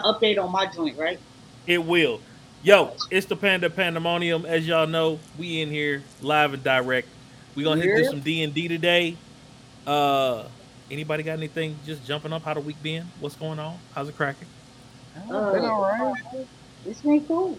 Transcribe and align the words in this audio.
update 0.00 0.42
on 0.42 0.50
my 0.50 0.64
joint, 0.64 0.96
right? 0.96 1.18
It 1.66 1.84
will. 1.84 2.18
Yo, 2.62 2.96
it's 3.10 3.26
the 3.26 3.36
Panda 3.36 3.68
Pandemonium. 3.68 4.46
As 4.46 4.66
y'all 4.66 4.86
know, 4.86 5.20
we 5.38 5.60
in 5.60 5.68
here 5.68 6.02
live 6.22 6.54
and 6.54 6.64
direct. 6.64 7.08
We 7.54 7.64
gonna 7.64 7.82
hit 7.82 7.94
this 7.94 8.08
some 8.08 8.20
D 8.20 8.42
and 8.42 8.54
D 8.54 8.68
today. 8.68 9.18
Uh, 9.86 10.44
anybody 10.90 11.22
got 11.22 11.34
anything 11.34 11.76
just 11.84 12.06
jumping 12.06 12.32
up? 12.32 12.42
How 12.42 12.54
the 12.54 12.60
week 12.60 12.82
been? 12.82 13.04
What's 13.20 13.36
going 13.36 13.58
on? 13.58 13.76
How's 13.94 14.08
it 14.08 14.16
cracking? 14.16 14.48
Uh, 15.30 15.52
been 15.52 15.64
all 15.66 15.82
right. 15.82 16.46
It's 16.86 17.02
been 17.02 17.22
cool. 17.26 17.58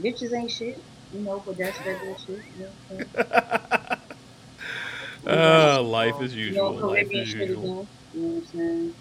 Bitches 0.00 0.32
ain't 0.32 0.52
shit, 0.52 0.80
you 1.12 1.20
know, 1.22 1.42
but 1.44 1.58
that's 1.58 1.76
regular 1.84 2.16
shit. 2.16 2.42
You 2.58 2.68
know 5.26 5.26
uh, 5.26 5.82
life 5.82 6.14
as 6.20 6.32
usual. 6.32 6.74
You 6.74 6.80
know, 6.80 6.86
life 6.86 7.08
as 7.12 7.34
usual. 7.34 7.42
Again, 7.42 7.88
you 8.14 8.20
know 8.20 8.28
what 8.28 8.36
I'm 8.36 8.46
saying? 8.46 8.94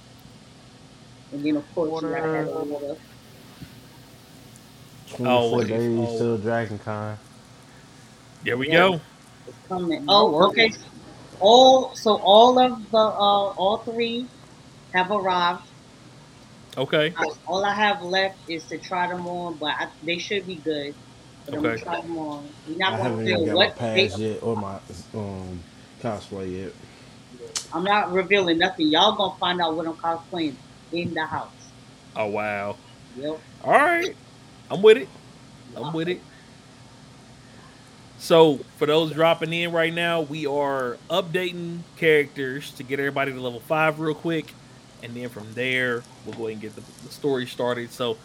And 1.32 1.46
then 1.46 1.58
of 1.58 1.76
course 1.76 1.92
Water. 1.92 2.10
you 2.10 2.16
gotta 2.16 2.38
have 2.38 2.48
all 2.50 2.66
the 2.66 2.98
24 5.16 5.64
days 5.66 6.18
till 6.18 6.38
Dragon 6.38 6.80
Con. 6.80 7.18
There 8.44 8.58
we 8.58 8.68
yeah. 8.68 8.74
go. 8.74 9.02
It's 9.48 9.58
coming. 9.68 10.06
Oh, 10.08 10.50
okay. 10.50 10.72
All 11.40 11.96
so 11.96 12.18
all 12.18 12.60
of 12.60 12.92
the 12.92 12.98
uh 12.98 13.02
all 13.02 13.78
three 13.86 14.28
have 14.94 15.12
arrived. 15.12 15.64
Okay. 16.78 17.14
all 17.48 17.66
I 17.66 17.74
have 17.74 18.02
left 18.02 18.38
is 18.48 18.64
to 18.66 18.78
try 18.78 19.08
them 19.08 19.28
on, 19.28 19.58
but 19.58 19.74
I, 19.78 19.88
they 20.04 20.18
should 20.18 20.48
be 20.48 20.56
good. 20.56 20.96
But 21.46 21.56
okay. 21.56 21.58
I'm 21.58 21.64
gonna 21.64 21.78
try 21.78 22.02
them 22.02 22.18
on. 22.18 22.50
We're 22.68 22.78
not 22.78 22.94
I 22.94 22.98
gonna 22.98 23.16
reveal 23.16 23.56
what 23.56 23.56
my 23.56 23.70
pass 23.70 24.16
they, 24.16 24.30
yet 24.30 24.44
or 24.44 24.56
my 24.56 24.80
um 25.14 25.60
cosplay 26.02 26.64
yet. 26.64 26.74
I'm 27.74 27.84
not 27.84 28.12
revealing 28.12 28.60
nothing. 28.60 28.88
Y'all 28.88 29.16
gonna 29.16 29.36
find 29.40 29.62
out 29.62 29.76
what 29.76 29.88
I'm 29.88 29.96
cosplaying 29.96 30.56
in 30.92 31.14
the 31.14 31.26
house. 31.26 31.52
Oh 32.16 32.28
wow. 32.28 32.78
Yep. 33.16 33.40
All 33.64 33.72
right. 33.72 34.16
I'm 34.70 34.82
with 34.82 34.98
it. 34.98 35.10
I'm 35.76 35.94
with 35.94 36.08
it. 36.08 36.22
So, 38.18 38.60
for 38.78 38.86
those 38.86 39.14
dropping 39.14 39.52
in 39.52 39.72
right 39.72 39.92
now, 39.94 40.22
we 40.22 40.46
are 40.46 40.98
updating 41.10 41.80
characters 41.98 42.70
to 42.74 42.84
get 42.84 43.00
everybody 43.00 43.34
to 43.34 43.42
level 43.42 43.60
five 43.62 44.00
real 44.00 44.14
quick, 44.14 44.54
and 45.02 45.16
then 45.16 45.28
from 45.30 45.52
there 45.54 46.04
we'll 46.24 46.36
go 46.36 46.44
ahead 46.44 46.54
and 46.54 46.62
get 46.62 46.76
the, 46.76 46.84
the 47.04 47.12
story 47.12 47.48
started. 47.48 47.92
So, 47.92 48.18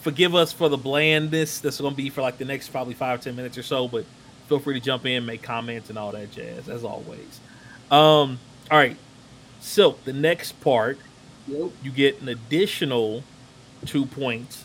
forgive 0.00 0.34
us 0.34 0.52
for 0.52 0.68
the 0.68 0.76
blandness 0.76 1.60
that's 1.60 1.80
going 1.80 1.92
to 1.92 1.96
be 1.96 2.10
for 2.10 2.22
like 2.22 2.38
the 2.38 2.44
next 2.44 2.70
probably 2.70 2.94
five 2.94 3.20
ten 3.20 3.36
minutes 3.36 3.56
or 3.56 3.62
so, 3.62 3.86
but 3.86 4.04
feel 4.48 4.58
free 4.58 4.74
to 4.74 4.84
jump 4.84 5.06
in, 5.06 5.24
make 5.24 5.42
comments, 5.42 5.90
and 5.90 5.98
all 5.98 6.10
that 6.10 6.32
jazz 6.32 6.68
as 6.68 6.82
always. 6.82 7.38
Um, 7.90 8.40
all 8.68 8.78
right. 8.78 8.96
So 9.60 9.96
the 10.04 10.12
next 10.12 10.60
part, 10.60 10.98
yep. 11.50 11.70
you 11.82 11.90
get 11.90 12.20
an 12.20 12.28
additional 12.28 13.22
two 13.86 14.06
points 14.06 14.64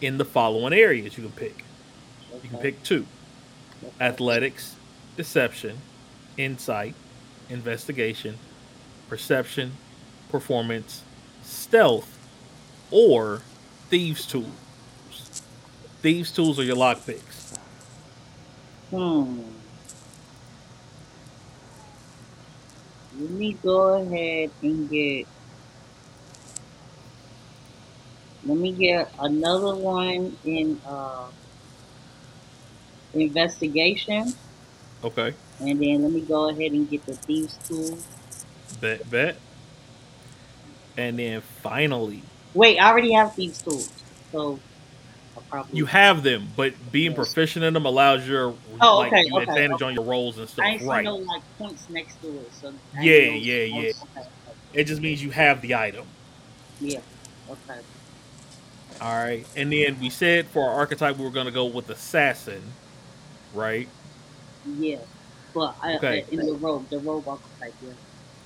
in 0.00 0.18
the 0.18 0.24
following 0.24 0.72
areas 0.72 1.16
you 1.16 1.24
can 1.24 1.32
pick. 1.32 1.64
Okay. 2.32 2.40
You 2.42 2.50
can 2.50 2.58
pick 2.58 2.82
two 2.82 3.06
okay. 3.82 4.04
athletics, 4.04 4.76
deception, 5.16 5.78
insight, 6.36 6.94
investigation, 7.48 8.38
perception, 9.08 9.72
performance, 10.30 11.02
stealth, 11.42 12.18
or 12.90 13.42
thieves' 13.88 14.26
tools. 14.26 14.50
Thieves' 16.02 16.32
tools 16.32 16.58
are 16.58 16.62
your 16.62 16.76
lock 16.76 17.04
picks. 17.04 17.58
Hmm. 18.90 19.42
Let 23.18 23.30
me 23.30 23.52
go 23.62 24.02
ahead 24.02 24.50
and 24.62 24.88
get 24.88 25.26
let 28.44 28.56
me 28.56 28.72
get 28.72 29.12
another 29.18 29.74
one 29.74 30.36
in 30.44 30.80
uh, 30.86 31.26
investigation. 33.14 34.32
Okay. 35.04 35.34
And 35.60 35.80
then 35.80 36.02
let 36.02 36.12
me 36.12 36.20
go 36.22 36.48
ahead 36.48 36.72
and 36.72 36.88
get 36.88 37.04
the 37.06 37.14
thieves 37.14 37.58
tool. 37.68 37.98
Bet, 38.80 39.08
bet. 39.10 39.36
And 40.96 41.18
then 41.18 41.42
finally. 41.62 42.22
Wait, 42.54 42.78
I 42.78 42.90
already 42.90 43.12
have 43.12 43.34
thieves 43.34 43.62
tools, 43.62 43.90
so 44.32 44.58
probably. 45.50 45.76
You 45.76 45.86
have 45.86 46.22
them, 46.22 46.48
but 46.56 46.72
being 46.90 47.10
yes. 47.10 47.16
proficient 47.16 47.64
in 47.64 47.74
them 47.74 47.84
allows 47.84 48.26
your 48.26 48.54
oh, 48.80 48.98
like 48.98 49.12
okay, 49.12 49.28
okay, 49.32 49.42
advantage 49.42 49.72
okay. 49.72 49.84
on 49.84 49.94
your 49.94 50.04
rolls 50.04 50.38
and 50.38 50.48
stuff. 50.48 50.64
I 50.64 50.70
ain't 50.70 50.82
right. 50.82 51.04
no 51.04 51.16
like 51.16 51.42
points 51.58 51.88
next 51.90 52.20
to 52.22 52.28
it, 52.28 52.52
so 52.54 52.72
yeah, 53.00 53.18
yeah, 53.18 53.64
yeah. 53.64 53.92
It 54.72 54.84
just 54.84 55.02
means 55.02 55.22
you 55.22 55.30
have 55.30 55.60
the 55.60 55.74
item. 55.74 56.06
Yeah. 56.80 57.00
Okay. 57.48 57.80
All 59.00 59.14
right, 59.14 59.46
and 59.56 59.72
then 59.72 59.98
we 59.98 60.10
said 60.10 60.46
for 60.48 60.68
our 60.68 60.74
archetype 60.74 61.16
we 61.16 61.24
were 61.24 61.30
going 61.30 61.46
to 61.46 61.52
go 61.52 61.64
with 61.64 61.88
assassin, 61.88 62.62
right? 63.54 63.88
Yeah, 64.66 64.98
but 65.54 65.74
I, 65.82 65.96
okay. 65.96 66.24
in 66.30 66.44
the 66.44 66.52
rogue, 66.52 66.88
the 66.90 66.98
rogue 66.98 67.26
archetype, 67.26 67.74
yeah. 67.82 67.92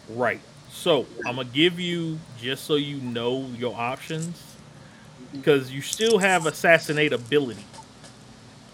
Right. 0.08 0.40
So 0.70 1.06
I'm 1.26 1.36
gonna 1.36 1.48
give 1.48 1.80
you 1.80 2.18
just 2.38 2.64
so 2.64 2.74
you 2.74 2.98
know 2.98 3.48
your 3.56 3.74
options 3.74 4.36
mm-hmm. 4.36 5.38
because 5.38 5.72
you 5.72 5.80
still 5.80 6.18
have 6.18 6.46
assassinate 6.46 7.12
ability. 7.12 7.64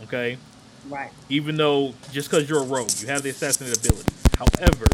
Okay. 0.05 0.39
Right. 0.89 1.11
Even 1.29 1.57
though 1.57 1.95
just 2.13 2.31
because 2.31 2.49
you're 2.49 2.63
a 2.63 2.67
rogue, 2.67 2.91
you 2.99 3.07
have 3.09 3.23
the 3.23 3.31
assassinate 3.31 3.77
ability. 3.79 4.13
However, 4.37 4.87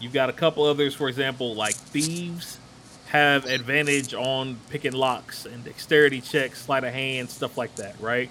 you've 0.00 0.12
got 0.12 0.30
a 0.30 0.32
couple 0.32 0.64
others, 0.64 0.94
for 0.94 1.08
example, 1.08 1.54
like 1.54 1.74
thieves 1.74 2.58
have 3.06 3.46
advantage 3.46 4.14
on 4.14 4.56
picking 4.70 4.92
locks 4.92 5.46
and 5.46 5.64
dexterity 5.64 6.20
checks, 6.20 6.62
sleight 6.62 6.84
of 6.84 6.92
hand, 6.92 7.30
stuff 7.30 7.56
like 7.56 7.74
that, 7.76 7.94
right? 8.00 8.30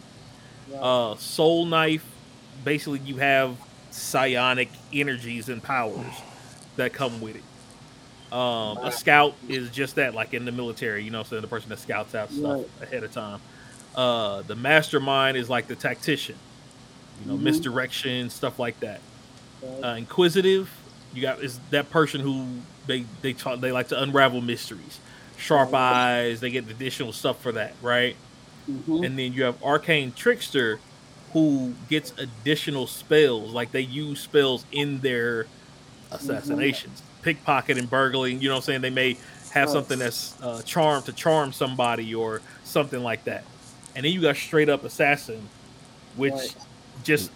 Yeah. 0.69 0.77
Uh, 0.79 1.15
soul 1.15 1.65
knife, 1.65 2.05
basically 2.63 2.99
you 2.99 3.17
have 3.17 3.57
psionic 3.91 4.69
energies 4.93 5.49
and 5.49 5.63
powers 5.63 6.13
that 6.75 6.93
come 6.93 7.21
with 7.21 7.37
it. 7.37 8.35
Um, 8.35 8.77
a 8.79 8.91
scout 8.91 9.35
is 9.47 9.69
just 9.69 9.95
that, 9.95 10.13
like 10.13 10.33
in 10.33 10.43
the 10.43 10.51
military, 10.51 11.03
you 11.03 11.11
know, 11.11 11.23
so 11.23 11.39
the 11.39 11.47
person 11.47 11.69
that 11.69 11.79
scouts 11.79 12.13
out 12.15 12.31
stuff 12.31 12.57
right. 12.57 12.69
ahead 12.81 13.03
of 13.03 13.13
time. 13.13 13.39
Uh, 13.95 14.41
the 14.41 14.55
mastermind 14.55 15.37
is 15.37 15.49
like 15.49 15.67
the 15.67 15.75
tactician, 15.75 16.35
you 17.21 17.27
know, 17.27 17.35
mm-hmm. 17.35 17.45
misdirection, 17.45 18.29
stuff 18.29 18.59
like 18.59 18.77
that. 18.81 18.99
Right. 19.61 19.83
Uh, 19.83 19.95
inquisitive, 19.95 20.69
you 21.15 21.21
got 21.21 21.43
is 21.43 21.59
that 21.71 21.89
person 21.89 22.21
who 22.21 22.45
they 22.87 23.05
they 23.21 23.33
talk, 23.33 23.59
they 23.59 23.71
like 23.71 23.89
to 23.89 24.01
unravel 24.01 24.41
mysteries. 24.41 24.99
Sharp 25.37 25.73
eyes, 25.73 26.39
they 26.39 26.49
get 26.49 26.69
additional 26.69 27.11
stuff 27.11 27.41
for 27.41 27.51
that, 27.53 27.73
right? 27.81 28.15
Mm-hmm. 28.69 29.03
And 29.03 29.19
then 29.19 29.33
you 29.33 29.43
have 29.43 29.61
arcane 29.63 30.13
trickster, 30.13 30.79
who 31.33 31.73
gets 31.89 32.13
additional 32.17 32.87
spells, 32.87 33.51
like 33.51 33.73
they 33.73 33.81
use 33.81 34.21
spells 34.21 34.65
in 34.71 34.99
their 34.99 35.47
assassinations, 36.09 37.01
mm-hmm. 37.01 37.23
pickpocket 37.23 37.77
and 37.77 37.89
burgling. 37.89 38.41
You 38.41 38.47
know 38.47 38.55
what 38.55 38.59
I'm 38.59 38.63
saying? 38.63 38.81
They 38.81 38.89
may 38.89 39.17
have 39.51 39.69
something 39.69 39.99
that's 39.99 40.41
uh, 40.41 40.61
charm 40.63 41.03
to 41.03 41.13
charm 41.13 41.51
somebody 41.51 42.15
or 42.15 42.41
something 42.63 43.03
like 43.03 43.25
that. 43.25 43.43
And 43.95 44.05
then 44.05 44.13
you 44.13 44.21
got 44.21 44.37
straight 44.37 44.69
up 44.69 44.85
assassin, 44.85 45.47
which 46.15 46.33
right. 46.33 46.55
just 47.03 47.31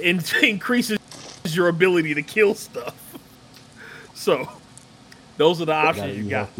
in- 0.00 0.22
increases 0.42 0.98
your 1.44 1.68
ability 1.68 2.14
to 2.14 2.22
kill 2.22 2.54
stuff. 2.54 2.94
So 4.14 4.48
those 5.36 5.60
are 5.60 5.66
the 5.66 5.72
options 5.72 6.16
you 6.16 6.28
got. 6.28 6.50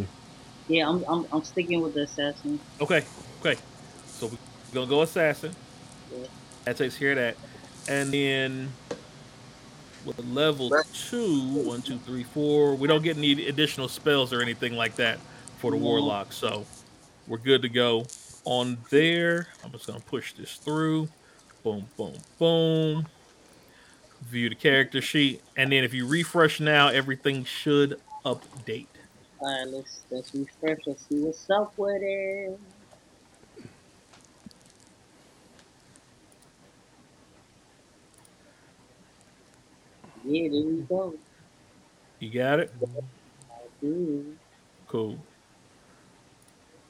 Yeah, 0.69 0.88
I'm, 0.88 1.04
I'm, 1.09 1.26
I'm 1.32 1.44
sticking 1.44 1.81
with 1.81 1.94
the 1.94 2.03
assassin. 2.03 2.59
Okay, 2.81 3.04
okay. 3.41 3.60
So 4.06 4.26
we're 4.26 4.38
gonna 4.72 4.87
go 4.87 5.03
assassin. 5.03 5.54
Yeah. 6.12 6.26
That 6.65 6.76
takes 6.76 6.97
care 6.97 7.10
of 7.10 7.16
that, 7.16 7.37
and 7.88 8.12
then 8.12 8.72
with 10.04 10.19
level 10.25 10.70
two, 10.92 11.48
one, 11.48 11.82
two, 11.82 11.98
three, 11.98 12.25
four, 12.25 12.75
we 12.75 12.88
don't 12.88 13.03
get 13.03 13.16
any 13.16 13.47
additional 13.47 13.88
spells 13.88 14.32
or 14.32 14.42
anything 14.42 14.75
like 14.75 14.97
that 14.97 15.19
for 15.59 15.71
the 15.71 15.76
warlock. 15.76 16.32
So 16.32 16.66
we're 17.26 17.38
good 17.38 17.62
to 17.62 17.69
go 17.69 18.06
on 18.44 18.78
there. 18.91 19.48
I'm 19.62 19.71
just 19.72 19.86
gonna 19.86 20.01
push 20.01 20.33
this 20.34 20.56
through. 20.56 21.09
Boom, 21.62 21.86
boom, 21.97 22.15
boom. 22.39 23.06
View 24.30 24.48
the 24.48 24.54
character 24.54 25.00
sheet, 25.00 25.42
and 25.56 25.71
then 25.71 25.84
if 25.84 25.94
you 25.94 26.09
refresh 26.09 26.59
now, 26.59 26.88
everything 26.88 27.44
should 27.44 28.00
update. 28.24 28.86
Alright, 29.41 29.68
let's 29.68 30.03
let's 30.10 30.34
refresh. 30.34 30.78
Let's 30.86 31.06
see 31.06 31.21
what's 31.21 31.48
up 31.50 31.72
with 31.76 32.03
it. 32.03 32.59
Yeah, 40.24 40.48
there 40.48 40.62
we 40.62 40.86
go. 40.88 41.15
You 42.18 42.30
got 42.30 42.60
it? 42.60 42.72
I 42.82 43.60
do. 43.80 44.34
Cool. 44.88 45.18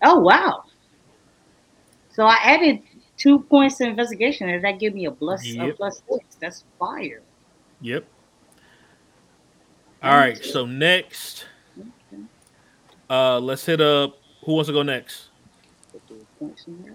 Oh 0.02 0.20
wow. 0.20 0.62
So 2.10 2.24
I 2.24 2.36
added 2.42 2.80
two 3.16 3.40
points 3.40 3.78
to 3.78 3.84
investigation, 3.88 4.48
and 4.48 4.62
that 4.64 4.78
give 4.78 4.94
me 4.94 5.06
a 5.06 5.10
plus 5.10 5.44
yep. 5.44 5.74
a 5.74 5.76
plus 5.76 6.00
six. 6.08 6.36
That's 6.36 6.64
fire. 6.78 7.22
Yep. 7.84 8.06
All 10.02 10.16
right. 10.16 10.42
So 10.42 10.64
next, 10.64 11.44
uh, 13.10 13.38
let's 13.38 13.66
hit 13.66 13.82
up. 13.82 14.16
Who 14.46 14.54
wants 14.54 14.68
to 14.68 14.72
go 14.72 14.82
next? 14.82 15.28
points 16.38 16.66
in 16.66 16.82
there. 16.82 16.94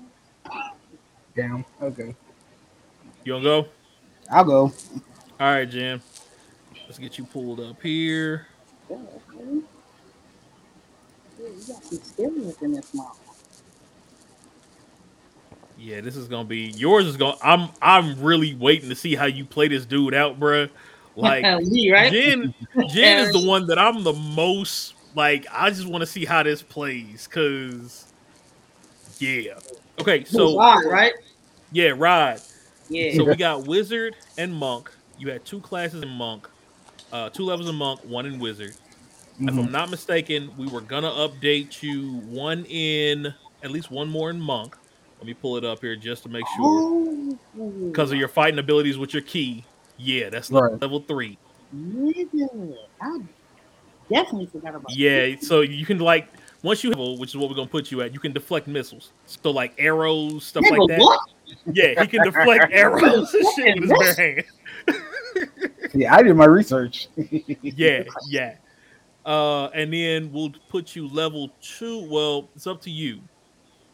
Damn. 1.36 1.64
Okay. 1.80 2.16
You 3.24 3.34
wanna 3.34 3.44
go? 3.44 3.68
I'll 4.32 4.44
go. 4.44 4.62
All 4.62 4.74
right, 5.40 5.70
Jim. 5.70 6.02
Let's 6.88 6.98
get 6.98 7.20
you 7.20 7.26
pulled 7.26 7.60
up 7.60 7.80
here. 7.84 8.48
Yeah, 8.90 8.96
okay. 8.96 9.62
Yeah, 11.40 11.50
you 11.50 11.68
got 11.68 11.84
some 11.84 12.00
skills 12.00 12.62
in 12.64 12.72
this 12.72 12.94
mouth. 12.96 13.29
Yeah, 15.80 16.02
this 16.02 16.16
is 16.18 16.28
gonna 16.28 16.48
be 16.48 16.72
yours. 16.76 17.06
Is 17.06 17.18
gonna 17.18 17.38
I'm 17.42 17.70
I'm 17.82 18.22
really 18.22 18.54
waiting 18.54 18.90
to 18.90 18.96
see 18.96 19.16
how 19.16 19.26
you 19.26 19.46
play 19.46 19.70
this 19.70 19.86
dude 19.86 20.14
out, 20.14 20.40
bruh. 20.40 20.70
Like 21.16 21.46
me, 21.64 21.92
right? 21.92 22.12
Jen, 22.12 22.54
Jen 22.88 23.20
is 23.20 23.32
the 23.32 23.48
one 23.48 23.68
that 23.68 23.80
I'm 23.80 24.04
the 24.04 24.14
most 24.14 24.96
like. 25.16 25.46
I 25.52 25.70
just 25.70 25.88
want 25.88 26.02
to 26.02 26.06
see 26.06 26.26
how 26.26 26.44
this 26.44 26.62
plays, 26.62 27.28
cause 27.28 28.08
yeah. 29.20 29.54
Okay, 30.00 30.26
so 30.26 30.58
Rod, 30.58 30.86
right? 30.86 31.14
yeah, 31.72 31.94
Rod. 31.96 32.42
Yeah. 32.90 33.16
So 33.16 33.24
we 33.24 33.38
got 33.38 33.66
wizard 33.66 34.16
and 34.38 34.54
monk. 34.54 34.92
You 35.18 35.30
had 35.30 35.46
two 35.46 35.62
classes 35.62 36.02
in 36.04 36.10
monk, 36.10 36.50
uh, 37.12 37.30
two 37.30 37.44
levels 37.44 37.70
of 37.70 37.76
monk, 37.76 38.02
one 38.04 38.26
in 38.26 38.40
wizard. 38.40 38.76
If 39.40 39.54
Mhm. 39.54 39.66
I'm 39.66 39.72
not 39.72 39.90
mistaken, 39.90 40.52
we 40.58 40.68
were 40.68 40.82
gonna 40.82 41.10
update 41.10 41.82
you 41.82 42.16
one 42.26 42.66
in 42.66 43.34
at 43.64 43.72
least 43.72 43.90
one 43.92 44.10
more 44.10 44.30
in 44.30 44.42
monk. 44.42 44.76
Let 45.20 45.26
me 45.28 45.34
pull 45.34 45.58
it 45.58 45.66
up 45.66 45.82
here 45.82 45.96
just 45.96 46.24
to 46.24 46.30
make 46.30 46.46
sure. 46.56 46.66
Oh, 46.66 47.38
Because 47.88 48.12
of 48.12 48.18
your 48.18 48.30
fighting 48.30 48.58
abilities 48.60 48.98
with 48.98 49.14
your 49.14 49.22
ki. 49.22 49.66
Yeah, 49.98 50.30
that's 50.30 50.50
Right. 50.50 50.80
level 50.82 51.02
three. 51.02 51.38
nigga, 51.76 52.74
I 53.02 53.20
definitely 54.10 54.48
forgot 54.48 54.76
about 54.76 54.96
Yeah, 54.96 55.36
so 55.42 55.62
you 55.62 55.86
can 55.86 56.00
like 56.00 56.28
once 56.64 56.84
you 56.84 56.90
level, 56.90 57.18
which 57.18 57.30
is 57.32 57.38
what 57.38 57.50
we're 57.50 57.56
gonna 57.56 57.68
put 57.70 57.92
you 57.92 58.02
at, 58.02 58.14
you 58.14 58.20
can 58.20 58.32
deflect 58.32 58.68
missiles. 58.68 59.12
So 59.26 59.52
like 59.52 59.74
arrows, 59.78 60.46
stuff 60.46 60.64
Nigga, 60.64 60.78
like 60.80 60.88
that. 60.90 61.00
what? 61.00 61.20
Yeah, 61.74 62.02
he 62.02 62.08
can 62.08 62.24
deflect 62.24 62.68
arrows 62.72 63.34
and 63.34 63.46
shit 63.56 63.80
with 63.82 63.90
his 63.92 64.16
bare 64.16 64.36
hand. 64.88 65.02
Yeah, 65.94 66.16
I 66.16 66.24
did 66.24 66.36
my 66.36 66.46
research. 66.46 67.08
Yeah, 67.62 68.04
yeah. 68.28 68.56
Uh, 69.26 69.66
and 69.68 69.92
then 69.94 70.32
we'll 70.32 70.54
put 70.70 70.96
you 70.96 71.08
level 71.08 71.52
two. 71.62 72.08
Well, 72.10 72.50
it's 72.56 72.66
up 72.68 72.82
to 72.84 72.90
you. 72.90 73.20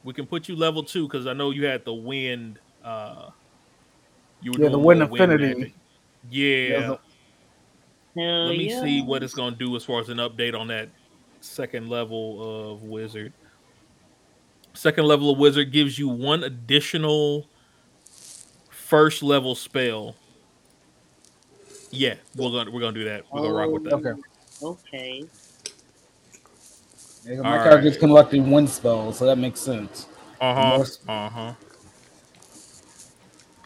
We 0.05 0.13
can 0.13 0.27
put 0.27 0.47
you 0.47 0.55
level 0.55 0.83
two 0.83 1.07
because 1.07 1.25
I 1.25 1.33
know 1.33 1.49
you 1.49 1.65
had 1.65 1.83
the 1.83 1.93
wind. 1.93 2.59
Uh, 2.83 3.31
you 4.39 4.53
Yeah, 4.57 4.69
the 4.69 4.77
wind 4.77 4.99
more 4.99 5.09
affinity. 5.09 5.53
magic. 5.55 5.73
Yeah. 6.29 6.67
Yeah, 6.67 6.97
Hell 8.15 8.47
Let 8.47 8.57
me 8.57 8.69
yeah. 8.69 8.81
see 8.81 9.01
what 9.01 9.23
it's 9.23 9.33
gonna 9.33 9.55
do 9.55 9.75
as 9.75 9.83
far 9.83 9.99
as 9.99 10.09
an 10.09 10.17
update 10.19 10.57
on 10.57 10.67
that 10.67 10.89
second 11.41 11.89
level 11.89 12.71
of 12.71 12.83
wizard. 12.83 13.33
Second 14.75 15.05
level 15.05 15.31
of 15.31 15.39
wizard 15.39 15.71
gives 15.71 15.97
you 15.97 16.07
one 16.07 16.43
additional 16.43 17.47
first 18.69 19.23
level 19.23 19.55
spell. 19.55 20.15
Yeah, 21.89 22.15
we're 22.35 22.51
gonna 22.51 22.69
we're 22.71 22.81
gonna 22.81 22.93
do 22.93 23.05
that. 23.05 23.23
We're 23.33 23.41
gonna 23.41 23.53
rock 23.53 23.71
with 23.71 23.83
that. 23.85 23.93
Okay. 23.95 24.21
Okay. 24.63 25.25
Yeah, 27.25 27.37
All 27.37 27.43
my 27.43 27.57
character's 27.63 27.93
right. 27.93 27.99
collecting 27.99 28.51
wind 28.51 28.69
spell, 28.69 29.11
so 29.13 29.25
that 29.25 29.37
makes 29.37 29.59
sense. 29.59 30.07
Uh 30.39 30.53
huh. 30.53 30.85
Uh 31.11 31.29
huh. 31.29 31.53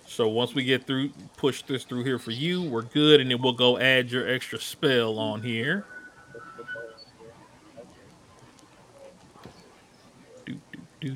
So 0.07 0.27
once 0.27 0.53
we 0.53 0.63
get 0.63 0.85
through, 0.85 1.11
push 1.37 1.61
this 1.63 1.83
through 1.83 2.03
here 2.03 2.19
for 2.19 2.31
you, 2.31 2.63
we're 2.63 2.81
good, 2.83 3.21
and 3.21 3.31
then 3.31 3.41
we'll 3.41 3.53
go 3.53 3.77
add 3.77 4.11
your 4.11 4.27
extra 4.27 4.59
spell 4.59 5.17
on 5.17 5.41
here. 5.41 5.85
Do, 10.45 10.59
do, 10.71 10.79
do. 11.01 11.15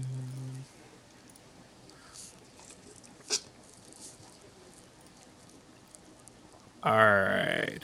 All 6.83 6.91
right. 6.97 7.79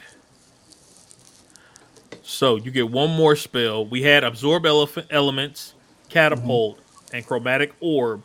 So 2.30 2.58
you 2.58 2.70
get 2.70 2.92
one 2.92 3.10
more 3.10 3.36
spell. 3.36 3.88
We 3.88 4.04
had 4.04 4.24
absorb 4.24 4.68
elephant 4.68 5.08
elements, 5.10 5.74
catapult, 6.10 6.78
and 7.12 7.26
chromatic 7.26 7.74
orb, 7.80 8.24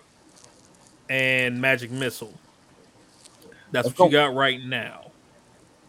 and 1.09 1.59
magic 1.59 1.91
missile. 1.91 2.35
That's 3.73 3.87
Let's 3.87 3.99
what 3.99 4.07
you 4.07 4.13
got 4.13 4.35
right 4.35 4.63
now. 4.63 5.11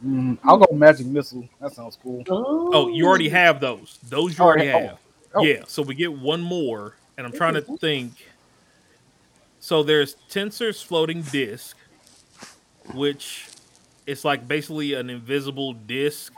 Mm, 0.04 0.38
I'll 0.46 0.58
go 0.58 0.74
magic 0.74 1.08
missile. 1.08 1.48
That 1.60 1.74
sounds 1.74 1.98
cool. 2.02 2.24
Oh, 2.30 2.70
Oh, 2.74 2.88
you 2.88 3.06
already 3.06 3.28
have 3.28 3.60
those. 3.60 4.00
Those 4.08 4.38
you 4.38 4.46
Oh, 4.46 4.48
already 4.48 4.70
oh, 4.72 4.80
have. 4.80 4.98
oh. 5.36 5.44
Yeah. 5.44 5.64
So 5.68 5.82
we 5.82 5.94
get 5.94 6.18
one 6.18 6.42
more, 6.42 6.96
and 7.18 7.28
I'm 7.28 7.34
trying 7.34 7.56
to 7.56 7.62
think. 7.62 8.14
So 9.60 9.84
there's 9.84 10.16
Tenser's 10.30 10.82
floating 10.82 11.22
disc, 11.22 11.76
which 12.94 13.50
it's 14.08 14.24
like 14.24 14.48
basically 14.48 14.94
an 14.94 15.10
invisible 15.10 15.74
disc 15.74 16.32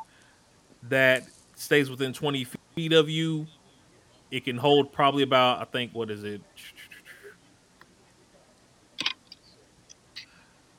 that 0.84 1.24
stays 1.58 1.90
within 1.90 2.14
20 2.14 2.48
feet 2.76 2.94
of 2.94 3.10
you. 3.10 3.48
It 4.32 4.46
can 4.46 4.58
hold 4.58 4.92
probably 4.92 5.24
about, 5.24 5.60
I 5.62 5.66
think, 5.66 5.94
what 5.94 6.10
is 6.12 6.24
it? 6.24 6.42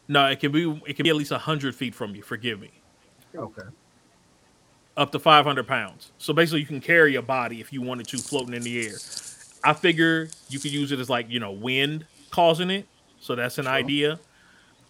No, 0.09 0.27
it 0.27 0.41
can 0.41 0.53
be 0.53 0.81
it 0.87 0.97
can 0.97 1.05
be 1.05 1.11
at 1.11 1.17
least 1.17 1.33
hundred 1.33 1.75
feet 1.75 1.95
from 1.95 2.15
you. 2.15 2.23
Forgive 2.23 2.61
me 2.61 2.71
Okay. 3.37 3.63
up 4.97 5.13
to 5.13 5.19
500 5.19 5.67
pounds. 5.67 6.13
So 6.17 6.33
basically, 6.33 6.61
you 6.61 6.67
can 6.67 6.81
carry 6.81 7.17
a 7.17 7.23
body 7.23 7.61
if 7.61 7.73
you 7.75 7.83
wanted 7.83 8.09
to 8.09 8.17
floating 8.19 8.55
in 8.55 8.63
the 8.63 8.87
air. 8.87 8.95
I 9.65 9.75
figure 9.75 10.31
you 10.49 10.59
could 10.59 10.73
use 10.73 10.93
it 10.93 10.99
as 10.99 11.11
like 11.11 11.29
you 11.29 11.41
know 11.41 11.53
wind 11.53 12.07
causing 12.31 12.71
it. 12.71 12.87
So 13.21 13.35
that's 13.35 13.59
an 13.59 13.67
idea. 13.67 14.19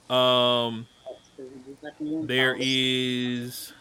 Um, 0.08 0.86
there 2.22 2.56
is 2.58 3.72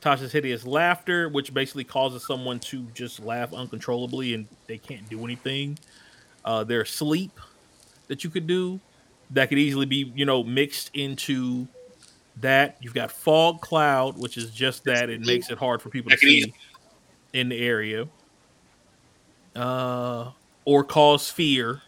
Tasha's 0.00 0.32
hideous 0.32 0.64
laughter, 0.64 1.28
which 1.28 1.52
basically 1.52 1.84
causes 1.84 2.24
someone 2.24 2.60
to 2.60 2.82
just 2.94 3.20
laugh 3.20 3.52
uncontrollably 3.52 4.34
and 4.34 4.46
they 4.66 4.78
can't 4.78 5.08
do 5.08 5.24
anything. 5.24 5.78
Uh, 6.44 6.64
there's 6.64 6.90
sleep 6.90 7.32
that 8.06 8.24
you 8.24 8.30
could 8.30 8.46
do 8.46 8.80
that 9.30 9.48
could 9.48 9.58
easily 9.58 9.86
be 9.86 10.12
you 10.14 10.24
know 10.24 10.42
mixed 10.42 10.90
into 10.94 11.66
that. 12.36 12.76
You've 12.80 12.94
got 12.94 13.10
fog 13.10 13.60
cloud, 13.60 14.18
which 14.18 14.36
is 14.36 14.50
just 14.50 14.84
that 14.84 15.10
it 15.10 15.20
makes 15.20 15.50
it 15.50 15.58
hard 15.58 15.82
for 15.82 15.90
people 15.90 16.10
to 16.10 16.16
see 16.16 16.52
in 17.32 17.48
the 17.48 17.58
area. 17.58 18.08
Uh, 19.56 20.30
or 20.64 20.84
cause 20.84 21.28
fear, 21.28 21.82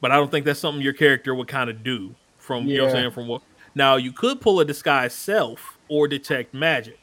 but 0.00 0.12
I 0.12 0.16
don't 0.16 0.30
think 0.30 0.44
that's 0.44 0.60
something 0.60 0.82
your 0.82 0.92
character 0.92 1.34
would 1.34 1.48
kind 1.48 1.68
of 1.68 1.82
do. 1.82 2.14
From 2.38 2.66
you 2.66 2.78
know 2.78 2.84
what 2.84 2.90
I'm 2.90 2.96
saying 2.96 3.10
from 3.10 3.28
what 3.28 3.42
now 3.74 3.96
you 3.96 4.12
could 4.12 4.40
pull 4.40 4.60
a 4.60 4.64
disguise 4.64 5.12
self 5.12 5.78
or 5.88 6.08
detect 6.08 6.54
magic 6.54 6.98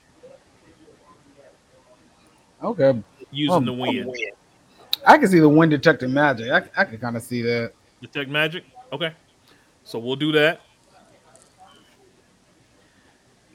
Okay. 2.64 3.04
using 3.32 3.56
Um, 3.56 3.66
the 3.66 3.74
wind. 3.74 4.16
I 5.06 5.18
can 5.18 5.28
see 5.30 5.40
the 5.40 5.50
wind 5.50 5.72
detecting 5.72 6.14
magic. 6.14 6.52
I, 6.52 6.82
I 6.82 6.86
can 6.86 6.98
kind 6.98 7.16
of 7.16 7.24
see 7.24 7.42
that. 7.44 7.74
Detect 8.02 8.30
magic. 8.30 8.64
Okay, 8.92 9.14
so 9.84 10.00
we'll 10.00 10.16
do 10.16 10.32
that, 10.32 10.62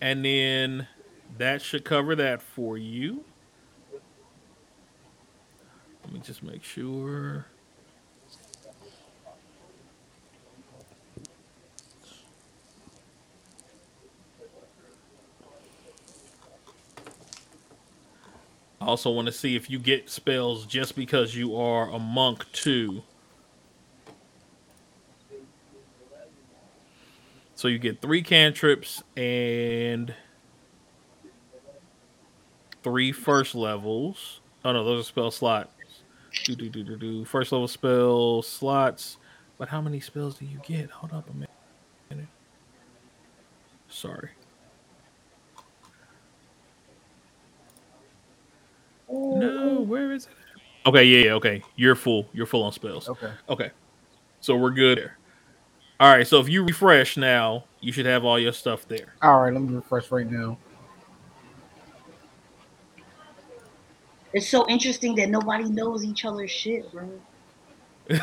and 0.00 0.24
then 0.24 0.86
that 1.38 1.62
should 1.62 1.84
cover 1.84 2.14
that 2.16 2.42
for 2.42 2.76
you. 2.76 3.24
Let 6.04 6.12
me 6.12 6.20
just 6.20 6.42
make 6.42 6.62
sure. 6.64 7.46
I 18.82 18.86
also 18.86 19.12
want 19.12 19.26
to 19.26 19.32
see 19.32 19.54
if 19.54 19.70
you 19.70 19.78
get 19.78 20.10
spells 20.10 20.66
just 20.66 20.96
because 20.96 21.36
you 21.36 21.56
are 21.56 21.88
a 21.88 22.00
monk 22.00 22.50
too. 22.50 23.04
So 27.54 27.68
you 27.68 27.78
get 27.78 28.02
three 28.02 28.22
cantrips 28.22 29.04
and 29.16 30.12
three 32.82 33.12
first 33.12 33.54
levels. 33.54 34.40
Oh 34.64 34.72
no, 34.72 34.84
those 34.84 35.02
are 35.02 35.08
spell 35.08 35.30
slots. 35.30 35.70
Do 36.44 36.56
do 36.56 36.68
do 36.68 36.82
do 36.82 36.96
do. 36.96 37.24
First 37.24 37.52
level 37.52 37.68
spell 37.68 38.42
slots. 38.42 39.16
But 39.58 39.68
how 39.68 39.80
many 39.80 40.00
spells 40.00 40.38
do 40.38 40.44
you 40.44 40.58
get? 40.66 40.90
Hold 40.90 41.12
up 41.12 41.30
a 41.30 41.32
minute. 41.32 42.28
Sorry. 43.88 44.30
No, 49.12 49.80
where 49.82 50.12
is 50.12 50.26
it? 50.26 50.32
Okay, 50.86 51.04
yeah, 51.04 51.26
yeah, 51.26 51.32
okay. 51.34 51.62
You're 51.76 51.94
full. 51.94 52.26
You're 52.32 52.46
full 52.46 52.62
on 52.64 52.72
spells. 52.72 53.08
Okay. 53.08 53.30
Okay. 53.48 53.70
So 54.40 54.56
we're 54.56 54.70
good 54.70 54.98
there. 54.98 55.18
All 56.00 56.10
right, 56.10 56.26
so 56.26 56.40
if 56.40 56.48
you 56.48 56.64
refresh 56.64 57.16
now, 57.16 57.64
you 57.80 57.92
should 57.92 58.06
have 58.06 58.24
all 58.24 58.38
your 58.38 58.52
stuff 58.52 58.88
there. 58.88 59.14
All 59.22 59.40
right. 59.40 59.52
Let 59.52 59.62
me 59.62 59.74
refresh 59.76 60.10
right 60.10 60.28
now. 60.28 60.58
It's 64.32 64.48
so 64.48 64.66
interesting 64.68 65.14
that 65.16 65.28
nobody 65.28 65.64
knows 65.64 66.04
each 66.04 66.24
other's 66.24 66.50
shit, 66.50 66.90
bro. 66.90 67.08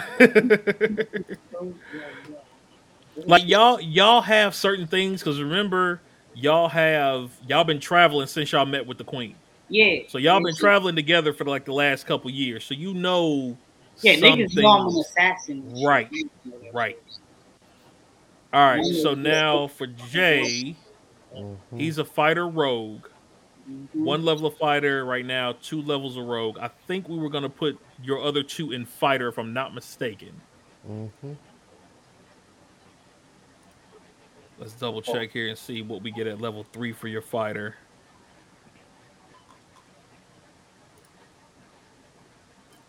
like 3.26 3.48
y'all 3.48 3.80
y'all 3.80 4.22
have 4.22 4.54
certain 4.54 4.88
things 4.88 5.22
because 5.22 5.42
remember 5.42 6.02
y'all 6.34 6.68
have 6.68 7.32
y'all 7.48 7.64
been 7.64 7.80
traveling 7.80 8.28
since 8.28 8.52
y'all 8.52 8.66
met 8.66 8.86
with 8.86 8.98
the 8.98 9.04
queen. 9.04 9.36
Yeah. 9.70 10.00
So 10.08 10.18
y'all 10.18 10.42
been 10.44 10.56
traveling 10.56 10.96
together 10.96 11.34
for 11.34 11.46
like 11.46 11.66
the 11.66 11.74
last 11.74 12.06
couple 12.06 12.30
years. 12.32 12.64
So 12.64 12.74
you 12.74 12.94
know 12.94 13.58
Yeah, 14.02 14.16
some 14.16 14.40
niggas 14.40 14.56
know 14.56 14.68
I'm 14.68 14.88
an 14.88 15.00
assassin. 15.00 15.84
Right, 15.84 16.10
right. 16.74 16.98
All 18.52 18.68
right, 18.68 18.84
so 18.84 19.14
now 19.14 19.68
for 19.68 19.86
Jay, 19.86 20.76
Mhm. 21.36 21.58
he's 21.78 22.00
a 22.00 22.06
fighter 22.06 22.48
rogue. 22.48 23.06
Mhm. 23.70 23.88
One 23.94 24.26
level 24.26 24.48
of 24.48 24.58
fighter 24.58 25.06
right 25.06 25.26
now, 25.26 25.54
two 25.62 25.82
levels 25.82 26.18
of 26.18 26.26
rogue. 26.26 26.58
I 26.58 26.70
think 26.88 27.08
we 27.08 27.18
were 27.18 27.30
gonna 27.30 27.50
put 27.50 27.78
your 28.02 28.24
other 28.24 28.42
two 28.42 28.72
in 28.72 28.86
fighter, 28.86 29.28
if 29.28 29.38
I'm 29.38 29.54
not 29.54 29.76
mistaken. 29.76 30.42
Mm-hmm. 30.90 31.34
Let's 34.58 34.74
double 34.74 35.02
check 35.02 35.32
here 35.32 35.48
and 35.48 35.58
see 35.58 35.82
what 35.82 36.02
we 36.02 36.12
get 36.12 36.28
at 36.28 36.42
level 36.42 36.66
three 36.74 36.92
for 36.92 37.08
your 37.08 37.22
fighter. 37.22 37.76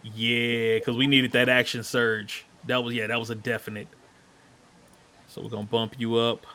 Yeah, 0.02 0.76
because 0.78 0.96
we 0.96 1.06
needed 1.06 1.32
that 1.32 1.48
action 1.48 1.82
surge. 1.82 2.44
That 2.66 2.82
was 2.82 2.94
yeah, 2.94 3.06
that 3.06 3.18
was 3.18 3.30
a 3.30 3.34
definite. 3.34 3.88
So 5.28 5.42
we're 5.42 5.48
gonna 5.50 5.66
bump 5.66 5.94
you 5.98 6.16
up. 6.16 6.46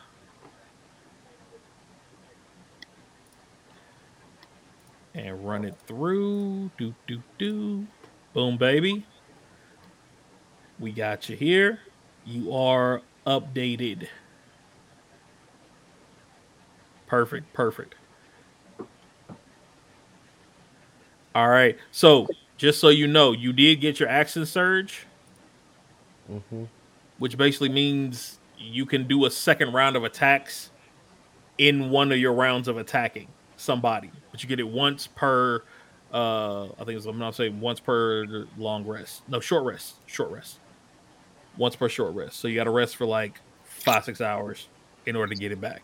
And 5.14 5.44
run 5.46 5.64
it 5.64 5.74
through. 5.86 6.70
Do 6.78 6.94
do 7.06 7.22
do. 7.38 7.86
Boom, 8.34 8.56
baby. 8.58 9.04
We 10.78 10.92
got 10.92 11.28
you 11.28 11.36
here. 11.36 11.80
You 12.24 12.52
are 12.54 13.02
updated. 13.26 14.08
Perfect, 17.06 17.52
perfect. 17.52 17.94
All 21.34 21.48
right. 21.48 21.76
So, 21.92 22.26
just 22.56 22.80
so 22.80 22.88
you 22.88 23.06
know, 23.06 23.32
you 23.32 23.52
did 23.52 23.80
get 23.80 24.00
your 24.00 24.08
action 24.08 24.46
surge, 24.46 25.06
Mhm. 26.30 26.68
which 27.18 27.36
basically 27.36 27.68
means 27.68 28.38
you 28.58 28.86
can 28.86 29.06
do 29.06 29.24
a 29.26 29.30
second 29.30 29.72
round 29.72 29.96
of 29.96 30.04
attacks 30.04 30.70
in 31.58 31.90
one 31.90 32.10
of 32.12 32.18
your 32.18 32.32
rounds 32.32 32.68
of 32.68 32.76
attacking 32.78 33.28
somebody. 33.56 34.10
But 34.30 34.42
you 34.42 34.48
get 34.48 34.60
it 34.60 34.68
once 34.68 35.06
per 35.06 35.62
uh 36.12 36.66
I 36.66 36.84
think 36.84 36.90
it's 36.96 37.06
I'm 37.06 37.18
not 37.18 37.34
saying 37.34 37.60
once 37.60 37.80
per 37.80 38.46
long 38.56 38.86
rest. 38.86 39.28
No, 39.28 39.40
short 39.40 39.64
rest. 39.64 39.96
Short 40.06 40.30
rest. 40.30 40.58
Once 41.56 41.74
per 41.76 41.88
short 41.88 42.14
rest. 42.14 42.38
So 42.38 42.48
you 42.48 42.54
gotta 42.54 42.70
rest 42.70 42.96
for 42.96 43.06
like 43.06 43.40
five, 43.64 44.04
six 44.04 44.20
hours 44.20 44.68
in 45.04 45.16
order 45.16 45.34
to 45.34 45.40
get 45.40 45.52
it 45.52 45.60
back. 45.60 45.82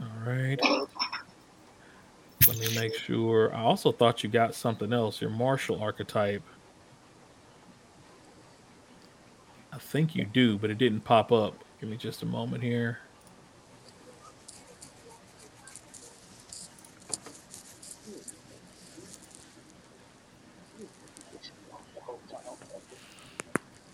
All 0.00 0.06
right. 0.26 0.58
Let 2.46 2.58
me 2.58 2.74
make 2.74 2.94
sure. 2.94 3.54
I 3.54 3.60
also 3.60 3.92
thought 3.92 4.22
you 4.22 4.30
got 4.30 4.54
something 4.54 4.92
else. 4.92 5.20
Your 5.20 5.30
martial 5.30 5.82
archetype. 5.82 6.42
I 9.72 9.78
think 9.78 10.14
you 10.14 10.24
do, 10.24 10.56
but 10.56 10.70
it 10.70 10.78
didn't 10.78 11.00
pop 11.00 11.30
up. 11.30 11.64
Give 11.80 11.88
me 11.88 11.96
just 11.96 12.22
a 12.22 12.26
moment 12.26 12.62
here. 12.62 13.00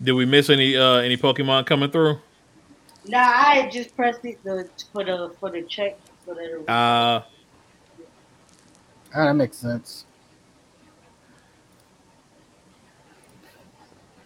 Did 0.03 0.13
we 0.13 0.27
miss 0.27 0.51
any 0.51 0.77
uh 0.77 0.97
any 0.97 1.17
Pokemon 1.17 1.67
coming 1.67 1.91
through? 1.91 2.19
Nah, 3.07 3.19
I 3.19 3.69
just 3.71 3.97
pressed 3.97 4.25
it 4.25 4.43
the, 4.45 4.69
for 4.93 5.03
the 5.03 5.35
for 5.41 5.51
the 5.51 5.63
check 5.63 5.99
so 6.27 6.35
that 6.35 6.45
it 6.45 6.69
Uh 6.69 7.23
Ah, 9.15 9.27
that 9.27 9.35
makes 9.35 9.57
sense. 9.57 10.07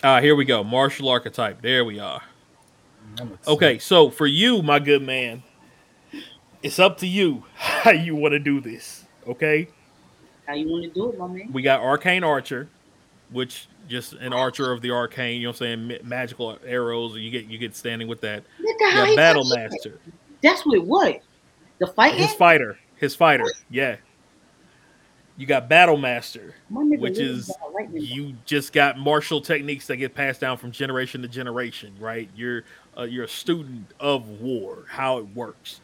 uh 0.02 0.21
here 0.21 0.37
we 0.37 0.45
go. 0.45 0.62
Martial 0.62 1.09
archetype. 1.09 1.61
There 1.61 1.85
we 1.85 1.99
are. 1.99 2.23
That 3.16 3.28
makes 3.28 3.49
Okay, 3.49 3.78
so 3.78 4.11
for 4.11 4.26
you, 4.26 4.62
my 4.62 4.78
good 4.78 5.02
man, 5.02 5.42
it's 6.62 6.78
up 6.78 6.99
to 6.99 7.07
you 7.07 7.45
how 7.54 7.90
you 7.90 8.14
want 8.14 8.33
to 8.33 8.38
do 8.38 8.61
this. 8.61 9.04
Okay? 9.26 9.68
how 10.47 10.54
you 10.54 10.66
want 10.66 10.83
to 10.83 10.90
do 10.90 11.11
it, 11.11 11.18
my 11.18 11.26
man. 11.26 11.50
We 11.52 11.61
got 11.61 11.80
Arcane 11.83 12.25
Archer, 12.25 12.71
which 13.30 13.68
just 13.87 14.14
an 14.14 14.33
archer 14.33 14.73
of 14.73 14.80
the 14.80 14.90
arcane, 14.90 15.42
you 15.42 15.47
know 15.47 15.50
what 15.50 15.61
I'm 15.61 15.88
saying? 15.88 15.88
Ma- 15.88 16.09
magical 16.09 16.59
arrows, 16.64 17.16
you 17.16 17.30
get 17.30 17.47
you 17.47 17.59
get 17.59 17.76
standing 17.76 18.09
with 18.09 18.23
that. 18.23 18.45
Nigga, 18.59 18.80
You 18.80 18.90
how 18.90 18.97
got 19.04 19.09
he 19.09 19.16
Battle 19.16 19.45
Master. 19.45 19.99
That's 20.42 20.64
with 20.64 20.85
what? 20.85 21.21
The 21.80 21.87
fighting? 21.88 22.21
His 22.21 22.33
fighter. 22.33 22.78
His 22.97 23.14
fighter. 23.14 23.45
Yeah. 23.68 23.97
You 25.38 25.47
got 25.47 25.68
Battle 25.68 25.97
Master, 25.97 26.52
which 26.68 27.18
is 27.18 27.47
by 27.47 27.54
a 27.64 27.71
lightning 27.71 28.02
bolt. 28.02 28.11
you 28.11 28.35
just 28.45 28.73
got 28.73 28.99
martial 28.99 29.40
techniques 29.40 29.87
that 29.87 29.97
get 29.97 30.12
passed 30.12 30.40
down 30.40 30.57
from 30.57 30.73
generation 30.73 31.23
to 31.23 31.28
generation, 31.28 31.95
right? 32.00 32.28
You're 32.35 32.64
uh, 32.99 33.04
you're 33.04 33.25
a 33.25 33.28
student 33.28 33.87
of 34.00 34.28
war, 34.40 34.85
how 34.88 35.18
it 35.18 35.26
works. 35.37 35.80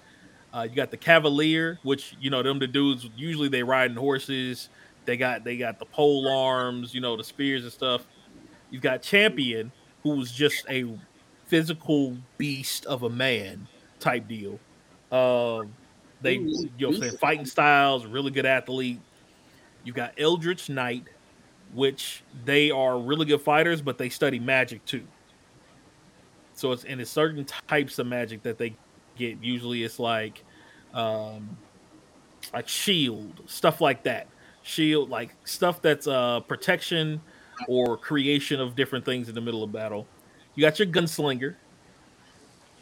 Uh, 0.52 0.66
you 0.68 0.74
got 0.74 0.90
the 0.90 0.96
Cavalier, 0.96 1.78
which 1.84 2.16
you 2.20 2.30
know 2.30 2.42
them 2.42 2.58
the 2.58 2.66
dudes 2.66 3.08
usually 3.16 3.48
they 3.48 3.62
riding 3.62 3.96
horses. 3.96 4.70
They 5.04 5.16
got 5.16 5.44
they 5.44 5.56
got 5.56 5.78
the 5.78 5.86
pole 5.86 6.28
arms, 6.28 6.92
you 6.92 7.00
know, 7.00 7.16
the 7.16 7.22
spears 7.24 7.62
and 7.62 7.72
stuff. 7.72 8.02
You've 8.70 8.82
got 8.82 9.02
Champion, 9.02 9.70
who 10.02 10.16
was 10.16 10.32
just 10.32 10.66
a 10.68 10.98
physical 11.46 12.16
beast 12.38 12.86
of 12.86 13.04
a 13.04 13.10
man 13.10 13.68
type 14.00 14.26
deal. 14.26 14.58
Um, 15.12 15.72
they 16.22 16.34
you 16.34 16.70
know 16.80 16.92
saying 16.92 17.18
fighting 17.18 17.46
styles, 17.46 18.04
really 18.04 18.32
good 18.32 18.46
athlete. 18.46 19.00
You 19.84 19.92
got 19.92 20.14
Eldritch 20.18 20.68
Knight, 20.68 21.04
which 21.72 22.22
they 22.44 22.70
are 22.70 22.98
really 22.98 23.26
good 23.26 23.42
fighters, 23.42 23.82
but 23.82 23.98
they 23.98 24.08
study 24.08 24.38
magic 24.38 24.84
too. 24.84 25.04
So 26.54 26.72
it's 26.72 26.84
and 26.84 27.00
it's 27.00 27.10
certain 27.10 27.44
types 27.44 27.98
of 27.98 28.06
magic 28.06 28.42
that 28.44 28.58
they 28.58 28.74
get. 29.16 29.42
Usually 29.42 29.82
it's 29.82 29.98
like 29.98 30.42
um 30.92 31.56
like 32.52 32.68
shield, 32.68 33.42
stuff 33.46 33.80
like 33.80 34.04
that. 34.04 34.28
Shield, 34.62 35.10
like 35.10 35.34
stuff 35.44 35.82
that's 35.82 36.06
uh 36.06 36.40
protection 36.40 37.20
or 37.68 37.96
creation 37.96 38.60
of 38.60 38.74
different 38.74 39.04
things 39.04 39.28
in 39.28 39.34
the 39.34 39.40
middle 39.40 39.62
of 39.62 39.72
battle. 39.72 40.06
You 40.54 40.62
got 40.62 40.78
your 40.78 40.88
gunslinger. 40.88 41.56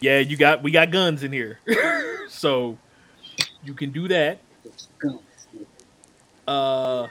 Yeah, 0.00 0.18
you 0.18 0.37
got 0.37 0.62
we 0.62 0.71
got 0.71 0.90
guns 0.90 1.23
in 1.23 1.32
here. 1.32 1.59
so 2.28 2.76
you 3.64 3.75
can 3.75 3.90
do 3.90 4.09
that. 4.09 4.38
Uh 6.46 7.08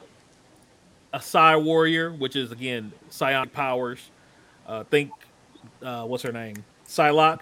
a 1.14 1.22
Psi 1.22 1.58
Warrior, 1.58 2.12
which 2.14 2.36
is 2.36 2.52
again 2.52 2.92
psionic 3.10 3.54
powers. 3.54 4.10
Uh 4.68 4.84
think 4.86 5.12
uh 5.82 6.06
what's 6.06 6.24
her 6.24 6.32
name? 6.32 6.64
Psylocke. 6.88 7.42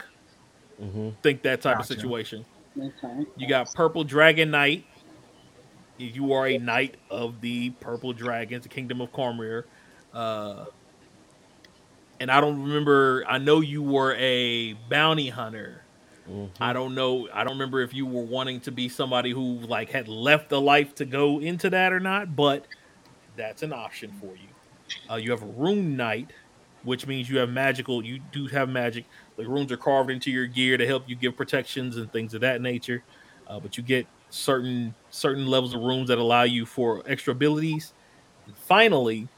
Mhm. 0.81 1.15
Think 1.21 1.41
that 1.43 1.61
type 1.61 1.77
Gotcha. 1.77 1.93
of 1.93 1.99
situation. 1.99 2.45
Okay. 2.77 3.25
You 3.35 3.47
got 3.47 3.73
Purple 3.73 4.03
Dragon 4.03 4.51
Knight. 4.51 4.85
You 5.97 6.31
are 6.33 6.47
a 6.47 6.57
knight 6.57 6.95
of 7.09 7.41
the 7.41 7.71
Purple 7.71 8.13
Dragons, 8.13 8.63
the 8.63 8.69
Kingdom 8.69 9.01
of 9.01 9.11
Cormyr. 9.11 9.63
Uh 10.13 10.65
and 12.19 12.29
I 12.31 12.39
don't 12.41 12.61
remember 12.63 13.23
I 13.27 13.37
know 13.37 13.61
you 13.61 13.81
were 13.81 14.15
a 14.15 14.73
bounty 14.89 15.29
hunter. 15.29 15.83
Mhm. 16.29 16.51
I 16.59 16.73
don't 16.73 16.95
know. 16.95 17.29
I 17.33 17.43
don't 17.43 17.53
remember 17.53 17.81
if 17.81 17.93
you 17.93 18.05
were 18.05 18.23
wanting 18.25 18.61
to 18.61 18.71
be 18.71 18.89
somebody 18.89 19.31
who 19.31 19.59
like 19.61 19.89
had 19.91 20.07
left 20.07 20.49
the 20.49 20.61
life 20.61 20.95
to 20.95 21.05
go 21.05 21.39
into 21.39 21.69
that 21.71 21.93
or 21.93 21.99
not, 21.99 22.35
but 22.35 22.67
that's 23.35 23.63
an 23.63 23.73
option 23.73 24.13
for 24.13 24.35
you. 24.37 24.55
Uh, 25.09 25.15
you 25.15 25.31
have 25.31 25.43
a 25.43 25.47
rune 25.47 25.97
knight, 25.97 26.33
which 26.83 27.07
means 27.07 27.29
you 27.29 27.39
have 27.39 27.49
magical. 27.49 28.05
You 28.05 28.19
do 28.19 28.47
have 28.47 28.69
magic. 28.69 29.07
The 29.37 29.47
runes 29.49 29.71
are 29.71 29.77
carved 29.77 30.11
into 30.11 30.31
your 30.31 30.47
gear 30.47 30.77
to 30.77 30.87
help 30.87 31.09
you 31.09 31.15
give 31.15 31.37
protections 31.37 31.97
and 31.97 32.11
things 32.11 32.33
of 32.35 32.41
that 32.41 32.61
nature. 32.61 33.05
Uh, 33.47 33.59
but 33.59 33.77
you 33.77 33.83
get 33.83 34.09
certain 34.29 34.95
certain 35.09 35.47
levels 35.47 35.75
of 35.75 35.81
runes 35.81 36.09
that 36.09 36.19
allow 36.19 36.43
you 36.43 36.65
for 36.65 37.03
extra 37.07 37.33
abilities. 37.33 37.93
And 38.47 38.57
finally, 38.57 39.29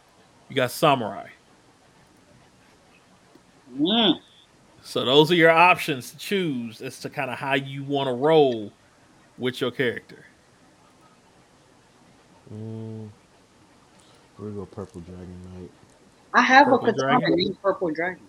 you 0.50 0.56
got 0.56 0.72
samurai. 0.72 1.30
Mm. 3.68 4.22
So 4.84 5.06
those 5.06 5.32
are 5.32 5.36
your 5.36 5.52
options 5.52 6.12
to 6.12 6.18
choose 6.18 6.82
as 6.82 7.00
to 7.02 7.10
kind 7.10 7.30
of 7.30 7.38
how 7.38 7.54
you 7.54 7.84
want 7.84 8.08
to 8.08 8.14
roll 8.14 8.72
with 9.38 9.62
your 9.62 9.72
character. 9.72 10.26
Mm. 12.54 13.10
We're 14.38 14.46
gonna 14.48 14.60
go 14.60 14.66
purple 14.66 15.02
dragon 15.02 15.38
knight. 15.54 15.72
I 16.34 16.42
have 16.42 16.66
Purple 16.66 16.90
a 16.90 16.94
katana 16.94 17.20
dragon? 17.20 17.36
named 17.36 17.62
Purple 17.62 17.92
Dragon. 17.92 18.24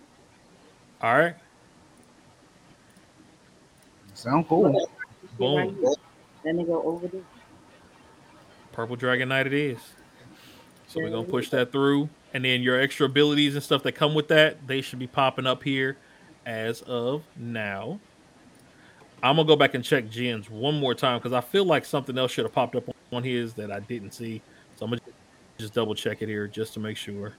All 1.01 1.19
right. 1.19 1.35
Sound 4.15 4.47
cool. 4.49 4.89
Boom. 5.39 5.57
right 5.57 5.71
here? 5.71 5.95
That 6.45 6.55
nigga 6.55 6.85
over 6.85 7.09
there. 7.09 7.23
Purple 8.73 8.97
Dragon 8.97 9.29
Knight 9.29 9.47
it 9.47 9.55
is. 9.55 9.79
So 10.89 11.01
we're 11.01 11.11
gonna 11.11 11.27
push 11.27 11.49
that 11.51 11.73
through, 11.73 12.09
and 12.35 12.45
then 12.45 12.63
your 12.63 12.79
extra 12.79 13.07
abilities 13.07 13.55
and 13.55 13.63
stuff 13.63 13.83
that 13.85 13.93
come 13.93 14.15
with 14.15 14.29
that, 14.29 14.67
they 14.67 14.81
should 14.83 14.99
be 14.99 15.07
popping 15.07 15.47
up 15.47 15.63
here 15.63 15.97
as 16.47 16.83
of 16.83 17.23
now. 17.37 17.99
I'm 19.23 19.37
gonna 19.37 19.47
go 19.47 19.57
back 19.57 19.75
and 19.75 19.85
check 19.85 20.11
Jen's 20.11 20.51
one 20.51 20.79
more 20.81 20.95
time 20.95 21.19
because 21.19 21.33
I 21.33 21.41
feel 21.41 21.65
like 21.65 21.85
something 21.85 22.19
else 22.19 22.33
should 22.33 22.45
have 22.45 22.53
popped 22.53 22.75
up 22.75 22.85
on 23.13 23.23
his 23.23 23.55
that 23.55 23.71
I 23.71 23.81
didn't 23.81 24.13
see. 24.13 24.43
So 24.77 24.85
I'm 24.85 24.91
gonna 24.91 25.03
just 25.59 25.75
double 25.75 25.95
check 25.95 26.23
it 26.23 26.29
here 26.29 26.49
just 26.49 26.75
to 26.75 26.81
make 26.81 26.97
sure. 26.97 27.35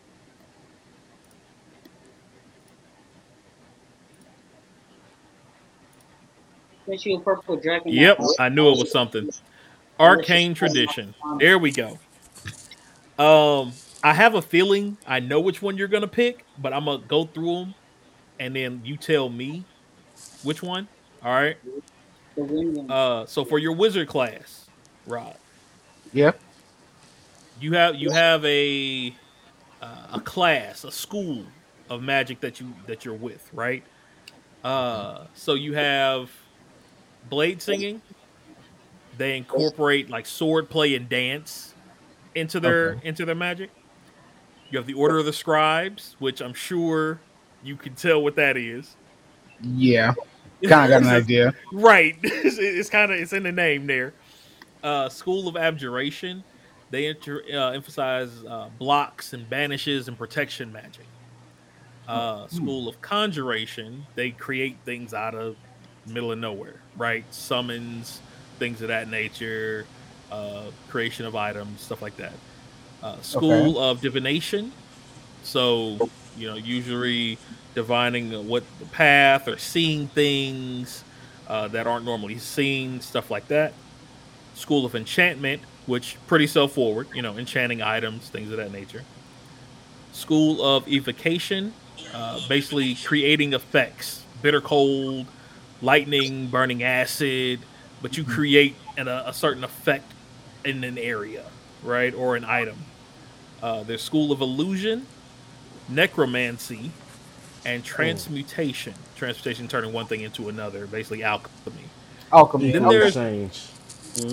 you 6.87 7.17
a 7.17 7.19
purple 7.19 7.55
dragon. 7.55 7.91
Yep, 7.91 8.19
I 8.39 8.49
knew 8.49 8.69
it 8.69 8.77
was 8.77 8.91
something. 8.91 9.29
Arcane 9.99 10.53
tradition. 10.53 11.13
There 11.39 11.57
we 11.57 11.71
go. 11.71 11.97
Um, 13.17 13.73
I 14.03 14.13
have 14.13 14.35
a 14.35 14.41
feeling 14.41 14.97
I 15.07 15.19
know 15.19 15.39
which 15.39 15.61
one 15.61 15.77
you're 15.77 15.87
gonna 15.87 16.07
pick, 16.07 16.45
but 16.57 16.73
I'm 16.73 16.85
gonna 16.85 17.03
go 17.07 17.25
through 17.25 17.53
them, 17.55 17.75
and 18.39 18.55
then 18.55 18.81
you 18.83 18.97
tell 18.97 19.29
me 19.29 19.63
which 20.43 20.61
one. 20.61 20.87
All 21.23 21.33
right. 21.33 21.57
Uh, 22.89 23.25
so 23.25 23.45
for 23.45 23.59
your 23.59 23.73
wizard 23.73 24.07
class, 24.07 24.67
Rod. 25.05 25.37
Yep. 26.13 26.39
You 27.59 27.73
have 27.73 27.95
you 27.95 28.09
have 28.11 28.43
a 28.45 29.15
uh, 29.81 30.07
a 30.13 30.19
class, 30.19 30.83
a 30.83 30.91
school 30.91 31.45
of 31.89 32.01
magic 32.01 32.39
that 32.41 32.59
you 32.59 32.73
that 32.87 33.05
you're 33.05 33.13
with, 33.13 33.49
right? 33.53 33.83
Uh, 34.63 35.25
so 35.33 35.53
you 35.53 35.73
have 35.73 36.31
blade 37.29 37.61
singing. 37.61 38.01
They 39.17 39.37
incorporate 39.37 40.09
like 40.09 40.25
sword 40.25 40.69
play 40.69 40.95
and 40.95 41.07
dance 41.07 41.73
into 42.35 42.59
their 42.59 42.91
okay. 42.93 43.07
into 43.07 43.25
their 43.25 43.35
magic. 43.35 43.69
You 44.71 44.79
have 44.79 44.87
the 44.87 44.95
Order 44.95 45.19
of 45.19 45.25
the 45.25 45.33
Scribes, 45.33 46.15
which 46.17 46.41
I'm 46.41 46.53
sure 46.55 47.19
you 47.63 47.75
can 47.75 47.95
tell 47.95 48.21
what 48.21 48.35
that 48.35 48.57
is. 48.57 48.95
Yeah, 49.61 50.13
kind 50.67 50.91
of 50.93 51.01
got 51.01 51.09
an 51.09 51.15
idea. 51.21 51.53
Right, 51.71 52.17
it's, 52.23 52.57
it's 52.57 52.89
kind 52.89 53.11
of 53.11 53.19
it's 53.19 53.33
in 53.33 53.43
the 53.43 53.51
name 53.51 53.87
there. 53.87 54.13
Uh, 54.83 55.09
School 55.09 55.47
of 55.47 55.55
Abjuration, 55.55 56.43
they 56.89 57.07
inter, 57.07 57.41
uh, 57.53 57.71
emphasize 57.71 58.43
uh, 58.47 58.69
blocks 58.77 59.33
and 59.33 59.49
banishes 59.49 60.07
and 60.07 60.17
protection 60.17 60.71
magic. 60.71 61.05
Uh, 62.07 62.47
hmm. 62.47 62.55
School 62.55 62.89
of 62.89 63.01
Conjuration, 63.01 64.05
they 64.15 64.31
create 64.31 64.77
things 64.83 65.13
out 65.13 65.35
of 65.35 65.55
middle 66.05 66.33
of 66.33 66.39
nowhere, 66.39 66.75
right? 66.97 67.23
Summons, 67.33 68.19
things 68.59 68.81
of 68.81 68.89
that 68.89 69.09
nature, 69.09 69.85
uh, 70.31 70.65
creation 70.89 71.25
of 71.25 71.35
items, 71.35 71.79
stuff 71.79 72.01
like 72.01 72.17
that. 72.17 72.33
Uh, 73.01 73.21
School 73.21 73.77
okay. 73.77 73.89
of 73.89 74.01
Divination, 74.01 74.73
so 75.43 76.09
you 76.37 76.49
know, 76.49 76.55
usually 76.55 77.37
divining 77.75 78.47
what 78.47 78.63
the 78.79 78.85
path 78.85 79.47
or 79.47 79.57
seeing 79.57 80.07
things 80.07 81.03
uh, 81.47 81.67
that 81.69 81.87
aren't 81.87 82.05
normally 82.05 82.37
seen, 82.37 83.01
stuff 83.01 83.31
like 83.31 83.47
that. 83.47 83.73
School 84.55 84.85
of 84.85 84.95
Enchantment, 84.95 85.61
which 85.85 86.17
pretty 86.27 86.47
self 86.47 86.73
forward, 86.73 87.07
you 87.13 87.21
know, 87.21 87.37
enchanting 87.37 87.81
items, 87.81 88.29
things 88.29 88.51
of 88.51 88.57
that 88.57 88.71
nature. 88.71 89.03
School 90.11 90.63
of 90.63 90.87
Evocation, 90.87 91.73
uh, 92.13 92.39
basically 92.47 92.95
creating 92.95 93.53
effects, 93.53 94.23
bitter 94.41 94.61
cold, 94.61 95.25
lightning, 95.81 96.47
burning 96.47 96.83
acid, 96.83 97.59
but 98.01 98.15
you 98.17 98.23
mm-hmm. 98.23 98.33
create 98.33 98.75
an, 98.97 99.07
a, 99.07 99.23
a, 99.27 99.33
certain 99.33 99.63
effect 99.63 100.11
in 100.63 100.83
an 100.83 100.97
area, 100.97 101.45
right, 101.81 102.13
or 102.13 102.35
an 102.35 102.45
item. 102.45 102.77
Uh, 103.61 103.83
there's 103.83 104.01
School 104.01 104.31
of 104.31 104.41
Illusion, 104.41 105.07
Necromancy, 105.89 106.91
and 107.65 107.83
Transmutation. 107.83 108.93
Oh. 108.95 109.17
Transmutation 109.17 109.67
turning 109.67 109.93
one 109.93 110.05
thing 110.05 110.21
into 110.21 110.49
another, 110.49 110.87
basically 110.87 111.23
alchemy. 111.23 111.83
Alchemy. 112.31 112.71
Then 112.71 112.83
there's 112.83 113.15
exchange. 113.15 113.67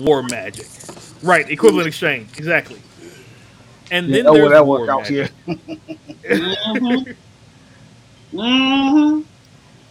War 0.01 0.23
magic. 0.23 0.67
Right, 1.23 1.49
equivalent 1.49 1.87
exchange, 1.87 2.29
exactly. 2.37 2.81
And 3.89 4.07
yeah, 4.07 4.17
then 4.17 4.27
oh, 4.27 4.33
there's 4.33 4.51
that 4.51 4.65
war 4.65 4.85
magic. 4.85 5.31
mm-hmm. 5.47 7.11
Mm-hmm. 8.33 9.21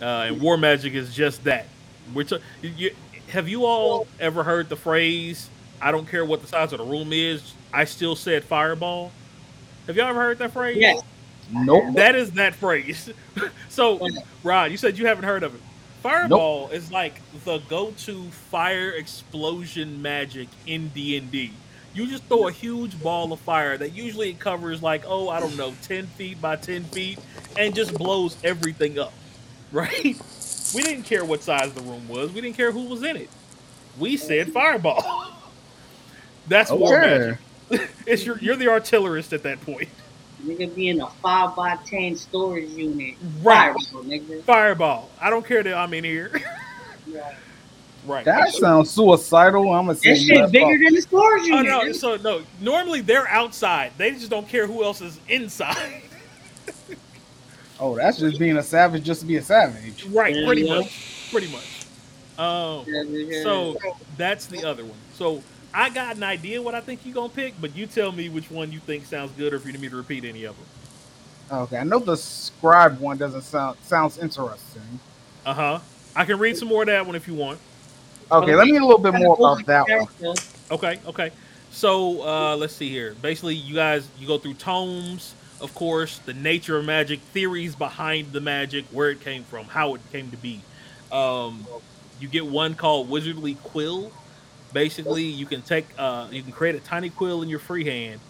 Uh, 0.03 0.05
and 0.05 0.41
war 0.41 0.57
magic 0.57 0.95
is 0.95 1.15
just 1.15 1.45
that. 1.45 1.67
We're 2.15 2.25
t- 2.25 2.39
you, 2.63 2.95
have 3.29 3.49
you 3.49 3.67
all 3.67 4.07
ever 4.19 4.43
heard 4.43 4.69
the 4.69 4.77
phrase 4.77 5.51
"I 5.81 5.93
don't 5.93 6.09
care 6.09 6.25
what 6.25 6.41
the 6.41 6.47
size 6.47 6.73
of 6.73 6.79
the 6.79 6.85
room 6.85 7.13
is, 7.13 7.53
I 7.73 7.85
still 7.85 8.17
said 8.17 8.45
fireball"? 8.45 9.13
Have 9.87 9.97
y'all 9.97 10.09
ever 10.09 10.21
heard 10.21 10.39
that 10.39 10.53
phrase? 10.53 10.79
Yes. 10.79 11.03
Nope. 11.53 11.95
That 11.95 12.15
is 12.15 12.33
that 12.33 12.55
phrase. 12.55 13.11
so, 13.69 14.07
Rod, 14.43 14.71
you 14.71 14.77
said 14.77 14.99
you 14.99 15.07
haven't 15.07 15.25
heard 15.25 15.43
of 15.43 15.55
it. 15.55 15.61
Fireball 16.03 16.69
nope. 16.69 16.73
is 16.73 16.91
like 16.91 17.21
the 17.45 17.59
go-to 17.69 18.23
fire 18.31 18.91
explosion 18.91 20.01
magic 20.01 20.49
in 20.67 20.89
D 20.89 21.17
and 21.17 21.31
D. 21.31 21.53
You 21.93 22.07
just 22.07 22.25
throw 22.25 22.49
a 22.49 22.53
huge 22.53 23.01
ball 23.03 23.33
of 23.33 23.41
fire 23.41 23.77
that 23.77 23.93
usually 23.93 24.33
covers 24.35 24.83
like 24.83 25.03
oh 25.07 25.29
I 25.29 25.41
don't 25.41 25.57
know 25.57 25.75
ten 25.83 26.07
feet 26.07 26.41
by 26.41 26.57
ten 26.57 26.85
feet 26.85 27.19
and 27.59 27.75
just 27.75 27.93
blows 27.95 28.37
everything 28.43 28.99
up, 28.99 29.13
right? 29.73 30.19
We 30.75 30.83
didn't 30.83 31.03
care 31.03 31.25
what 31.25 31.43
size 31.43 31.73
the 31.75 31.83
room 31.83 32.09
was. 32.09 32.33
We 32.33 32.41
didn't 32.41 32.57
care 32.57 32.73
who 32.73 32.85
was 32.85 33.03
in 33.03 33.17
it. 33.17 33.29
We 33.99 34.17
said 34.17 34.53
fireball. 34.53 35.35
That's 36.49 36.71
okay. 36.71 36.81
war 36.81 37.01
magic. 37.01 37.39
it's 38.07 38.25
your, 38.25 38.39
you're 38.39 38.57
the 38.57 38.69
artillerist 38.69 39.33
at 39.33 39.43
that 39.43 39.61
point. 39.61 39.89
Nigga 40.45 40.75
be 40.75 40.89
in 40.89 41.01
a 41.01 41.07
five 41.07 41.55
by 41.55 41.77
ten 41.87 42.17
storage 42.17 42.71
unit. 42.71 43.17
Right. 43.43 43.75
Fireball, 43.75 44.05
nigga. 44.05 44.43
Fireball. 44.45 45.11
I 45.21 45.31
don't 45.31 45.45
care 45.45 45.63
that 45.63 45.75
I'm 45.75 45.93
in 45.95 46.05
here. 46.05 46.31
right. 47.13 47.35
Right. 48.07 48.25
That 48.25 48.53
sounds 48.55 48.91
suicidal. 48.91 49.73
I'm 49.73 49.87
gonna 49.87 49.99
say 49.99 50.15
that 50.15 50.19
shit 50.19 50.53
bigger 50.53 50.83
than 50.83 50.95
the 50.95 51.03
storage 51.03 51.45
unit. 51.45 51.71
Oh 51.71 51.83
no, 51.83 51.93
so 51.93 52.17
no. 52.17 52.43
Normally 52.61 53.03
they're 53.03 53.29
outside. 53.29 53.93
They 53.99 54.13
just 54.13 54.31
don't 54.31 54.49
care 54.49 54.67
who 54.67 54.83
else 54.83 55.03
is 55.03 55.21
inside. 55.29 56.03
oh, 57.81 57.95
that's 57.97 58.19
just 58.19 58.39
being 58.39 58.57
a 58.57 58.63
savage 58.63 59.05
just 59.05 59.21
to 59.21 59.27
be 59.27 59.37
a 59.37 59.43
savage. 59.43 60.07
Right, 60.07 60.35
pretty 60.47 60.67
much. 60.67 61.29
Pretty 61.31 61.53
much. 61.53 61.87
Um 62.39 62.87
so 63.43 63.77
that's 64.17 64.47
the 64.47 64.65
other 64.65 64.85
one. 64.85 64.99
So 65.13 65.43
I 65.73 65.91
got 65.91 66.17
an 66.17 66.23
idea 66.23 66.61
what 66.61 66.75
I 66.75 66.81
think 66.81 67.05
you're 67.05 67.15
gonna 67.15 67.29
pick, 67.29 67.55
but 67.61 67.77
you 67.77 67.87
tell 67.87 68.13
me 68.13 68.29
which 68.29 68.51
one 68.51 68.73
you 68.73 68.81
think 68.81 69.07
sounds 69.07 69.33
good, 69.33 69.53
or 69.53 69.57
if 69.57 69.67
you 69.67 69.73
need 69.73 69.81
me 69.81 69.89
to 69.89 69.97
repeat 69.97 70.25
any 70.25 70.45
of 70.45 70.57
them. 70.57 70.67
Okay, 71.63 71.79
I 71.79 71.85
know 71.85 71.99
the 71.99 72.17
scribe 72.17 72.99
one 72.99 73.19
doesn't 73.19 73.43
sound 73.43 73.77
sounds 73.83 74.19
interesting. 74.19 75.01
Uh 75.45 75.55
huh. 75.55 75.79
I 76.15 76.25
can 76.25 76.39
read 76.39 76.57
some 76.57 76.69
more 76.69 76.83
of 76.83 76.87
that 76.87 77.07
one 77.07 77.15
if 77.15 77.29
you 77.29 77.35
want. 77.35 77.59
Okay, 78.33 78.55
let 78.55 78.67
me 78.67 78.77
a 78.77 78.81
little 78.81 78.99
bit 78.99 79.15
more 79.15 79.35
about 79.35 79.67
that 79.67 79.89
one. 79.89 80.37
Okay, 80.71 81.01
okay. 81.07 81.31
So 81.71 82.27
uh, 82.27 82.57
let's 82.57 82.75
see 82.75 82.89
here. 82.89 83.15
Basically, 83.23 83.55
you 83.55 83.75
guys 83.75 84.09
you 84.19 84.27
go 84.27 84.39
through 84.39 84.55
tomes, 84.55 85.35
of 85.61 85.75
course, 85.75 86.19
the 86.19 86.35
nature 86.35 86.77
of 86.77 86.85
magic, 86.85 87.21
theories 87.21 87.75
behind 87.75 88.33
the 88.33 88.41
magic, 88.41 88.85
where 88.87 89.11
it 89.11 89.21
came 89.21 89.45
from, 89.45 89.67
how 89.67 89.95
it 89.95 90.01
came 90.13 90.31
to 90.31 90.37
be. 90.37 90.61
Um, 91.11 91.67
you 92.21 92.29
get 92.29 92.47
one 92.47 92.75
called 92.75 93.09
Wizardly 93.09 93.61
Quill, 93.63 94.13
Basically, 94.73 95.25
you 95.25 95.47
can 95.47 95.63
take 95.63 95.87
uh, 95.99 96.29
you 96.31 96.43
can 96.43 96.53
create 96.53 96.75
a 96.75 96.81
tiny 96.81 97.11
quill 97.11 97.43
in 97.43 97.49
your 97.49 97.59
freehand, 97.59 98.21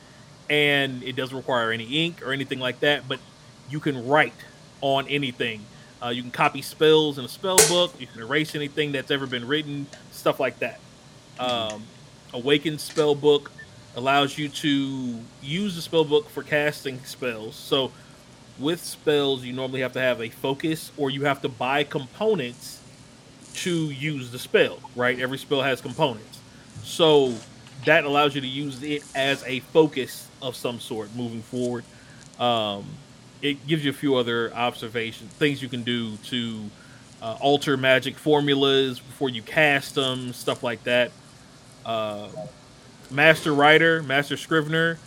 and 0.48 1.02
it 1.02 1.16
doesn't 1.16 1.36
require 1.36 1.70
any 1.70 2.04
ink 2.04 2.22
or 2.26 2.32
anything 2.32 2.60
like 2.60 2.80
that. 2.80 3.08
But 3.08 3.20
you 3.68 3.80
can 3.80 4.06
write 4.06 4.34
on 4.80 5.06
anything. 5.08 5.64
Uh, 6.02 6.08
you 6.08 6.22
can 6.22 6.30
copy 6.30 6.62
spells 6.62 7.18
in 7.18 7.24
a 7.24 7.28
spell 7.28 7.58
book. 7.68 7.94
You 8.00 8.06
can 8.06 8.22
erase 8.22 8.54
anything 8.54 8.92
that's 8.92 9.10
ever 9.10 9.26
been 9.26 9.46
written, 9.46 9.86
stuff 10.12 10.40
like 10.40 10.58
that. 10.60 10.80
Um, 11.38 11.84
Awakened 12.32 12.80
spell 12.80 13.14
book 13.14 13.50
allows 13.96 14.38
you 14.38 14.48
to 14.48 15.20
use 15.42 15.74
the 15.74 15.82
spell 15.82 16.04
book 16.04 16.30
for 16.30 16.42
casting 16.42 17.00
spells. 17.00 17.56
So 17.56 17.90
with 18.58 18.80
spells, 18.84 19.42
you 19.44 19.52
normally 19.52 19.80
have 19.80 19.92
to 19.94 20.00
have 20.00 20.20
a 20.20 20.28
focus, 20.28 20.92
or 20.96 21.10
you 21.10 21.24
have 21.24 21.42
to 21.42 21.48
buy 21.48 21.82
components 21.82 22.79
to 23.54 23.90
use 23.90 24.30
the 24.30 24.38
spell, 24.38 24.78
right? 24.96 25.18
Every 25.18 25.38
spell 25.38 25.62
has 25.62 25.80
components. 25.80 26.38
So 26.82 27.34
that 27.84 28.04
allows 28.04 28.34
you 28.34 28.40
to 28.40 28.46
use 28.46 28.82
it 28.82 29.02
as 29.14 29.42
a 29.44 29.60
focus 29.60 30.28
of 30.42 30.56
some 30.56 30.80
sort 30.80 31.14
moving 31.14 31.42
forward. 31.42 31.84
Um, 32.38 32.84
it 33.42 33.66
gives 33.66 33.84
you 33.84 33.90
a 33.90 33.94
few 33.94 34.16
other 34.16 34.52
observations, 34.54 35.32
things 35.32 35.62
you 35.62 35.68
can 35.68 35.82
do 35.82 36.16
to 36.16 36.70
uh, 37.22 37.36
alter 37.40 37.76
magic 37.76 38.16
formulas 38.16 38.98
before 38.98 39.28
you 39.28 39.42
cast 39.42 39.94
them, 39.94 40.32
stuff 40.32 40.62
like 40.62 40.82
that. 40.84 41.10
Uh, 41.84 42.28
Master 43.10 43.52
Writer, 43.52 44.02
Master 44.02 44.36
Scrivener, 44.36 44.98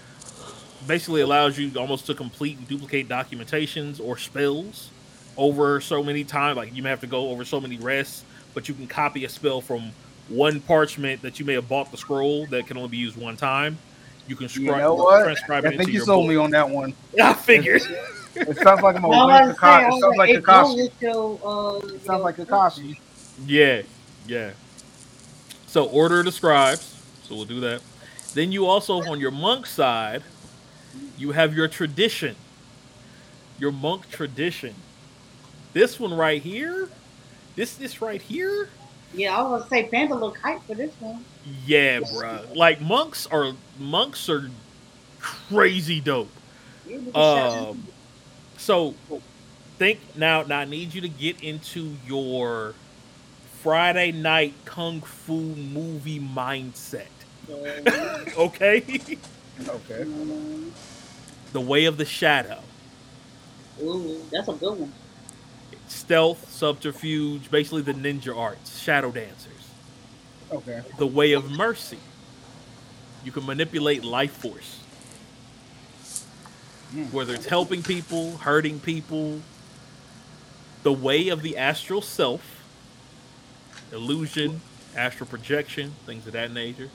basically 0.88 1.22
allows 1.22 1.58
you 1.58 1.72
almost 1.78 2.06
to 2.08 2.14
complete 2.14 2.58
and 2.58 2.68
duplicate 2.68 3.08
documentations 3.08 4.02
or 4.04 4.18
spells 4.18 4.90
over 5.38 5.80
so 5.80 6.04
many 6.04 6.24
times. 6.24 6.58
Like 6.58 6.76
you 6.76 6.84
may 6.84 6.90
have 6.90 7.02
to 7.02 7.08
go 7.08 7.30
over 7.30 7.46
so 7.46 7.62
many 7.62 7.78
rests 7.78 8.24
but 8.54 8.68
you 8.68 8.74
can 8.74 8.88
copy 8.88 9.26
a 9.26 9.30
spell 9.30 9.62
from 9.62 9.92
one 10.30 10.60
parchment 10.62 11.22
that 11.22 11.40
you 11.40 11.46
may 11.46 11.54
have 11.54 11.68
bought 11.68 11.92
the 11.92 11.98
scroll 11.98 12.46
that 12.48 12.66
can 12.68 12.78
only 12.78 12.90
be 12.90 12.98
used 12.98 13.18
one 13.18 13.36
time 13.38 13.78
You 14.28 14.36
can 14.36 14.44
You 14.46 14.50
scri- 14.72 14.78
know 14.80 14.94
what? 14.96 15.24
transcribe 15.24 15.66
I 15.66 15.68
it 15.70 15.72
think 15.72 15.82
into 15.82 15.92
you 15.92 15.98
your 16.00 16.06
sold 16.06 16.24
book. 16.26 16.30
me 16.30 16.36
on 16.38 16.52
that 16.52 16.70
one. 16.70 16.94
I 17.22 17.34
figured. 17.34 17.82
It 18.36 18.58
sounds 18.58 18.82
like 18.82 18.96
I'm 18.96 19.06
I 19.06 19.10
a 19.10 19.12
was 19.12 19.56
Kakashi. 19.56 19.60
saying, 19.60 19.92
It 19.94 20.02
sounds 20.02 20.18
like 20.18 20.30
it 20.32 20.44
goes 20.44 20.76
Kakashi. 20.76 21.46
uh, 21.46 21.78
It 21.78 22.04
sounds 22.04 22.08
your- 22.08 22.18
like 22.20 22.36
Kakashi. 22.38 23.00
Yeah, 23.46 23.82
yeah. 24.28 24.52
So 25.68 25.86
order 25.86 26.20
of 26.20 26.26
the 26.26 26.32
scribes. 26.32 26.96
So 27.28 27.36
we'll 27.36 27.46
do 27.46 27.60
that. 27.60 27.82
Then 28.34 28.52
you 28.52 28.66
also 28.66 29.04
on 29.04 29.20
your 29.20 29.30
monk 29.30 29.68
side, 29.68 30.24
you 31.18 31.32
have 31.32 31.54
your 31.56 31.68
tradition. 31.68 32.36
Your 33.60 33.72
monk 33.72 34.10
tradition. 34.10 34.74
This 35.74 36.00
one 36.00 36.14
right 36.16 36.42
here. 36.42 36.90
This 37.56 37.76
this 37.76 38.02
right 38.02 38.22
here. 38.22 38.70
Yeah, 39.14 39.38
I 39.38 39.42
was 39.44 39.62
gonna 39.62 39.70
say 39.70 39.90
Panda 39.90 40.16
look 40.16 40.38
hype 40.40 40.64
for 40.64 40.74
this 40.76 40.92
one. 41.00 41.24
Yeah, 41.66 42.00
bruh. 42.00 42.56
Like 42.56 42.82
monks 42.82 43.28
are 43.28 43.54
monks 43.80 44.28
are 44.30 44.50
crazy 45.20 46.00
dope. 46.00 46.32
Yeah, 46.88 46.98
look 46.98 47.08
at 47.10 47.14
Shadow. 47.14 47.70
Um, 47.72 47.88
so 48.58 48.96
think 49.78 50.00
now. 50.16 50.42
Now 50.44 50.60
I 50.60 50.66
need 50.66 50.94
you 50.94 51.02
to 51.02 51.10
get 51.10 51.44
into 51.44 51.96
your 52.08 52.74
Friday 53.62 54.12
night 54.12 54.54
kung 54.66 55.02
fu 55.02 55.34
movie 55.34 56.20
mindset. 56.20 57.08
Okay, 58.38 59.18
Okay. 59.68 60.06
the 61.52 61.60
way 61.62 61.86
of 61.86 61.98
the 61.98 62.06
shadow, 62.06 62.60
Ooh, 63.82 64.22
that's 64.32 64.48
a 64.48 64.54
good 64.54 64.80
one. 64.80 64.94
Stealth, 65.94 66.52
subterfuge, 66.52 67.50
basically 67.50 67.82
the 67.82 67.94
ninja 67.94 68.36
arts, 68.36 68.80
shadow 68.80 69.12
dancers. 69.12 69.52
Okay. 70.52 70.82
The 70.98 71.08
way 71.08 71.34
of 71.34 71.52
mercy, 71.52 72.00
you 73.24 73.32
can 73.32 73.46
manipulate 73.46 74.04
life 74.04 74.34
force. 74.34 74.80
Hmm. 76.94 77.06
whether 77.06 77.34
it's 77.34 77.48
helping 77.48 77.82
people, 77.82 78.38
hurting 78.38 78.80
people, 78.80 79.42
the 80.84 80.94
way 80.94 81.30
of 81.30 81.42
the 81.42 81.58
astral 81.58 82.04
self, 82.04 82.64
illusion, 83.92 84.62
astral 84.96 85.28
projection, 85.28 85.96
things 86.06 86.28
of 86.28 86.34
that 86.34 86.52
nature. 86.52 86.90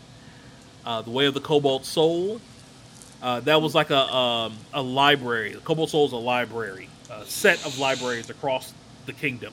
Uh, 0.87 1.02
the 1.02 1.11
way 1.11 1.26
of 1.26 1.34
the 1.34 1.40
cobalt 1.40 1.84
soul. 1.84 2.40
Uh, 3.20 3.40
that 3.40 3.61
was 3.61 3.74
like 3.74 3.90
a 3.90 4.14
um, 4.14 4.56
a 4.72 4.80
library. 4.80 5.54
The 5.54 5.61
cobalt 5.61 5.90
soul 5.90 6.06
is 6.06 6.12
a 6.12 6.16
library, 6.16 6.88
a 7.11 7.24
set 7.24 7.66
of 7.66 7.80
libraries 7.80 8.30
across 8.30 8.72
the 9.09 9.12
kingdom 9.12 9.53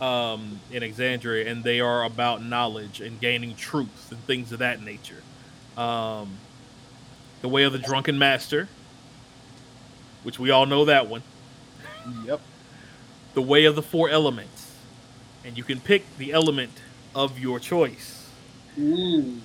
um, 0.00 0.60
in 0.70 0.82
Exandria, 0.82 1.46
and 1.50 1.64
they 1.64 1.80
are 1.80 2.04
about 2.04 2.44
knowledge 2.44 3.00
and 3.00 3.18
gaining 3.18 3.56
truth 3.56 4.12
and 4.12 4.20
things 4.24 4.52
of 4.52 4.58
that 4.58 4.82
nature. 4.82 5.22
Um, 5.76 6.36
the 7.40 7.48
way 7.48 7.62
of 7.62 7.72
the 7.72 7.78
drunken 7.78 8.18
master, 8.18 8.68
which 10.22 10.38
we 10.38 10.50
all 10.50 10.66
know 10.66 10.84
that 10.84 11.08
one. 11.08 11.22
Yep. 12.24 12.40
The 13.34 13.42
way 13.42 13.64
of 13.64 13.76
the 13.76 13.82
four 13.82 14.08
elements, 14.10 14.74
and 15.44 15.56
you 15.56 15.64
can 15.64 15.80
pick 15.80 16.16
the 16.18 16.32
element 16.32 16.82
of 17.14 17.38
your 17.38 17.58
choice. 17.58 18.28
Mm. 18.78 19.40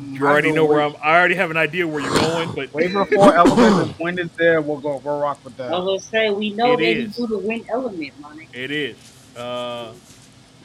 You 0.00 0.26
already 0.26 0.52
know 0.52 0.64
where 0.64 0.80
I'm. 0.80 0.94
I 1.02 1.18
already 1.18 1.34
have 1.34 1.50
an 1.50 1.56
idea 1.56 1.86
where 1.86 2.00
you're 2.00 2.14
going, 2.14 2.52
but 2.54 2.72
Waiver 2.72 3.04
four 3.06 3.34
elements. 3.36 3.90
and 3.90 3.94
When 3.98 4.18
is 4.18 4.30
there? 4.32 4.60
We'll 4.60 4.78
go. 4.78 5.00
We'll 5.04 5.18
rock 5.20 5.44
with 5.44 5.56
that. 5.56 5.66
I 5.66 5.70
that. 5.70 5.82
was 5.84 6.06
gonna 6.08 6.10
say 6.10 6.30
we 6.30 6.50
know 6.50 6.74
It 6.74 6.76
they 6.78 6.92
is. 6.94 7.16
do 7.16 7.26
the 7.26 7.38
wind 7.38 7.66
element, 7.68 8.18
money. 8.20 8.48
it 8.52 8.70
is. 8.70 8.96
Uh, 9.36 9.92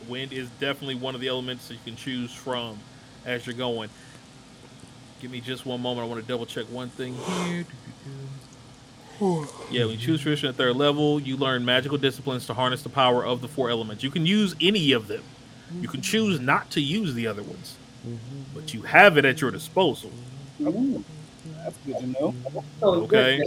wind 0.07 0.33
is 0.33 0.49
definitely 0.59 0.95
one 0.95 1.15
of 1.15 1.21
the 1.21 1.27
elements 1.29 1.67
that 1.67 1.73
you 1.75 1.79
can 1.83 1.95
choose 1.95 2.31
from 2.33 2.77
as 3.25 3.47
you're 3.47 3.55
going. 3.55 3.89
Give 5.21 5.31
me 5.31 5.41
just 5.41 5.65
one 5.65 5.81
moment. 5.81 6.05
I 6.05 6.09
want 6.09 6.21
to 6.21 6.27
double 6.27 6.45
check 6.45 6.65
one 6.65 6.89
thing 6.89 7.15
here. 7.15 7.65
Yeah, 9.71 9.85
when 9.85 9.91
you 9.91 9.97
choose 9.97 10.21
tradition 10.21 10.49
at 10.49 10.55
third 10.55 10.75
level, 10.75 11.19
you 11.19 11.37
learn 11.37 11.63
magical 11.63 11.97
disciplines 11.97 12.45
to 12.47 12.53
harness 12.53 12.81
the 12.81 12.89
power 12.89 13.23
of 13.25 13.41
the 13.41 13.47
four 13.47 13.69
elements. 13.69 14.03
You 14.03 14.09
can 14.11 14.25
use 14.25 14.53
any 14.59 14.91
of 14.91 15.07
them. 15.07 15.23
You 15.79 15.87
can 15.87 16.01
choose 16.01 16.39
not 16.41 16.69
to 16.71 16.81
use 16.81 17.13
the 17.13 17.27
other 17.27 17.41
ones, 17.43 17.77
but 18.53 18.73
you 18.73 18.81
have 18.83 19.17
it 19.17 19.25
at 19.25 19.41
your 19.41 19.51
disposal. 19.51 20.11
Mm. 20.59 21.03
That's 21.63 21.77
good 21.85 21.99
to 21.99 22.07
know. 22.07 22.35
Okay. 22.81 23.43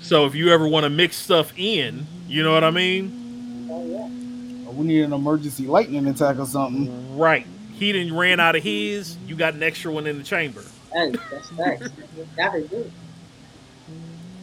So 0.00 0.26
if 0.26 0.34
you 0.34 0.52
ever 0.52 0.68
want 0.68 0.84
to 0.84 0.90
mix 0.90 1.16
stuff 1.16 1.52
in, 1.56 2.06
you 2.28 2.42
know 2.42 2.52
what 2.52 2.64
I 2.64 2.70
mean? 2.70 3.68
Oh, 3.70 3.86
yeah. 3.86 4.70
We 4.70 4.86
need 4.86 5.02
an 5.02 5.12
emergency 5.12 5.66
lightning 5.66 6.06
attack 6.08 6.38
or 6.38 6.46
something. 6.46 7.16
Right. 7.16 7.46
He 7.72 7.92
didn't 7.92 8.16
ran 8.16 8.40
out 8.40 8.56
of 8.56 8.62
his. 8.62 9.16
You 9.26 9.36
got 9.36 9.54
an 9.54 9.62
extra 9.62 9.92
one 9.92 10.06
in 10.06 10.18
the 10.18 10.24
chamber. 10.24 10.62
Hey, 10.92 11.12
that's 11.30 11.50
facts. 11.50 11.88
that 12.36 12.54
is 12.54 12.68
good. 12.68 12.92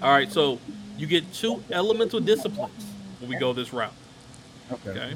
All 0.02 0.12
right. 0.12 0.32
So 0.32 0.60
you 0.98 1.08
get 1.08 1.32
two 1.34 1.64
elemental 1.70 2.20
disciplines 2.20 2.86
when 3.20 3.30
we 3.30 3.36
go 3.36 3.54
this 3.54 3.74
route. 3.74 3.94
Okay. 4.72 4.90
Okay. 4.90 5.14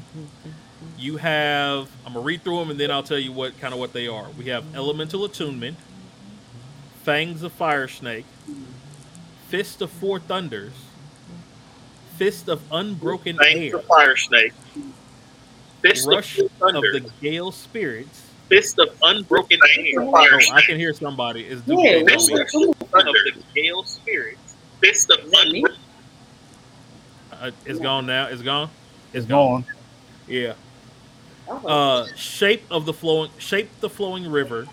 You 0.97 1.17
have. 1.17 1.89
I'm 2.05 2.13
gonna 2.13 2.25
read 2.25 2.43
through 2.43 2.59
them 2.59 2.69
and 2.71 2.79
then 2.79 2.91
I'll 2.91 3.03
tell 3.03 3.17
you 3.19 3.31
what 3.31 3.59
kind 3.59 3.73
of 3.73 3.79
what 3.79 3.93
they 3.93 4.07
are. 4.07 4.27
We 4.37 4.45
have 4.45 4.63
elemental 4.75 5.25
attunement, 5.25 5.77
fangs 7.03 7.43
of 7.43 7.51
fire 7.53 7.87
snake, 7.87 8.25
fist 9.47 9.81
of 9.81 9.89
four 9.91 10.19
thunders, 10.19 10.73
fist 12.17 12.47
of 12.49 12.61
unbroken 12.71 13.37
Thanks 13.37 13.59
air, 13.59 13.79
for 13.79 13.87
Fire 13.87 14.15
Snake. 14.17 14.53
Fist 15.81 16.07
rush 16.07 16.39
of 16.39 16.49
of 16.61 16.81
the 16.81 17.09
gale 17.21 17.51
spirits. 17.51 18.23
Fist 18.49 18.77
of 18.79 18.89
Unbroken 19.01 19.59
Air. 19.79 20.01
Oh, 20.01 20.11
Fire 20.11 20.35
I 20.35 20.39
Snake. 20.41 20.65
can 20.65 20.77
hear 20.79 20.93
somebody. 20.93 21.45
Is 21.47 21.61
Yeah, 21.65 22.03
Fist 22.05 22.29
on 22.31 22.35
me. 22.37 22.43
what's 22.43 22.53
of 22.55 22.89
Thunder. 22.89 23.09
Of 23.09 23.15
the 23.35 23.43
Gale 23.55 23.83
Spirits. 23.83 24.55
Fist 24.81 25.09
of 25.11 25.19
Is 25.25 25.31
that 25.31 25.47
me? 25.47 25.63
Unbroken 25.63 25.81
Uh, 27.31 27.51
it's 27.65 27.79
gone 27.79 28.05
now. 28.05 28.27
It's 28.27 28.41
gone. 28.43 28.69
It's 29.13 29.25
gone. 29.25 29.65
Yeah. 30.27 30.53
Oh, 31.47 31.67
Uh, 31.67 32.07
shape 32.15 32.63
of 32.71 32.85
the 32.85 32.93
flowing, 32.93 33.31
shape 33.37 33.69
the 33.79 33.89
flowing 33.89 34.29
river, 34.29 34.67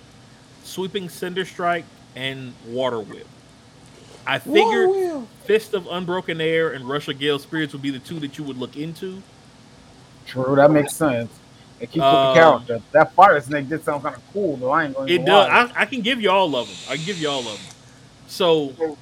sweeping 0.64 1.08
cinder 1.08 1.44
strike, 1.44 1.84
and 2.16 2.54
water 2.66 3.00
whip. 3.00 3.26
I 4.26 4.38
figured 4.38 4.88
Whoa, 4.88 5.26
fist 5.44 5.74
of 5.74 5.86
unbroken 5.88 6.40
air 6.40 6.70
and 6.70 6.88
rush 6.88 7.08
of 7.08 7.18
gale 7.18 7.38
spirits 7.38 7.72
would 7.72 7.82
be 7.82 7.90
the 7.90 7.98
two 7.98 8.20
that 8.20 8.38
you 8.38 8.44
would 8.44 8.56
look 8.56 8.76
into. 8.76 9.22
True. 10.26 10.54
That 10.56 10.70
makes 10.70 10.94
sense. 10.94 11.30
It 11.80 11.90
keeps 11.90 11.96
with 11.96 12.04
Um, 12.04 12.28
the 12.28 12.34
character. 12.34 12.80
That 12.92 13.12
fire 13.14 13.40
snake 13.40 13.68
did 13.68 13.82
sound 13.84 14.04
kind 14.04 14.14
of 14.14 14.22
cool, 14.32 14.56
though. 14.56 14.70
I 14.70 14.84
ain't 14.84 14.94
going 14.94 15.08
to 15.08 15.14
It 15.14 15.24
does. 15.24 15.48
I, 15.50 15.82
I 15.82 15.84
can 15.86 16.00
give 16.00 16.20
you 16.20 16.30
all 16.30 16.54
of 16.54 16.68
them. 16.68 16.76
I 16.88 16.96
can 16.96 17.04
give 17.04 17.18
you 17.18 17.28
all 17.28 17.40
of 17.40 17.46
them. 17.46 17.74
So, 18.28 18.96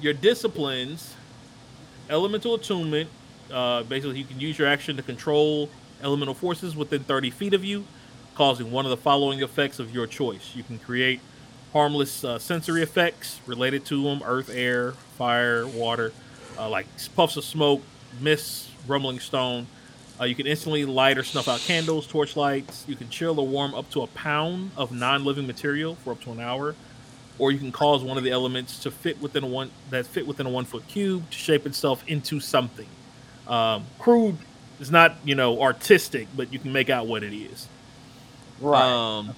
your 0.00 0.12
disciplines, 0.12 1.14
elemental 2.08 2.54
attunement. 2.54 3.10
Uh, 3.52 3.82
basically, 3.82 4.18
you 4.18 4.24
can 4.24 4.38
use 4.40 4.58
your 4.58 4.68
action 4.68 4.96
to 4.96 5.02
control 5.02 5.68
elemental 6.04 6.34
forces 6.34 6.76
within 6.76 7.02
30 7.02 7.30
feet 7.30 7.54
of 7.54 7.64
you, 7.64 7.84
causing 8.34 8.70
one 8.70 8.84
of 8.84 8.90
the 8.90 8.96
following 8.96 9.42
effects 9.42 9.78
of 9.78 9.94
your 9.94 10.06
choice. 10.06 10.54
You 10.54 10.62
can 10.62 10.78
create 10.78 11.20
harmless 11.72 12.24
uh, 12.24 12.38
sensory 12.38 12.82
effects 12.82 13.40
related 13.46 13.84
to 13.86 14.02
them: 14.04 14.22
earth, 14.24 14.50
air, 14.52 14.92
fire, 15.16 15.66
water, 15.66 16.12
uh, 16.58 16.68
like 16.68 16.86
puffs 17.16 17.36
of 17.36 17.44
smoke, 17.44 17.82
mist, 18.20 18.68
rumbling 18.86 19.18
stone. 19.18 19.66
Uh, 20.20 20.24
you 20.24 20.36
can 20.36 20.46
instantly 20.46 20.84
light 20.84 21.18
or 21.18 21.24
snuff 21.24 21.48
out 21.48 21.58
candles, 21.60 22.06
torchlights. 22.06 22.84
You 22.86 22.94
can 22.94 23.08
chill 23.08 23.40
or 23.40 23.46
warm 23.46 23.74
up 23.74 23.90
to 23.90 24.02
a 24.02 24.06
pound 24.08 24.70
of 24.76 24.92
non-living 24.92 25.46
material 25.46 25.96
for 25.96 26.12
up 26.12 26.20
to 26.22 26.30
an 26.30 26.38
hour, 26.38 26.76
or 27.38 27.50
you 27.50 27.58
can 27.58 27.72
cause 27.72 28.04
one 28.04 28.16
of 28.16 28.22
the 28.22 28.30
elements 28.30 28.78
to 28.80 28.92
fit 28.92 29.20
within 29.20 29.42
a 29.42 29.48
one 29.48 29.70
that 29.90 30.06
fit 30.06 30.26
within 30.26 30.46
a 30.46 30.50
one-foot 30.50 30.86
cube 30.86 31.28
to 31.30 31.36
shape 31.36 31.66
itself 31.66 32.04
into 32.06 32.38
something. 32.38 32.86
Um, 33.48 33.86
crude 33.98 34.38
is 34.84 34.90
not 34.90 35.16
you 35.24 35.34
know 35.34 35.62
artistic, 35.62 36.28
but 36.36 36.52
you 36.52 36.58
can 36.58 36.72
make 36.72 36.90
out 36.90 37.06
what 37.06 37.22
it 37.22 37.34
is. 37.34 37.68
Right. 38.60 38.82
Um, 38.82 39.34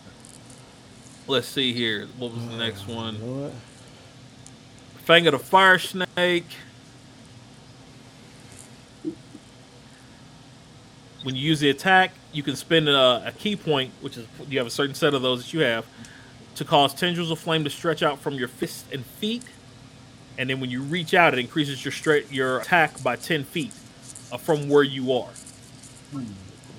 let's 1.29 1.47
see 1.47 1.73
here. 1.73 2.09
What 2.19 2.33
was 2.33 2.47
the 2.49 2.57
next 2.57 2.89
one? 2.89 3.19
know 3.21 3.43
what? 3.45 3.53
Fang 5.05 5.27
of 5.29 5.33
the 5.33 5.39
fire 5.39 5.79
snake. 5.79 6.47
When 11.23 11.35
you 11.35 11.43
use 11.43 11.61
the 11.61 11.71
attack, 11.71 12.13
you 12.33 12.43
can 12.43 12.57
spend 12.57 12.89
a, 12.89 13.29
a 13.29 13.33
ki 13.37 13.57
point, 13.57 13.93
which 14.01 14.17
is 14.17 14.27
you 14.49 14.59
have 14.59 14.67
a 14.67 14.71
certain 14.71 14.95
set 14.95 15.15
of 15.15 15.23
those 15.23 15.45
that 15.45 15.53
you 15.53 15.61
have, 15.61 15.87
to 16.57 16.65
cause 16.65 16.93
tendrils 16.93 17.31
of 17.31 17.39
flame 17.39 17.63
to 17.65 17.71
stretch 17.71 18.03
out 18.03 18.19
from 18.19 18.35
your 18.35 18.49
fists 18.49 18.85
and 18.93 19.07
feet. 19.07 19.45
And 20.39 20.51
then 20.51 20.61
when 20.61 20.71
you 20.71 20.83
reach 20.83 21.15
out, 21.15 21.35
it 21.35 21.39
increases 21.39 21.85
your 21.85 21.93
stre- 21.93 22.31
your 22.33 22.61
attack 22.61 23.01
by 23.03 23.15
ten 23.15 23.45
feet 23.45 23.73
uh, 23.73 23.86
from 24.39 24.69
where 24.69 24.83
you 24.83 25.13
are. 25.13 25.31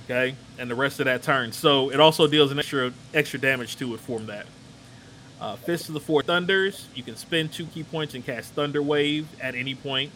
Okay, 0.05 0.35
and 0.57 0.69
the 0.71 0.75
rest 0.75 0.99
of 0.99 1.05
that 1.05 1.23
turn. 1.23 1.51
So 1.51 1.91
it 1.91 1.99
also 1.99 2.27
deals 2.27 2.51
an 2.51 2.59
extra 2.59 2.93
extra 3.13 3.39
damage 3.39 3.75
to 3.77 3.93
it 3.95 3.99
from 4.01 4.27
that. 4.27 4.47
Uh, 5.41 5.55
Fist 5.57 5.87
of 5.89 5.93
the 5.93 5.99
Four 5.99 6.23
Thunders. 6.23 6.87
You 6.95 7.03
can 7.03 7.15
spend 7.17 7.53
two 7.53 7.65
ki 7.67 7.83
points 7.83 8.15
and 8.15 8.25
cast 8.25 8.53
Thunder 8.53 8.81
Wave 8.81 9.27
at 9.41 9.55
any 9.55 9.75
point. 9.75 10.11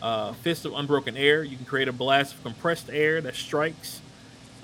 Uh, 0.00 0.32
Fist 0.34 0.64
of 0.64 0.74
Unbroken 0.74 1.16
Air. 1.16 1.42
You 1.44 1.56
can 1.56 1.66
create 1.66 1.88
a 1.88 1.92
blast 1.92 2.34
of 2.34 2.42
compressed 2.44 2.90
air 2.90 3.20
that 3.20 3.34
strikes. 3.36 4.00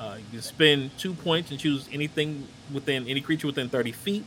Uh, 0.00 0.16
you 0.18 0.24
can 0.30 0.42
spend 0.42 0.96
two 0.98 1.14
points 1.14 1.50
and 1.50 1.60
choose 1.60 1.88
anything 1.92 2.46
within 2.72 3.08
any 3.08 3.20
creature 3.20 3.46
within 3.48 3.68
30 3.68 3.92
feet. 3.92 4.24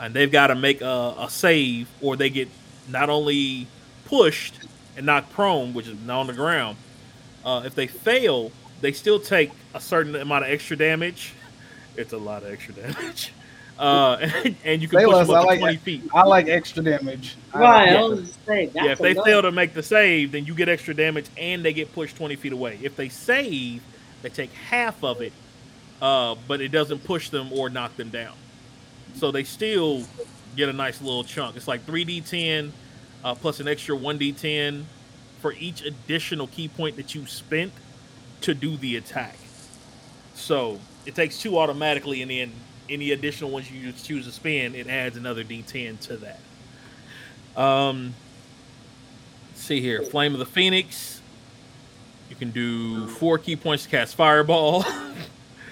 and 0.00 0.14
they've 0.14 0.30
got 0.32 0.48
to 0.48 0.54
make 0.54 0.80
a, 0.82 1.14
a 1.18 1.28
save, 1.30 1.88
or 2.00 2.16
they 2.16 2.30
get 2.30 2.48
not 2.88 3.10
only 3.10 3.66
pushed 4.04 4.54
and 4.98 5.06
knocked 5.06 5.30
prone, 5.32 5.72
which 5.72 5.86
is 5.86 5.98
not 6.04 6.20
on 6.20 6.26
the 6.26 6.32
ground. 6.34 6.76
Uh, 7.44 7.62
if 7.64 7.74
they 7.74 7.86
fail, 7.86 8.52
they 8.80 8.92
still 8.92 9.18
take 9.18 9.50
a 9.74 9.80
certain 9.80 10.14
amount 10.16 10.44
of 10.44 10.50
extra 10.50 10.76
damage. 10.76 11.32
It's 11.96 12.12
a 12.12 12.18
lot 12.18 12.42
of 12.42 12.50
extra 12.52 12.74
damage. 12.74 13.32
Uh, 13.78 14.16
and, 14.44 14.56
and 14.64 14.82
you 14.82 14.88
can 14.88 14.98
Say 14.98 15.04
push 15.04 15.14
less, 15.14 15.26
them 15.28 15.36
up 15.36 15.42
I 15.42 15.42
to 15.42 15.46
like 15.46 15.60
20 15.60 15.76
feet. 15.76 16.02
I 16.12 16.24
like 16.24 16.48
extra 16.48 16.82
damage. 16.82 17.36
I 17.54 17.60
Right. 17.60 17.68
like 17.68 17.88
I 17.88 17.92
yeah. 17.92 18.02
was 18.08 18.20
just 18.26 18.44
saying, 18.44 18.70
Yeah, 18.74 18.86
if 18.86 18.98
they 18.98 19.12
a 19.12 19.22
fail 19.22 19.40
to 19.42 19.52
make 19.52 19.72
the 19.72 19.84
save, 19.84 20.32
then 20.32 20.46
you 20.46 20.54
get 20.54 20.68
extra 20.68 20.92
damage 20.94 21.26
and 21.36 21.64
they 21.64 21.72
get 21.72 21.92
pushed 21.94 22.16
20 22.16 22.34
feet 22.34 22.52
away. 22.52 22.80
If 22.82 22.96
they 22.96 23.08
save, 23.08 23.80
they 24.22 24.30
take 24.30 24.52
half 24.52 25.04
of 25.04 25.20
it, 25.20 25.32
uh, 26.02 26.34
but 26.48 26.60
it 26.60 26.72
doesn't 26.72 27.04
push 27.04 27.28
them 27.30 27.52
or 27.52 27.70
knock 27.70 27.96
them 27.96 28.08
down. 28.08 28.34
So 29.14 29.30
they 29.30 29.44
still 29.44 30.02
get 30.56 30.68
a 30.68 30.72
nice 30.72 31.00
little 31.00 31.22
chunk. 31.22 31.54
It's 31.56 31.68
like 31.68 31.86
3d10 31.86 32.72
uh, 33.24 33.34
plus 33.34 33.60
an 33.60 33.68
extra 33.68 33.96
1d10 33.96 34.84
for 35.40 35.52
each 35.54 35.82
additional 35.84 36.46
ki 36.46 36.68
point 36.68 36.96
that 36.96 37.14
you 37.14 37.26
spent 37.26 37.72
to 38.40 38.54
do 38.54 38.76
the 38.76 38.96
attack. 38.96 39.36
So 40.34 40.80
it 41.06 41.14
takes 41.14 41.40
two 41.40 41.58
automatically, 41.58 42.22
and 42.22 42.30
then 42.30 42.52
any 42.88 43.10
additional 43.12 43.50
ones 43.50 43.70
you 43.70 43.92
choose 43.92 44.24
to 44.26 44.32
spend, 44.32 44.74
it 44.74 44.86
adds 44.88 45.16
another 45.16 45.44
d10 45.44 46.00
to 46.00 46.16
that. 46.18 47.60
Um, 47.60 48.14
see 49.54 49.80
here, 49.80 50.02
Flame 50.02 50.32
of 50.32 50.38
the 50.38 50.46
Phoenix. 50.46 51.20
You 52.30 52.36
can 52.36 52.50
do 52.50 53.06
four 53.08 53.38
ki 53.38 53.56
points 53.56 53.84
to 53.84 53.88
cast 53.90 54.14
Fireball. 54.14 54.84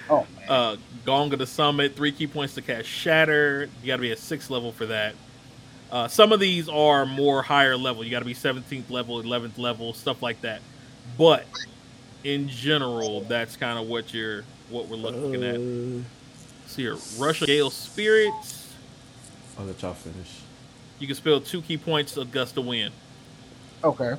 Oh 0.09 0.25
man. 0.37 0.49
uh, 0.49 0.75
Gong 1.03 1.33
of 1.33 1.39
the 1.39 1.45
Summit, 1.45 1.97
three 1.97 2.13
ki 2.13 2.27
points 2.27 2.53
to 2.55 2.61
cast 2.61 2.87
Shatter. 2.87 3.67
You 3.81 3.87
got 3.87 3.97
to 3.97 4.01
be 4.01 4.11
at 4.13 4.19
sixth 4.19 4.49
level 4.49 4.71
for 4.71 4.85
that. 4.85 5.15
Uh, 5.91 6.07
some 6.07 6.31
of 6.31 6.39
these 6.39 6.67
are 6.67 7.05
more 7.05 7.41
higher 7.41 7.77
level. 7.77 8.03
You 8.03 8.11
got 8.11 8.19
to 8.19 8.25
be 8.25 8.33
17th 8.33 8.89
level, 8.89 9.21
11th 9.21 9.57
level, 9.57 9.93
stuff 9.93 10.21
like 10.21 10.41
that. 10.41 10.61
But 11.17 11.45
in 12.23 12.49
general, 12.49 13.21
that's 13.21 13.55
kind 13.55 13.79
of 13.79 13.87
what 13.87 14.13
you're 14.13 14.43
what 14.69 14.87
we're 14.87 14.97
looking 14.97 15.43
at. 15.43 15.55
Uh, 15.55 16.03
See 16.67 16.81
here, 16.81 16.97
Rush 17.17 17.41
of 17.41 17.47
Gale 17.47 17.69
Spirits. 17.69 18.73
I'll 19.57 19.65
let 19.65 19.81
y'all 19.81 19.93
finish. 19.93 20.41
You 20.99 21.07
can 21.07 21.15
spell 21.15 21.39
two 21.39 21.61
ki 21.61 21.77
points 21.77 22.17
of 22.17 22.31
Gust 22.31 22.57
of 22.57 22.65
Wind. 22.65 22.93
okay. 23.83 24.15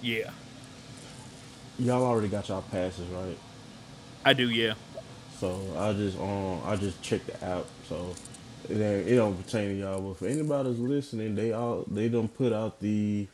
Yeah, 0.00 0.30
Y'all 1.78 2.02
already 2.04 2.28
got 2.28 2.48
y'all 2.48 2.62
passes, 2.62 3.06
right? 3.08 3.38
I 4.24 4.32
do. 4.32 4.50
Yeah. 4.50 4.74
So 5.38 5.60
I 5.76 5.92
just 5.92 6.18
um 6.18 6.60
I 6.64 6.76
just 6.76 7.00
checked 7.02 7.26
the 7.26 7.44
app. 7.44 7.66
So 7.88 8.14
it, 8.68 8.74
ain't, 8.80 9.08
it 9.08 9.16
don't 9.16 9.42
pertain 9.42 9.68
to 9.70 9.74
y'all, 9.74 10.00
but 10.00 10.18
for 10.18 10.26
anybody 10.26 10.68
that's 10.70 10.80
listening, 10.80 11.34
they 11.34 11.52
all 11.52 11.84
they 11.90 12.08
don't 12.08 12.32
put 12.36 12.52
out 12.52 12.80
the 12.80 13.26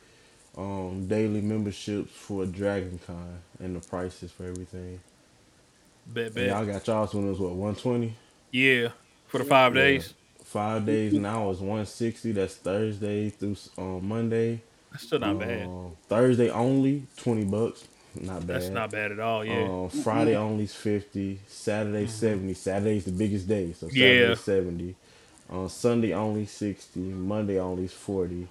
um 0.57 1.07
daily 1.07 1.41
memberships 1.41 2.11
for 2.11 2.45
Dragon 2.45 2.99
Con 3.05 3.39
and 3.59 3.75
the 3.75 3.87
prices 3.87 4.31
for 4.31 4.43
everything. 4.45 4.99
Bet, 6.07 6.33
bet. 6.33 6.47
y'all 6.47 6.65
got 6.65 6.87
y'all's 6.87 7.13
when 7.13 7.25
it 7.27 7.29
was 7.29 7.39
what 7.39 7.53
one 7.53 7.75
twenty. 7.75 8.15
Yeah, 8.51 8.89
for 9.27 9.37
the 9.39 9.45
five 9.45 9.75
Yeah. 9.75 9.81
days. 9.83 10.13
Five 10.43 10.87
days 10.87 11.13
now 11.13 11.51
is 11.51 11.59
one 11.59 11.85
sixty. 11.85 12.31
That's 12.31 12.55
Thursday 12.55 13.29
through 13.29 13.55
um, 13.77 14.07
Monday. 14.07 14.61
That's 14.91 15.03
still 15.03 15.19
not 15.19 15.37
bad. 15.37 15.67
Um, 15.67 15.95
Thursday 16.07 16.49
only 16.49 17.05
twenty 17.17 17.45
bucks. 17.45 17.87
Not 18.19 18.47
bad. 18.47 18.55
That's 18.55 18.69
not 18.69 18.89
bad 18.89 19.11
at 19.11 19.19
all. 19.19 19.45
Yeah. 19.45 19.61
Um, 19.61 19.89
Friday 19.89 20.35
only 20.35 20.63
is 20.63 20.73
fifty. 20.73 21.39
Saturday 21.47 22.07
seventy. 22.07 22.55
Saturday's 22.55 23.05
the 23.05 23.11
biggest 23.11 23.47
day, 23.47 23.73
so 23.73 23.87
Yeah. 23.91 24.33
Saturday 24.33 24.35
seventy. 24.35 24.95
On 25.49 25.69
Sunday 25.69 26.13
only 26.13 26.45
sixty. 26.45 26.99
Monday 27.01 27.59
only 27.59 27.87
forty. 27.87 28.47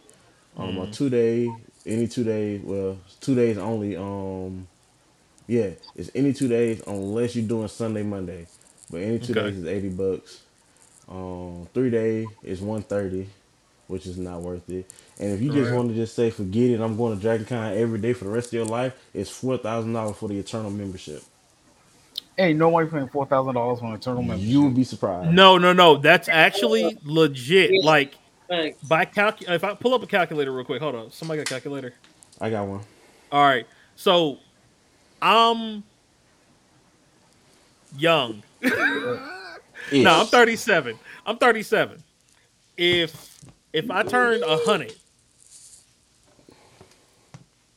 Um, 0.56 0.78
Mm-hmm. 0.78 0.78
on 0.78 0.90
two 0.90 1.10
day, 1.10 1.56
any 1.86 2.08
two 2.08 2.24
days. 2.24 2.62
Well, 2.62 2.98
two 3.20 3.34
days 3.34 3.58
only. 3.58 3.96
Um, 3.96 4.68
yeah, 5.46 5.70
it's 5.96 6.10
any 6.14 6.32
two 6.32 6.48
days 6.48 6.82
unless 6.86 7.36
you're 7.36 7.46
doing 7.48 7.68
Sunday, 7.68 8.02
Monday. 8.02 8.46
But 8.90 9.02
any 9.02 9.18
two 9.18 9.34
Okay. 9.34 9.34
days 9.34 9.58
is 9.58 9.66
eighty 9.66 9.88
bucks. 9.90 10.42
Um, 11.08 11.68
three 11.74 11.90
day 11.90 12.30
is 12.42 12.60
one 12.60 12.82
thirty, 12.82 13.28
which 13.88 14.06
is 14.06 14.18
not 14.18 14.42
worth 14.42 14.68
it. 14.70 14.90
And 15.18 15.32
if 15.32 15.42
you 15.42 15.50
just 15.50 15.70
Right. 15.70 15.76
want 15.76 15.90
to 15.90 15.94
just 15.94 16.14
say 16.16 16.30
forget 16.30 16.70
it, 16.70 16.80
I'm 16.80 16.96
going 16.96 17.18
to 17.18 17.26
DragonCon 17.26 17.76
every 17.76 17.98
day 18.00 18.12
for 18.12 18.24
the 18.24 18.30
rest 18.30 18.48
of 18.48 18.52
your 18.54 18.66
life. 18.66 18.94
It's 19.14 19.30
four 19.30 19.58
thousand 19.58 19.92
dollars 19.94 20.16
for 20.16 20.28
the 20.28 20.38
eternal 20.38 20.70
membership. 20.70 21.22
Ain't 22.38 22.58
no 22.58 22.68
way 22.68 22.86
paying 22.86 23.08
four 23.08 23.26
thousand 23.26 23.54
dollars 23.54 23.80
for 23.80 23.86
an 23.86 23.94
eternal 23.94 24.22
membership. 24.22 24.48
You 24.48 24.62
would 24.62 24.74
be 24.74 24.84
surprised. 24.84 25.32
No, 25.32 25.58
no, 25.58 25.72
no. 25.72 25.96
That's 25.96 26.28
actually 26.28 26.96
legit. 27.04 27.82
Like 27.82 28.14
Like, 28.48 28.76
by 28.88 29.04
calc. 29.04 29.42
If 29.42 29.64
I 29.64 29.74
pull 29.74 29.92
up 29.92 30.02
a 30.02 30.06
calculator 30.06 30.52
real 30.52 30.64
quick, 30.64 30.80
hold 30.80 30.94
on. 30.94 31.10
Somebody 31.10 31.38
got 31.38 31.48
a 31.48 31.54
calculator. 31.54 31.94
I 32.40 32.50
got 32.50 32.66
one. 32.66 32.80
All 33.32 33.44
right. 33.44 33.66
So 33.96 34.38
I'm 35.20 35.82
young. 37.96 38.42
No, 39.92 40.20
I'm 40.20 40.26
37. 40.26 40.98
I'm 41.26 41.38
37. 41.38 42.02
If 42.76 43.40
if 43.72 43.90
I 43.90 44.02
turned 44.02 44.42
a 44.44 44.58
hundred, 44.58 44.94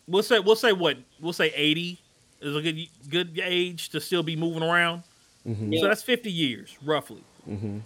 we'll 0.07 0.23
say 0.23 0.39
we'll 0.39 0.55
say 0.55 0.73
what 0.73 0.97
we'll 1.19 1.33
say 1.33 1.51
80 1.55 2.00
is 2.41 2.55
a 2.55 2.61
good 2.61 2.79
good 3.09 3.39
age 3.43 3.89
to 3.89 4.01
still 4.01 4.23
be 4.23 4.35
moving 4.35 4.63
around. 4.63 5.03
hmm 5.45 5.75
So 5.77 5.87
that's 5.87 6.03
50 6.03 6.31
years 6.31 6.77
roughly. 6.83 7.23
hmm 7.45 7.79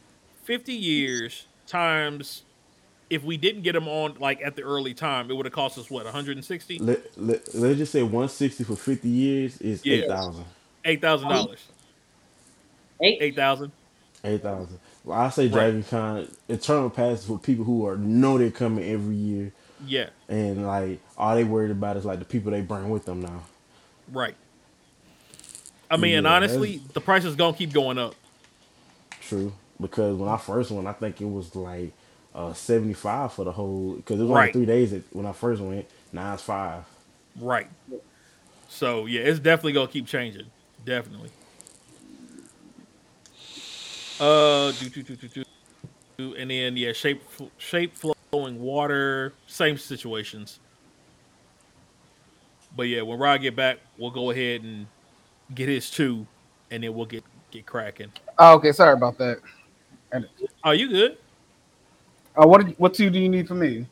50 0.44 0.74
years 0.74 1.48
times 1.68 2.44
if 3.10 3.24
we 3.24 3.38
didn't 3.38 3.62
get 3.64 3.74
them 3.74 3.88
on 3.88 4.16
like 4.20 4.42
at 4.44 4.56
the 4.56 4.64
early 4.64 4.94
time, 4.94 5.30
it 5.30 5.36
would 5.36 5.46
have 5.46 5.54
cost 5.54 5.78
us 5.78 5.90
what 5.90 6.06
160, 6.06 6.80
Let, 6.80 7.00
let, 7.18 7.56
let's 7.56 7.78
just 7.78 7.92
say 7.92 8.02
160 8.04 8.64
for 8.64 8.76
50 8.76 9.08
years 9.10 9.58
is 9.62 9.86
Yeah. 9.86 9.96
8,000. 9.96 10.46
eight 10.86 11.02
thousand 11.02 11.30
dollars, 11.30 11.68
eight. 13.02 13.18
eight 13.22 13.36
thousand. 13.36 13.72
8,000. 14.24 14.80
Well, 15.04 15.20
I 15.20 15.30
say 15.30 15.44
Right. 15.44 15.52
Dragon 15.52 15.84
Con, 15.84 16.28
eternal 16.50 16.90
passes 16.90 17.26
for 17.26 17.38
people 17.38 17.64
who 17.64 17.86
are 17.86 17.96
know 17.98 18.38
they're 18.40 18.50
coming 18.52 18.84
every 18.86 19.16
year. 19.16 19.54
Yeah, 19.86 20.10
And 20.30 20.66
like 20.66 21.00
all 21.18 21.36
they 21.36 21.44
worried 21.44 21.72
about 21.72 21.98
is 21.98 22.06
like 22.06 22.20
the 22.20 22.26
people 22.26 22.52
they 22.52 22.62
bring 22.62 22.90
with 22.90 23.06
them 23.06 23.22
now. 23.22 23.44
right. 24.12 24.36
I 25.90 25.98
mean, 25.98 26.16
and 26.16 26.28
honestly, 26.28 26.82
the 26.94 27.02
price 27.02 27.26
is 27.26 27.36
gonna 27.36 27.56
keep 27.56 27.72
going 27.74 27.98
up. 27.98 28.16
True. 29.22 29.54
Because 29.80 30.16
when 30.16 30.30
I 30.30 30.38
first 30.38 30.72
went, 30.72 30.88
I 30.88 30.94
think 30.94 31.22
it 31.22 31.26
was 31.26 31.56
like 31.56 31.92
uh 32.34 32.54
75 32.54 33.34
for 33.34 33.46
the 33.46 33.52
whole 33.52 33.94
because 33.96 34.20
it 34.20 34.24
was 34.24 34.32
Right. 34.32 34.56
only 34.56 34.66
three 34.66 34.66
days 34.66 34.92
that, 34.92 35.04
when 35.16 35.26
I 35.26 35.32
first 35.32 35.62
went. 35.62 35.86
Now 36.12 36.34
it's 36.34 36.44
five. 36.44 36.84
Right. 37.40 37.68
So 38.68 39.06
yeah, 39.06 39.22
it's 39.22 39.40
definitely 39.40 39.74
gonna 39.74 39.88
keep 39.88 40.08
changing. 40.08 40.46
Definitely. 40.84 41.30
Uh, 44.20 44.72
do, 44.72 44.90
do, 44.90 45.04
do, 45.04 45.16
do, 45.18 45.28
do, 45.28 45.44
do, 46.18 46.36
and 46.36 46.50
then 46.50 46.78
yeah, 46.78 46.94
shape 46.94 47.22
shape 47.58 47.94
flowing 48.32 48.62
water, 48.62 49.34
same 49.48 49.78
situations. 49.78 50.60
But 52.76 52.84
yeah, 52.84 53.02
when 53.02 53.20
Rod 53.20 53.42
get 53.42 53.56
back, 53.56 53.80
we'll 53.98 54.12
go 54.12 54.32
ahead 54.32 54.64
and 54.64 54.88
get 55.54 55.70
his 55.70 55.90
two, 55.90 56.26
and 56.72 56.84
then 56.84 56.94
we'll 56.94 57.06
get 57.06 57.24
get 57.52 57.66
cracking. 57.66 58.12
Oh, 58.38 58.56
okay, 58.56 58.72
sorry 58.72 58.94
about 58.94 59.18
that. 59.18 59.40
Are 60.64 60.76
you 60.76 60.90
good? 60.90 61.18
Uh, 62.36 62.48
what 62.48 62.66
did, 62.66 62.78
what 62.78 62.94
two 62.94 63.10
do 63.10 63.20
you 63.20 63.30
need 63.30 63.48
from 63.48 63.60
me? 63.60 63.86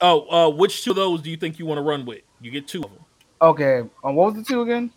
Oh, 0.00 0.28
uh, 0.30 0.50
which 0.50 0.84
two 0.84 0.90
of 0.90 0.96
those 0.96 1.22
do 1.22 1.30
you 1.30 1.36
think 1.36 1.58
you 1.58 1.66
want 1.66 1.78
to 1.78 1.82
run 1.82 2.04
with? 2.04 2.22
You 2.40 2.50
get 2.50 2.68
two 2.68 2.82
of 2.82 2.90
them. 2.90 3.04
Okay, 3.40 3.80
um, 4.04 4.14
what 4.14 4.26
was 4.26 4.34
the 4.34 4.42
two 4.42 4.62
again? 4.62 4.90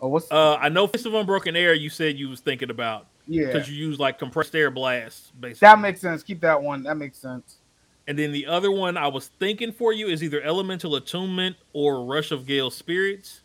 Oh, 0.00 0.08
what's 0.08 0.30
Uh, 0.30 0.56
I 0.56 0.68
know 0.68 0.86
Fist 0.86 1.06
of 1.06 1.14
Unbroken 1.14 1.56
Air. 1.56 1.74
You 1.74 1.90
said 1.90 2.16
you 2.16 2.28
was 2.28 2.40
thinking 2.40 2.70
about 2.70 3.06
yeah? 3.26 3.46
because 3.46 3.68
you 3.68 3.76
use 3.76 3.98
like 3.98 4.18
compressed 4.18 4.54
air 4.54 4.70
blast. 4.70 5.38
basically. 5.40 5.66
That 5.66 5.80
makes 5.80 6.00
sense. 6.00 6.22
Keep 6.22 6.40
that 6.40 6.60
one. 6.60 6.82
That 6.84 6.96
makes 6.96 7.18
sense. 7.18 7.58
And 8.06 8.18
then 8.18 8.32
the 8.32 8.46
other 8.46 8.70
one 8.70 8.96
I 8.96 9.08
was 9.08 9.28
thinking 9.38 9.70
for 9.70 9.92
you 9.92 10.08
is 10.08 10.22
either 10.22 10.40
Elemental 10.40 10.96
Attunement 10.96 11.56
or 11.74 12.06
Rush 12.06 12.30
of 12.30 12.46
Gale 12.46 12.70
Spirits. 12.70 13.42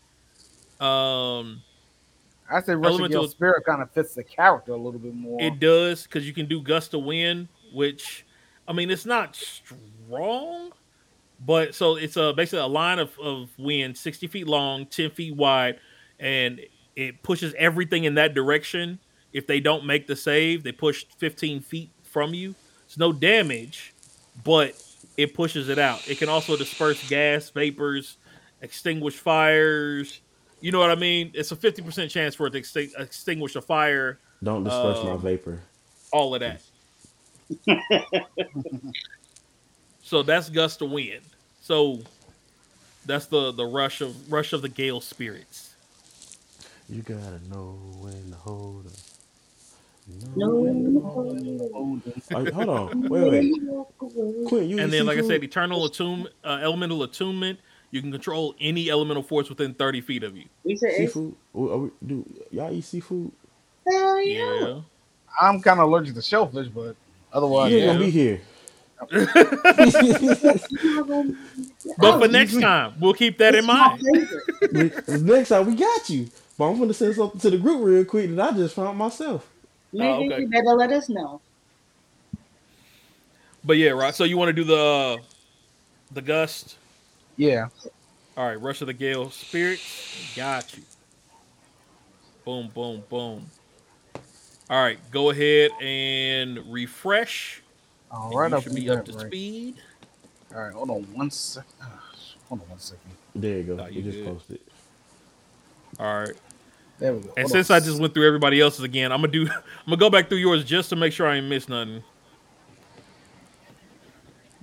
Um, 0.79 1.61
I 2.49 2.61
say 2.61 2.75
Russian 2.75 3.27
Spirit 3.29 3.65
kind 3.65 3.81
of 3.81 3.91
fits 3.91 4.15
the 4.15 4.23
character 4.23 4.73
a 4.73 4.77
little 4.77 4.99
bit 4.99 5.13
more. 5.13 5.41
it 5.41 5.59
does 5.59 6.03
because 6.03 6.27
you 6.27 6.33
can 6.33 6.47
do 6.47 6.61
Gust 6.61 6.93
of 6.93 7.03
Wind, 7.03 7.47
which 7.73 8.25
I 8.67 8.73
mean 8.73 8.91
it's 8.91 9.05
not 9.05 9.35
strong, 9.35 10.71
but 11.45 11.73
so 11.73 11.95
it's 11.95 12.17
a 12.17 12.33
basically 12.33 12.59
a 12.59 12.67
line 12.67 12.99
of, 12.99 13.17
of 13.19 13.49
wind, 13.57 13.97
sixty 13.97 14.27
feet 14.27 14.47
long, 14.47 14.85
ten 14.85 15.09
feet 15.09 15.35
wide, 15.35 15.79
and 16.19 16.59
it 16.95 17.23
pushes 17.23 17.53
everything 17.57 18.03
in 18.03 18.15
that 18.15 18.33
direction. 18.33 18.99
If 19.31 19.47
they 19.47 19.59
don't 19.59 19.85
make 19.85 20.05
the 20.05 20.15
save, 20.15 20.63
they 20.63 20.71
push 20.71 21.05
fifteen 21.17 21.59
feet 21.61 21.89
from 22.03 22.33
you. 22.33 22.55
It's 22.85 22.97
no 22.97 23.11
damage, 23.11 23.93
but 24.43 24.75
it 25.17 25.33
pushes 25.33 25.69
it 25.69 25.79
out. 25.79 26.07
It 26.07 26.19
can 26.19 26.29
also 26.29 26.55
disperse 26.55 27.07
gas, 27.09 27.49
vapors, 27.49 28.17
extinguish 28.61 29.15
fires. 29.15 30.21
You 30.63 30.71
know 30.71 30.79
what 30.79 30.91
I 30.91 30.95
mean? 30.95 31.29
It's 31.33 31.51
a 31.51 31.57
fifty 31.57 31.81
percent 31.81 32.09
chance 32.09 32.35
for 32.35 32.47
it 32.47 32.51
to 32.51 32.61
extin- 32.61 32.97
extinguish 32.97 33.57
a 33.57 33.61
fire 33.61 34.17
Don't 34.41 34.63
disperse 34.63 35.03
my 35.03 35.11
Um, 35.11 35.21
vapor. 35.21 35.59
all 36.13 36.33
of 36.33 36.39
that. 36.39 36.61
so 40.01 40.23
that's 40.23 40.49
gust 40.49 40.81
of 40.81 40.89
wind. 40.89 41.19
So 41.61 41.99
that's 43.05 43.25
the 43.25 43.51
the 43.51 43.65
rush 43.65 43.99
of 43.99 44.31
rush 44.31 44.53
of 44.53 44.61
the 44.61 44.69
gale 44.69 45.01
spirits. 45.01 45.75
You 46.89 47.01
gotta 47.01 47.39
know 47.49 47.77
when 47.99 48.31
to 48.31 48.37
hold 48.37 48.85
'em. 48.85 48.93
No. 50.37 50.47
Know 50.47 50.55
when 50.61 50.83
to 50.93 50.99
hold 51.01 52.01
'em. 52.07 52.13
Are 52.37 52.43
you- 52.45 52.53
hold 52.53 52.69
on, 52.69 53.01
wait, 53.09 53.31
wait. 53.31 53.53
Quinn, 54.47 54.69
you 54.69 54.79
And 54.79 54.93
then, 54.93 55.05
like 55.05 55.17
I 55.17 55.21
said, 55.27 55.43
eternal 55.43 55.83
attune, 55.83 56.29
uh, 56.45 56.59
elemental 56.61 57.03
attunement. 57.03 57.59
You 57.93 58.01
can 58.01 58.11
control 58.11 58.55
any 58.59 58.89
elemental 58.89 59.21
force 59.21 59.49
within 59.49 59.75
thirty 59.75 60.01
feet 60.01 60.23
of 60.23 60.35
you. 60.35 60.45
We 60.63 60.75
said 60.75 60.95
seafood. 60.95 61.35
Are 61.53 61.77
we- 61.77 61.91
do 62.03 62.25
y'all 62.49 62.73
eat 62.73 62.85
seafood? 62.85 63.31
hell 63.87 64.19
yeah. 64.25 64.59
Yeah. 64.61 64.81
I'm 65.39 65.61
kind 65.61 65.79
of 65.79 65.89
allergic 65.89 66.15
to 66.15 66.21
shellfish, 66.23 66.69
but 66.69 66.95
otherwise, 67.31 67.71
you 67.71 67.77
ain't 67.77 67.85
yeah. 67.85 67.93
gonna 67.93 68.05
be 68.05 68.09
here. 68.09 68.41
But 71.99 72.19
for 72.19 72.27
next 72.27 72.59
time, 72.59 72.95
we'll 72.99 73.13
keep 73.13 73.37
that 73.37 73.53
in 73.53 73.59
it's 73.59 73.67
my 73.67 73.99
mind. 74.71 75.27
Next 75.27 75.49
time 75.49 75.67
we 75.67 75.75
got 75.75 76.09
you. 76.09 76.29
But 76.57 76.71
I'm 76.71 76.79
gonna 76.79 76.95
send 76.95 77.13
something 77.13 77.39
to 77.41 77.51
the 77.51 77.59
group 77.59 77.83
real 77.83 78.05
quick 78.05 78.35
that 78.35 78.53
I 78.53 78.57
just 78.57 78.73
found 78.73 78.97
myself. 78.97 79.47
Nigga, 79.93 80.03
Oh, 80.03 80.25
okay. 80.25 80.41
you 80.41 80.49
better 80.49 80.73
let 80.75 80.91
us 80.91 81.09
know. 81.09 81.41
But 83.63 83.77
yeah, 83.77 83.91
right. 83.91 84.15
So 84.15 84.23
you 84.23 84.35
want 84.37 84.49
to 84.49 84.53
do 84.53 84.63
the 84.63 85.19
the 86.11 86.23
gust? 86.23 86.77
Yeah. 87.37 87.67
All 88.35 88.47
right, 88.47 88.59
rush 88.59 88.81
of 88.81 88.87
the 88.87 88.93
gale 88.93 89.29
spirits. 89.29 90.33
Got 90.35 90.75
you. 90.75 90.83
Boom, 92.45 92.69
boom, 92.73 93.03
boom. 93.09 93.49
All 94.69 94.81
right, 94.83 94.99
go 95.11 95.29
ahead 95.29 95.71
and 95.81 96.59
refresh. 96.71 97.61
All 98.11 98.31
and 98.31 98.39
right, 98.39 98.51
you 98.51 98.61
should 98.61 98.75
do 98.75 98.81
be 98.81 98.89
up 98.89 99.05
to 99.05 99.11
right. 99.13 99.27
speed. 99.27 99.75
All 100.53 100.61
right, 100.63 100.73
hold 100.73 100.89
on 100.89 101.03
one 101.13 101.31
sec. 101.31 101.65
ah, 101.81 102.11
Hold 102.49 102.61
on 102.61 102.69
one 102.69 102.79
second. 102.79 103.11
There 103.35 103.57
you 103.57 103.63
go. 103.63 103.75
No, 103.75 103.85
we 103.85 103.91
you 103.91 104.01
just 104.03 104.25
posted. 104.25 104.59
All 105.99 106.19
right. 106.21 106.33
There 106.99 107.13
we 107.13 107.21
go. 107.21 107.29
And 107.35 107.39
Hold 107.39 107.51
since 107.51 107.71
on. 107.71 107.77
I 107.77 107.79
just 107.79 107.99
went 107.99 108.13
through 108.13 108.27
everybody 108.27 108.61
else's 108.61 108.83
again, 108.83 109.11
I'm 109.11 109.21
gonna 109.21 109.31
do. 109.31 109.47
I'm 109.49 109.61
gonna 109.87 109.97
go 109.97 110.09
back 110.09 110.29
through 110.29 110.39
yours 110.39 110.63
just 110.63 110.89
to 110.89 110.95
make 110.95 111.13
sure 111.13 111.27
I 111.27 111.37
ain't 111.37 111.47
missed 111.47 111.69
nothing. 111.69 112.03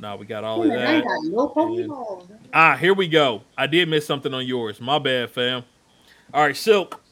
No, 0.01 0.17
we 0.17 0.25
got 0.25 0.45
all 0.45 0.63
of 0.63 0.69
Man, 0.69 0.79
I 0.79 0.93
that. 0.95 1.05
got 1.05 1.25
no 1.25 1.49
Pokeballs. 1.49 2.27
Ah, 2.55 2.77
here 2.77 2.95
we 2.95 3.07
go. 3.07 3.43
I 3.59 3.67
did 3.67 3.89
miss 3.89 4.07
something 4.07 4.33
on 4.33 4.47
yours. 4.47 4.81
My 4.81 4.99
bad, 4.99 5.31
fam. 5.31 5.63
All 6.33 6.43
right, 6.43 6.57
Silk. 6.57 7.03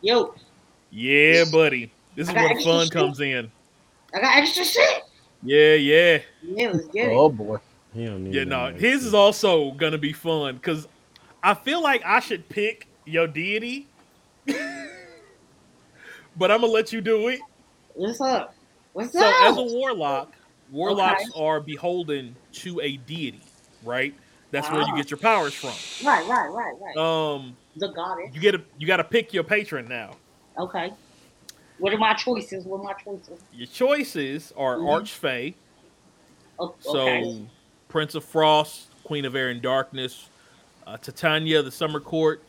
Yo, 0.00 0.34
Yeah, 0.90 1.44
buddy. 1.52 1.92
This 2.16 2.28
is 2.28 2.34
where 2.34 2.48
the 2.48 2.54
extra 2.54 2.72
fun 2.72 2.84
shit. 2.86 2.92
comes 2.92 3.20
in. 3.20 3.50
I 4.12 4.20
got 4.20 4.36
extra 4.36 4.64
shit. 4.64 5.02
Yeah, 5.44 5.74
yeah. 5.74 6.18
Yeah, 6.42 6.70
let's 6.72 6.86
get 6.88 7.10
it. 7.10 7.14
Oh 7.14 7.28
boy. 7.28 7.58
He 7.94 8.04
don't 8.06 8.24
need 8.24 8.34
Yeah, 8.34 8.44
no 8.44 8.70
no, 8.70 8.74
his 8.74 9.00
shit. 9.00 9.08
is 9.08 9.14
also 9.14 9.70
gonna 9.72 9.98
be 9.98 10.12
fun 10.12 10.56
because 10.56 10.88
I 11.42 11.54
feel 11.54 11.82
like 11.82 12.02
I 12.04 12.18
should 12.20 12.48
pick 12.48 12.88
your 13.04 13.26
deity, 13.28 13.86
but 14.46 14.56
I'm 16.50 16.60
gonna 16.62 16.66
let 16.66 16.92
you 16.92 17.00
do 17.00 17.28
it. 17.28 17.40
What's 17.94 18.20
up? 18.20 18.54
What's 18.92 19.12
So, 19.12 19.20
up? 19.24 19.34
So 19.34 19.50
as 19.50 19.56
a 19.72 19.76
warlock, 19.76 20.32
warlocks 20.82 21.24
are 21.36 21.60
beholden 21.60 22.34
to 22.52 22.80
a 22.80 22.96
deity, 22.96 23.40
right? 23.84 24.14
That's 24.50 24.68
where 24.70 24.80
you 24.80 24.86
Ah. 24.92 24.96
get 24.96 25.10
your 25.10 25.18
powers 25.18 25.54
from. 25.54 25.70
right, 26.06 26.26
right, 26.26 26.48
right, 26.48 26.74
right. 26.80 26.96
Um, 26.96 27.56
the 27.76 27.88
goddess. 27.88 28.30
you 28.34 28.40
get 28.40 28.54
a, 28.54 28.62
you 28.78 28.86
got 28.86 28.96
to 28.98 29.04
pick 29.04 29.32
your 29.32 29.44
patron 29.44 29.86
now. 29.88 30.16
Okay. 30.58 30.92
What 31.78 31.92
are 31.94 31.98
my 31.98 32.12
choices? 32.14 32.64
What 32.64 32.80
are 32.80 32.84
my 32.84 32.92
choices? 32.94 33.40
Your 33.52 33.66
choices 33.66 34.52
are 34.56 34.76
Mhm. 34.76 34.88
Archfey, 34.88 35.54
Oh, 36.58 36.74
so. 36.80 37.40
Prince 37.88 38.14
of 38.14 38.24
Frost, 38.24 38.88
Queen 39.04 39.24
of 39.24 39.34
Air 39.34 39.48
and 39.48 39.60
Darkness, 39.62 40.28
uh, 40.86 40.96
Titania, 40.96 41.62
the 41.62 41.70
Summer 41.70 41.98
Court, 42.00 42.42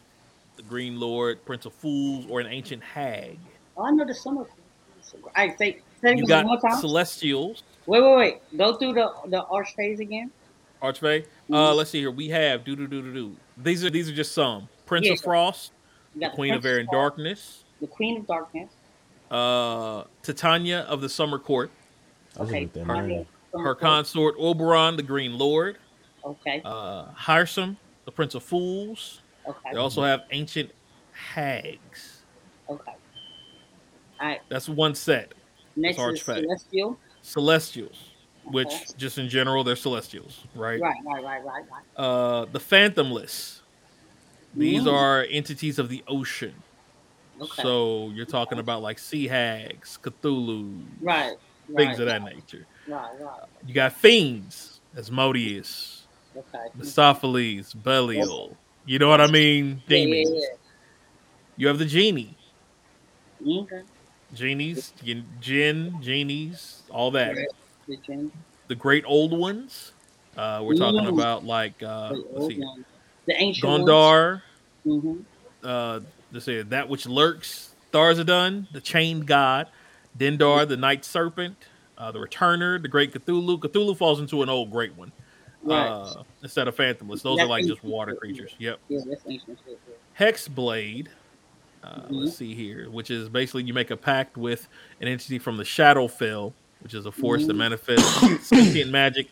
the 0.58 0.62
Green 0.64 1.00
Lord, 1.00 1.44
Prince 1.46 1.66
of 1.66 1.74
Fools, 1.74 2.26
or 2.30 2.40
an 2.42 2.48
Ancient 2.48 2.84
Hag. 2.84 3.40
Oh, 3.76 3.84
I 3.86 3.92
know 3.92 4.06
the 4.06 4.14
summer. 4.14 4.46
I 5.36 5.50
say, 5.56 5.82
say 6.02 6.16
You 6.16 6.26
got 6.28 6.46
more 6.46 6.60
time. 6.60 6.80
Celestials, 6.80 7.64
wait, 7.88 8.02
wait, 8.04 8.16
wait. 8.18 8.58
Go 8.58 8.76
through 8.78 8.94
the 8.94 9.12
the 9.28 9.44
arch 9.46 9.74
phase 9.76 10.00
again. 10.00 10.32
Archfey. 10.82 11.26
Uh, 11.52 11.74
let's 11.74 11.92
see 11.92 12.00
here. 12.00 12.12
We 12.12 12.28
have 12.30 12.64
do 12.66 12.76
do 12.76 12.88
do 12.88 13.02
do 13.02 13.14
do. 13.14 13.38
These 13.58 13.86
are 13.86 13.90
these 13.90 14.10
are 14.10 14.14
just 14.14 14.34
some. 14.34 14.68
Prince 14.86 15.08
Yeah. 15.08 15.14
of 15.14 15.22
Frost, 15.22 15.72
You 16.14 16.22
the 16.22 16.28
got 16.28 16.36
Queen 16.36 16.54
of 16.54 16.62
Princess 16.62 16.72
Air 16.74 16.80
and 16.80 16.90
Fall, 16.90 17.00
Darkness, 17.02 17.64
The 17.80 17.88
Queen 17.88 18.18
of 18.20 18.28
Darkness. 18.28 18.70
uh, 19.32 20.04
Titania 20.22 20.82
of 20.82 21.00
the 21.02 21.08
Summer 21.10 21.40
Court, 21.40 21.72
I 22.36 22.40
just 22.40 22.50
Okay. 22.52 22.62
looked 22.64 22.78
at 22.78 22.86
Tanya, 22.88 23.16
mine. 23.18 23.28
Summer 23.52 23.64
her 23.64 23.76
Court. 23.76 23.80
consort 23.82 24.36
Oberon, 24.38 24.98
the 24.98 25.04
Green 25.04 25.38
Lord, 25.38 25.78
Okay. 26.26 26.62
uh, 26.66 27.12
Hyrsam, 27.14 27.78
the 28.06 28.12
Prince 28.12 28.36
of 28.36 28.44
Fools. 28.44 29.22
Okay. 29.48 29.72
They 29.72 29.78
also 29.78 30.04
have 30.04 30.24
Ancient 30.32 30.72
Hags. 31.12 32.26
Okay. 32.70 32.92
All 34.20 34.28
right. 34.28 34.42
That's 34.50 34.68
one 34.68 34.96
set. 34.96 35.34
Next 35.78 35.98
is 35.98 36.04
Archfey. 36.04 36.42
Celestial. 36.42 37.00
Celestials, 37.24 38.12
which 38.44 38.68
Okay. 38.68 38.86
just 38.98 39.18
in 39.18 39.30
general 39.30 39.64
they're 39.64 39.76
Celestials, 39.76 40.42
right? 40.56 40.80
Right, 40.80 40.96
right, 41.06 41.24
right, 41.24 41.44
right, 41.44 41.64
right. 41.72 41.84
Uh, 41.98 42.46
the 42.52 42.60
Fathomless. 42.60 43.62
These 44.56 44.84
Mm. 44.84 44.94
are 44.94 45.24
entities 45.32 45.80
of 45.80 45.90
the 45.90 46.04
ocean. 46.08 46.54
Okay. 47.42 47.64
So 47.64 48.12
you're 48.14 48.28
talking 48.28 48.60
about 48.60 48.84
like 48.84 49.00
sea 49.00 49.28
hags, 49.28 49.98
Cthulhu, 50.04 50.84
right. 51.02 51.34
things 51.76 51.78
right, 51.98 52.00
of 52.02 52.06
that 52.06 52.24
nature. 52.24 52.68
Right, 52.88 53.10
right. 53.20 53.44
You 53.66 53.74
got 53.74 53.94
fiends, 53.94 54.82
Asmodeus, 54.96 56.06
Okay. 56.36 56.66
Mephistopheles, 56.76 57.74
Belial. 57.74 58.56
You 58.86 59.00
know 59.00 59.08
what 59.10 59.22
I 59.22 59.28
mean? 59.28 59.82
Yeah, 59.88 59.98
yeah, 59.98 60.06
Demons. 60.06 60.46
You 61.56 61.68
have 61.68 61.80
the 61.80 61.86
genie. 61.86 62.36
Okay. 63.46 63.82
genies, 64.34 64.94
gin- 65.42 65.98
genies, 66.02 66.83
all 66.94 67.12
that. 67.12 67.36
The 68.68 68.76
great 68.76 69.04
old 69.06 69.38
ones. 69.38 69.92
Uh, 70.38 70.62
we're 70.64 70.76
talking 70.76 71.02
Mm. 71.02 71.14
about 71.14 71.46
like 71.46 71.82
uh, 71.84 72.10
the 72.14 72.26
let's 72.32 72.48
see, 72.56 72.60
one. 72.62 72.86
The 73.28 73.36
ancient 73.42 73.70
Ghaunadaur. 73.72 74.42
Mm-hmm. 74.86 75.20
uh 75.64 76.00
let's 76.34 76.46
say 76.46 76.62
that 76.62 76.90
which 76.90 77.06
lurks, 77.06 77.70
Tharizdun, 77.94 78.68
the 78.74 78.82
chained 78.82 79.28
god, 79.28 79.68
Dendar, 80.18 80.68
the 80.68 80.76
night 80.76 81.06
serpent, 81.06 81.56
uh, 81.98 82.12
the 82.12 82.20
returner, 82.20 82.82
the 82.82 82.88
great 82.90 83.14
Cthulhu. 83.14 83.60
Cthulhu 83.60 83.96
falls 83.96 84.20
into 84.20 84.42
an 84.44 84.50
old 84.50 84.72
great 84.72 84.96
one. 84.98 85.12
Right. 85.62 85.88
Uh 85.88 86.24
instead 86.42 86.68
of 86.68 86.76
Fathomless. 86.76 87.22
Those 87.22 87.38
That's 87.38 87.46
are 87.46 87.50
like 87.50 87.66
just 87.66 87.84
water 87.84 88.16
creatures. 88.16 88.54
Yep. 88.58 88.80
yeah, 88.90 89.00
that's 89.08 89.22
ancient 89.28 89.60
shit. 89.66 89.80
yeah. 89.88 90.26
Hexblade. 90.28 91.08
Uh, 91.84 92.02
Mhm. 92.02 92.08
Let's 92.12 92.36
see 92.38 92.56
here, 92.56 92.90
which 92.90 93.12
is 93.12 93.28
basically 93.30 93.64
you 93.64 93.74
make 93.74 93.92
a 93.92 93.98
pact 93.98 94.36
with 94.38 94.68
an 95.02 95.08
entity 95.08 95.38
from 95.38 95.58
the 95.58 95.64
Shadowfell, 95.64 96.54
which 96.84 96.94
is 96.94 97.06
a 97.06 97.12
force 97.12 97.46
that 97.48 97.54
Mhm. 97.54 97.58
manifests 97.58 98.48
sentient 98.48 98.92
magic 98.92 99.30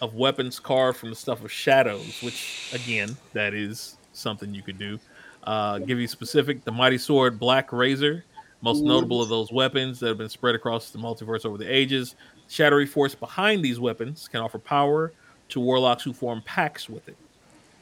of 0.00 0.14
weapons 0.14 0.58
carved 0.58 0.98
from 0.98 1.10
the 1.10 1.16
stuff 1.16 1.44
of 1.44 1.52
shadows. 1.52 2.20
Which 2.22 2.70
again, 2.74 3.16
that 3.32 3.54
is 3.54 3.96
something 4.12 4.54
you 4.54 4.62
could 4.62 4.78
do. 4.78 4.98
Uh, 5.44 5.78
give 5.78 6.00
you 6.00 6.08
specific 6.08 6.64
the 6.64 6.72
mighty 6.72 6.96
sword 6.98 7.38
Blackrazor, 7.38 8.22
most 8.62 8.82
notable 8.82 9.20
of 9.20 9.28
those 9.28 9.52
weapons 9.52 10.00
that 10.00 10.08
have 10.08 10.18
been 10.18 10.28
spread 10.30 10.54
across 10.54 10.90
the 10.90 10.98
multiverse 10.98 11.44
over 11.44 11.58
the 11.58 11.66
ages. 11.66 12.14
Shadowy 12.48 12.86
force 12.86 13.14
behind 13.14 13.62
these 13.64 13.78
weapons 13.78 14.26
can 14.28 14.40
offer 14.40 14.58
power 14.58 15.12
to 15.50 15.60
warlocks 15.60 16.02
who 16.02 16.12
form 16.12 16.42
pacts 16.46 16.88
with 16.88 17.06
it. 17.08 17.16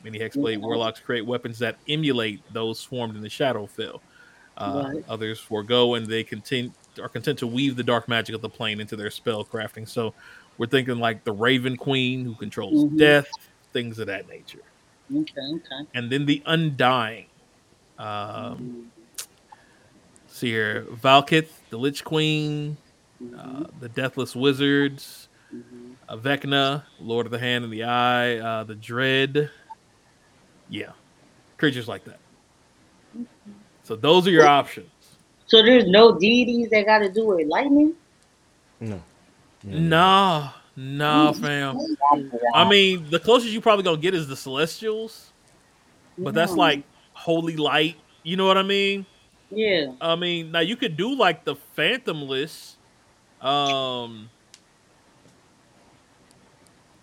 Many 0.02 0.18
Hexblade 0.18 0.58
warlocks 0.60 0.98
create 0.98 1.24
weapons 1.24 1.60
that 1.60 1.76
emulate 1.88 2.40
those 2.52 2.82
formed 2.82 3.14
in 3.14 3.22
the 3.22 3.28
Shadowfell. 3.28 4.00
Uh, 4.56 4.90
Right. 4.92 5.04
Others 5.08 5.38
forego 5.38 5.94
and 5.94 6.06
they 6.06 6.24
content, 6.24 6.72
are 7.00 7.08
content 7.08 7.38
to 7.38 7.46
weave 7.46 7.76
the 7.76 7.82
dark 7.82 8.08
magic 8.08 8.34
of 8.34 8.40
the 8.40 8.48
plane 8.48 8.80
into 8.80 8.96
their 8.96 9.10
spell 9.10 9.44
crafting. 9.44 9.88
So 9.88 10.14
we're 10.58 10.66
thinking 10.66 10.98
like 10.98 11.24
the 11.24 11.32
Raven 11.32 11.76
Queen 11.76 12.24
who 12.24 12.34
controls 12.34 12.84
Mhm. 12.84 12.98
death, 12.98 13.28
things 13.72 13.98
of 13.98 14.06
that 14.08 14.28
nature. 14.28 14.62
Okay, 15.14 15.40
okay. 15.40 15.88
And 15.94 16.10
then 16.10 16.26
the 16.26 16.42
Undying. 16.46 17.26
Um, 17.98 18.90
see 20.26 20.48
here, 20.48 20.86
Vlaakith, 20.90 21.48
the 21.70 21.76
Lich 21.76 22.02
Queen, 22.04 22.76
uh, 23.36 23.64
the 23.80 23.88
Deathless 23.88 24.34
Wizards, 24.34 25.28
uh, 26.08 26.16
Vecna, 26.16 26.84
Lord 27.00 27.26
of 27.26 27.32
the 27.32 27.38
Hand 27.38 27.64
and 27.64 27.72
the 27.72 27.84
Eye, 27.84 28.38
uh, 28.38 28.64
the 28.64 28.74
Dread. 28.74 29.50
Yeah, 30.68 30.92
creatures 31.58 31.88
like 31.88 32.04
that. 32.04 32.18
So 33.84 33.96
those 33.96 34.26
are 34.26 34.30
your 34.30 34.46
options. 34.46 34.88
So 35.52 35.62
there's 35.62 35.86
no 35.86 36.18
deities 36.18 36.70
that 36.70 36.86
got 36.86 37.00
to 37.00 37.12
do 37.12 37.26
with 37.26 37.46
lightning. 37.46 37.92
No. 38.80 39.02
Yeah. 39.62 39.78
Nah, 39.80 40.50
nah, 40.74 41.32
fam. 41.32 41.78
I 42.54 42.66
mean, 42.66 43.10
the 43.10 43.20
closest 43.20 43.52
you 43.52 43.60
probably 43.60 43.84
gonna 43.84 43.98
get 43.98 44.14
is 44.14 44.26
the 44.26 44.34
Celestials, 44.34 45.30
but 46.16 46.32
that's 46.32 46.52
like 46.52 46.84
holy 47.12 47.56
light. 47.56 47.96
You 48.22 48.38
know 48.38 48.46
what 48.46 48.56
I 48.56 48.62
mean? 48.62 49.04
yeah. 49.50 49.92
I 50.00 50.16
mean, 50.16 50.52
now 50.52 50.60
you 50.60 50.74
could 50.74 50.96
do 50.96 51.14
like 51.14 51.44
the 51.44 51.56
Fathomless. 51.76 52.76
Um, 53.42 54.30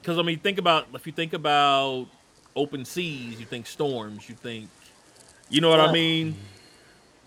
because 0.02 0.18
I 0.18 0.24
mean, 0.24 0.40
think 0.40 0.58
about 0.58 0.88
if 0.96 1.06
you 1.06 1.14
think 1.14 1.34
about 1.34 2.08
open 2.56 2.84
seas, 2.84 3.40
you 3.40 3.46
think 3.46 3.68
storms, 3.68 4.28
you 4.28 4.34
think, 4.34 4.70
you 5.52 5.62
know 5.62 5.70
what 5.70 5.80
I 5.80 5.92
mean. 5.92 6.36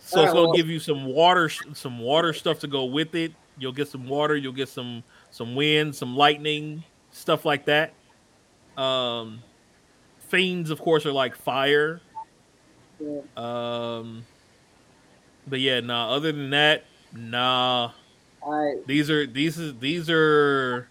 So 0.05 0.19
alright, 0.19 0.29
it's 0.29 0.35
gonna 0.35 0.47
well- 0.49 0.57
give 0.57 0.69
you 0.69 0.79
some 0.81 1.05
water, 1.05 1.49
some 1.49 1.99
water 1.99 2.33
stuff 2.33 2.59
to 2.61 2.67
go 2.67 2.85
with 2.85 3.15
it. 3.15 3.33
You'll 3.59 3.73
get 3.73 3.89
some 3.89 4.09
water. 4.09 4.37
You'll 4.37 4.53
get 4.53 4.69
some 4.69 5.05
some 5.31 5.55
wind, 5.55 5.95
some 5.95 6.17
lightning, 6.17 6.85
stuff 7.13 7.45
like 7.45 7.67
that. 7.67 7.93
Um, 8.77 9.43
fiends, 10.19 10.71
of 10.71 10.81
course, 10.81 11.07
are 11.07 11.13
like 11.13 11.37
fire. 11.37 12.01
Yeah. 12.99 13.21
Um, 13.37 14.25
but 15.47 15.61
yeah, 15.61 15.81
nah. 15.81 16.11
Other 16.15 16.33
than 16.33 16.51
that, 16.51 16.85
nah. 17.13 17.93
Right. 18.45 18.85
These 18.87 19.11
are 19.11 19.27
these 19.27 19.59
is 19.59 19.79
these 19.79 20.11
are 20.11 20.89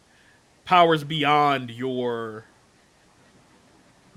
powers 0.64 1.03
beyond 1.03 1.70
your 1.70 2.45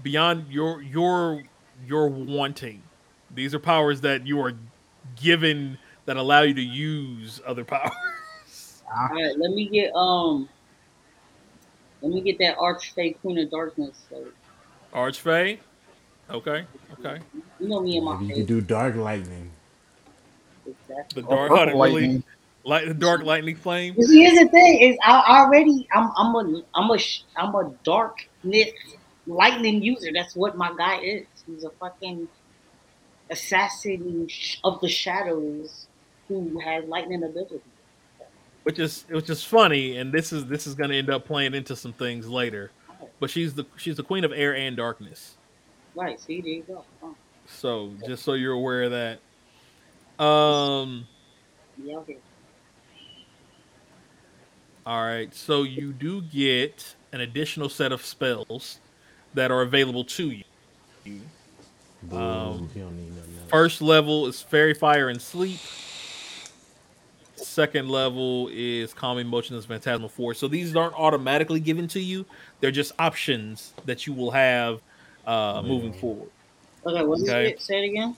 beyond 0.03 0.47
your 0.51 0.83
your 0.83 1.43
your 1.87 2.09
wanting. 2.09 2.83
These 3.35 3.55
are 3.55 3.59
powers 3.59 4.03
that 4.03 4.27
you 4.27 4.41
are 4.41 4.53
given 5.17 5.79
that 6.07 6.17
allow 6.17 6.43
you 6.43 6.55
to 6.55 6.63
use 6.63 7.41
other 7.47 7.65
powers. 7.65 7.93
All 8.93 9.09
right. 9.09 9.35
Let 9.39 9.51
me 9.53 9.69
get 9.69 9.93
um. 9.95 10.49
Let 12.03 12.13
me 12.13 12.21
get 12.21 12.39
that 12.41 12.59
Archfey 12.59 13.19
Queen 13.21 13.39
of 13.39 13.51
Darkness. 13.51 14.05
So, 14.11 14.25
Archfey. 14.93 15.59
Okay. 16.31 16.67
Okay. 16.99 17.21
you 17.59 17.69
know 17.69 17.81
me 17.81 17.97
and 17.97 18.05
my 18.05 18.13
Maybe 18.15 18.25
you 18.25 18.29
face. 18.31 18.39
could 18.39 18.47
do 18.47 18.61
dark 18.61 18.97
lightning. 18.97 19.51
Exactly. 20.67 21.23
The 21.23 21.29
dark 21.29 21.49
purple 21.51 21.67
how 21.67 21.73
really 21.73 21.93
lightning. 22.03 22.25
light 22.65 22.89
the 22.89 22.95
dark 22.95 23.23
lightning 23.23 23.57
flame. 23.57 23.95
You 23.97 24.07
see, 24.07 24.23
here's 24.25 24.39
the 24.39 24.49
thing: 24.49 24.81
is 24.81 24.97
I 25.03 25.41
already 25.41 25.87
I'm 25.93 26.11
I'm 26.17 26.35
a 26.35 26.63
I'm 26.75 26.91
a 26.91 26.99
sh- 26.99 27.25
I'm 27.37 27.55
a 27.55 27.73
darkness 27.85 28.71
lightning 29.27 29.83
user. 29.83 30.11
That's 30.15 30.35
what 30.37 30.57
my 30.57 30.73
guy 30.77 30.99
is. 31.01 31.27
He's 31.47 31.65
a 31.65 31.71
fucking 31.81 32.29
assassin 33.35 34.29
of 34.65 34.81
the 34.81 34.89
shadows 34.89 35.87
who 36.29 36.59
has 36.61 36.85
lightning 36.87 37.23
ability. 37.23 37.61
which 38.63 38.79
is 38.79 39.05
which 39.11 39.29
is 39.29 39.45
funny, 39.45 39.99
and 39.99 40.13
this 40.13 40.33
is 40.33 40.47
this 40.47 40.67
is 40.67 40.75
going 40.75 40.91
to 40.91 40.97
end 40.97 41.11
up 41.11 41.27
playing 41.27 41.55
into 41.55 41.77
some 41.77 41.93
things 41.93 42.27
later. 42.29 42.71
But 43.21 43.31
she's 43.31 43.55
the 43.55 43.67
she's 43.77 43.97
the 43.97 44.03
queen 44.03 44.25
of 44.25 44.33
air 44.33 44.55
and 44.57 44.77
darkness. 44.77 45.37
Right. 45.95 46.19
See, 46.21 46.41
there 46.41 46.51
you 46.51 46.63
go. 46.63 46.85
Oh, 47.03 47.15
So 47.47 47.93
just 48.07 48.25
so 48.25 48.33
you're 48.35 48.55
aware 48.55 48.85
of 48.85 48.93
that. 50.19 50.25
Um. 50.25 51.07
yeah, 51.83 51.97
okay. 51.99 52.17
All 54.87 55.03
right. 55.03 55.35
So 55.35 55.63
you 55.63 55.93
do 55.93 56.23
get 56.23 56.95
an 57.13 57.21
additional 57.21 57.69
set 57.69 57.93
of 57.93 58.05
spells 58.05 58.79
that 59.35 59.51
are 59.51 59.63
available 59.63 60.05
to 60.05 60.31
you. 60.31 60.45
Boo, 62.09 62.17
Um, 62.17 62.71
don't 62.75 62.97
need. 62.97 63.13
First 63.49 63.83
level 63.83 64.27
is 64.27 64.43
faerie 64.43 64.75
fire 64.75 65.09
and 65.09 65.21
sleep. 65.21 65.61
Second 67.37 67.89
level 67.89 68.49
is 68.53 68.95
calming 68.95 69.27
motionless 69.27 69.67
phantasmal 69.67 70.09
force. 70.09 70.39
So 70.39 70.49
these 70.49 70.75
aren't 70.75 70.95
automatically 70.95 71.61
given 71.61 71.87
to 71.89 72.01
you; 72.01 72.25
they're 72.61 72.71
just 72.71 72.93
options 72.99 73.75
that 73.85 74.07
you 74.07 74.13
will 74.13 74.31
have 74.31 74.81
uh, 75.27 75.63
moving 75.65 75.93
forward. 75.93 76.31
Okay. 76.87 77.05
What 77.05 77.21
is 77.21 77.29
Okay. 77.29 77.51
it? 77.51 77.61
Say 77.61 77.85
it 77.85 77.91
again. 77.91 78.17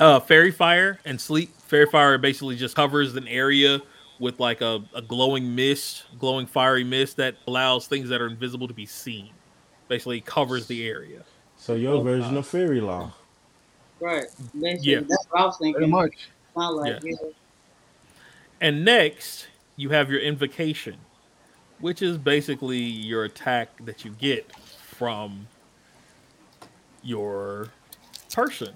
Uh, 0.00 0.18
faerie 0.20 0.50
fire 0.50 0.98
and 1.04 1.20
sleep. 1.20 1.50
Faerie 1.66 1.86
fire 1.86 2.18
basically 2.18 2.56
just 2.56 2.74
covers 2.74 3.14
an 3.14 3.28
area 3.28 3.80
with 4.18 4.40
like 4.40 4.60
a, 4.60 4.82
a 4.94 5.02
glowing 5.02 5.54
mist, 5.54 6.04
glowing 6.18 6.46
fiery 6.46 6.84
mist 6.84 7.16
that 7.16 7.36
allows 7.46 7.86
things 7.86 8.08
that 8.08 8.20
are 8.20 8.26
invisible 8.26 8.68
to 8.68 8.74
be 8.74 8.86
seen. 8.86 9.30
Basically 9.88 10.20
covers 10.20 10.66
the 10.66 10.86
area. 10.86 11.22
So 11.62 11.74
your 11.74 12.02
version 12.02 12.36
of 12.36 12.44
fairy 12.44 12.80
law. 12.80 13.12
Right. 14.00 14.24
Basically, 14.60 14.94
Yeah. 14.94 15.00
That's 15.06 15.26
what 15.30 15.40
I 15.40 15.44
was 15.44 15.56
Pretty 15.58 15.86
much. 15.86 16.28
Like 16.56 17.04
Yeah. 17.04 17.10
yeah. 17.12 17.28
And 18.60 18.84
next, 18.84 19.46
you 19.76 19.90
have 19.90 20.10
your 20.10 20.20
invocation, 20.20 20.96
which 21.78 22.02
is 22.02 22.18
basically 22.18 22.78
your 22.78 23.22
attack 23.22 23.68
that 23.84 24.04
you 24.04 24.10
get 24.10 24.50
from 24.56 25.46
your 27.04 27.68
person. 28.34 28.74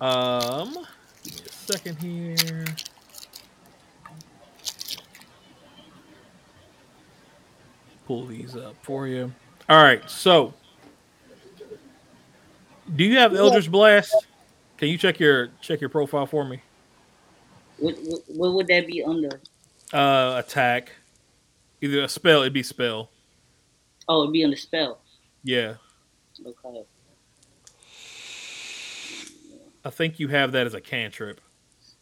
Um, 0.00 0.74
give 1.22 1.32
me 1.32 1.40
a 1.46 1.52
second 1.52 1.96
here. 2.02 2.64
Pull 8.08 8.26
these 8.26 8.56
up 8.56 8.74
for 8.82 9.06
you. 9.06 9.32
All 9.68 9.80
right, 9.80 10.10
so 10.10 10.52
do 12.94 13.04
you 13.04 13.16
have 13.18 13.34
Eldritch 13.34 13.70
Blast? 13.70 14.14
Can 14.76 14.88
you 14.88 14.98
check 14.98 15.18
your 15.18 15.48
check 15.60 15.80
your 15.80 15.90
profile 15.90 16.26
for 16.26 16.44
me? 16.44 16.60
What, 17.78 17.94
what, 18.04 18.20
what 18.28 18.52
would 18.54 18.66
that 18.68 18.86
be 18.86 19.02
under? 19.02 19.40
uh 19.92 20.42
attack 20.44 20.90
either 21.80 22.02
a 22.02 22.08
spell 22.08 22.40
it'd 22.40 22.52
be 22.52 22.62
spell 22.64 23.08
Oh, 24.08 24.22
it'd 24.22 24.32
be 24.32 24.42
under 24.42 24.56
spell. 24.56 24.98
yeah 25.44 25.74
Okay. 26.44 26.82
i 29.84 29.90
think 29.90 30.18
you 30.18 30.26
have 30.28 30.50
that 30.52 30.66
as 30.66 30.74
a 30.74 30.80
cantrip 30.80 31.40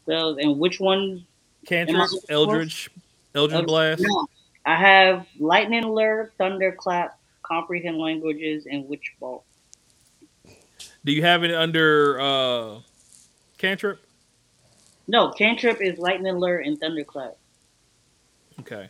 Spells 0.03 0.39
and 0.41 0.59
which 0.59 0.81
one? 0.81 1.27
cantrip 1.67 1.97
Am 1.97 2.03
I 2.03 2.07
supposed 2.07 2.27
to- 2.27 2.33
eldritch 2.33 2.91
eldritch 3.35 3.67
blast 3.67 4.03
No, 4.03 4.27
I 4.65 4.77
have 4.77 5.27
lightning 5.39 5.87
lure, 5.87 6.33
thunderclap, 6.39 7.19
comprehend 7.43 7.99
languages, 7.99 8.65
and 8.71 8.89
witch 8.89 9.13
bolt. 9.21 9.45
Do 11.05 11.13
you 11.13 11.23
have 11.23 11.45
it 11.45 11.55
under 11.55 12.19
uh 12.21 12.81
cantrip 13.59 14.01
No, 15.07 15.31
cantrip 15.31 15.81
is 15.81 15.99
lightning 15.99 16.37
lure 16.39 16.59
and 16.61 16.79
thunderclap. 16.81 17.37
okay 18.61 18.89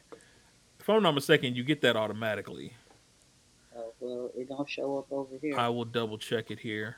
if 0.79 0.89
i'm 0.91 1.03
not 1.03 1.15
mistaken 1.15 1.55
you 1.55 1.65
get 1.65 1.81
that 1.81 1.97
automatically 1.97 2.75
Oh, 3.77 3.93
well, 3.99 4.31
it 4.37 4.49
don't 4.49 4.69
show 4.69 4.99
up 4.99 5.07
over 5.11 5.37
here. 5.41 5.59
i 5.59 5.69
will 5.69 5.85
double 5.87 6.19
check 6.19 6.51
it 6.51 6.61
here 6.61 6.97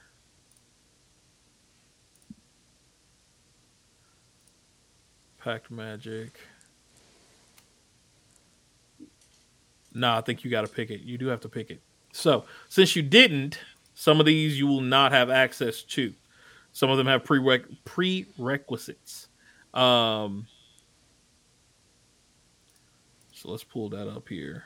pact 5.38 5.70
magic 5.70 6.38
Nah, 9.98 10.18
I 10.18 10.20
think 10.20 10.44
you 10.44 10.50
got 10.50 10.60
to 10.60 10.68
pick 10.70 10.90
it. 10.90 11.00
You 11.00 11.16
do 11.16 11.28
have 11.28 11.40
to 11.40 11.48
pick 11.48 11.70
it. 11.70 11.80
So, 12.12 12.44
since 12.68 12.94
you 12.96 13.00
didn't, 13.00 13.58
some 13.98 14.20
of 14.20 14.26
these 14.26 14.58
you 14.58 14.66
will 14.66 14.82
not 14.82 15.10
have 15.12 15.30
access 15.30 15.82
to. 15.82 16.12
Some 16.72 16.90
of 16.90 16.98
them 16.98 17.06
have 17.06 17.24
prereq- 17.24 17.78
prerequisites. 17.86 19.28
Um, 19.72 20.46
so 23.32 23.50
let's 23.50 23.64
pull 23.64 23.88
that 23.88 24.06
up 24.06 24.28
here. 24.28 24.64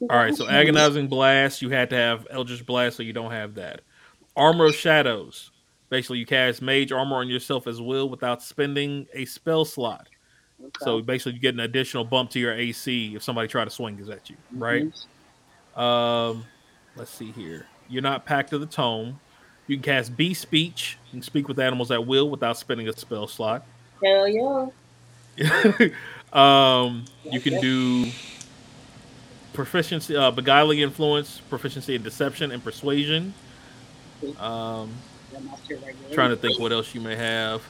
All 0.00 0.16
right, 0.16 0.34
so 0.34 0.48
agonizing 0.48 1.06
blast, 1.06 1.62
you 1.62 1.70
had 1.70 1.88
to 1.90 1.96
have 1.96 2.26
Eldritch 2.30 2.66
blast, 2.66 2.96
so 2.96 3.04
you 3.04 3.12
don't 3.12 3.30
have 3.30 3.54
that. 3.54 3.82
Armor 4.36 4.66
of 4.66 4.74
shadows, 4.74 5.52
basically 5.88 6.18
you 6.18 6.26
cast 6.26 6.60
mage 6.60 6.90
armor 6.90 7.16
on 7.16 7.28
yourself 7.28 7.68
as 7.68 7.80
will 7.80 8.10
without 8.10 8.42
spending 8.42 9.06
a 9.14 9.24
spell 9.24 9.64
slot. 9.64 10.08
Okay. 10.60 10.70
So 10.84 11.00
basically, 11.02 11.32
you 11.32 11.40
get 11.40 11.54
an 11.54 11.60
additional 11.60 12.04
bump 12.04 12.30
to 12.30 12.38
your 12.38 12.52
AC 12.54 13.14
if 13.14 13.22
somebody 13.22 13.48
try 13.48 13.64
to 13.64 13.70
swing 13.70 13.98
is 13.98 14.08
at 14.08 14.30
you, 14.30 14.36
right? 14.52 14.86
Mhm. 15.76 15.80
Um, 15.80 16.44
let's 16.96 17.10
see 17.10 17.32
here. 17.32 17.66
You're 17.88 18.02
not 18.02 18.24
packed 18.24 18.50
to 18.50 18.58
the 18.58 18.66
tome. 18.66 19.20
You 19.66 19.76
can 19.76 19.82
cast 19.82 20.16
Beast 20.16 20.42
Speech. 20.42 20.98
You 21.06 21.10
can 21.18 21.22
speak 21.22 21.48
with 21.48 21.58
animals 21.58 21.90
at 21.90 22.06
will 22.06 22.30
without 22.30 22.56
spending 22.56 22.88
a 22.88 22.92
spell 22.92 23.26
slot. 23.26 23.66
Hell 24.02 24.28
yeah. 24.28 24.68
um, 26.32 27.04
you 27.24 27.40
can 27.40 27.60
do 27.60 28.10
proficiency, 29.52 30.16
uh, 30.16 30.30
beguiling 30.30 30.80
influence, 30.80 31.40
proficiency 31.48 31.94
in 31.94 32.02
deception 32.02 32.50
and 32.52 32.62
persuasion. 32.62 33.34
Um, 34.38 34.92
Got 35.32 35.42
my 35.44 35.56
shit 35.66 35.82
right 35.82 35.94
there. 36.06 36.14
trying 36.14 36.30
to 36.30 36.36
think 36.36 36.58
what 36.60 36.72
else 36.72 36.94
you 36.94 37.00
may 37.00 37.16
have 37.16 37.62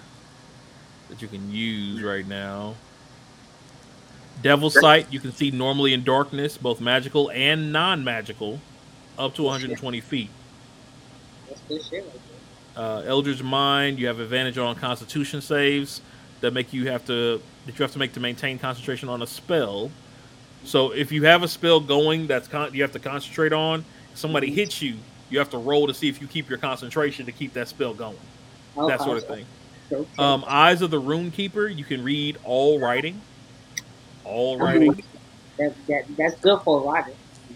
that 1.14 1.22
you 1.22 1.28
can 1.28 1.50
use 1.50 2.02
right 2.02 2.26
now. 2.26 2.74
Devil 4.42 4.68
sight 4.68 5.06
you 5.12 5.20
can 5.20 5.32
see 5.32 5.50
normally 5.50 5.94
in 5.94 6.02
darkness, 6.02 6.58
both 6.58 6.80
magical 6.80 7.30
and 7.30 7.72
non-magical, 7.72 8.60
up 9.16 9.34
to 9.36 9.44
120 9.44 10.00
feet. 10.00 10.28
That's 11.48 11.60
good 11.62 11.82
shit 11.84 12.04
right 12.04 12.12
there. 12.74 12.84
Uh, 12.84 13.02
Eldritch 13.02 13.42
mind 13.42 14.00
you 14.00 14.08
have 14.08 14.18
advantage 14.18 14.58
on 14.58 14.74
Constitution 14.74 15.40
saves 15.40 16.00
that 16.40 16.52
make 16.52 16.72
you 16.72 16.88
have 16.90 17.04
to 17.06 17.40
that 17.66 17.78
you 17.78 17.82
have 17.82 17.92
to 17.92 17.98
make 17.98 18.12
to 18.14 18.20
maintain 18.20 18.58
concentration 18.58 19.08
on 19.08 19.22
a 19.22 19.26
spell. 19.26 19.92
So 20.64 20.90
if 20.90 21.12
you 21.12 21.24
have 21.24 21.44
a 21.44 21.48
spell 21.48 21.78
going 21.78 22.26
that's 22.26 22.48
con- 22.48 22.74
you 22.74 22.82
have 22.82 22.92
to 22.92 22.98
concentrate 22.98 23.52
on, 23.52 23.84
somebody 24.14 24.50
hits 24.50 24.82
you, 24.82 24.96
you 25.30 25.38
have 25.38 25.50
to 25.50 25.58
roll 25.58 25.86
to 25.86 25.94
see 25.94 26.08
if 26.08 26.20
you 26.20 26.26
keep 26.26 26.48
your 26.48 26.58
concentration 26.58 27.26
to 27.26 27.32
keep 27.32 27.52
that 27.52 27.68
spell 27.68 27.94
going. 27.94 28.18
That 28.88 29.00
sort 29.00 29.18
of 29.18 29.28
thing. 29.28 29.46
So, 29.91 30.07
Um, 30.18 30.45
Eyes 30.47 30.82
of 30.82 30.91
the 30.91 30.99
Rune 30.99 31.30
Keeper, 31.30 31.66
you 31.68 31.85
can 31.85 32.03
read 32.03 32.39
all 32.45 32.78
writing. 32.80 33.20
All 34.24 34.59
writing. 34.59 35.03
that, 35.59 35.74
that 35.87 36.05
that's 36.16 36.35
good 36.41 36.61
for 36.62 36.80
a 36.80 36.85
rider. 36.85 37.12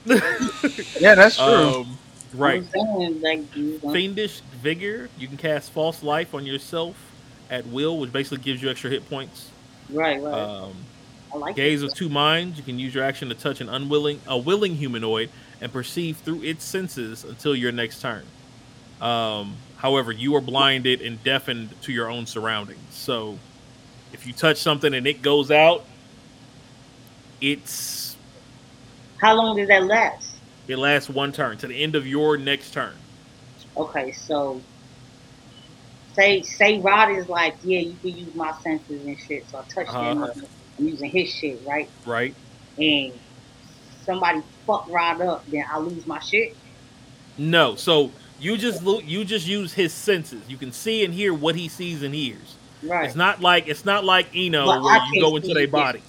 Yeah, 1.01 1.15
that's 1.15 1.37
true. 1.37 1.45
um, 1.47 1.99
right. 2.35 2.63
I'm 2.63 2.69
saying, 2.97 3.21
like, 3.21 3.57
you 3.57 3.79
Fiendish 3.79 4.41
Vigor, 4.63 5.09
you 5.19 5.27
can 5.29 5.37
cast 5.37 5.71
False 5.71 6.03
Life 6.03 6.35
on 6.35 6.45
yourself 6.45 6.97
at 7.51 7.67
will, 7.67 7.99
which 7.99 8.13
basically 8.13 8.39
gives 8.45 8.63
you 8.63 8.71
extra 8.71 8.91
hit 8.91 9.09
points. 9.09 9.51
right, 9.91 10.21
right. 10.23 10.35
Um, 10.35 10.75
I 11.35 11.37
like 11.39 11.57
Gaze 11.57 11.81
that. 11.81 11.93
of 11.93 11.95
Two 11.95 12.09
Minds, 12.09 12.59
you 12.59 12.65
can 12.65 12.79
use 12.79 12.95
your 12.95 13.05
action 13.05 13.29
to 13.29 13.35
touch 13.35 13.61
an 13.61 13.69
unwilling, 13.69 14.21
a 14.27 14.37
willing 14.37 14.77
humanoid 14.77 15.31
and 15.61 15.73
perceive 15.73 16.19
through 16.19 16.43
its 16.43 16.65
senses 16.65 17.25
until 17.25 17.55
your 17.55 17.73
next 17.73 18.01
turn. 18.01 18.25
Um, 19.01 19.57
however, 19.79 20.13
you 20.13 20.35
are 20.37 20.41
blinded 20.41 21.01
and 21.01 21.23
deafened 21.25 21.75
to 21.83 21.93
your 21.93 22.11
own 22.11 22.27
surroundings. 22.27 22.79
So, 22.93 23.37
if 24.13 24.27
you 24.27 24.33
touch 24.33 24.59
something 24.59 24.93
and 24.95 25.07
it 25.07 25.23
goes 25.23 25.51
out, 25.51 25.85
it's 27.41 28.17
How 29.21 29.35
long 29.35 29.57
does 29.57 29.69
that 29.69 29.85
last? 29.85 30.35
it 30.69 30.79
lasts 30.79 31.09
one 31.09 31.33
turn 31.33 31.57
to 31.59 31.67
the 31.67 31.83
end 31.83 31.97
of 31.97 32.07
your 32.07 32.37
next 32.37 32.73
turn. 32.73 32.93
Okay, 33.77 34.13
so 34.13 34.61
say 36.15 36.43
say 36.43 36.81
Rod 36.81 37.11
is 37.17 37.29
like, 37.29 37.57
yeah, 37.63 37.81
you 37.81 37.97
can 38.03 38.11
use 38.11 38.35
my 38.35 38.53
senses 38.63 39.07
and 39.07 39.17
shit. 39.19 39.49
So 39.51 39.59
I 39.59 39.63
touch 39.75 39.89
Uh-huh. 39.95 40.27
him. 40.27 40.47
I'm 40.79 40.87
using 40.89 41.11
his 41.11 41.29
shit, 41.31 41.59
right? 41.67 41.89
Right? 42.07 42.35
And 42.77 43.13
somebody 44.05 44.43
fuck 44.67 44.87
Rod 44.89 45.21
up, 45.23 45.45
then 45.51 45.65
I 45.73 45.79
lose 45.79 46.07
my 46.07 46.21
shit. 46.21 46.57
No. 47.37 47.75
So 47.77 48.11
you 48.41 48.57
just 48.57 48.83
lo- 48.83 49.01
you 49.01 49.25
just 49.25 49.47
use 49.47 49.73
his 49.73 49.93
senses. 49.93 50.43
You 50.49 50.57
can 50.57 50.73
see 50.73 51.05
and 51.05 51.13
hear 51.13 51.35
what 51.35 51.55
he 51.57 51.69
sees 51.69 52.03
and 52.03 52.15
hears. 52.15 52.57
Right. 52.83 53.07
It's 53.07 53.17
not 53.17 53.41
like 53.41 53.69
it's 53.69 53.85
not 53.85 54.05
like 54.05 54.29
Eno 54.35 54.67
But 54.67 54.83
where 54.83 54.95
I 54.95 55.09
you 55.13 55.21
go 55.21 55.37
into 55.37 55.53
their 55.55 55.69
body. 55.69 56.03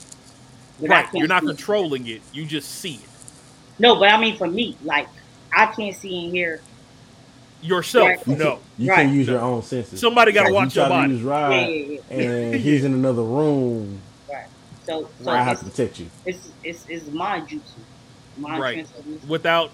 Right. 0.80 1.06
You're 1.14 1.28
not 1.28 1.44
see 1.44 1.48
it. 1.48 1.50
controlling 1.58 2.08
it. 2.08 2.22
You 2.32 2.46
just 2.46 2.70
see 2.70 2.96
it 2.96 3.10
No, 3.80 3.96
but 4.00 4.10
I 4.12 4.20
mean 4.20 4.38
for 4.38 4.48
me, 4.48 4.78
like 4.84 5.08
I 5.56 5.66
can't 5.68 5.96
see 5.96 6.26
and 6.26 6.32
hear. 6.34 6.62
yourself. 7.62 8.08
Right. 8.10 8.28
You 8.28 8.36
No. 8.36 8.52
can, 8.56 8.60
you 8.78 8.90
Right. 8.90 8.96
can 9.08 9.14
use 9.14 9.28
your 9.28 9.42
own 9.42 9.64
senses. 9.64 10.00
Somebody 10.00 10.32
got 10.32 10.46
to 10.48 10.54
watch 10.54 10.76
you 10.76 10.82
your 10.82 10.90
try 10.90 10.98
to 10.98 11.02
body. 11.08 11.14
use 11.16 11.24
Yeah, 11.24 11.30
Rod, 11.30 11.52
yeah, 11.52 11.68
yeah. 12.10 12.18
and 12.18 12.56
he's 12.62 12.84
in 12.86 12.94
another 12.94 13.24
room. 13.24 14.00
Right. 14.32 14.46
So, 14.86 15.10
so 15.24 15.32
Rod 15.32 15.44
has 15.44 15.58
it's, 15.62 15.64
to 15.64 15.70
protect 15.72 16.00
you. 16.00 16.08
it's 16.26 16.50
it's 16.64 16.86
it's 16.88 17.08
mind 17.08 17.50
jutsu. 17.50 17.62
Mind 18.38 18.62
Right. 18.62 18.88
Without, 19.28 19.72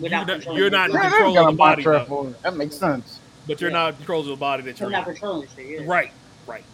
without 0.00 0.20
you 0.20 0.26
don't- 0.26 0.36
controlling 0.36 0.58
you're 0.60 0.70
the 0.70 0.76
not 0.76 0.90
in 0.90 0.96
control 1.00 1.38
of 1.38 1.46
the 1.46 1.52
body, 1.56 1.82
though. 1.84 2.34
That 2.42 2.56
makes 2.56 2.76
sense. 2.76 3.18
but 3.46 3.60
you're 3.60 3.70
Yeah. 3.70 3.76
not 3.76 3.88
in 3.90 3.96
control 3.96 4.20
of 4.20 4.26
the 4.26 4.36
body 4.36 4.62
that 4.64 4.78
you're 4.80 4.86
I'm 4.86 4.92
not 4.92 5.04
controlling 5.04 5.48
shit. 5.56 5.66
Yeah. 5.66 5.80
Right. 5.86 6.12
Right. 6.46 6.64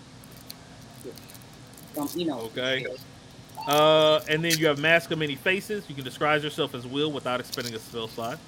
From, 1.94 2.08
you 2.14 2.26
know. 2.26 2.40
Okay. 2.40 2.86
Uh, 3.66 4.20
and 4.28 4.44
then 4.44 4.56
you 4.58 4.66
have 4.66 4.78
Mask 4.78 5.10
of 5.10 5.18
Many 5.18 5.34
Faces. 5.34 5.84
You 5.88 5.94
can 5.94 6.04
disguise 6.04 6.42
yourself 6.44 6.74
as 6.74 6.86
Will 6.86 7.10
without 7.12 7.40
expending 7.40 7.74
a 7.74 7.78
spell 7.78 8.08
slot. 8.08 8.38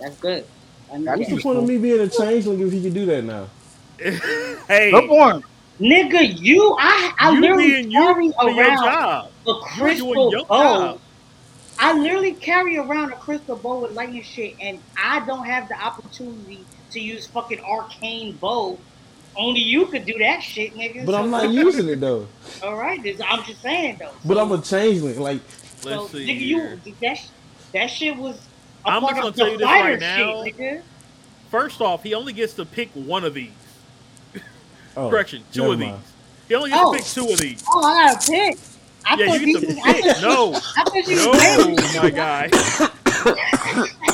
That's 0.00 0.16
good. 0.18 0.44
I 0.92 0.96
mean, 0.98 1.06
What's 1.06 1.28
the 1.30 1.40
point 1.40 1.58
of 1.58 1.64
me 1.66 1.78
being 1.78 2.00
a 2.00 2.08
changeling 2.08 2.60
if 2.66 2.72
he 2.72 2.82
can 2.82 2.92
do 2.92 3.06
that 3.06 3.22
now? 3.24 3.46
hey, 3.98 4.90
Good 4.90 5.08
point. 5.08 5.44
Nigga, 5.80 6.38
you, 6.40 6.74
I, 6.78 7.12
I 7.18 7.32
you 7.32 7.40
literally 7.40 7.68
being 7.82 7.90
carry 7.92 8.30
around 8.42 8.84
job. 8.84 9.30
a 9.46 9.54
crystal 9.60 10.30
doing 10.30 10.44
bow. 10.48 10.78
job. 10.78 11.00
I 11.78 11.96
literally 11.96 12.32
carry 12.32 12.76
around 12.76 13.12
a 13.12 13.16
crystal 13.16 13.56
bow 13.56 13.80
with 13.80 13.92
lightning 13.92 14.22
shit, 14.22 14.54
and 14.60 14.80
I 14.96 15.24
don't 15.26 15.44
have 15.44 15.68
the 15.68 15.80
opportunity 15.80 16.64
to 16.90 17.00
use 17.00 17.26
fucking 17.26 17.60
arcane 17.60 18.32
bow. 18.36 18.78
Only 19.36 19.60
you 19.60 19.86
could 19.86 20.04
do 20.04 20.18
that 20.18 20.40
shit, 20.40 20.74
nigga. 20.74 21.06
But 21.06 21.12
So- 21.12 21.18
I'm 21.22 21.30
not 21.30 21.50
using 21.50 21.88
it 21.88 22.00
though. 22.00 22.26
All 22.62 22.76
right, 22.76 23.00
this, 23.02 23.20
I'm 23.26 23.44
just 23.44 23.62
saying 23.62 23.98
though. 24.00 24.10
But 24.24 24.38
I'm 24.38 24.50
a 24.50 24.60
changeling. 24.60 25.20
Like 25.20 25.40
Let's 25.84 25.84
so, 25.84 26.08
see. 26.08 26.26
nigga, 26.26 26.38
here. 26.38 26.80
you 26.84 26.94
that 27.00 27.20
that 27.72 27.86
shit 27.88 28.16
was. 28.16 28.36
A 28.84 28.88
I'm 28.90 29.02
part 29.02 29.14
just 29.16 29.22
gonna 29.22 29.36
tell 29.36 29.48
you 29.50 29.58
this 29.58 29.66
fighter 29.66 29.90
right 29.90 30.00
now. 30.00 30.44
Shit, 30.44 30.56
nigga. 30.56 30.82
First 31.50 31.80
off, 31.80 32.02
he 32.02 32.14
only 32.14 32.32
gets 32.32 32.54
to 32.54 32.64
pick 32.66 32.90
one 32.94 33.24
of 33.24 33.34
these. 33.34 33.50
oh, 34.96 35.08
Correction, 35.10 35.42
two 35.52 35.60
never 35.62 35.72
of 35.74 35.78
these. 35.78 35.94
He 36.48 36.54
only 36.54 36.70
gets 36.70 36.82
Oh. 36.84 36.92
to 36.92 36.98
pick 36.98 37.06
two 37.06 37.28
of 37.32 37.38
these. 37.38 37.62
Oh, 37.68 37.84
I 37.84 38.12
gotta 38.12 38.26
pick. 38.30 38.58
I 39.04 39.16
Yeah, 39.16 39.26
thought 39.26 39.40
you 39.40 39.46
get 39.46 39.60
to 39.60 39.66
these 39.66 39.76
was- 39.76 39.84
I 39.84 39.92
pick. 39.92 40.04
thought- 40.04 40.22
No, 40.22 40.54
I 40.54 40.84
thought 40.84 41.06
you 41.06 41.16
no, 41.16 41.30
was 41.74 41.96
my 41.96 42.10
guy. 42.10 42.48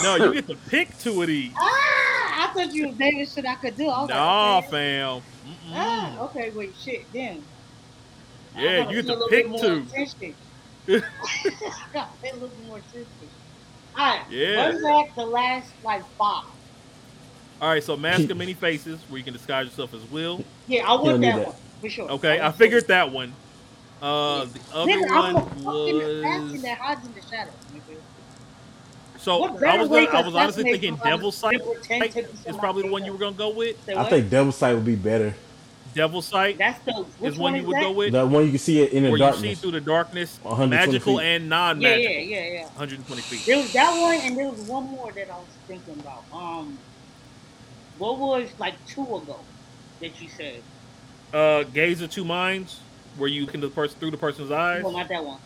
No, 0.03 0.17
you 0.17 0.35
get 0.35 0.47
to 0.49 0.57
pick 0.69 0.99
two 0.99 1.23
of 1.23 1.29
these. 1.29 1.53
Ah, 1.57 2.51
I 2.51 2.55
thought 2.55 2.73
you 2.73 2.89
was 2.89 2.99
naming 2.99 3.27
shit 3.27 3.47
I 3.47 3.55
could 3.57 3.77
do. 3.77 3.89
I 3.89 4.01
was 4.03 4.09
Nah, 4.11 4.55
like, 4.57 4.65
okay. 4.65 4.71
fam. 4.71 5.23
Ah, 5.73 6.13
Mm-mm. 6.17 6.21
okay, 6.31 6.51
wait, 6.51 6.75
shit, 6.83 7.11
then. 7.13 7.43
Yeah, 8.57 8.89
you 8.91 9.03
get 9.03 9.07
to 9.13 9.27
pick 9.31 9.47
two. 9.61 9.87
I 10.89 11.01
gotta 11.93 12.09
pay 12.23 12.31
a 12.31 12.35
little 12.35 12.49
bit 12.49 12.67
more 12.67 12.79
attention. 12.79 13.07
Alright, 13.99 14.21
Yeah. 14.31 14.69
what's 14.71 14.83
that 14.83 15.07
the 15.17 15.25
last 15.27 15.71
like 15.83 16.03
five? 16.19 16.45
All 17.63 17.69
right, 17.71 17.83
so 17.83 17.97
Mask 17.97 18.29
of 18.31 18.37
Many 18.37 18.53
Faces, 18.53 19.01
where 19.09 19.17
you 19.19 19.25
can 19.25 19.33
disguise 19.33 19.67
yourself 19.67 19.95
as 19.95 20.03
Will. 20.11 20.45
Yeah, 20.69 20.85
I 20.85 20.89
don't 20.89 21.05
want 21.05 21.21
that, 21.23 21.37
that. 21.37 21.47
one 21.47 21.57
for 21.81 21.89
sure. 21.89 22.11
Okay, 22.11 22.39
I 22.39 22.45
want 22.47 22.57
figured 22.59 22.87
that 22.89 23.11
one. 23.11 23.33
Uh, 24.05 24.45
the 24.45 24.61
other 24.75 24.93
Nigga, 24.93 25.11
I'm 25.11 25.35
one 25.35 25.45
fucking 25.47 26.01
assassin 26.03 26.53
was 26.53 26.63
that 26.63 26.79
hides 26.79 27.07
in 27.07 27.15
the 27.15 27.23
shadows, 27.23 27.55
nigga. 27.73 27.97
so 29.19 29.39
What 29.39 29.65
I 29.65 29.79
was 29.79 29.89
gonna, 29.89 30.07
I 30.09 30.21
was 30.27 30.35
honestly 30.35 30.65
thinking 30.65 30.91
somebody 30.91 31.11
Devil 31.11 31.33
Sight 31.33 31.59
than 31.65 31.75
pretend 31.75 32.13
to 32.13 32.23
be 32.25 32.51
is 32.51 32.57
probably 32.59 32.83
the 32.83 32.91
one 32.93 33.05
you 33.07 33.13
were 33.13 33.19
gonna 33.19 33.33
go 33.37 33.49
with. 33.49 33.77
I 33.89 34.05
think 34.11 34.29
Devil 34.29 34.53
Sight 34.53 34.75
would 34.75 34.85
be 34.85 34.95
better. 34.97 35.35
Devil 35.95 36.21
Sight 36.23 36.59
that's 36.59 36.85
the 36.85 37.07
is 37.23 37.39
one 37.39 37.55
you 37.55 37.61
is 37.63 37.67
would 37.67 37.77
that? 37.77 37.83
go 37.83 37.93
with, 37.93 38.13
That 38.13 38.29
one 38.29 38.45
you 38.45 38.51
can 38.51 38.59
see 38.59 38.83
it 38.83 38.93
in 38.93 39.05
the 39.05 39.11
where 39.11 39.19
you 39.19 39.33
see 39.39 39.55
through 39.55 39.71
the 39.71 39.81
darkness, 39.81 40.39
magical 40.45 41.17
feet. 41.19 41.25
and 41.25 41.49
non-magical. 41.49 42.03
yeah, 42.13 42.19
yeah, 42.21 42.53
yeah. 42.53 42.63
120 42.65 43.23
feet. 43.23 43.47
There 43.47 43.57
was 43.57 43.73
that 43.73 43.99
one, 43.99 44.17
and 44.21 44.37
there 44.37 44.51
was 44.51 44.61
one 44.63 44.85
more 44.85 45.13
that 45.13 45.31
I 45.31 45.37
was 45.37 45.47
thinking 45.67 45.99
about. 46.01 46.25
Um, 46.31 46.77
what 47.97 48.19
was 48.19 48.51
like 48.59 48.75
two 48.87 49.03
ago 49.03 49.39
that 50.01 50.21
you 50.21 50.29
said? 50.29 50.61
Uh, 51.33 51.63
Gaze 51.63 52.03
of 52.03 52.11
Two 52.11 52.25
Minds, 52.25 52.81
where 53.17 53.29
you 53.29 53.47
can 53.47 53.61
the 53.61 53.69
person 53.69 53.99
through 53.99 54.11
the 54.11 54.17
person's 54.17 54.51
eyes. 54.51 54.83
No, 54.83 54.91
not 54.91 55.09
that 55.09 55.25
one. 55.25 55.39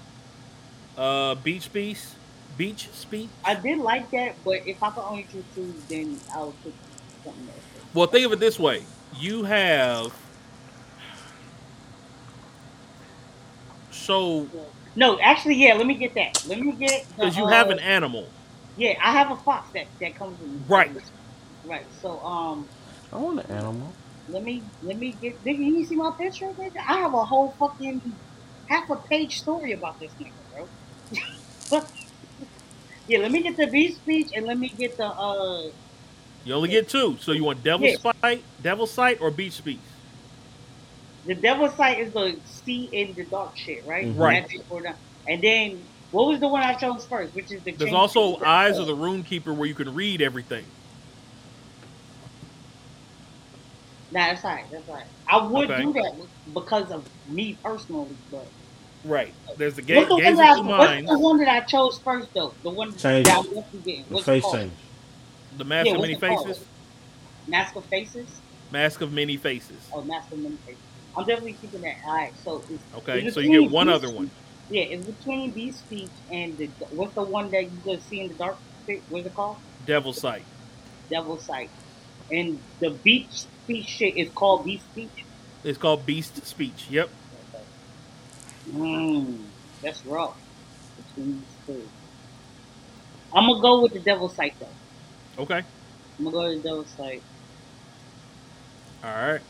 Uh, 0.97 1.35
Beach 1.37 1.73
Beast, 1.73 2.15
Beach 2.57 2.89
Speech. 2.93 3.29
I 3.45 3.55
did 3.55 3.79
like 3.79 4.11
that, 4.11 4.35
but 4.45 4.67
if 4.67 4.83
I 4.83 4.91
could 4.91 5.05
only 5.05 5.27
choose 5.31 5.45
two, 5.55 5.75
then 5.89 6.19
I 6.35 6.45
would 6.45 6.65
pick 6.65 6.73
something 7.25 7.49
else. 7.49 7.59
Well, 7.95 8.07
think 8.07 8.27
of 8.27 8.33
it 8.33 8.41
this 8.41 8.59
way: 8.59 8.83
you 9.19 9.45
have 9.45 10.13
so 14.09 14.49
No, 14.97 15.21
actually, 15.21 15.57
yeah. 15.57 15.75
Let 15.75 15.87
me 15.87 15.95
get 15.95 16.15
that. 16.15 16.45
Let 16.49 16.61
me 16.61 16.73
get 16.73 17.07
the, 17.09 17.15
because 17.15 17.37
you 17.37 17.45
uh, 17.45 17.49
have 17.49 17.71
an 17.71 17.79
animal, 17.79 18.27
Yeah, 18.77 18.95
I 19.03 19.13
have 19.13 19.31
a 19.31 19.37
fox 19.37 19.71
that 19.75 19.87
that 20.01 20.17
comes 20.17 20.41
with 20.41 20.51
me. 20.51 20.61
Right. 20.69 20.91
Right. 21.65 21.87
So 22.01 22.19
um, 22.21 22.67
I 23.13 23.17
want 23.19 23.41
an 23.41 23.51
animal. 23.51 23.93
Let 24.29 24.45
me 24.45 24.63
let 24.83 24.99
me 24.99 25.13
get. 25.13 25.43
Nigga, 25.45 25.59
you 25.59 25.85
see 25.85 25.97
my 25.97 26.13
picture, 26.19 26.47
nigga? 26.47 26.77
I 26.87 26.99
have 26.99 27.15
a 27.15 27.25
whole 27.25 27.55
fucking 27.59 28.01
half 28.67 28.89
a 28.91 28.97
page 28.97 29.41
story 29.41 29.73
about 29.73 29.99
this 29.99 30.13
nigga, 30.21 30.33
bro. 31.71 31.81
yeah, 33.09 33.19
let 33.19 33.33
me 33.33 33.43
get 33.43 33.57
the 33.57 33.67
beast 33.67 33.99
speech 33.99 34.31
and 34.35 34.47
let 34.47 34.59
me 34.59 34.69
get 34.69 34.97
the 34.97 35.07
uh. 35.07 35.71
you 36.45 36.55
only 36.55 36.69
get 36.69 36.89
two. 36.89 37.17
So 37.21 37.33
you 37.33 37.45
want 37.45 37.63
Devil 37.65 37.89
Yeah. 37.89 38.13
Sight, 38.23 38.45
Devil 38.63 38.87
Sight, 38.87 39.21
or 39.21 39.31
Beast 39.31 39.57
Speech? 39.57 39.79
The 41.25 41.35
devil 41.35 41.69
sight 41.69 42.01
is 42.01 42.13
the 42.15 42.39
see 42.47 42.89
in 42.91 43.13
the 43.15 43.25
dark 43.25 43.55
shit, 43.57 43.87
right? 43.87 44.07
Mhm. 44.07 44.19
Right. 44.19 44.95
And 45.27 45.43
then 45.43 45.83
what 46.11 46.27
was 46.27 46.41
the 46.41 46.49
one 46.49 46.63
I 46.63 46.73
chose 46.75 47.05
first? 47.05 47.35
Which 47.35 47.53
is 47.53 47.63
the 47.63 47.73
There's 47.73 47.93
also 47.93 48.43
Eyes 48.43 48.79
of 48.79 48.87
the 48.87 48.95
Rune 48.95 49.23
Keeper, 49.23 49.53
where 49.53 49.69
you 49.69 49.75
can 49.75 49.95
read 49.95 50.23
everything. 50.23 50.65
Nah, 52.15 53.98
that's 54.13 54.45
right. 54.45 54.65
That's 54.73 54.89
right. 54.89 55.05
I 55.29 55.47
would 55.47 55.69
Okay. 55.71 55.83
do 55.83 55.93
that 55.93 56.29
because 56.55 56.91
of 56.91 57.07
me 57.27 57.59
personally, 57.63 58.17
but 58.31 58.47
Right. 59.05 59.35
There's 59.57 59.75
the 59.75 59.83
ga- 59.83 59.97
what's 59.97 60.09
the, 60.09 60.17
Gaze 60.17 60.37
one 60.37 60.39
that, 60.39 60.59
what's 60.61 60.65
Minds, 60.65 61.11
the 61.11 61.19
one 61.19 61.39
that 61.39 61.49
I 61.49 61.61
chose 61.61 62.01
first 62.05 62.29
though? 62.35 62.55
The 62.65 62.71
one 62.71 62.91
Change 62.99 63.27
that 63.27 63.35
I 63.35 63.39
it. 63.39 63.47
was 63.53 63.65
forgetting. 63.71 64.07
The 64.09 64.15
What's 64.15 64.27
face 64.27 64.45
it 64.45 64.47
called? 64.47 64.57
change. 64.57 64.79
the 65.59 65.65
Mask 65.65 65.87
Yeah, 65.87 65.95
of 65.95 66.01
Many 66.01 66.15
it 66.15 66.21
called? 66.27 66.47
Faces, 66.47 66.67
Mask 67.47 67.77
of 67.77 67.85
Faces. 67.91 68.43
Mask 68.71 69.01
of 69.01 69.13
Many 69.13 69.37
Faces. 69.37 69.85
Oh, 69.93 70.05
Mask 70.05 70.27
of 70.33 70.39
Many 70.39 70.57
Faces. 70.67 70.83
I'm 71.17 71.27
definitely 71.27 71.55
keeping 71.55 71.81
that. 71.81 71.95
All 72.07 72.15
right, 72.17 72.33
so 72.37 72.65
it's 72.71 72.85
Okay, 72.95 73.25
it's 73.27 73.35
so 73.35 73.41
you 73.41 73.63
get 73.63 73.71
one 73.71 73.89
Beast 73.89 74.05
other 74.05 74.11
one. 74.15 74.31
Yeah, 74.71 74.85
it's 74.89 75.07
between 75.07 75.53
Beast 75.55 75.81
Speech 75.81 76.13
and 76.31 76.57
the 76.59 76.71
what's 76.91 77.15
the 77.15 77.23
one 77.25 77.51
that 77.51 77.63
you 77.65 77.81
can 77.85 78.01
see 78.01 78.21
in 78.21 78.29
the 78.29 78.35
dark? 78.35 78.59
What's 79.09 79.27
it 79.27 79.35
called? 79.35 79.59
Devil 79.85 80.13
Sight. 80.13 80.47
Devil 81.11 81.39
Sight. 81.39 81.71
And 82.31 82.61
the 82.81 82.99
Beach 83.05 83.47
Speech 83.69 83.87
shit 83.87 84.17
is 84.17 84.31
called 84.31 84.65
Beast 84.65 84.83
Speech. 84.93 85.25
It's 85.63 85.77
called 85.77 86.07
Beast 86.07 86.47
Speech. 86.47 86.87
Yep. 86.89 87.11
Mmm, 88.73 89.45
that's 89.83 90.07
rough. 90.07 90.39
Between 90.97 91.33
these 91.67 91.77
two. 91.77 91.89
I'm 93.35 93.47
gonna 93.47 93.61
go 93.61 93.83
with 93.83 93.93
the 93.93 93.99
Devil 93.99 94.31
Sight 94.31 94.55
though. 94.59 95.43
Okay. 95.43 95.59
I'm 96.19 96.25
gonna 96.25 96.31
go 96.31 96.49
with 96.49 96.63
the 96.63 96.69
Devil 96.71 96.87
Sight. 96.97 97.23
All 99.05 99.11
right. 99.11 99.41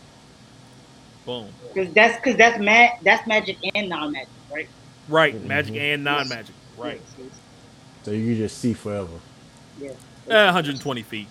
Boom. 1.24 1.46
Because 1.72 1.94
that's 1.94 2.16
because 2.16 2.36
that's 2.36 2.58
ma- 2.58 2.98
that's 3.04 3.24
magic 3.28 3.58
and 3.76 3.88
non-magic, 3.88 4.28
right? 4.52 4.68
Right. 5.08 5.36
Mhm. 5.36 5.44
Magic 5.44 5.76
and 5.76 6.02
non-magic. 6.02 6.56
Right. 6.76 7.00
So 8.02 8.10
you 8.10 8.34
can 8.34 8.36
just 8.36 8.58
see 8.58 8.72
forever. 8.72 9.20
Yeah. 9.80 9.90
Eh, 10.28 10.44
120 10.46 11.02
feet. 11.02 11.28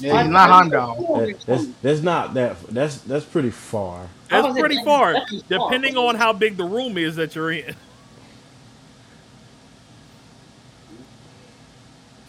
Yeah, 0.00 0.22
he's 0.22 0.30
not 0.30 0.50
Hondo. 0.50 0.94
That, 1.26 1.40
that's 1.46 1.66
that's 1.82 2.00
not 2.02 2.34
that. 2.34 2.60
That's 2.68 2.98
that's 3.02 3.24
pretty 3.24 3.50
far. 3.50 4.08
That's 4.30 4.58
pretty 4.58 4.82
far, 4.84 5.14
that's 5.14 5.30
far. 5.30 5.70
depending 5.70 5.96
on 5.96 6.14
how 6.14 6.32
big 6.32 6.56
the 6.56 6.64
room 6.64 6.98
is 6.98 7.16
that 7.16 7.34
you're 7.34 7.52
in. 7.52 7.74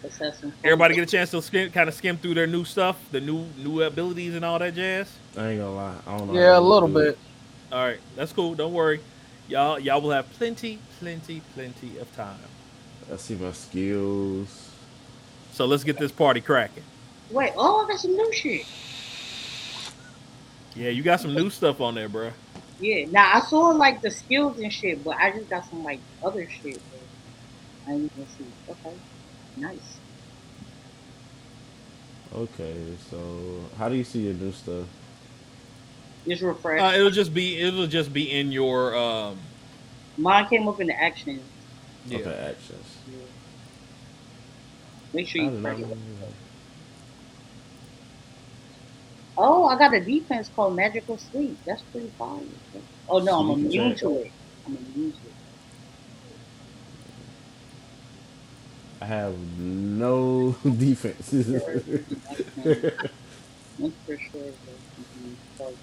Everybody 0.63 0.95
get 0.95 1.03
a 1.03 1.11
chance 1.11 1.31
to 1.31 1.41
skim, 1.41 1.71
kind 1.71 1.87
of 1.87 1.95
skim 1.95 2.17
through 2.17 2.33
their 2.33 2.47
new 2.47 2.65
stuff, 2.65 2.97
the 3.11 3.21
new 3.21 3.45
new 3.57 3.81
abilities 3.83 4.35
and 4.35 4.43
all 4.43 4.57
that 4.59 4.73
jazz. 4.73 5.11
I 5.37 5.49
ain't 5.49 5.59
gonna 5.59 5.75
lie. 5.75 5.95
I 6.07 6.17
don't 6.17 6.27
know. 6.27 6.39
Yeah, 6.39 6.57
a 6.57 6.59
little 6.59 6.87
do 6.87 6.93
bit. 6.95 7.17
All 7.71 7.85
right, 7.85 7.99
that's 8.15 8.33
cool. 8.33 8.55
Don't 8.55 8.73
worry, 8.73 8.99
y'all. 9.47 9.79
Y'all 9.79 10.01
will 10.01 10.11
have 10.11 10.29
plenty, 10.33 10.79
plenty, 10.99 11.41
plenty 11.53 11.97
of 11.99 12.13
time. 12.15 12.37
I 13.11 13.17
see 13.17 13.35
my 13.35 13.51
skills. 13.51 14.71
So 15.53 15.65
let's 15.65 15.83
get 15.83 15.97
this 15.97 16.11
party 16.11 16.41
cracking. 16.41 16.83
Wait, 17.29 17.53
oh, 17.55 17.85
I 17.85 17.87
got 17.89 17.99
some 17.99 18.15
new 18.15 18.33
shit. 18.33 18.65
Yeah, 20.75 20.89
you 20.89 21.03
got 21.03 21.19
some 21.19 21.33
new 21.33 21.49
stuff 21.49 21.81
on 21.81 21.95
there, 21.95 22.09
bro. 22.09 22.31
Yeah, 22.79 23.05
now 23.05 23.31
I 23.33 23.41
saw 23.41 23.69
like 23.69 24.01
the 24.01 24.09
skills 24.09 24.59
and 24.59 24.71
shit, 24.71 25.03
but 25.03 25.17
I 25.17 25.31
just 25.31 25.49
got 25.49 25.65
some 25.69 25.83
like 25.83 25.99
other 26.23 26.47
shit. 26.49 26.81
But 26.91 27.91
I 27.91 27.97
didn't 27.97 28.27
see. 28.37 28.45
Okay, 28.69 28.95
nice. 29.57 29.97
Okay, 32.33 32.75
so 33.09 33.17
how 33.77 33.89
do 33.89 33.95
you 33.95 34.03
see 34.03 34.19
your 34.19 34.33
new 34.33 34.51
stuff? 34.51 34.85
Just 36.27 36.41
refresh. 36.41 36.81
Uh, 36.81 36.97
it'll 36.97 37.11
just 37.11 37.33
be 37.33 37.59
it'll 37.59 37.87
just 37.87 38.13
be 38.13 38.31
in 38.31 38.51
your 38.51 38.95
um. 38.95 39.37
Mine 40.17 40.47
came 40.47 40.67
up 40.67 40.79
in 40.79 40.87
the 40.87 41.01
action. 41.01 41.41
Yeah. 42.05 42.19
Okay, 42.19 42.33
actions. 42.33 42.97
Make 45.13 45.27
sure 45.27 45.41
you. 45.41 45.49
did 45.49 45.79
it. 45.79 45.97
Oh, 49.37 49.65
I 49.65 49.77
got 49.77 49.93
a 49.93 49.99
defense 49.99 50.49
called 50.55 50.75
Magical 50.75 51.17
Sleep. 51.17 51.57
That's 51.65 51.81
pretty 51.91 52.11
fine. 52.17 52.47
Oh 53.09 53.19
no, 53.19 53.39
I'm 53.39 53.47
So 53.47 53.55
you 53.55 53.55
can 53.55 53.65
immune 53.65 53.97
to 53.97 54.17
it. 54.19 54.31
I'm 54.65 54.77
immune 54.77 55.11
to 55.13 55.27
it. 55.27 55.30
I 59.01 59.05
have 59.05 59.37
no 59.57 60.53
defenses. 60.63 61.63
That's 63.77 63.95
for 64.05 64.17
sure. 64.31 64.53
but, 64.65 64.79
mhm, 64.99 65.37
so 65.57 65.77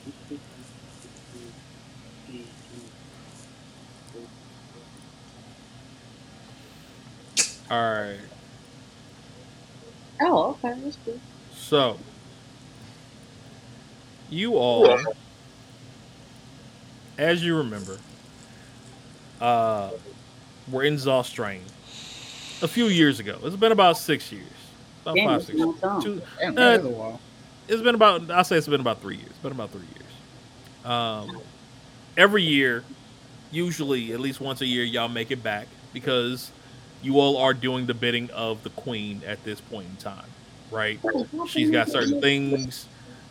All 7.70 7.78
right. 7.82 8.20
Oh, 10.20 10.52
okay, 10.64 10.80
that's 10.82 10.98
good. 11.04 11.20
So 11.52 12.00
you 14.30 14.56
all, 14.56 15.00
as 17.18 17.44
you 17.44 17.56
remember, 17.56 18.00
uh, 19.40 19.92
were 20.66 20.84
in 20.84 20.96
Zostrain 20.96 21.62
a 22.62 22.68
few 22.68 22.86
years 22.86 23.20
ago. 23.20 23.38
It's 23.44 23.56
been 23.56 23.72
about 23.72 23.96
six 23.98 24.30
years, 24.32 24.44
about 25.02 25.16
Damn, 25.16 25.28
five, 25.28 25.44
six 25.44 25.58
long. 25.58 26.02
Two, 26.02 26.20
Damn, 26.38 26.58
Uh, 26.58 26.62
a 26.76 26.78
while. 26.88 27.20
it's 27.68 27.82
been 27.82 27.94
about 27.94 28.30
I'll 28.30 28.44
say 28.44 28.56
it's 28.56 28.68
been 28.68 28.80
about 28.80 29.00
three 29.00 29.16
years. 29.16 29.28
It's 29.30 29.38
been 29.38 29.52
about 29.52 29.70
three 29.70 29.82
years. 29.82 30.86
Um, 30.90 31.40
every 32.16 32.42
year, 32.42 32.84
usually 33.50 34.12
at 34.12 34.20
least 34.20 34.40
once 34.40 34.60
a 34.60 34.66
year, 34.66 34.84
y'all 34.84 35.08
make 35.08 35.30
it 35.30 35.42
back 35.42 35.66
because 35.92 36.50
you 37.02 37.18
all 37.20 37.36
are 37.36 37.54
doing 37.54 37.86
the 37.86 37.94
bidding 37.94 38.30
of 38.30 38.62
the 38.64 38.70
queen 38.70 39.22
at 39.26 39.42
this 39.44 39.60
point 39.60 39.86
in 39.88 39.96
time, 39.96 40.26
right? 40.70 40.98
She's 41.46 41.70
got 41.70 41.88
certain 41.88 42.20
things 42.20 42.86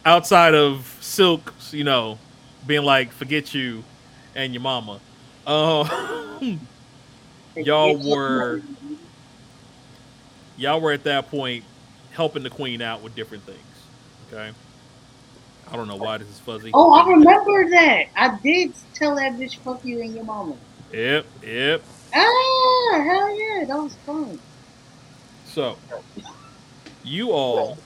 outside 0.06 0.56
of 0.56 0.98
Silk, 1.02 1.54
you 1.72 1.84
know, 1.84 2.18
being 2.66 2.84
like 2.84 3.12
forget 3.12 3.54
you 3.54 3.84
and 4.36 4.54
your 4.54 4.62
mama. 4.62 5.00
Uh, 5.46 6.40
y'all 7.56 7.98
were 8.10 8.62
y'all 10.58 10.82
were 10.82 10.92
at 10.92 11.04
that 11.04 11.30
point 11.30 11.64
helping 12.12 12.44
the 12.44 12.50
queen 12.50 12.82
out 12.82 13.02
with 13.02 13.16
different 13.16 13.44
things. 13.44 13.60
Okay. 14.32 14.52
I 15.70 15.76
don't 15.76 15.88
know 15.88 15.98
why 15.98 16.18
this 16.18 16.30
is 16.30 16.40
fuzzy. 16.40 16.72
Oh, 16.74 16.94
I 16.94 17.08
remember 17.10 17.70
that. 17.70 18.06
I 18.16 18.38
did 18.42 18.74
tell 18.94 19.16
that 19.16 19.34
bitch 19.34 19.58
fuck 19.58 19.84
you 19.84 20.02
and 20.02 20.14
your 20.14 20.24
mama. 20.24 20.56
Yep, 20.94 21.26
yep. 21.44 21.84
Ah, 22.14 23.04
hell 23.04 23.38
yeah, 23.38 23.66
that 23.66 23.78
was 23.78 23.94
fun. 24.06 24.40
So, 25.46 25.78
you 27.04 27.32
all 27.32 27.78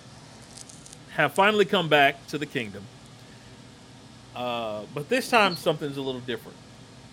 have 1.12 1.34
finally 1.34 1.66
come 1.66 1.90
back 1.90 2.26
to 2.28 2.38
the 2.38 2.46
kingdom. 2.46 2.84
Uh, 4.36 4.84
but 4.94 5.10
this 5.10 5.30
time 5.30 5.56
something's 5.56 5.98
a 5.98 6.02
little 6.02 6.22
different, 6.22 6.58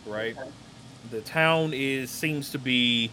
right? 0.06 0.36
The 1.10 1.20
town 1.22 1.72
is 1.72 2.10
seems 2.10 2.50
to 2.50 2.58
be 2.58 3.10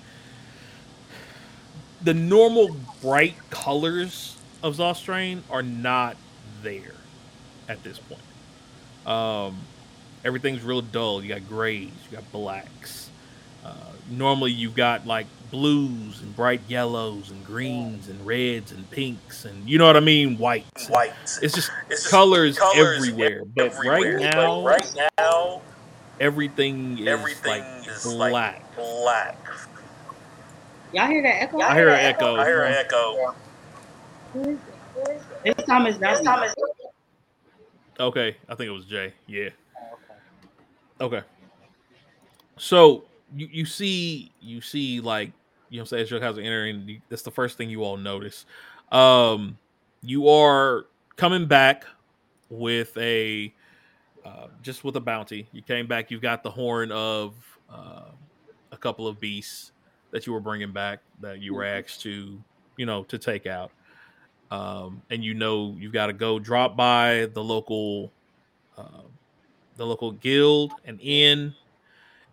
the 2.04 2.14
normal 2.14 2.76
bright 3.02 3.36
colors 3.50 4.38
of 4.64 4.76
Zostrain 4.78 5.42
are 5.50 5.64
not 5.64 6.18
there 6.64 6.94
at 7.68 7.84
this 7.84 8.00
point. 8.00 8.22
Um, 9.08 9.58
everything's 10.24 10.64
real 10.64 10.82
dull. 10.82 11.24
You 11.24 11.30
got 11.30 11.48
grays, 11.48 11.90
you 12.10 12.18
got 12.18 12.32
blacks. 12.32 13.10
Uh, 13.64 13.74
normally, 14.10 14.52
you've 14.52 14.76
got 14.76 15.08
like 15.08 15.26
blues 15.52 16.22
and 16.22 16.36
bright 16.36 16.62
yellows 16.68 17.32
and 17.32 17.44
greens 17.46 18.10
and 18.10 18.26
reds 18.26 18.72
and 18.72 18.90
pinks 18.92 19.46
and 19.46 19.68
you 19.70 19.78
know 19.78 19.86
what 19.86 19.96
I 19.98 20.02
mean, 20.02 20.38
whites. 20.38 20.90
whites. 20.90 21.40
It's 21.42 21.54
just 21.56 21.72
It's 21.90 22.02
just 22.02 22.12
colors, 22.12 22.58
colors 22.60 22.98
everywhere. 23.08 23.44
But 23.46 23.66
everywhere. 23.74 24.18
right 24.18 24.34
now, 24.34 24.62
But 24.62 24.66
right 24.66 25.10
now, 25.20 25.62
everything 26.20 26.98
is 27.00 27.08
everything 27.08 27.64
like 27.64 27.88
is 27.88 28.04
black. 28.04 28.32
like 28.34 28.76
black. 28.76 29.38
Y'all 30.96 31.08
hear 31.08 31.22
that 31.24 31.44
echo? 31.44 31.60
I 31.60 31.76
hear 31.76 31.90
an 31.90 32.00
echo. 32.00 32.38
I 32.38 32.46
hear 32.46 32.64
an 32.64 32.74
echo. 32.74 33.36
This 35.44 35.66
time 35.66 35.88
it's 35.88 36.00
not. 36.00 36.16
This 36.16 36.26
time 36.26 36.44
it's 36.44 36.56
Okay, 38.00 38.38
I 38.48 38.56
think 38.56 38.70
it 38.70 38.72
was 38.72 38.86
Jay. 38.86 39.14
Yeah. 39.28 39.50
Okay. 41.02 41.22
So 42.56 43.04
you, 43.36 43.50
you 43.52 43.66
see 43.66 44.32
you 44.40 44.62
see 44.62 45.02
like 45.02 45.34
you 45.70 45.80
know 45.80 45.82
what 45.82 45.88
I'm 45.88 45.88
saying 45.88 46.04
as 46.04 46.12
your 46.12 46.24
are 46.24 46.40
entering 46.40 47.02
that's 47.10 47.24
the 47.24 47.32
first 47.32 47.58
thing 47.58 47.70
you 47.70 47.84
all 47.84 47.98
notice. 47.98 48.46
Um 48.90 49.58
you 50.02 50.30
are 50.30 50.86
coming 51.18 51.46
back 51.46 51.84
with 52.50 52.96
a 52.96 53.54
uh, 54.24 54.48
just 54.62 54.86
with 54.86 54.96
a 54.96 55.02
bounty. 55.02 55.50
You 55.52 55.62
came 55.62 55.88
back. 55.88 56.10
You've 56.10 56.22
got 56.22 56.42
the 56.42 56.52
horn 56.52 56.94
of 56.94 57.36
uh, 57.70 58.12
a 58.72 58.78
couple 58.78 59.10
of 59.10 59.20
beasts 59.20 59.74
that 60.16 60.26
you 60.26 60.32
were 60.32 60.40
bringing 60.40 60.72
back 60.72 61.02
that 61.20 61.42
you 61.42 61.54
were 61.54 61.66
asked 61.66 62.00
to, 62.00 62.42
you 62.78 62.86
know, 62.86 63.04
to 63.04 63.18
take 63.18 63.46
out. 63.46 63.70
Um, 64.50 65.02
and 65.10 65.22
you 65.22 65.34
know 65.34 65.76
you've 65.78 65.92
got 65.92 66.06
to 66.06 66.14
go 66.14 66.40
drop 66.40 66.78
by 66.78 67.28
the 67.34 67.44
local, 67.44 68.14
uh, 68.78 69.02
the 69.76 69.86
local 69.86 70.14
guild 70.14 70.72
and 70.86 71.02
inn, 71.02 71.54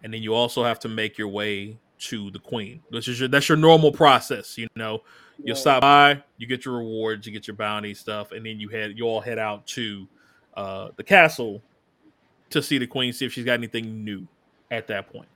and 0.04 0.14
then 0.14 0.22
you 0.22 0.32
also 0.32 0.62
have 0.62 0.78
to 0.78 0.88
make 0.88 1.18
your 1.18 1.26
way 1.26 1.76
to 1.98 2.30
the 2.30 2.38
queen, 2.38 2.80
which 2.90 3.08
is 3.08 3.18
your 3.18 3.28
that's 3.28 3.48
your 3.48 3.58
normal 3.58 3.90
process. 3.90 4.56
You 4.56 4.68
know, 4.76 5.02
you'll 5.42 5.56
stop 5.56 5.80
by, 5.80 6.22
you 6.38 6.46
get 6.46 6.64
your 6.64 6.76
rewards, 6.76 7.26
you 7.26 7.32
get 7.32 7.48
your 7.48 7.56
bounty 7.56 7.94
stuff, 7.94 8.30
and 8.30 8.46
then 8.46 8.60
you 8.60 8.68
head 8.68 8.96
you 8.96 9.06
all 9.06 9.20
head 9.20 9.40
out 9.40 9.66
to 9.68 10.06
uh, 10.54 10.90
the 10.94 11.02
castle 11.02 11.60
to 12.50 12.62
see 12.62 12.78
the 12.78 12.86
queen, 12.86 13.12
see 13.12 13.26
if 13.26 13.32
she's 13.32 13.44
got 13.44 13.54
anything 13.54 14.04
new 14.04 14.24
at 14.70 14.86
that 14.86 15.12
point. 15.12 15.28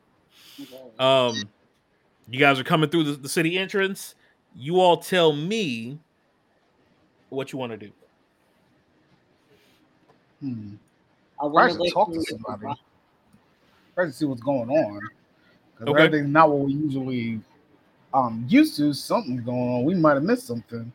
Um, 1.01 1.43
you 2.29 2.39
guys 2.39 2.59
are 2.59 2.65
coming 2.65 2.91
through 2.91 3.05
the, 3.05 3.13
the 3.13 3.29
city 3.29 3.59
entrance. 3.59 4.15
You 4.55 4.81
all 4.81 4.97
tell 4.97 5.33
me 5.33 5.99
what 7.29 7.53
you 7.53 7.59
want 7.59 7.73
to 7.73 7.79
do. 7.79 7.93
Hmm. 10.41 10.75
I 11.41 11.45
I 11.45 11.47
want 11.47 11.73
should 11.73 11.93
talk 11.93 12.13
to 12.13 12.23
somebody. 12.23 12.75
Try 13.95 14.07
to 14.07 14.13
see 14.13 14.25
what's 14.25 14.43
going 14.43 14.71
on. 14.71 15.01
Because 15.73 15.93
Okay. 15.93 16.05
everything's 16.05 16.33
not 16.33 16.51
what 16.51 16.61
we 16.61 16.73
usually 16.73 17.41
um 18.15 18.45
used 18.49 18.77
to. 18.77 18.93
Something's 18.93 19.43
going 19.43 19.59
on. 19.59 19.85
We 19.85 19.95
might 19.95 20.15
have 20.15 20.23
missed 20.23 20.47
something. 20.47 20.91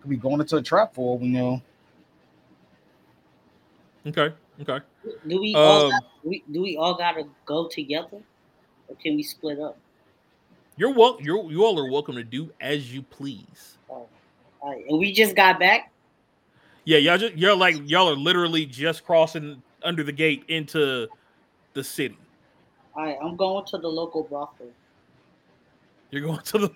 Could 0.00 0.10
be 0.10 0.16
going 0.16 0.40
into 0.40 0.56
a 0.56 0.62
trap 0.62 0.94
for 0.94 1.00
all 1.00 1.18
we 1.18 1.28
know. 1.28 1.62
Okay, 4.06 4.34
okay. 4.60 4.84
Do 5.26 5.40
we 5.40 5.54
all? 5.54 5.82
Um, 5.84 5.90
got, 5.90 6.02
we, 6.22 6.44
do 6.50 6.62
we 6.62 6.76
all 6.76 6.94
gotta 6.94 7.24
go 7.46 7.68
together? 7.68 8.18
Or 8.88 8.96
can 9.02 9.16
we 9.16 9.22
split 9.22 9.58
up? 9.58 9.78
You're 10.76 10.92
wel- 10.92 11.18
you're 11.20 11.50
you 11.50 11.64
all 11.64 11.78
are 11.78 11.90
welcome 11.90 12.16
to 12.16 12.24
do 12.24 12.50
as 12.60 12.92
you 12.92 13.02
please. 13.02 13.78
Oh, 13.88 14.06
all 14.60 14.70
right. 14.72 14.84
And 14.88 14.98
we 14.98 15.12
just 15.12 15.36
got 15.36 15.58
back. 15.58 15.92
Yeah, 16.84 16.98
y'all 16.98 17.18
just 17.18 17.36
you're 17.36 17.54
like 17.54 17.76
y'all 17.88 18.08
are 18.08 18.16
literally 18.16 18.66
just 18.66 19.04
crossing 19.04 19.62
under 19.82 20.02
the 20.02 20.12
gate 20.12 20.44
into 20.48 21.08
the 21.74 21.84
city. 21.84 22.18
All 22.96 23.04
right, 23.04 23.16
I'm 23.22 23.36
going 23.36 23.64
to 23.66 23.78
the 23.78 23.88
local 23.88 24.24
brothel. 24.24 24.66
You're 26.10 26.22
going 26.22 26.40
to 26.40 26.58
the 26.58 26.70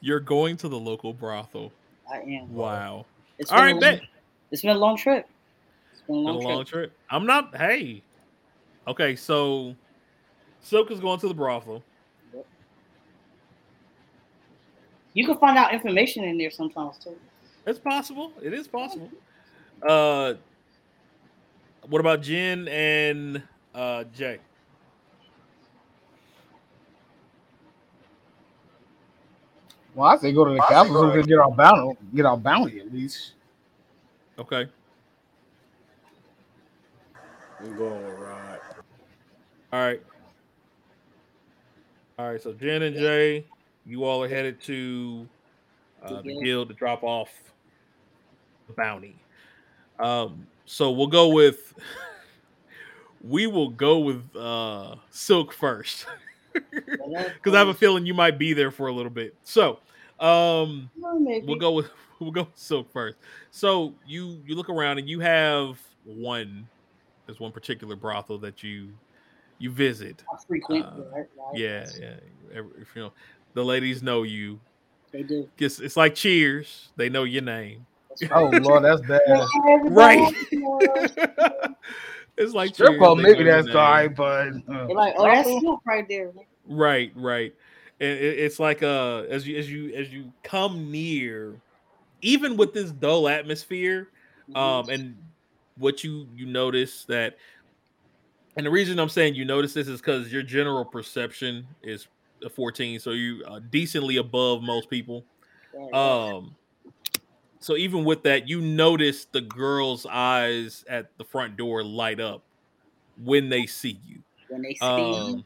you're 0.00 0.20
going 0.20 0.56
to 0.58 0.68
the 0.68 0.78
local 0.78 1.12
brothel. 1.12 1.72
I 2.12 2.18
am. 2.18 2.54
Wow. 2.54 3.06
It's 3.38 3.50
All 3.50 3.62
been 3.62 3.80
bet. 3.80 4.02
It's 4.50 4.62
been 4.62 4.76
a 4.76 4.78
long 4.78 4.96
trip. 4.96 5.26
It's 5.92 6.02
been 6.02 6.16
a 6.16 6.18
Been 6.18 6.24
long, 6.24 6.36
a 6.36 6.48
long 6.48 6.64
trip. 6.64 6.90
trip. 6.90 6.98
I'm 7.10 7.26
not. 7.26 7.56
Hey. 7.56 8.02
Okay, 8.86 9.16
so 9.16 9.74
Silk 10.60 10.90
is 10.90 11.00
going 11.00 11.18
to 11.20 11.28
the 11.28 11.34
brothel. 11.34 11.82
You 15.14 15.24
can 15.26 15.38
find 15.38 15.56
out 15.56 15.72
information 15.72 16.24
in 16.24 16.36
there 16.36 16.50
sometimes 16.50 16.98
too. 16.98 17.16
It's 17.66 17.78
possible. 17.78 18.32
It 18.42 18.52
is 18.52 18.68
possible. 18.68 19.10
Uh, 19.86 20.34
what 21.88 22.00
about 22.00 22.22
Jen 22.22 22.68
and 22.68 23.42
uh 23.74 24.04
Jay? 24.04 24.38
Well, 29.94 30.08
I 30.08 30.16
say 30.16 30.32
go 30.32 30.44
to 30.44 30.52
the 30.52 30.62
I 30.62 30.68
say 30.68 30.74
castle 30.74 31.12
to 31.12 31.22
get 31.22 31.38
our 31.38 31.50
bounty, 31.52 31.96
get 32.14 32.26
our 32.26 32.36
bounty 32.36 32.80
at 32.80 32.92
least. 32.92 33.32
Okay. 34.38 34.66
I'm 37.60 37.76
going 37.76 38.04
with 38.04 38.18
Rod. 38.18 38.60
All 39.72 39.80
right. 39.80 40.02
All 42.18 42.30
right. 42.30 42.42
So 42.42 42.52
Jen 42.52 42.82
and 42.82 42.96
Jay, 42.96 43.44
you 43.86 44.04
all 44.04 44.22
are 44.22 44.28
headed 44.28 44.60
to 44.62 45.28
uh, 46.02 46.22
the 46.22 46.40
guild. 46.42 46.68
to 46.68 46.74
drop 46.74 47.02
off 47.02 47.30
the 48.66 48.72
bounty. 48.72 49.16
Um, 49.98 50.46
so 50.66 50.90
we'll 50.90 51.06
go 51.06 51.28
with 51.28 51.74
we 53.22 53.46
will 53.46 53.70
go 53.70 53.98
with 53.98 54.24
uh 54.36 54.96
Silk 55.10 55.52
first. 55.52 56.06
Because 56.52 57.54
I 57.54 57.58
have 57.58 57.68
a 57.68 57.74
feeling 57.74 58.06
you 58.06 58.14
might 58.14 58.38
be 58.38 58.52
there 58.52 58.70
for 58.70 58.88
a 58.88 58.92
little 58.92 59.10
bit. 59.10 59.34
So 59.44 59.80
um 60.20 60.90
Well, 60.96 61.18
we'll 61.18 61.58
go 61.58 61.72
with 61.72 61.90
we'll 62.20 62.30
go 62.30 62.42
with 62.42 62.58
Silk 62.58 62.92
first. 62.92 63.16
So 63.50 63.94
you 64.06 64.40
you 64.46 64.54
look 64.54 64.68
around 64.68 64.98
and 64.98 65.08
you 65.08 65.20
have 65.20 65.78
one 66.04 66.68
there's 67.26 67.40
one 67.40 67.52
particular 67.52 67.96
brothel 67.96 68.38
that 68.38 68.62
you 68.62 68.90
you 69.58 69.70
visit. 69.70 70.22
Uh? 70.70 70.90
Yeah, 71.54 71.86
yeah. 71.98 72.16
Every, 72.52 72.70
if, 72.80 72.94
you 72.94 73.02
know, 73.02 73.12
the 73.54 73.64
ladies 73.64 74.02
know 74.02 74.22
you. 74.22 74.60
They 75.12 75.22
do. 75.22 75.48
It's, 75.58 75.80
it's 75.80 75.96
like 75.96 76.14
Cheers. 76.14 76.88
They 76.96 77.08
know 77.08 77.24
your 77.24 77.42
name. 77.42 77.86
Oh 78.32 78.44
Lord, 78.46 78.84
that's 78.84 79.00
bad. 79.08 79.20
Right. 79.84 80.34
it's 82.36 82.52
like 82.52 82.74
Strip 82.74 82.90
Cheers. 82.90 82.98
club, 82.98 83.18
maybe 83.18 83.44
that's 83.44 83.66
name. 83.66 83.76
all 83.76 83.82
right, 83.90 84.14
but 84.14 84.48
uh, 84.68 84.86
They're 84.86 84.96
like, 84.96 85.14
oh, 85.16 85.24
that's 85.24 85.48
Snoop 85.48 85.80
right 85.86 86.06
there. 86.08 86.32
Right, 86.66 87.12
right. 87.14 87.54
And 88.00 88.10
it, 88.10 88.38
it's 88.40 88.58
like 88.58 88.82
uh 88.82 89.22
as 89.30 89.46
you 89.46 89.56
as 89.56 89.70
you 89.70 89.94
as 89.94 90.12
you 90.12 90.32
come 90.42 90.90
near, 90.90 91.60
even 92.22 92.56
with 92.56 92.72
this 92.74 92.90
dull 92.90 93.28
atmosphere, 93.28 94.08
Mm-hmm. 94.50 94.58
um, 94.58 94.88
and 94.90 95.16
what 95.78 96.04
you 96.04 96.28
you 96.36 96.44
notice 96.44 97.06
that, 97.06 97.38
and 98.58 98.66
the 98.66 98.70
reason 98.70 98.98
I'm 98.98 99.08
saying 99.08 99.36
you 99.36 99.46
notice 99.46 99.72
this 99.72 99.88
is 99.88 100.02
because 100.02 100.30
your 100.30 100.42
general 100.42 100.84
perception 100.84 101.66
is 101.82 102.04
a 102.04 102.08
14, 102.50 103.00
so 103.00 103.10
you 103.10 103.44
uh, 103.46 103.60
decently 103.70 104.16
above 104.16 104.62
most 104.62 104.90
people. 104.90 105.24
Um, 105.92 106.54
so 107.58 107.76
even 107.76 108.04
with 108.04 108.22
that, 108.24 108.48
you 108.48 108.60
notice 108.60 109.24
the 109.24 109.40
girl's 109.40 110.06
eyes 110.06 110.84
at 110.88 111.16
the 111.18 111.24
front 111.24 111.56
door 111.56 111.82
light 111.82 112.20
up 112.20 112.42
when 113.22 113.48
they 113.48 113.66
see 113.66 114.00
you. 114.06 114.22
when 114.48 114.62
they 114.62 114.74
see 114.74 114.84
Um, 114.84 115.44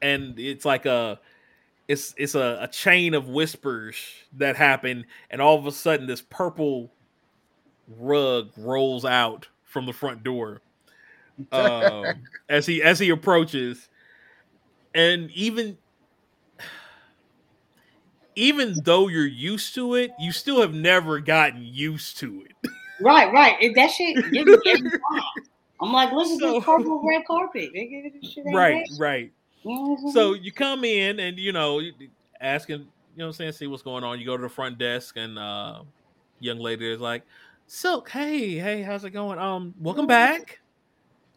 and 0.00 0.38
it's 0.38 0.64
like 0.64 0.86
a 0.86 1.20
it's 1.88 2.14
it's 2.16 2.34
a, 2.34 2.58
a 2.62 2.68
chain 2.68 3.14
of 3.14 3.28
whispers 3.28 3.96
that 4.34 4.56
happen, 4.56 5.06
and 5.30 5.40
all 5.40 5.58
of 5.58 5.66
a 5.66 5.72
sudden 5.72 6.06
this 6.06 6.22
purple 6.22 6.92
rug 7.88 8.50
rolls 8.56 9.04
out 9.04 9.48
from 9.64 9.86
the 9.86 9.92
front 9.92 10.22
door 10.22 10.60
um, 11.52 12.22
as 12.48 12.66
he 12.66 12.82
as 12.82 12.98
he 12.98 13.10
approaches, 13.10 13.88
and 14.94 15.30
even 15.32 15.76
even 18.34 18.74
though 18.84 19.08
you're 19.08 19.26
used 19.26 19.74
to 19.74 19.94
it, 19.94 20.10
you 20.18 20.32
still 20.32 20.60
have 20.60 20.72
never 20.74 21.20
gotten 21.20 21.60
used 21.62 22.18
to 22.18 22.44
it. 22.48 22.70
right, 23.00 23.30
right. 23.32 23.72
That 23.74 23.90
shit 23.90 24.16
give 24.32 24.46
me 24.46 24.56
every 24.66 24.90
time. 24.90 25.00
I'm 25.80 25.92
like, 25.92 26.10
at 26.12 26.26
So- 26.40 26.52
this 26.54 26.64
purple 26.64 27.02
red 27.06 27.24
carpet. 27.26 27.70
nigga, 27.74 28.12
this 28.20 28.32
shit 28.32 28.44
right, 28.52 28.88
right. 28.98 29.32
Know 29.64 29.96
So 30.12 30.32
you 30.34 30.50
come 30.50 30.84
in 30.84 31.20
and 31.20 31.38
you 31.38 31.52
know 31.52 31.80
asking, 32.40 32.80
you 32.80 32.86
know, 33.16 33.24
what 33.24 33.26
I'm 33.26 33.32
saying, 33.34 33.52
see 33.52 33.66
what's 33.66 33.82
going 33.82 34.02
on. 34.02 34.18
You 34.18 34.26
go 34.26 34.36
to 34.36 34.42
the 34.42 34.48
front 34.48 34.78
desk 34.78 35.16
and 35.16 35.38
uh, 35.38 35.82
young 36.40 36.58
lady 36.58 36.90
is 36.90 37.00
like, 37.00 37.22
"Silk, 37.66 38.08
hey, 38.08 38.54
hey, 38.56 38.82
how's 38.82 39.04
it 39.04 39.10
going? 39.10 39.38
Um, 39.38 39.74
welcome 39.78 40.06
back. 40.06 40.60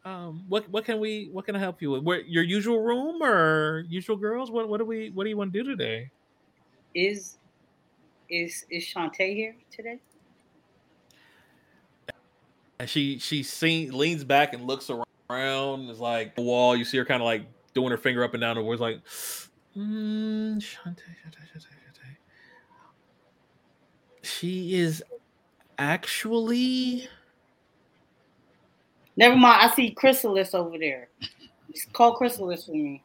Um, 0.06 0.46
what 0.48 0.70
what 0.70 0.86
can 0.86 1.00
we 1.00 1.30
what 1.34 1.46
can 1.46 1.56
I 1.56 1.60
help 1.60 1.82
you 1.82 1.92
with? 1.92 2.04
Where 2.04 2.22
your 2.22 2.44
usual 2.44 2.80
room 2.80 3.22
or 3.24 3.86
usual 3.90 4.16
girls? 4.16 4.52
What 4.52 4.70
what 4.70 4.78
do 4.78 4.86
we 4.86 5.10
what 5.10 5.24
do 5.24 5.30
you 5.30 5.38
want 5.38 5.52
to 5.52 5.64
do 5.64 5.70
today? 5.70 6.12
is 6.96 7.38
is 8.30 8.66
is 8.72 8.84
Shantae 8.84 9.36
here 9.36 9.56
today? 9.70 10.00
And 12.80 12.90
she 12.90 13.20
she 13.20 13.44
seen, 13.44 13.96
leans 13.96 14.24
back 14.24 14.54
and 14.54 14.66
looks 14.66 14.90
around. 15.30 15.90
Is 15.90 16.00
like 16.00 16.36
the 16.36 16.42
wall. 16.42 16.76
You 16.76 16.86
see 16.86 16.98
her 16.98 17.06
kind 17.06 17.22
of 17.22 17.26
like 17.26 17.46
doing 17.74 17.92
her 17.92 17.98
finger 17.98 18.24
up 18.24 18.34
and 18.34 18.42
down 18.42 18.56
the 18.56 18.64
words 18.64 18.82
like, 18.82 19.04
mm, 19.78 20.58
Shantae, 20.58 20.96
Shantae, 20.96 21.46
Shantae, 21.54 21.68
Shantae. 21.84 22.16
She 24.24 24.76
is 24.76 25.04
actually 25.78 27.08
Never 29.18 29.36
mind. 29.36 29.62
I 29.70 29.74
see 29.74 29.92
Chrysalis 29.92 30.54
over 30.54 30.78
there. 30.78 31.10
Just 31.74 31.92
call 31.94 32.16
Chrysalis 32.16 32.66
for 32.66 32.72
me. 32.72 33.04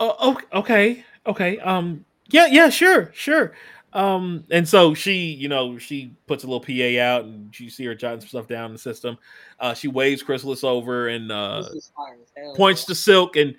Oh, 0.00 0.42
okay, 0.52 1.04
okay. 1.26 1.58
Um, 1.60 2.04
yeah, 2.28 2.46
yeah, 2.46 2.68
sure, 2.68 3.10
sure. 3.14 3.52
Um, 3.92 4.44
and 4.50 4.68
so 4.68 4.92
she, 4.92 5.14
you 5.26 5.48
know, 5.48 5.78
she 5.78 6.12
puts 6.26 6.42
a 6.42 6.48
little 6.48 6.60
PA 6.60 7.00
out, 7.00 7.24
and 7.24 7.58
you 7.58 7.70
see 7.70 7.84
her 7.84 7.94
jotting 7.94 8.20
some 8.20 8.28
stuff 8.28 8.48
down 8.48 8.66
in 8.66 8.72
the 8.72 8.78
system. 8.78 9.16
Uh, 9.60 9.72
she 9.72 9.86
waves 9.86 10.22
Chrysalis 10.22 10.64
over 10.64 11.08
and 11.08 11.30
uh, 11.30 11.62
This 11.62 11.70
is 11.74 11.92
fire 11.96 12.16
as 12.20 12.28
hell. 12.36 12.56
points 12.56 12.84
to 12.86 12.94
Silk, 12.94 13.36
and 13.36 13.54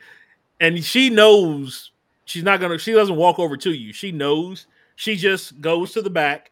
and 0.60 0.84
she 0.84 1.10
knows 1.10 1.91
she's 2.26 2.43
not 2.43 2.60
gonna. 2.60 2.78
She 2.78 2.91
doesn't 2.91 3.16
walk 3.16 3.39
over 3.39 3.56
to 3.58 3.72
you. 3.72 3.93
She 3.93 4.12
knows. 4.12 4.68
She 4.97 5.16
just 5.16 5.60
goes 5.62 5.91
to 5.93 6.01
the 6.01 6.10
back, 6.10 6.51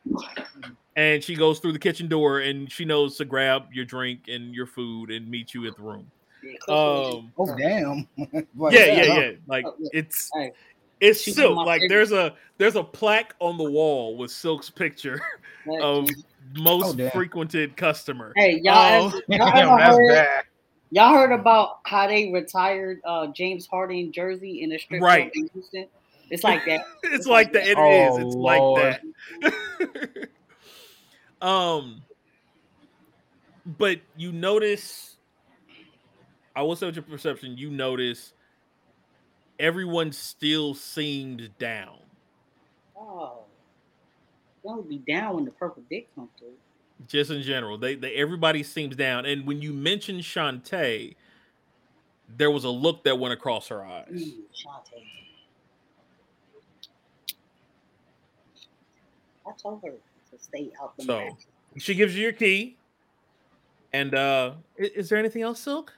and 0.96 1.24
she 1.24 1.36
goes 1.36 1.60
through 1.60 1.74
the 1.74 1.80
kitchen 1.80 2.08
door, 2.08 2.39
and 2.39 2.72
she 2.72 2.86
knows 2.86 3.18
to 3.18 3.26
grab 3.26 3.68
your 3.74 3.86
drink 3.86 4.22
and 4.28 4.54
your 4.54 4.66
food 4.68 5.12
and 5.12 5.30
meet 5.30 5.54
you 5.54 5.68
at 5.68 5.76
the 5.78 5.84
room. 5.84 6.10
Um, 6.68 7.32
oh 7.38 7.56
damn. 7.58 8.08
Like, 8.56 8.74
yeah, 8.74 8.86
yeah, 8.86 9.04
yeah. 9.20 9.32
Like 9.48 9.66
Oh, 9.66 9.76
it's 9.94 10.30
Hey, 10.36 10.52
it's 11.00 11.22
She's 11.22 11.36
silk. 11.36 11.56
Like 11.56 11.82
favorite. 11.82 11.89
there's 11.89 12.12
a 12.12 12.34
there's 12.58 12.76
a 12.76 12.84
plaque 12.84 13.34
on 13.39 13.58
the 13.58 13.64
wall 13.64 14.18
with 14.18 14.30
Silk's 14.32 14.70
picture 14.70 15.22
that- 15.66 15.82
of 15.82 16.10
most 16.58 17.00
Oh, 17.00 17.10
frequented 17.12 17.78
customer. 17.78 18.34
Hey, 18.36 18.60
y'all, 18.62 19.08
ever- 19.08 19.22
y'all, 19.30 19.52
Damn, 19.54 19.80
ever 19.80 20.08
heard, 20.16 20.44
y'all 20.91 21.14
heard 21.14 21.32
about 21.32 21.80
how 21.86 22.08
they 22.08 22.30
retired 22.32 23.00
uh, 23.06 23.28
James 23.28 23.66
Harden 23.66 24.12
jersey 24.12 24.64
in 24.64 24.74
a 24.74 24.78
strip 24.80 25.02
Right. 25.02 25.32
in 25.34 25.48
Houston? 25.54 25.88
It's 26.30 26.44
like 26.44 26.66
that. 26.66 26.82
It's 27.04 27.26
like 27.26 27.54
that. 27.54 27.64
It 27.68 27.70
is. 27.70 27.76
Oh, 27.78 28.18
It's 28.28 28.36
Lord. 28.36 28.82
like 28.84 29.02
that. 29.41 30.30
Um, 31.44 32.02
but 33.66 34.00
you 34.18 34.32
notice. 34.32 35.18
I 36.56 36.62
will 36.62 36.76
say 36.76 36.86
with 36.86 36.96
your 36.96 37.04
perception, 37.04 37.58
you 37.58 37.70
notice 37.72 38.34
everyone 39.60 40.12
still 40.12 40.74
seemed 40.76 41.50
down. 41.58 41.98
Oh, 42.98 43.39
don't 44.64 44.88
be 44.88 45.00
down 45.00 45.36
when 45.36 45.46
the 45.46 45.52
purple 45.52 45.84
dick 45.89 46.14
comes 46.16 46.30
through. 46.38 46.54
just 47.08 47.32
in 47.32 47.41
general. 47.41 47.78
They, 47.78 47.96
they 47.96 48.14
everybody 48.16 48.64
seems 48.64 48.96
down. 48.96 49.26
And 49.26 49.46
when 49.48 49.62
you 49.62 49.74
mentioned 49.74 50.22
Shantae, 50.22 51.16
there 52.38 52.52
was 52.52 52.64
a 52.64 52.70
look 52.70 53.04
that 53.04 53.20
went 53.20 53.34
across 53.34 53.68
her 53.70 53.84
eyes. 53.84 54.08
Ooh, 54.12 54.44
Shantae. 54.54 55.04
I 59.46 59.52
told 59.62 59.82
her 59.84 59.94
to 60.38 60.44
stay 60.44 60.72
out 60.82 60.96
the 60.98 61.04
So 61.04 61.18
back. 61.20 61.34
she 61.78 61.96
gives 61.96 62.16
you 62.16 62.24
your 62.24 62.34
key. 62.34 62.78
And 63.92 64.14
uh 64.16 64.54
i- 64.80 64.92
is 64.96 65.10
there 65.10 65.20
anything 65.20 65.42
else, 65.42 65.60
Silk? 65.60 65.94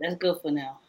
That's 0.00 0.16
good 0.16 0.40
for 0.42 0.50
now. 0.50 0.80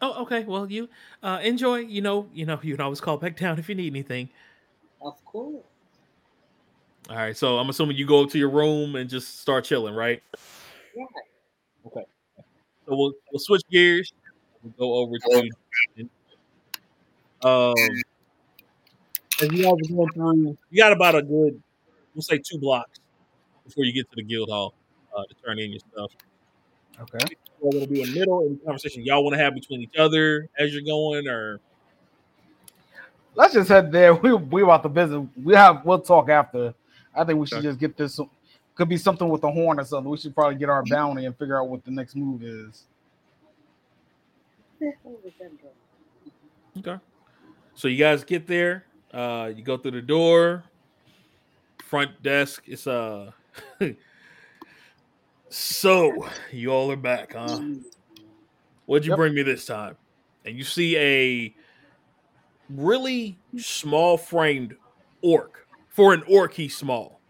Oh, 0.00 0.22
okay. 0.22 0.44
Well, 0.44 0.70
you 0.70 0.88
uh, 1.22 1.40
enjoy. 1.42 1.78
You 1.78 2.00
know, 2.00 2.28
you 2.32 2.46
know, 2.46 2.58
you 2.62 2.74
can 2.76 2.80
always 2.84 3.00
call 3.00 3.16
back 3.16 3.36
down 3.36 3.58
if 3.58 3.68
you 3.68 3.74
need 3.74 3.92
anything. 3.92 4.30
Of 5.02 5.22
course. 5.24 5.64
All 7.10 7.16
right. 7.16 7.36
So 7.36 7.58
I'm 7.58 7.68
assuming 7.68 7.96
you 7.96 8.06
go 8.06 8.24
to 8.24 8.38
your 8.38 8.50
room 8.50 8.96
and 8.96 9.10
just 9.10 9.40
start 9.40 9.64
chilling, 9.64 9.94
right? 9.94 10.22
Yeah. 10.94 11.04
Okay. 11.86 12.04
So 12.86 12.96
we'll 12.96 13.12
we'll 13.32 13.40
switch 13.40 13.62
gears. 13.70 14.12
We'll 14.62 14.72
go 14.78 14.94
over 14.94 15.16
to 15.18 15.50
um. 17.42 17.74
As 19.40 19.52
you 19.52 19.62
guys 19.62 19.72
are 19.72 19.94
going 19.94 20.12
through, 20.12 20.58
you 20.70 20.82
got 20.82 20.92
about 20.92 21.14
a 21.14 21.22
good, 21.22 21.62
we'll 22.14 22.22
say 22.22 22.38
two 22.38 22.58
blocks 22.58 22.98
before 23.64 23.84
you 23.84 23.92
get 23.92 24.08
to 24.10 24.16
the 24.16 24.22
guild 24.22 24.48
hall 24.48 24.74
uh, 25.16 25.22
to 25.22 25.34
turn 25.44 25.58
in 25.58 25.70
your 25.70 25.80
stuff. 25.92 26.10
Okay. 27.00 27.34
We're 27.60 27.72
going 27.72 27.88
to 27.88 27.94
do 27.94 28.02
a 28.02 28.06
middle 28.06 28.46
in 28.46 28.58
conversation 28.64 29.04
y'all 29.04 29.22
want 29.24 29.34
to 29.34 29.42
have 29.42 29.54
between 29.54 29.80
each 29.80 29.96
other 29.96 30.48
as 30.58 30.72
you're 30.72 30.82
going, 30.82 31.28
or 31.28 31.60
Let's 33.34 33.54
just 33.54 33.68
head 33.68 33.92
there. 33.92 34.14
We 34.14 34.32
we 34.34 34.62
about 34.62 34.82
the 34.82 34.88
business. 34.88 35.28
We 35.40 35.54
have 35.54 35.84
we'll 35.84 36.00
talk 36.00 36.28
after. 36.28 36.74
I 37.14 37.24
think 37.24 37.38
we 37.38 37.46
should 37.46 37.58
Okay. 37.58 37.68
just 37.68 37.78
get 37.78 37.96
this. 37.96 38.18
Could 38.74 38.88
be 38.88 38.96
something 38.96 39.28
with 39.28 39.42
the 39.42 39.50
horn 39.50 39.78
or 39.78 39.84
something. 39.84 40.10
We 40.10 40.16
should 40.16 40.34
probably 40.34 40.56
get 40.56 40.68
our 40.68 40.84
bounty 40.84 41.24
and 41.24 41.36
figure 41.36 41.60
out 41.60 41.68
what 41.68 41.84
the 41.84 41.90
next 41.92 42.16
move 42.16 42.42
is. 42.42 42.84
What 44.78 44.80
the 44.80 44.92
hell 45.04 45.18
was 45.22 45.32
that 45.38 45.50
doing? 45.60 46.94
Okay. 46.94 47.04
So 47.74 47.86
you 47.86 47.96
guys 47.96 48.24
get 48.24 48.46
there. 48.48 48.84
Uh, 49.12 49.52
you 49.54 49.62
go 49.62 49.76
through 49.78 49.92
the 49.92 50.02
door. 50.02 50.64
Front 51.84 52.22
desk. 52.22 52.62
It's 52.66 52.86
uh. 52.86 53.30
so 55.48 56.28
you 56.52 56.70
all 56.70 56.90
are 56.90 56.96
back, 56.96 57.32
huh? 57.32 57.60
What'd 58.86 59.06
you 59.06 59.12
Yep. 59.12 59.16
bring 59.16 59.34
me 59.34 59.42
this 59.42 59.66
time? 59.66 59.96
And 60.44 60.56
you 60.56 60.64
see 60.64 60.96
a 60.96 61.54
really 62.70 63.38
small 63.56 64.16
framed 64.16 64.76
orc. 65.22 65.66
For 65.88 66.14
an 66.14 66.22
orc, 66.28 66.54
he's 66.54 66.76
small. 66.76 67.20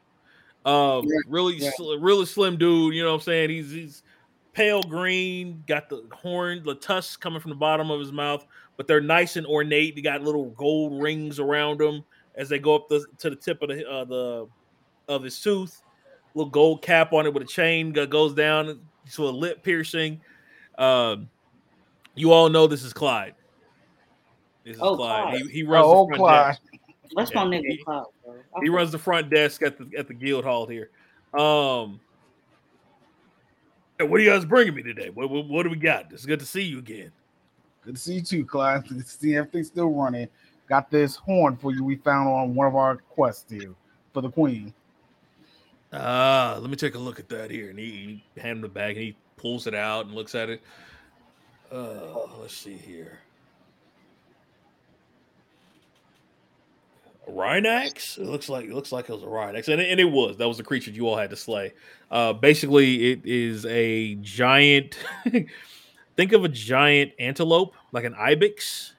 Um, 0.64 1.04
Yeah, 1.06 1.18
really, 1.28 1.56
yeah. 1.56 1.70
sl- 1.76 1.96
really 1.98 2.26
slim 2.26 2.58
dude. 2.58 2.94
You 2.94 3.02
know 3.02 3.10
what 3.10 3.14
I'm 3.16 3.20
saying? 3.22 3.50
He's 3.50 3.70
he's 3.70 4.02
pale 4.52 4.82
green, 4.82 5.62
got 5.66 5.88
the 5.88 6.06
horn, 6.12 6.62
the 6.64 6.74
tusks 6.74 7.16
coming 7.16 7.40
from 7.40 7.50
the 7.50 7.56
bottom 7.56 7.90
of 7.90 8.00
his 8.00 8.12
mouth, 8.12 8.44
but 8.78 8.86
they're 8.86 9.02
nice 9.02 9.36
and 9.36 9.46
ornate. 9.46 9.94
They 9.96 10.00
got 10.00 10.22
little 10.22 10.46
gold 10.52 11.02
rings 11.02 11.38
around 11.38 11.80
them 11.80 12.02
as 12.36 12.48
they 12.48 12.58
go 12.58 12.74
up 12.74 12.88
the, 12.88 13.04
to 13.18 13.28
the 13.28 13.36
tip 13.36 13.60
of 13.60 13.68
the 13.68 13.86
uh, 13.86 14.04
the 14.06 14.48
of 15.08 15.22
his 15.22 15.38
tooth. 15.38 15.82
Little 16.34 16.50
gold 16.50 16.80
cap 16.80 17.12
on 17.12 17.26
it 17.26 17.34
with 17.34 17.42
a 17.42 17.46
chain 17.46 17.92
that 17.94 18.08
goes 18.08 18.32
down 18.32 18.80
to 19.12 19.28
a 19.28 19.30
lip 19.30 19.62
piercing. 19.62 20.20
Um, 20.78 21.28
you 22.14 22.32
all 22.32 22.48
know 22.48 22.66
this 22.66 22.84
is 22.84 22.92
Clyde. 22.92 23.34
This 24.64 24.76
is 24.76 24.82
Oh, 24.82 24.96
Clyde. 24.96 25.28
Clyde. 25.30 25.40
He, 25.42 25.48
he 25.48 25.62
runs 25.64 25.84
Oh, 25.86 26.06
the 26.06 26.16
front 26.16 26.20
Clyde. 26.20 26.46
desk. 26.46 26.62
That's 27.16 27.30
Yeah, 27.32 27.44
my 27.44 27.56
nigga 27.56 27.66
he- 27.66 27.76
Cloud, 27.84 28.06
bro. 28.24 28.34
I 28.56 28.60
He 28.62 28.68
runs 28.68 28.92
the 28.92 28.98
front 28.98 29.30
desk 29.30 29.62
at 29.62 29.76
the 29.78 29.90
at 29.98 30.06
the 30.06 30.14
guild 30.14 30.44
hall 30.44 30.66
here. 30.66 30.90
Um, 31.34 31.98
what 34.00 34.20
are 34.20 34.22
you 34.22 34.30
guys 34.30 34.44
bringing 34.44 34.74
me 34.74 34.82
today? 34.82 35.10
What, 35.10 35.28
what, 35.30 35.48
what 35.48 35.62
do 35.64 35.70
we 35.70 35.76
got? 35.76 36.12
It's 36.12 36.24
good 36.26 36.38
to 36.40 36.46
see 36.46 36.62
you 36.62 36.78
again. 36.78 37.10
Good 37.88 37.94
to 37.94 38.02
see 38.02 38.14
you 38.16 38.20
too, 38.20 38.44
Clyde. 38.44 38.86
Good 38.86 38.98
to 38.98 39.08
see 39.08 39.34
everything's 39.34 39.68
still 39.68 39.88
running. 39.88 40.28
Got 40.68 40.90
this 40.90 41.16
horn 41.16 41.56
for 41.56 41.72
you. 41.72 41.82
We 41.82 41.96
found 41.96 42.28
on 42.28 42.54
one 42.54 42.66
of 42.66 42.76
our 42.76 42.96
quests 42.96 43.50
here 43.50 43.74
for 44.12 44.20
the 44.20 44.30
queen. 44.30 44.74
Ah, 45.94 46.58
let 46.60 46.68
me 46.68 46.76
take 46.76 46.96
a 46.96 46.98
look 46.98 47.18
at 47.18 47.30
that 47.30 47.50
here. 47.50 47.70
And 47.70 47.78
he, 47.78 48.22
he 48.34 48.40
hand 48.42 48.56
him 48.56 48.60
the 48.60 48.68
bag 48.68 48.98
and 48.98 49.06
he 49.06 49.16
pulls 49.38 49.66
it 49.66 49.74
out 49.74 50.04
and 50.04 50.14
looks 50.14 50.34
at 50.34 50.50
it. 50.50 50.60
Uh, 51.72 52.26
let's 52.42 52.54
see 52.54 52.76
here. 52.76 53.20
Rhinax? 57.26 58.18
It 58.18 58.26
looks 58.26 58.50
like 58.50 58.66
it 58.66 58.74
looks 58.74 58.92
like 58.92 59.08
it 59.08 59.14
was 59.14 59.22
a 59.22 59.26
Rhinax, 59.26 59.68
and 59.68 59.80
it, 59.80 59.90
and 59.90 59.98
it 59.98 60.04
was. 60.04 60.36
That 60.36 60.48
was 60.48 60.58
the 60.58 60.62
creature 60.62 60.90
you 60.90 61.08
all 61.08 61.16
had 61.16 61.30
to 61.30 61.36
slay. 61.36 61.72
Uh, 62.10 62.34
basically, 62.34 63.12
it 63.12 63.24
is 63.24 63.64
a 63.64 64.16
giant. 64.16 64.98
think 66.18 66.32
of 66.32 66.42
a 66.42 66.48
giant 66.48 67.12
antelope, 67.20 67.74
like 67.92 68.04
an 68.04 68.14
ibex, 68.14 68.94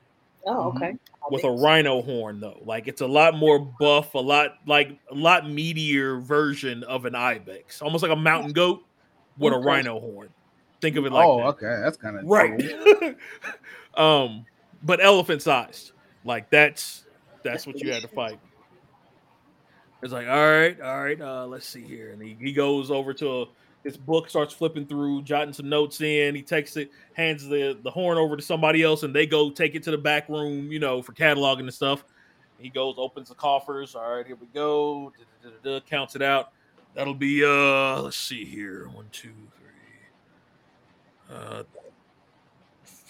Oh, 0.45 0.69
okay. 0.69 0.95
with 1.29 1.43
a 1.43 1.51
rhino 1.51 2.01
horn 2.01 2.39
though. 2.39 2.61
Like 2.65 2.87
it's 2.87 3.01
a 3.01 3.07
lot 3.07 3.35
more 3.35 3.59
buff, 3.59 4.13
a 4.13 4.19
lot 4.19 4.55
like 4.65 4.97
a 5.11 5.15
lot 5.15 5.43
meatier 5.43 6.21
version 6.21 6.83
of 6.83 7.05
an 7.05 7.15
ibex, 7.15 7.81
almost 7.81 8.01
like 8.01 8.11
a 8.11 8.15
mountain 8.15 8.53
goat 8.53 8.83
with 9.37 9.53
a 9.53 9.57
rhino 9.57 9.99
horn. 9.99 10.29
Think 10.81 10.95
of 10.95 11.05
it 11.05 11.11
like 11.11 11.27
oh, 11.27 11.37
that. 11.37 11.45
okay. 11.47 11.81
That's 11.81 11.97
kind 11.97 12.17
of 12.17 12.25
right. 12.25 13.15
um, 13.95 14.45
but 14.83 15.03
elephant 15.03 15.41
sized. 15.41 15.91
Like 16.23 16.49
that's 16.49 17.05
that's 17.43 17.67
what 17.67 17.79
you 17.79 17.91
had 17.91 18.01
to 18.01 18.07
fight. 18.07 18.39
It's 20.01 20.13
like, 20.13 20.27
all 20.27 20.49
right, 20.51 20.79
all 20.79 21.03
right, 21.03 21.19
uh, 21.19 21.45
let's 21.45 21.67
see 21.67 21.81
here. 21.83 22.11
And 22.11 22.21
he, 22.21 22.37
he 22.39 22.53
goes 22.53 22.89
over 22.89 23.13
to 23.15 23.47
his 23.83 23.97
book, 23.97 24.29
starts 24.29 24.53
flipping 24.53 24.85
through, 24.85 25.21
jotting 25.23 25.53
some 25.53 25.69
notes 25.69 26.01
in. 26.01 26.35
He 26.35 26.41
takes 26.41 26.75
it, 26.77 26.91
hands 27.13 27.47
the, 27.47 27.77
the 27.81 27.91
horn 27.91 28.17
over 28.17 28.35
to 28.35 28.41
somebody 28.41 28.83
else, 28.83 29.03
and 29.03 29.15
they 29.15 29.25
go 29.25 29.49
take 29.49 29.75
it 29.75 29.83
to 29.83 29.91
the 29.91 29.97
back 29.97 30.27
room, 30.29 30.71
you 30.71 30.79
know, 30.79 31.01
for 31.01 31.13
cataloging 31.13 31.61
and 31.61 31.73
stuff. 31.73 32.03
He 32.59 32.69
goes, 32.69 32.95
opens 32.97 33.29
the 33.29 33.35
coffers. 33.35 33.95
All 33.95 34.17
right, 34.17 34.25
here 34.27 34.35
we 34.35 34.47
go. 34.47 35.13
Da-da-da-da, 35.43 35.79
counts 35.85 36.15
it 36.15 36.21
out. 36.21 36.51
That'll 36.93 37.13
be 37.13 37.45
uh 37.45 38.01
let's 38.01 38.17
see 38.17 38.43
here. 38.43 38.89
One, 38.89 39.05
two, 39.11 39.29
three. 39.57 41.35
Uh 41.35 41.63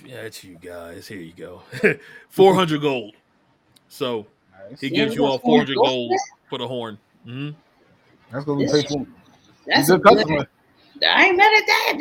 yeah, 0.05 0.17
it's 0.17 0.43
you 0.43 0.57
guys. 0.61 1.07
Here 1.07 1.20
you 1.20 1.34
go. 1.34 1.61
400 2.30 2.82
gold. 2.82 3.15
So 3.88 4.28
nice. 4.70 4.80
he 4.82 4.89
gives 4.89 5.11
we 5.11 5.15
you 5.15 5.22
got 5.22 5.32
all 5.32 5.39
400 5.39 5.74
400 5.76 5.89
gold 5.89 6.11
for 6.49 6.57
the 6.59 6.67
horn. 6.67 6.97
hmm 7.24 7.49
That's 8.32 8.45
gonna 8.45 8.59
be 8.59 8.65
This- 8.65 8.84
painful. 8.84 9.07
That's 9.65 9.89
a 9.89 9.95
a 9.95 9.97
good. 9.97 10.17
customer. 10.17 10.47
I 11.08 11.26
ain't 11.26 11.38
mad 11.38 11.52
at 11.54 11.68
that. 11.68 11.97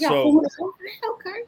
Got 0.00 0.08
So- 0.08 0.22
food 0.24 0.44
or 0.44 0.50
something? 0.50 0.86
Okay. 1.10 1.42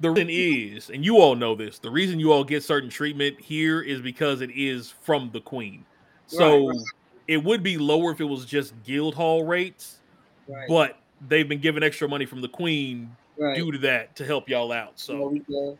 The 0.00 0.10
reason 0.10 0.28
is, 0.30 0.90
and 0.90 1.02
you 1.04 1.18
all 1.18 1.34
know 1.34 1.54
this, 1.54 1.78
the 1.78 1.90
reason 1.90 2.20
you 2.20 2.30
all 2.30 2.44
get 2.44 2.62
certain 2.62 2.90
treatment 2.90 3.40
here 3.40 3.80
is 3.80 4.00
because 4.02 4.42
it 4.42 4.50
is 4.54 4.90
from 5.02 5.30
the 5.32 5.40
queen. 5.40 5.86
So 6.26 6.68
Right, 6.68 6.78
it 7.28 7.42
would 7.42 7.62
be 7.62 7.78
lower 7.78 8.12
if 8.12 8.20
it 8.20 8.24
was 8.24 8.44
just 8.44 8.74
guild 8.82 9.14
hall 9.14 9.44
rates, 9.44 10.00
Right. 10.48 10.68
but 10.68 10.98
they've 11.28 11.48
been 11.48 11.60
given 11.60 11.82
extra 11.82 12.06
money 12.08 12.26
from 12.26 12.42
the 12.42 12.48
queen 12.48 13.16
right. 13.38 13.56
due 13.56 13.72
to 13.72 13.78
that 13.78 14.14
to 14.16 14.24
help 14.26 14.50
y'all 14.50 14.70
out. 14.70 15.00
So. 15.00 15.34
Okay. 15.48 15.76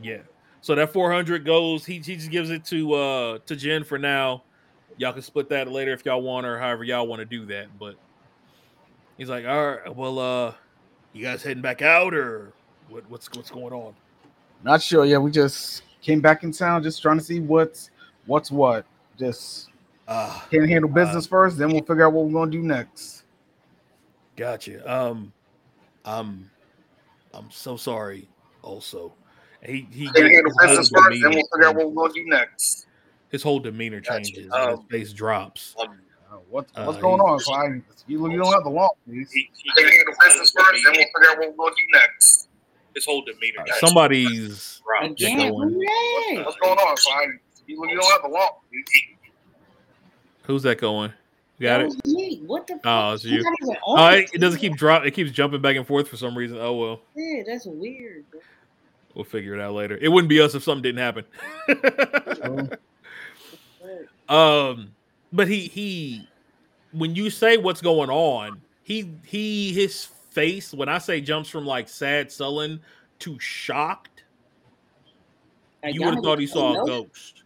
Yeah. 0.00 0.18
So 0.60 0.76
that 0.76 0.92
400 0.92 1.44
goes. 1.44 1.84
He, 1.84 1.94
he 1.94 2.16
just 2.16 2.30
gives 2.30 2.50
it 2.50 2.64
to 2.66 2.92
uh 2.94 3.38
to 3.46 3.56
Jen 3.56 3.82
for 3.82 3.98
now. 3.98 4.44
Y'all 4.96 5.12
can 5.12 5.22
split 5.22 5.48
that 5.48 5.66
later 5.68 5.92
if 5.92 6.04
y'all 6.06 6.22
want 6.22 6.46
or 6.46 6.56
however 6.58 6.84
y'all 6.84 7.06
want 7.08 7.18
to 7.18 7.24
do 7.26 7.44
that. 7.46 7.66
But 7.80 7.96
he's 9.18 9.28
like, 9.28 9.46
all 9.46 9.66
right, 9.72 9.94
well, 9.96 10.18
uh, 10.18 10.54
you 11.12 11.22
guys 11.24 11.42
heading 11.42 11.62
back 11.62 11.82
out 11.82 12.14
or 12.14 12.52
what, 12.88 13.08
what's 13.08 13.28
what's 13.32 13.50
going 13.50 13.72
on? 13.72 13.94
Not 14.62 14.82
sure. 14.82 15.04
Yeah, 15.04 15.18
we 15.18 15.30
just 15.30 15.82
came 16.02 16.20
back 16.20 16.42
in 16.42 16.52
town, 16.52 16.82
just 16.82 17.00
trying 17.02 17.18
to 17.18 17.24
see 17.24 17.40
what's 17.40 17.90
what's 18.26 18.50
what. 18.50 18.84
Just 19.18 19.68
Uh 20.08 20.40
can't 20.50 20.68
handle 20.68 20.90
business 20.90 21.26
first, 21.26 21.56
then 21.58 21.68
we'll 21.70 21.82
figure 21.82 22.06
out 22.06 22.12
what 22.12 22.26
we're 22.26 22.32
gonna 22.32 22.50
do 22.50 22.62
next. 22.62 23.24
gotcha. 24.36 24.90
Um, 24.92 25.32
I'm 26.04 26.50
I'm 27.32 27.50
so 27.50 27.76
sorry. 27.76 28.28
Also, 28.62 29.12
he 29.64 29.86
he 29.90 30.06
Can't 30.06 30.32
handle 30.34 30.52
business 30.58 30.90
first, 30.90 31.20
then 31.22 31.30
we'll 31.30 31.46
figure 31.52 31.68
out 31.68 31.76
what 31.76 31.92
we're 31.92 32.02
gonna 32.08 32.14
do 32.14 32.26
next. 32.26 32.86
his 33.30 33.42
whole 33.42 33.60
demeanor 33.60 34.00
Gotcha. 34.00 34.22
changes. 34.22 34.52
and 34.52 34.70
his 34.70 34.78
Um, 34.80 34.86
face 34.90 35.12
drops. 35.12 35.74
Um, 35.80 35.98
Uh, 36.54 36.62
what, 36.62 36.66
Uh, 36.76 36.84
what's 36.84 36.98
going 37.00 37.20
he- 37.20 37.26
on, 37.26 37.38
Clyde? 37.40 37.82
You, 38.06 38.30
you 38.30 38.38
don't 38.38 38.52
have 38.52 38.62
the 38.64 38.70
law, 38.70 38.90
please. 39.06 39.30
he, 39.32 39.50
he 39.56 39.70
can't 39.76 39.92
handle 39.92 40.14
business 40.28 40.52
first, 40.52 40.82
then 40.84 40.92
we'll 40.92 40.92
figure 40.92 41.30
out 41.30 41.38
what 41.38 41.50
we're 41.50 41.56
gonna 41.64 41.74
do 41.76 41.98
next. 41.98 42.48
His 42.94 43.04
whole 43.04 43.22
demeanor. 43.24 43.62
Uh, 43.62 43.64
changes. 43.64 43.80
somebody's 43.80 44.82
Drops. 44.84 45.22
Again, 45.22 45.50
going. 45.50 45.72
who 45.72 45.80
that? 45.80 46.44
What's 46.44 46.56
going 46.58 46.78
on, 46.78 46.96
Clyde? 46.96 47.28
You, 47.66 47.88
you 47.88 47.96
don't 47.98 48.12
have 48.12 48.22
the 48.22 48.28
law, 48.28 48.58
please. 48.70 48.84
who's 50.42 50.62
that 50.64 50.78
going? 50.78 51.12
You 51.58 51.68
got 51.68 51.78
That 51.78 51.86
it. 52.04 52.06
me. 52.06 52.42
What 52.46 52.66
the? 52.66 52.78
Oh, 52.84 53.14
it's 53.14 53.24
you. 53.24 53.42
not 53.42 53.78
Oh, 53.86 54.06
it, 54.08 54.30
it 54.34 54.38
doesn't 54.38 54.60
keep 54.60 54.76
drop. 54.76 55.04
It 55.06 55.12
keeps 55.12 55.30
jumping 55.32 55.62
back 55.62 55.76
and 55.76 55.86
forth 55.86 56.08
for 56.08 56.16
some 56.16 56.36
reason. 56.36 56.58
Oh 56.60 56.74
well, 56.76 57.00
Yeah, 57.16 57.42
that's 57.46 57.64
weird. 57.66 58.24
bro. 58.30 58.40
we'll 59.14 59.24
figure 59.24 59.54
it 59.54 59.60
out 59.60 59.72
later. 59.72 59.96
It 60.00 60.08
wouldn't 60.08 60.28
be 60.28 60.40
us 60.40 60.54
if 60.54 60.62
something 60.62 60.82
didn't 60.82 60.98
happen. 60.98 61.24
um, 64.28 64.92
but 65.32 65.48
he 65.48 65.60
he, 65.68 66.28
when 66.94 67.14
you 67.14 67.30
say 67.30 67.56
what's 67.56 67.80
going 67.80 68.10
on, 68.10 68.60
he 68.82 69.12
he 69.24 69.72
his 69.72 70.04
face 70.04 70.72
when 70.72 70.88
I 70.88 70.98
say 70.98 71.20
jumps 71.20 71.48
from 71.48 71.64
like 71.64 71.88
sad 71.88 72.30
sullen 72.30 72.80
to 73.20 73.38
shocked, 73.38 74.24
Like, 75.82 75.94
you 75.94 76.02
would 76.04 76.14
have 76.14 76.24
thought 76.24 76.38
he 76.38 76.46
saw 76.46 76.82
a 76.82 76.86
ghost. 76.86 77.42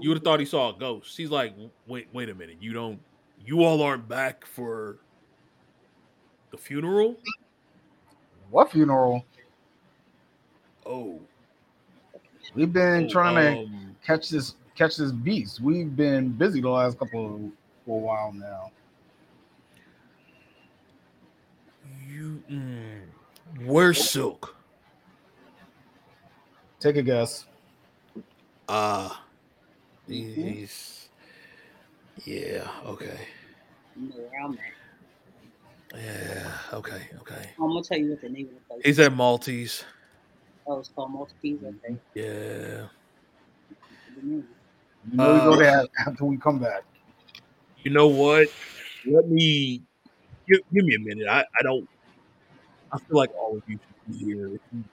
You 0.00 0.10
would 0.10 0.16
have 0.16 0.24
thought 0.24 0.40
he 0.40 0.46
saw 0.46 0.74
a 0.74 0.78
ghost. 0.78 1.16
He's 1.16 1.30
like, 1.30 1.54
wait, 1.86 2.08
wait 2.12 2.28
a 2.28 2.34
minute. 2.34 2.56
You 2.60 2.72
don't. 2.72 3.00
You 3.44 3.62
all 3.62 3.82
aren't 3.82 4.08
back 4.08 4.46
for 4.46 4.96
the 6.50 6.56
funeral. 6.56 7.16
What 8.50 8.72
funeral? 8.72 9.24
Oh, 10.86 11.20
We've 12.54 12.72
been 12.72 13.04
oh, 13.04 13.08
trying 13.08 13.34
to 13.34 13.62
um, 13.62 13.96
catch 14.04 14.28
this 14.28 14.54
catch 14.76 14.96
this 14.96 15.12
beast. 15.12 15.60
We've 15.60 15.94
been 15.94 16.30
busy 16.30 16.60
the 16.60 16.68
last 16.68 16.98
couple 16.98 17.34
of, 17.34 17.40
for 17.84 17.98
a 17.98 18.02
while 18.02 18.32
now. 18.32 18.70
You, 22.08 22.42
mm, 22.50 23.00
where's 23.64 24.02
Silk? 24.02 24.56
Take 26.80 26.96
a 26.96 27.02
guess. 27.02 27.46
Ah, 28.68 29.24
he's. 30.06 31.08
Yeah. 32.24 32.68
Okay. 32.86 33.18
You 33.96 34.12
I'm 34.42 34.52
at. 34.52 36.00
Yeah. 36.00 36.52
Okay. 36.72 37.08
Okay. 37.20 37.50
I'm 37.58 37.68
gonna 37.68 37.82
tell 37.82 37.98
you 37.98 38.10
what 38.10 38.20
the 38.20 38.28
name 38.28 38.48
of 38.48 38.54
the 38.54 38.60
place. 38.68 38.82
He's 38.84 38.98
at 38.98 39.12
Maltese. 39.12 39.84
Oh, 40.66 40.78
it's 40.78 40.88
called 40.88 41.12
Maltese. 41.12 41.60
Okay. 41.62 41.96
Yeah. 42.14 42.88
You 44.22 44.48
know 45.12 45.34
we 45.34 45.40
Uh, 45.40 45.44
go 45.44 45.56
there 45.56 45.84
after 46.06 46.24
we 46.24 46.36
come 46.36 46.58
back. 46.58 46.84
You 47.84 47.90
know 47.90 48.08
what? 48.08 48.48
Let 49.06 49.28
me 49.28 49.82
give, 50.48 50.60
give 50.72 50.84
me 50.86 50.94
a 50.94 50.98
minute. 50.98 51.28
I, 51.28 51.40
I 51.40 51.62
don't. 51.62 51.86
I 52.90 52.98
feel 52.98 53.18
like 53.18 53.30
all 53.34 53.58
of 53.58 53.62
you 53.66 53.78
should 53.78 54.18
be 54.18 54.24
here. 54.24 54.54
If 54.54 54.60
you 54.72 54.84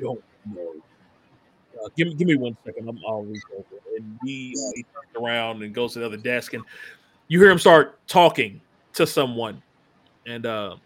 don't 0.00 0.24
know, 0.52 0.72
uh, 1.84 1.88
give 1.96 2.08
me 2.08 2.14
give 2.14 2.26
me 2.26 2.34
one 2.34 2.56
second. 2.66 2.88
I'm, 2.88 2.98
I'll 3.08 3.22
reach 3.22 3.42
over. 3.54 3.64
And 3.96 4.18
he 4.24 4.56
uh, 4.58 4.72
he 4.74 4.82
turns 4.82 5.24
around 5.24 5.62
and 5.62 5.72
goes 5.72 5.92
to 5.92 6.00
the 6.00 6.06
other 6.06 6.16
desk, 6.16 6.54
and 6.54 6.64
you 7.28 7.40
hear 7.40 7.50
him 7.50 7.60
start 7.60 8.04
talking 8.08 8.60
to 8.94 9.06
someone, 9.06 9.62
and 10.26 10.44
uh, 10.46 10.76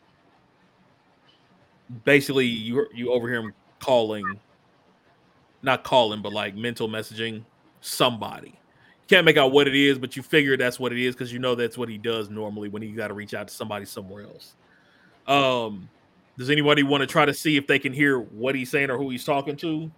basically 2.04 2.44
you 2.44 2.86
you 2.92 3.12
overhear 3.12 3.40
him 3.40 3.54
calling, 3.78 4.38
not 5.62 5.84
calling, 5.84 6.20
but 6.20 6.34
like 6.34 6.54
mental 6.54 6.86
messaging 6.86 7.44
somebody 7.80 8.59
can't 9.10 9.24
make 9.24 9.36
out 9.36 9.50
what 9.50 9.66
it 9.66 9.74
is, 9.74 9.98
but 9.98 10.16
you 10.16 10.22
figure 10.22 10.56
that's 10.56 10.78
what 10.78 10.92
it 10.92 10.98
is 10.98 11.14
because 11.14 11.32
you 11.32 11.40
know 11.40 11.56
that's 11.56 11.76
what 11.76 11.88
he 11.88 11.98
does 11.98 12.30
normally 12.30 12.68
when 12.68 12.80
he 12.80 12.92
got 12.92 13.08
to 13.08 13.14
reach 13.14 13.34
out 13.34 13.48
to 13.48 13.54
somebody 13.54 13.84
somewhere 13.84 14.22
else. 14.22 14.54
Um, 15.26 15.88
does 16.38 16.48
anybody 16.48 16.84
want 16.84 17.00
to 17.00 17.08
try 17.08 17.24
to 17.24 17.34
see 17.34 17.56
if 17.56 17.66
they 17.66 17.80
can 17.80 17.92
hear 17.92 18.20
what 18.20 18.54
he's 18.54 18.70
saying 18.70 18.88
or 18.88 18.96
who 18.96 19.10
he's 19.10 19.24
talking 19.24 19.56
to? 19.56 19.90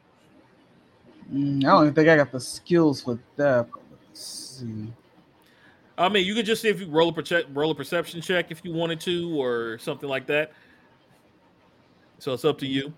Mm, 1.32 1.58
I 1.58 1.68
don't 1.68 1.94
think 1.94 2.08
I 2.08 2.16
got 2.16 2.32
the 2.32 2.40
skills 2.40 3.02
for 3.02 3.18
that. 3.36 3.68
Let's 4.08 4.20
see. 4.58 4.92
I 5.98 6.08
mean, 6.08 6.26
you 6.26 6.34
could 6.34 6.46
just 6.46 6.62
see 6.62 6.68
if 6.68 6.80
you 6.80 6.88
roll 6.88 7.10
a 7.10 7.12
perce- 7.12 7.44
roll 7.52 7.70
a 7.70 7.74
perception 7.74 8.22
check 8.22 8.50
if 8.50 8.64
you 8.64 8.72
wanted 8.72 8.98
to, 9.02 9.38
or 9.38 9.78
something 9.78 10.08
like 10.08 10.26
that. 10.28 10.52
So 12.18 12.32
it's 12.32 12.46
up 12.46 12.58
to 12.60 12.66
you. 12.66 12.94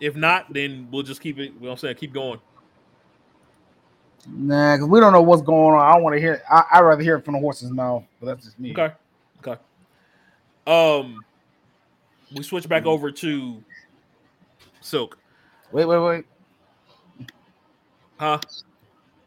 If 0.00 0.16
not, 0.16 0.52
then 0.52 0.88
we'll 0.90 1.04
just 1.04 1.20
keep 1.20 1.38
it. 1.38 1.52
Well, 1.60 1.70
I'm 1.70 1.78
saying 1.78 1.94
keep 1.94 2.12
going. 2.12 2.40
Nah, 4.28 4.76
because 4.76 4.88
we 4.88 5.00
don't 5.00 5.12
know 5.12 5.22
what's 5.22 5.42
going 5.42 5.74
on. 5.74 5.80
I 5.80 5.98
want 5.98 6.14
to 6.14 6.20
hear. 6.20 6.42
I 6.50 6.64
I 6.74 6.80
rather 6.80 7.02
hear 7.02 7.16
it 7.16 7.24
from 7.24 7.34
the 7.34 7.40
horse's 7.40 7.70
mouth, 7.70 8.04
but 8.20 8.26
that's 8.26 8.44
just 8.44 8.58
me. 8.58 8.72
Okay. 8.72 8.94
Okay. 9.44 9.60
Um, 10.66 11.24
we 12.34 12.42
switch 12.42 12.68
back 12.68 12.86
over 12.86 13.10
to 13.10 13.62
Silk. 14.80 15.18
Wait, 15.72 15.86
wait, 15.86 15.98
wait. 15.98 16.24
Huh? 18.18 18.38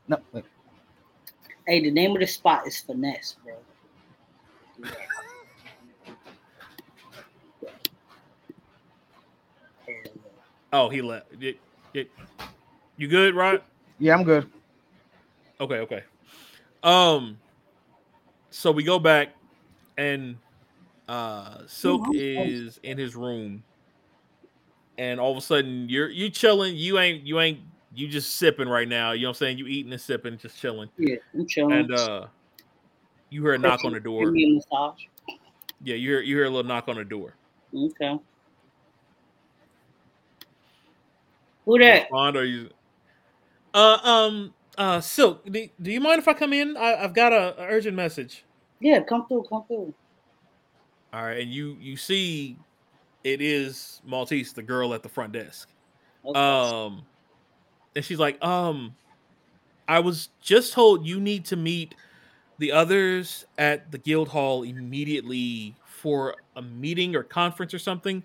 No, 0.07 0.17
wait. 0.31 0.45
Hey, 1.67 1.81
the 1.81 1.91
name 1.91 2.11
of 2.11 2.19
the 2.19 2.27
spot 2.27 2.65
is 2.67 2.79
finesse, 2.79 3.35
bro. 3.43 3.55
Yeah. 4.79 4.91
Yeah. 7.61 7.69
Oh, 10.71 10.89
he 10.89 11.01
left. 11.01 11.27
It, 11.41 11.59
it, 11.93 12.09
you 12.97 13.07
good, 13.07 13.35
right? 13.35 13.63
Yeah, 13.99 14.13
I'm 14.13 14.23
good. 14.23 14.49
Okay, 15.59 15.75
okay. 15.79 16.03
Um, 16.83 17.37
so 18.49 18.71
we 18.71 18.83
go 18.83 18.99
back, 18.99 19.29
and 19.97 20.37
uh, 21.07 21.59
Silk 21.67 22.01
I'm 22.07 22.13
is 22.13 22.79
in 22.83 22.97
his 22.97 23.15
room, 23.15 23.63
and 24.97 25.19
all 25.19 25.31
of 25.31 25.37
a 25.37 25.41
sudden 25.41 25.87
you're 25.89 26.09
you 26.09 26.29
chilling. 26.29 26.75
You 26.75 26.99
ain't 26.99 27.25
you 27.25 27.39
ain't 27.39 27.59
you 27.93 28.07
just 28.07 28.35
sipping 28.35 28.67
right 28.67 28.87
now. 28.87 29.11
You 29.11 29.23
know 29.23 29.29
what 29.29 29.37
I'm 29.37 29.39
saying? 29.39 29.57
You 29.57 29.67
eating 29.67 29.91
and 29.91 30.01
sipping, 30.01 30.37
just 30.37 30.59
chilling, 30.59 30.89
Yeah, 30.97 31.15
I'm 31.33 31.47
chilling. 31.47 31.73
and 31.73 31.93
uh, 31.93 32.25
you 33.29 33.41
hear 33.41 33.53
a 33.53 33.57
knock 33.57 33.85
on 33.85 33.93
the 33.93 33.99
door. 33.99 34.31
me 34.31 34.45
a 34.45 34.53
massage. 34.55 34.99
Yeah, 35.83 35.95
you 35.95 36.09
hear 36.09 36.21
you 36.21 36.35
hear 36.35 36.45
a 36.45 36.49
little 36.49 36.67
knock 36.67 36.87
on 36.87 36.95
the 36.95 37.05
door. 37.05 37.35
Okay. 37.73 38.19
Who 41.65 41.79
that? 41.79 42.03
Respond 42.03 42.37
or 42.37 42.45
you? 42.45 42.69
Uh, 43.73 43.97
um, 44.03 44.53
uh, 44.77 45.01
Silk. 45.01 45.45
Do, 45.45 45.67
do 45.81 45.91
you 45.91 45.99
mind 45.99 46.19
if 46.19 46.27
I 46.27 46.33
come 46.33 46.53
in? 46.53 46.77
I, 46.77 47.03
I've 47.03 47.13
got 47.13 47.33
a, 47.33 47.59
a 47.61 47.67
urgent 47.67 47.95
message. 47.95 48.43
Yeah, 48.79 49.01
come 49.01 49.27
through, 49.27 49.45
come 49.49 49.63
through. 49.67 49.93
All 51.13 51.23
right, 51.23 51.39
and 51.39 51.51
you 51.51 51.77
you 51.79 51.95
see, 51.95 52.57
it 53.23 53.41
is 53.41 54.01
Maltese, 54.05 54.53
the 54.53 54.63
girl 54.63 54.93
at 54.93 55.01
the 55.01 55.09
front 55.09 55.33
desk. 55.33 55.69
Okay. 56.25 56.39
Um, 56.39 57.03
and 57.95 58.03
she's 58.03 58.19
like, 58.19 58.43
um, 58.43 58.95
I 59.87 59.99
was 59.99 60.29
just 60.41 60.73
told 60.73 61.05
you 61.05 61.19
need 61.19 61.45
to 61.45 61.55
meet 61.55 61.95
the 62.57 62.71
others 62.71 63.45
at 63.57 63.91
the 63.91 63.97
guild 63.97 64.29
hall 64.29 64.63
immediately 64.63 65.75
for 65.85 66.35
a 66.55 66.61
meeting 66.61 67.15
or 67.15 67.23
conference 67.23 67.73
or 67.73 67.79
something. 67.79 68.23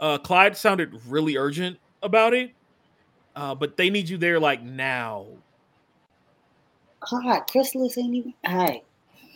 Uh, 0.00 0.18
Clyde 0.18 0.56
sounded 0.56 0.92
really 1.06 1.36
urgent 1.36 1.78
about 2.02 2.34
it, 2.34 2.52
uh, 3.36 3.54
but 3.54 3.76
they 3.76 3.90
need 3.90 4.08
you 4.08 4.18
there 4.18 4.40
like 4.40 4.62
now. 4.62 5.26
God, 7.10 7.40
Chrysalis 7.50 7.98
ain't 7.98 8.14
even. 8.14 8.34
All 8.46 8.56
right, 8.56 8.84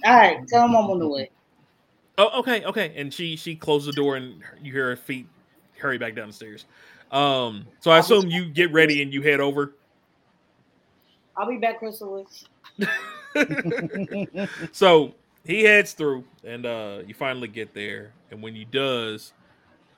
all 0.04 0.16
right. 0.16 0.48
Tell 0.48 0.64
him 0.64 0.76
I'm 0.76 0.90
on 0.90 0.98
the 0.98 1.08
way. 1.08 1.30
Oh, 2.18 2.40
okay, 2.40 2.64
okay. 2.64 2.92
And 2.96 3.12
she 3.12 3.36
she 3.36 3.54
closed 3.54 3.86
the 3.86 3.92
door, 3.92 4.16
and 4.16 4.42
you 4.62 4.72
hear 4.72 4.88
her 4.88 4.96
feet 4.96 5.26
hurry 5.78 5.98
back 5.98 6.16
down 6.16 6.28
the 6.28 6.34
stairs. 6.34 6.66
Um, 7.12 7.66
so 7.80 7.90
I 7.90 7.98
assume 7.98 8.28
you 8.28 8.46
get 8.46 8.72
ready 8.72 9.02
and 9.02 9.12
you 9.12 9.22
head 9.22 9.40
over. 9.40 9.74
I'll 11.36 11.48
be 11.48 11.56
back, 11.56 11.78
Chrysalis. 11.78 12.44
so 14.72 15.14
he 15.44 15.62
heads 15.62 15.92
through, 15.92 16.24
and 16.44 16.66
uh, 16.66 16.98
you 17.06 17.14
finally 17.14 17.48
get 17.48 17.72
there. 17.74 18.12
And 18.30 18.42
when 18.42 18.54
he 18.54 18.64
does, 18.64 19.32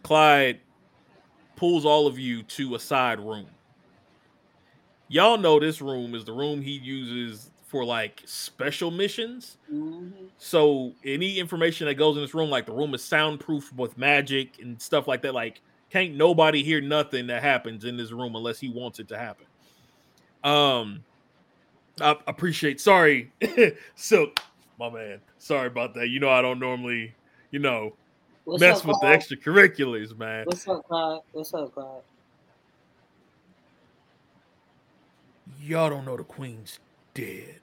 Clyde 0.03 0.61
pulls 1.57 1.85
all 1.85 2.07
of 2.07 2.19
you 2.19 2.43
to 2.43 2.75
a 2.75 2.79
side 2.79 3.19
room. 3.19 3.47
Y'all 5.09 5.39
know 5.39 5.59
this 5.59 5.81
room 5.81 6.15
is 6.15 6.25
the 6.25 6.33
room 6.33 6.63
he 6.63 6.73
uses 6.73 7.50
for 7.71 7.85
like 7.85 8.21
special 8.25 8.91
missions. 8.91 9.57
Mhm. 9.73 10.11
So 10.39 10.93
any 11.05 11.39
information 11.39 11.87
that 11.87 11.95
goes 11.95 12.17
in 12.17 12.23
this 12.23 12.35
room, 12.35 12.51
like 12.51 12.67
the 12.67 12.73
room 12.73 12.95
is 12.95 13.05
soundproof 13.05 13.73
with 13.75 13.97
magic 13.97 14.59
and 14.61 14.83
stuff 14.83 15.07
like 15.07 15.23
that. 15.23 15.35
Like, 15.35 15.61
can't 15.89 16.17
nobody 16.17 16.65
hear 16.65 16.81
nothing 16.81 17.29
that 17.29 17.43
happens 17.43 17.85
in 17.85 17.97
this 17.97 18.11
room 18.11 18.35
unless 18.35 18.59
he 18.59 18.69
wants 18.69 18.99
it 18.99 19.07
to 19.09 19.17
happen. 19.17 19.47
Um, 20.43 21.05
I 22.01 22.17
appreciate. 22.27 22.81
Sorry, 22.81 23.31
Silk, 23.95 24.41
my 24.77 24.91
man. 24.91 25.21
Sorry 25.39 25.69
about 25.69 25.95
that. 25.95 26.09
You 26.09 26.19
know 26.19 26.29
I 26.29 26.43
don't 26.43 26.59
normally, 26.59 27.15
you 27.53 27.61
know, 27.61 27.95
What's 28.47 28.61
mess 28.61 28.81
up, 28.81 28.87
with 28.87 29.01
the 29.01 29.07
extracurriculars, 29.07 30.19
man. 30.19 30.45
What's 30.47 30.67
up, 30.67 30.85
Clyde? 30.89 31.21
What's 31.31 31.55
up, 31.55 31.73
Clyde? 31.73 32.03
Y'all 35.63 35.89
don't 35.89 36.05
know 36.05 36.17
the 36.17 36.25
queen's 36.25 36.81
dead. 37.21 37.61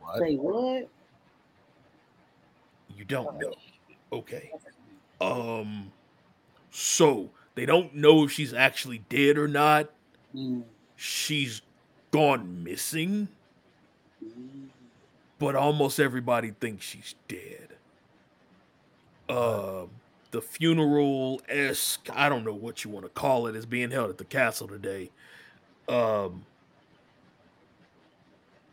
What? 0.00 0.18
Say 0.18 0.34
what? 0.36 0.88
You 2.96 3.04
don't 3.04 3.38
know. 3.38 3.54
Okay. 4.12 4.50
Um. 5.20 5.92
So 6.70 7.30
they 7.54 7.66
don't 7.66 7.94
know 7.94 8.24
if 8.24 8.32
she's 8.32 8.52
actually 8.54 8.98
dead 9.08 9.38
or 9.38 9.48
not. 9.48 9.90
Mm. 10.34 10.64
She's 10.96 11.62
gone 12.10 12.62
missing, 12.62 13.28
Mm. 14.24 14.68
but 15.38 15.54
almost 15.56 15.98
everybody 15.98 16.50
thinks 16.50 16.84
she's 16.84 17.14
dead. 17.28 17.68
Um, 19.28 19.90
the 20.30 20.42
funeral 20.42 21.40
esque, 21.48 22.08
I 22.12 22.28
don't 22.28 22.44
know 22.44 22.54
what 22.54 22.84
you 22.84 22.90
want 22.90 23.06
to 23.06 23.10
call 23.10 23.46
it, 23.46 23.56
is 23.56 23.66
being 23.66 23.90
held 23.90 24.10
at 24.10 24.18
the 24.18 24.24
castle 24.24 24.68
today. 24.68 25.10
Um, 25.88 26.44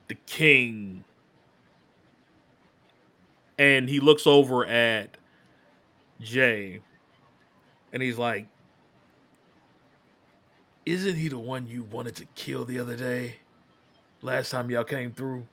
the 0.10 0.16
king, 0.26 1.06
and 3.58 3.88
he 3.88 4.02
looks 4.02 4.28
over 4.28 4.66
at 4.66 5.18
Jay, 6.20 6.82
and 7.94 8.04
he's 8.04 8.18
like, 8.18 8.48
"Isn't 10.86 11.16
he 11.16 11.30
the 11.30 11.40
one 11.40 11.68
you 11.68 11.84
wanted 11.84 12.16
to 12.18 12.26
kill 12.36 12.66
the 12.66 12.80
other 12.80 12.98
day? 12.98 13.38
Last 14.22 14.50
time 14.50 14.70
y'all 14.70 14.84
came 14.84 15.14
through." 15.14 15.48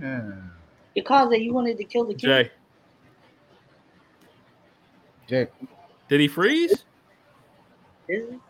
Yeah. 0.00 0.32
Because 0.94 1.30
that 1.30 1.40
you 1.40 1.52
wanted 1.52 1.76
to 1.78 1.84
kill 1.84 2.04
the 2.04 2.14
king. 2.14 2.30
Jay, 2.30 2.50
Dick. 5.26 5.52
Did 6.08 6.20
he 6.20 6.28
freeze? 6.28 6.84
Is 8.08 8.28
it? 8.28 8.40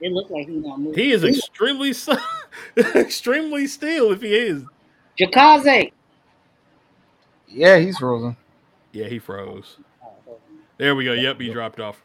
Let 0.00 0.02
me 0.02 0.06
see. 0.06 0.06
It 0.06 0.12
looked 0.12 0.30
like 0.30 0.48
he's 0.48 0.64
not 0.64 0.78
moving. 0.80 1.02
He 1.02 1.12
is 1.12 1.24
extremely 1.24 1.92
extremely 2.94 3.66
still 3.66 4.12
if 4.12 4.22
he 4.22 4.34
is. 4.34 4.64
Jakaze. 5.18 5.92
Yeah, 7.48 7.78
he's 7.78 7.98
frozen. 7.98 8.36
Yeah, 8.92 9.06
he 9.06 9.18
froze. 9.18 9.76
Oh, 10.02 10.08
hold 10.24 10.40
on. 10.48 10.58
There 10.78 10.94
we 10.94 11.04
go. 11.04 11.12
Yep, 11.12 11.40
he 11.40 11.52
dropped 11.52 11.80
off. 11.80 12.02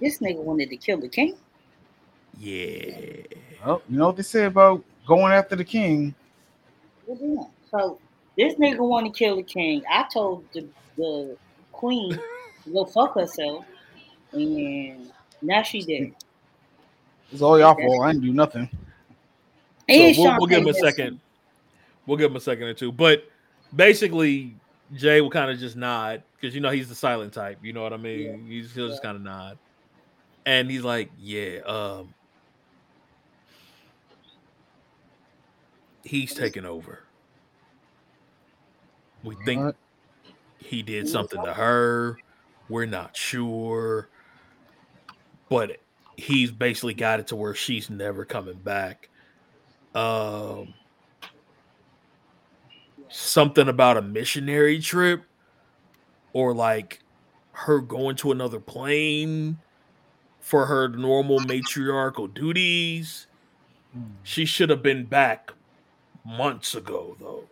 This 0.00 0.18
nigga 0.18 0.36
wanted 0.36 0.70
to 0.70 0.76
kill 0.76 1.00
the 1.00 1.08
king. 1.08 1.36
Yeah. 2.38 3.22
Oh, 3.64 3.82
you 3.88 3.98
know 3.98 4.06
what 4.06 4.16
they 4.16 4.22
say 4.22 4.44
about 4.44 4.84
going 5.06 5.32
after 5.32 5.56
the 5.56 5.64
king? 5.64 6.14
What 7.06 7.20
you 7.20 7.28
want? 7.30 7.50
So 7.70 7.98
this 8.36 8.54
nigga 8.54 8.78
want 8.78 9.12
to 9.12 9.18
kill 9.18 9.36
the 9.36 9.42
king. 9.42 9.82
I 9.90 10.04
told 10.12 10.44
the, 10.52 10.66
the 10.96 11.36
queen 11.72 12.12
to 12.12 12.22
go 12.72 12.84
fuck 12.84 13.14
herself, 13.14 13.64
and 14.32 15.10
now 15.42 15.62
she 15.62 15.82
dead. 15.82 16.14
It's 17.32 17.42
all 17.42 17.58
y'all 17.58 17.74
fault. 17.74 18.02
I 18.02 18.12
didn't 18.12 18.24
do 18.24 18.32
nothing. 18.32 18.68
And 19.88 20.16
So 20.16 20.22
we'll, 20.22 20.36
we'll 20.38 20.46
give 20.46 20.60
him 20.60 20.68
a 20.68 20.72
Shantae 20.72 20.80
second. 20.80 21.20
We'll 22.06 22.18
give 22.18 22.30
him 22.30 22.36
a 22.36 22.40
second 22.40 22.64
or 22.64 22.74
two. 22.74 22.90
But 22.92 23.28
basically, 23.74 24.54
Jay 24.94 25.20
will 25.20 25.30
kind 25.30 25.50
of 25.50 25.58
just 25.58 25.76
nod 25.76 26.22
because 26.34 26.54
you 26.54 26.60
know 26.60 26.70
he's 26.70 26.88
the 26.88 26.94
silent 26.94 27.32
type. 27.32 27.58
You 27.62 27.72
know 27.72 27.82
what 27.82 27.92
I 27.92 27.98
mean? 27.98 28.46
He's, 28.46 28.74
he'll 28.74 28.88
just 28.88 29.02
kind 29.02 29.16
of 29.16 29.22
nod, 29.22 29.58
and 30.46 30.70
he's 30.70 30.82
like, 30.82 31.10
"Yeah, 31.18 31.58
um, 31.66 32.14
he's 36.04 36.34
taking 36.34 36.64
over. 36.64 37.04
We 39.22 39.36
think 39.44 39.74
he 40.58 40.82
did 40.82 41.08
something 41.08 41.42
to 41.44 41.52
her. 41.52 42.18
We're 42.68 42.86
not 42.86 43.16
sure, 43.16 44.08
but 45.48 45.78
he's 46.16 46.50
basically 46.50 46.94
got 46.94 47.20
it 47.20 47.28
to 47.28 47.36
where 47.36 47.54
she's 47.54 47.88
never 47.88 48.24
coming 48.24 48.58
back. 48.58 49.08
Um, 49.94 50.74
something 53.08 53.68
about 53.68 53.96
a 53.96 54.02
missionary 54.02 54.80
trip, 54.80 55.24
or 56.32 56.54
like 56.54 57.00
her 57.52 57.80
going 57.80 58.16
to 58.16 58.32
another 58.32 58.60
plane 58.60 59.58
for 60.40 60.66
her 60.66 60.88
normal 60.88 61.40
matriarchal 61.40 62.26
duties. 62.26 63.26
She 64.22 64.44
should 64.44 64.70
have 64.70 64.82
been 64.82 65.06
back 65.06 65.52
months 66.24 66.74
ago, 66.74 67.16
though. 67.18 67.44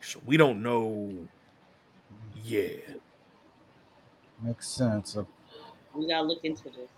So 0.00 0.20
we 0.24 0.36
don't 0.36 0.62
know. 0.62 1.28
Yeah. 2.44 2.68
Makes 4.42 4.68
sense. 4.68 5.16
Uh, 5.16 5.24
We 5.94 6.06
gotta 6.06 6.26
look 6.26 6.44
into 6.44 6.64
this. 6.64 6.88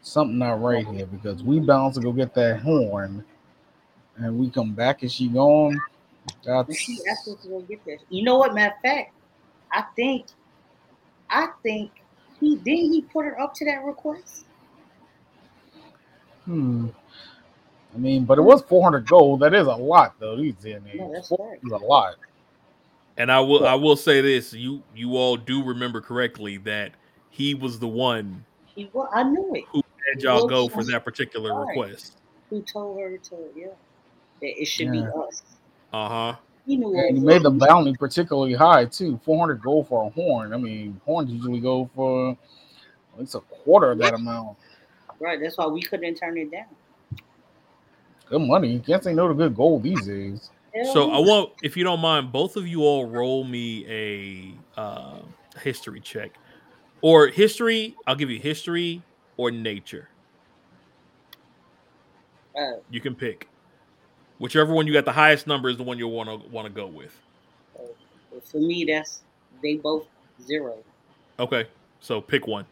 Something 0.00 0.38
not 0.38 0.60
right 0.60 0.86
here 0.86 1.06
because 1.06 1.44
we 1.44 1.60
bound 1.60 1.94
to 1.94 2.00
go 2.00 2.10
get 2.12 2.34
that 2.34 2.60
horn, 2.60 3.24
and 4.16 4.36
we 4.38 4.50
come 4.50 4.72
back 4.72 5.02
and 5.02 5.12
she 5.12 5.28
gone. 5.28 5.80
And 6.26 6.34
That's 6.44 6.76
she 6.76 6.98
asked 7.08 7.28
us 7.28 7.42
to 7.42 7.48
go 7.48 7.60
get 7.60 7.84
this. 7.84 8.00
You 8.08 8.24
know 8.24 8.36
what? 8.38 8.52
Matter 8.54 8.74
of 8.74 8.80
fact, 8.82 9.14
I 9.70 9.84
think, 9.94 10.26
I 11.30 11.48
think 11.62 11.92
he 12.40 12.56
didn't 12.56 12.92
he 12.92 13.02
put 13.02 13.24
her 13.24 13.40
up 13.40 13.54
to 13.54 13.64
that 13.66 13.84
request. 13.84 14.44
hmm. 16.44 16.88
I 17.94 17.98
mean, 17.98 18.24
but 18.24 18.38
it 18.38 18.42
was 18.42 18.62
400 18.62 19.06
gold. 19.06 19.40
That 19.40 19.54
is 19.54 19.66
a 19.66 19.74
lot, 19.74 20.14
though. 20.18 20.36
These 20.36 20.54
days, 20.56 20.80
No, 20.94 21.12
that's 21.12 21.30
right. 21.38 21.58
is 21.62 21.72
a 21.72 21.76
lot. 21.76 22.14
And 23.18 23.30
I 23.30 23.40
will 23.40 23.66
I 23.66 23.74
will 23.74 23.96
say 23.96 24.20
this, 24.20 24.52
you 24.52 24.82
you 24.94 25.16
all 25.16 25.36
do 25.36 25.62
remember 25.62 26.00
correctly 26.00 26.56
that 26.58 26.92
he 27.30 27.54
was 27.54 27.78
the 27.78 27.88
one 27.88 28.44
He 28.74 28.88
was. 28.92 29.08
I 29.12 29.22
knew 29.22 29.54
it. 29.54 29.64
who 29.70 29.82
had 30.14 30.22
y'all 30.22 30.46
go 30.48 30.68
for 30.68 30.82
that 30.84 31.04
particular 31.04 31.54
Right. 31.54 31.68
request. 31.76 32.18
Who 32.50 32.62
told 32.62 32.98
her 33.00 33.16
to? 33.18 33.36
Yeah, 33.56 33.66
that 34.40 34.60
it 34.62 34.66
should 34.66 34.92
be 34.92 35.00
us. 35.00 35.42
Uh-huh. 35.92 36.36
He 36.66 36.76
knew. 36.76 36.96
And 36.96 37.16
he 37.16 37.20
the- 37.20 37.26
made 37.26 37.42
the 37.42 37.50
bounty 37.50 37.94
particularly 37.94 38.54
high 38.54 38.86
too. 38.86 39.18
400 39.24 39.60
gold 39.62 39.88
for 39.88 40.06
a 40.06 40.10
horn. 40.10 40.52
I 40.54 40.56
mean, 40.56 41.00
horns 41.04 41.30
usually 41.30 41.60
go 41.60 41.90
for 41.94 42.30
at 42.30 43.20
least 43.20 43.34
a 43.34 43.40
quarter 43.40 43.90
of 43.92 43.98
that 43.98 44.14
amount. 44.14 44.56
Right. 45.20 45.38
That's 45.40 45.58
why 45.58 45.66
we 45.66 45.82
couldn't 45.82 46.14
turn 46.14 46.38
it 46.38 46.50
down. 46.50 46.66
Good 48.30 48.40
money. 48.40 48.68
You 48.72 48.80
can't 48.80 49.04
say 49.04 49.12
no 49.12 49.28
to 49.28 49.34
good 49.34 49.54
gold 49.54 49.82
these 49.82 50.06
days. 50.06 50.50
Hell 50.74 50.92
So 50.92 51.08
yeah. 51.08 51.16
I 51.16 51.18
want, 51.20 51.52
if 51.62 51.76
you 51.76 51.84
don't 51.84 52.00
mind, 52.00 52.32
both 52.32 52.56
of 52.56 52.66
you 52.66 52.82
all 52.82 53.06
roll 53.06 53.44
me 53.44 53.86
a 53.88 54.80
uh, 54.80 55.18
history 55.62 56.00
check, 56.00 56.32
or 57.00 57.28
history. 57.28 57.94
I'll 58.06 58.16
give 58.16 58.30
you 58.30 58.38
history 58.38 59.02
or 59.36 59.50
nature. 59.50 60.08
Uh, 62.56 62.72
You 62.90 63.00
can 63.00 63.14
pick 63.14 63.48
whichever 64.42 64.74
one 64.74 64.88
you 64.88 64.92
got 64.92 65.04
the 65.04 65.12
highest 65.12 65.46
number 65.46 65.68
is 65.68 65.76
the 65.76 65.84
one 65.84 65.98
you'll 65.98 66.10
want 66.10 66.28
to 66.28 66.48
want 66.50 66.66
to 66.66 66.72
go 66.72 66.86
with. 66.86 67.16
for 68.44 68.58
me, 68.58 68.84
that's 68.84 69.22
they 69.62 69.76
both 69.76 70.06
zero. 70.42 70.76
Okay, 71.38 71.66
so 72.00 72.20
pick 72.20 72.46
one. 72.46 72.66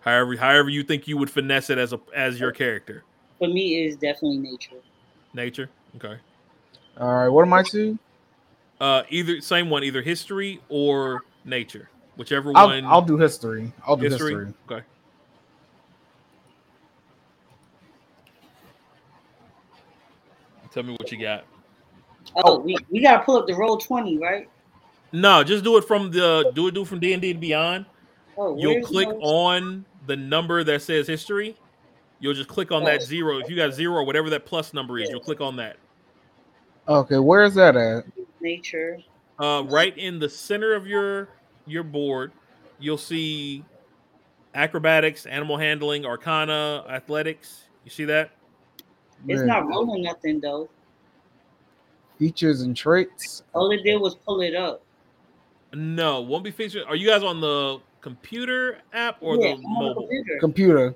However, 0.00 0.36
however 0.36 0.70
you 0.70 0.84
think 0.84 1.08
you 1.08 1.16
would 1.18 1.28
finesse 1.28 1.68
it 1.68 1.78
as 1.78 1.92
a 1.92 2.00
as 2.14 2.38
your 2.38 2.52
character. 2.52 3.02
For 3.38 3.48
me, 3.48 3.84
it's 3.84 3.96
definitely 3.96 4.38
nature. 4.38 4.76
Nature. 5.34 5.68
Okay. 5.96 6.16
All 6.98 7.12
right, 7.12 7.28
what 7.28 7.42
am 7.42 7.52
I 7.52 7.62
to? 7.64 7.98
Uh, 8.80 9.02
either 9.10 9.40
same 9.40 9.70
one, 9.70 9.84
either 9.84 10.02
history 10.02 10.60
or 10.68 11.22
nature, 11.44 11.90
whichever 12.16 12.52
I'll, 12.54 12.68
one. 12.68 12.84
I'll 12.84 13.02
do 13.02 13.16
history. 13.16 13.72
I'll 13.86 13.96
do 13.96 14.04
history. 14.04 14.34
history. 14.34 14.54
Okay. 14.70 14.84
Tell 20.72 20.82
me 20.82 20.92
what 20.92 21.10
you 21.10 21.18
got. 21.18 21.44
Oh, 22.44 22.58
we, 22.58 22.76
we 22.90 23.00
gotta 23.00 23.24
pull 23.24 23.36
up 23.36 23.46
the 23.46 23.54
Roll20, 23.54 24.20
right? 24.20 24.48
No, 25.12 25.42
just 25.42 25.64
do 25.64 25.78
it 25.78 25.84
from 25.84 26.10
the 26.10 26.50
do 26.54 26.68
it 26.68 26.74
do 26.74 26.82
it 26.82 26.88
from 26.88 27.00
D 27.00 27.12
and 27.14 27.22
D 27.22 27.30
and 27.30 27.40
Beyond. 27.40 27.86
Oh, 28.36 28.58
You'll 28.58 28.74
where's 28.74 28.86
the 28.86 28.92
click 28.92 29.08
on 29.20 29.86
the 30.06 30.16
number 30.16 30.62
that 30.64 30.82
says 30.82 31.06
history. 31.06 31.56
You'll 32.20 32.34
just 32.34 32.48
click 32.48 32.72
on 32.72 32.84
that 32.84 33.02
zero. 33.02 33.38
If 33.38 33.48
you 33.48 33.56
got 33.56 33.72
zero 33.72 33.94
or 33.94 34.04
whatever 34.04 34.28
that 34.30 34.44
plus 34.44 34.74
number 34.74 34.98
is, 34.98 35.08
you'll 35.08 35.20
click 35.20 35.40
on 35.40 35.56
that. 35.56 35.76
Okay, 36.88 37.18
where 37.18 37.42
is 37.42 37.54
that 37.54 37.76
at? 37.76 38.04
nature. 38.40 38.98
Uh, 39.38 39.64
right 39.68 39.96
in 39.98 40.18
the 40.18 40.28
center 40.28 40.74
of 40.74 40.86
your 40.86 41.28
your 41.66 41.82
board, 41.82 42.32
you'll 42.78 42.96
see 42.96 43.64
acrobatics, 44.54 45.26
animal 45.26 45.58
handling, 45.58 46.06
arcana, 46.06 46.84
athletics. 46.88 47.64
You 47.84 47.90
see 47.90 48.04
that? 48.06 48.30
It's 49.26 49.38
Where? 49.38 49.46
not 49.46 49.66
rolling 49.66 50.02
nothing 50.04 50.40
though. 50.40 50.68
Features 52.18 52.62
and 52.62 52.76
traits. 52.76 53.42
All 53.52 53.70
it 53.72 53.82
did 53.82 54.00
was 54.00 54.14
pull 54.14 54.40
it 54.40 54.54
up. 54.54 54.82
No, 55.74 56.22
won't 56.22 56.44
be 56.44 56.50
featured. 56.50 56.84
Are 56.88 56.96
you 56.96 57.06
guys 57.06 57.22
on 57.22 57.40
the 57.40 57.80
computer 58.00 58.78
app 58.92 59.18
or 59.20 59.36
yeah, 59.36 59.48
the 59.48 59.52
on 59.54 59.62
the 59.62 59.68
mobile? 59.68 60.02
computer, 60.02 60.38
Computer. 60.40 60.94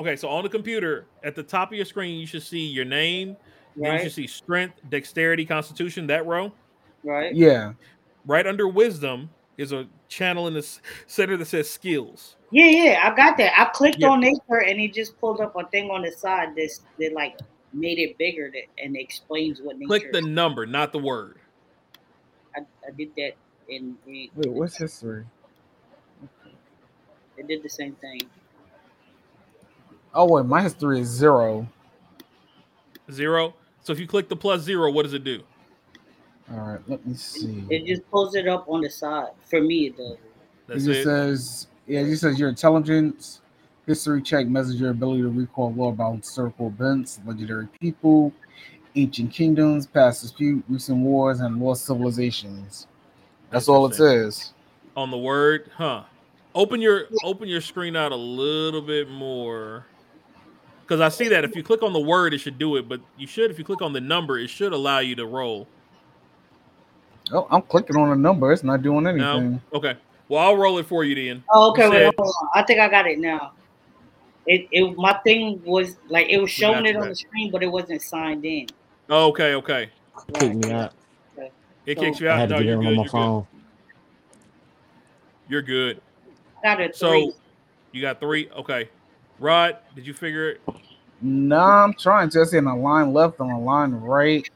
Okay, 0.00 0.16
so 0.16 0.28
on 0.28 0.42
the 0.42 0.48
computer, 0.48 1.06
at 1.22 1.34
the 1.34 1.42
top 1.42 1.70
of 1.70 1.76
your 1.76 1.84
screen, 1.84 2.18
you 2.18 2.26
should 2.26 2.42
see 2.42 2.64
your 2.66 2.84
name. 2.84 3.36
Then 3.76 3.92
you 3.94 3.98
right? 3.98 4.12
see 4.12 4.26
strength, 4.26 4.80
dexterity, 4.88 5.44
constitution. 5.44 6.06
That 6.06 6.26
row. 6.26 6.52
Right? 7.02 7.34
Yeah. 7.34 7.72
Right 8.26 8.46
under 8.46 8.68
wisdom 8.68 9.30
is 9.58 9.72
a 9.72 9.86
channel 10.08 10.48
in 10.48 10.54
the 10.54 10.78
center 11.06 11.36
that 11.36 11.46
says 11.46 11.68
skills. 11.70 12.36
Yeah, 12.50 12.66
yeah, 12.66 13.00
I 13.04 13.14
got 13.14 13.36
that. 13.38 13.58
I 13.58 13.64
clicked 13.66 13.98
Yeah. 14.00 14.08
on 14.08 14.20
nature 14.20 14.62
and 14.66 14.80
it 14.80 14.94
just 14.94 15.18
pulled 15.20 15.40
up 15.40 15.56
a 15.56 15.66
thing 15.68 15.90
on 15.90 16.02
the 16.02 16.12
side 16.12 16.50
that's 16.56 16.82
that 16.98 17.12
like 17.12 17.38
made 17.72 17.98
it 17.98 18.16
bigger 18.18 18.50
that, 18.52 18.82
and 18.82 18.96
explains 18.96 19.60
what 19.60 19.76
nature. 19.76 19.88
Click 19.88 20.12
the 20.12 20.18
is. 20.18 20.26
number, 20.26 20.66
not 20.66 20.92
the 20.92 20.98
word. 20.98 21.38
I, 22.56 22.60
I 22.60 22.92
did 22.96 23.10
that 23.16 23.32
and 23.68 23.96
it, 24.06 24.30
Wait, 24.36 24.50
what's 24.50 24.76
history? 24.76 25.24
it 27.36 27.48
did 27.48 27.62
the 27.62 27.68
same 27.68 27.94
thing. 27.96 28.20
Oh 30.14 30.26
wait, 30.26 30.46
my 30.46 30.62
history 30.62 31.00
is 31.00 31.08
zero. 31.08 31.66
Zero. 33.10 33.54
So 33.84 33.92
if 33.92 34.00
you 34.00 34.06
click 34.06 34.28
the 34.28 34.36
plus 34.36 34.62
zero, 34.62 34.90
what 34.90 35.02
does 35.02 35.12
it 35.12 35.24
do? 35.24 35.42
All 36.50 36.58
right, 36.58 36.80
let 36.88 37.06
me 37.06 37.14
see. 37.14 37.64
It 37.70 37.86
just 37.86 38.10
pulls 38.10 38.34
it 38.34 38.48
up 38.48 38.64
on 38.68 38.80
the 38.80 38.90
side. 38.90 39.28
For 39.48 39.60
me, 39.60 39.86
it 39.86 39.96
does. 39.96 40.16
It 40.68 40.74
just 40.74 40.88
it. 40.88 41.04
says, 41.04 41.66
yeah, 41.86 42.00
it 42.00 42.06
just 42.06 42.22
says 42.22 42.38
your 42.38 42.48
intelligence, 42.48 43.42
history 43.86 44.22
check 44.22 44.46
measures 44.46 44.80
your 44.80 44.90
ability 44.90 45.22
to 45.22 45.28
recall 45.28 45.72
law 45.74 45.90
about 45.90 46.16
historical 46.16 46.68
events, 46.68 47.20
legendary 47.26 47.68
people, 47.78 48.32
ancient 48.96 49.30
kingdoms, 49.32 49.86
past 49.86 50.22
dispute, 50.22 50.64
recent 50.68 50.98
wars, 50.98 51.40
and 51.40 51.60
lost 51.60 51.84
civilizations. 51.84 52.86
That's 53.50 53.68
all 53.68 53.86
it 53.86 53.94
says. 53.94 54.52
on 54.96 55.10
the 55.10 55.18
word, 55.18 55.70
huh? 55.76 56.04
Open 56.54 56.80
your 56.80 57.06
open 57.24 57.48
your 57.48 57.60
screen 57.60 57.96
out 57.96 58.12
a 58.12 58.16
little 58.16 58.82
bit 58.82 59.10
more. 59.10 59.86
Because 60.84 61.00
I 61.00 61.08
see 61.08 61.28
that 61.28 61.44
if 61.44 61.56
you 61.56 61.62
click 61.62 61.82
on 61.82 61.94
the 61.94 62.00
word, 62.00 62.34
it 62.34 62.38
should 62.38 62.58
do 62.58 62.76
it, 62.76 62.86
but 62.88 63.00
you 63.16 63.26
should 63.26 63.50
if 63.50 63.58
you 63.58 63.64
click 63.64 63.80
on 63.80 63.94
the 63.94 64.00
number, 64.02 64.38
it 64.38 64.48
should 64.48 64.74
allow 64.74 64.98
you 64.98 65.14
to 65.16 65.24
roll. 65.24 65.66
Oh, 67.32 67.46
I'm 67.50 67.62
clicking 67.62 67.96
on 67.96 68.10
a 68.10 68.16
number. 68.16 68.52
It's 68.52 68.62
not 68.62 68.82
doing 68.82 69.04
No. 69.04 69.10
anything. 69.10 69.62
Okay. 69.72 69.96
Well, 70.28 70.42
I'll 70.42 70.56
roll 70.58 70.76
it 70.78 70.84
for 70.86 71.02
you 71.02 71.14
then. 71.14 71.42
Oh, 71.50 71.70
okay, 71.70 71.84
You 71.84 71.90
wait, 71.90 72.14
hold 72.18 72.34
on. 72.42 72.48
I 72.54 72.62
think 72.64 72.80
I 72.80 72.88
got 72.88 73.06
it 73.06 73.18
now. 73.18 73.52
It, 74.46 74.68
it 74.72 74.94
my 74.98 75.14
thing 75.24 75.62
was 75.64 75.96
like 76.08 76.28
it 76.28 76.36
was 76.38 76.50
showing 76.50 76.84
you 76.84 76.90
it 76.90 76.96
on 76.96 77.02
back. 77.02 77.10
the 77.10 77.16
screen, 77.16 77.50
but 77.50 77.62
it 77.62 77.66
wasn't 77.72 78.02
signed 78.02 78.44
in. 78.44 78.66
Oh, 79.08 79.28
okay, 79.28 79.54
okay. 79.54 79.88
Kick 80.34 80.54
me 80.54 80.70
out. 80.70 80.92
It 81.86 81.96
So- 81.96 82.04
kicks 82.04 82.20
you 82.20 82.28
I 82.28 82.32
out. 82.32 82.38
had 82.40 82.48
to 82.50 82.54
No, 82.56 82.58
get 82.60 82.66
you're 82.68 82.74
it 82.74 82.84
good. 82.84 82.98
on 82.98 83.06
my 83.06 83.46
You're 85.48 85.62
good. 85.62 85.72
You're 85.86 85.94
good. 85.94 86.00
Got 86.62 86.80
a 86.82 86.92
So 86.94 87.32
you 87.92 88.02
got 88.02 88.20
three. 88.20 88.50
Okay. 88.50 88.90
Rod, 89.38 89.78
did 89.94 90.06
you 90.06 90.14
figure 90.14 90.50
it? 90.50 90.60
Nah, 91.20 91.84
I'm 91.84 91.94
trying 91.94 92.28
to 92.30 92.46
see 92.46 92.58
in 92.58 92.66
a 92.66 92.76
line 92.76 93.12
left 93.12 93.40
on 93.40 93.50
a 93.50 93.60
line 93.60 93.92
right. 93.92 94.48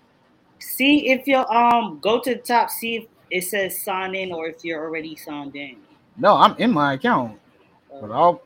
see 0.59 1.11
if 1.11 1.27
you 1.27 1.39
um 1.39 1.99
go 2.01 2.21
to 2.21 2.35
the 2.35 2.41
top, 2.41 2.71
see 2.71 2.97
if 2.97 3.07
it 3.31 3.45
says 3.45 3.83
sign 3.83 4.15
in 4.15 4.33
or 4.33 4.49
if 4.49 4.65
you're 4.65 4.83
already 4.83 5.17
signed 5.17 5.57
in. 5.57 5.77
No, 6.17 6.37
I'm 6.37 6.57
in 6.57 6.73
my 6.73 6.95
account. 6.95 7.39
But 8.01 8.11
I'll 8.11 8.43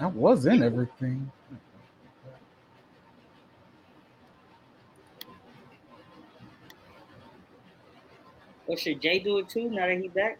I 0.00 0.06
was 0.06 0.46
in 0.46 0.62
everything. 0.62 1.30
Or 8.66 8.76
should 8.76 9.00
Jay 9.00 9.18
do 9.18 9.38
it 9.38 9.48
too 9.48 9.70
now 9.70 9.86
that 9.86 9.98
he's 9.98 10.10
back? 10.10 10.38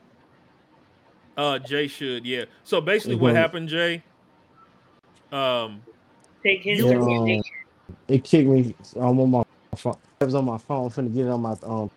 Uh, 1.37 1.59
Jay 1.59 1.89
should. 1.89 2.25
Yeah. 2.25 2.45
So 2.63 2.81
basically, 2.81 3.17
what 3.17 3.35
Mhm. 3.35 3.37
happened, 3.37 3.69
Jay? 3.69 4.03
Um, 5.33 5.83
Take 6.43 6.63
his 6.63 6.83
Yeah. 6.83 6.91
recommendation. 6.91 7.43
It 8.09 8.25
kicked 8.25 8.49
me. 8.49 8.75
I'm 8.97 9.19
on 9.21 9.31
my 9.31 9.43
phone. 9.77 9.97
It 10.21 10.25
was 10.25 10.35
on 10.35 10.45
my 10.45 10.59
phone. 10.59 10.87
I'm 10.87 10.91
finna 10.91 11.15
get 11.15 11.27
it 11.27 11.31
on 11.31 11.41
my 11.41 11.57
um 11.63 11.91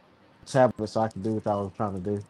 tablet 0.45 0.87
so 0.87 1.01
I 1.01 1.09
can 1.09 1.21
do 1.21 1.33
what 1.33 1.47
I 1.47 1.55
was 1.55 1.71
trying 1.75 1.93
to 1.93 1.99
do. 1.99 2.23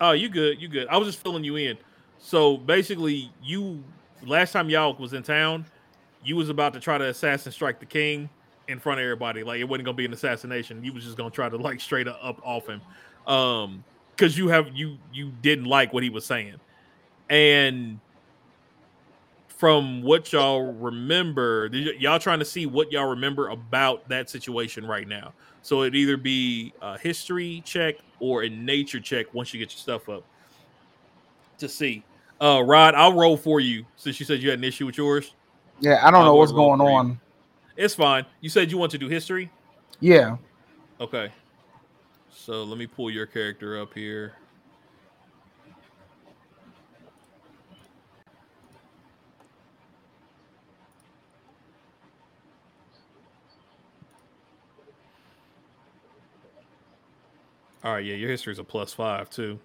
oh, 0.00 0.12
you 0.12 0.28
good? 0.28 0.60
You 0.60 0.68
good? 0.68 0.88
I 0.88 0.96
was 0.96 1.08
just 1.08 1.22
filling 1.22 1.44
you 1.44 1.56
in. 1.56 1.78
So 2.18 2.56
basically, 2.56 3.30
you 3.42 3.82
last 4.22 4.52
time 4.52 4.68
y'all 4.68 4.94
was 4.94 5.12
in 5.12 5.22
town, 5.22 5.64
you 6.22 6.36
was 6.36 6.48
about 6.48 6.74
to 6.74 6.80
try 6.80 6.98
to 6.98 7.04
assassin 7.08 7.52
strike 7.52 7.80
the 7.80 7.86
king 7.86 8.28
in 8.68 8.78
front 8.78 9.00
of 9.00 9.04
everybody. 9.04 9.42
Like 9.42 9.60
it 9.60 9.64
wasn't 9.64 9.86
gonna 9.86 9.96
be 9.96 10.04
an 10.04 10.12
assassination. 10.12 10.84
You 10.84 10.92
was 10.92 11.04
just 11.04 11.16
gonna 11.16 11.30
try 11.30 11.48
to 11.48 11.56
like 11.56 11.80
straight 11.80 12.06
up 12.06 12.40
off 12.44 12.68
him, 12.68 12.80
um, 13.26 13.82
because 14.14 14.38
you 14.38 14.48
have 14.48 14.68
you 14.74 14.98
you 15.12 15.32
didn't 15.42 15.64
like 15.64 15.92
what 15.92 16.02
he 16.02 16.10
was 16.10 16.24
saying, 16.24 16.56
and 17.28 17.98
from 19.48 20.02
what 20.02 20.32
y'all 20.32 20.72
remember, 20.72 21.68
y'all 21.72 22.20
trying 22.20 22.38
to 22.38 22.44
see 22.44 22.64
what 22.64 22.92
y'all 22.92 23.08
remember 23.08 23.48
about 23.48 24.08
that 24.08 24.30
situation 24.30 24.86
right 24.86 25.08
now. 25.08 25.32
So 25.62 25.82
it'd 25.82 25.96
either 25.96 26.16
be 26.16 26.72
a 26.80 26.96
history 26.96 27.60
check 27.64 27.96
or 28.20 28.44
a 28.44 28.48
nature 28.48 29.00
check 29.00 29.34
once 29.34 29.52
you 29.52 29.58
get 29.58 29.72
your 29.72 29.80
stuff 29.80 30.08
up 30.08 30.22
to 31.58 31.68
see. 31.68 32.04
Uh, 32.40 32.62
Rod, 32.64 32.94
I'll 32.94 33.14
roll 33.14 33.36
for 33.36 33.58
you 33.58 33.84
since 33.96 34.20
you 34.20 34.26
said 34.26 34.40
you 34.40 34.50
had 34.50 34.60
an 34.60 34.64
issue 34.64 34.86
with 34.86 34.96
yours. 34.96 35.34
Yeah, 35.80 35.98
I 36.06 36.12
don't 36.12 36.20
I'll 36.20 36.26
know 36.26 36.34
what's 36.36 36.52
going 36.52 36.80
on. 36.80 37.18
It's 37.78 37.94
fine. 37.94 38.26
You 38.40 38.48
said 38.50 38.72
you 38.72 38.76
want 38.76 38.90
to 38.90 38.98
do 38.98 39.08
history. 39.08 39.50
Yeah. 40.00 40.38
Okay. 41.00 41.32
So 42.28 42.64
let 42.64 42.76
me 42.76 42.88
pull 42.88 43.08
your 43.08 43.24
character 43.24 43.80
up 43.80 43.94
here. 43.94 44.34
All 57.84 57.94
right, 57.94 58.04
yeah, 58.04 58.16
your 58.16 58.28
history 58.28 58.52
is 58.52 58.58
a 58.58 58.64
plus 58.64 58.92
five 58.92 59.30
too. 59.30 59.60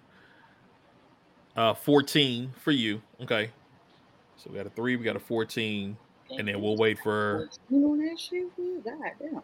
Uh, 1.56 1.74
fourteen 1.74 2.52
for 2.60 2.70
you. 2.70 3.02
Okay, 3.20 3.50
so 4.36 4.50
we 4.50 4.56
got 4.56 4.66
a 4.66 4.70
three, 4.70 4.94
we 4.94 5.04
got 5.04 5.16
a 5.16 5.20
fourteen, 5.20 5.96
and 6.30 6.48
then 6.48 6.60
we'll 6.60 6.76
wait 6.76 6.98
for. 6.98 7.48
You 7.70 7.78
know 7.78 7.96
that 7.96 8.18
shit? 8.18 8.44
Yeah, 8.56 8.80
God 8.84 9.12
damn. 9.20 9.42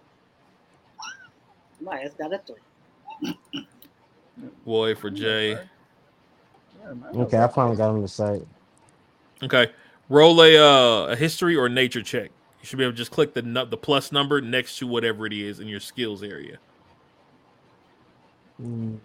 My 1.81 2.01
ass 2.01 2.11
got 2.19 2.33
a 2.33 2.39
three. 2.39 3.37
We'll 4.65 4.83
wait 4.83 4.99
for 4.99 5.11
Jay. 5.11 5.59
Okay, 7.15 7.39
I 7.39 7.49
finally 7.49 7.77
got 7.77 7.95
him 7.95 8.03
the 8.03 8.09
site. 8.09 8.47
Okay. 9.43 9.69
Roll 10.09 10.43
a 10.43 10.57
uh, 10.57 11.07
a 11.13 11.17
history 11.17 11.57
or 11.57 11.69
nature 11.69 12.03
check. 12.03 12.31
You 12.61 12.67
should 12.67 12.79
be 12.79 12.85
able 12.85 12.93
to 12.93 12.99
just 12.99 13.11
click 13.11 13.33
the 13.33 13.43
nu- 13.43 13.65
the 13.67 13.77
plus 13.77 14.13
number 14.13 14.41
next 14.41 14.79
to 14.79 14.87
whatever 14.87 15.27
it 15.27 15.33
is 15.33 15.61
in 15.61 15.69
your 15.69 15.81
skills 15.81 16.23
area. 16.23 16.59
Mm. 18.61 18.99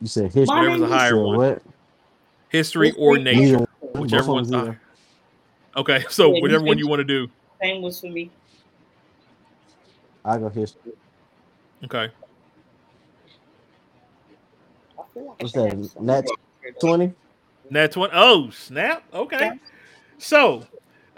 You 0.00 0.06
said 0.06 0.24
history. 0.32 0.46
My 0.46 0.62
Whatever's 0.62 0.82
a 0.82 0.86
higher 0.88 1.22
one. 1.22 1.36
what? 1.36 1.62
History 2.48 2.92
or 2.92 3.18
nature. 3.18 3.66
Whichever 3.94 4.32
one's 4.32 4.52
higher. 4.52 4.80
Okay, 5.78 6.04
so 6.10 6.34
Yeah, 6.34 6.42
whichever 6.42 6.64
you 6.64 6.68
one 6.68 6.78
you 6.78 6.88
want 6.88 7.00
to 7.00 7.04
do. 7.04 7.28
Same 7.62 7.82
was 7.82 8.00
for 8.00 8.08
me. 8.08 8.30
I 10.24 10.36
go 10.36 10.48
history. 10.48 10.92
Okay. 11.84 12.12
I 14.98 15.02
feel 15.14 15.26
like 15.28 15.40
What's 15.40 15.52
should 15.52 15.70
that, 15.70 15.76
have 15.76 15.86
some 15.86 16.06
nat. 16.06 16.24
Twenty. 16.80 17.12
That's 17.70 17.96
one. 17.96 18.10
Oh, 18.12 18.50
snap. 18.50 19.04
Okay. 19.14 19.52
So, 20.18 20.64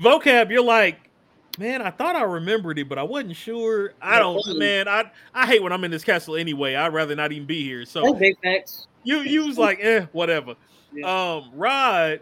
Voqab, 0.00 0.50
you're 0.50 0.62
like, 0.62 1.10
man, 1.58 1.82
I 1.82 1.90
thought 1.90 2.16
I 2.16 2.22
remembered 2.22 2.78
it, 2.78 2.88
but 2.88 2.96
I 2.96 3.02
wasn't 3.02 3.36
sure. 3.36 3.92
I 4.00 4.18
don't, 4.18 4.42
man. 4.58 4.88
I 4.88 5.10
I 5.34 5.46
hate 5.46 5.62
when 5.62 5.72
I'm 5.72 5.84
in 5.84 5.90
this 5.90 6.04
castle 6.04 6.36
anyway. 6.36 6.74
I'd 6.74 6.94
rather 6.94 7.14
not 7.14 7.32
even 7.32 7.46
be 7.46 7.62
here. 7.62 7.84
So 7.84 8.02
That's 8.02 8.18
big 8.18 8.64
you 9.04 9.20
you 9.20 9.46
was 9.46 9.58
like, 9.58 9.78
eh, 9.82 10.06
whatever. 10.12 10.54
Yeah. 10.92 11.34
Um, 11.34 11.50
Rod, 11.52 12.20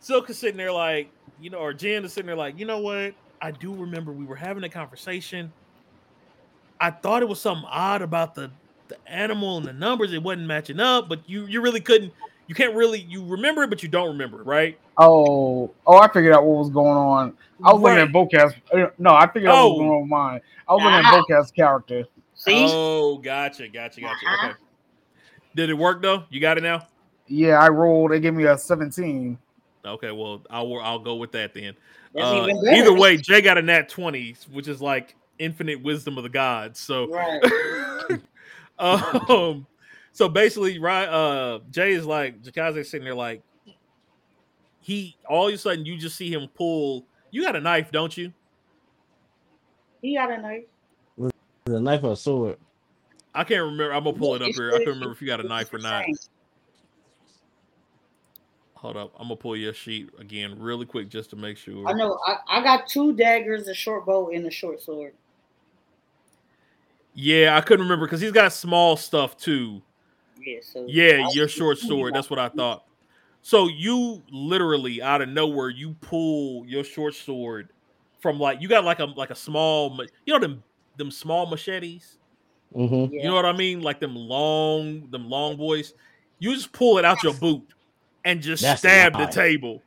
Silk 0.00 0.30
is 0.30 0.38
sitting 0.38 0.56
there 0.56 0.72
like, 0.72 1.08
you 1.40 1.50
know, 1.50 1.58
or 1.58 1.72
Jen 1.72 2.04
is 2.04 2.12
sitting 2.12 2.26
there 2.26 2.36
like, 2.36 2.58
you 2.58 2.66
know 2.66 2.78
what? 2.78 3.14
I 3.40 3.50
do 3.50 3.74
remember 3.74 4.12
we 4.12 4.24
were 4.24 4.36
having 4.36 4.64
a 4.64 4.68
conversation. 4.68 5.52
I 6.80 6.90
thought 6.90 7.22
it 7.22 7.28
was 7.28 7.40
something 7.40 7.66
odd 7.68 8.02
about 8.02 8.34
the 8.34 8.50
the 8.88 8.96
animal 9.06 9.58
and 9.58 9.66
the 9.66 9.72
numbers. 9.72 10.12
It 10.14 10.22
wasn't 10.22 10.46
matching 10.46 10.80
up, 10.80 11.08
but 11.08 11.20
you 11.28 11.46
you 11.46 11.60
really 11.60 11.80
couldn't. 11.80 12.12
You 12.46 12.54
can't 12.54 12.74
really 12.74 13.00
you 13.00 13.24
remember 13.24 13.62
it, 13.62 13.70
but 13.70 13.82
you 13.82 13.88
don't 13.88 14.08
remember 14.08 14.40
it, 14.40 14.46
right? 14.46 14.78
Oh, 14.96 15.70
oh, 15.86 15.98
I 15.98 16.08
figured 16.08 16.32
out 16.34 16.44
what 16.44 16.58
was 16.58 16.70
going 16.70 16.96
on. 16.96 17.36
I 17.62 17.72
was 17.72 17.82
looking 17.82 17.98
at 17.98 18.08
Bocas. 18.08 18.54
uh, 18.72 18.90
No, 18.98 19.10
I 19.14 19.26
figured 19.30 19.50
out 19.50 19.64
what 19.64 19.70
was 19.70 19.74
Oh. 19.74 19.78
going 19.78 19.90
on 19.90 20.00
with 20.02 20.10
mine. 20.10 20.40
I 20.68 20.72
was 20.72 20.82
looking 20.82 21.00
Ah. 21.04 21.18
at 21.18 21.24
Bocas' 21.28 21.54
character. 21.54 22.04
See? 22.34 22.66
Oh, 22.70 23.18
gotcha, 23.18 23.68
gotcha, 23.68 24.00
gotcha. 24.00 24.26
Uh-huh. 24.26 24.46
Okay. 24.48 24.56
Did 25.54 25.70
it 25.70 25.74
work 25.74 26.00
though? 26.02 26.24
You 26.30 26.40
got 26.40 26.56
it 26.56 26.62
now? 26.62 26.86
Yeah, 27.26 27.58
I 27.60 27.68
rolled. 27.68 28.12
They 28.12 28.20
gave 28.20 28.32
me 28.34 28.44
a 28.44 28.56
17. 28.56 29.36
Okay, 29.88 30.10
well, 30.10 30.42
I'll 30.50 30.78
I'll 30.80 30.98
go 30.98 31.16
with 31.16 31.32
that 31.32 31.54
then. 31.54 31.74
Uh, 32.16 32.48
either 32.72 32.92
way, 32.92 33.16
Jay 33.16 33.40
got 33.40 33.58
a 33.58 33.62
nat 33.62 33.88
twenty, 33.88 34.34
which 34.50 34.68
is 34.68 34.80
like 34.80 35.14
infinite 35.38 35.82
wisdom 35.82 36.16
of 36.16 36.24
the 36.24 36.28
gods. 36.30 36.80
So, 36.80 37.08
Right. 37.08 37.42
um, 38.78 39.66
so 40.12 40.28
basically, 40.28 40.78
right? 40.78 41.06
Uh, 41.06 41.60
Jay 41.70 41.92
is 41.92 42.04
like 42.04 42.42
Jakaze 42.42 42.84
sitting 42.86 43.04
there 43.04 43.14
like 43.14 43.42
he 44.80 45.16
all 45.28 45.48
of 45.48 45.54
a 45.54 45.58
sudden 45.58 45.84
you 45.84 45.98
just 45.98 46.16
see 46.16 46.32
him 46.32 46.48
pull. 46.54 47.06
You 47.30 47.42
got 47.42 47.56
a 47.56 47.60
knife, 47.60 47.92
don't 47.92 48.16
you? 48.16 48.32
He 50.00 50.16
got 50.16 50.30
a 50.30 50.40
knife. 50.40 50.64
The 51.64 51.80
knife 51.80 52.02
or 52.02 52.12
a 52.12 52.16
sword. 52.16 52.56
I 53.34 53.44
can't 53.44 53.62
remember. 53.62 53.92
I'm 53.92 54.04
gonna 54.04 54.16
pull 54.16 54.34
it 54.34 54.42
up 54.42 54.48
here. 54.48 54.70
I 54.70 54.78
can't 54.78 54.88
remember 54.88 55.12
if 55.12 55.20
you 55.20 55.26
got 55.26 55.40
a 55.40 55.46
knife 55.46 55.72
or 55.72 55.78
not. 55.78 56.04
Same. 58.78 58.82
Hold 58.82 58.96
up, 58.96 59.12
I'm 59.16 59.24
gonna 59.24 59.36
pull 59.36 59.56
your 59.56 59.74
sheet 59.74 60.10
again 60.18 60.56
really 60.58 60.86
quick 60.86 61.08
just 61.08 61.30
to 61.30 61.36
make 61.36 61.56
sure. 61.56 61.86
I 61.86 61.92
know. 61.92 62.18
I, 62.26 62.36
I 62.48 62.62
got 62.62 62.88
two 62.88 63.12
daggers, 63.14 63.68
a 63.68 63.74
short 63.74 64.06
bow, 64.06 64.30
and 64.30 64.46
a 64.46 64.50
short 64.50 64.80
sword. 64.80 65.12
Yeah, 67.14 67.56
I 67.56 67.60
couldn't 67.60 67.84
remember 67.84 68.06
because 68.06 68.20
he's 68.20 68.32
got 68.32 68.52
small 68.52 68.96
stuff 68.96 69.36
too. 69.36 69.82
Yeah. 70.40 70.58
So 70.62 70.86
Yeah, 70.88 71.26
I- 71.26 71.30
your 71.32 71.48
short 71.48 71.78
sword. 71.78 72.14
That's 72.14 72.30
what 72.30 72.38
I 72.38 72.48
thought. 72.48 72.84
So 73.42 73.68
you 73.68 74.22
literally 74.30 75.00
out 75.00 75.22
of 75.22 75.28
nowhere, 75.28 75.70
you 75.70 75.96
pull 76.00 76.66
your 76.66 76.84
short 76.84 77.14
sword 77.14 77.70
from 78.20 78.38
like 78.38 78.60
you 78.60 78.68
got 78.68 78.84
like 78.84 78.98
a 78.98 79.04
like 79.04 79.30
a 79.30 79.34
small 79.34 79.96
you 80.26 80.32
know 80.32 80.38
them 80.38 80.62
them 80.96 81.10
small 81.10 81.46
machetes. 81.46 82.18
Mm-hmm. 82.74 83.14
Yeah. 83.14 83.22
You 83.22 83.28
know 83.28 83.34
what 83.34 83.46
I 83.46 83.52
mean? 83.52 83.80
Like 83.80 84.00
them 84.00 84.14
long, 84.14 85.08
them 85.10 85.28
long 85.30 85.56
boys. 85.56 85.94
You 86.40 86.54
just 86.54 86.72
pull 86.72 86.98
it 86.98 87.04
out 87.04 87.22
your 87.22 87.34
boot 87.34 87.62
and 88.28 88.42
just 88.42 88.62
That's 88.62 88.80
stab 88.80 89.12
the 89.14 89.20
live. 89.20 89.30
table. 89.30 89.82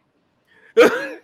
Mm. 0.78 1.20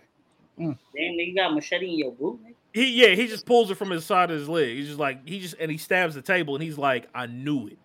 Damn, 0.58 0.76
you 0.94 1.34
got 1.34 1.52
a 1.52 1.54
machete 1.54 1.86
in 1.90 1.98
your 1.98 2.12
boot. 2.12 2.40
nigga? 2.44 2.54
he 2.72 3.00
yeah, 3.02 3.14
he 3.14 3.26
just 3.28 3.46
pulls 3.46 3.70
it 3.70 3.76
from 3.76 3.90
his 3.90 4.04
side 4.04 4.30
of 4.30 4.38
his 4.38 4.48
leg. 4.48 4.76
He's 4.76 4.86
just 4.88 4.98
like 4.98 5.26
he 5.26 5.40
just 5.40 5.54
and 5.60 5.70
he 5.70 5.78
stabs 5.78 6.14
the 6.14 6.22
table 6.22 6.54
and 6.54 6.62
he's 6.62 6.78
like, 6.78 7.08
I 7.14 7.26
knew 7.26 7.68
it. 7.68 7.78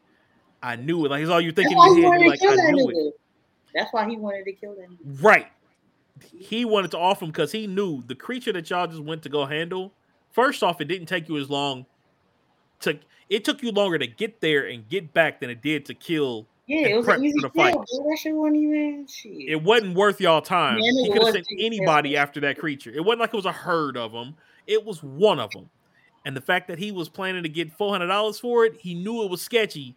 I 0.61 0.76
knew 0.76 1.05
it. 1.05 1.10
Like 1.10 1.19
he's 1.19 1.30
all 1.30 1.39
you 1.41 1.51
That's 1.51 1.68
thinking 1.68 1.77
why 1.77 1.88
in 1.89 1.97
your 1.97 2.11
head. 2.14 2.22
You're 2.41 2.55
like, 2.55 2.65
I 2.68 2.72
knew 2.72 2.89
it. 2.89 2.95
nigga. 2.95 3.11
That's 3.76 3.93
why 3.93 4.10
he 4.10 4.18
wanted 4.18 4.45
to 4.45 4.51
kill 4.53 4.76
that 4.76 4.89
nigga. 4.89 5.23
Right. 5.23 5.47
he 6.35 6.65
wanted 6.65 6.91
to 6.91 6.97
offer 6.97 7.26
him 7.26 7.31
because 7.31 7.51
he 7.51 7.68
knew 7.68 8.03
the 8.07 8.15
creature 8.15 8.53
that 8.53 8.69
y'all 8.69 8.88
just 8.88 9.01
went 9.03 9.23
to 9.23 9.30
go 9.30 9.45
handle. 9.45 9.93
First 10.31 10.64
off, 10.64 10.81
it 10.81 10.85
didn't 10.85 11.07
take 11.07 11.30
you 11.30 11.38
as 11.38 11.49
long 11.49 11.85
to. 12.81 12.97
It 13.30 13.45
took 13.45 13.61
you 13.64 13.72
longer 13.72 13.97
to 13.99 14.07
get 14.07 14.41
there 14.41 14.65
and 14.68 14.88
get 14.89 15.14
back 15.14 15.39
than 15.39 15.49
it 15.49 15.61
did 15.61 15.85
to 15.85 15.93
kill. 15.93 16.47
Yeah, 16.82 16.88
it 16.88 16.98
was 16.98 17.08
an 17.08 17.24
easy 17.24 17.40
for 17.40 17.50
the 17.50 17.54
fight. 17.54 17.74
Kill, 17.74 18.10
that 18.10 18.18
shit 18.20 18.34
wasn't 18.34 18.58
even 18.58 19.08
shit. 19.08 19.50
It 19.50 19.64
wasn't 19.64 19.95
worth 19.95 20.20
y'all 20.20 20.41
time. 20.41 20.80
Man, 20.80 20.84
he 20.84 21.12
could 21.12 21.24
have 21.24 21.34
sent 21.34 21.48
anybody 21.60 22.12
kill. 22.12 22.20
after 22.20 22.40
that 22.41 22.58
creature. 22.58 22.91
It 22.91 23.04
wasn't 23.04 23.22
like 23.22 23.34
it 23.34 23.36
was 23.36 23.45
a 23.45 23.52
herd 23.52 23.98
of 23.98 24.12
them. 24.12 24.36
It 24.68 24.84
was 24.86 25.04
one 25.04 25.40
of 25.40 25.52
them. 25.52 25.70
And 26.26 26.36
the 26.36 26.41
fact 26.41 26.68
that 26.70 26.80
he 26.80 26.91
was 26.91 27.10
planning 27.10 27.44
to 27.44 27.50
get 27.50 27.72
four 27.72 27.91
hundred 27.91 28.08
dollars 28.08 28.40
for 28.40 28.66
it, 28.66 28.78
he 28.80 28.95
knew 28.95 29.24
it 29.24 29.30
was 29.30 29.41
sketchy, 29.41 29.95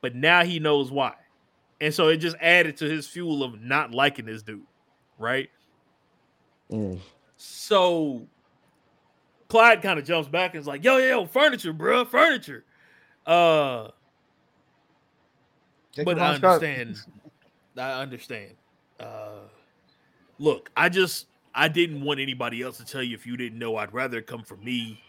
but 0.00 0.14
now 0.14 0.44
he 0.44 0.58
knows 0.58 0.90
why. 0.90 1.14
And 1.80 1.92
so 1.92 2.08
it 2.08 2.18
just 2.18 2.36
added 2.40 2.76
to 2.78 2.88
his 2.88 3.06
fuel 3.08 3.42
of 3.42 3.60
not 3.60 3.90
liking 3.90 4.26
this 4.26 4.42
dude, 4.42 4.62
right? 5.18 5.50
Mm. 6.70 7.00
So 7.36 8.26
Clyde 9.48 9.82
kind 9.82 9.98
of 9.98 10.04
jumps 10.04 10.28
back 10.28 10.54
and 10.54 10.60
is 10.60 10.66
like, 10.66 10.84
yo, 10.84 10.96
yo, 10.98 11.06
yo, 11.08 11.26
furniture, 11.26 11.72
bro, 11.72 12.04
furniture. 12.04 12.64
Uh, 13.26 13.88
Take 15.92 16.04
but 16.06 16.16
the 16.16 16.22
I 16.22 16.28
wrong 16.30 16.36
spot. 16.38 16.62
understand. 16.62 16.96
I 17.76 18.00
understand. 18.02 18.52
Uh, 19.00 19.40
look, 20.38 20.70
I 20.76 20.88
just 20.88 21.26
I 21.54 21.68
didn't 21.68 22.02
want 22.02 22.20
anybody 22.20 22.62
else 22.62 22.78
to 22.78 22.84
tell 22.84 23.02
you 23.02 23.14
if 23.14 23.26
you 23.26 23.36
didn't 23.36 23.58
know. 23.58 23.76
I'd 23.76 23.92
rather 23.92 24.18
it 24.18 24.26
come 24.26 24.42
from 24.42 24.64
me. 24.64 25.02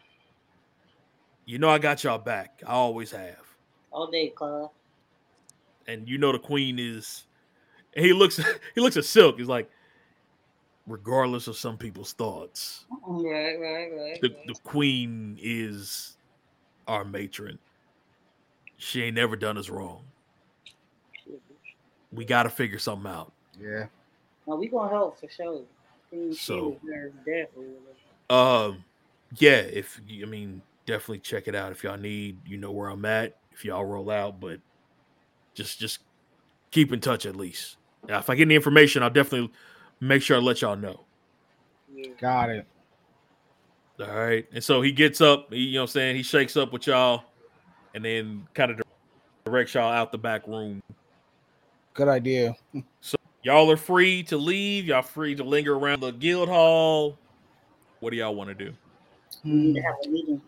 You 1.46 1.60
know, 1.60 1.70
I 1.70 1.78
got 1.80 2.04
y'all 2.04 2.18
back. 2.18 2.62
I 2.66 2.72
always 2.72 3.12
have. 3.12 3.38
All 3.92 4.08
day, 4.08 4.30
Clyde. 4.30 4.70
And 5.88 6.08
you 6.08 6.18
know, 6.18 6.32
the 6.32 6.40
queen 6.40 6.80
is. 6.80 7.26
He 7.96 8.14
looks. 8.14 8.40
He 8.76 8.82
looks 8.82 8.98
at 8.98 9.06
Silk. 9.06 9.38
He's 9.38 9.48
like, 9.48 9.70
regardless 10.88 11.48
of 11.48 11.56
some 11.58 11.78
people's 11.78 12.14
thoughts, 12.14 12.86
Right, 13.06 13.56
right, 13.60 13.90
right. 13.94 14.22
the, 14.22 14.30
right. 14.30 14.48
the 14.48 14.56
queen 14.64 15.38
is 15.42 16.18
our 16.88 17.06
matron. 17.06 17.60
She 18.78 19.04
ain't 19.04 19.16
never 19.16 19.36
done 19.36 19.58
us 19.58 19.70
wrong. 19.70 20.04
We 22.14 22.26
got 22.26 22.44
to 22.44 22.49
figure 22.49 22.80
something 22.80 23.10
out. 23.11 23.31
Yeah. 23.60 23.85
No, 24.48 24.56
we 24.56 24.68
gonna 24.68 24.90
help 24.90 25.19
for 25.19 25.30
sure. 25.30 25.61
Queen 26.10 26.34
So- 26.34 26.77
Shield 26.84 27.06
is 27.06 27.14
death 27.26 27.48
or 27.56 27.64
whatever. 27.64 27.90
Um, 28.30 28.84
yeah, 29.38 29.57
if 29.57 29.99
I 30.22 30.26
mean, 30.26 30.61
definitely 30.85 31.19
check 31.19 31.48
it 31.48 31.56
out 31.56 31.72
if 31.72 31.84
y'all 31.84 31.98
need. 31.98 32.38
You 32.48 32.57
know 32.57 32.72
where 32.72 32.90
I'm 32.90 33.06
at. 33.06 33.38
If 33.52 33.64
y'all 33.65 33.85
roll 33.85 34.10
out, 34.10 34.40
but 34.40 34.60
just 35.53 35.80
just 35.80 35.99
keep 36.72 36.91
in 36.91 36.99
touch 36.99 37.26
at 37.26 37.35
least. 37.35 37.77
Now, 38.07 38.19
if 38.19 38.30
I 38.30 38.35
get 38.35 38.44
any 38.44 38.56
information, 38.56 39.03
I'll 39.03 39.10
definitely 39.10 39.52
make 39.99 40.22
sure 40.22 40.38
I 40.38 40.40
let 40.40 40.61
y'all 40.61 40.76
know. 40.76 41.02
Yeah. 41.94 42.07
Got 42.19 42.49
it. 42.49 42.68
All 43.99 44.07
right. 44.07 44.45
And 44.52 44.64
so 44.64 44.81
he 44.81 44.91
gets 44.91 45.22
up, 45.22 45.53
he, 45.53 45.60
you 45.60 45.73
know 45.76 45.81
what 45.81 45.84
I'm 45.84 45.94
saying? 45.94 46.15
He 46.15 46.23
shakes 46.23 46.57
up 46.57 46.73
with 46.73 46.88
y'all 46.88 47.23
and 47.94 48.03
then 48.03 48.48
kind 48.56 48.72
of 48.72 48.81
directs 49.45 49.76
y'all 49.76 49.91
out 49.91 50.11
the 50.11 50.18
back 50.18 50.48
room. 50.48 50.81
Good 51.94 52.07
idea. 52.07 52.56
So 53.02 53.18
y'all 53.44 53.70
are 53.70 53.78
free 53.78 54.24
to 54.24 54.38
leave. 54.38 54.86
Y'all 54.86 55.02
free 55.02 55.36
to 55.36 55.44
linger 55.44 55.76
around 55.76 55.99
the 56.02 56.11
guild 56.11 56.49
hall. 56.49 57.18
What 57.99 58.10
do 58.11 58.18
y'all 58.18 58.36
want 58.36 58.49
to 58.49 58.56
do? 58.56 58.74
We 59.44 59.52
need 59.52 59.76
to 59.76 59.82
have 59.82 59.95
a 60.06 60.10
meeting. 60.10 60.41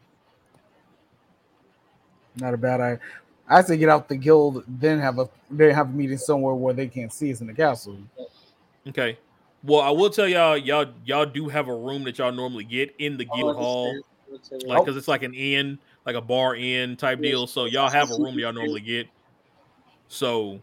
Not 2.37 2.53
a 2.53 2.57
bad 2.57 2.81
idea. 2.81 2.99
I 3.47 3.61
say 3.61 3.77
get 3.77 3.89
out 3.89 4.09
the 4.09 4.15
guild, 4.17 4.63
then 4.67 4.99
have 4.99 5.19
a 5.19 5.29
then 5.51 5.73
have 5.75 5.89
a 5.89 5.91
meeting 5.93 6.17
somewhere 6.17 6.55
where 6.55 6.73
they 6.73 6.87
can't 6.87 7.13
see 7.13 7.31
us 7.31 7.41
in 7.41 7.47
the 7.47 7.53
castle. 7.53 7.97
Okay. 8.87 9.17
Well, 9.63 9.81
I 9.81 9.91
will 9.91 10.09
tell 10.09 10.27
y'all, 10.27 10.57
y'all, 10.57 10.85
y'all 11.05 11.25
do 11.25 11.47
have 11.47 11.67
a 11.67 11.75
room 11.75 12.03
that 12.05 12.17
y'all 12.17 12.31
normally 12.31 12.63
get 12.63 12.93
in 12.99 13.17
the 13.17 13.25
guild 13.25 13.55
Oh, 13.55 13.59
hall, 13.59 13.87
it's- 14.31 14.49
it's 14.51 14.63
a- 14.63 14.67
like 14.67 14.83
because 14.83 14.97
it's 14.97 15.07
like 15.07 15.23
an 15.23 15.33
inn, 15.33 15.77
like 16.05 16.15
a 16.15 16.21
bar 16.21 16.55
inn 16.55 16.95
type 16.97 17.21
deal. 17.21 17.45
So 17.47 17.65
y'all 17.65 17.89
have 17.89 18.11
a 18.11 18.15
room 18.15 18.37
y'all 18.37 18.51
normally 18.53 18.81
get. 18.81 19.07
So 20.07 20.59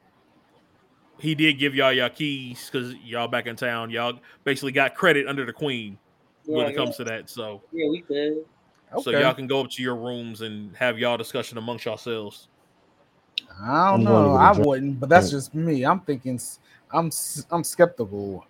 he 1.23 1.37
did 1.37 1.57
give 1.57 1.73
y'all 1.77 1.93
y'all 1.93 2.09
keys 2.11 2.69
because 2.71 2.95
y'all 2.97 3.29
back 3.29 3.47
in 3.47 3.55
town. 3.55 3.91
Y'all 3.91 4.19
basically 4.43 4.73
got 4.73 4.97
credit 4.97 5.29
under 5.29 5.47
the 5.47 5.53
queen 5.53 5.97
when 6.47 6.67
yeah, 6.67 6.73
it 6.73 6.77
comes 6.77 6.97
to 6.97 7.05
that. 7.05 7.31
So 7.31 7.63
yeah, 7.71 7.89
we 7.89 8.01
good. 8.01 8.45
so 9.01 9.11
Okay. 9.11 9.21
y'all 9.21 9.33
can 9.33 9.47
go 9.47 9.61
up 9.61 9.71
to 9.71 9.83
your 9.83 9.95
rooms 9.95 10.41
and 10.41 10.75
have 10.77 10.99
y'all 10.99 11.17
discussion 11.17 11.59
amongst 11.59 11.85
yourselves. 11.85 12.49
I 13.63 13.93
don't 13.93 14.01
I'm 14.01 14.05
know. 14.05 14.33
I 14.35 14.53
drink. 14.53 14.67
wouldn't, 14.67 14.99
but 15.01 15.09
that's 15.09 15.31
just 15.31 15.55
me. 15.55 15.85
I'm 15.85 16.01
thinking. 16.01 16.35
s- 16.35 16.59
I'm 16.91 17.07
s- 17.07 17.47
I'm 17.53 17.63
skeptical. 17.63 18.45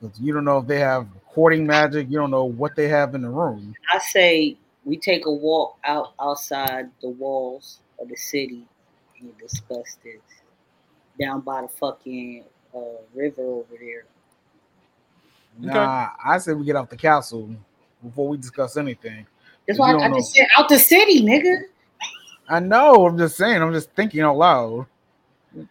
'Cause 0.00 0.20
You 0.20 0.34
don't 0.34 0.44
know 0.44 0.58
if 0.58 0.66
they 0.66 0.80
have 0.80 1.08
recording 1.14 1.66
magic. 1.66 2.08
You 2.10 2.18
don't 2.18 2.30
know 2.30 2.44
what 2.44 2.76
they 2.76 2.88
have 2.88 3.14
in 3.14 3.22
the 3.22 3.30
room. 3.30 3.74
I 3.90 3.98
say 3.98 4.58
we 4.84 4.98
take 4.98 5.24
a 5.24 5.32
walk 5.32 5.78
out 5.84 6.12
outside 6.20 6.90
the 7.00 7.08
walls 7.08 7.80
of 7.98 8.08
the 8.10 8.16
city 8.16 8.66
and 9.20 9.38
discuss 9.38 9.96
this 10.04 10.20
down 11.18 11.40
by 11.40 11.62
the 11.62 11.68
fucking 11.68 12.44
uh, 12.74 12.80
river 13.14 13.42
over 13.42 13.74
there. 13.78 14.04
Nah, 15.58 16.08
I 16.24 16.38
said 16.38 16.56
we 16.56 16.64
get 16.64 16.76
out 16.76 16.90
the 16.90 16.96
castle 16.96 17.54
before 18.02 18.28
we 18.28 18.36
discuss 18.36 18.76
anything. 18.76 19.26
That's 19.66 19.78
why 19.78 19.92
I, 19.92 20.06
I 20.06 20.08
just 20.10 20.34
said 20.34 20.48
out 20.58 20.68
the 20.68 20.78
city, 20.78 21.22
nigga. 21.22 21.62
I 22.48 22.60
know. 22.60 23.06
I'm 23.06 23.16
just 23.16 23.36
saying. 23.36 23.62
I'm 23.62 23.72
just 23.72 23.90
thinking 23.92 24.20
out 24.20 24.36
loud. 24.36 24.86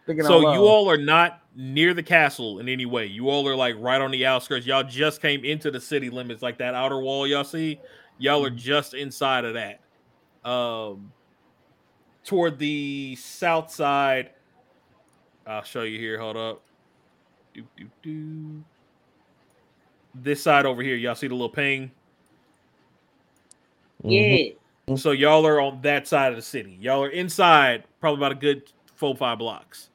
Thinking 0.06 0.24
So 0.24 0.38
out 0.38 0.42
loud. 0.42 0.54
you 0.54 0.60
all 0.60 0.90
are 0.90 0.96
not 0.96 1.42
near 1.54 1.94
the 1.94 2.02
castle 2.02 2.58
in 2.58 2.68
any 2.68 2.86
way. 2.86 3.06
You 3.06 3.28
all 3.28 3.46
are 3.46 3.54
like 3.54 3.76
right 3.78 4.00
on 4.00 4.10
the 4.10 4.26
outskirts. 4.26 4.66
Y'all 4.66 4.82
just 4.82 5.20
came 5.22 5.44
into 5.44 5.70
the 5.70 5.80
city 5.80 6.10
limits, 6.10 6.42
like 6.42 6.58
that 6.58 6.74
outer 6.74 6.98
wall 6.98 7.26
y'all 7.26 7.44
see. 7.44 7.78
Y'all 8.18 8.44
are 8.44 8.50
just 8.50 8.94
inside 8.94 9.44
of 9.44 9.54
that. 9.54 9.80
Um, 10.48 11.12
toward 12.24 12.58
the 12.58 13.16
south 13.16 13.70
side. 13.70 14.30
I'll 15.46 15.62
show 15.62 15.82
you 15.82 15.98
here. 15.98 16.18
Hold 16.18 16.36
up. 16.36 16.62
Do, 17.52 17.62
do, 17.76 17.86
do. 18.02 18.64
This 20.14 20.42
side 20.42 20.66
over 20.66 20.82
here, 20.82 20.96
y'all 20.96 21.14
see 21.14 21.28
the 21.28 21.34
little 21.34 21.48
ping. 21.48 21.90
Yeah. 24.02 24.20
Mm-hmm. 24.20 24.96
So 24.96 25.12
y'all 25.12 25.46
are 25.46 25.60
on 25.60 25.80
that 25.82 26.06
side 26.06 26.32
of 26.32 26.36
the 26.36 26.42
city. 26.42 26.76
Y'all 26.80 27.02
are 27.02 27.08
inside, 27.08 27.84
probably 28.00 28.18
about 28.18 28.32
a 28.32 28.40
good 28.40 28.70
four 28.96 29.16
five 29.16 29.38
blocks. 29.38 29.90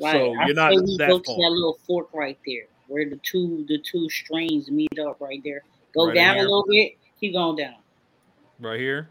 Right. 0.00 0.12
So 0.12 0.34
you're 0.46 0.54
not 0.54 0.72
say 0.72 0.80
we 0.80 0.96
that 0.98 1.08
go 1.08 1.18
to 1.18 1.32
that 1.32 1.50
little 1.50 1.78
fork 1.86 2.08
right 2.12 2.38
there, 2.46 2.64
where 2.88 3.08
the 3.08 3.16
two 3.22 3.64
the 3.68 3.78
two 3.78 4.08
streams 4.10 4.70
meet 4.70 4.98
up 4.98 5.20
right 5.20 5.40
there. 5.44 5.62
Go 5.94 6.06
Right 6.06 6.14
down 6.14 6.38
a 6.38 6.40
little 6.40 6.64
bit. 6.68 6.94
Keep 7.20 7.34
going 7.34 7.56
down. 7.56 7.74
Right 8.58 8.80
here. 8.80 9.10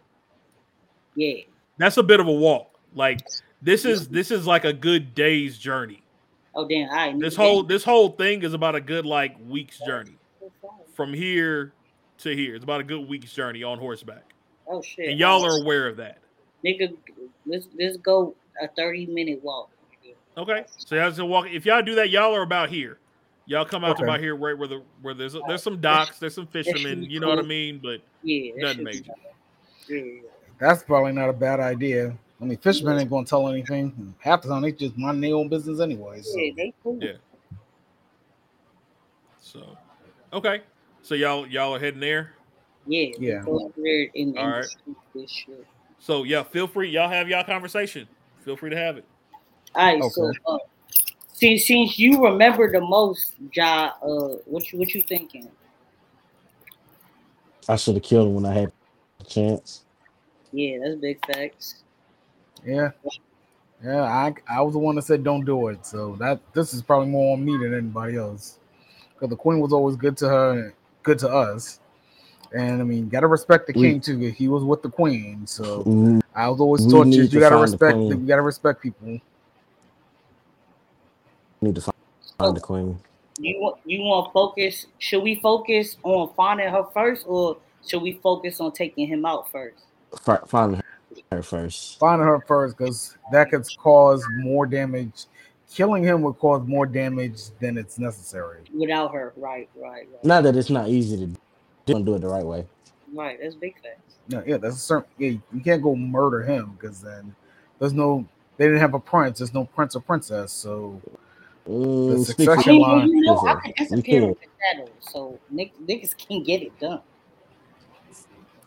Yeah. 1.15 1.43
That's 1.77 1.97
a 1.97 2.03
bit 2.03 2.19
of 2.19 2.27
a 2.27 2.31
walk. 2.31 2.79
Like 2.93 3.21
this 3.61 3.85
is 3.85 4.07
this 4.07 4.31
is 4.31 4.47
like 4.47 4.65
a 4.65 4.73
good 4.73 5.13
day's 5.13 5.57
journey. 5.57 6.01
Oh 6.55 6.67
damn! 6.67 6.89
All 6.89 6.95
right. 6.95 7.19
This 7.19 7.35
whole 7.35 7.63
damn. 7.63 7.67
this 7.69 7.83
whole 7.83 8.09
thing 8.09 8.43
is 8.43 8.53
about 8.53 8.75
a 8.75 8.81
good 8.81 9.05
like 9.05 9.35
week's 9.47 9.79
journey 9.79 10.17
from 10.95 11.13
here 11.13 11.73
to 12.19 12.35
here. 12.35 12.55
It's 12.55 12.63
about 12.63 12.81
a 12.81 12.83
good 12.83 13.07
week's 13.07 13.33
journey 13.33 13.63
on 13.63 13.79
horseback, 13.79 14.33
Oh 14.67 14.81
shit! 14.81 15.09
and 15.09 15.15
oh, 15.21 15.27
y'all 15.27 15.43
Oh, 15.43 15.47
are 15.47 15.61
aware 15.61 15.87
of 15.87 15.97
that. 15.97 16.17
nigga. 16.65 16.95
Let's 17.45 17.67
let's 17.79 17.97
go 17.97 18.35
a 18.61 18.67
thirty 18.67 19.05
minute 19.05 19.41
walk. 19.43 19.69
Okay, 20.37 20.63
so 20.77 20.95
y'all 20.95 21.09
just 21.09 21.21
walk. 21.21 21.47
If 21.51 21.65
y'all 21.65 21.81
do 21.81 21.95
that, 21.95 22.09
y'all 22.09 22.33
are 22.35 22.41
about 22.43 22.69
here. 22.69 22.99
Y'all 23.47 23.65
come 23.65 23.83
out 23.83 23.97
to 23.97 24.03
Okay. 24.03 24.03
about 24.03 24.19
here, 24.19 24.35
right 24.35 24.57
where 24.57 24.67
the 24.67 24.83
where 25.01 25.13
there's 25.13 25.35
uh, 25.35 25.41
there's 25.47 25.63
some 25.63 25.81
docks, 25.81 26.19
there's 26.19 26.35
some 26.35 26.47
fishermen. 26.47 27.03
You 27.09 27.19
know 27.19 27.27
what 27.29 27.39
I 27.39 27.43
mean? 27.43 27.79
But 27.81 28.01
Yeah. 28.23 28.51
nothing 28.57 28.83
major. 28.83 29.11
Yeah. 29.89 30.03
That's 30.59 30.83
probably 30.83 31.11
not 31.11 31.29
a 31.29 31.33
bad 31.33 31.59
idea. 31.59 32.17
I 32.41 32.45
mean, 32.45 32.57
fishermen 32.57 32.97
ain't 32.97 33.09
gonna 33.09 33.25
tell 33.25 33.47
anything. 33.47 34.15
Half 34.19 34.41
the 34.41 34.49
time 34.49 34.63
they 34.63 34.71
just 34.71 34.97
mind 34.97 35.23
their 35.23 35.35
own 35.35 35.47
business 35.47 35.79
anyway. 35.79 36.21
So. 36.21 36.39
Yeah, 36.39 36.51
they 36.57 36.73
cool. 36.81 36.97
Yeah. 36.99 37.13
So, 39.39 39.77
okay, 40.33 40.61
so 41.03 41.13
y'all 41.13 41.45
y'all 41.45 41.75
are 41.75 41.79
heading 41.79 41.99
there. 41.99 42.33
Yeah. 42.87 43.09
Yeah. 43.19 43.41
Go 43.43 43.59
over 43.59 43.73
there 43.77 44.07
and, 44.15 44.35
and 44.35 44.37
All 44.37 44.49
right. 44.49 44.61
discuss 44.63 44.95
this 45.13 45.29
shit. 45.31 45.67
So 45.99 46.23
yeah, 46.23 46.41
feel 46.41 46.67
free. 46.67 46.89
Y'all 46.89 47.09
have 47.09 47.29
y'all 47.29 47.43
conversation. 47.43 48.07
Feel 48.43 48.57
free 48.57 48.71
to 48.71 48.77
have 48.77 48.97
it. 48.97 49.05
All 49.75 49.93
right. 49.93 50.11
So, 50.11 50.25
Okay. 50.25 50.39
uh, 50.47 50.57
since 51.33 51.67
since 51.67 51.99
you 51.99 52.23
remember 52.23 52.71
the 52.71 52.81
most, 52.81 53.35
Ja, 53.53 53.91
uh, 54.01 54.37
what 54.45 54.71
you 54.71 54.79
what 54.79 54.93
you 54.95 55.01
thinking? 55.01 55.49
I 57.69 57.75
should 57.75 57.95
have 57.95 58.03
killed 58.03 58.29
him 58.29 58.35
when 58.35 58.45
I 58.45 58.53
had 58.53 58.71
a 59.19 59.23
chance. 59.23 59.83
Yeah, 60.51 60.79
that's 60.83 60.95
big 60.95 61.23
facts. 61.25 61.80
Yeah. 62.65 62.91
Yeah, 63.83 64.03
I 64.03 64.33
I 64.47 64.61
was 64.61 64.73
the 64.73 64.79
one 64.79 64.95
that 64.95 65.03
said 65.03 65.23
don't 65.23 65.43
do 65.45 65.67
it. 65.69 65.85
So 65.85 66.15
that 66.19 66.39
this 66.53 66.73
is 66.73 66.81
probably 66.81 67.07
more 67.09 67.33
on 67.33 67.43
me 67.43 67.57
than 67.57 67.73
anybody 67.73 68.15
else. 68.17 68.59
Because 69.13 69.29
the 69.29 69.35
queen 69.35 69.59
was 69.59 69.73
always 69.73 69.95
good 69.95 70.15
to 70.17 70.29
her 70.29 70.51
and 70.51 70.73
good 71.03 71.17
to 71.19 71.29
us. 71.29 71.79
And 72.53 72.81
I 72.81 72.83
mean, 72.83 73.09
gotta 73.09 73.27
respect 73.27 73.67
the 73.67 73.73
We- 73.73 73.81
king 73.89 74.01
too. 74.01 74.17
He 74.19 74.47
was 74.47 74.63
with 74.63 74.83
the 74.83 74.89
queen. 74.89 75.47
So 75.47 75.83
Mm, 75.83 76.21
I 76.35 76.47
was 76.49 76.59
always 76.59 76.85
taught 76.85 77.07
you 77.07 77.27
to 77.27 77.33
you 77.33 77.39
gotta 77.39 77.55
find 77.55 77.67
the 77.67 77.71
respect 77.71 77.93
queen. 77.95 78.09
you 78.09 78.17
gotta 78.27 78.41
respect 78.41 78.81
people. 78.83 79.19
Need 81.61 81.75
to 81.75 81.81
find, 81.81 81.95
find 82.37 82.57
the 82.57 82.61
queen. 82.61 82.99
You 83.39 83.59
want 83.61 83.77
you 83.85 84.01
want 84.01 84.27
to 84.27 84.33
focus? 84.33 84.85
Should 84.99 85.23
we 85.23 85.35
focus 85.35 85.97
on 86.03 86.31
finding 86.35 86.69
her 86.69 86.83
first, 86.93 87.25
or 87.27 87.57
should 87.87 88.01
we 88.01 88.13
focus 88.13 88.59
on 88.59 88.71
taking 88.71 89.07
him 89.07 89.25
out 89.25 89.49
first? 89.51 89.77
Fi- 90.19 90.41
Find 90.45 90.81
her 91.31 91.43
first. 91.43 91.99
Find 91.99 92.21
her 92.21 92.39
first 92.47 92.77
because 92.77 93.17
that 93.31 93.49
could 93.49 93.65
cause 93.77 94.25
more 94.29 94.65
damage. 94.65 95.25
Killing 95.73 96.03
him 96.03 96.21
would 96.23 96.37
cause 96.39 96.67
more 96.67 96.85
damage 96.85 97.41
than 97.59 97.77
it's 97.77 97.97
necessary. 97.97 98.61
Without 98.73 99.13
her, 99.13 99.33
right, 99.37 99.69
right, 99.75 100.07
right, 100.13 100.25
Not 100.25 100.43
that 100.43 100.55
it's 100.55 100.69
not 100.69 100.89
easy 100.89 101.17
to 101.17 101.27
do, 101.27 101.35
don't 101.85 102.05
do 102.05 102.15
it 102.15 102.19
the 102.19 102.27
right 102.27 102.45
way. 102.45 102.65
right. 103.13 103.37
That's 103.41 103.55
big 103.55 103.75
facts. 103.81 104.15
No, 104.27 104.43
yeah, 104.45 104.57
that's 104.57 104.75
a 104.75 104.79
certain. 104.79 105.09
Yeah, 105.17 105.29
you 105.53 105.61
can't 105.63 105.81
go 105.81 105.95
murder 105.95 106.43
him 106.43 106.77
because 106.79 107.01
then 107.01 107.33
there's 107.79 107.93
no. 107.93 108.25
They 108.57 108.65
didn't 108.65 108.81
have 108.81 108.93
a 108.93 108.99
prince. 108.99 109.39
There's 109.39 109.53
no 109.53 109.65
prince 109.65 109.95
or 109.95 110.01
princess. 110.01 110.51
So 110.51 111.01
Mm, 111.67 112.09
The 112.09 112.25
speak 112.25 112.49
I 112.57 112.63
succession 112.63 112.63
mean, 112.63 112.81
line. 112.81 113.09
you 113.09 113.21
know, 113.21 113.37
I 113.47 113.55
Listen, 113.55 113.61
can 113.61 113.73
we 113.77 113.83
disappear 113.85 114.25
with 114.25 114.37
the 114.41 114.47
shadows, 114.75 114.89
so 114.99 115.39
niggas 115.53 116.17
can 116.17 116.43
get 116.43 116.61
it 116.61 116.77
done. 116.79 117.01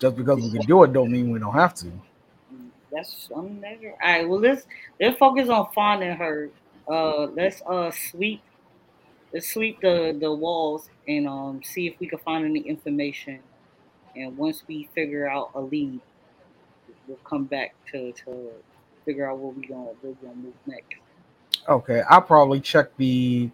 just 0.00 0.16
because 0.16 0.40
we 0.40 0.50
can 0.58 0.66
do 0.66 0.82
it, 0.84 0.92
don't 0.92 1.10
mean 1.10 1.30
we 1.30 1.38
don't 1.38 1.54
have 1.54 1.74
to. 1.76 1.92
That's 2.94 3.28
unmeasured. 3.34 3.94
All 4.02 4.08
right, 4.08 4.28
well 4.28 4.40
let's 4.40 4.66
let's 5.00 5.18
focus 5.18 5.48
on 5.48 5.66
finding 5.74 6.16
her. 6.16 6.48
Uh, 6.88 7.24
let's 7.26 7.60
uh 7.66 7.90
sweep, 7.90 8.40
let's 9.32 9.52
sweep 9.52 9.80
the 9.80 10.16
the 10.18 10.32
walls 10.32 10.88
and 11.08 11.26
um 11.26 11.60
see 11.64 11.88
if 11.88 11.98
we 11.98 12.06
can 12.06 12.20
find 12.20 12.44
any 12.44 12.60
information. 12.60 13.40
And 14.14 14.36
once 14.36 14.62
we 14.68 14.88
figure 14.94 15.28
out 15.28 15.50
a 15.54 15.60
lead, 15.60 16.00
we'll 17.08 17.16
come 17.24 17.44
back 17.44 17.74
to 17.90 18.12
to 18.12 18.50
figure 19.04 19.28
out 19.28 19.38
what 19.38 19.56
we 19.56 19.66
gonna 19.66 19.90
where 20.00 20.12
we 20.12 20.28
gonna 20.28 20.36
move 20.36 20.54
next. 20.66 20.94
Okay, 21.68 22.02
I'll 22.08 22.22
probably 22.22 22.60
check 22.60 22.96
the. 22.96 23.50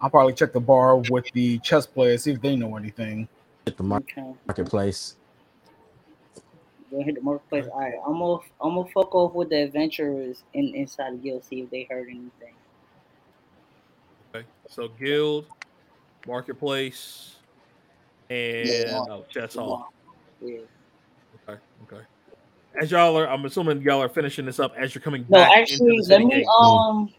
I'll 0.00 0.10
probably 0.10 0.34
check 0.34 0.52
the 0.52 0.60
bar 0.60 0.96
with 0.96 1.30
the 1.32 1.58
chess 1.60 1.86
players, 1.86 2.24
see 2.24 2.32
if 2.32 2.40
they 2.40 2.56
know 2.56 2.76
anything. 2.76 3.28
At 3.66 3.76
the 3.76 3.82
mar- 3.82 4.00
Okay, 4.00 4.34
marketplace. 4.46 5.16
Go 6.90 7.02
hit 7.02 7.14
the 7.16 7.20
marketplace. 7.20 7.66
All 7.72 7.80
right, 7.80 7.94
I'm 8.06 8.18
gonna 8.18 8.38
I'm 8.60 8.74
gonna 8.74 8.90
fuck 8.92 9.14
off 9.14 9.34
with 9.34 9.50
the 9.50 9.62
adventurers 9.62 10.42
in 10.54 10.74
inside 10.74 11.14
the 11.14 11.18
guild, 11.18 11.44
see 11.44 11.60
if 11.62 11.70
they 11.70 11.86
heard 11.90 12.08
anything. 12.08 12.54
Okay. 14.34 14.46
So 14.68 14.88
guild, 14.88 15.46
marketplace, 16.26 17.36
and 18.30 18.68
Yeah. 18.68 19.00
oh, 19.10 19.24
chess 19.30 19.54
hall. 19.54 19.92
Yeah. 20.40 20.58
Okay. 21.48 21.60
Okay. 21.84 22.02
As 22.80 22.90
y'all 22.90 23.16
are, 23.18 23.28
I'm 23.28 23.44
assuming 23.44 23.80
y'all 23.82 24.02
are 24.02 24.08
finishing 24.08 24.44
this 24.44 24.60
up 24.60 24.74
as 24.76 24.94
you're 24.94 25.02
coming 25.02 25.24
No, 25.28 25.38
back. 25.38 25.52
actually, 25.52 25.90
into 25.90 26.02
the 26.02 26.10
let 26.10 26.22
me 26.24 26.34
gate. 26.34 26.46
um. 26.58 27.14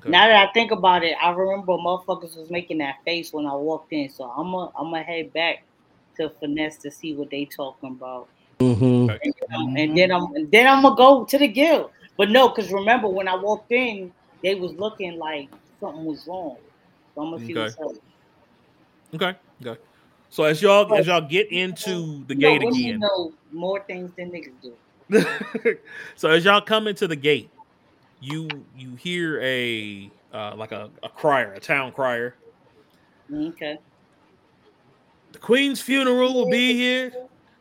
Okay. 0.00 0.10
Now 0.10 0.28
that 0.28 0.48
I 0.48 0.52
think 0.52 0.70
about 0.70 1.02
it, 1.02 1.16
I 1.20 1.30
remember 1.30 1.72
motherfuckers 1.72 2.36
was 2.36 2.48
making 2.50 2.78
that 2.78 2.96
face 3.04 3.32
when 3.32 3.46
I 3.46 3.54
walked 3.54 3.92
in, 3.92 4.08
so 4.08 4.24
I'm 4.24 4.52
gonna 4.52 4.70
I'm 4.78 4.90
gonna 4.90 5.02
head 5.02 5.32
back 5.32 5.64
to 6.16 6.30
finesse 6.40 6.76
to 6.78 6.90
see 6.90 7.14
what 7.14 7.30
they 7.30 7.44
talking 7.44 7.90
about, 7.90 8.28
Mm-hmm. 8.58 9.10
Okay. 9.10 9.32
And 9.50 9.96
then 9.96 10.10
I'm 10.10 10.34
and 10.34 10.50
then 10.50 10.66
I'm 10.66 10.82
gonna 10.82 10.96
go 10.96 11.24
to 11.24 11.38
the 11.38 11.48
guild. 11.48 11.90
But 12.16 12.30
no, 12.30 12.48
because 12.48 12.72
remember 12.72 13.08
when 13.08 13.28
I 13.28 13.34
walked 13.34 13.70
in, 13.70 14.12
they 14.42 14.54
was 14.54 14.72
looking 14.74 15.18
like 15.18 15.48
something 15.80 16.04
was 16.04 16.26
wrong. 16.26 16.56
So 17.14 17.22
I'm 17.22 17.32
gonna 17.32 17.46
see 17.46 17.54
what's 17.54 17.78
up. 17.78 17.92
Okay. 19.14 19.34
Okay. 19.64 19.80
So 20.30 20.44
as 20.44 20.60
y'all 20.62 20.92
as 20.94 21.06
y'all 21.06 21.20
get 21.20 21.52
into 21.52 22.24
the 22.26 22.34
You 22.34 22.40
gate 22.40 22.62
know, 22.62 22.68
again, 22.68 22.98
know 23.00 23.32
more 23.52 23.80
things 23.80 24.10
than 24.16 24.30
niggas 24.30 24.52
do. 24.62 24.74
so 26.16 26.30
as 26.30 26.44
y'all 26.44 26.60
come 26.60 26.88
into 26.88 27.06
the 27.06 27.16
gate, 27.16 27.50
you 28.20 28.48
you 28.76 28.96
hear 28.96 29.40
a 29.40 30.10
uh, 30.32 30.54
like 30.56 30.72
a, 30.72 30.90
a 31.02 31.08
crier, 31.08 31.52
a 31.52 31.60
town 31.60 31.92
crier. 31.92 32.34
Okay. 33.32 33.78
The 35.32 35.38
queen's 35.38 35.80
funeral 35.80 36.34
will 36.34 36.50
be 36.50 36.74
here. 36.74 37.12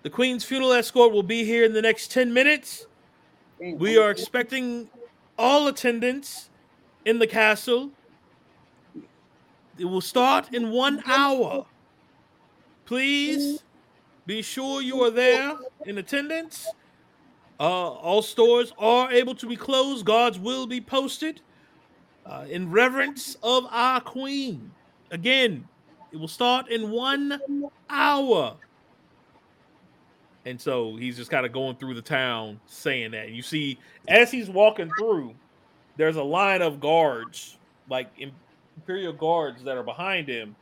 The 0.06 0.12
queen's 0.12 0.46
funeral 0.46 0.72
escort 0.72 1.12
will 1.14 1.24
be 1.24 1.46
here 1.46 1.66
in 1.66 1.74
the 1.74 1.82
next 1.82 2.12
ten 2.12 2.32
minutes. 2.32 2.86
We 3.60 3.98
are 3.98 4.12
expecting 4.12 4.88
all 5.36 5.66
attendance 5.66 6.52
in 7.06 7.18
the 7.18 7.26
castle. 7.26 7.90
It 9.80 9.86
will 9.86 10.02
start 10.02 10.54
in 10.54 10.70
one 10.70 11.02
hour. 11.08 11.66
Please 12.86 13.64
be 14.28 14.44
sure 14.44 14.80
you 14.80 15.02
are 15.02 15.10
there 15.10 15.56
in 15.88 15.98
attendance. 15.98 16.68
Uh, 17.60 17.64
all 17.64 18.22
stores 18.22 18.74
are 18.78 19.12
able 19.12 19.34
to 19.34 19.48
be 19.48 19.56
closed. 19.56 20.06
Guards 20.06 20.38
will 20.38 20.68
be 20.68 20.82
posted 20.82 21.42
uh, 22.28 22.46
in 22.48 22.70
reverence 22.70 23.38
of 23.42 23.66
our 23.72 24.02
queen. 24.02 24.70
Again, 25.10 25.68
it 26.12 26.18
will 26.18 26.28
start 26.28 26.70
in 26.70 26.92
one 26.92 27.42
hour. 27.90 28.58
And 30.46 30.62
so 30.62 30.96
he's 30.96 31.18
just 31.18 31.32
kind 31.32 31.46
of 31.46 31.52
going 31.52 31.76
through 31.78 31.96
the 31.96 32.02
town 32.02 32.60
saying 32.68 33.12
that. 33.12 33.32
You 33.32 33.42
see, 33.42 33.80
as 34.08 34.32
he's 34.32 34.50
walking 34.50 34.92
through, 34.98 35.34
there's 35.98 36.18
a 36.18 36.24
line 36.24 36.62
of 36.62 36.80
guards, 36.80 37.58
like 37.90 38.10
Imperial 38.78 39.14
guards 39.14 39.64
that 39.64 39.78
are 39.78 39.84
behind 39.84 40.28
him 40.28 40.56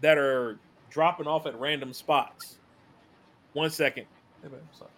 that 0.00 0.16
are 0.16 0.58
dropping 0.90 1.26
off 1.26 1.46
at 1.46 1.58
random 1.58 1.92
spots. 1.92 2.56
One 3.52 3.70
second. 3.70 4.06
Hey, 4.42 4.48
babe, 4.48 4.60
sorry. 4.72 4.90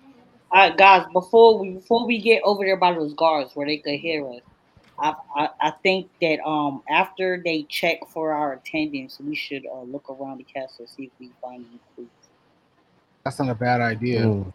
All 0.53 0.61
right, 0.61 0.77
guys. 0.77 1.05
Before 1.13 1.59
we 1.59 1.71
before 1.71 2.07
we 2.07 2.21
get 2.21 2.43
over 2.45 2.65
there 2.65 2.77
by 2.77 2.93
those 2.93 3.15
guards 3.15 3.51
where 3.55 3.67
they 3.67 3.79
could 3.79 3.99
hear 3.99 4.25
us, 4.29 4.41
I 4.99 5.15
I, 5.35 5.49
I 5.61 5.71
think 5.83 6.09
that 6.21 6.41
um 6.47 6.83
after 6.89 7.43
they 7.45 7.65
check 7.65 7.99
for 8.13 8.33
our 8.33 8.53
attendance, 8.55 9.19
we 9.19 9.35
should 9.35 9.67
uh, 9.67 9.83
look 9.83 10.09
around 10.09 10.39
the 10.39 10.45
castle 10.45 10.87
see 10.87 11.05
if 11.05 11.11
we 11.19 11.33
find 11.43 11.65
any 11.69 11.81
clues. 11.97 12.24
That's 13.25 13.39
not 13.39 13.49
a 13.49 13.55
bad 13.55 13.81
idea. 13.81 14.23
Mm. 14.23 14.53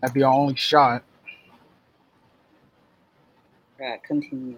That'd 0.00 0.14
be 0.14 0.22
our 0.22 0.32
only 0.32 0.56
shot. 0.56 1.04
Right, 3.78 4.02
continue. 4.02 4.56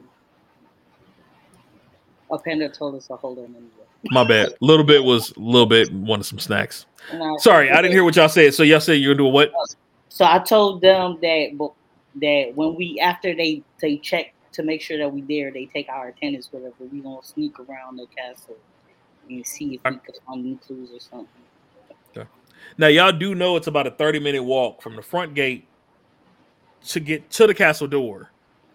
Oh, 2.31 2.39
Panda 2.39 2.69
told 2.69 2.95
us 2.95 3.09
to 3.09 3.17
hold 3.17 3.39
on 3.39 3.45
anyway. 3.45 3.69
My 4.11 4.27
bad. 4.27 4.49
A 4.49 4.55
little 4.61 4.85
bit 4.85 5.05
was 5.05 5.33
a 5.37 5.41
little 5.41 5.67
bit 5.67 5.93
wanted 5.93 6.25
some 6.25 6.39
snacks. 6.39 6.87
Now, 7.13 7.37
Sorry, 7.37 7.71
I 7.71 7.83
didn't 7.83 7.93
hear 7.93 8.05
what 8.05 8.17
y'all 8.17 8.29
said. 8.29 8.55
So 8.55 8.63
y'all 8.63 8.81
said 8.81 8.95
you're 8.95 9.15
gonna 9.15 9.29
do 9.29 9.33
what? 9.33 9.53
So 10.09 10.25
I 10.25 10.39
told 10.39 10.81
them 10.81 11.19
that 11.21 11.71
that 12.17 12.53
when 12.55 12.75
we 12.77 12.99
after 13.01 13.35
they 13.35 13.63
they 13.83 13.99
check 13.99 14.33
to 14.53 14.63
make 14.63 14.81
sure 14.81 14.97
that 14.97 15.13
we 15.13 15.21
there, 15.23 15.51
they 15.51 15.67
take 15.67 15.89
our 15.91 16.09
attendance, 16.09 16.49
whatever. 16.51 16.75
We 16.91 17.01
gonna 17.01 17.23
sneak 17.23 17.61
around 17.61 17.97
the 17.97 18.07
castle 18.07 18.57
and 19.29 19.47
see 19.47 19.75
if 19.75 19.81
we 19.85 19.99
can 19.99 20.15
find 20.27 20.47
any 20.47 20.57
clues 20.57 20.91
or 20.93 21.01
something. 21.01 21.43
Now 22.79 22.87
y'all 22.89 23.13
do 23.13 23.35
know 23.35 23.57
it's 23.57 23.67
about 23.67 23.87
a 23.87 23.91
30 23.91 24.21
minute 24.21 24.43
walk 24.43 24.83
from 24.83 24.97
the 24.97 25.03
front 25.03 25.35
gate 25.35 25.67
to 26.89 27.01
get 27.01 27.31
to 27.31 27.47
the 27.47 27.55
castle 27.55 27.87
door, 27.87 28.31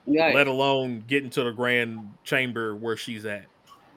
Right. 0.07 0.35
let 0.35 0.47
alone 0.47 1.03
getting 1.07 1.29
to 1.31 1.43
the 1.43 1.51
grand 1.51 2.13
chamber 2.23 2.75
where 2.75 2.97
she's 2.97 3.25
at. 3.25 3.45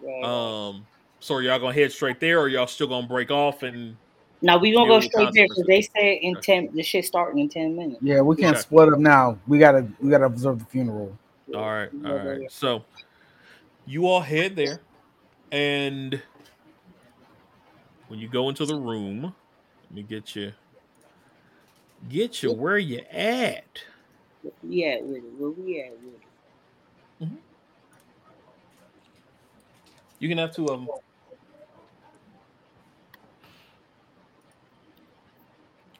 right. 0.02 0.24
Um, 0.24 0.86
so 1.20 1.34
are 1.34 1.42
y'all 1.42 1.58
gonna 1.58 1.74
head 1.74 1.92
straight 1.92 2.20
there, 2.20 2.40
or 2.40 2.48
y'all 2.48 2.66
still 2.66 2.86
gonna 2.86 3.06
break 3.06 3.30
off 3.30 3.62
and 3.62 3.96
now 4.40 4.56
we 4.56 4.72
gonna 4.72 4.88
go 4.88 5.00
straight 5.00 5.34
there 5.34 5.46
because 5.48 5.64
they 5.66 5.82
consequences. 5.82 5.92
said 5.96 6.18
in 6.22 6.40
ten 6.40 6.76
the 6.76 6.82
shit 6.82 7.04
starting 7.04 7.40
in 7.40 7.48
ten 7.48 7.76
minutes. 7.76 7.98
Yeah, 8.00 8.20
we 8.20 8.36
can't 8.36 8.56
Okay. 8.56 8.62
split 8.62 8.92
up 8.92 8.98
now. 9.00 9.36
We 9.48 9.58
gotta 9.58 9.86
we 10.00 10.10
gotta 10.10 10.26
observe 10.26 10.60
the 10.60 10.64
funeral. 10.66 11.18
all 11.54 11.60
right, 11.60 11.92
We 11.92 11.98
all 11.98 12.12
gonna 12.12 12.22
go 12.24 12.28
right. 12.30 12.38
there. 12.40 12.48
So 12.50 12.84
you 13.84 14.06
all 14.06 14.20
head 14.20 14.54
there, 14.54 14.80
and 15.50 16.22
when 18.06 18.20
you 18.20 18.28
go 18.28 18.48
into 18.48 18.64
the 18.64 18.76
room, 18.76 19.34
let 19.88 19.94
me 19.96 20.02
get 20.02 20.36
you 20.36 20.52
get 22.08 22.42
you 22.42 22.52
where 22.52 22.78
you 22.78 23.00
at. 23.10 23.64
Where 24.42 24.52
we 24.62 24.84
at 24.84 25.02
with 25.02 25.16
it? 25.18 25.32
Where 25.38 25.50
we 25.50 25.80
at 25.82 25.92
with 25.92 26.14
it? 26.14 27.28
You 30.20 30.28
can 30.28 30.38
have 30.38 30.54
two 30.54 30.66
of 30.66 30.80
them. 30.80 30.88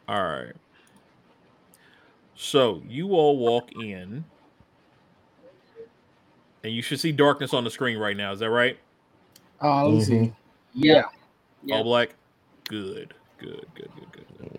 All 0.08 0.22
right. 0.22 0.54
So 2.34 2.82
you 2.86 3.10
all 3.10 3.36
walk 3.38 3.72
in, 3.72 4.24
and 6.64 6.72
you 6.72 6.82
should 6.82 7.00
see 7.00 7.12
darkness 7.12 7.52
on 7.52 7.64
the 7.64 7.70
screen 7.70 7.98
right 7.98 8.16
now. 8.16 8.32
Is 8.32 8.40
that 8.40 8.50
right? 8.50 8.78
Uh, 9.62 9.86
let 9.86 9.94
me 9.94 10.00
Mhm. 10.00 10.04
see. 10.06 10.32
Yeah. 10.72 11.02
Yeah. 11.64 11.76
All 11.76 11.84
black. 11.84 12.14
Good. 12.68 13.14
Good. 13.38 13.66
Good. 13.74 13.88
Good. 13.94 14.12
Good. 14.12 14.26
good. 14.38 14.58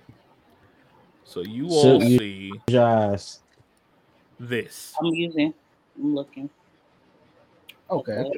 So 1.23 1.41
you 1.41 1.69
So 1.69 1.75
all 1.75 2.03
you- 2.03 2.17
see 2.17 2.51
Guys, 2.71 3.41
this. 4.39 4.95
I'm 4.99 5.07
using. 5.13 5.53
I'm 5.97 6.15
looking. 6.15 6.49
Okay. 7.91 8.31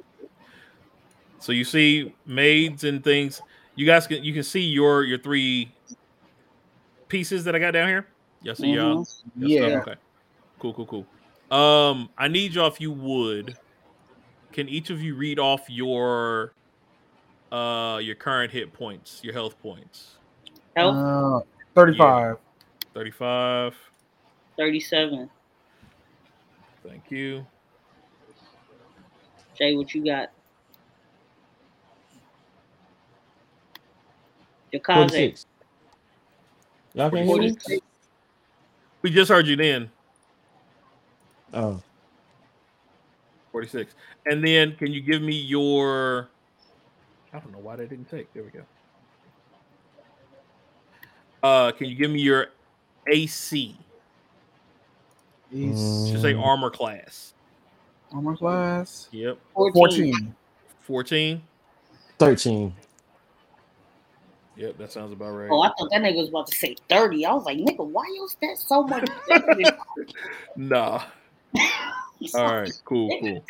So 1.39 1.51
you 1.51 1.63
see 1.63 2.13
maids 2.25 2.83
and 2.83 3.03
things. 3.03 3.41
You 3.75 3.85
guys 3.85 4.07
can 4.07 4.23
you 4.23 4.33
can 4.33 4.43
see 4.43 4.61
your 4.61 5.03
your 5.03 5.17
three 5.19 5.71
pieces 7.07 7.43
that 7.45 7.55
I 7.55 7.59
got 7.59 7.71
down 7.71 7.87
here. 7.87 8.07
Y'all 8.43 8.55
see 8.55 8.67
y'all. 8.73 8.95
Your 8.95 9.05
stuff? 9.05 9.23
Yeah. 9.35 9.79
Okay. 9.81 9.95
Cool, 10.59 10.73
cool, 10.73 10.85
cool. 11.49 11.57
Um, 11.57 12.09
I 12.17 12.27
need 12.27 12.53
y'all 12.53 12.67
if 12.67 12.79
you 12.79 12.91
would 12.91 13.57
can 14.53 14.67
each 14.69 14.89
of 14.89 15.01
you 15.01 15.15
read 15.15 15.39
off 15.39 15.69
your 15.69 16.53
uh 17.51 17.99
your 18.01 18.15
current 18.15 18.51
hit 18.51 18.73
points, 18.73 19.21
your 19.23 19.33
health 19.33 19.59
points? 19.61 20.17
Health 20.75 20.95
Uh, 20.95 21.41
35. 21.75 22.37
35. 22.93 23.75
37. 24.57 25.29
Thank 26.87 27.11
you. 27.11 27.45
Jay, 29.57 29.75
what 29.75 29.93
you 29.93 30.05
got? 30.05 30.29
Yakaze. 34.73 35.09
46. 35.09 35.45
Y'all 36.93 37.09
can 37.09 37.19
hear 37.19 37.37
me? 37.37 37.49
46. 37.49 37.81
We 39.01 39.09
just 39.11 39.29
heard 39.29 39.47
you 39.47 39.55
then. 39.55 39.89
Oh, 41.53 41.81
46. 43.51 43.93
And 44.25 44.45
then 44.45 44.75
can 44.75 44.91
you 44.91 45.01
give 45.01 45.21
me 45.21 45.35
your 45.35 46.29
I 47.33 47.39
don't 47.39 47.51
know 47.51 47.59
why 47.59 47.75
they 47.77 47.85
didn't 47.85 48.09
take. 48.09 48.33
There 48.33 48.43
we 48.43 48.51
go. 48.51 48.63
Uh 51.43 51.71
can 51.71 51.87
you 51.87 51.95
give 51.95 52.11
me 52.11 52.21
your 52.21 52.47
AC? 53.07 53.75
He's 55.49 56.07
Should 56.09 56.21
say 56.21 56.33
Mm. 56.33 56.43
armor 56.43 56.69
class. 56.69 57.33
armor 58.13 58.37
class. 58.37 59.09
Yep. 59.11 59.39
14. 59.53 60.35
14. 60.81 61.41
13. 62.19 62.73
Yep, 64.55 64.77
that 64.77 64.91
sounds 64.91 65.11
about 65.11 65.31
right. 65.31 65.49
Oh, 65.49 65.61
I 65.61 65.69
thought 65.69 65.89
that 65.91 66.01
nigga 66.01 66.17
was 66.17 66.29
about 66.29 66.47
to 66.47 66.55
say 66.55 66.75
30. 66.89 67.25
I 67.25 67.33
was 67.33 67.45
like, 67.45 67.57
nigga, 67.57 67.85
why 67.85 68.03
you 68.03 68.27
that 68.41 68.57
so 68.57 68.83
much? 68.83 69.09
Nah. 70.55 71.03
All 72.35 72.45
right, 72.45 72.71
cool, 72.85 73.09
cool. 73.19 73.45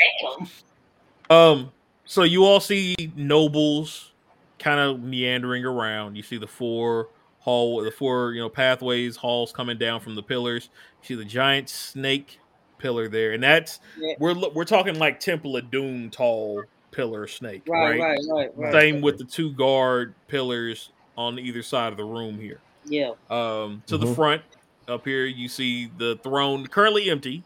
Um, 1.29 1.71
so 2.05 2.23
you 2.23 2.45
all 2.45 2.59
see 2.59 2.95
nobles 3.15 4.11
kind 4.59 4.79
of 4.79 5.01
meandering 5.01 5.65
around. 5.65 6.15
You 6.15 6.23
see 6.23 6.37
the 6.37 6.47
four 6.47 7.09
hall, 7.41 7.83
the 7.83 7.91
four 7.91 8.31
you 8.33 8.39
know 8.41 8.49
pathways, 8.49 9.15
halls 9.17 9.51
coming 9.51 9.77
down 9.77 9.99
from 9.99 10.15
the 10.15 10.23
pillars. 10.23 10.69
You 11.01 11.07
see 11.07 11.15
the 11.15 11.25
giant 11.25 11.69
snake 11.69 12.39
pillar 12.77 13.07
there, 13.09 13.33
and 13.33 13.43
that's 13.43 13.79
Yeah. 13.99 14.13
we're 14.19 14.35
we're 14.53 14.63
talking 14.65 14.95
like 14.97 15.19
Temple 15.19 15.57
of 15.57 15.69
Doom 15.69 16.09
tall 16.09 16.63
pillar 16.91 17.27
snake, 17.27 17.63
Right, 17.67 17.99
right? 17.99 17.99
right, 17.99 18.19
right, 18.31 18.49
right. 18.57 18.73
Same 18.73 19.01
with 19.01 19.17
the 19.17 19.25
two 19.25 19.53
guard 19.53 20.15
pillars 20.27 20.91
on 21.17 21.37
either 21.39 21.61
side 21.63 21.91
of 21.91 21.97
the 21.97 22.03
room 22.05 22.39
here. 22.39 22.61
Yeah. 22.85 23.11
Um, 23.29 23.83
to 23.87 23.97
the 23.97 24.07
Mhm. 24.07 24.15
front 24.15 24.41
up 24.87 25.05
here, 25.05 25.25
you 25.25 25.47
see 25.47 25.89
the 25.97 26.17
throne 26.23 26.65
currently 26.67 27.09
empty. 27.09 27.43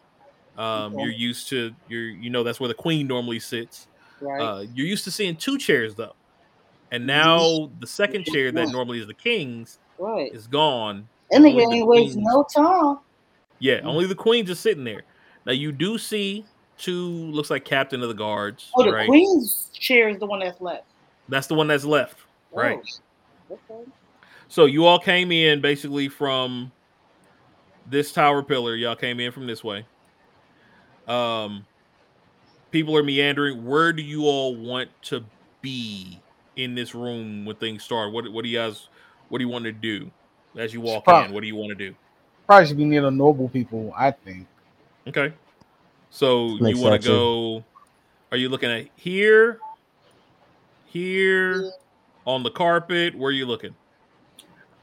Um, 0.56 0.94
Okay. 0.94 1.02
You're 1.04 1.12
used 1.12 1.48
to 1.50 1.74
you're 1.88 2.08
you 2.08 2.30
know 2.30 2.42
that's 2.42 2.58
where 2.60 2.68
the 2.68 2.74
queen 2.74 3.06
normally 3.06 3.38
sits. 3.40 3.88
Right. 4.20 4.40
Uh, 4.40 4.64
you're 4.72 4.86
used 4.86 5.04
to 5.04 5.10
seeing 5.10 5.36
two 5.36 5.58
chairs 5.58 5.94
though, 5.94 6.14
and 6.90 7.02
Mm-hmm. 7.02 7.06
now 7.06 7.70
the 7.78 7.86
second 7.86 8.24
chair 8.24 8.50
that 8.52 8.70
normally 8.72 8.98
is 9.00 9.06
the 9.06 9.14
king's 9.14 9.78
right. 9.98 10.32
is 10.32 10.46
gone. 10.46 11.08
That 11.30 11.38
only 11.38 11.52
the 11.52 11.60
ain't 11.60 11.86
wasting 11.86 12.22
queen's- 12.22 12.34
no 12.34 12.44
time. 12.54 12.98
Yeah, 13.58 13.80
only 13.84 14.06
the 14.06 14.14
queen's 14.14 14.48
just 14.48 14.62
sitting 14.62 14.84
there. 14.84 15.02
Now 15.44 15.52
you 15.52 15.72
do 15.72 15.98
see 15.98 16.44
two 16.78 17.08
looks 17.30 17.50
like 17.50 17.64
captain 17.64 18.02
of 18.02 18.08
the 18.08 18.14
guards. 18.14 18.70
Oh, 18.76 18.84
the 18.84 18.92
right? 18.92 19.08
queen's 19.08 19.70
chair 19.72 20.08
is 20.08 20.18
the 20.18 20.26
one 20.26 20.40
that's 20.40 20.60
left. 20.60 20.84
That's 21.28 21.46
the 21.46 21.54
one 21.54 21.66
that's 21.66 21.84
left. 21.84 22.18
Right. 22.52 22.80
Oh, 23.50 23.58
okay. 23.70 23.90
So 24.48 24.66
you 24.66 24.84
all 24.84 24.98
came 24.98 25.32
in 25.32 25.60
basically 25.60 26.08
from 26.08 26.70
this 27.88 28.12
tower 28.12 28.42
pillar. 28.42 28.74
Y'all 28.76 28.94
came 28.96 29.18
in 29.20 29.32
from 29.32 29.46
this 29.46 29.64
way. 29.64 29.84
Um, 31.08 31.66
people 32.70 32.96
are 32.96 33.02
meandering. 33.02 33.64
Where 33.64 33.92
do 33.92 34.02
you 34.02 34.24
all 34.24 34.54
want 34.54 34.90
to 35.04 35.24
be 35.62 36.20
in 36.56 36.74
this 36.74 36.94
room 36.94 37.44
when 37.44 37.56
things 37.56 37.82
start? 37.82 38.12
What 38.12 38.30
What 38.32 38.44
do 38.44 38.50
you 38.50 38.58
guys? 38.58 38.88
What 39.28 39.38
do 39.38 39.44
you 39.44 39.48
want 39.50 39.64
to 39.64 39.72
do 39.72 40.10
as 40.56 40.72
you 40.72 40.80
walk 40.80 41.04
Spot. 41.04 41.26
in? 41.28 41.34
What 41.34 41.40
do 41.40 41.46
you 41.46 41.56
want 41.56 41.70
to 41.70 41.74
do? 41.74 41.94
Probably 42.46 42.66
should 42.66 42.76
be 42.76 42.84
near 42.84 43.02
the 43.02 43.10
noble 43.10 43.48
people, 43.48 43.92
I 43.96 44.10
think. 44.12 44.46
Okay. 45.06 45.32
So 46.10 46.56
Makes 46.58 46.78
you 46.78 46.84
want 46.84 47.02
to 47.02 47.08
go? 47.08 47.64
Are 48.30 48.36
you 48.36 48.48
looking 48.48 48.70
at 48.70 48.86
here? 48.96 49.58
Here 50.86 51.70
on 52.24 52.42
the 52.42 52.50
carpet? 52.50 53.14
Where 53.14 53.28
are 53.28 53.32
you 53.32 53.46
looking? 53.46 53.74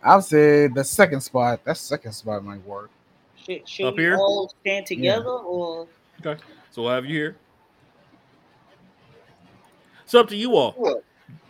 I 0.03 0.15
would 0.15 0.25
say 0.25 0.67
the 0.67 0.83
second 0.83 1.21
spot. 1.21 1.63
That 1.63 1.77
second 1.77 2.11
spot 2.11 2.43
might 2.43 2.63
work. 2.65 2.89
Should, 3.37 3.67
should 3.67 3.85
Up 3.87 3.97
here? 3.97 4.15
all 4.17 4.53
stand 4.61 4.85
together 4.85 5.29
or 5.29 5.87
Okay. 6.25 6.41
So 6.71 6.83
we'll 6.83 6.91
have 6.91 7.05
you 7.05 7.15
here. 7.15 7.35
It's 10.03 10.13
up 10.13 10.27
to 10.29 10.35
you 10.35 10.55
all. 10.55 10.71
what? 10.73 11.03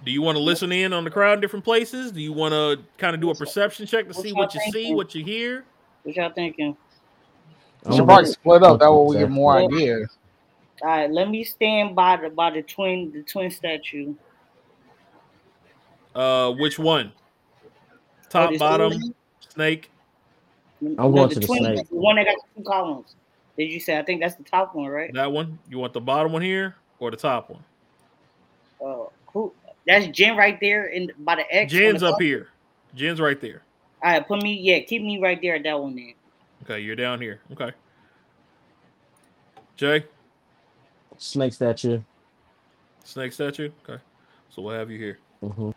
Do 0.04 0.12
you 0.12 0.22
want 0.22 0.38
to 0.38 0.44
listen 0.44 0.72
in 0.72 0.94
on 0.94 1.04
the 1.04 1.10
crowd 1.10 1.36
in 1.36 1.42
different 1.42 1.66
places? 1.66 2.12
Do 2.12 2.22
you 2.22 2.34
want 2.34 2.54
to 2.54 2.80
kind 2.98 3.16
of 3.16 3.22
do 3.22 3.30
a 3.30 3.36
perception 3.36 3.86
check 3.86 4.06
to 4.06 4.10
What's 4.10 4.22
see 4.22 4.34
what 4.34 4.54
you 4.54 4.62
see, 4.72 4.94
what 4.94 5.16
you 5.16 5.24
hear? 5.24 5.66
What 6.04 6.16
y'all 6.16 6.32
thinking? 6.32 6.76
We 7.86 7.96
should 7.96 8.06
probably 8.06 8.26
split 8.32 8.64
up. 8.64 8.80
That 8.80 8.92
way 8.92 9.06
we 9.06 9.18
get 9.18 9.30
more 9.30 9.60
Yeah. 9.60 9.66
ideas. 9.66 10.18
All 10.82 10.90
right, 10.90 11.12
let 11.12 11.30
me 11.30 11.44
stand 11.44 11.96
by 11.96 12.18
the 12.18 12.30
by 12.30 12.52
the 12.52 12.62
twin 12.62 13.12
the 13.12 13.24
twin 13.24 13.50
statue. 13.52 14.16
Uh, 16.16 16.52
which 16.54 16.78
one? 16.78 17.12
Top, 18.30 18.52
Oh, 18.52 18.58
bottom, 18.58 18.94
one? 18.94 19.16
snake. 19.40 19.90
I'm 20.82 21.12
going 21.12 21.30
to 21.30 21.40
the 21.40 21.46
twin, 21.46 21.60
snake. 21.60 21.90
The 21.90 21.96
one 21.96 22.16
that 22.18 22.26
got 22.26 22.36
two 22.56 22.64
columns. 22.64 23.16
Did 23.58 23.72
you 23.72 23.80
say? 23.80 23.98
I 23.98 24.04
think 24.04 24.22
that's 24.22 24.36
the 24.36 24.44
top 24.44 24.76
one, 24.76 24.88
right? 24.88 25.14
That 25.14 25.32
one. 25.32 25.60
You 25.70 25.78
want 25.80 25.94
the 25.94 26.02
bottom 26.02 26.32
one 26.32 26.42
here 26.42 26.76
or 27.00 27.12
the 27.12 27.18
top 27.18 27.50
one? 27.50 27.64
Who? 28.80 29.08
That's 29.88 30.08
Jen 30.08 30.38
right 30.38 30.58
there 30.62 30.86
in 30.88 31.12
by 31.20 31.36
the 31.36 31.54
X. 31.56 31.72
Jen's 31.72 32.02
the 32.02 32.08
up 32.08 32.14
top. 32.14 32.22
here. 32.22 32.50
Jen's 32.96 33.20
right 33.20 33.40
there. 33.42 33.64
All 34.04 34.12
right, 34.12 34.26
put 34.28 34.42
me. 34.42 34.54
Yeah, 34.60 34.80
keep 34.80 35.02
me 35.02 35.20
right 35.20 35.40
there 35.42 35.56
at 35.56 35.64
that 35.64 35.80
one. 35.80 35.96
Then. 35.96 36.14
Okay, 36.64 36.80
you're 36.80 36.96
down 36.96 37.20
here. 37.22 37.42
Okay. 37.52 37.72
Jay, 39.76 40.06
Snake 41.18 41.54
statue. 41.54 42.00
snake 43.04 43.34
statue. 43.34 43.70
Okay, 43.88 44.02
so 44.50 44.62
we'll 44.62 44.76
have 44.76 44.90
you 44.92 45.00
here. 45.00 45.20
hmm 45.42 45.72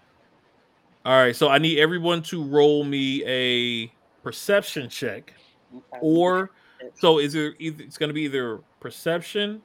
All 1.04 1.22
right, 1.22 1.34
so 1.34 1.48
I 1.48 1.58
need 1.58 1.78
everyone 1.78 2.22
to 2.24 2.44
roll 2.44 2.84
me 2.84 3.24
a 3.26 3.90
perception 4.22 4.88
check, 4.88 5.32
Okay. 5.74 5.98
or 6.00 6.50
so 6.94 7.18
is 7.18 7.34
it? 7.34 7.54
either 7.58 7.82
it's 7.84 7.96
going 7.96 8.08
to 8.08 8.14
be 8.14 8.22
either 8.22 8.60
perception 8.80 9.62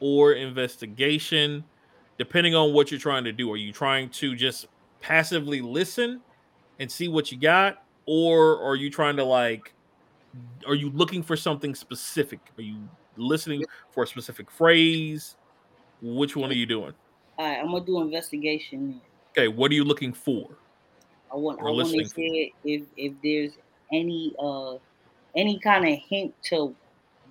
or 0.00 0.32
investigation, 0.32 1.62
depending 2.18 2.54
on 2.54 2.72
what 2.72 2.90
you're 2.90 3.00
trying 3.00 3.24
to 3.24 3.32
do. 3.32 3.50
Are 3.52 3.56
you 3.56 3.72
trying 3.72 4.08
to 4.10 4.34
just 4.34 4.66
passively 5.00 5.60
listen 5.60 6.20
and 6.78 6.90
see 6.90 7.08
what 7.08 7.30
you 7.30 7.38
got, 7.38 7.84
or 8.06 8.60
are 8.62 8.76
you 8.76 8.90
trying 8.90 9.16
to 9.16 9.24
like, 9.24 9.72
are 10.66 10.74
you 10.74 10.90
looking 10.90 11.22
for 11.22 11.36
something 11.36 11.74
specific? 11.74 12.40
Are 12.58 12.62
you 12.62 12.88
listening 13.16 13.64
for 13.92 14.02
a 14.02 14.06
specific 14.06 14.50
phrase? 14.50 15.36
Which 16.02 16.36
one 16.36 16.50
are 16.50 16.54
you 16.54 16.66
doing? 16.66 16.92
All 17.38 17.46
right, 17.46 17.58
I'm 17.58 17.70
gonna 17.70 17.84
do 17.84 18.00
investigation. 18.00 19.00
Okay, 19.30 19.48
what 19.48 19.70
are 19.70 19.74
you 19.74 19.84
looking 19.84 20.12
for? 20.12 20.50
I 21.32 21.36
want. 21.36 21.60
I 21.60 21.64
want 21.64 21.88
to 21.88 22.04
see 22.04 22.52
if 22.64 22.82
if 22.96 23.12
there's 23.22 23.52
any 23.92 24.34
uh 24.38 24.74
any 25.34 25.58
kind 25.58 25.86
of 25.86 25.98
hint 26.08 26.34
to 26.44 26.74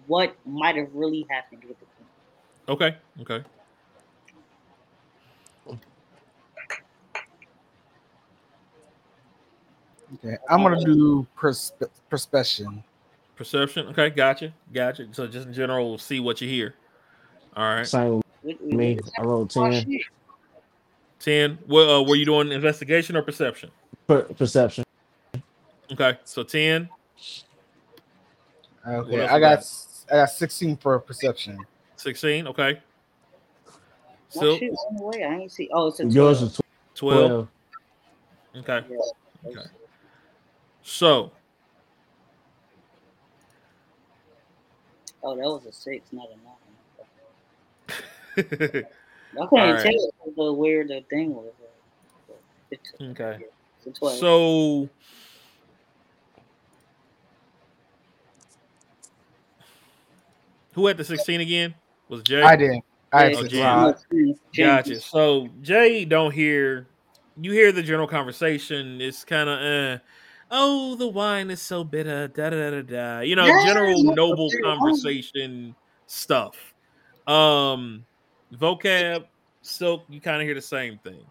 what 0.07 0.35
might 0.45 0.75
have 0.75 0.89
really 0.93 1.25
happened 1.29 1.63
with 1.67 1.77
the. 1.79 1.85
Okay, 2.71 2.97
okay. 3.21 3.43
Okay, 10.15 10.37
I'm 10.49 10.61
gonna 10.61 10.83
do 10.83 11.25
perspe- 11.37 11.89
perception. 12.09 12.83
Perception. 13.35 13.87
Okay, 13.87 14.09
gotcha, 14.11 14.53
gotcha. 14.73 15.07
So 15.11 15.25
just 15.27 15.47
in 15.47 15.53
general, 15.53 15.89
we'll 15.89 15.97
see 15.97 16.19
what 16.19 16.39
you 16.41 16.47
hear. 16.47 16.75
All 17.55 17.63
right, 17.63 17.87
Same 17.87 18.15
What- 18.15 18.25
with 18.43 18.61
what- 18.61 18.73
me. 18.73 18.99
I 19.17 19.21
rolled 19.23 19.53
Oh, 19.55 19.71
10. 19.71 19.99
ten. 21.19 21.57
Well, 21.67 21.89
uh, 21.89 22.03
were 22.07 22.15
you 22.15 22.25
doing 22.25 22.51
investigation 22.51 23.15
or 23.15 23.21
perception? 23.21 23.71
Per- 24.07 24.23
perception. 24.33 24.83
Okay, 25.91 26.17
so 26.25 26.43
ten. 26.43 26.89
Okay, 28.85 29.23
I 29.25 29.39
got 29.39 29.59
got? 29.59 29.65
I 30.11 30.15
got 30.17 30.29
16 30.29 30.75
for 30.77 30.99
perception. 30.99 31.57
16 31.95 32.47
okay 32.47 32.81
My 33.63 33.71
so 34.41 34.57
shit 34.57 34.73
went 34.91 34.99
away. 35.01 35.23
I 35.23 35.35
ain't 35.35 35.51
see. 35.53 35.69
Oh, 35.71 35.87
it's 35.87 36.01
a 36.01 36.05
Yours 36.05 36.39
12. 36.39 36.51
is 36.51 36.59
12 36.95 37.29
12. 37.29 37.47
okay 38.57 38.85
Yeah. 38.89 39.49
okay 39.49 39.69
so 40.83 41.31
Oh, 45.25 45.35
that 45.37 45.43
was 45.43 45.65
a 45.65 45.71
six, 45.71 46.11
not 46.11 46.27
a 46.27 46.35
nine. 46.35 46.53
I 49.41 49.47
couldn't 49.47 49.53
Alright. 49.53 49.83
tell 49.83 50.33
the 50.35 50.53
where 50.53 50.85
the 50.85 51.01
thing 51.09 51.33
was. 51.33 51.53
uh, 51.61 52.33
It's, 52.71 52.93
it's 53.85 54.19
so 54.19 54.89
who 60.73 60.87
had 60.87 60.97
the 60.97 61.05
16 61.05 61.39
again 61.41 61.75
was 62.09 62.23
jay 62.23 62.41
I 62.41 62.55
did. 62.55 62.71
All 62.71 62.79
right, 63.13 63.31
Yeah, 63.31 63.37
Oh, 63.37 63.41
so 63.41 63.47
Jen. 63.47 63.63
Rod. 63.63 63.95
Gotcha. 64.57 65.01
So 65.01 65.49
Jay 65.61 66.03
don't 66.05 66.31
hear 66.31 66.87
you 67.39 67.51
hear 67.51 67.71
the 67.71 67.83
general 67.83 68.07
conversation. 68.07 68.99
It's 69.01 69.23
kind 69.23 69.49
of 69.49 69.59
uh 69.59 69.99
oh 70.53 70.95
the 70.95 71.07
wine 71.07 71.51
is 71.51 71.61
so 71.61 71.83
bitter, 71.83 72.29
da 72.29 72.49
da 72.49 72.69
da 72.69 72.81
da. 72.81 73.19
You 73.19 73.35
know, 73.35 73.45
Yeah, 73.45 73.65
general 73.65 74.05
yeah, 74.05 74.13
noble 74.13 74.49
conversation 74.63 75.75
stuff. 76.07 76.55
Um 77.27 78.05
Voqab, 78.53 79.25
silk, 79.61 80.03
you 80.09 80.21
kind 80.21 80.41
of 80.41 80.45
hear 80.45 80.55
the 80.55 80.61
same 80.61 80.99
thing. 80.99 81.25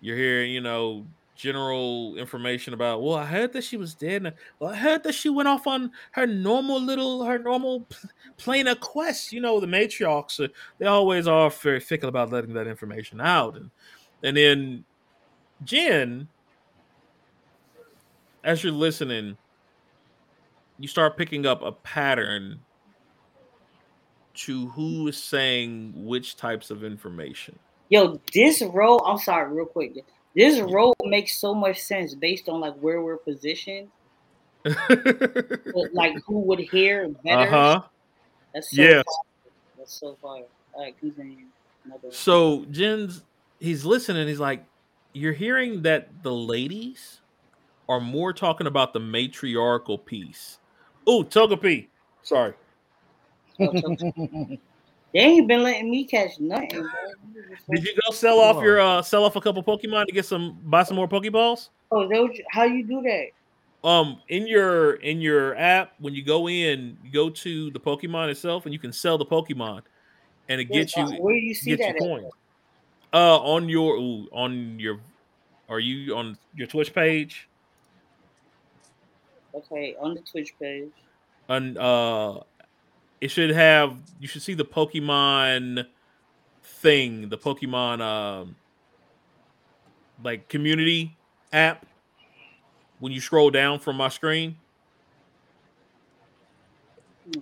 You're 0.00 0.16
hearing, 0.16 0.52
you 0.52 0.60
know, 0.60 1.06
general 1.36 2.16
information 2.16 2.74
about, 2.74 3.02
well, 3.02 3.16
I 3.16 3.26
heard 3.26 3.52
that 3.52 3.64
she 3.64 3.76
was 3.76 3.94
dead. 3.94 4.24
And, 4.24 4.34
well, 4.58 4.70
I 4.70 4.76
heard 4.76 5.02
that 5.02 5.14
she 5.14 5.28
went 5.28 5.48
off 5.48 5.66
on 5.66 5.90
her 6.12 6.26
normal 6.26 6.80
little, 6.80 7.24
her 7.24 7.38
normal 7.38 7.80
pl- 7.80 8.10
planar 8.38 8.78
quest. 8.78 9.32
You 9.32 9.40
know, 9.40 9.60
the 9.60 9.66
matriarchs, 9.66 10.42
uh, 10.42 10.48
they 10.78 10.86
always 10.86 11.26
are 11.26 11.50
very 11.50 11.80
fickle 11.80 12.08
about 12.08 12.30
letting 12.30 12.54
that 12.54 12.66
information 12.66 13.20
out. 13.20 13.56
And, 13.56 13.70
and 14.22 14.36
then 14.36 14.84
Jen, 15.64 16.28
as 18.44 18.62
you're 18.62 18.72
listening, 18.72 19.36
you 20.78 20.86
start 20.86 21.16
picking 21.16 21.46
up 21.46 21.62
a 21.62 21.72
pattern 21.72 22.60
to 24.34 24.68
who 24.70 25.08
is 25.08 25.16
saying 25.16 25.92
which 25.96 26.36
types 26.36 26.70
of 26.70 26.84
information. 26.84 27.58
Yo, 27.88 28.20
this 28.32 28.62
role, 28.62 29.00
I'm 29.04 29.18
sorry, 29.18 29.52
real 29.52 29.66
quick. 29.66 30.04
This 30.34 30.60
role 30.60 30.94
makes 31.04 31.36
so 31.36 31.54
much 31.54 31.80
sense 31.80 32.14
based 32.14 32.48
on 32.48 32.60
like 32.60 32.74
where 32.74 33.00
we're 33.00 33.18
positioned, 33.18 33.88
like 34.64 36.14
who 36.26 36.40
would 36.40 36.58
hear 36.58 37.08
better. 37.24 37.42
uh 37.42 37.46
huh. 37.46 37.82
That's 38.52 38.74
so 38.74 38.82
fire. 38.82 39.02
That's 39.78 39.94
so 39.94 40.16
fire. 40.20 40.44
All 40.72 40.82
right, 40.82 40.98
continue. 40.98 41.46
Another. 41.84 42.10
So 42.10 42.64
Jen's 42.70 43.22
he's 43.60 43.84
listening. 43.84 44.26
He's 44.26 44.40
like, 44.40 44.64
you're 45.12 45.32
hearing 45.32 45.82
that 45.82 46.22
the 46.24 46.32
ladies 46.32 47.20
are 47.88 48.00
more 48.00 48.32
talking 48.32 48.66
about 48.66 48.92
the 48.92 49.00
matriarchal 49.00 49.98
piece. 49.98 50.58
Oh, 51.06 51.22
Togepi. 51.22 51.88
Sorry. 52.22 52.54
They 55.14 55.20
ain't 55.20 55.46
been 55.46 55.62
letting 55.62 55.90
me 55.90 56.04
catch 56.04 56.40
nothing. 56.40 56.88
Did 57.70 57.84
you 57.84 57.94
go 58.04 58.12
sell 58.12 58.40
off 58.40 58.60
your 58.62 58.80
uh 58.80 59.00
sell 59.00 59.24
off 59.24 59.36
a 59.36 59.40
couple 59.40 59.62
Pokemon 59.62 60.06
to 60.06 60.12
get 60.12 60.26
some 60.26 60.58
buy 60.64 60.82
some 60.82 60.96
more 60.96 61.08
Pokeballs? 61.08 61.68
Oh, 61.92 62.08
what 62.08 62.32
how 62.50 62.64
you 62.64 62.84
do 62.84 63.00
that? 63.02 63.88
Um 63.88 64.20
in 64.28 64.48
your 64.48 64.94
in 64.94 65.20
your 65.20 65.56
app, 65.56 65.92
when 66.00 66.14
you 66.14 66.24
go 66.24 66.48
in, 66.48 66.98
you 67.04 67.12
go 67.12 67.30
to 67.30 67.70
the 67.70 67.78
Pokemon 67.78 68.28
itself 68.30 68.66
and 68.66 68.72
you 68.72 68.80
can 68.80 68.92
sell 68.92 69.16
the 69.16 69.24
Pokemon 69.24 69.82
and 70.48 70.60
it 70.60 70.64
gets 70.64 70.96
you 70.96 71.04
Where 71.20 71.34
do 71.34 71.40
you 71.40 71.54
see 71.54 71.76
that? 71.76 71.96
coins. 71.98 72.26
Uh 73.12 73.38
on 73.38 73.68
your 73.68 73.94
ooh, 73.94 74.28
on 74.32 74.80
your 74.80 74.98
are 75.68 75.78
you 75.78 76.16
on 76.16 76.36
your 76.54 76.66
Twitch 76.66 76.92
page? 76.92 77.48
Okay, 79.54 79.94
on 80.00 80.14
the 80.14 80.20
Twitch 80.20 80.52
page. 80.60 80.90
and 81.48 81.76
uh 81.78 82.40
it 83.20 83.28
should 83.30 83.50
have 83.50 83.96
you 84.18 84.26
should 84.28 84.42
see 84.42 84.54
the 84.54 84.64
pokemon 84.64 85.86
thing 86.62 87.28
the 87.28 87.38
pokemon 87.38 88.00
um 88.00 88.56
like 90.22 90.48
community 90.48 91.16
app 91.52 91.86
when 92.98 93.12
you 93.12 93.20
scroll 93.20 93.50
down 93.50 93.78
from 93.78 93.96
my 93.96 94.08
screen 94.08 94.56
Hmm. 97.26 97.40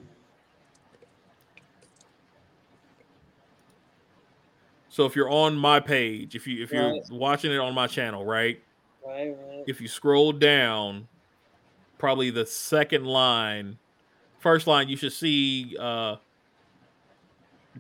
so 4.89 5.07
if 5.07 5.17
you're 5.17 5.31
on 5.31 5.57
my 5.57 5.81
page 5.81 6.35
if 6.35 6.47
you 6.47 6.63
if 6.63 6.73
you're 6.73 6.91
Right. 6.93 7.03
watching 7.11 7.53
it 7.53 7.59
on 7.59 7.75
my 7.75 7.87
channel 7.87 8.25
right 8.25 8.61
Right, 9.05 9.29
right. 9.37 9.65
if 9.67 9.81
you 9.81 9.89
scroll 9.89 10.33
down 10.33 11.09
probably 12.03 12.31
the 12.31 12.45
second 12.45 13.07
line 13.07 13.79
first 14.41 14.67
line 14.67 14.89
you 14.89 14.97
should 14.97 15.13
see 15.13 15.77
uh 15.79 16.17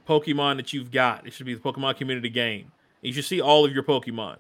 pokemon 0.09 0.55
that 0.55 0.73
you've 0.73 0.93
got 0.93 1.27
it 1.27 1.33
should 1.33 1.45
be 1.45 1.55
the 1.55 1.61
pokemon 1.61 1.97
community 1.97 2.29
game 2.29 2.71
you 3.01 3.13
should 3.13 3.25
see 3.25 3.41
all 3.41 3.65
of 3.65 3.73
your 3.73 3.83
pokemon 3.83 4.37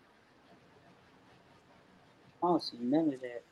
I 2.44 2.46
don't 2.46 2.62
see 2.62 2.76
none 2.80 3.12
of 3.12 3.20
that. 3.22 3.42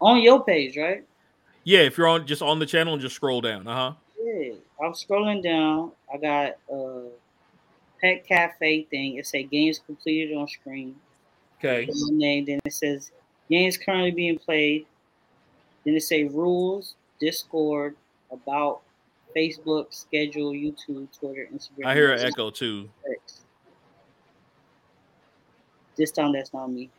On 0.00 0.20
your 0.20 0.44
page, 0.44 0.76
right? 0.76 1.04
yeah 1.62 1.82
if 1.82 1.96
you're 1.96 2.08
on 2.08 2.26
just 2.26 2.42
on 2.42 2.58
the 2.58 2.66
channel 2.66 2.94
and 2.94 3.00
just 3.00 3.14
scroll 3.14 3.40
down 3.40 3.68
uh-huh 3.68 3.92
Yeah. 4.20 4.54
I'm 4.84 4.92
scrolling 4.92 5.40
down. 5.40 5.92
I 6.12 6.16
got 6.16 6.56
a 6.68 7.04
pet 8.00 8.26
cafe 8.26 8.88
thing. 8.90 9.18
It 9.18 9.26
say 9.26 9.44
games 9.44 9.78
completed 9.78 10.36
on 10.36 10.48
screen. 10.48 10.96
Okay 11.58 11.88
name. 12.10 12.44
Then 12.46 12.60
it 12.64 12.72
says 12.72 13.10
games 13.50 13.76
currently 13.76 14.10
being 14.10 14.38
played. 14.38 14.86
Then 15.84 15.94
it 15.94 16.02
say 16.02 16.24
rules, 16.24 16.94
Discord, 17.20 17.96
about 18.30 18.80
Facebook, 19.36 19.92
schedule, 19.94 20.52
YouTube, 20.52 21.08
Twitter, 21.18 21.48
Instagram. 21.52 21.86
i 21.86 21.94
hear 21.94 22.12
an 22.12 22.20
echo 22.20 22.50
too 22.50 22.88
This 25.96 26.10
time 26.12 26.32
that's 26.32 26.52
not 26.52 26.70
me. 26.70 26.90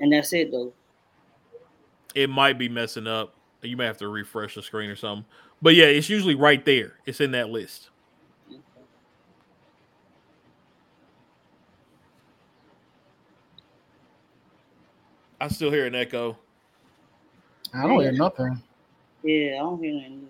And 0.00 0.12
that's 0.12 0.32
it 0.32 0.50
though. 0.50 0.72
it 2.14 2.28
might 2.30 2.58
be 2.58 2.68
messing 2.68 3.06
up 3.06 3.34
you 3.62 3.76
may 3.76 3.84
have 3.84 3.98
to 3.98 4.08
refresh 4.08 4.54
the 4.54 4.62
screen 4.62 4.88
or 4.88 4.96
something 4.96 5.24
but 5.60 5.74
yeah 5.74 5.84
it's 5.84 6.08
usually 6.08 6.34
right 6.34 6.64
there 6.64 6.94
it's 7.06 7.20
in 7.20 7.32
that 7.32 7.50
list 7.50 7.90
i 15.40 15.48
still 15.48 15.70
hear 15.70 15.86
an 15.86 15.94
echo 15.94 16.38
I 17.74 17.86
don't 17.86 18.00
hear 18.00 18.12
nothing. 18.12 18.62
Yeah, 19.22 19.56
I 19.56 19.58
don't 19.60 19.82
hear 19.82 19.94
anything. 19.96 20.28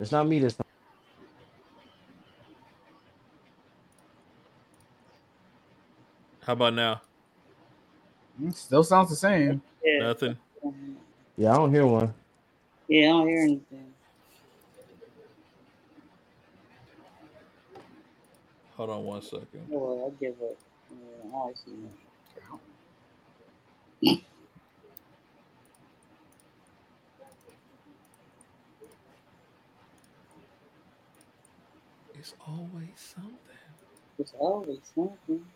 It's 0.00 0.12
not 0.12 0.26
me 0.28 0.38
this 0.40 0.54
time. 0.54 0.64
how 6.42 6.52
about 6.54 6.74
now 6.74 7.02
It 8.42 8.56
Still 8.56 8.84
sounds 8.84 9.10
the 9.10 9.16
same. 9.16 9.62
yeah. 9.84 10.00
nothing 10.06 10.38
Yeah, 11.36 11.52
I 11.52 11.56
don't 11.56 11.72
hear 11.74 11.86
one. 11.86 12.14
Yeah, 12.88 13.06
I 13.06 13.10
don't 13.10 13.28
hear 13.28 13.42
anything. 13.42 13.94
hold 18.76 18.90
on 18.90 19.04
one 19.04 19.22
second 19.22 19.68
Oh, 19.72 19.78
well, 19.78 20.06
I 20.14 20.20
give 20.24 20.34
up. 20.42 20.56
Yeah, 20.90 21.28
I 21.28 21.30
don't 21.32 21.58
see 21.58 21.72
nothing. 21.72 22.05
It's 32.14 32.34
always 32.40 32.98
something 32.98 33.38
It's 34.18 34.34
always 34.34 34.80
something. 34.94 35.46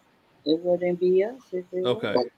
It 0.47 0.61
wouldn't 0.61 0.99
be 0.99 1.23
us 1.25 1.43
if 1.53 1.67
it 1.73 1.85
Okay. 1.85 2.15
was. 2.15 2.31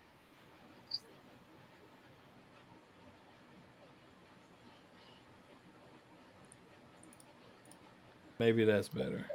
Maybe 8.39 8.65
that's 8.67 8.89
better. 8.91 9.27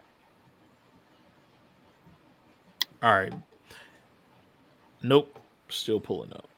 All 3.02 3.12
right. 3.14 3.34
Nope. 5.02 5.40
Still 5.70 5.99
pulling 5.99 6.34
up. 6.34 6.49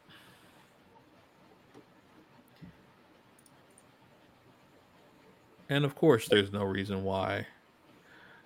And 5.70 5.86
of 5.86 5.96
course, 5.96 6.28
there's 6.28 6.52
no 6.52 6.64
reason 6.64 7.04
why. 7.04 7.46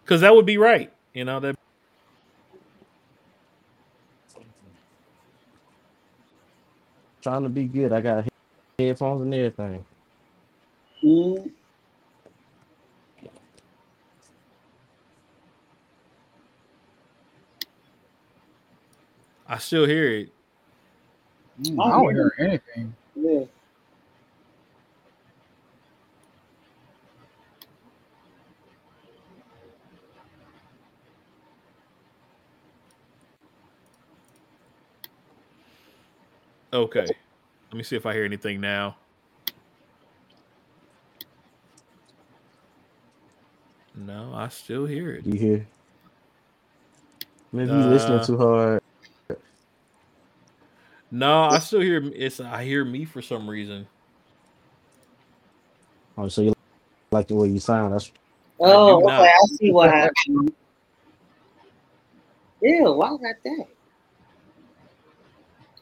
Because 0.04 0.22
that 0.22 0.36
would 0.36 0.46
be 0.46 0.58
right. 0.58 0.92
You 1.14 1.24
know, 1.26 1.40
that 1.40 1.56
Trying 7.22 7.44
to 7.44 7.50
be 7.50 7.64
good. 7.64 7.94
I 7.94 8.02
got 8.02 8.26
headphones 8.78 9.22
and 9.22 9.34
everything. 9.34 9.86
Mm, 11.02 11.52
I 19.48 19.58
still 19.60 19.86
hear 19.86 20.10
it. 20.12 20.34
I 21.62 21.90
don't 21.90 22.14
hear 22.14 22.34
anything. 22.40 22.94
yeah. 23.16 23.44
Okay. 36.74 37.06
Let 37.06 37.78
me 37.78 37.84
see 37.84 37.96
if 37.96 38.06
I 38.06 38.14
hear 38.14 38.26
anything 38.26 38.60
now. 38.60 38.98
No, 43.96 44.34
I 44.34 44.48
still 44.50 44.88
hear 44.88 45.12
it. 45.12 45.26
You 45.26 45.34
hear? 45.40 45.68
Maybe 47.52 47.72
uh, 47.72 47.76
listening 47.76 48.26
too 48.26 48.38
hard. 48.38 48.82
No, 51.12 51.44
I 51.44 51.60
still 51.60 51.82
hear 51.82 52.02
it's. 52.16 52.40
I 52.40 52.64
hear 52.64 52.84
me 52.84 53.06
for 53.06 53.22
some 53.22 53.48
reason. 53.48 53.88
Oh, 56.18 56.28
so 56.28 56.42
you 56.42 56.54
like 57.12 57.28
the 57.28 57.36
way 57.36 57.50
you 57.50 57.60
sound? 57.60 57.94
That's. 57.94 58.12
Oh, 58.60 59.08
I 59.08 59.20
okay. 59.20 59.30
I 59.30 59.46
see 59.58 59.72
what 59.72 59.92
happened. 59.92 60.54
Yeah, 62.62 62.90
why 62.90 63.10
got 63.10 63.20
that? 63.44 63.68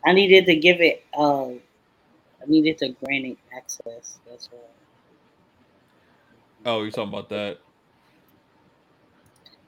I 0.06 0.14
needed 0.14 0.46
to 0.48 0.56
give 0.56 0.82
it. 0.82 1.06
Uh, 1.14 1.50
I 1.50 2.46
needed 2.48 2.78
to 2.80 2.90
grant 2.90 3.26
it 3.26 3.38
access. 3.56 4.20
That's 4.30 4.50
why. 4.52 4.60
Oh, 6.66 6.82
you're 6.82 6.92
talking 6.92 7.10
about 7.10 7.30
that? 7.30 7.60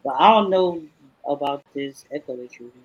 But 0.03 0.15
I 0.19 0.31
don't 0.31 0.49
know 0.49 0.81
about 1.27 1.63
this 1.73 2.05
echo 2.11 2.35
that 2.35 2.59
you're 2.59 2.69
doing. 2.69 2.83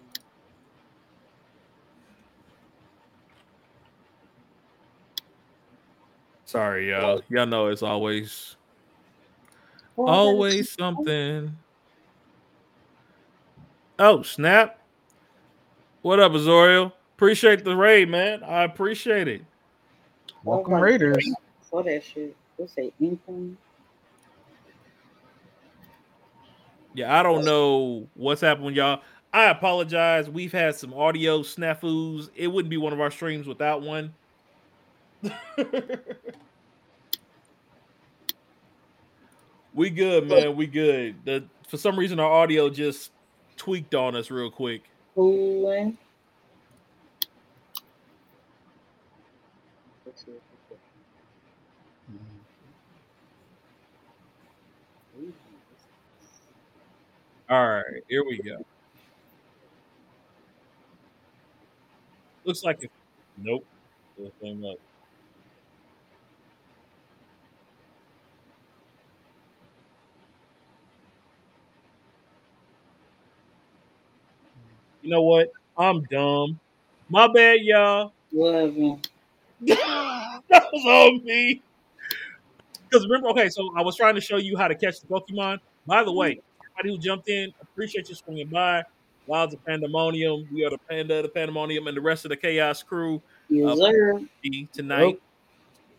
Sorry, 6.45 6.91
y'all. 6.91 7.23
Y'all 7.29 7.47
know 7.47 7.67
it's 7.67 7.83
always 7.83 8.57
Well, 9.97 10.09
I 10.09 10.13
gotta 10.13 10.29
always 10.29 10.73
something. 10.73 11.57
Oh, 13.99 14.23
snap. 14.23 14.79
What 16.03 16.21
up, 16.21 16.33
Azorio? 16.33 16.93
Appreciate 17.19 17.65
the 17.65 17.75
raid, 17.75 18.09
man. 18.09 18.45
I 18.45 18.63
appreciate 18.63 19.27
it. 19.27 19.43
Welcome 20.45 20.75
Okay. 20.75 20.83
Raiders. 20.83 21.29
For 21.69 21.83
that 21.83 22.05
shit. 22.05 22.37
What's 22.57 22.75
that? 22.77 22.93
Income? 23.01 23.59
Yeah, 26.95 27.19
I 27.19 27.25
don't 27.25 27.45
know 27.45 28.07
what's 28.15 28.41
happened, 28.41 28.77
y'all. 28.77 29.01
I 29.33 29.47
apologize. 29.47 30.31
We've 30.31 30.53
had 30.53 30.77
some 30.77 30.95
audio 30.95 31.43
snafus. 31.43 32.31
It 32.37 32.47
wouldn't 32.47 32.71
be 32.71 32.77
one 32.77 32.93
of 32.93 33.01
our 33.01 33.11
streams 33.11 33.49
without 33.49 33.83
one. 33.83 34.15
we 39.75 39.91
good, 39.91 40.29
man. 40.29 40.55
We 40.55 40.69
good. 40.69 41.17
The, 41.25 41.43
for 41.69 41.79
some 41.79 41.99
reason, 41.99 42.21
our 42.21 42.31
audio 42.31 42.71
just 42.71 43.11
tweaked 43.57 43.97
on 43.97 44.15
us 44.15 44.31
real 44.31 44.53
quick. 44.53 44.83
Cooling. 45.17 45.99
All 57.51 57.67
right, 57.67 58.03
here 58.09 58.25
we 58.25 58.39
go. 58.39 58.65
Looks 62.45 62.63
like 62.63 62.83
it. 62.83 62.91
Nope. 63.39 63.65
Same 64.43 64.65
up. 64.65 64.77
You 75.03 75.11
know 75.11 75.23
what? 75.23 75.51
I'm 75.77 76.03
dumb. 76.05 76.59
My 77.09 77.33
bad, 77.33 77.61
y'all. 77.61 78.13
Whatever. 78.31 78.97
that 79.61 80.43
was 80.73 80.85
on 80.85 81.25
me. 81.25 81.63
Because 82.89 83.07
remember, 83.07 83.29
okay, 83.29 83.49
so 83.49 83.71
I 83.77 83.83
was 83.83 83.97
trying 83.97 84.15
to 84.17 84.21
show 84.21 84.37
you 84.37 84.57
how 84.57 84.69
to 84.69 84.75
catch 84.75 85.01
the 85.01 85.07
Pokemon. 85.07 85.59
By 85.87 86.05
the 86.05 86.13
way, 86.13 86.41
everybody 86.79 86.97
who 86.97 87.03
jumped 87.03 87.29
in, 87.29 87.53
appreciate 87.61 88.09
you 88.09 88.15
swinging 88.15 88.49
by. 88.49 88.85
Wilds 89.27 89.53
of 89.53 89.65
Pandemonium, 89.67 90.49
we 90.53 90.65
are 90.65 90.71
the 90.71 90.79
Panda, 90.89 91.21
the 91.23 91.29
Pandemonium, 91.29 91.87
and 91.87 91.97
the 91.97 92.01
rest 92.01 92.25
of 92.25 92.31
the 92.31 92.37
Chaos 92.37 92.83
crew 92.83 93.21
Yes, 93.51 93.79
Uh, 93.79 93.91
sir. 93.91 94.21
tonight. 94.73 95.21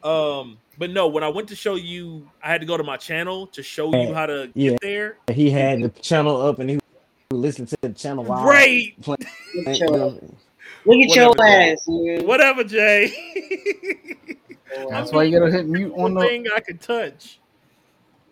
Um, 0.03 0.57
but 0.77 0.89
no, 0.91 1.07
when 1.07 1.23
I 1.23 1.27
went 1.27 1.47
to 1.49 1.55
show 1.55 1.75
you, 1.75 2.27
I 2.41 2.47
had 2.49 2.61
to 2.61 2.67
go 2.67 2.77
to 2.77 2.83
my 2.83 2.97
channel 2.97 3.47
to 3.47 3.61
show 3.61 3.93
you 3.95 4.13
how 4.13 4.25
to 4.25 4.49
Yeah. 4.55 4.71
get 4.71 4.81
there. 4.81 5.17
he 5.31 5.49
had 5.51 5.81
the 5.81 5.89
channel 5.89 6.41
up 6.41 6.59
and 6.59 6.69
he 6.69 6.79
listened 7.31 7.67
to 7.69 7.75
the 7.81 7.89
channel 7.89 8.23
while 8.23 8.45
Right. 8.45 8.93
Look 9.05 9.19
playing. 9.19 9.67
at 9.67 9.79
your, 9.79 9.89
look 9.89 10.19
at 10.85 11.15
your 11.15 11.29
Whatever, 11.29 11.33
Jay. 11.47 11.71
ass. 11.71 11.85
nigga. 11.87 12.25
Whatever, 12.25 12.63
Jay. 12.63 14.37
That's 14.89 15.11
why 15.11 15.23
you 15.23 15.37
gotta 15.39 15.51
hit 15.51 15.67
mute 15.67 15.93
on 15.95 16.13
the 16.15 16.21
thing 16.21 16.45
I 16.55 16.59
could 16.61 16.79
touch. 16.81 17.39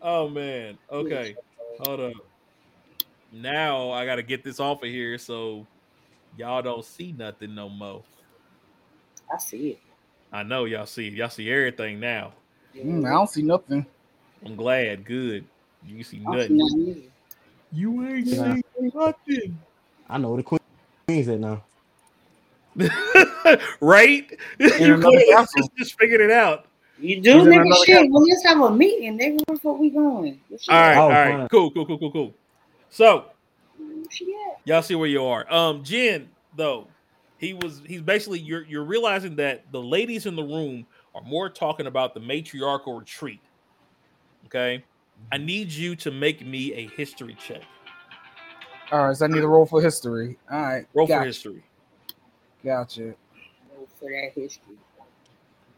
Oh 0.02 0.30
man. 0.30 0.78
Okay. 0.92 1.36
Hold 1.82 2.00
up. 2.00 2.14
Now 3.32 3.92
I 3.92 4.06
gotta 4.06 4.24
get 4.24 4.44
this 4.44 4.60
off 4.60 4.84
of 4.84 4.90
here 4.90 5.18
so 5.18 5.66
y'all 6.38 6.62
don't 6.62 6.86
see 6.86 7.12
nothing 7.12 7.56
no 7.56 7.70
more. 7.70 8.04
I 9.34 9.38
see 9.38 9.70
it. 9.72 9.80
I 10.32 10.44
know 10.44 10.66
y'all 10.66 10.86
see 10.86 11.08
it. 11.08 11.14
y'all 11.14 11.30
see 11.30 11.52
everything 11.52 12.00
now. 12.00 12.34
Mm, 12.76 13.06
I 13.08 13.12
don't 13.12 13.30
see 13.30 13.42
nothing. 13.42 13.86
I'm 14.46 14.56
glad. 14.56 15.06
Good. 15.06 15.46
You 15.86 16.04
see 16.04 16.22
I 16.28 16.36
don't 16.36 16.48
see 16.48 16.54
nothing. 16.54 16.88
nothing. 16.88 17.12
You 17.72 18.08
ain't 18.08 18.28
Yeah. 18.28 18.44
seen 18.44 18.64
nothing. 18.94 19.60
I 20.10 20.18
know 20.18 20.38
the 20.38 20.44
queen 20.44 20.60
queen's 21.08 21.28
at 21.28 21.40
now. 21.40 21.64
right? 23.82 24.30
you 24.60 24.94
another 24.94 25.02
could 25.02 25.14
have 25.14 25.40
castle. 25.40 25.62
just, 25.62 25.72
just 25.78 26.00
figured 26.00 26.22
it 26.22 26.32
out. 26.32 26.66
You 27.00 27.22
do, 27.22 27.40
He's 27.40 27.46
in 27.48 27.52
nigga. 27.52 27.86
Shit. 27.86 27.96
country. 27.96 28.10
Well, 28.12 28.24
let's 28.24 28.44
have 28.46 28.62
a 28.62 28.72
meeting, 28.72 29.20
nigga. 29.20 29.42
Where 29.48 29.58
the 29.58 29.72
we 29.74 29.90
going? 29.90 30.40
All 30.70 30.76
right, 30.76 30.98
oh, 30.98 31.02
all 31.02 31.10
right. 31.10 31.38
fine. 31.40 31.48
cool, 31.50 31.72
cool, 31.72 31.86
cool, 31.86 31.98
cool, 32.00 32.12
cool. 32.12 32.34
So 32.90 33.26
Where 33.78 34.04
she 34.10 34.36
at? 34.50 34.60
y'all 34.66 34.82
see 34.82 34.96
where 34.96 35.08
you 35.08 35.24
are. 35.24 35.52
Um, 35.54 35.84
Jen, 35.84 36.30
though, 36.56 36.88
he 37.38 37.54
was 37.54 37.82
he's 37.86 38.02
basically 38.02 38.40
you're 38.40 38.66
you're 38.66 38.84
realizing 38.84 39.36
that 39.38 39.72
the 39.72 39.82
ladies 39.82 40.26
in 40.26 40.36
the 40.36 40.44
room 40.44 40.86
are 41.14 41.22
more 41.24 41.50
talking 41.50 41.88
about 41.88 42.14
the 42.14 42.20
matriarchal 42.20 43.00
retreat. 43.00 43.42
Okay. 44.46 44.84
I 45.32 45.38
need 45.38 45.72
you 45.72 45.96
to 45.98 46.12
make 46.12 46.46
me 46.46 46.74
a 46.74 46.88
history 46.90 47.36
check. 47.40 47.64
All 48.92 49.08
right, 49.08 49.18
so 49.18 49.26
I 49.26 49.28
need 49.28 49.44
a 49.44 49.48
roll 49.48 49.66
for 49.66 49.82
history. 49.82 50.38
All 50.50 50.62
right, 50.62 50.86
Roll 50.94 51.08
for 51.08 51.24
history. 51.24 51.64
Gotcha. 52.64 53.02
Go 53.02 53.88
For 54.00 54.10
that 54.10 54.32
history. 54.34 54.76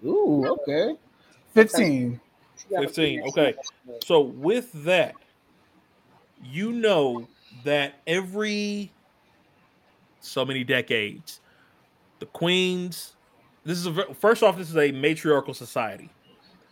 Ooh, 0.05 0.45
okay. 0.45 0.95
Fifteen. 1.53 2.19
15, 2.69 3.23
okay. 3.29 3.55
So 4.05 4.21
with 4.21 4.71
that, 4.83 5.15
you 6.43 6.71
know 6.71 7.27
that 7.63 7.95
every 8.07 8.91
so 10.21 10.45
many 10.45 10.63
decades, 10.63 11.41
the 12.19 12.25
queens. 12.27 13.15
This 13.63 13.77
is 13.77 13.87
a 13.87 14.13
first 14.13 14.43
off. 14.43 14.57
This 14.57 14.69
is 14.69 14.77
a 14.77 14.91
matriarchal 14.91 15.53
society. 15.53 16.09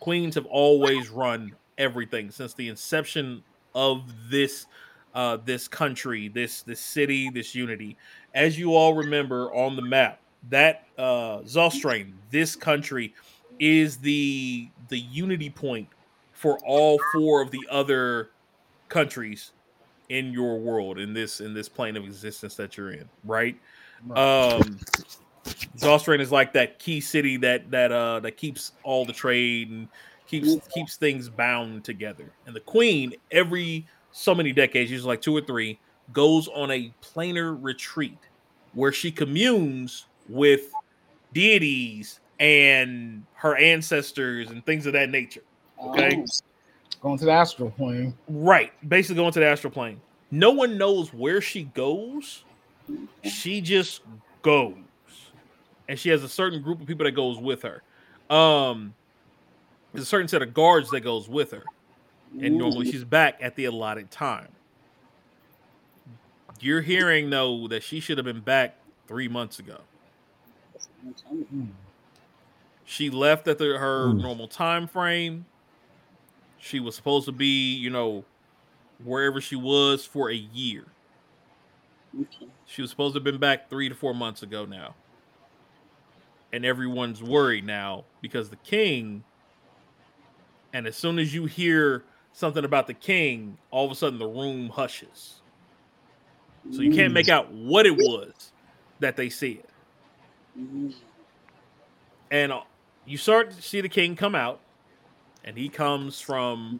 Queens 0.00 0.34
have 0.36 0.46
always 0.46 1.08
run 1.08 1.52
everything 1.76 2.30
since 2.30 2.54
the 2.54 2.68
inception 2.68 3.42
of 3.74 4.02
this 4.30 4.66
uh, 5.14 5.38
this 5.44 5.68
country, 5.68 6.28
this 6.28 6.62
this 6.62 6.80
city, 6.80 7.30
this 7.30 7.54
unity. 7.54 7.96
As 8.34 8.58
you 8.58 8.74
all 8.74 8.94
remember 8.94 9.52
on 9.54 9.76
the 9.76 9.82
map, 9.82 10.20
that 10.50 10.86
uh, 10.96 11.38
Zulstrain, 11.40 12.12
this 12.30 12.56
country, 12.56 13.14
is 13.58 13.98
the 13.98 14.68
the 14.88 14.98
unity 14.98 15.50
point 15.50 15.88
for 16.32 16.58
all 16.64 16.98
four 17.12 17.42
of 17.42 17.50
the 17.50 17.66
other 17.70 18.30
countries 18.88 19.52
in 20.08 20.32
your 20.32 20.58
world 20.58 20.98
in 20.98 21.12
this 21.12 21.40
in 21.40 21.54
this 21.54 21.68
plane 21.68 21.96
of 21.96 22.04
existence 22.04 22.54
that 22.56 22.76
you're 22.76 22.90
in, 22.90 23.08
right? 23.24 23.56
Um 24.14 24.78
Zulstrain 25.76 26.20
is 26.20 26.32
like 26.32 26.52
that 26.54 26.78
key 26.78 27.00
city 27.00 27.36
that 27.38 27.70
that 27.70 27.92
uh 27.92 28.20
that 28.20 28.36
keeps 28.36 28.72
all 28.82 29.04
the 29.04 29.12
trade 29.12 29.70
and 29.70 29.88
keeps 30.26 30.56
keeps 30.68 30.96
things 30.96 31.28
bound 31.28 31.84
together. 31.84 32.32
And 32.46 32.54
the 32.54 32.60
queen 32.60 33.14
every 33.30 33.86
so 34.12 34.34
many 34.34 34.52
decades, 34.52 34.90
usually 34.90 35.08
like 35.08 35.22
two 35.22 35.36
or 35.36 35.40
three, 35.40 35.78
goes 36.12 36.48
on 36.48 36.70
a 36.70 36.92
planar 37.02 37.56
retreat 37.60 38.18
where 38.74 38.92
she 38.92 39.10
communes 39.10 40.06
with 40.28 40.72
deities 41.32 42.20
and 42.38 43.24
her 43.34 43.56
ancestors 43.56 44.50
and 44.50 44.64
things 44.64 44.86
of 44.86 44.92
that 44.92 45.10
nature. 45.10 45.42
Okay. 45.86 46.16
Oh, 46.16 46.24
Going 47.00 47.18
to 47.18 47.24
the 47.26 47.30
astral 47.32 47.70
plane. 47.70 48.14
Right. 48.28 48.72
Basically 48.88 49.16
going 49.16 49.32
to 49.32 49.40
the 49.40 49.46
astral 49.46 49.72
plane. 49.72 50.00
No 50.30 50.50
one 50.50 50.76
knows 50.76 51.12
where 51.14 51.40
she 51.40 51.64
goes. 51.64 52.44
She 53.22 53.60
just 53.60 54.02
goes. 54.42 54.74
And 55.88 55.98
she 55.98 56.08
has 56.10 56.22
a 56.22 56.28
certain 56.28 56.60
group 56.62 56.80
of 56.80 56.86
people 56.86 57.04
that 57.04 57.12
goes 57.12 57.38
with 57.38 57.62
her. 57.62 57.82
Um 58.34 58.94
there's 59.92 60.02
a 60.04 60.06
certain 60.06 60.28
set 60.28 60.42
of 60.42 60.52
guards 60.52 60.90
that 60.90 61.00
goes 61.00 61.28
with 61.28 61.50
her. 61.52 61.62
And 62.42 62.58
normally 62.58 62.90
she's 62.90 63.04
back 63.04 63.38
at 63.40 63.54
the 63.56 63.64
allotted 63.66 64.10
time. 64.10 64.48
You're 66.60 66.82
hearing 66.82 67.30
though 67.30 67.68
that 67.68 67.82
she 67.82 68.00
should 68.00 68.18
have 68.18 68.24
been 68.26 68.40
back 68.40 68.76
three 69.06 69.28
months 69.28 69.58
ago. 69.60 69.78
She 72.84 73.10
left 73.10 73.46
at 73.48 73.58
the, 73.58 73.64
her 73.78 74.08
Mm. 74.08 74.22
normal 74.22 74.48
time 74.48 74.86
frame. 74.88 75.46
She 76.58 76.80
was 76.80 76.94
supposed 76.94 77.26
to 77.26 77.32
be, 77.32 77.74
you 77.74 77.90
know, 77.90 78.24
wherever 79.04 79.40
she 79.40 79.56
was 79.56 80.04
for 80.04 80.30
a 80.30 80.34
year. 80.34 80.84
Okay. 82.20 82.48
She 82.66 82.82
was 82.82 82.90
supposed 82.90 83.14
to 83.14 83.18
have 83.18 83.24
been 83.24 83.38
back 83.38 83.70
three 83.70 83.88
to 83.88 83.94
four 83.94 84.14
months 84.14 84.42
ago 84.42 84.64
now. 84.64 84.94
And 86.52 86.64
everyone's 86.64 87.22
worried 87.22 87.64
now 87.64 88.04
because 88.22 88.48
the 88.48 88.56
king, 88.56 89.22
and 90.72 90.86
as 90.86 90.96
soon 90.96 91.18
as 91.18 91.34
you 91.34 91.44
hear 91.44 92.04
something 92.32 92.64
about 92.64 92.86
the 92.86 92.94
king, 92.94 93.58
all 93.70 93.84
of 93.84 93.92
a 93.92 93.94
sudden 93.94 94.18
the 94.18 94.26
room 94.26 94.68
hushes. 94.68 95.40
So 96.70 96.82
you 96.82 96.92
can't 96.92 97.12
make 97.12 97.28
out 97.28 97.52
what 97.52 97.86
it 97.86 97.96
was 97.96 98.52
that 99.00 99.16
they 99.16 99.30
said. 99.30 99.62
Mm. 100.58 100.94
And 102.30 102.52
uh, 102.52 102.60
you 103.06 103.16
start 103.16 103.52
to 103.52 103.62
see 103.62 103.80
the 103.80 103.88
king 103.88 104.16
come 104.16 104.34
out, 104.34 104.60
and 105.48 105.56
he 105.56 105.68
comes 105.68 106.20
from. 106.20 106.78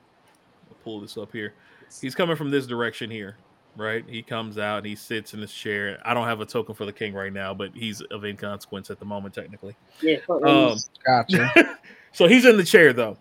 I'll 0.68 0.76
pull 0.84 1.00
this 1.00 1.16
up 1.16 1.32
here. 1.32 1.54
He's 2.02 2.14
coming 2.14 2.36
from 2.36 2.50
this 2.50 2.66
direction 2.66 3.10
here, 3.10 3.38
right? 3.76 4.04
He 4.06 4.22
comes 4.22 4.58
out 4.58 4.78
and 4.78 4.86
he 4.86 4.94
sits 4.94 5.32
in 5.32 5.40
his 5.40 5.52
chair. 5.52 5.98
I 6.04 6.12
don't 6.12 6.26
have 6.26 6.42
a 6.42 6.46
token 6.46 6.74
for 6.74 6.84
the 6.84 6.92
king 6.92 7.14
right 7.14 7.32
now, 7.32 7.54
but 7.54 7.70
he's 7.74 8.02
of 8.02 8.26
inconsequence 8.26 8.90
at 8.90 8.98
the 8.98 9.06
moment, 9.06 9.34
technically. 9.34 9.74
Yeah, 10.02 10.18
Um, 10.28 10.76
Gotcha. 11.04 11.78
so 12.12 12.28
he's 12.28 12.44
in 12.44 12.58
the 12.58 12.64
chair 12.64 12.92
though. 12.92 13.16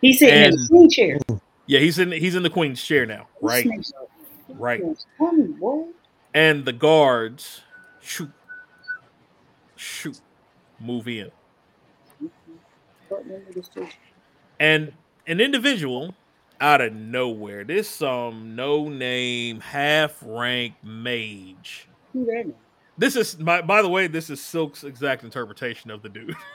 he's 0.00 0.18
sitting 0.18 0.42
in 0.42 0.50
the 0.50 0.68
queen 0.68 0.90
chair. 0.90 1.18
Yeah, 1.66 1.78
he's 1.78 2.00
in 2.00 2.10
he's 2.10 2.34
in 2.34 2.42
the 2.42 2.50
queen's 2.50 2.82
chair 2.82 3.06
now, 3.06 3.28
right? 3.40 3.66
Right. 4.48 4.80
It's 4.84 5.06
funny, 5.16 5.44
boy. 5.44 5.84
And 6.34 6.64
the 6.64 6.72
guards 6.72 7.60
shoot, 8.00 8.30
shoot, 9.76 10.20
move 10.80 11.06
in. 11.06 11.30
And 14.62 14.92
an 15.26 15.40
individual 15.40 16.14
out 16.60 16.80
of 16.80 16.92
nowhere 16.92 17.64
this 17.64 18.00
um 18.00 18.54
no 18.54 18.88
name 18.88 19.60
half 19.60 20.16
rank 20.22 20.74
mage. 20.82 21.88
Who 22.12 22.24
that 22.26 22.46
nigga? 22.46 22.54
this 22.96 23.16
is 23.16 23.34
by, 23.34 23.62
by 23.62 23.82
the 23.82 23.88
way 23.88 24.06
this 24.06 24.30
is 24.30 24.40
silk's 24.40 24.84
exact 24.84 25.24
interpretation 25.24 25.90
of 25.90 26.02
the 26.02 26.08
dude. 26.08 26.36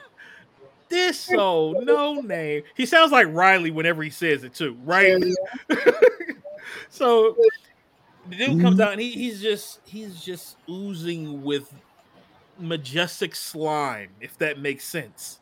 This 0.89 1.19
so 1.19 1.75
no 1.84 2.21
name 2.21 2.63
he 2.77 2.85
sounds 2.85 3.11
like 3.11 3.27
riley 3.29 3.71
whenever 3.71 4.01
he 4.01 4.09
says 4.09 4.45
it 4.45 4.53
too 4.53 4.77
right? 4.85 5.21
So 6.89 7.35
the 8.29 8.35
dude 8.38 8.61
comes 8.61 8.79
out 8.79 8.93
and 8.93 9.01
he, 9.01 9.11
he's 9.11 9.41
just 9.41 9.81
he's 9.85 10.21
just 10.21 10.55
oozing 10.69 11.43
with 11.43 11.73
majestic 12.57 13.35
slime 13.35 14.11
if 14.21 14.38
that 14.38 14.59
makes 14.59 14.85
sense. 14.85 15.39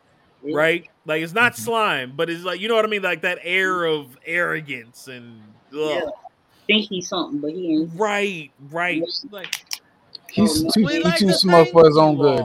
Right? 0.53 0.87
Like 1.05 1.21
it's 1.23 1.33
not 1.33 1.53
Mhm. 1.53 1.59
slime, 1.59 2.13
but 2.15 2.29
it's 2.29 2.43
like 2.43 2.59
you 2.59 2.67
know 2.67 2.75
what 2.75 2.85
I 2.85 2.89
mean, 2.89 3.01
like 3.01 3.21
that 3.21 3.39
air 3.41 3.85
of 3.85 4.17
arrogance 4.25 5.07
and 5.07 5.41
ugh. 5.73 5.79
Yeah. 5.79 6.01
Think 6.67 6.89
he's 6.89 7.07
something, 7.09 7.39
but 7.41 7.51
he 7.51 7.73
ain't. 7.73 7.91
right, 7.95 8.51
right. 8.71 9.03
Like 9.29 9.55
He's 10.31 10.65
Oh, 10.65 10.71
too, 10.71 10.83
we'd 10.83 10.93
he 10.97 10.99
like 10.99 11.19
too 11.19 11.31
smart 11.31 11.69
for 11.69 11.85
his 11.85 11.97
own 11.97 12.17
good. 12.17 12.43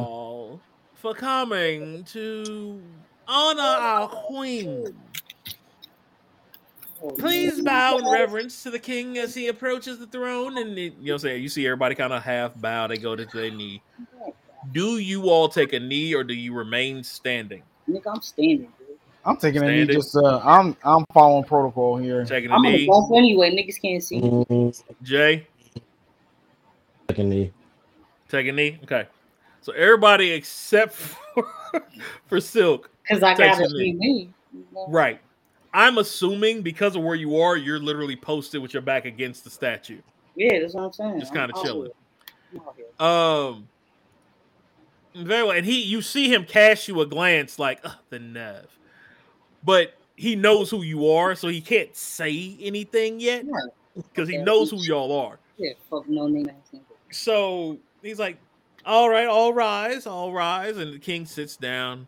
for 0.94 1.14
coming 1.14 2.04
to 2.04 2.82
honor 3.26 3.62
our 3.62 4.08
queen. 4.08 4.94
Oh, 7.02 7.10
Please 7.12 7.62
bow 7.62 7.96
in 7.96 8.04
reverence 8.06 8.62
to 8.62 8.70
the 8.70 8.78
king 8.78 9.16
as 9.16 9.34
he 9.34 9.48
approaches 9.48 9.98
the 9.98 10.06
throne. 10.06 10.58
And 10.58 10.78
it, 10.78 10.94
you 11.00 11.06
know, 11.06 11.14
what 11.14 11.14
I'm 11.14 11.18
saying 11.20 11.42
you 11.42 11.48
see 11.48 11.66
everybody 11.66 11.94
kind 11.94 12.12
of 12.12 12.22
half 12.22 12.54
bow. 12.60 12.86
They 12.86 12.98
go 12.98 13.16
to 13.16 13.24
their 13.24 13.50
knee. 13.50 13.82
Do 14.72 14.98
you 14.98 15.30
all 15.30 15.48
take 15.48 15.72
a 15.72 15.80
knee 15.80 16.14
or 16.14 16.22
do 16.22 16.34
you 16.34 16.52
remain 16.52 17.02
standing? 17.02 17.62
Nigga, 17.90 18.14
I'm 18.14 18.22
standing, 18.22 18.72
dude. 18.78 18.98
I'm 19.24 19.36
taking 19.36 19.62
a 19.62 19.66
knee. 19.66 19.86
Just 19.86 20.16
uh, 20.16 20.40
I'm 20.42 20.76
I'm 20.84 21.04
following 21.12 21.44
protocol 21.44 21.96
here. 21.98 22.24
Taking 22.24 22.50
a 22.50 22.54
I'm 22.54 22.62
gonna 22.62 22.76
knee. 22.76 22.86
bump 22.86 23.10
anyway. 23.14 23.50
Niggas 23.50 23.80
can't 23.80 24.02
see. 24.02 24.20
Mm, 24.20 24.82
Jay, 25.02 25.46
second 27.08 27.28
knee. 27.28 27.52
take 28.28 28.46
a 28.46 28.52
knee. 28.52 28.78
Okay. 28.84 29.06
So 29.62 29.72
everybody 29.72 30.30
except 30.30 30.94
for, 30.94 31.46
for 32.26 32.40
Silk 32.40 32.90
Cause 33.06 33.22
I 33.22 33.34
Takes 33.34 33.58
gotta 33.58 33.66
a 33.66 33.68
knee. 33.68 33.92
see 33.92 33.92
me. 33.94 34.30
Right. 34.88 35.20
I'm 35.72 35.98
assuming 35.98 36.62
because 36.62 36.96
of 36.96 37.02
where 37.02 37.14
you 37.14 37.38
are, 37.40 37.56
you're 37.56 37.78
literally 37.78 38.16
posted 38.16 38.62
with 38.62 38.72
your 38.72 38.82
back 38.82 39.04
against 39.04 39.44
the 39.44 39.50
statue. 39.50 40.00
Yeah, 40.34 40.60
that's 40.60 40.74
what 40.74 40.84
I'm 40.84 40.92
saying. 40.92 41.20
Just 41.20 41.32
kinda 41.32 41.52
chilling. 41.60 41.90
I'm 42.54 42.60
out 42.60 42.76
here. 42.76 43.06
Um 43.06 43.68
very 45.14 45.42
well. 45.42 45.56
And 45.56 45.66
he 45.66 45.82
you 45.82 46.02
see 46.02 46.32
him 46.32 46.44
cast 46.44 46.88
you 46.88 47.00
a 47.00 47.06
glance 47.06 47.58
like 47.58 47.80
"Ugh, 47.84 47.96
the 48.10 48.18
nerve. 48.18 48.68
But 49.62 49.94
he 50.16 50.36
knows 50.36 50.70
who 50.70 50.82
you 50.82 51.10
are, 51.10 51.34
so 51.34 51.48
he 51.48 51.60
can't 51.60 51.94
say 51.96 52.56
anything 52.60 53.20
yet 53.20 53.44
because 53.94 54.28
he 54.28 54.36
knows 54.36 54.70
who 54.70 54.82
y'all 54.82 55.12
are. 55.12 55.38
Yeah, 55.56 55.72
fuck 55.88 56.08
no 56.08 56.26
name. 56.26 56.50
So 57.10 57.78
he's 58.02 58.18
like, 58.18 58.38
All 58.84 59.08
right, 59.08 59.26
all 59.26 59.52
rise, 59.52 60.06
all 60.06 60.32
rise. 60.32 60.76
And 60.76 60.92
the 60.92 60.98
king 60.98 61.26
sits 61.26 61.56
down. 61.56 62.06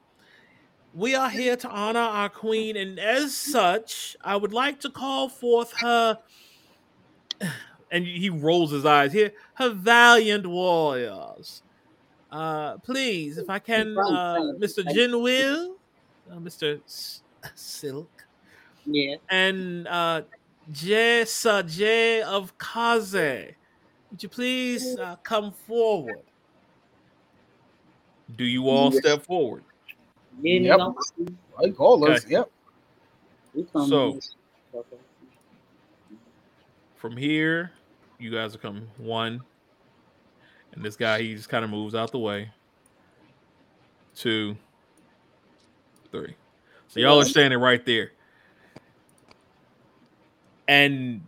We 0.94 1.14
are 1.14 1.30
here 1.30 1.56
to 1.56 1.68
honor 1.70 2.00
our 2.00 2.28
queen, 2.28 2.76
and 2.76 2.98
as 2.98 3.34
such, 3.34 4.14
I 4.22 4.36
would 4.36 4.52
like 4.52 4.80
to 4.80 4.90
call 4.90 5.28
forth 5.28 5.72
her. 5.80 6.18
And 7.90 8.06
he 8.06 8.30
rolls 8.30 8.70
his 8.70 8.86
eyes 8.86 9.12
here. 9.12 9.32
Her 9.52 9.68
valiant 9.68 10.46
warriors. 10.46 11.62
Uh, 12.32 12.78
please, 12.78 13.36
if 13.36 13.50
I 13.50 13.58
can, 13.58 13.96
uh, 13.98 14.54
Mr. 14.58 14.82
Jinwil, 14.82 15.74
uh, 16.30 16.36
Mr. 16.36 16.80
S- 16.86 17.22
Silk, 17.54 18.08
Yeah. 18.86 19.16
and 19.28 19.86
uh, 19.86 20.22
Jay 20.70 21.26
Sir 21.26 21.62
Jay 21.62 22.22
of 22.22 22.56
Kaze. 22.58 23.54
Would 24.10 24.22
you 24.22 24.28
please 24.30 24.96
uh, 24.98 25.16
come 25.22 25.52
forward? 25.52 26.22
Do 28.36 28.44
you 28.44 28.68
all 28.70 28.90
Yes. 28.90 29.02
step 29.02 29.22
forward? 29.26 29.64
Yeah, 30.40 30.60
Yep. 30.60 30.80
I'm 30.80 30.94
Like 31.60 31.78
all 31.78 32.10
us. 32.10 32.26
Yep. 32.26 32.50
So- 33.74 34.06
with 34.12 34.14
this. 34.16 34.36
Okay. 34.74 34.96
From 36.96 37.14
here, 37.16 37.72
you 38.18 38.30
guys 38.30 38.54
are 38.54 38.58
coming 38.58 38.88
one, 38.96 39.42
and 40.72 40.84
this 40.84 40.96
guy 40.96 41.22
he 41.22 41.34
just 41.34 41.48
kind 41.48 41.64
of 41.64 41.70
moves 41.70 41.94
out 41.94 42.12
the 42.12 42.18
way. 42.18 42.50
Two, 44.14 44.56
three. 46.10 46.34
So 46.88 47.00
y'all 47.00 47.20
are 47.20 47.24
standing 47.24 47.58
right 47.58 47.84
there, 47.86 48.12
and 50.68 51.22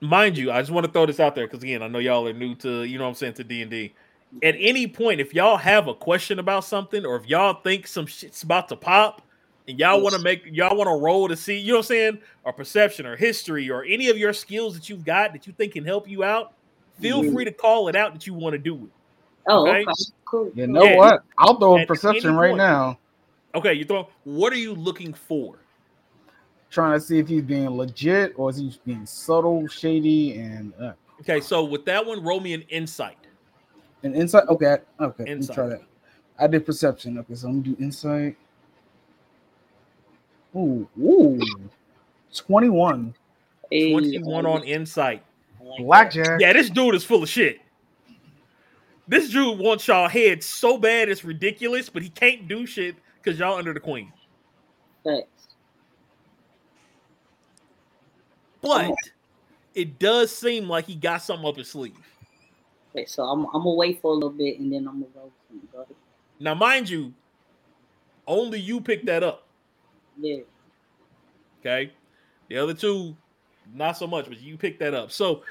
mind 0.00 0.36
you, 0.36 0.52
I 0.52 0.60
just 0.60 0.70
want 0.70 0.86
to 0.86 0.92
throw 0.92 1.06
this 1.06 1.20
out 1.20 1.34
there 1.34 1.46
because 1.46 1.62
again, 1.62 1.82
I 1.82 1.88
know 1.88 1.98
y'all 1.98 2.28
are 2.28 2.32
new 2.32 2.54
to 2.56 2.84
you 2.84 2.98
know 2.98 3.04
what 3.04 3.10
I'm 3.10 3.14
saying 3.14 3.34
to 3.34 3.44
D 3.44 3.62
and 3.62 3.70
D. 3.70 3.94
At 4.42 4.56
any 4.58 4.86
point, 4.86 5.20
if 5.20 5.32
y'all 5.32 5.56
have 5.56 5.88
a 5.88 5.94
question 5.94 6.38
about 6.38 6.64
something, 6.64 7.06
or 7.06 7.16
if 7.16 7.26
y'all 7.26 7.54
think 7.62 7.86
some 7.86 8.04
shit's 8.04 8.42
about 8.42 8.68
to 8.68 8.76
pop, 8.76 9.22
and 9.68 9.78
y'all 9.78 10.00
want 10.00 10.14
to 10.14 10.20
make 10.20 10.42
y'all 10.46 10.76
want 10.76 10.88
to 10.88 10.96
roll 10.96 11.28
to 11.28 11.36
see, 11.36 11.58
you 11.58 11.68
know 11.68 11.74
what 11.74 11.86
I'm 11.86 11.88
saying, 11.88 12.18
or 12.44 12.52
perception 12.52 13.06
or 13.06 13.16
history 13.16 13.70
or 13.70 13.84
any 13.84 14.08
of 14.08 14.16
your 14.16 14.32
skills 14.32 14.74
that 14.74 14.88
you've 14.88 15.04
got 15.04 15.32
that 15.32 15.46
you 15.46 15.52
think 15.52 15.74
can 15.74 15.84
help 15.84 16.08
you 16.08 16.24
out, 16.24 16.54
feel 17.00 17.22
free 17.32 17.44
to 17.44 17.52
call 17.52 17.88
it 17.88 17.96
out 17.96 18.12
that 18.14 18.26
you 18.26 18.34
want 18.34 18.52
to 18.54 18.58
do 18.58 18.74
it. 18.84 18.90
Oh, 19.48 19.68
Okay. 19.68 19.82
okay. 19.82 19.92
Cool. 20.24 20.52
You 20.54 20.66
know 20.66 20.84
Yeah. 20.84 20.96
what? 20.96 21.22
I'll 21.38 21.58
throw 21.58 21.80
a 21.82 21.86
perception 21.86 22.34
right 22.36 22.50
point. 22.50 22.58
now. 22.58 22.98
Okay, 23.54 23.72
you 23.74 23.84
throw. 23.84 24.08
What 24.24 24.52
are 24.52 24.56
you 24.58 24.74
looking 24.74 25.14
for? 25.14 25.58
Trying 26.70 26.98
to 26.98 27.04
see 27.04 27.18
if 27.18 27.28
he's 27.28 27.42
being 27.42 27.68
legit 27.70 28.34
or 28.36 28.50
is 28.50 28.58
he 28.58 28.78
being 28.84 29.06
subtle, 29.06 29.66
shady, 29.68 30.38
and 30.38 30.74
uh, 30.80 30.92
Okay, 31.20 31.40
so 31.40 31.64
with 31.64 31.84
that 31.86 32.04
one, 32.04 32.22
roll 32.22 32.40
me 32.40 32.52
an 32.52 32.62
insight. 32.68 33.16
an 34.02 34.14
insight. 34.14 34.44
Okay, 34.48 34.76
okay. 35.00 35.24
Let 35.24 35.28
Insight. 35.28 35.48
me 35.48 35.54
try 35.54 35.68
that. 35.68 35.82
I 36.38 36.46
did 36.46 36.66
perception. 36.66 37.18
Okay, 37.18 37.34
so 37.34 37.48
I'm 37.48 37.62
gonna 37.62 37.74
do 37.74 37.82
insight. 37.82 38.36
Ooh, 40.54 40.88
ooh, 41.00 41.40
twenty-one. 42.34 43.14
Hey, 43.70 43.90
21 43.92 44.46
on 44.46 44.62
insight. 44.64 45.22
I 45.68 45.70
like. 45.70 45.80
Blackjack. 45.80 46.40
Yeah, 46.40 46.52
this 46.52 46.70
dude 46.70 46.94
is 46.94 47.04
full 47.04 47.22
of 47.22 47.28
shit. 47.28 47.60
This 49.06 49.30
dude 49.30 49.58
wants 49.58 49.88
y'all 49.88 50.08
head 50.08 50.42
so 50.42 50.76
bad 50.76 51.08
it's 51.08 51.24
ridiculous, 51.24 51.88
but 51.88 52.02
he 52.02 52.10
can't 52.10 52.46
do 52.46 52.66
shit 52.66 52.96
because 53.22 53.38
y'all 53.38 53.56
under 53.56 53.72
the 53.72 53.80
queen. 53.80 54.12
Facts. 55.04 55.48
But 58.60 58.92
it 59.74 59.98
does 59.98 60.34
seem 60.34 60.68
like 60.68 60.86
he 60.86 60.94
got 60.94 61.22
something 61.22 61.48
up 61.48 61.56
his 61.56 61.70
sleeve. 61.70 61.96
Okay, 62.94 63.06
so 63.06 63.22
I'm 63.22 63.46
I'm 63.46 63.62
gonna 63.62 63.74
wait 63.74 64.02
for 64.02 64.10
a 64.10 64.14
little 64.14 64.30
bit 64.30 64.58
and 64.58 64.72
then 64.72 64.88
I'm 64.88 65.00
gonna 65.00 65.12
go. 65.14 65.32
go. 65.72 65.86
Now, 66.40 66.54
mind 66.54 66.88
you, 66.88 67.14
only 68.26 68.60
you 68.60 68.80
picked 68.80 69.06
that 69.06 69.22
up. 69.22 69.46
Yeah. 70.20 70.40
Okay. 71.60 71.92
The 72.48 72.58
other 72.58 72.74
two, 72.74 73.16
not 73.74 73.96
so 73.96 74.06
much, 74.06 74.26
but 74.26 74.40
you 74.40 74.56
picked 74.56 74.80
that 74.80 74.94
up. 74.94 75.10
So 75.10 75.42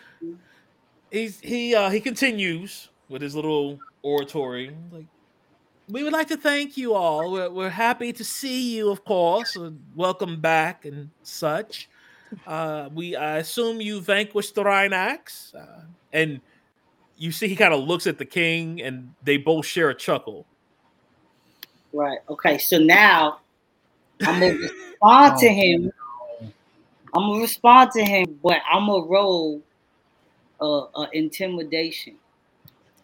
he's 1.12 1.40
he 1.40 1.76
uh 1.76 1.90
he 1.90 2.00
continues 2.00 2.90
with 3.10 3.22
his 3.22 3.36
little 3.36 3.80
oratory. 4.02 4.76
Like, 4.92 5.06
we 5.90 6.04
would 6.04 6.14
like 6.14 6.28
to 6.28 6.38
thank 6.38 6.76
you 6.76 6.94
all. 6.94 7.32
We're, 7.32 7.50
we're 7.50 7.70
happy 7.70 8.12
to 8.12 8.24
see 8.24 8.76
you, 8.76 8.92
of 8.92 9.06
course. 9.06 9.56
and 9.56 9.80
welcome 9.96 10.42
back 10.42 10.84
and 10.86 11.10
such. 11.24 11.88
Uh, 12.46 12.90
we 12.94 13.16
I 13.16 13.38
assume 13.38 13.80
you 13.80 14.02
vanquished 14.02 14.56
the 14.56 14.64
Rhinax, 14.64 15.56
uh, 15.56 15.84
and 16.12 16.42
you 17.18 17.32
see 17.32 17.48
he 17.48 17.56
kind 17.56 17.74
of 17.74 17.86
looks 17.88 18.06
at 18.06 18.18
the 18.18 18.26
king, 18.26 18.82
and 18.82 19.14
they 19.24 19.38
both 19.38 19.66
share 19.66 19.90
a 19.90 19.96
chuckle. 19.96 20.46
Right. 21.94 22.20
Okay. 22.30 22.58
So 22.58 22.78
now 22.78 23.40
I'm 24.24 24.42
gonna 24.42 24.56
respond 24.56 25.40
to 25.40 25.48
Oh, 25.48 25.54
him. 25.54 25.92
I'm 27.14 27.24
gonna 27.30 27.42
respond 27.42 27.92
to 27.92 28.04
him, 28.06 28.40
but 28.44 28.58
I'm 28.70 28.88
gonna 28.88 29.06
roll 29.06 29.62
uh, 30.62 30.82
uh 30.84 31.08
intimidation. 31.14 32.16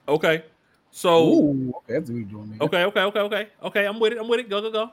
Okay, 0.07 0.43
so 0.91 1.33
Ooh, 1.33 1.73
okay, 1.77 1.93
that's 1.93 2.09
what 2.09 2.15
you're 2.17 2.25
doing. 2.25 2.49
man. 2.51 2.57
okay, 2.61 2.83
okay, 2.83 3.01
okay, 3.01 3.19
okay, 3.19 3.47
okay. 3.63 3.85
I'm 3.85 3.99
with 3.99 4.13
it. 4.13 4.19
I'm 4.19 4.27
with 4.27 4.41
it. 4.41 4.49
Go, 4.49 4.61
go, 4.61 4.71
go. 4.71 4.91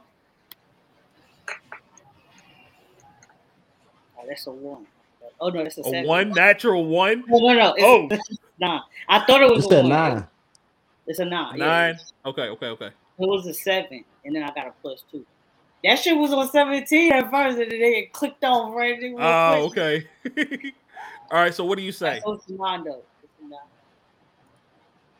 Oh, 4.18 4.24
that's 4.28 4.46
a 4.46 4.50
one. 4.50 4.86
Oh 5.40 5.48
no, 5.48 5.62
that's 5.62 5.78
a, 5.78 5.82
A 5.82 6.04
one 6.04 6.30
natural 6.30 6.84
one. 6.84 7.24
No, 7.26 7.38
no, 7.38 7.54
no. 7.54 7.74
It's, 7.74 7.82
Oh. 7.84 8.08
it's 8.10 8.38
nine. 8.60 8.80
I 9.08 9.20
thought 9.20 9.42
it 9.42 9.50
was 9.50 9.64
It's 9.64 9.72
a 9.72 9.78
a 9.78 9.80
one. 9.80 9.88
nine. 9.88 10.26
It's 11.06 11.18
a 11.18 11.24
nine. 11.24 11.58
yeah. 11.58 11.64
Nine. 11.64 11.98
Okay, 12.26 12.42
okay, 12.42 12.66
okay. 12.66 12.86
It 12.86 12.92
was 13.28 13.46
a 13.46 13.54
seven, 13.54 14.04
and 14.24 14.34
then 14.34 14.42
I 14.42 14.52
got 14.54 14.66
a 14.68 14.72
plus 14.82 15.02
two. 15.10 15.26
That 15.84 15.98
shit 15.98 16.16
was 16.16 16.32
on 16.32 16.48
17 16.50 17.12
at 17.12 17.30
first, 17.30 17.58
and 17.58 17.70
then 17.72 17.80
it 17.82 18.12
clicked 18.12 18.44
on 18.44 18.74
right 18.74 18.98
Oh, 19.16 19.66
quick. 19.66 19.66
okay. 19.66 20.06
All 21.30 21.38
right. 21.40 21.54
So 21.54 21.64
what 21.64 21.78
do 21.78 21.84
you 21.84 21.92
say? 21.92 22.24
So 22.24 22.32
it's 22.34 22.48
a 22.48 22.54
nine 22.54 22.84
though. 22.84 23.04
It's 23.22 23.32
a. 23.40 23.56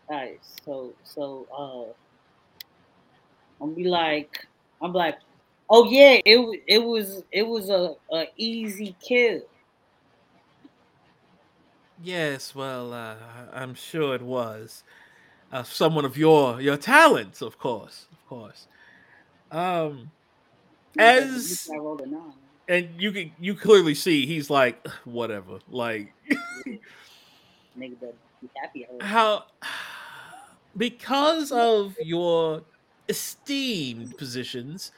All 0.09 0.17
right, 0.19 0.41
so 0.67 0.97
so 1.05 1.49
uh, 1.57 1.93
I'm 3.65 3.75
be 3.75 3.85
like, 3.85 4.47
I'm 4.83 4.93
like, 4.93 5.17
oh 5.71 5.85
yeah, 5.91 6.21
it 6.25 6.63
it 6.69 6.79
was 6.85 7.25
it 7.33 7.45
was 7.45 7.71
a, 7.71 7.95
a 8.13 8.27
easy 8.37 8.97
kill. 9.01 9.43
Yes. 11.99 12.55
Well, 12.55 12.93
uh, 12.95 13.17
I'm 13.53 13.75
sure 13.75 14.15
it 14.15 14.23
was. 14.23 14.85
Uh, 15.53 15.63
someone 15.65 16.05
of 16.05 16.17
your 16.19 16.61
your 16.61 16.77
talents, 16.77 17.43
of 17.43 17.59
course, 17.59 18.07
of 18.13 18.25
course. 18.27 18.69
Um, 19.51 20.13
as 20.99 21.73
I 21.73 21.77
rolled 21.79 22.01
a 22.03 22.07
nine. 22.07 22.35
and 22.69 23.01
you 23.01 23.13
can 23.13 23.33
you 23.39 23.55
clearly 23.55 23.95
see 23.95 24.27
he's 24.27 24.51
like 24.51 24.87
whatever 25.05 25.61
like 25.69 26.15
Nigga 27.77 27.99
better 28.01 28.19
be 28.41 28.51
happy. 28.57 28.87
I 28.87 28.93
rolled 28.93 29.03
a 29.05 29.09
how 29.09 29.45
because 30.77 31.53
of 31.53 31.97
your 32.01 32.63
esteemed 33.09 34.17
positions 34.17 34.93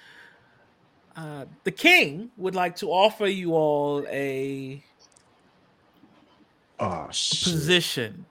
uh 1.16 1.46
the 1.64 1.72
king 1.72 2.30
would 2.36 2.54
like 2.54 2.76
to 2.76 2.86
offer 2.88 3.26
you 3.26 3.52
all 3.54 4.06
a 4.08 4.84
Oh 6.78 7.08
shit. 7.12 7.58
position 7.58 8.26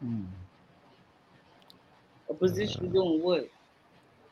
Hmm. 0.00 0.26
A 2.28 2.34
position 2.34 2.92
doing 2.92 3.22
what? 3.22 3.48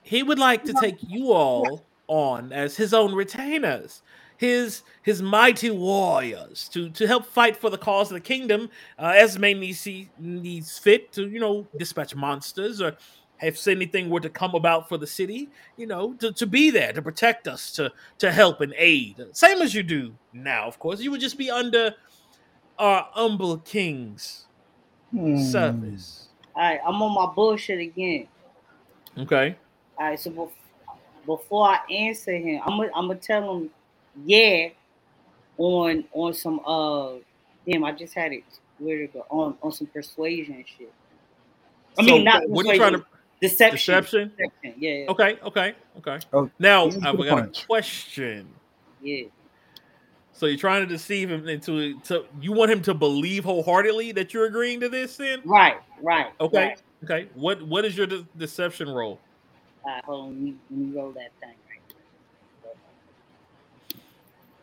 he 0.02 0.22
would 0.22 0.38
like 0.38 0.64
to 0.64 0.74
take 0.74 0.98
you 1.02 1.32
all 1.32 1.91
on 2.08 2.52
as 2.52 2.76
his 2.76 2.92
own 2.92 3.14
retainers 3.14 4.02
his 4.36 4.82
his 5.02 5.22
mighty 5.22 5.70
warriors 5.70 6.68
to 6.68 6.90
to 6.90 7.06
help 7.06 7.24
fight 7.24 7.56
for 7.56 7.70
the 7.70 7.78
cause 7.78 8.10
of 8.10 8.14
the 8.14 8.20
kingdom 8.20 8.68
uh, 8.98 9.12
as 9.14 9.38
may 9.38 9.72
see, 9.72 10.10
needs 10.18 10.78
fit 10.78 11.12
to 11.12 11.28
you 11.28 11.38
know 11.38 11.68
dispatch 11.78 12.14
monsters 12.16 12.80
or 12.80 12.96
if 13.40 13.66
anything 13.68 14.08
were 14.10 14.20
to 14.20 14.30
come 14.30 14.54
about 14.54 14.88
for 14.88 14.98
the 14.98 15.06
city 15.06 15.48
you 15.76 15.86
know 15.86 16.14
to, 16.14 16.32
to 16.32 16.46
be 16.46 16.70
there 16.70 16.92
to 16.92 17.00
protect 17.02 17.46
us 17.46 17.72
to 17.72 17.90
to 18.18 18.32
help 18.32 18.60
and 18.60 18.74
aid 18.76 19.20
same 19.32 19.62
as 19.62 19.74
you 19.74 19.82
do 19.82 20.12
now 20.32 20.66
of 20.66 20.78
course 20.78 21.00
you 21.00 21.10
would 21.10 21.20
just 21.20 21.38
be 21.38 21.50
under 21.50 21.94
our 22.78 23.06
humble 23.12 23.58
king's 23.58 24.46
Hmm. 25.12 25.36
service 25.36 26.28
All 26.54 26.62
right, 26.62 26.80
I'm 26.86 27.00
on 27.00 27.14
my 27.14 27.32
bullshit 27.34 27.80
again. 27.80 28.26
okay 29.18 29.56
All 29.98 30.06
right, 30.06 30.18
so 30.18 30.50
before 31.26 31.66
I 31.66 31.78
answer 31.90 32.36
him, 32.36 32.60
I'm 32.64 32.76
gonna 32.76 32.90
I'm 32.94 33.08
gonna 33.08 33.18
tell 33.18 33.56
him, 33.56 33.70
yeah, 34.24 34.68
on 35.58 36.04
on 36.12 36.34
some 36.34 36.60
uh, 36.66 37.12
damn, 37.66 37.84
I 37.84 37.92
just 37.92 38.14
had 38.14 38.32
it. 38.32 38.44
Where 38.78 38.98
to 38.98 39.06
go 39.06 39.24
on 39.30 39.56
on 39.62 39.72
some 39.72 39.86
persuasion 39.86 40.64
shit. 40.76 40.92
I 41.98 42.02
mean, 42.02 42.24
not 42.24 42.48
what 42.48 42.66
are 42.66 42.72
you 42.72 42.78
trying 42.78 42.94
to 42.94 43.04
deception. 43.40 43.76
deception 43.76 44.32
Deception, 44.38 44.74
Yeah, 44.82 44.90
yeah, 44.90 45.10
okay 45.10 45.38
okay 45.42 45.74
okay 45.98 46.18
Oh, 46.32 46.50
now 46.58 46.86
easy 46.86 47.00
to 47.00 47.08
i've 47.08 47.16
the 47.18 47.24
got 47.24 47.38
a 47.44 47.66
question 47.66 48.48
yeah. 49.02 49.24
So 50.32 50.46
you're 50.46 50.58
trying 50.58 50.80
to 50.80 50.86
deceive 50.86 51.30
him 51.30 51.48
into 51.48 52.00
to 52.00 52.24
you 52.40 52.52
want 52.52 52.70
him 52.70 52.82
to 52.82 52.94
believe 52.94 53.44
wholeheartedly 53.44 54.12
that 54.12 54.32
you're 54.32 54.46
agreeing 54.46 54.80
to 54.80 54.88
this 54.88 55.16
then? 55.16 55.42
Right, 55.44 55.76
right. 56.02 56.28
Okay. 56.40 56.68
Right. 56.68 56.82
Okay. 57.04 57.28
What 57.34 57.62
what 57.62 57.84
is 57.84 57.96
your 57.96 58.06
de- 58.06 58.26
deception 58.36 58.88
role? 58.88 59.20
All 59.84 59.92
right, 59.92 60.04
hold 60.04 60.20
on. 60.28 60.34
Let 60.34 60.40
me, 60.42 60.54
let 60.70 60.78
me 60.78 60.96
roll 60.96 61.12
that 61.12 61.30
thing 61.40 61.50
right. 61.68 61.96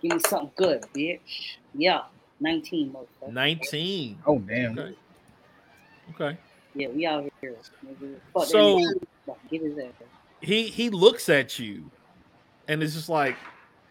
Give 0.02 0.12
me 0.14 0.20
something 0.28 0.52
good, 0.56 0.82
bitch. 0.96 1.20
Yeah, 1.74 2.02
19, 2.40 2.92
motherfucker. 2.94 3.34
19. 3.34 4.20
Oh 4.26 4.40
damn. 4.40 4.78
Okay. 4.80 4.96
Okay. 6.16 6.38
Yeah, 6.76 6.88
we 6.90 7.06
out 7.06 7.30
here. 7.42 7.56
nigga. 7.86 8.16
Fuck 8.34 8.46
So- 8.46 8.80
Get 9.52 9.62
his 9.62 9.78
ass. 9.78 9.92
He 10.42 10.64
he 10.64 10.90
looks 10.90 11.28
at 11.30 11.60
you 11.60 11.92
and 12.68 12.82
it's 12.82 12.94
just 12.94 13.10
like 13.10 13.36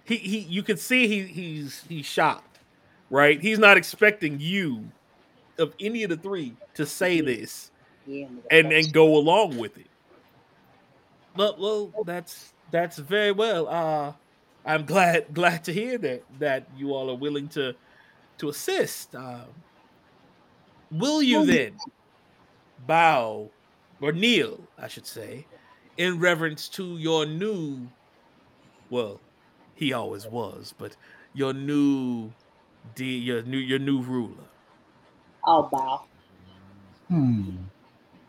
he 0.04 0.16
he 0.16 0.38
you 0.38 0.62
can 0.62 0.76
see 0.78 1.06
he 1.06 1.22
he's 1.24 1.84
he's 1.88 2.06
shocked. 2.06 2.58
Right? 3.10 3.40
He's 3.40 3.58
not 3.58 3.76
expecting 3.76 4.38
you 4.40 4.84
of 5.58 5.74
any 5.78 6.02
of 6.04 6.10
the 6.10 6.16
three 6.16 6.54
to 6.74 6.86
say 6.86 7.20
this 7.20 7.70
Yeah, 8.06 8.26
and 8.50 8.68
motherfucker. 8.68 8.78
and 8.84 8.92
go 8.92 9.16
along 9.16 9.58
with 9.58 9.76
it. 9.78 9.87
Well, 11.38 11.56
well, 11.58 12.04
that's 12.04 12.54
that's 12.70 12.98
very 12.98 13.32
well. 13.32 13.68
Uh, 13.68 14.16
I'm 14.64 14.84
glad 14.86 15.28
glad 15.34 15.64
to 15.64 15.72
hear 15.72 15.98
that 15.98 16.26
that 16.38 16.68
you 16.76 16.92
all 16.92 17.10
are 17.10 17.16
willing 17.16 17.48
to 17.50 17.76
to 18.38 18.48
assist. 18.50 19.14
Um, 19.16 19.64
will 20.90 21.22
you 21.22 21.44
then 21.44 21.82
bow 22.78 23.54
or 24.00 24.12
kneel, 24.12 24.72
I 24.78 24.88
should 24.88 25.06
say, 25.06 25.50
in 25.96 26.20
reverence 26.20 26.68
to 26.70 26.98
your 26.98 27.26
new? 27.26 27.92
Well, 28.90 29.24
he 29.74 29.92
always 29.94 30.28
was, 30.28 30.74
but 30.74 30.96
your 31.32 31.54
new, 31.54 32.34
de- 32.94 33.18
your 33.20 33.42
new 33.44 33.58
your 33.58 33.80
new 33.80 34.02
ruler. 34.02 34.50
I'll 35.44 35.68
bow. 35.68 36.06
Hmm. 37.08 37.66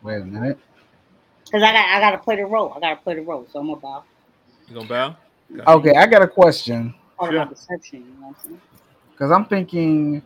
Wait 0.02 0.22
a 0.22 0.24
minute. 0.24 0.60
Cause 1.52 1.62
I 1.62 1.72
got 1.72 1.88
I 1.88 2.00
gotta 2.00 2.18
play 2.18 2.36
the 2.36 2.46
role. 2.46 2.72
I 2.76 2.80
gotta 2.80 3.00
play 3.00 3.14
the 3.16 3.22
role, 3.22 3.46
so 3.52 3.58
I'm 3.58 3.66
gonna 3.66 3.80
bow. 3.80 4.04
You 4.68 4.74
gonna 4.76 4.88
bow? 4.88 5.16
Okay, 5.66 5.94
I 5.96 6.06
got 6.06 6.22
a 6.22 6.28
question 6.28 6.94
Part 7.18 7.32
Sure. 7.32 7.44
deception, 7.44 8.00
you 8.00 8.20
know 8.20 8.28
what 8.28 8.36
I'm 8.38 8.44
saying? 8.44 8.60
because 9.10 9.30
I'm 9.32 9.44
thinking 9.44 10.22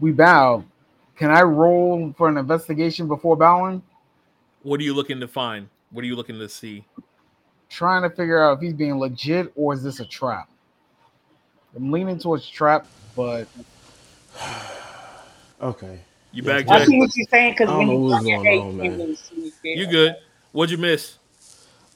we 0.00 0.12
bow. 0.12 0.64
Can 1.16 1.30
I 1.30 1.42
roll 1.42 2.12
for 2.18 2.28
an 2.28 2.36
investigation 2.36 3.08
before 3.08 3.36
bowing? 3.36 3.82
What 4.62 4.80
are 4.80 4.82
you 4.82 4.94
looking 4.94 5.20
to 5.20 5.28
find? 5.28 5.68
What 5.90 6.02
are 6.04 6.06
you 6.06 6.16
looking 6.16 6.38
to 6.38 6.48
see? 6.48 6.84
Trying 7.70 8.02
to 8.02 8.10
figure 8.10 8.42
out 8.42 8.58
if 8.58 8.60
he's 8.60 8.74
being 8.74 8.98
legit 8.98 9.52
or 9.56 9.72
is 9.74 9.82
this 9.82 10.00
a 10.00 10.04
trap. 10.04 10.50
I'm 11.74 11.90
leaning 11.90 12.18
towards 12.18 12.48
trap, 12.48 12.86
but 13.16 13.48
Okay. 15.62 16.00
You 16.32 16.42
Yeah, 16.42 16.56
back, 16.56 16.68
I 16.68 16.84
see 16.84 16.98
what 16.98 17.16
you're 17.16 17.26
saying, 17.30 17.54
cause 17.54 17.68
when 17.68 17.88
you 17.88 17.96
what's 17.98 18.24
look 18.24 18.32
at 18.32 18.44
going 18.44 18.48
it, 18.48 18.58
on, 18.58 18.74
you 18.74 18.80
can't 18.82 18.98
man. 18.98 18.98
really 18.98 19.14
see 19.16 19.52
shit. 19.62 19.78
You 19.78 19.86
good? 19.86 20.16
What'd 20.52 20.70
you 20.70 20.78
miss? 20.78 21.16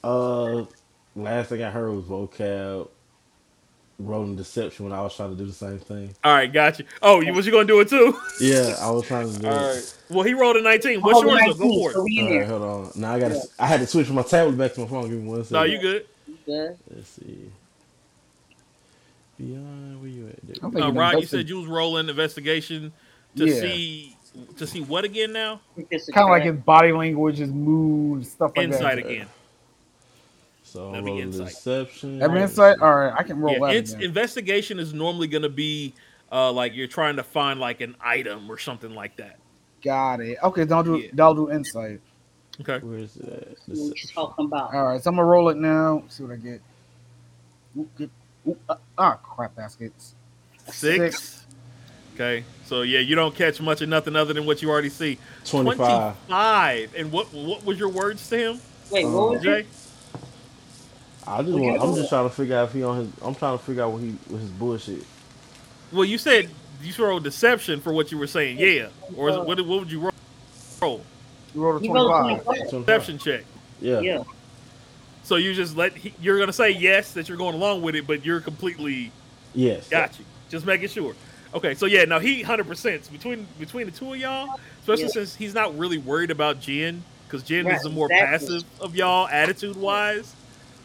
Uh, 0.03 0.65
last 1.15 1.49
thing 1.49 1.63
I 1.63 1.71
heard 1.71 1.91
was 1.91 2.05
Voqab, 2.05 2.89
rolling 3.99 4.37
deception 4.37 4.85
when 4.87 4.93
I 4.95 5.01
was 5.03 5.15
trying 5.17 5.31
to 5.31 5.37
do 5.37 5.47
the 5.47 5.53
same 5.53 5.79
thing. 5.79 6.15
All 6.25 6.33
right, 6.35 6.51
got 6.53 6.79
you. 6.79 6.85
Oh, 7.03 7.21
you 7.21 7.33
was 7.33 7.47
you 7.47 7.53
gonna 7.53 7.65
do 7.67 7.81
it 7.81 7.89
too? 7.89 8.19
Yeah, 8.41 8.77
I 8.81 8.91
was 8.91 9.07
trying 9.07 9.33
to 9.33 9.39
do 9.39 9.47
All 9.47 9.55
it. 9.71 9.75
right. 9.75 9.99
Well, 10.11 10.23
he 10.23 10.35
rolled 10.35 10.57
a 10.57 10.63
19. 10.63 11.01
What's 11.01 11.15
Hold 11.15 11.27
yours? 11.27 11.59
19, 11.59 11.59
Go 11.59 11.91
for 11.91 11.91
it. 11.91 11.97
All 11.97 12.39
right, 12.39 12.47
hold 12.47 12.63
on. 12.63 12.93
Now 12.97 13.15
I 13.15 13.21
got 13.21 13.29
to. 13.29 13.43
I 13.59 13.67
had 13.67 13.81
to 13.81 13.87
switch 13.87 14.07
from 14.07 14.17
my 14.17 14.23
tablet 14.23 14.57
back 14.59 14.75
to 14.75 14.81
my 14.81 14.87
phone. 14.87 15.09
Give 15.09 15.21
me 15.23 15.29
one 15.29 15.43
second. 15.45 15.55
No, 15.55 15.63
you 15.65 15.79
good. 15.79 16.07
You 16.27 16.39
good? 16.47 16.79
Let's 16.95 17.09
see. 17.09 17.51
Beyond 19.39 20.01
where 20.01 20.09
you 20.11 20.29
at? 20.29 20.47
Dude? 20.47 20.59
I'm 20.63 20.77
Uh, 20.77 20.91
Rod, 20.93 21.21
you 21.21 21.27
said 21.27 21.49
you 21.49 21.59
was 21.61 21.67
rolling 21.67 22.09
investigation 22.09 22.93
to 23.37 23.47
Yeah. 23.47 23.61
see 23.61 24.16
to 24.57 24.67
see 24.67 24.81
what 24.81 25.05
again 25.05 25.33
now? 25.33 25.61
Think 25.75 25.89
this 25.89 26.09
a 26.09 26.13
kind 26.13 26.25
of 26.25 26.31
like 26.31 26.43
his 26.45 26.57
body 26.57 26.93
language, 26.93 27.39
his 27.39 27.51
mood, 27.51 28.27
stuff 28.27 28.53
like 28.57 28.67
Insight 28.69 28.97
that. 28.97 29.07
again. 29.07 29.27
So 30.63 30.87
That'd 30.93 30.99
I'm 30.99 31.05
be 31.05 31.11
rolling 31.13 31.27
insight. 31.29 31.47
deception. 31.49 32.23
Every 32.23 32.41
Let's 32.41 32.53
insight? 32.53 32.79
All 32.81 32.95
right, 32.95 33.15
I 33.17 33.23
can 33.23 33.39
roll 33.39 33.55
Yeah, 33.55 33.67
that. 33.69 33.77
it's, 33.77 33.93
again. 33.93 34.05
investigation 34.05 34.79
is 34.79 34.93
normally 34.93 35.29
gonna 35.29 35.49
be 35.49 35.95
uh 36.33 36.51
like 36.53 36.75
you're 36.75 36.89
trying 36.89 37.17
to 37.17 37.23
find 37.23 37.61
like 37.61 37.81
an 37.81 37.95
item 38.01 38.51
or 38.51 38.59
something 38.59 38.95
like 38.95 39.17
that. 39.17 39.39
Got 39.83 40.21
it. 40.21 40.39
Okay, 40.43 40.65
don't 40.65 40.85
do 40.85 40.97
Yeah. 40.99 41.25
I'll 41.25 41.35
do 41.35 41.51
insight. 41.51 42.01
Okay. 42.61 42.85
Where 42.85 42.99
is 42.99 43.17
it? 43.17 43.29
At? 43.29 43.77
What 43.77 44.03
you 44.03 44.09
talking 44.13 44.47
about? 44.47 44.75
All 44.75 44.85
right, 44.87 45.03
so 45.03 45.11
I'm 45.11 45.17
gonna 45.17 45.27
roll 45.29 45.49
it 45.51 45.57
now. 45.57 46.03
See 46.09 46.25
what 46.25 46.33
I 46.33 46.37
get. 46.37 46.61
Oop, 47.79 47.97
get, 47.99 48.11
oop, 48.49 48.59
uh, 48.69 48.77
ah, 48.99 49.15
crap 49.23 49.55
baskets. 49.55 50.15
Six. 50.69 51.46
Okay. 52.17 52.45
So 52.65 52.81
yeah, 52.83 53.01
you 53.01 53.15
don't 53.15 53.35
catch 53.35 53.61
much 53.61 53.83
of 53.83 53.91
nothing 53.91 54.17
other 54.17 54.33
than 54.33 54.47
what 54.47 54.63
you 54.63 54.71
already 54.71 54.89
see. 54.89 55.19
25. 55.45 56.17
25. 56.27 56.95
And 56.97 57.13
what 57.13 57.33
what 57.33 57.65
was 57.65 57.79
your 57.79 57.91
words 57.91 58.27
to 58.31 58.39
him, 58.39 58.61
Wait, 58.91 59.05
Uh, 59.05 59.11
what 59.11 59.31
was 59.33 59.41
it? 59.41 59.45
Jay? 59.45 59.67
I 61.29 61.43
just 61.43 61.53
want, 61.59 61.83
I'm 61.83 61.95
just 61.95 62.09
trying 62.09 62.29
to 62.29 62.35
figure 62.35 62.57
out 62.57 62.69
if 62.69 62.75
he 62.75 62.83
on 62.85 62.99
his. 62.99 63.09
I'm 63.23 63.35
trying 63.35 63.59
to 63.59 63.63
figure 63.65 63.83
out 63.83 63.93
what 63.93 64.03
he 64.03 64.17
with 64.31 64.41
his 64.41 64.51
bullshit. 64.51 65.05
Well, 65.93 66.05
you 66.05 66.19
said 66.19 66.49
you 66.83 67.05
rolled 67.05 67.25
deception 67.25 67.81
for 67.81 67.93
what 67.93 68.11
you 68.11 68.19
were 68.19 68.27
saying. 68.27 68.59
Yeah. 68.59 68.89
Or 69.17 69.29
is 69.29 69.37
it, 69.37 69.45
what, 69.45 69.61
what 69.61 69.81
would 69.81 69.93
you 69.93 70.01
roll? 70.01 70.13
roll? 70.81 71.05
You 71.55 71.63
rolled 71.63 71.83
a 71.83 71.87
25. 71.87 72.45
25. 72.45 72.87
Deception 72.87 73.19
check. 73.19 73.45
Yeah. 73.81 74.01
Yeah. 74.01 74.25
So 75.25 75.37
you 75.37 75.53
just 75.53 75.77
let 75.77 75.97
he, 75.97 76.15
you're 76.21 76.39
gonna 76.39 76.53
say 76.53 76.71
yes 76.71 77.13
that 77.13 77.29
you're 77.29 77.39
going 77.39 77.55
along 77.55 77.83
with 77.83 77.95
it, 77.95 78.07
but 78.07 78.25
you're 78.25 78.41
completely 78.41 79.11
Yes. 79.55 79.89
got 79.89 80.19
you. 80.19 80.25
Just 80.49 80.65
making 80.65 80.89
sure. 80.89 81.15
Okay, 81.57 81.75
so 81.75 81.87
yeah, 81.87 82.05
now 82.05 82.19
he 82.19 82.43
hundred 82.43 82.67
percent 82.69 83.11
between 83.11 83.47
between 83.59 83.87
the 83.87 83.93
two 83.93 84.13
of 84.13 84.21
y'all, 84.21 84.51
especially 84.83 85.05
Yeah. 85.05 85.09
since 85.09 85.35
he's 85.35 85.55
not 85.55 85.77
really 85.79 85.97
worried 85.97 86.31
about 86.31 86.61
Jen 86.61 87.03
because 87.27 87.43
Jen 87.43 87.65
Right, 87.65 87.77
is 87.77 87.83
the 87.83 87.89
more 87.89 88.09
exactly. 88.11 88.49
passive 88.49 88.65
of 88.79 88.95
y'all 88.95 89.27
attitude 89.29 89.77
wise. 89.77 90.35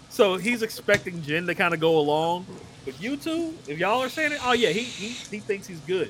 So 0.09 0.37
he's 0.37 0.61
expecting 0.61 1.21
Jen 1.23 1.45
to 1.47 1.55
kind 1.55 1.73
of 1.73 1.81
go 1.81 1.99
along. 1.99 2.45
But 2.85 3.01
you 3.01 3.17
two, 3.17 3.53
if 3.67 3.79
y'all 3.79 4.01
are 4.01 4.09
saying 4.09 4.31
it, 4.31 4.39
oh 4.45 4.53
yeah, 4.53 4.69
he 4.69 4.83
he, 4.83 5.09
he 5.09 5.39
thinks 5.41 5.67
he's 5.67 5.81
good. 5.81 6.09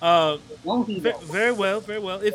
Uh, 0.00 0.38
ve- 0.64 1.12
very 1.24 1.52
well, 1.52 1.80
very 1.80 2.00
well. 2.00 2.20
If 2.22 2.34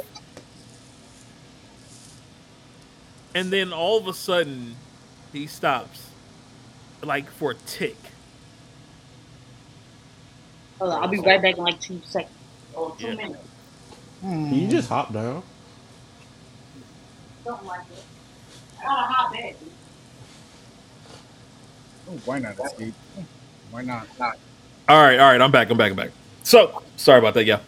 and 3.34 3.52
then 3.52 3.74
all 3.74 3.98
of 3.98 4.08
a 4.08 4.14
sudden 4.14 4.76
he 5.34 5.48
stops, 5.48 6.12
like 7.02 7.32
for 7.32 7.52
a 7.52 7.56
tick. 7.56 7.98
Hold 10.82 10.94
on, 10.94 11.04
I'll 11.04 11.10
be 11.10 11.20
right 11.20 11.40
back 11.40 11.60
in 11.60 11.64
like 11.64 11.80
two 11.80 12.02
seconds. 12.04 12.34
Or 12.74 12.96
two 12.98 13.10
Yeah. 13.10 13.14
minutes. 13.14 13.48
Hmm. 14.22 14.52
You 14.52 14.68
just 14.68 14.90
hop 14.90 15.14
down. 15.14 15.44
Something 17.44 17.68
like 17.68 17.82
it. 17.82 18.04
I 18.80 18.84
gotta 18.84 19.14
hop 19.14 19.32
back. 19.32 19.56
Oh, 22.10 22.20
why 22.26 22.40
not 22.40 22.60
escape? 22.60 22.96
Why 23.70 23.84
not? 23.84 24.08
Not. 24.18 24.38
All 24.90 25.04
right, 25.04 25.20
all 25.20 25.32
right. 25.32 25.40
I'm 25.40 25.52
back. 25.52 25.70
I'm 25.70 25.78
back. 25.78 25.92
I'm 25.92 25.96
back. 25.98 26.10
So 26.42 26.82
sorry 26.98 27.20
about 27.20 27.36
that, 27.36 27.46
yeah. 27.46 27.60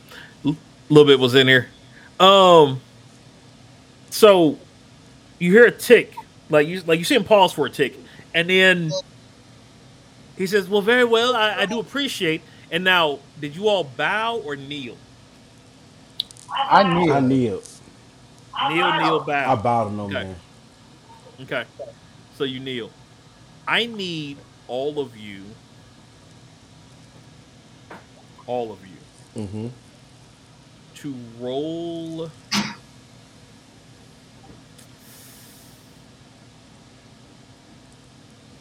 A 0.44 0.56
little 0.90 1.06
bit 1.06 1.20
was 1.20 1.36
in 1.36 1.48
here. 1.48 1.68
Um. 2.20 2.82
So 4.10 4.58
you 5.38 5.52
hear 5.52 5.66
a 5.66 5.72
tick, 5.72 6.16
like 6.50 6.68
you 6.68 6.82
like 6.88 6.98
you 6.98 7.06
see 7.06 7.16
him 7.16 7.26
pause 7.26 7.54
for 7.54 7.68
a 7.68 7.70
tick, 7.70 7.96
and 8.34 8.50
then 8.50 8.92
he 10.36 10.48
says, 10.48 10.68
"Well, 10.68 10.82
very 10.82 11.06
well. 11.06 11.36
I, 11.36 11.60
I 11.60 11.66
do 11.68 11.80
appreciate." 11.80 12.42
And 12.74 12.84
now, 12.84 13.20
did 13.40 13.56
you 13.56 13.68
all 13.68 13.84
bow 13.84 14.38
or 14.38 14.56
kneel? 14.56 14.98
I 16.52 16.82
knew. 16.84 17.14
I 17.14 17.20
kneel. 17.20 17.62
Kneel, 18.68 18.92
kneel, 19.00 19.20
bow. 19.20 19.52
I 19.52 19.56
bow. 19.56 19.62
bow 19.62 19.84
to 19.90 19.94
no 19.94 20.06
Okay. 20.06 20.14
man. 20.16 20.36
Okay. 21.42 21.66
So 22.36 22.46
you 22.46 22.60
kneel. 22.60 22.90
I 23.68 23.86
need 23.86 24.40
all 24.68 25.00
of 25.00 25.16
you, 25.16 25.44
all 28.48 28.72
of 28.72 28.80
you, 28.88 28.98
Mm-hmm. 29.44 29.68
to 30.96 31.16
roll. 31.40 32.32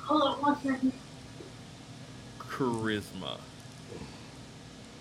Hold 0.01 0.23
on 0.23 0.43
one 0.43 0.57
second. 0.63 0.93
charisma. 2.39 3.39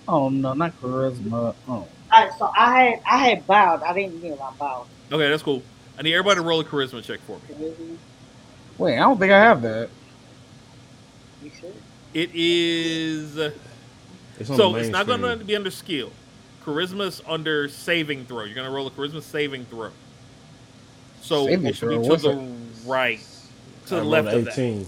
Oh 0.07 0.29
no, 0.29 0.53
not 0.53 0.79
charisma. 0.81 1.55
Oh, 1.67 1.71
All 1.73 1.87
right, 2.11 2.31
so 2.37 2.51
I 2.57 2.83
had 2.83 3.01
I 3.05 3.17
had 3.29 3.47
bowed. 3.47 3.83
I 3.83 3.93
didn't 3.93 4.21
kneel. 4.21 4.41
I 4.41 4.51
bowed. 4.57 4.87
Okay, 5.11 5.29
that's 5.29 5.43
cool. 5.43 5.61
I 5.97 6.01
need 6.01 6.13
everybody 6.13 6.35
to 6.39 6.41
roll 6.41 6.59
a 6.59 6.63
charisma 6.63 7.03
check 7.03 7.19
for 7.21 7.39
me. 7.49 7.97
wait, 8.77 8.95
I 8.97 9.01
don't 9.01 9.19
think 9.19 9.31
I 9.31 9.39
have 9.39 9.61
that. 9.61 9.89
You 11.43 11.51
sure? 11.59 11.71
It 12.13 12.31
is 12.33 13.37
uh, 13.37 13.51
It's 14.39 14.47
so 14.49 14.75
it's 14.75 14.89
not 14.89 15.07
going 15.07 15.21
to 15.21 15.37
be 15.45 15.55
under 15.55 15.71
skill. 15.71 16.11
Charisma 16.63 17.07
is 17.07 17.21
under 17.27 17.67
saving 17.69 18.25
throw. 18.25 18.43
You're 18.43 18.55
going 18.55 18.67
to 18.67 18.71
roll 18.73 18.87
a 18.87 18.91
charisma 18.91 19.21
saving 19.21 19.65
throw. 19.65 19.91
So 21.21 21.45
Saving 21.45 21.65
it 21.67 21.75
should 21.75 21.89
throw? 21.89 21.97
be 21.99 22.03
to 22.03 22.09
What's 22.09 22.23
the 22.23 22.35
right, 22.85 23.19
to 23.87 23.95
I 23.95 23.99
the 23.99 24.05
left 24.05 24.27
a 24.27 24.37
of 24.37 24.45
that. 24.45 24.53
18. 24.53 24.87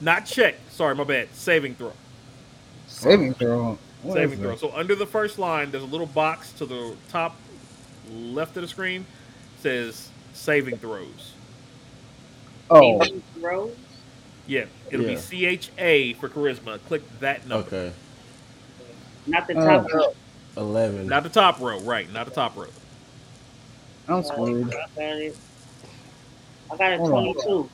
Not 0.00 0.26
check. 0.26 0.56
Sorry, 0.70 0.94
my 0.94 1.04
bad. 1.04 1.28
Saving 1.34 1.74
throw. 1.74 1.92
Saving 2.86 3.34
throw. 3.34 3.78
What 4.02 4.14
saving 4.14 4.38
is 4.38 4.44
throw. 4.44 4.56
So 4.56 4.72
under 4.76 4.94
the 4.94 5.06
first 5.06 5.38
line, 5.38 5.70
there's 5.70 5.82
a 5.82 5.86
little 5.86 6.06
box 6.06 6.52
to 6.54 6.66
the 6.66 6.94
top 7.08 7.36
left 8.12 8.56
of 8.56 8.62
the 8.62 8.68
screen. 8.68 9.04
Says 9.60 10.08
saving 10.34 10.78
throws. 10.78 11.32
Oh, 12.70 13.02
Saving 13.02 13.22
throws. 13.40 13.76
Yeah, 14.46 14.64
it'll 14.90 15.04
Yeah. 15.04 15.14
be 15.14 15.20
C 15.20 15.46
H 15.46 15.70
A 15.78 16.12
for 16.14 16.28
charisma. 16.28 16.78
Click 16.86 17.02
that 17.20 17.46
number. 17.46 17.66
Okay. 17.66 17.92
Not 19.26 19.46
the 19.46 19.54
Oh. 19.54 19.64
top 19.64 19.92
row. 19.92 20.14
11. 20.56 21.06
Not 21.06 21.22
the 21.22 21.28
top 21.28 21.60
row, 21.60 21.78
right? 21.80 22.10
Not 22.12 22.26
the 22.26 22.32
top 22.32 22.56
row. 22.56 22.66
I'm 24.08 24.16
uh, 24.16 24.22
screwed. 24.22 24.74
I 24.74 24.86
got 24.96 25.16
it. 25.18 25.36
I 26.70 26.76
got 26.76 26.92
a 26.92 26.96
Hold 26.98 27.12
on. 27.12 27.34
22. 27.34 27.70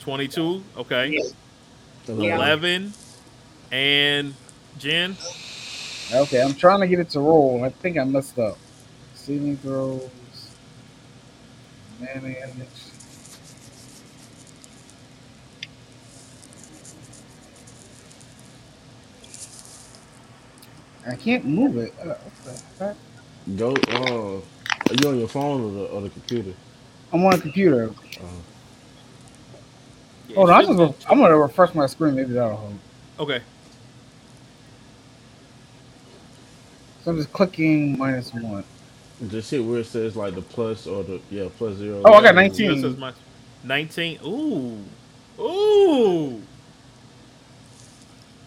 22, 0.00 0.64
okay. 0.76 1.08
Yeah. 1.08 1.22
11. 2.08 2.32
11 2.40 2.92
and 3.72 4.34
Jen. 4.78 5.16
Okay, 6.12 6.40
I'm 6.42 6.54
trying 6.54 6.80
to 6.80 6.86
get 6.88 6.98
it 7.00 7.10
to 7.10 7.20
roll. 7.20 7.64
I 7.64 7.70
think 7.70 7.98
I 7.98 8.04
messed 8.04 8.38
up. 8.38 8.56
Ceiling 9.14 9.56
throws. 9.58 10.08
Manage. 12.00 12.36
I 21.06 21.14
can't 21.16 21.44
move 21.44 21.76
it. 21.78 21.94
Uh, 22.00 22.14
what 22.14 22.44
the 22.78 22.84
heck? 22.84 22.96
Go. 23.56 23.72
Uh, 23.88 24.40
are 24.90 24.94
you 25.02 25.08
on 25.08 25.18
your 25.18 25.28
phone 25.28 25.62
or 25.62 25.70
the, 25.72 25.84
or 25.86 26.00
the 26.02 26.10
computer? 26.10 26.52
I'm 27.12 27.24
on 27.24 27.34
a 27.34 27.38
computer. 27.38 27.90
Uh, 28.20 28.22
Yeah, 30.28 30.34
Hold 30.36 30.50
on, 30.50 30.60
I 30.62 30.66
should- 30.66 30.76
just, 30.94 31.10
I'm 31.10 31.18
gonna 31.18 31.38
refresh 31.38 31.74
my 31.74 31.86
screen. 31.86 32.14
Maybe 32.14 32.34
that'll 32.34 32.56
help. 32.58 32.72
Okay. 33.20 33.40
So 37.08 37.12
I'm 37.12 37.16
just 37.16 37.32
clicking 37.32 37.96
minus 37.96 38.34
one. 38.34 38.64
just 39.30 39.50
hit 39.50 39.64
where 39.64 39.80
it 39.80 39.86
says 39.86 40.14
like 40.14 40.34
the 40.34 40.42
plus 40.42 40.86
or 40.86 41.02
the 41.02 41.22
yeah 41.30 41.48
plus 41.56 41.76
zero. 41.78 42.02
Oh, 42.04 42.12
I 42.12 42.22
got 42.22 42.34
This 42.68 42.84
19. 42.84 42.84
is 42.84 42.98
my 42.98 43.14
19. 43.64 44.18
Ooh. 44.26 44.84
Ooh. 45.40 46.42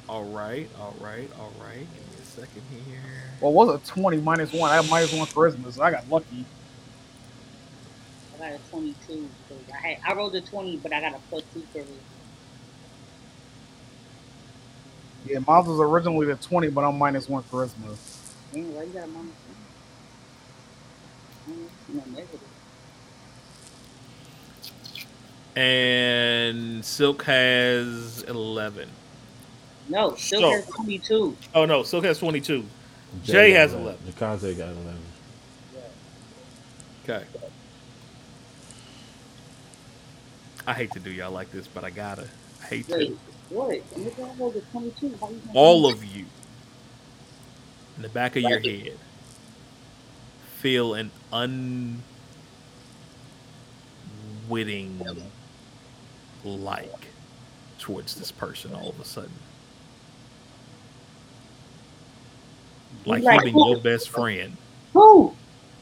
All 0.08 0.26
right, 0.26 0.70
all 0.80 0.96
right, 1.00 1.28
all 1.40 1.52
right. 1.60 1.88
Give 1.92 2.08
me 2.08 2.18
a 2.22 2.24
second 2.24 2.62
here. 2.86 3.02
Well, 3.42 3.52
was 3.52 3.74
it 3.76 3.86
20 3.88 4.18
minus 4.18 4.54
one? 4.54 4.70
I 4.70 4.76
have 4.76 4.88
minus 4.92 5.12
one 5.12 5.26
charisma, 5.26 5.74
so 5.74 5.82
I 5.82 5.90
got 5.90 6.08
lucky. 6.08 6.46
I 8.36 8.38
got 8.38 8.52
a 8.54 8.60
22. 8.70 9.28
So 9.50 9.56
I 9.74 9.78
had 9.88 9.98
I 10.08 10.14
rolled 10.14 10.36
a 10.36 10.42
20, 10.42 10.78
but 10.78 10.94
I 10.94 11.02
got 11.02 11.16
a 11.16 11.20
plus 11.30 11.44
two 11.52 11.64
for 11.74 11.80
it. 11.80 11.88
Yeah, 15.26 15.40
Miles 15.48 15.68
was 15.68 15.80
originally 15.80 16.28
the 16.28 16.36
20, 16.36 16.70
but 16.70 16.84
I'm 16.84 17.00
minus 17.00 17.28
one 17.28 17.44
charisma. 17.44 17.98
Dang, 18.54 18.76
why 18.76 18.84
you 18.84 18.90
got 18.90 19.04
a 19.04 19.08
minus 19.08 19.34
one? 21.48 21.70
No 21.94 22.04
negative. 22.12 22.40
And 25.56 26.84
Silk 26.84 27.24
has 27.24 28.24
11. 28.24 28.90
No, 29.90 30.16
Silk 30.16 30.42
So- 30.42 30.52
has 30.52 30.66
22. 30.68 31.36
Oh, 31.54 31.66
no. 31.66 31.84
Silk 31.84 32.06
has 32.06 32.20
22. 32.20 32.66
Jay 33.24 33.52
got 33.52 33.58
has 33.60 33.74
11. 33.74 34.00
Jacante 34.08 34.58
got 34.58 34.70
11. 34.70 34.98
Okay. 37.04 37.26
I 40.68 40.74
hate 40.74 40.92
to 40.92 41.00
do 41.00 41.10
y'all 41.12 41.32
like 41.32 41.52
this, 41.52 41.68
but 41.68 41.84
I 41.84 41.90
gotta. 41.90 42.28
I 42.62 42.66
hate 42.66 42.88
to. 42.88 43.18
What? 43.50 43.72
Nigga, 43.96 44.30
I 44.30 44.34
rolled 44.36 44.56
a 44.56 44.62
22. 44.62 45.18
How 45.20 45.30
you 45.30 45.42
gonna 45.46 45.52
all 45.54 45.90
of 45.92 46.06
you 46.06 46.26
in 48.02 48.08
the 48.08 48.14
back 48.14 48.36
of 48.36 48.42
your 48.42 48.60
head 48.60 48.98
feel 50.58 50.96
an 50.96 51.12
unwitting 51.32 52.02
like 56.44 57.08
towards 57.78 58.16
this 58.16 58.32
person 58.32 58.74
all 58.74 58.90
of 58.90 59.00
a 59.00 59.06
sudden. 59.06 59.30
Like 63.06 63.22
Like 63.22 63.44
he 63.44 63.52
been 63.52 63.60
your 63.60 63.78
best 63.78 64.10
friend, 64.10 64.58
Who? 64.94 65.36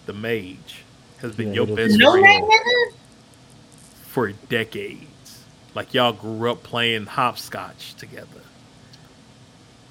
the 0.05 0.11
mage, 0.11 0.83
has 1.21 1.33
been 1.33 1.49
Yeah, 1.53 1.63
your 1.63 1.73
best 1.73 1.97
No 1.97 2.19
friend 2.19 2.51
for 4.03 4.33
decades. 4.49 5.45
Like 5.73 5.93
y'all 5.93 6.11
grew 6.11 6.51
up 6.51 6.63
playing 6.63 7.05
hopscotch 7.05 7.93
together. 7.93 8.41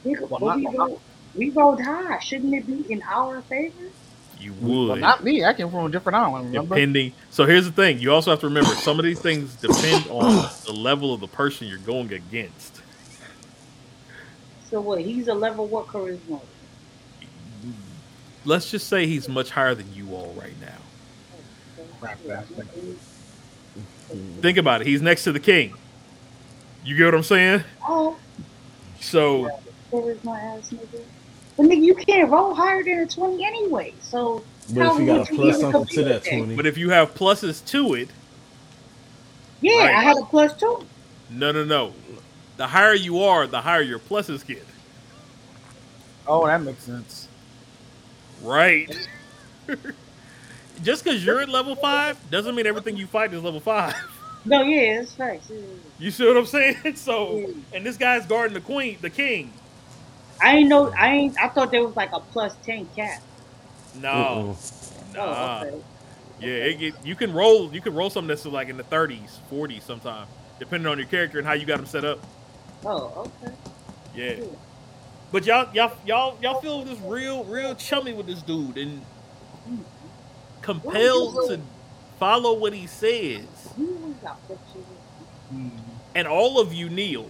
Well, 0.05 0.27
but 0.29 0.57
not- 0.59 0.91
we, 1.35 1.51
rolled, 1.51 1.83
high. 1.83 2.19
Shouldn't 2.21 2.55
it 2.55 2.67
be 2.67 2.93
in 2.93 3.03
our 3.09 3.43
favor? 3.43 3.93
You 4.41 4.55
Well, 4.61 4.87
would. 4.89 5.01
not 5.01 5.25
me. 5.25 5.45
I 5.45 5.55
came 5.55 5.71
from 5.71 5.87
a 5.87 5.91
different 5.91 6.17
island. 6.17 6.47
Remember? 6.47 6.77
depending. 6.77 7.13
So 7.31 7.45
here's 7.45 7.67
the 7.67 7.73
thing: 7.73 7.99
you 7.99 8.13
also 8.13 8.31
have 8.31 8.41
to 8.41 8.47
remember 8.49 8.77
some 8.77 8.99
of 8.99 9.05
these 9.05 9.21
things 9.21 9.55
depend 9.57 10.07
on 10.09 10.49
the 10.67 10.73
level 10.73 11.13
of 11.15 11.21
the 11.21 11.29
person 11.29 11.67
you're 11.69 11.79
going 11.79 12.13
against. 12.13 12.83
So 14.71 14.81
what? 14.81 15.01
He's 15.01 15.29
a 15.29 15.35
level 15.35 15.67
what 15.67 15.87
charisma? 15.87 16.41
Let's 18.45 18.71
just 18.71 18.89
say 18.89 19.07
he's 19.07 19.29
much 19.29 19.51
higher 19.51 19.75
than 19.75 19.93
you 19.95 20.15
all 20.15 20.33
right 20.39 20.59
now. 20.61 20.79
Crap. 22.01 22.19
Think 24.41 24.59
about 24.59 24.81
it. 24.81 24.87
He's 24.87 25.03
next 25.03 25.25
to 25.25 25.33
the 25.33 25.41
king. 25.41 25.75
You 26.85 26.97
get 26.97 27.07
what 27.07 27.15
I'm 27.15 27.23
saying? 27.23 27.65
Oh, 27.87 28.17
So 29.01 29.51
charisma 29.93 30.39
ass 30.59 30.71
nigga. 30.71 31.03
But 31.59 31.67
nigga, 31.67 31.85
you 31.85 31.95
can't 31.97 32.31
roll 32.31 32.55
higher 32.55 32.83
than 32.85 33.01
a 33.01 33.07
twenty 33.07 33.45
anyway. 33.45 33.93
So 34.01 34.43
But 34.73 34.87
if 34.95 35.01
you 35.01 35.07
got 35.07 35.27
to 35.27 35.33
would 35.37 35.41
plus 35.41 35.61
something 35.61 35.87
to 35.97 36.05
that 36.05 36.25
twenty, 36.25 36.57
But 36.57 36.67
if 36.67 36.79
you 36.79 36.91
have 36.91 37.15
pluses 37.15 37.65
to 37.67 37.95
it, 37.95 38.09
Yeah, 39.61 39.87
Right. 39.87 39.95
I 39.97 40.03
had 40.03 40.17
a 40.17 40.25
plus 40.25 40.55
two. 40.59 40.87
no, 41.31 41.53
no, 41.53 41.65
no. 41.65 41.93
The 42.57 42.67
higher 42.69 42.95
you 42.95 43.21
are, 43.23 43.47
the 43.47 43.61
higher 43.61 43.83
your 43.83 43.99
pluses 43.99 44.47
get. 44.47 44.65
Oh, 46.27 46.47
that 46.47 46.63
makes 46.63 46.83
sense. 46.85 47.29
Right. 48.43 49.09
Just 50.83 51.03
because 51.03 51.25
you're 51.25 51.41
at 51.41 51.49
level 51.49 51.75
five 51.75 52.17
doesn't 52.31 52.55
mean 52.55 52.67
everything 52.67 52.97
you 52.97 53.07
fight 53.09 53.33
is 53.35 53.43
level 53.43 53.61
five. 53.61 53.95
No, 54.45 54.63
yeah, 54.63 55.01
it's 55.01 55.13
facts. 55.13 55.49
Yeah, 55.51 55.59
yeah, 55.59 55.65
You 55.99 56.11
see 56.13 56.25
what 56.27 56.37
I'm 56.37 56.47
saying? 56.47 56.77
So, 56.97 57.39
yeah. 57.39 57.47
and 57.75 57.85
this 57.85 57.97
guy's 57.99 58.25
guarding 58.25 58.55
the 58.55 58.61
queen, 58.61 58.97
the 59.03 59.11
king. 59.11 59.53
I 60.40 60.56
ain't 60.56 60.69
know. 60.69 60.93
I 60.93 61.12
ain't. 61.15 61.39
I 61.39 61.48
thought 61.48 61.70
there 61.70 61.85
was 61.85 61.97
like 61.97 62.12
a 62.12 62.20
plus 62.20 62.55
ten 62.62 62.86
cap. 62.94 63.23
No, 64.01 64.56
nah. 65.15 65.20
Oh, 65.20 65.66
okay. 65.66 65.82
Yeah, 66.40 66.48
it 66.48 66.78
get, 66.78 67.06
you 67.06 67.16
can 67.16 67.32
roll. 67.32 67.73
You 67.73 67.81
can 67.81 67.94
roll 67.94 68.10
something 68.10 68.28
that's 68.28 68.44
like 68.47 68.69
in 68.69 68.77
the 68.77 68.85
30s, 68.85 69.39
40s, 69.51 69.82
sometime, 69.82 70.28
depending 70.59 70.86
on 70.86 70.98
your 70.98 71.09
character 71.09 71.39
and 71.39 71.47
how 71.47 71.55
you 71.55 71.66
got 71.66 71.78
them 71.78 71.86
set 71.86 72.05
up. 72.05 72.24
Oh, 72.85 73.31
okay. 73.43 73.55
Yeah. 74.15 74.44
But 75.32 75.47
y'all, 75.47 75.69
y'all, 75.74 75.97
y'all, 76.06 76.39
y'all 76.40 76.60
feel 76.60 76.85
this 76.85 76.98
real, 77.01 77.44
real 77.44 77.74
chummy 77.74 78.12
with 78.12 78.27
this 78.27 78.40
dude 78.43 78.78
and 78.78 79.01
mm-hmm. 79.69 79.82
compelled 80.62 81.48
to 81.48 81.60
follow 82.19 82.55
what 82.55 82.73
he 82.73 82.86
says. 82.86 83.44
You 83.77 83.98
always 84.01 84.16
got 84.16 84.40
pictures. 84.48 84.85
And 86.15 86.28
all 86.28 86.60
of 86.60 86.73
you 86.73 86.89
kneel. 86.89 87.28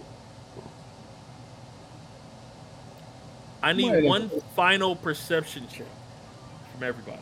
I 3.61 3.73
need 3.73 3.91
Wait 3.91 4.03
one 4.05 4.27
minute. 4.29 4.43
final 4.55 4.95
perception 4.95 5.67
check 5.67 5.87
from 6.73 6.83
everybody. 6.83 7.21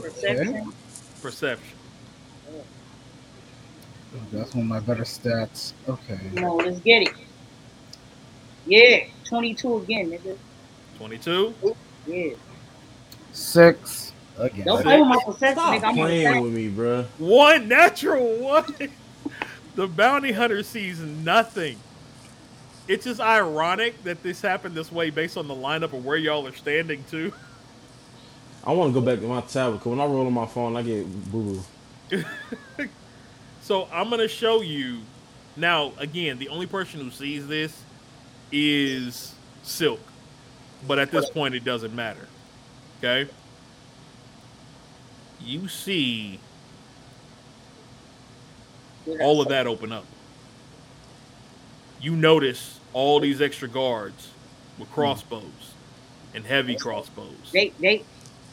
Perception. 0.00 0.72
Perception. 1.20 1.76
Oh, 4.14 4.18
that's 4.32 4.54
one 4.54 4.62
of 4.64 4.68
my 4.68 4.80
better 4.80 5.02
stats. 5.04 5.72
Okay. 5.88 6.18
No, 6.32 6.56
let's 6.56 6.80
get 6.80 7.02
it. 7.02 7.14
Yeah, 8.66 9.04
twenty-two 9.24 9.78
again, 9.78 10.10
nigga. 10.10 10.36
22. 10.98 11.54
Yeah. 12.06 12.32
Six 13.32 14.12
again. 14.38 14.66
Don't 14.66 14.82
play 14.82 14.98
with 15.00 15.08
my 15.08 15.18
perception, 15.24 15.56
stop 15.56 15.74
nigga. 15.74 15.84
I'm 15.84 15.94
playing 15.94 16.26
attack. 16.26 16.42
with 16.42 16.52
me, 16.52 16.68
bruh. 16.70 17.06
One 17.18 17.68
natural 17.68 18.36
one. 18.38 18.74
the 19.76 19.86
bounty 19.88 20.32
hunter 20.32 20.62
sees 20.62 21.00
nothing. 21.00 21.78
It's 22.90 23.04
just 23.04 23.20
ironic 23.20 24.02
that 24.02 24.20
this 24.24 24.42
happened 24.42 24.74
this 24.74 24.90
way 24.90 25.10
based 25.10 25.36
on 25.36 25.46
the 25.46 25.54
lineup 25.54 25.92
of 25.92 26.04
where 26.04 26.16
y'all 26.16 26.44
are 26.48 26.56
standing 26.56 27.04
too. 27.08 27.32
I 28.64 28.72
want 28.72 28.92
to 28.92 29.00
go 29.00 29.06
back 29.06 29.20
to 29.20 29.28
my 29.28 29.42
tablet 29.42 29.78
because 29.78 29.90
when 29.90 30.00
I 30.00 30.06
roll 30.06 30.26
on 30.26 30.32
my 30.32 30.46
phone, 30.46 30.74
I 30.74 30.82
get 30.82 31.06
boo 31.30 31.62
boo. 32.10 32.24
So 33.62 33.86
I'm 33.92 34.10
gonna 34.10 34.26
show 34.26 34.62
you 34.62 35.02
now. 35.56 35.92
Again, 35.98 36.38
the 36.40 36.48
only 36.48 36.66
person 36.66 36.98
who 36.98 37.12
sees 37.12 37.46
this 37.46 37.80
is 38.50 39.36
Silk, 39.62 40.00
but 40.88 40.98
at 40.98 41.12
this 41.12 41.30
point, 41.30 41.54
it 41.54 41.62
doesn't 41.62 41.94
matter. 41.94 42.26
Okay. 42.98 43.30
You 45.40 45.68
see 45.68 46.40
all 49.20 49.40
of 49.40 49.46
that 49.48 49.68
open 49.68 49.92
up. 49.92 50.06
You 52.00 52.16
notice 52.16 52.79
all 52.92 53.20
these 53.20 53.40
extra 53.40 53.68
guards 53.68 54.36
with 54.78 54.90
crossbows 54.90 55.76
and 56.34 56.46
heavy 56.46 56.76
crossbows, 56.76 57.52
They, 57.52 57.74
they, 57.80 58.06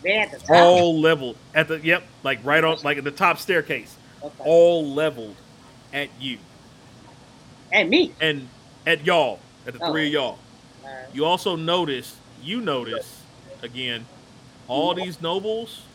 they 0.04 0.18
at 0.18 0.32
the 0.32 0.40
top. 0.40 0.76
all 0.78 1.02
leveled 1.02 1.38
at 1.54 1.68
the 1.68 1.80
yep, 1.84 2.08
like 2.24 2.44
right 2.44 2.64
on, 2.64 2.80
like 2.84 2.98
at 2.98 3.04
the 3.04 3.12
top 3.12 3.40
staircase, 3.40 4.00
Okay. 4.24 4.44
all 4.44 4.94
leveled 4.94 5.42
at 5.94 6.10
you 6.20 6.40
And 7.72 7.90
me. 7.90 8.16
and 8.20 8.52
at 8.86 9.06
y'all, 9.06 9.46
at 9.66 9.74
the 9.74 9.80
three 9.80 10.08
of 10.08 10.14
y'all. 10.14 10.40
Alright. 10.84 11.10
You 11.12 11.26
also 11.26 11.56
notice, 11.56 12.22
you 12.36 12.62
notice 12.62 13.28
again, 13.62 14.10
all 14.68 14.94
these 14.94 15.22
nobles, 15.22 15.90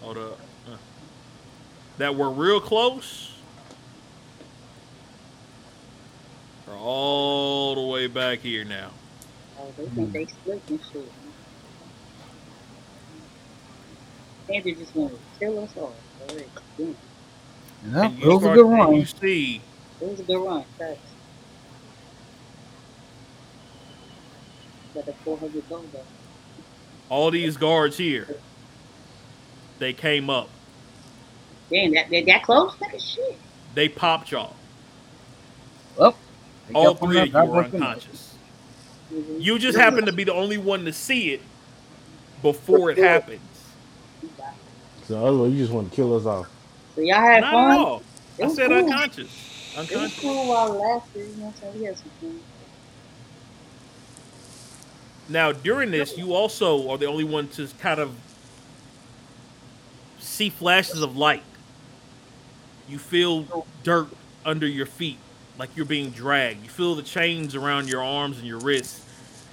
hold 0.00 0.18
up, 0.18 0.40
uh, 0.66 0.78
that 1.98 2.16
were 2.16 2.30
real 2.30 2.60
close, 2.60 3.29
are 6.70 6.76
all 6.76 7.74
the 7.74 7.86
way 7.92 8.06
back 8.06 8.40
here 8.40 8.64
now. 8.64 8.90
Oh, 9.58 9.72
they 9.76 9.86
think 9.86 10.12
they 10.12 10.26
split 10.26 10.62
and 10.68 10.80
shit. 10.92 11.12
And 14.52 14.64
they 14.64 14.72
just 14.72 14.94
want 14.94 15.12
to 15.12 15.18
kill 15.38 15.58
us 15.62 15.70
all. 15.76 15.94
Alright, 16.22 16.48
yeah. 16.78 16.86
Yeah, 17.86 18.04
And 18.06 18.22
it 18.22 18.26
was 18.26 18.44
a 18.44 18.54
good 18.54 18.66
run. 18.66 18.94
You 18.94 19.04
see 19.04 19.62
It 20.00 20.08
was 20.08 20.20
a 20.20 20.22
good 20.22 20.44
run. 20.44 20.64
Facts. 20.78 20.98
Got 24.94 25.06
the 25.06 25.12
400 25.12 25.68
gold 25.68 25.88
though. 25.92 26.00
all 27.08 27.30
these 27.30 27.56
guards 27.56 27.96
here. 27.96 28.26
They 29.78 29.92
came 29.92 30.28
up. 30.28 30.48
Damn, 31.70 31.92
that, 31.94 32.10
that, 32.10 32.26
that 32.26 32.42
close? 32.42 32.74
Nigga, 32.74 33.00
shit. 33.00 33.38
They 33.74 33.88
popped 33.88 34.32
y'all. 34.32 34.56
Well, 35.96 36.10
they 36.12 36.29
All 36.74 36.94
three 36.94 37.20
of 37.20 37.28
you 37.28 37.44
were 37.44 37.64
unconscious. 37.64 38.34
You 39.38 39.58
just 39.58 39.76
happen 39.78 40.06
to 40.06 40.12
be 40.12 40.24
the 40.24 40.34
only 40.34 40.58
one 40.58 40.84
to 40.84 40.92
see 40.92 41.32
it 41.32 41.42
before 42.42 42.90
it 42.90 42.98
happens. 42.98 43.40
So 45.04 45.24
otherwise, 45.26 45.52
you 45.52 45.58
just 45.58 45.72
want 45.72 45.90
to 45.90 45.96
kill 45.96 46.14
us 46.16 46.26
off. 46.26 46.48
So 46.94 47.00
y'all 47.02 47.16
had 47.20 47.40
Not 47.40 47.52
fun? 47.52 47.70
at 47.72 47.78
all. 47.78 48.02
I 48.42 48.48
said 48.48 48.68
cool. 48.68 48.78
unconscious. 48.78 49.18
It 49.76 49.78
was 49.78 49.90
Unconscious. 49.90 50.20
cool 50.20 50.48
while 50.48 50.72
it 50.74 50.78
lasted. 50.78 51.18
You 51.20 51.36
know 51.36 51.46
what 51.46 51.54
I'm 51.54 51.60
saying? 51.60 51.78
We 51.78 51.84
had 51.86 51.96
some 51.98 52.10
fun. 52.20 52.40
Now, 55.28 55.52
during 55.52 55.90
this, 55.90 56.16
you 56.18 56.34
also 56.34 56.88
are 56.90 56.98
the 56.98 57.06
only 57.06 57.24
one 57.24 57.48
to 57.50 57.68
kind 57.78 58.00
of 58.00 58.14
see 60.18 60.50
flashes 60.50 61.02
of 61.02 61.16
light. 61.16 61.42
You 62.88 62.98
feel 62.98 63.66
dirt 63.84 64.08
under 64.44 64.66
your 64.66 64.86
feet, 64.86 65.18
like 65.60 65.76
you're 65.76 65.84
being 65.84 66.08
dragged. 66.08 66.64
You 66.64 66.70
feel 66.70 66.94
the 66.94 67.02
chains 67.02 67.54
around 67.54 67.86
your 67.86 68.02
arms 68.02 68.38
and 68.38 68.46
your 68.46 68.58
wrists 68.58 69.04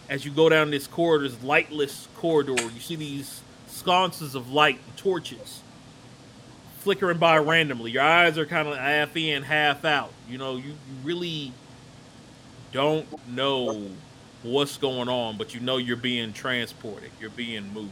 as 0.10 0.24
you 0.24 0.32
go 0.32 0.48
down 0.48 0.72
this 0.72 0.88
corridor, 0.88 1.28
this 1.28 1.44
lightless 1.44 2.08
corridor. 2.16 2.54
You 2.54 2.80
see 2.80 2.96
these 2.96 3.42
sconces 3.68 4.34
of 4.34 4.50
light 4.50 4.80
and 4.88 4.98
torches 4.98 5.62
flickering 6.80 7.18
by 7.18 7.38
randomly. 7.38 7.92
Your 7.92 8.04
eyes 8.04 8.38
are 8.38 8.46
kind 8.46 8.70
of 8.70 8.78
half 8.78 9.18
in, 9.18 9.44
half 9.44 9.84
out. 9.84 10.14
You 10.30 10.38
know, 10.38 10.56
you, 10.56 10.70
you 10.70 10.76
really 11.04 11.52
don't 12.72 13.06
know 13.28 13.90
what's 14.44 14.78
going 14.78 15.10
on, 15.10 15.38
but 15.38 15.54
you 15.54 15.60
know 15.60 15.76
you're 15.76 15.98
being 15.98 16.32
transported, 16.32 17.12
you're 17.20 17.30
being 17.32 17.74
moved. 17.74 17.92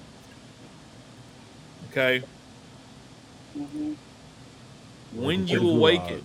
Okay? 1.92 2.24
hmm 3.54 3.94
When 5.14 5.46
you 5.50 5.70
awaken, 5.70 6.24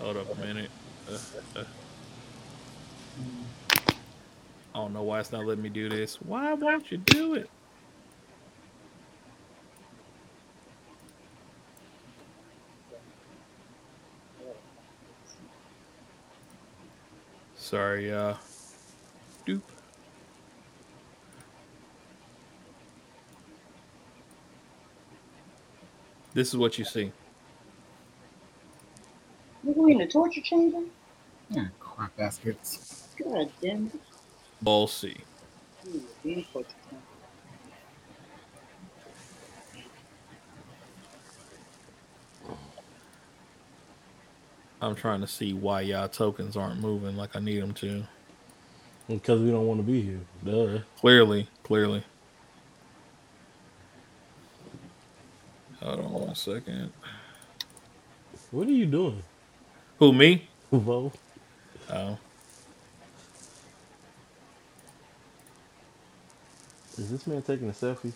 hold 0.00 0.16
up 0.16 0.36
a 0.36 0.40
minute. 0.40 0.70
Uh, 1.08 1.60
uh. 1.60 1.64
I 4.74 4.78
don't 4.78 4.92
know 4.92 5.02
why 5.02 5.20
it's 5.20 5.32
not 5.32 5.44
letting 5.44 5.62
me 5.62 5.68
do 5.68 5.88
this. 5.88 6.16
Why 6.22 6.54
won't 6.54 6.90
you 6.90 6.98
do 6.98 7.34
it? 7.34 7.50
Sorry, 17.56 18.12
uh. 18.12 18.34
Doop. 19.46 19.60
This 26.32 26.48
is 26.48 26.56
what 26.56 26.78
you 26.78 26.84
see. 26.84 27.12
Nigga, 29.66 29.76
We 29.76 29.92
in 29.92 29.98
the 29.98 30.06
torture 30.06 30.40
chamber? 30.40 30.80
Yeah, 31.50 31.66
crap 31.78 32.16
baskets. 32.16 33.08
God 33.22 33.50
damn 33.60 33.86
it. 33.86 34.00
Ball 34.62 34.86
we 36.24 36.32
in 36.32 36.36
the 36.40 36.42
torture 36.52 36.68
chamber. 36.88 37.04
I'm 44.82 44.94
trying 44.94 45.20
to 45.20 45.26
see 45.26 45.52
why 45.52 45.82
y'all 45.82 46.08
tokens 46.08 46.56
aren't 46.56 46.80
moving 46.80 47.16
like 47.16 47.36
I 47.36 47.40
need 47.40 47.60
them 47.60 47.74
to. 47.74 48.04
Because 49.08 49.40
we 49.40 49.50
don't 49.50 49.66
want 49.66 49.80
to 49.80 49.86
be 49.86 50.00
here. 50.02 50.20
Duh. 50.44 50.80
Clearly, 51.00 51.48
clearly. 51.64 52.04
Hold 55.80 56.00
on 56.00 56.12
one 56.12 56.34
second. 56.34 56.92
What 58.50 58.68
are 58.68 58.72
you 58.72 58.86
doing? 58.86 59.22
Who 60.00 60.12
me? 60.14 60.48
Vo? 60.72 61.12
Oh, 61.90 62.18
Is 66.96 67.10
this 67.10 67.26
man 67.26 67.42
taking 67.42 67.68
a 67.68 67.72
selfie? 67.72 68.12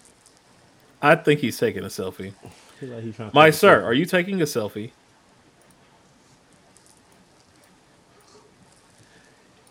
I 1.03 1.15
think 1.17 1.41
he's 1.41 1.59
taking 1.59 1.85
a 1.85 1.89
selfie. 1.89 2.33
Like 2.83 3.33
My 3.33 3.51
sir, 3.51 3.81
selfie. 3.81 3.85
are 3.85 3.93
you 3.95 4.05
taking 4.05 4.43
a 4.43 4.45
selfie? 4.45 4.91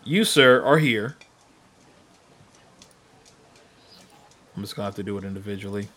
You, 0.04 0.24
sir, 0.24 0.62
are 0.64 0.78
here. 0.78 1.16
I'm 4.56 4.62
just 4.62 4.74
gonna 4.74 4.86
have 4.86 4.94
to 4.96 5.02
do 5.02 5.16
it 5.18 5.24
individually. 5.24 5.88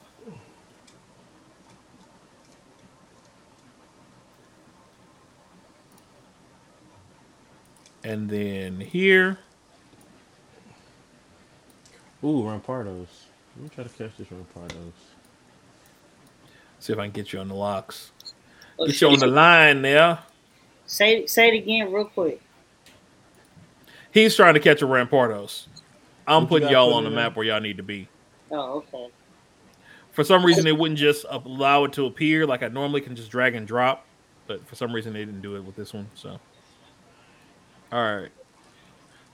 And 8.04 8.30
then 8.30 8.80
here, 8.80 9.40
Ooh, 12.24 12.44
Rampardos. 12.44 13.08
Let 13.56 13.64
me 13.64 13.70
try 13.70 13.84
to 13.84 13.90
catch 13.90 14.18
this 14.18 14.28
Rampardos. 14.28 14.92
see 16.80 16.94
if 16.94 17.00
I 17.00 17.04
can 17.04 17.12
get 17.12 17.32
you 17.32 17.40
on 17.40 17.48
the 17.48 17.56
locks. 17.56 18.12
Get 18.86 19.02
you 19.02 19.10
on 19.10 19.20
the 19.20 19.28
line 19.28 19.82
there. 19.82 20.20
Say 20.86 21.26
say 21.26 21.50
it 21.50 21.56
again 21.56 21.92
real 21.92 22.06
quick. 22.06 22.42
He's 24.12 24.36
trying 24.36 24.56
to 24.56 24.60
catch 24.60 24.82
a 24.82 24.86
Rampardos. 24.86 25.68
I'm 26.28 26.44
What 26.44 26.50
putting 26.50 26.70
y'all 26.70 26.90
put 26.90 26.98
on 26.98 27.04
the 27.04 27.10
in 27.10 27.16
map 27.16 27.36
where 27.36 27.46
y'all 27.46 27.62
need 27.62 27.78
to 27.78 27.84
be. 27.84 28.08
Oh, 28.52 28.78
okay. 28.78 29.10
For 30.12 30.24
some 30.24 30.44
reason, 30.46 30.64
they 30.64 30.72
wouldn't 30.72 30.98
just 30.98 31.26
allow 31.30 31.84
it 31.84 31.94
to 31.94 32.06
appear 32.06 32.46
like 32.48 32.64
I 32.64 32.70
normally 32.70 33.02
can 33.02 33.16
just 33.16 33.30
drag 33.30 33.54
and 33.54 33.68
drop, 33.68 34.06
but 34.48 34.66
for 34.68 34.76
some 34.76 34.92
reason 34.92 35.14
they 35.14 35.20
didn't 35.20 35.42
do 35.42 35.56
it 35.56 35.64
with 35.64 35.76
this 35.76 35.94
one. 35.94 36.08
So, 36.16 36.40
all 37.92 38.16
right. 38.18 38.32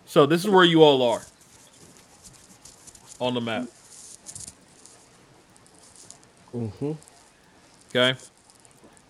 So 0.06 0.26
this 0.26 0.44
is 0.44 0.50
where 0.50 0.64
you 0.64 0.84
all 0.84 1.02
are 1.02 1.22
on 3.20 3.34
the 3.34 3.42
map. 3.42 3.68
Mm-hmm. 6.54 6.92
Okay, 7.90 8.16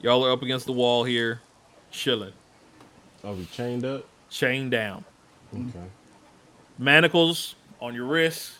y'all 0.01 0.25
are 0.25 0.31
up 0.31 0.41
against 0.41 0.65
the 0.65 0.71
wall 0.71 1.03
here, 1.03 1.41
chilling, 1.91 2.33
Are 3.23 3.33
we 3.33 3.45
chained 3.45 3.85
up? 3.85 4.05
chained 4.29 4.71
down, 4.71 5.03
Okay. 5.53 5.85
manacles 6.77 7.55
on 7.81 7.93
your 7.93 8.05
wrists, 8.05 8.59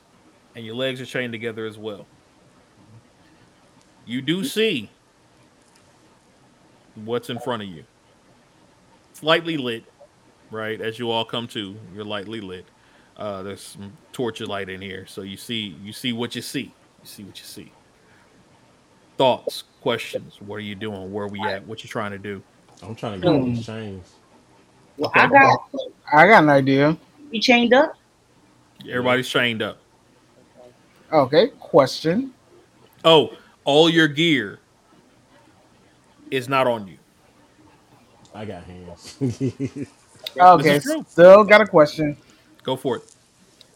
and 0.55 0.65
your 0.65 0.75
legs 0.75 0.99
are 1.01 1.05
chained 1.05 1.31
together 1.33 1.65
as 1.65 1.77
well. 1.77 2.05
You 4.05 4.21
do 4.21 4.43
see 4.43 4.89
what's 6.95 7.29
in 7.29 7.39
front 7.39 7.63
of 7.63 7.69
you. 7.69 7.85
It's 9.11 9.23
lightly 9.23 9.55
lit, 9.57 9.85
right? 10.53 10.79
As 10.79 10.99
you 10.99 11.09
all 11.11 11.25
come 11.25 11.47
to, 11.49 11.75
you're 11.93 12.05
lightly 12.05 12.41
lit. 12.41 12.65
Uh, 13.17 13.43
there's 13.43 13.61
some 13.61 13.93
torch 14.11 14.41
light 14.41 14.69
in 14.69 14.81
here, 14.81 15.05
so 15.07 15.21
you 15.21 15.37
see 15.37 15.75
you 15.83 15.93
see 15.93 16.13
what 16.13 16.35
you 16.35 16.41
see. 16.41 16.71
You 17.01 17.05
see 17.05 17.23
what 17.23 17.37
you 17.39 17.45
see. 17.45 17.71
Thoughts, 19.17 19.63
questions. 19.81 20.37
What 20.41 20.55
are 20.55 20.61
you 20.61 20.75
doing? 20.75 21.11
Where 21.13 21.25
are 21.25 21.29
we 21.29 21.39
at? 21.41 21.65
What 21.67 21.83
you 21.83 21.89
trying 21.89 22.11
to 22.11 22.17
do? 22.17 22.41
I'm 22.81 22.95
trying 22.95 23.21
to 23.21 23.27
get 23.27 23.39
Hmm. 23.39 23.53
these 23.53 23.65
chains. 23.65 24.13
Well, 24.97 25.11
I 25.15 25.27
got 25.27 25.59
I 26.13 26.27
got 26.27 26.43
an 26.43 26.49
idea. 26.49 26.97
you 27.31 27.39
chained 27.41 27.73
up. 27.73 27.95
Everybody's 28.89 29.29
chained 29.29 29.61
up. 29.61 29.77
Okay, 31.11 31.49
question. 31.59 32.33
Oh, 33.05 33.31
all 33.65 33.89
your 33.89 34.07
gear 34.07 34.59
is 36.31 36.49
not 36.49 36.65
on 36.65 36.87
you. 36.87 36.97
I 38.33 38.45
got 38.45 38.63
hands. 38.63 39.17
Okay, 40.37 40.79
still 41.07 41.43
got 41.43 41.61
a 41.61 41.67
question. 41.67 42.17
Go 42.63 42.75
for 42.75 42.97
it. 42.97 43.03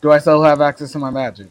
Do 0.01 0.11
I 0.11 0.19
still 0.19 0.43
have 0.43 0.61
access 0.61 0.91
to 0.93 0.99
my 0.99 1.09
magic? 1.09 1.47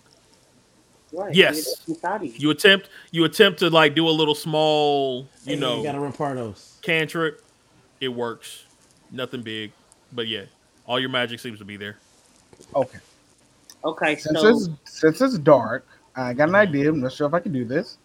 Right. 1.12 1.34
Yes. 1.34 1.80
Get 1.86 2.04
out 2.04 2.16
of 2.16 2.26
you. 2.26 2.34
You 2.36 2.50
attempt 2.50 2.88
you 3.10 3.24
attempt 3.24 3.58
to 3.60 3.70
like 3.70 3.94
do 3.94 4.08
a 4.08 4.10
little 4.10 4.34
small, 4.34 5.28
you 5.44 5.54
Hey, 5.54 5.60
know, 5.60 5.82
got 5.82 5.94
a 5.94 5.98
Rampardos. 5.98 6.80
cantrip. 6.82 7.42
It 8.00 8.08
works. 8.08 8.64
Nothing 9.10 9.42
big, 9.42 9.72
but 10.12 10.26
yeah, 10.26 10.44
all 10.84 10.98
your 11.00 11.08
magic 11.08 11.40
seems 11.40 11.58
to 11.60 11.64
be 11.64 11.76
there. 11.76 11.96
Okay. 12.74 12.98
Okay, 13.84 14.16
Since 14.16 14.40
so 14.40 14.48
it's 14.48 14.68
since 14.84 15.20
it's 15.20 15.38
dark, 15.38 15.86
I 16.16 16.32
got 16.32 16.44
an 16.44 16.54
mm-hmm. 16.54 16.56
idea. 16.56 16.88
I'm 16.90 17.00
not 17.00 17.12
sure 17.12 17.26
if 17.26 17.34
I 17.34 17.40
can 17.40 17.52
do 17.52 17.64
this. 17.64 17.98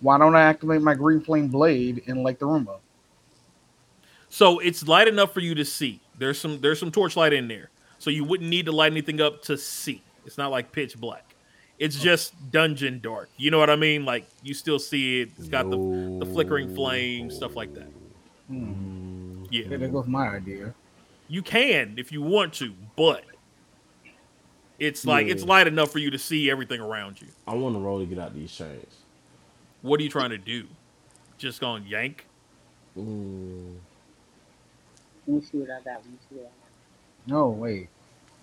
Why 0.00 0.18
don't 0.18 0.34
I 0.34 0.42
activate 0.42 0.82
my 0.82 0.94
green 0.94 1.20
flame 1.20 1.48
blade 1.48 2.02
in 2.06 2.22
like 2.22 2.38
the 2.38 2.46
room? 2.46 2.68
So 4.34 4.58
it's 4.58 4.88
light 4.88 5.06
enough 5.06 5.32
for 5.32 5.38
you 5.38 5.54
to 5.54 5.64
see. 5.64 6.00
There's 6.18 6.40
some 6.40 6.60
there's 6.60 6.80
some 6.80 6.90
torchlight 6.90 7.32
in 7.32 7.46
there, 7.46 7.70
so 8.00 8.10
you 8.10 8.24
wouldn't 8.24 8.50
need 8.50 8.66
to 8.66 8.72
light 8.72 8.90
anything 8.90 9.20
up 9.20 9.42
to 9.42 9.56
see. 9.56 10.02
It's 10.26 10.36
not 10.36 10.50
like 10.50 10.72
pitch 10.72 10.98
black. 10.98 11.36
It's 11.78 12.00
just 12.00 12.34
dungeon 12.50 12.98
dark. 12.98 13.28
You 13.36 13.52
know 13.52 13.60
what 13.60 13.70
I 13.70 13.76
mean? 13.76 14.04
Like 14.04 14.26
you 14.42 14.52
still 14.52 14.80
see 14.80 15.20
it. 15.20 15.30
It's 15.38 15.46
got 15.46 15.70
the 15.70 15.76
the 16.18 16.26
flickering 16.26 16.74
flame, 16.74 17.30
stuff 17.30 17.54
like 17.54 17.74
that. 17.74 17.86
Hmm. 18.48 19.44
Yeah, 19.52 19.66
Yeah, 19.68 19.76
there 19.76 19.86
goes 19.86 20.08
my 20.08 20.26
idea. 20.30 20.74
you 21.28 21.40
can 21.40 21.94
if 21.96 22.10
you 22.10 22.20
want 22.20 22.54
to, 22.54 22.74
but 22.96 23.22
it's 24.80 25.06
like 25.06 25.28
it's 25.28 25.44
light 25.44 25.68
enough 25.68 25.92
for 25.92 26.00
you 26.00 26.10
to 26.10 26.18
see 26.18 26.50
everything 26.50 26.80
around 26.80 27.20
you. 27.20 27.28
I 27.46 27.54
want 27.54 27.76
to 27.76 27.80
roll 27.80 28.00
to 28.00 28.04
get 28.04 28.18
out 28.18 28.34
these 28.34 28.50
chains. 28.50 28.96
What 29.82 30.00
are 30.00 30.02
you 30.02 30.10
trying 30.10 30.30
to 30.30 30.38
do? 30.38 30.66
Just 31.38 31.60
gonna 31.60 31.84
yank? 31.86 32.26
Mm. 32.98 33.76
Let 35.26 35.36
me 35.36 35.40
see 35.42 35.58
what 35.58 35.70
I 35.70 35.80
got. 35.82 35.96
Let 35.96 36.06
me 36.06 36.18
see 36.28 36.36
what 36.36 36.42
I 36.42 36.48
got. 36.48 37.34
No, 37.34 37.48
wait. 37.48 37.88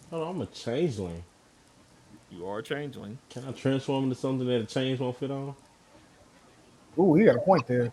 Hold 0.09 0.23
on, 0.23 0.35
I'm 0.35 0.41
a 0.41 0.45
changeling. 0.47 1.23
You 2.31 2.47
are 2.47 2.59
a 2.59 2.63
changeling. 2.63 3.17
Can 3.29 3.45
I 3.47 3.51
transform 3.51 4.05
into 4.05 4.15
something 4.15 4.47
that 4.47 4.61
a 4.61 4.65
change 4.65 4.99
won't 4.99 5.17
fit 5.17 5.31
on? 5.31 5.55
Ooh, 6.97 7.13
he 7.15 7.25
got 7.25 7.35
a 7.35 7.39
point 7.39 7.67
there. 7.67 7.91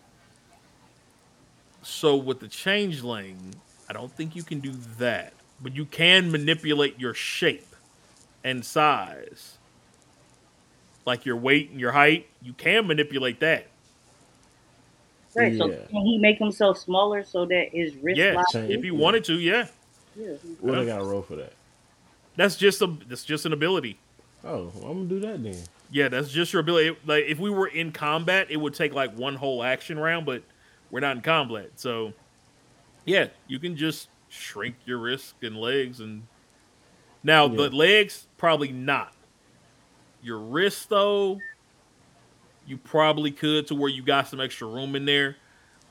So 1.82 2.16
with 2.16 2.40
the 2.40 2.48
changeling, 2.48 3.54
I 3.88 3.92
don't 3.92 4.12
think 4.12 4.36
you 4.36 4.42
can 4.42 4.60
do 4.60 4.72
that, 4.98 5.32
but 5.60 5.74
you 5.74 5.84
can 5.84 6.30
manipulate 6.30 6.98
your 6.98 7.14
shape 7.14 7.66
and 8.44 8.64
size, 8.64 9.58
like 11.06 11.24
your 11.24 11.36
weight 11.36 11.70
and 11.70 11.80
your 11.80 11.92
height. 11.92 12.28
You 12.42 12.52
can 12.52 12.86
manipulate 12.86 13.40
that. 13.40 13.68
Right. 15.38 15.56
So 15.56 15.68
can 15.68 16.04
he 16.04 16.18
make 16.18 16.38
himself 16.38 16.78
smaller 16.78 17.24
so 17.24 17.44
that 17.46 17.68
his 17.72 17.94
wrist 17.96 18.18
Yeah, 18.18 18.34
line- 18.34 18.44
change. 18.52 18.70
if 18.72 18.84
you 18.84 18.94
wanted 18.94 19.24
to, 19.24 19.34
yeah. 19.38 19.66
Yeah. 20.16 20.32
What 20.60 20.78
I 20.78 20.84
got 20.84 20.98
to 20.98 21.04
roll 21.04 21.22
for 21.22 21.36
that? 21.36 21.52
That's 22.36 22.56
just 22.56 22.82
a 22.82 22.86
that's 23.08 23.24
just 23.24 23.46
an 23.46 23.52
ability. 23.52 23.98
Oh, 24.44 24.70
well, 24.76 24.90
I'm 24.92 25.08
gonna 25.08 25.08
do 25.08 25.20
that 25.20 25.42
then. 25.42 25.56
Yeah, 25.90 26.08
that's 26.08 26.30
just 26.30 26.52
your 26.52 26.60
ability. 26.60 26.96
Like 27.06 27.24
if 27.26 27.38
we 27.38 27.50
were 27.50 27.66
in 27.68 27.92
combat, 27.92 28.48
it 28.50 28.56
would 28.58 28.74
take 28.74 28.94
like 28.94 29.16
one 29.16 29.34
whole 29.36 29.62
action 29.62 29.98
round, 29.98 30.26
but 30.26 30.42
we're 30.90 31.00
not 31.00 31.16
in 31.16 31.22
combat, 31.22 31.70
so 31.76 32.12
yeah, 33.04 33.28
you 33.48 33.58
can 33.58 33.76
just 33.76 34.08
shrink 34.28 34.76
your 34.86 34.98
wrist 34.98 35.34
and 35.42 35.56
legs, 35.56 35.98
and 36.00 36.22
now 37.24 37.46
Yeah. 37.46 37.56
the 37.56 37.70
legs 37.70 38.26
probably 38.36 38.70
not. 38.70 39.12
Your 40.22 40.38
wrists 40.38 40.86
though, 40.86 41.40
you 42.68 42.76
probably 42.76 43.30
could 43.32 43.66
to 43.68 43.74
where 43.74 43.88
you 43.88 44.02
got 44.02 44.28
some 44.28 44.40
extra 44.40 44.68
room 44.68 44.94
in 44.94 45.04
there. 45.06 45.36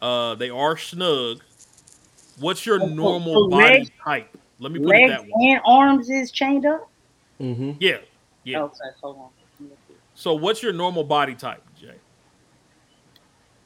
Uh, 0.01 0.35
they 0.35 0.49
are 0.49 0.77
snug. 0.77 1.41
What's 2.39 2.65
your 2.65 2.79
So- 2.79 2.85
normal 2.87 3.33
so 3.33 3.49
body 3.49 3.63
legs- 3.79 3.91
type? 4.03 4.37
Let 4.59 4.71
me 4.71 4.79
put 4.79 4.95
it 4.95 5.01
Legs 5.09 5.11
that 5.11 5.23
way. 5.23 5.51
and 5.51 5.61
arms 5.65 6.09
is 6.09 6.31
chained 6.31 6.65
up. 6.65 6.89
Mm-hmm. 7.41 7.73
Yeah, 7.79 7.97
yeah. 8.43 8.61
Okay, 8.63 8.75
hold 9.01 9.17
on. 9.17 9.29
Let 9.59 9.69
me 9.69 9.75
see. 9.87 9.93
So, 10.15 10.33
what's 10.33 10.63
your 10.63 10.73
normal 10.73 11.03
body 11.03 11.35
type, 11.35 11.63
Jay? 11.79 11.93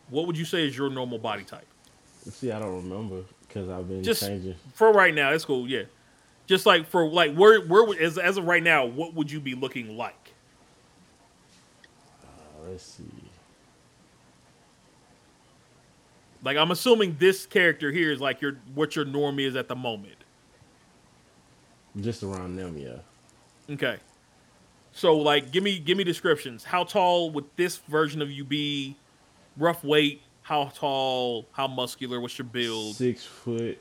What 0.10 0.28
would 0.28 0.38
you 0.38 0.44
say 0.46 0.68
is 0.68 0.78
your 0.78 0.90
normal 0.90 1.18
body 1.18 1.44
type? 1.44 1.66
See, 2.30 2.52
I 2.52 2.60
don't 2.60 2.76
remember 2.90 3.22
because 3.48 3.70
I've 3.70 3.88
been 3.88 4.04
Just- 4.04 4.22
changing. 4.22 4.56
For 4.74 4.92
right 4.92 5.14
now, 5.14 5.32
that's 5.32 5.46
cool. 5.46 5.68
Yeah, 5.68 5.84
just 6.48 6.66
like 6.66 6.88
for 6.88 7.08
like 7.08 7.34
where 7.36 7.62
where 7.62 7.84
would- 7.86 7.98
as 8.00 8.18
as 8.18 8.38
of 8.38 8.46
right 8.46 8.62
now, 8.64 8.86
what 8.86 9.14
would 9.14 9.32
you 9.32 9.40
be 9.40 9.56
looking 9.56 9.96
like? 9.98 10.21
Let's 12.68 12.84
see. 12.84 13.04
Like 16.44 16.58
I'm 16.58 16.72
assuming 16.72 17.18
this 17.20 17.46
character 17.46 17.92
here 17.92 18.12
is 18.12 18.20
like 18.20 18.42
your 18.42 18.58
what 18.74 18.96
your 18.96 19.06
norm 19.06 19.40
is 19.40 19.56
at 19.56 19.68
the 19.68 19.76
moment. 19.76 20.16
Just 22.00 22.24
around 22.24 22.56
them, 22.56 22.78
yeah. 22.78 23.74
Okay. 23.74 23.98
So 24.92 25.18
like 25.18 25.52
give 25.52 25.64
me 25.64 25.78
give 25.80 25.98
me 25.98 26.04
descriptions. 26.04 26.64
How 26.64 26.84
tall 26.84 27.32
would 27.32 27.46
this 27.56 27.78
version 27.78 28.22
of 28.22 28.32
you 28.32 28.44
be? 28.44 28.96
Rough 29.58 29.84
weight, 29.84 30.22
how 30.44 30.72
tall, 30.74 31.46
how 31.52 31.68
muscular, 31.68 32.22
what's 32.22 32.38
your 32.38 32.46
build? 32.48 32.96
Six 32.96 33.26
foot, 33.26 33.78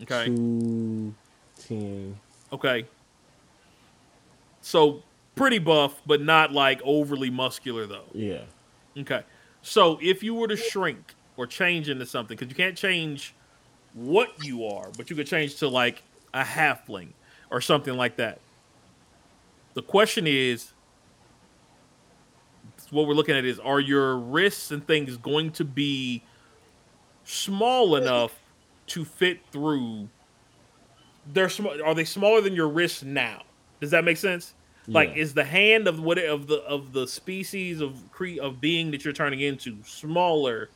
Okay. 0.00 0.26
two 0.26 1.12
ten. 1.58 2.16
Okay. 2.52 2.86
So 4.60 5.02
pretty 5.34 5.58
buff, 5.58 6.00
but 6.06 6.20
not 6.20 6.52
like 6.52 6.80
overly 6.84 7.30
muscular 7.30 7.86
though. 7.86 8.06
Yeah. 8.12 8.42
Okay. 8.96 9.22
So 9.62 9.98
if 10.02 10.22
you 10.22 10.34
were 10.34 10.48
to 10.48 10.56
shrink 10.56 11.14
or 11.36 11.46
change 11.46 11.88
into 11.88 12.06
something, 12.06 12.36
because 12.36 12.50
you 12.50 12.56
can't 12.56 12.76
change 12.76 13.34
what 13.94 14.44
you 14.44 14.66
are, 14.66 14.90
but 14.96 15.10
you 15.10 15.16
could 15.16 15.26
change 15.26 15.56
to 15.56 15.68
like 15.68 16.02
a 16.34 16.42
halfling 16.42 17.08
or 17.50 17.60
something 17.60 17.96
like 17.96 18.16
that. 18.16 18.40
The 19.74 19.82
question 19.82 20.26
is 20.26 20.72
what 22.90 23.06
we're 23.06 23.14
looking 23.14 23.34
at 23.34 23.44
is 23.44 23.58
are 23.58 23.80
your 23.80 24.18
wrists 24.18 24.70
and 24.70 24.86
things 24.86 25.16
going 25.16 25.50
to 25.52 25.64
be 25.64 26.22
small 27.24 27.96
enough 27.96 28.38
to 28.88 29.04
fit 29.04 29.40
through 29.50 30.08
they're 31.32 31.48
small 31.48 31.80
are 31.82 31.94
they 31.94 32.04
smaller 32.04 32.40
than 32.40 32.54
your 32.54 32.68
wrists 32.68 33.02
now 33.02 33.42
does 33.80 33.90
that 33.90 34.04
make 34.04 34.16
sense 34.16 34.54
like 34.88 35.10
Yeah. 35.10 35.22
is 35.22 35.34
the 35.34 35.44
hand 35.44 35.86
of 35.88 36.00
what 36.00 36.18
of 36.18 36.46
the 36.46 36.56
of 36.62 36.92
the 36.92 37.06
species 37.06 37.80
of 37.80 38.10
cre 38.10 38.40
of 38.40 38.60
being 38.60 38.90
that 38.90 39.04
you're 39.04 39.12
turning 39.12 39.40
into 39.40 39.76
smaller 39.84 40.68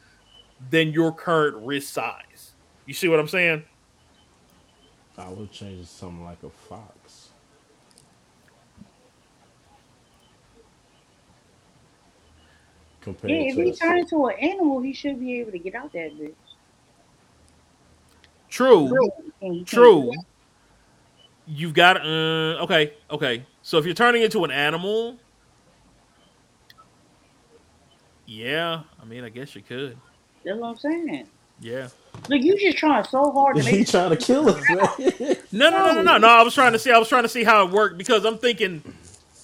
than 0.71 0.93
your 0.93 1.13
current 1.13 1.57
wrist 1.67 1.93
size 1.93 2.53
you 2.87 2.95
see 2.95 3.09
what 3.09 3.19
i'm 3.21 3.29
saying 3.29 3.63
I 5.19 5.31
would 5.31 5.51
change 5.51 5.79
it 5.81 5.83
to 5.85 5.89
something 5.89 6.23
like 6.25 6.43
a 6.43 6.51
fox. 6.51 7.31
Compared 13.01 13.33
Yeah, 13.33 13.39
if 13.49 13.55
to 13.55 13.63
he 13.63 13.71
a- 13.71 13.75
turn 13.75 13.99
into 14.01 14.27
an 14.27 14.37
animal, 14.41 14.83
he 14.83 14.93
should 14.93 15.19
be 15.19 15.41
able 15.41 15.53
to 15.53 15.59
get 15.59 15.75
out 15.75 15.91
that 15.95 16.13
bitch. 16.19 16.35
true 18.51 18.91
And 19.41 19.67
True. 19.67 20.13
You've 21.47 21.73
got 21.75 21.97
uh 22.05 22.63
okay, 22.65 22.93
okay. 23.11 23.43
So 23.67 23.79
if 23.79 23.85
you're 23.85 23.95
turning 23.95 24.23
into 24.23 24.45
an 24.45 24.53
animal, 24.53 25.19
yeah, 28.25 28.83
I 29.03 29.05
mean, 29.05 29.25
I 29.25 29.29
guess 29.29 29.57
you 29.57 29.63
could. 29.63 30.01
That's 30.45 30.57
what 30.61 30.69
I'm 30.69 30.77
saying. 30.77 31.27
Yeah. 31.59 31.89
Look, 32.29 32.43
you 32.43 32.57
just 32.61 32.79
trying 32.79 33.03
so 33.03 33.33
hard 33.33 33.57
to 33.57 33.63
he 33.69 33.79
make 33.79 33.89
trying 33.89 34.11
to 34.11 34.17
kill 34.17 34.49
us, 34.51 34.69
man. 34.71 34.89
No, 35.51 35.69
no, 35.71 35.83
no, 35.83 35.95
no, 35.95 36.03
no, 36.03 36.19
no. 36.19 36.29
I 36.29 36.43
was 36.43 36.55
trying 36.55 36.75
to 36.75 36.79
see. 36.79 36.93
I 36.93 36.99
was 36.99 37.09
trying 37.09 37.25
to 37.25 37.29
see 37.29 37.43
how 37.43 37.67
it 37.67 37.73
worked 37.73 37.99
because 37.99 38.25
I'm 38.25 38.39
thinking, 38.39 38.85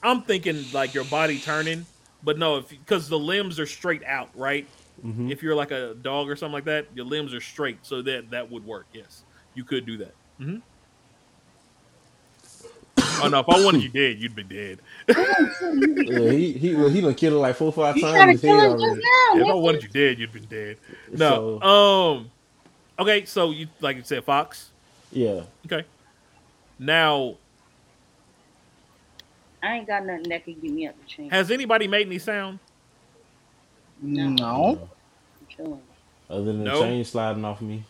I'm 0.04 0.22
thinking 0.22 0.66
like 0.72 0.94
your 0.94 1.02
body 1.02 1.40
turning, 1.40 1.88
but 2.22 2.38
no, 2.38 2.60
because 2.60 3.08
the 3.08 3.18
limbs 3.18 3.58
are 3.58 3.66
straight 3.66 4.04
out, 4.04 4.30
right? 4.36 4.68
Mhm. 5.04 5.32
If 5.32 5.42
you're 5.42 5.56
like 5.56 5.72
a 5.72 5.96
dog 6.00 6.30
or 6.30 6.36
something 6.36 6.52
like 6.52 6.66
that, 6.66 6.94
your 6.94 7.06
limbs 7.06 7.34
are 7.34 7.40
straight, 7.40 7.78
so 7.82 8.02
that 8.02 8.30
that 8.30 8.52
would 8.52 8.64
work. 8.64 8.86
Yes, 8.92 9.24
you 9.54 9.64
could 9.64 9.84
do 9.84 9.96
that. 9.98 10.14
hmm 10.38 10.58
oh 13.22 13.28
no, 13.28 13.40
if 13.40 13.48
I 13.48 13.64
wanted 13.64 13.82
you 13.82 13.88
dead, 13.88 14.18
you'd 14.20 14.34
be 14.34 14.42
dead. 14.42 14.78
yeah, 15.08 16.30
he 16.30 16.52
he 16.52 16.74
well, 16.74 16.88
he 16.88 17.00
done 17.00 17.14
killed 17.14 17.34
her 17.34 17.38
like 17.38 17.56
four 17.56 17.68
or 17.68 17.72
five 17.72 17.96
You 17.96 18.02
times 18.02 18.14
trying 18.14 18.22
in 18.22 18.26
to 18.28 18.32
his 18.32 18.40
kill 18.40 18.60
head 18.60 18.70
him 18.72 18.80
already. 18.80 19.00
now. 19.34 19.40
if 19.42 19.46
I 19.48 19.54
wanted 19.54 19.82
you 19.82 19.88
dead, 19.88 20.18
you'd 20.18 20.32
been 20.32 20.44
dead. 20.44 20.78
No. 21.12 21.58
So- 21.60 21.62
um. 21.66 22.30
Okay, 22.98 23.24
so 23.24 23.50
you 23.50 23.68
like 23.80 23.96
you 23.96 24.02
said, 24.04 24.22
Fox. 24.24 24.70
Yeah. 25.10 25.42
Okay. 25.66 25.84
Now, 26.78 27.36
I 29.62 29.76
ain't 29.76 29.86
got 29.86 30.04
nothing 30.04 30.28
that 30.30 30.44
can 30.44 30.54
get 30.54 30.70
me 30.72 30.86
up 30.88 30.94
the 31.00 31.06
chain. 31.06 31.30
has 31.30 31.50
anybody 31.50 31.86
made 31.86 32.06
any 32.06 32.18
sound? 32.18 32.58
No. 34.00 34.88
I'm 35.40 35.46
chilling. 35.48 35.80
Other 36.28 36.44
than 36.44 36.64
No. 36.64 36.78
the 36.80 36.84
chain 36.86 37.04
sliding 37.04 37.44
off 37.44 37.60
me. 37.60 37.84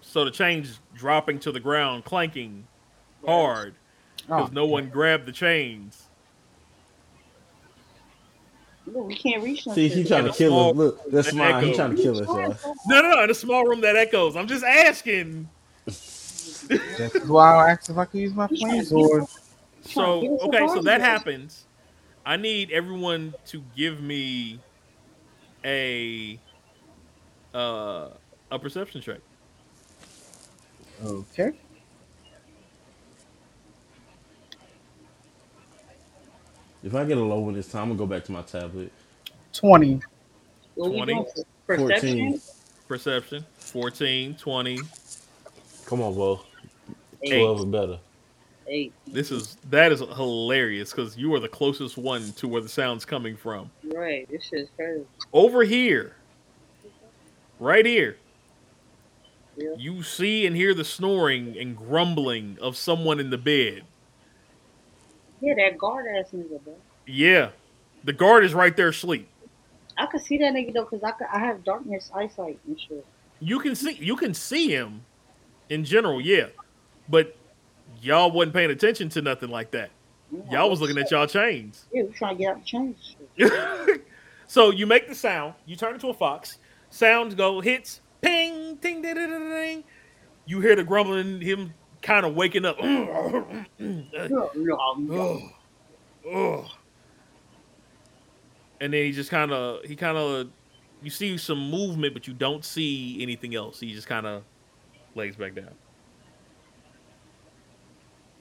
So 0.00 0.24
the 0.24 0.30
chains 0.30 0.78
dropping 0.94 1.40
to 1.40 1.52
the 1.52 1.60
ground, 1.60 2.04
clanking 2.04 2.66
hard 3.26 3.74
because 4.26 4.50
Oh, 4.50 4.54
no 4.54 4.66
one 4.66 4.88
grabbed 4.88 5.26
the 5.26 5.32
chains. 5.32 6.08
Look, 8.86 9.08
we 9.08 9.16
can't 9.16 9.42
reach 9.42 9.64
See, 9.64 9.88
he's 9.88 10.08
trying 10.08 10.24
to 10.24 10.32
kill 10.32 10.70
us. 10.70 10.76
Look, 10.76 11.10
that's 11.10 11.32
an 11.32 11.38
mine. 11.38 11.64
He 11.64 11.74
trying 11.74 11.96
to 11.96 12.02
kill 12.02 12.18
us. 12.20 12.32
No, 12.86 13.02
no, 13.02 13.10
no. 13.10 13.24
In 13.24 13.30
a 13.30 13.34
small 13.34 13.64
room 13.64 13.80
that 13.80 13.96
echoes. 13.96 14.36
I'm 14.36 14.46
just 14.46 14.64
asking. 14.64 15.48
that's 16.98 17.24
why 17.24 17.54
I 17.54 17.70
asked 17.72 17.90
if 17.90 17.98
I 17.98 18.04
could 18.04 18.20
use 18.20 18.34
my 18.34 18.46
flame 18.46 18.82
sword. 18.84 19.24
So 19.82 20.22
Give 20.22 20.32
us 20.32 20.40
a 20.42 20.48
okay, 20.48 20.68
so 20.68 20.82
that 20.82 21.00
happens. 21.00 21.64
I 22.24 22.36
need 22.36 22.70
everyone 22.70 23.34
to 23.46 23.62
give 23.76 24.00
me 24.00 24.60
a 25.64 26.40
uh 27.54 28.10
a 28.50 28.58
perception 28.58 29.00
check. 29.00 29.20
Okay. 31.04 31.52
If 36.86 36.94
I 36.94 37.04
get 37.04 37.18
a 37.18 37.20
low 37.20 37.40
one 37.40 37.54
this 37.54 37.66
time, 37.66 37.82
I'm 37.82 37.88
gonna 37.88 37.98
go 37.98 38.06
back 38.06 38.22
to 38.26 38.32
my 38.32 38.42
tablet. 38.42 38.92
20. 39.52 40.00
20? 40.76 41.24
Perception? 41.66 42.38
14. 42.38 42.40
Perception 42.86 43.46
14, 43.56 44.36
20. 44.36 44.78
Come 45.86 46.00
on, 46.00 46.14
bro. 46.14 46.40
Eight. 47.22 47.40
Twelve 47.40 47.60
or 47.62 47.66
better. 47.66 47.98
Eight. 48.68 48.92
This 49.08 49.32
is 49.32 49.56
that 49.70 49.90
is 49.90 49.98
hilarious 49.98 50.92
because 50.92 51.16
you 51.16 51.34
are 51.34 51.40
the 51.40 51.48
closest 51.48 51.98
one 51.98 52.30
to 52.34 52.46
where 52.46 52.62
the 52.62 52.68
sound's 52.68 53.04
coming 53.04 53.36
from. 53.36 53.68
Right. 53.92 54.28
This 54.30 54.48
is 54.52 54.68
crazy. 54.76 55.04
Over 55.32 55.64
here, 55.64 56.14
right 57.58 57.84
here, 57.84 58.16
Yeah. 59.56 59.70
you 59.76 60.04
see 60.04 60.46
and 60.46 60.54
hear 60.54 60.72
the 60.72 60.84
snoring 60.84 61.58
and 61.58 61.76
grumbling 61.76 62.58
of 62.60 62.76
someone 62.76 63.18
in 63.18 63.30
the 63.30 63.38
bed. 63.38 63.82
Yeah, 65.46 65.54
that 65.54 65.78
guard 65.78 66.06
ass 66.08 66.32
nigga, 66.34 66.60
bro. 66.64 66.74
Yeah, 67.06 67.50
the 68.02 68.12
guard 68.12 68.44
is 68.44 68.52
right 68.52 68.76
there 68.76 68.88
asleep. 68.88 69.28
I 69.96 70.06
could 70.06 70.20
see 70.20 70.38
that 70.38 70.52
nigga 70.52 70.74
though, 70.74 70.84
cause 70.84 71.04
I 71.04 71.12
could, 71.12 71.28
I 71.32 71.38
have 71.38 71.62
darkness 71.62 72.10
eyesight 72.12 72.58
and 72.66 72.80
shit. 72.80 73.06
You 73.38 73.60
can 73.60 73.76
see 73.76 73.92
you 73.92 74.16
can 74.16 74.34
see 74.34 74.68
him 74.68 75.04
in 75.70 75.84
general, 75.84 76.20
yeah, 76.20 76.46
but 77.08 77.36
y'all 78.02 78.32
wasn't 78.32 78.54
paying 78.54 78.72
attention 78.72 79.08
to 79.10 79.22
nothing 79.22 79.48
like 79.48 79.70
that. 79.70 79.90
Mm-hmm. 80.34 80.52
Y'all 80.52 80.68
was 80.68 80.80
looking 80.80 80.98
at 80.98 81.12
y'all 81.12 81.28
chains. 81.28 81.84
Yeah, 81.92 82.02
we 82.02 82.12
trying 82.12 82.36
to 82.36 82.42
get 82.42 82.56
out 82.56 82.64
the. 82.64 83.14
Shit. 83.38 84.04
so 84.48 84.70
you 84.70 84.84
make 84.84 85.06
the 85.06 85.14
sound, 85.14 85.54
you 85.64 85.76
turn 85.76 85.94
into 85.94 86.08
a 86.08 86.14
fox. 86.14 86.58
Sounds 86.90 87.36
go 87.36 87.60
hits, 87.60 88.00
ping, 88.20 88.78
ting, 88.78 89.00
ding, 89.00 89.14
ding, 89.14 89.30
ding. 89.30 89.84
You 90.44 90.58
hear 90.60 90.74
the 90.74 90.82
grumbling, 90.82 91.40
him 91.40 91.72
kind 92.02 92.26
of 92.26 92.34
waking 92.34 92.64
up. 92.64 92.78
No, 92.82 93.46
no, 93.78 94.50
Ugh. 95.12 95.42
Ugh. 96.34 96.64
And 98.80 98.92
then 98.92 99.04
he 99.04 99.12
just 99.12 99.30
kind 99.30 99.52
of, 99.52 99.84
he 99.84 99.96
kind 99.96 100.16
of, 100.16 100.48
you 101.02 101.10
see 101.10 101.36
some 101.38 101.70
movement, 101.70 102.14
but 102.14 102.26
you 102.26 102.34
don't 102.34 102.64
see 102.64 103.18
anything 103.22 103.54
else. 103.54 103.80
He 103.80 103.92
just 103.92 104.06
kind 104.06 104.26
of 104.26 104.42
lays 105.14 105.36
back 105.36 105.54
down. 105.54 105.70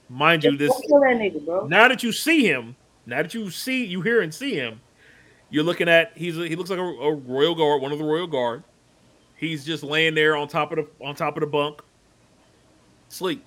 Mind 0.10 0.44
you, 0.44 0.56
this 0.56 0.70
Don't 0.72 0.88
kill 0.88 1.00
that 1.02 1.18
nigga, 1.18 1.70
now 1.70 1.88
that 1.88 2.04
you 2.04 2.12
see 2.12 2.46
him, 2.46 2.76
now 3.06 3.22
that 3.24 3.34
you 3.34 3.50
see, 3.50 3.86
you 3.86 4.02
hear 4.02 4.22
and 4.22 4.34
see 4.34 4.54
him, 4.54 4.82
you're 5.50 5.64
looking 5.64 5.88
at 5.90 6.12
he's 6.16 6.38
a, 6.38 6.48
he 6.48 6.56
looks 6.56 6.70
like 6.70 6.80
a, 6.80 6.84
a 6.84 7.14
royal 7.14 7.56
guard, 7.56 7.82
one 7.82 7.92
of 7.92 7.98
the 7.98 8.04
royal 8.04 8.28
guard. 8.28 8.64
He's 9.36 9.66
just 9.66 9.84
laying 9.84 10.14
there 10.14 10.36
on 10.36 10.48
top 10.48 10.72
of 10.72 10.78
the 10.78 11.06
on 11.06 11.16
top 11.16 11.38
of 11.38 11.42
the 11.42 11.48
bunk, 11.48 11.82
sleep. 13.16 13.46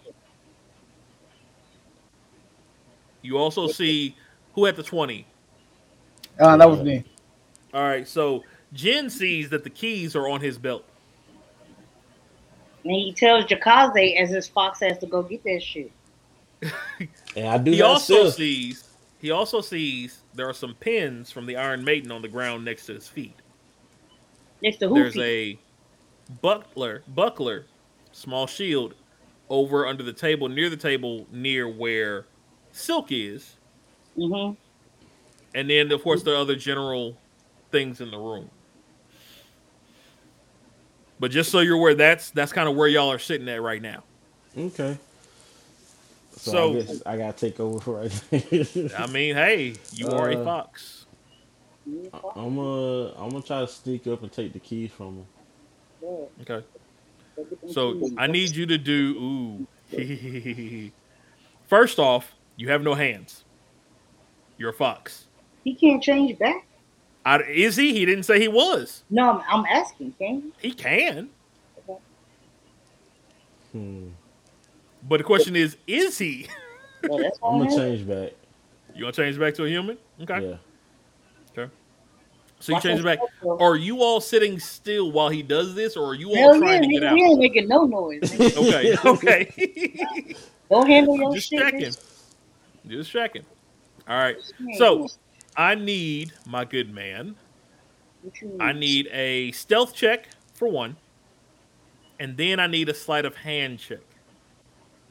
You 3.22 3.36
also 3.38 3.66
see 3.68 4.16
who 4.54 4.66
at 4.66 4.76
the 4.76 4.82
twenty. 4.82 5.26
Uh, 6.40 6.56
that 6.56 6.68
was 6.70 6.82
me. 6.82 7.04
All 7.74 7.82
right, 7.82 8.06
so 8.06 8.44
Jin 8.72 9.10
sees 9.10 9.50
that 9.50 9.64
the 9.64 9.70
keys 9.70 10.14
are 10.16 10.28
on 10.28 10.40
his 10.40 10.56
belt. 10.56 10.84
And 12.84 12.94
he 12.94 13.12
tells 13.12 13.44
Jakaze 13.44 14.16
as 14.20 14.30
his 14.30 14.48
fox 14.48 14.80
has 14.80 14.98
to 14.98 15.06
go 15.06 15.22
get 15.22 15.42
that 15.44 15.62
shit. 15.62 15.92
And 17.36 17.46
I 17.46 17.58
do 17.58 17.70
He 17.70 17.82
also 17.82 18.14
still. 18.14 18.30
sees 18.30 18.84
he 19.20 19.30
also 19.30 19.60
sees 19.60 20.22
there 20.34 20.48
are 20.48 20.54
some 20.54 20.74
pins 20.74 21.30
from 21.30 21.44
the 21.46 21.56
Iron 21.56 21.84
Maiden 21.84 22.10
on 22.10 22.22
the 22.22 22.28
ground 22.28 22.64
next 22.64 22.86
to 22.86 22.94
his 22.94 23.06
feet. 23.06 23.34
Next 24.62 24.78
to 24.78 24.88
who? 24.88 24.94
There's 24.94 25.14
Hoofy. 25.14 25.58
a 26.30 26.32
buckler, 26.40 27.02
buckler, 27.08 27.66
small 28.12 28.46
shield 28.46 28.94
over 29.50 29.86
under 29.86 30.02
the 30.02 30.12
table, 30.12 30.48
near 30.48 30.68
the 30.70 30.76
table, 30.76 31.26
near 31.32 31.68
where 31.68 32.26
Silk 32.72 33.08
is, 33.10 33.56
Mm-hmm. 34.16 34.54
and 35.54 35.70
then 35.70 35.92
of 35.92 36.02
course 36.02 36.22
the 36.24 36.36
other 36.36 36.56
general 36.56 37.16
things 37.70 38.00
in 38.00 38.10
the 38.10 38.18
room. 38.18 38.50
But 41.20 41.30
just 41.30 41.50
so 41.50 41.60
you're 41.60 41.76
aware, 41.76 41.94
that's 41.94 42.30
that's 42.30 42.52
kind 42.52 42.68
of 42.68 42.74
where 42.76 42.88
y'all 42.88 43.10
are 43.12 43.18
sitting 43.18 43.48
at 43.48 43.62
right 43.62 43.82
now. 43.82 44.02
Okay. 44.56 44.96
So, 46.36 46.50
So- 46.52 46.70
I 46.70 46.72
guess 46.82 47.02
I 47.06 47.16
gotta 47.16 47.38
take 47.38 47.60
over 47.60 47.80
for 47.80 47.94
right 48.00 48.92
I 48.98 49.06
mean, 49.08 49.34
hey, 49.34 49.74
you 49.92 50.08
are 50.08 50.30
a 50.30 50.36
Uh, 50.40 50.44
fox. 50.44 51.06
I'm 52.36 52.58
uh 52.58 53.08
I'm 53.12 53.30
gonna 53.30 53.42
try 53.42 53.60
to 53.60 53.68
sneak 53.68 54.06
up 54.08 54.22
and 54.22 54.30
take 54.32 54.52
the 54.52 54.60
keys 54.60 54.90
from 54.90 55.24
him. 56.02 56.26
Okay. 56.42 56.64
So 57.70 58.00
I 58.16 58.26
need 58.26 58.54
you 58.54 58.66
to 58.66 58.78
do 58.78 59.66
ooh. 59.92 60.92
First 61.66 61.98
off, 61.98 62.34
you 62.56 62.68
have 62.70 62.82
no 62.82 62.94
hands. 62.94 63.44
You're 64.56 64.70
a 64.70 64.74
fox. 64.74 65.26
He 65.64 65.74
can't 65.74 66.02
change 66.02 66.38
back. 66.38 66.66
I, 67.24 67.40
is 67.42 67.76
he? 67.76 67.92
He 67.92 68.06
didn't 68.06 68.24
say 68.24 68.40
he 68.40 68.48
was. 68.48 69.04
No, 69.10 69.30
I'm, 69.30 69.42
I'm 69.48 69.66
asking. 69.66 70.14
Can 70.18 70.52
he? 70.60 70.68
He 70.68 70.74
can. 70.74 71.28
Hmm. 73.72 74.08
But 75.06 75.18
the 75.18 75.24
question 75.24 75.56
is, 75.56 75.76
is 75.86 76.18
he? 76.18 76.48
Well, 77.08 77.18
that's 77.18 77.38
I'm 77.44 77.58
gonna 77.58 77.70
change 77.70 78.08
back. 78.08 78.32
You 78.92 79.02
gonna 79.02 79.12
change 79.12 79.38
back 79.38 79.54
to 79.54 79.64
a 79.64 79.68
human? 79.68 79.96
Okay. 80.20 80.48
Yeah. 80.48 80.56
So 82.60 82.72
you 82.72 82.74
Watch 82.74 82.82
change 82.82 83.00
it 83.00 83.04
back. 83.04 83.18
Are 83.60 83.76
you 83.76 84.02
all 84.02 84.20
sitting 84.20 84.58
still 84.58 85.12
while 85.12 85.28
he 85.28 85.42
does 85.42 85.74
this, 85.74 85.96
or 85.96 86.06
are 86.10 86.14
you 86.14 86.30
all 86.30 86.34
Hell 86.36 86.54
yeah, 86.54 86.60
trying 86.60 86.82
to 86.82 86.88
get 86.88 87.02
nigga, 87.02 87.06
out? 87.06 87.14
we 87.14 87.22
ain't 87.22 87.38
making 87.38 87.68
no 87.68 87.84
noise. 87.84 88.20
nigga. 88.22 88.96
Okay. 89.08 89.46
Okay. 89.48 90.34
Go 90.70 90.84
handle 90.84 91.16
your 91.16 91.32
shit. 91.32 91.36
Just 91.36 91.48
shit. 91.50 91.60
checking. 91.60 91.80
bitch. 91.80 92.88
Just 92.88 93.10
checking. 93.10 93.44
All 94.08 94.16
right. 94.16 94.36
So 94.76 95.06
I 95.56 95.74
need 95.76 96.32
my 96.46 96.64
good 96.64 96.92
man. 96.92 97.36
I 98.60 98.72
need 98.72 99.08
a 99.12 99.52
stealth 99.52 99.94
check 99.94 100.28
for 100.54 100.68
one, 100.68 100.96
and 102.18 102.36
then 102.36 102.58
I 102.60 102.66
need 102.66 102.88
a 102.88 102.94
sleight 102.94 103.24
of 103.24 103.36
hand 103.36 103.78
check. 103.78 104.00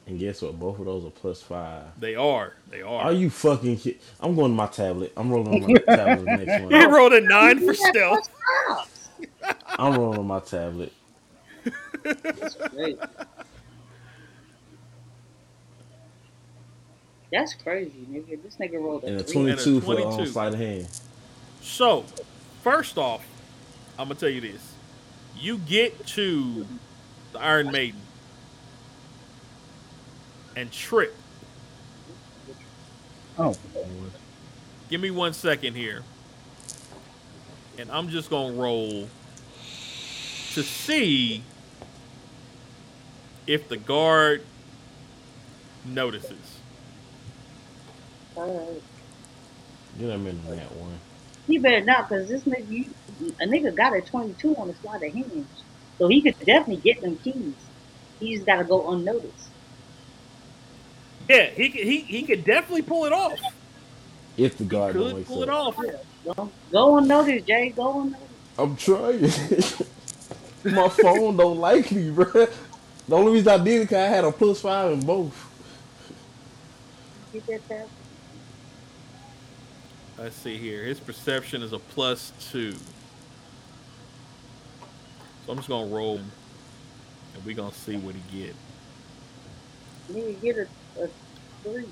And 0.08 0.18
guess 0.18 0.40
what? 0.40 0.58
Both 0.58 0.78
of 0.78 0.86
those 0.86 1.04
are 1.04 1.10
plus 1.10 1.42
five. 1.42 1.84
They 2.00 2.14
are. 2.14 2.54
They 2.70 2.80
are. 2.80 3.02
Are 3.02 3.12
you 3.12 3.28
fucking 3.28 3.76
kid? 3.76 3.98
I'm 4.20 4.34
going 4.34 4.52
to 4.52 4.56
my 4.56 4.66
tablet. 4.66 5.12
I'm 5.16 5.30
rolling 5.30 5.64
on 5.64 5.72
my 5.74 5.78
tablet 5.96 6.24
the 6.24 6.44
next 6.46 6.72
He 6.72 6.86
rolled 6.86 7.12
a 7.12 7.20
nine 7.20 7.60
for 7.60 7.74
stealth. 7.74 8.26
I'm 9.66 9.94
rolling 9.98 10.18
on 10.20 10.26
my 10.26 10.40
tablet. 10.40 10.94
Great. 12.72 12.98
That's 17.30 17.52
crazy, 17.54 18.06
nigga. 18.10 18.42
This 18.42 18.56
nigga 18.56 18.80
rolled 18.80 19.04
a 19.04 19.08
And 19.08 19.20
a 19.20 19.24
three. 19.24 19.34
22 19.34 19.82
for 19.82 19.96
um, 19.96 20.02
22. 20.04 20.26
sleight 20.32 20.54
of 20.54 20.58
hand. 20.58 20.88
So, 21.60 22.06
first 22.62 22.96
off, 22.96 23.26
I'm 23.98 24.08
gonna 24.08 24.18
tell 24.18 24.30
you 24.30 24.40
this: 24.40 24.72
you 25.36 25.58
get 25.58 26.06
to 26.08 26.66
the 27.32 27.40
Iron 27.40 27.70
Maiden 27.70 28.00
and 30.58 30.72
trip. 30.72 31.14
Oh, 33.38 33.54
Give 34.90 35.00
me 35.00 35.12
one 35.12 35.32
second 35.32 35.74
here, 35.74 36.02
and 37.78 37.90
I'm 37.92 38.08
just 38.08 38.28
gonna 38.28 38.54
roll 38.54 39.08
to 40.54 40.62
see 40.62 41.44
if 43.46 43.68
the 43.68 43.76
guard 43.76 44.42
notices. 45.84 46.58
Alright. 48.36 48.82
Get 49.98 50.08
him 50.08 50.26
in 50.26 50.44
that 50.46 50.74
one. 50.74 50.98
He 51.46 51.58
better 51.58 51.84
not, 51.84 52.08
cause 52.08 52.28
this 52.28 52.42
nigga, 52.44 52.68
you, 52.68 52.86
a 53.40 53.46
nigga 53.46 53.74
got 53.76 53.94
a 53.94 54.00
22 54.00 54.56
on 54.56 54.68
the 54.68 54.74
sleight 54.74 55.04
of 55.04 55.12
hand, 55.12 55.46
so 55.98 56.08
he 56.08 56.20
could 56.20 56.38
definitely 56.40 56.76
get 56.76 57.00
them 57.02 57.16
keys. 57.16 57.54
He 58.18 58.34
just 58.34 58.46
gotta 58.46 58.64
go 58.64 58.90
unnoticed. 58.90 59.47
Yeah, 61.28 61.50
he 61.50 61.70
could, 61.70 61.82
he 61.82 62.00
he 62.00 62.22
could 62.24 62.44
definitely 62.44 62.82
pull 62.82 63.04
it 63.06 63.12
off. 63.12 63.38
If 64.36 64.56
the 64.58 64.64
guard 64.64 64.98
don't 64.98 65.10
Could 65.10 65.14
wake 65.14 65.26
pull 65.26 65.42
it 65.42 65.48
up. 65.48 65.50
off. 65.50 65.76
Go, 66.24 66.52
go 66.72 66.98
unnoticed, 66.98 67.46
Jay. 67.46 67.70
Go 67.70 68.02
unnoticed. 68.02 68.22
I'm 68.58 68.76
trying. 68.76 69.22
my 70.64 70.88
phone 70.88 71.36
don't 71.36 71.58
like 71.58 71.90
me, 71.92 72.10
bro. 72.10 72.26
The 73.08 73.16
only 73.16 73.32
reason 73.32 73.48
I 73.48 73.58
did 73.64 73.76
it 73.76 73.80
because 73.82 73.96
I 73.98 74.08
had 74.08 74.24
a 74.24 74.32
plus 74.32 74.60
five 74.60 74.92
in 74.92 75.00
both. 75.06 75.46
Get 77.32 77.46
that 77.46 77.68
tab. 77.68 77.88
Let's 80.18 80.36
see 80.36 80.58
here. 80.58 80.84
His 80.84 81.00
perception 81.00 81.62
is 81.62 81.72
a 81.72 81.78
plus 81.78 82.32
two. 82.52 82.72
So 85.46 85.52
I'm 85.52 85.56
just 85.56 85.68
gonna 85.68 85.86
roll, 85.94 86.18
and 86.18 87.44
we're 87.44 87.56
gonna 87.56 87.72
see 87.72 87.96
what 87.96 88.14
he 88.14 88.40
get. 88.44 88.56
Nigga, 90.10 90.40
get 90.40 90.56
a, 90.58 90.68
a 91.00 91.08
three. 91.62 91.86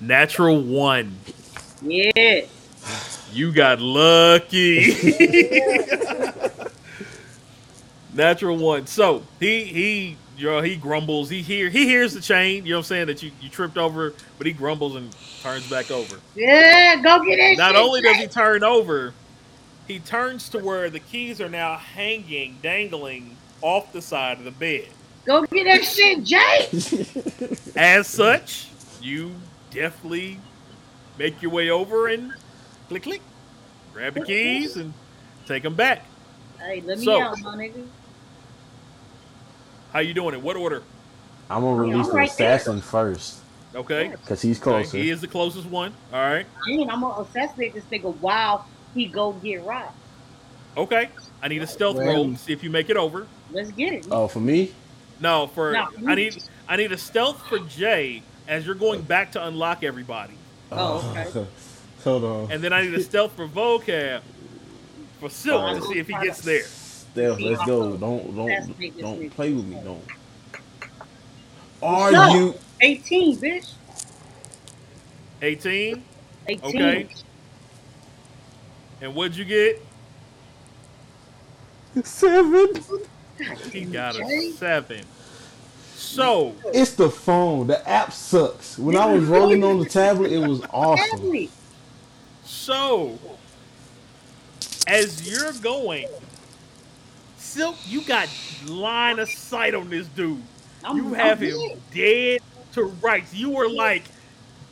Natural 0.00 0.60
one. 0.60 1.18
Yeah. 1.82 2.46
You 3.32 3.52
got 3.52 3.80
lucky. 3.80 4.94
Natural 8.14 8.56
one. 8.56 8.86
So 8.86 9.22
he 9.40 9.64
he 9.64 10.16
you 10.36 10.46
know, 10.46 10.60
he 10.60 10.76
grumbles. 10.76 11.30
He 11.30 11.42
hear 11.42 11.68
he 11.68 11.86
hears 11.86 12.12
the 12.14 12.20
chain. 12.20 12.64
You 12.64 12.72
know 12.72 12.78
what 12.78 12.80
I'm 12.80 12.84
saying 12.84 13.06
that 13.06 13.22
you, 13.22 13.30
you 13.40 13.48
tripped 13.48 13.78
over, 13.78 14.14
but 14.38 14.46
he 14.46 14.52
grumbles 14.52 14.96
and 14.96 15.14
turns 15.42 15.68
back 15.68 15.90
over. 15.90 16.16
Yeah, 16.34 16.96
go 17.02 17.24
get 17.24 17.36
that 17.36 17.56
Not 17.58 17.76
only 17.76 18.02
does 18.02 18.16
he 18.16 18.26
turn 18.26 18.62
over, 18.62 19.14
he 19.86 19.98
turns 19.98 20.48
to 20.50 20.58
where 20.58 20.90
the 20.90 21.00
keys 21.00 21.40
are 21.40 21.48
now 21.48 21.76
hanging, 21.76 22.58
dangling 22.62 23.36
off 23.62 23.92
the 23.92 24.02
side 24.02 24.38
of 24.38 24.44
the 24.44 24.50
bed. 24.50 24.88
Go 25.26 25.44
get 25.46 25.64
that 25.64 25.84
shit, 25.84 26.22
Jay. 26.24 27.58
As 27.76 28.06
such, 28.06 28.68
you 29.02 29.32
definitely 29.70 30.38
make 31.18 31.42
your 31.42 31.50
way 31.50 31.68
over 31.70 32.06
and 32.08 32.32
click 32.88 33.02
click, 33.02 33.20
grab 33.92 34.14
the 34.14 34.20
keys 34.20 34.76
and 34.76 34.92
take 35.46 35.64
them 35.64 35.74
back. 35.74 36.04
Hey, 36.60 36.80
let 36.82 36.98
me 36.98 37.04
So- 37.04 37.20
out, 37.20 37.38
my 37.40 37.56
nigga. 37.56 37.86
How 39.92 39.98
you 40.00 40.14
doing? 40.14 40.34
In 40.34 40.42
what 40.42 40.56
order? 40.56 40.82
I'm 41.50 41.62
gonna 41.62 41.80
release 41.80 42.06
I'm 42.06 42.10
the 42.12 42.16
right 42.16 42.32
there. 42.36 42.54
assassin 42.56 42.80
first 42.80 43.38
Okay. 43.74 44.08
because 44.08 44.42
he's 44.42 44.58
Okay, 44.60 44.64
closer. 44.82 44.96
He 44.98 45.10
is 45.10 45.20
the 45.20 45.28
closest 45.28 45.66
one. 45.66 45.92
All 46.12 46.20
right. 46.20 46.46
I 46.64 46.68
mean, 46.68 46.90
I'm 46.90 47.00
gonna 47.00 47.22
assassinate 47.22 47.74
this 47.74 47.84
nigga 47.84 48.14
while 48.18 48.66
he 48.94 49.06
go 49.06 49.32
get 49.32 49.64
robbed. 49.64 49.94
Okay. 50.76 51.08
I 51.42 51.48
need 51.48 51.62
a 51.62 51.66
stealth 51.66 51.96
Well- 51.96 52.06
roll. 52.06 52.36
See 52.36 52.52
if 52.52 52.62
you 52.62 52.70
make 52.70 52.90
it 52.90 52.96
over. 52.96 53.26
Let's 53.52 53.70
get 53.70 53.92
it. 53.92 54.06
Oh, 54.10 54.28
for 54.28 54.40
me? 54.40 54.72
No, 55.20 55.46
for 55.46 55.72
No, 55.72 55.86
I 56.06 56.14
need 56.14 56.42
I 56.68 56.76
need 56.76 56.92
a 56.92 56.98
stealth 56.98 57.42
for 57.48 57.58
Jay 57.58 58.22
as 58.48 58.66
you're 58.66 58.74
going 58.74 59.02
back 59.02 59.32
to 59.32 59.44
unlock 59.46 59.82
everybody, 59.82 60.34
Oh, 60.70 61.14
okay. 61.16 61.46
Hold 62.04 62.24
on. 62.24 62.52
and 62.52 62.62
then 62.62 62.72
I 62.72 62.82
need 62.82 62.94
a 62.94 63.02
stealth 63.02 63.32
for 63.34 63.48
Voqab 63.48 64.22
for 65.18 65.28
Silk 65.30 65.74
to 65.76 65.82
see 65.82 65.98
if 65.98 66.06
he 66.06 66.14
gets 66.22 66.40
there. 66.42 66.62
Stealth, 66.62 67.40
let's 67.40 67.64
go. 67.64 67.96
Don't 67.96 68.34
don't 68.36 69.00
don't 69.00 69.30
play 69.30 69.52
with 69.52 69.64
me. 69.66 69.80
Don't. 69.82 70.04
Are 71.82 72.12
No. 72.12 72.34
you? 72.34 72.54
18, 72.80 73.38
bitch. 73.38 73.72
18. 75.42 76.02
18. 76.48 76.64
Okay. 76.64 77.08
And 79.00 79.14
what'd 79.14 79.36
you 79.36 79.44
get? 79.44 79.82
Seven. 82.04 82.68
God 83.38 83.58
He 83.72 83.84
got 83.84 84.16
a 84.16 84.52
seven. 84.52 85.04
So 85.94 86.54
It's 86.66 86.94
the 86.94 87.10
phone. 87.10 87.66
The 87.66 87.88
app 87.88 88.12
sucks. 88.12 88.78
When 88.78 88.96
I 88.96 89.06
was 89.06 89.24
rolling 89.24 89.64
on 89.64 89.78
the 89.78 89.88
tablet, 89.88 90.32
it 90.32 90.38
was 90.38 90.62
awesome. 90.70 91.48
So, 92.44 93.18
as 94.86 95.28
you're 95.28 95.52
going, 95.62 96.08
Silk, 97.36 97.76
you 97.86 98.02
got 98.02 98.28
line 98.66 99.18
of 99.18 99.28
sight 99.28 99.74
on 99.74 99.88
this 99.88 100.06
dude. 100.08 100.42
You 100.94 101.14
have 101.14 101.40
him 101.40 101.80
dead 101.94 102.40
to 102.72 102.84
rights. 102.84 103.34
You 103.34 103.50
were 103.50 103.68
like 103.68 104.04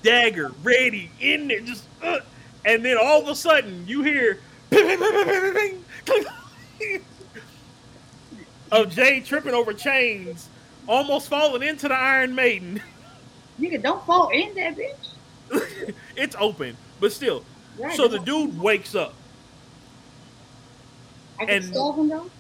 dagger, 0.03 0.53
ready, 0.63 1.11
in 1.21 1.49
there, 1.49 1.61
just, 1.61 1.85
uh, 2.03 2.21
and 2.65 2.85
then 2.85 2.97
all 3.01 3.23
of 3.23 3.29
a 3.29 3.35
sudden 3.35 3.85
you 3.89 4.03
hear 4.03 4.39
ping, 4.71 4.87
ping, 4.87 4.99
ping, 4.99 5.13
ping, 5.13 5.25
ping, 5.25 5.55
ping, 5.55 5.85
clink, 6.05 6.27
clink, 6.79 7.05
of 8.75 8.91
Jay 8.95 9.21
tripping 9.21 9.55
over 9.55 9.73
chains, 9.73 10.49
almost 10.89 11.29
falling 11.29 11.63
into 11.63 11.89
the 11.89 11.95
Iron 11.95 12.35
Maiden. 12.35 12.83
Nigga, 13.61 13.81
don't 13.83 14.05
fall 14.05 14.31
in 14.31 14.55
that 14.57 14.77
bitch. 14.77 15.95
it's 16.17 16.35
open, 16.39 16.77
but 17.01 17.13
still. 17.13 17.45
Right, 17.79 17.97
So 17.97 18.09
the 18.09 18.17
don't- 18.19 18.51
dude 18.53 18.61
wakes 18.61 18.95
up. 18.95 19.15
I 21.39 21.47
can 21.47 21.55
and- 21.63 21.75
solve 21.75 21.99
him 21.99 22.09
though. 22.09 22.31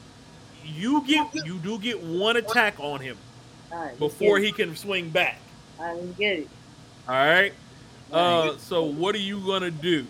You 0.64 1.04
get 1.06 1.34
you 1.44 1.58
do 1.58 1.78
get 1.78 2.02
one 2.02 2.36
attack 2.38 2.76
on 2.78 2.98
him 2.98 3.18
All 3.70 3.78
right, 3.78 3.88
let's 3.88 3.98
before 3.98 4.38
he 4.38 4.50
can 4.50 4.74
swing 4.76 5.10
back. 5.10 5.38
All 5.78 5.84
right, 5.84 5.96
let's 6.02 6.16
get 6.18 6.38
it. 6.38 6.48
All 7.06 7.14
right. 7.14 7.52
Uh, 8.10 8.56
so 8.56 8.84
what 8.84 9.14
are 9.14 9.18
you 9.18 9.40
gonna 9.40 9.70
do? 9.70 10.06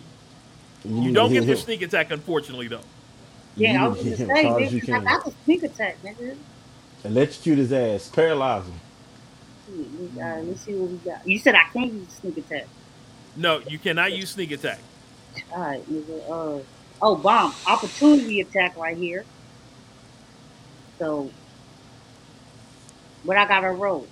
Mm, 0.87 1.03
You 1.03 1.11
don't 1.13 1.33
get 1.33 1.43
your 1.43 1.57
sneak 1.57 1.81
attack, 1.81 2.11
unfortunately, 2.11 2.69
though. 2.69 2.79
Yeah, 3.55 3.85
I 3.85 3.87
was 3.87 3.97
gonna 3.97 4.09
get 4.17 4.19
him 4.19 4.27
say, 4.27 4.39
as 4.39 4.45
hard 4.45 4.63
as 4.63 4.73
you 4.73 4.81
nigga, 4.81 4.93
I 4.93 4.99
can. 4.99 5.03
got 5.03 5.33
sneak 5.45 5.63
attack, 5.63 5.97
nigga. 6.03 6.37
Electrocute 7.03 7.57
his 7.59 7.73
ass, 7.73 8.09
paralyze 8.09 8.65
him. 8.65 8.81
Shit, 9.67 9.91
we- 9.91 10.09
let's 10.21 10.61
see 10.61 10.75
what 10.75 10.91
we 10.91 10.97
got. 10.97 11.27
You 11.27 11.39
said 11.39 11.55
I 11.55 11.65
can't 11.73 11.93
use 11.93 12.09
sneak 12.13 12.37
attack. 12.37 12.67
No, 13.35 13.59
you 13.67 13.79
cannot 13.79 14.13
use 14.13 14.31
sneak 14.31 14.51
attack. 14.51 14.79
All 15.51 15.59
right, 15.59 15.85
nigga. 15.91 16.29
Uh, 16.29 16.63
oh, 17.01 17.15
bomb 17.15 17.53
opportunity 17.67 18.41
attack 18.41 18.77
right 18.77 18.95
here. 18.97 19.25
So, 20.99 21.29
what 23.23 23.37
I 23.37 23.45
gotta 23.47 23.71
roll 23.71 24.07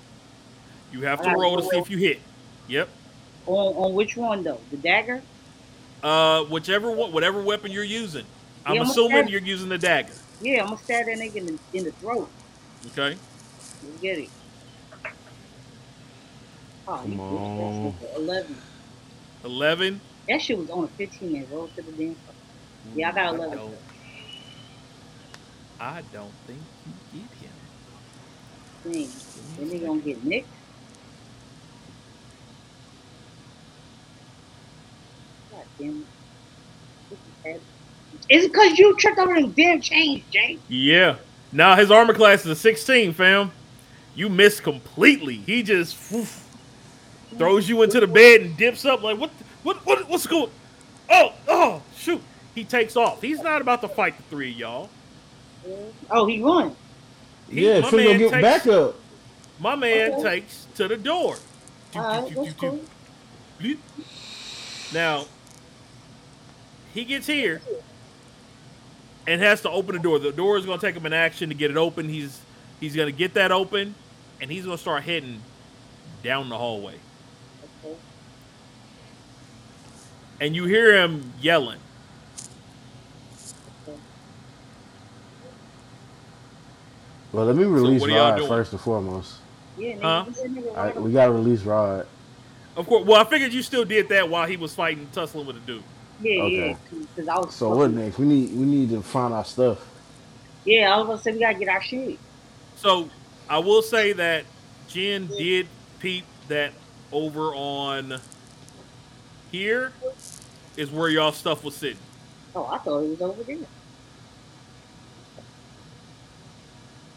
You 0.92 1.02
have 1.02 1.22
to 1.22 1.30
Alright, 1.30 1.42
roll 1.42 1.58
to 1.58 1.64
see 1.64 1.78
if 1.78 1.90
you 1.90 1.98
hit. 1.98 2.20
Yep. 2.68 2.90
on 3.46 3.74
on 3.76 3.94
which 3.94 4.18
one 4.18 4.44
though? 4.44 4.60
The 4.72 4.78
dagger. 4.78 5.22
Uh, 6.02 6.44
whichever 6.46 6.92
one, 6.92 7.14
whatever 7.14 7.42
weapon 7.42 7.72
you're 7.72 7.84
using. 7.86 8.26
I'm 8.66 8.76
Yeah, 8.76 8.82
I'm 8.82 8.90
assuming 8.90 9.28
you're 9.28 9.42
using 9.42 9.70
the 9.70 9.78
dagger. 9.78 10.14
Yeah, 10.40 10.62
I'm 10.62 10.68
gonna 10.70 10.78
stab 10.78 11.06
that 11.06 11.18
nigga 11.18 11.36
in 11.36 11.46
the, 11.46 11.60
in 11.74 11.84
the 11.86 11.92
throat. 11.92 12.30
Okay. 12.88 13.18
Let's 13.82 14.02
get 14.02 14.20
it. 14.20 14.30
Oh, 16.88 17.02
Come 17.02 17.20
on. 17.20 17.58
that's 17.58 17.84
like 17.84 18.10
a 18.10 18.16
Eleven. 18.20 18.62
Eleven. 19.44 20.02
That 20.30 20.42
shit 20.42 20.58
was 20.58 20.70
on 20.70 20.86
a 20.86 20.88
15 20.98 21.36
and 21.36 21.52
roll 21.52 21.68
to 21.70 21.82
the 21.82 21.92
damn. 21.92 22.16
Yeah, 22.96 23.10
I 23.10 23.12
got 23.14 23.34
mm, 23.34 23.36
11. 23.36 23.60
don't, 23.60 23.76
I 25.80 26.02
don't 26.14 26.34
think 26.48 26.62
you 27.12 27.22
get 27.40 27.50
him. 27.50 27.70
Thing. 28.84 29.12
Then 29.58 29.70
they 29.70 29.80
gonna 29.80 30.02
get 30.02 30.24
nicked. 30.24 30.50
God 35.52 35.66
damn 35.80 36.02
it. 36.02 36.08
This 37.10 37.20
is 37.20 37.34
bad. 37.44 37.62
It's 38.30 38.48
because 38.48 38.78
you 38.78 38.96
tripped 38.98 39.20
over 39.20 39.34
them 39.34 39.52
damn 39.52 39.82
chains, 39.82 40.24
Jay. 40.32 40.58
Yeah. 40.68 41.18
Now 41.52 41.76
his 41.76 41.92
armor 41.92 42.14
class 42.14 42.42
is 42.42 42.48
a 42.48 42.56
16, 42.56 43.14
fam. 43.14 43.52
You 44.16 44.30
missed 44.30 44.64
completely. 44.64 45.36
He 45.36 45.64
just 45.64 46.12
woof, 46.12 46.48
throws 47.38 47.68
you 47.70 47.82
into 47.84 48.00
the 48.00 48.08
bed 48.08 48.42
and 48.42 48.58
dips 48.58 48.86
up 48.86 49.02
like 49.04 49.18
what? 49.20 49.32
What? 49.64 49.78
What? 49.86 50.08
What's 50.10 50.28
going? 50.28 50.52
Oh! 51.10 51.34
Oh! 51.48 51.82
Shoot! 51.96 52.22
He 52.56 52.64
takes 52.64 52.96
off. 52.96 53.22
He's 53.22 53.42
not 53.42 53.62
about 53.62 53.82
to 53.82 53.88
fight 53.88 54.16
the 54.18 54.24
three 54.24 54.52
of 54.52 54.58
y'all. 54.58 54.90
Oh, 56.12 56.26
he 56.28 56.42
won. 56.42 56.76
He- 57.50 57.68
yeah, 57.68 57.80
my 57.80 57.90
finna 57.90 58.06
man 58.06 58.18
get 58.20 58.32
takes- 58.32 58.42
back 58.42 58.68
up. 58.68 58.96
My 59.60 59.76
man 59.76 60.14
Okay. 60.14 60.24
takes 60.24 60.68
to 60.76 60.88
the 60.88 60.98
door. 60.98 61.38
All 61.96 62.02
right, 62.24 62.36
that's 62.36 62.54
cool. 62.54 62.82
Bleep. 63.62 63.78
Now, 64.94 65.26
he 66.94 67.06
gets 67.06 67.28
here 67.28 67.62
and 69.28 69.42
has 69.42 69.62
to 69.62 69.70
open 69.70 69.96
the 69.96 70.02
door. 70.02 70.20
The 70.20 70.32
door 70.32 70.58
is 70.58 70.66
going 70.66 70.80
to 70.80 70.86
take 70.86 70.96
him 70.96 71.06
an 71.06 71.14
action 71.14 71.50
to 71.50 71.56
get 71.56 71.72
it 71.72 71.78
open. 71.78 72.10
He's 72.10 72.40
he's 72.80 72.96
going 72.96 73.12
to 73.12 73.18
get 73.18 73.34
that 73.36 73.52
open, 73.52 73.96
and 74.42 74.52
he's 74.52 74.66
going 74.66 74.78
to 74.78 74.82
start 74.82 75.04
heading 75.04 75.42
down 76.24 76.50
the 76.50 76.58
hallway. 76.58 76.96
Okay. 77.86 77.96
And 80.42 80.56
you 80.56 80.66
hear 80.66 80.98
him 81.02 81.32
yelling. 81.42 81.80
Well, 87.32 87.46
let 87.46 87.56
me 87.56 87.64
release 87.64 88.02
what 88.02 88.12
Rod 88.12 88.48
first 88.48 88.72
and 88.74 88.82
foremost. 88.82 89.36
Yeah, 89.78 89.96
Huh? 90.02 90.26
get 90.26 90.36
that 90.36 90.54
nigga 90.54 90.78
I, 90.78 91.00
we 91.00 91.12
gotta 91.12 91.32
release 91.32 91.64
Rod. 91.64 92.06
Of 92.76 92.86
course, 92.88 93.06
well, 93.06 93.20
I 93.20 93.24
figured 93.24 93.54
you 93.54 93.64
still 93.64 93.86
did 93.86 94.10
that 94.10 94.30
while 94.30 94.48
he 94.48 94.56
was 94.58 94.74
fighting, 94.76 95.08
tussling 95.14 95.48
with 95.48 95.58
a 95.58 95.60
dude. 95.62 95.84
Yeah, 96.24 96.42
Okay. 96.44 96.70
yeah. 96.70 96.76
Because 97.16 97.28
I 97.28 97.38
was. 97.38 97.54
So 97.54 97.70
what 97.70 97.92
fucking- 97.92 97.96
next? 98.06 98.18
We 98.18 98.26
need 98.26 98.56
we 98.56 98.66
need 98.66 98.90
to 98.92 99.02
find 99.02 99.34
our 99.34 99.44
stuff. 99.46 99.86
Yeah, 100.66 100.94
I 100.94 100.98
was 100.98 101.08
gonna 101.08 101.22
say 101.22 101.32
we 101.34 101.40
gotta 101.40 101.60
get 101.60 101.68
our 101.68 101.82
shit. 101.84 102.18
So 102.78 103.10
I 103.50 103.58
will 103.60 103.82
say 103.82 104.14
that 104.14 104.46
Jen 104.88 105.28
did 105.28 105.68
peep 106.00 106.24
that 106.48 106.72
over 107.12 107.54
on 107.54 108.20
here 109.52 109.92
is 110.78 110.90
where 110.90 111.10
y'all 111.10 111.32
stuff 111.34 111.64
was 111.64 111.76
sitting. 111.76 112.00
Oh, 112.56 112.66
I 112.66 112.78
thought 112.78 113.00
it 113.00 113.10
was 113.10 113.22
over 113.22 113.44
there. 113.44 113.58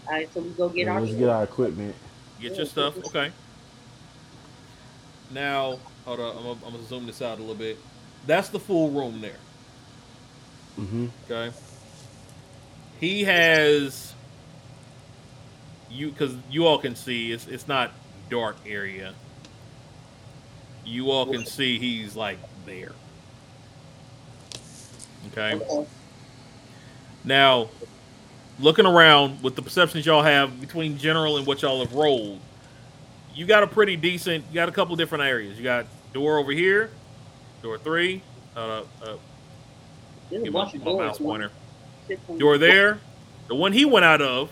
All 0.08 0.12
right, 0.12 0.28
so 0.32 0.40
we 0.40 0.50
go 0.50 0.68
get 0.68 0.86
Yeah, 0.86 0.92
our 0.92 1.00
let's 1.00 1.10
shit. 1.12 1.20
get 1.20 1.28
our 1.28 1.44
equipment. 1.44 1.94
Get 2.40 2.56
your 2.56 2.66
stuff. 2.66 2.96
Okay. 3.06 3.30
Now, 5.32 5.78
hold 6.04 6.20
on. 6.20 6.36
I'm 6.36 6.42
gonna, 6.42 6.66
I'm 6.66 6.72
gonna 6.74 6.84
zoom 6.84 7.06
this 7.06 7.22
out 7.22 7.38
a 7.38 7.40
little 7.40 7.54
bit. 7.56 7.78
That's 8.26 8.48
the 8.48 8.60
full 8.60 8.90
room 8.90 9.20
there. 9.20 9.38
hmm 10.76 11.06
Okay. 11.30 11.54
He 13.00 13.24
has 13.24 14.14
you 15.90 16.10
because 16.10 16.34
you 16.50 16.66
all 16.66 16.78
can 16.78 16.96
see 16.96 17.32
it's 17.32 17.46
it's 17.46 17.68
not 17.68 17.92
dark 18.30 18.56
area. 18.66 19.14
You 20.84 21.10
all 21.10 21.26
can 21.26 21.44
see 21.46 21.78
he's 21.78 22.14
like 22.16 22.38
there. 22.64 22.92
Okay. 25.32 25.54
Okay. 25.54 25.86
Now, 27.24 27.68
looking 28.58 28.86
around 28.86 29.42
with 29.42 29.56
the 29.56 29.62
perceptions 29.62 30.06
y'all 30.06 30.22
have 30.22 30.60
between 30.60 30.96
general 30.98 31.36
and 31.36 31.46
what 31.46 31.62
y'all 31.62 31.80
have 31.84 31.92
rolled, 31.92 32.40
you 33.34 33.46
got 33.46 33.62
a 33.62 33.66
pretty 33.66 33.96
decent. 33.96 34.44
You 34.48 34.54
got 34.54 34.68
a 34.68 34.72
couple 34.72 34.94
different 34.96 35.24
areas. 35.24 35.58
You 35.58 35.64
got 35.64 35.86
door 36.12 36.38
over 36.38 36.52
here, 36.52 36.90
door 37.62 37.78
three. 37.78 38.22
Uh, 38.56 38.82
uh, 39.02 39.16
give 40.30 40.52
my, 40.52 40.72
my 40.84 40.92
mouse 40.92 41.18
pointer. 41.18 41.50
Door 42.38 42.58
there. 42.58 43.00
The 43.48 43.54
one 43.54 43.72
he 43.72 43.84
went 43.84 44.04
out 44.04 44.22
of. 44.22 44.50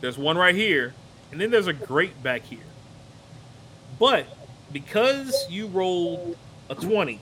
There's 0.00 0.18
one 0.18 0.36
right 0.38 0.54
here, 0.54 0.94
and 1.32 1.40
then 1.40 1.50
there's 1.50 1.66
a 1.66 1.72
grate 1.72 2.22
back 2.22 2.42
here. 2.42 2.58
But 3.98 4.26
because 4.72 5.46
you 5.50 5.66
rolled 5.66 6.36
a 6.68 6.74
twenty, 6.74 7.20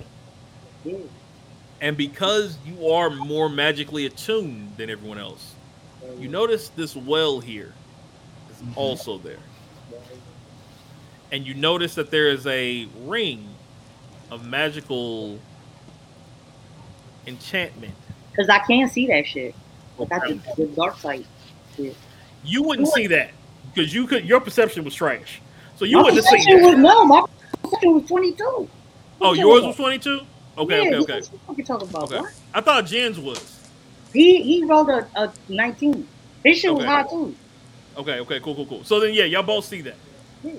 and 1.80 1.96
because 1.96 2.58
you 2.64 2.88
are 2.88 3.10
more 3.10 3.48
magically 3.48 4.06
attuned 4.06 4.76
than 4.76 4.90
everyone 4.90 5.18
else, 5.18 5.54
you 6.18 6.28
notice 6.28 6.68
this 6.70 6.94
well 6.94 7.40
here 7.40 7.72
is 8.50 8.62
also 8.76 9.18
there. 9.18 9.38
And 11.32 11.46
you 11.46 11.54
notice 11.54 11.94
that 11.96 12.10
there 12.10 12.28
is 12.28 12.46
a 12.46 12.88
ring 13.00 13.48
of 14.30 14.46
magical 14.46 15.38
enchantment. 17.26 17.94
Cause 18.36 18.48
I 18.48 18.58
can't 18.60 18.90
see 18.90 19.06
that 19.08 19.26
shit. 19.26 19.54
Like 19.98 20.12
I 20.12 20.18
the, 20.28 20.40
the 20.56 20.66
dark 20.76 20.98
side. 20.98 21.24
shit. 21.76 21.96
You 22.44 22.62
wouldn't 22.62 22.88
see 22.88 23.08
that 23.08 23.30
because 23.74 23.92
you 23.92 24.06
could. 24.06 24.24
Your 24.24 24.40
perception 24.40 24.84
was 24.84 24.94
trash, 24.94 25.40
so 25.76 25.84
you 25.84 25.96
My 25.96 26.04
wouldn't 26.04 26.24
have 26.24 26.26
seen 26.26 26.38
perception 26.38 26.62
that. 26.62 26.76
was 26.76 26.78
no. 26.78 27.04
My 27.04 27.24
perception 27.64 27.94
was 27.94 28.08
twenty 28.08 28.32
two. 28.32 28.68
Oh, 29.20 29.32
yours 29.32 29.64
was 29.64 29.74
twenty-two. 29.76 30.20
Okay, 30.56 30.88
yeah, 30.90 30.96
okay, 30.98 31.14
okay, 31.14 31.26
What 31.46 31.58
you 31.58 31.64
talking 31.64 31.88
about? 31.88 32.04
okay. 32.04 32.20
What? 32.20 32.32
I 32.54 32.60
thought 32.60 32.86
Jen's 32.86 33.18
was. 33.18 33.70
He 34.12 34.40
he 34.42 34.64
rolled 34.64 34.88
a, 34.90 35.08
a 35.16 35.32
nineteen. 35.48 36.06
His 36.44 36.58
shit 36.58 36.72
was 36.72 36.84
Okay. 36.84 36.92
high 36.92 37.02
too. 37.02 37.34
Okay, 37.96 38.20
okay, 38.20 38.40
cool, 38.40 38.54
cool, 38.54 38.66
cool. 38.66 38.84
So 38.84 39.00
then, 39.00 39.12
yeah, 39.12 39.24
y'all 39.24 39.42
both 39.42 39.64
see 39.64 39.80
that. 39.82 39.96
Yeah. 40.44 40.52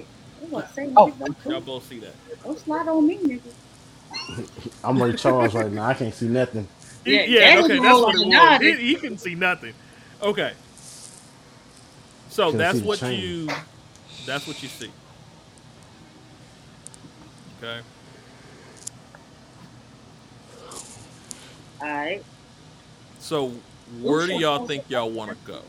I'm 0.44 0.52
gonna 0.52 0.70
say, 0.74 0.90
Oh. 0.98 1.14
Y'all 1.46 1.62
both 1.62 1.88
see 1.88 2.00
that. 2.00 2.14
Don't 2.44 2.60
slide 2.60 2.88
on 2.88 3.08
me, 3.08 3.18
nigga. 3.18 3.54
I'm 4.84 5.02
Ray 5.02 5.14
Charles 5.14 5.54
right 5.54 5.72
now. 5.72 5.86
I 5.86 5.94
can't 5.94 6.14
see 6.14 6.28
nothing. 6.28 6.68
Yeah, 7.06 7.24
Yeah, 7.24 7.56
that 7.56 7.64
okay, 7.66 7.80
that's 7.80 8.02
what 8.02 8.16
like 8.16 8.16
it 8.16 8.28
was. 8.28 8.62
He, 8.62 8.88
he 8.88 8.96
couldn't 8.96 9.18
see 9.20 9.36
nothing. 9.36 9.74
Okay. 10.22 10.54
So 12.30 12.52
that's 12.52 12.82
what 12.82 13.00
chain. 13.00 13.20
you 13.20 13.48
that's 14.26 14.48
what 14.48 14.62
you 14.62 14.70
see. 14.70 14.92
Okay. 17.58 17.82
All 21.82 21.88
right. 21.88 22.24
So 23.20 23.54
where 24.00 24.28
do 24.28 24.34
y'all 24.34 24.68
think 24.68 24.90
y'all 24.90 25.10
want 25.10 25.32
to 25.32 25.38
go? 25.46 25.62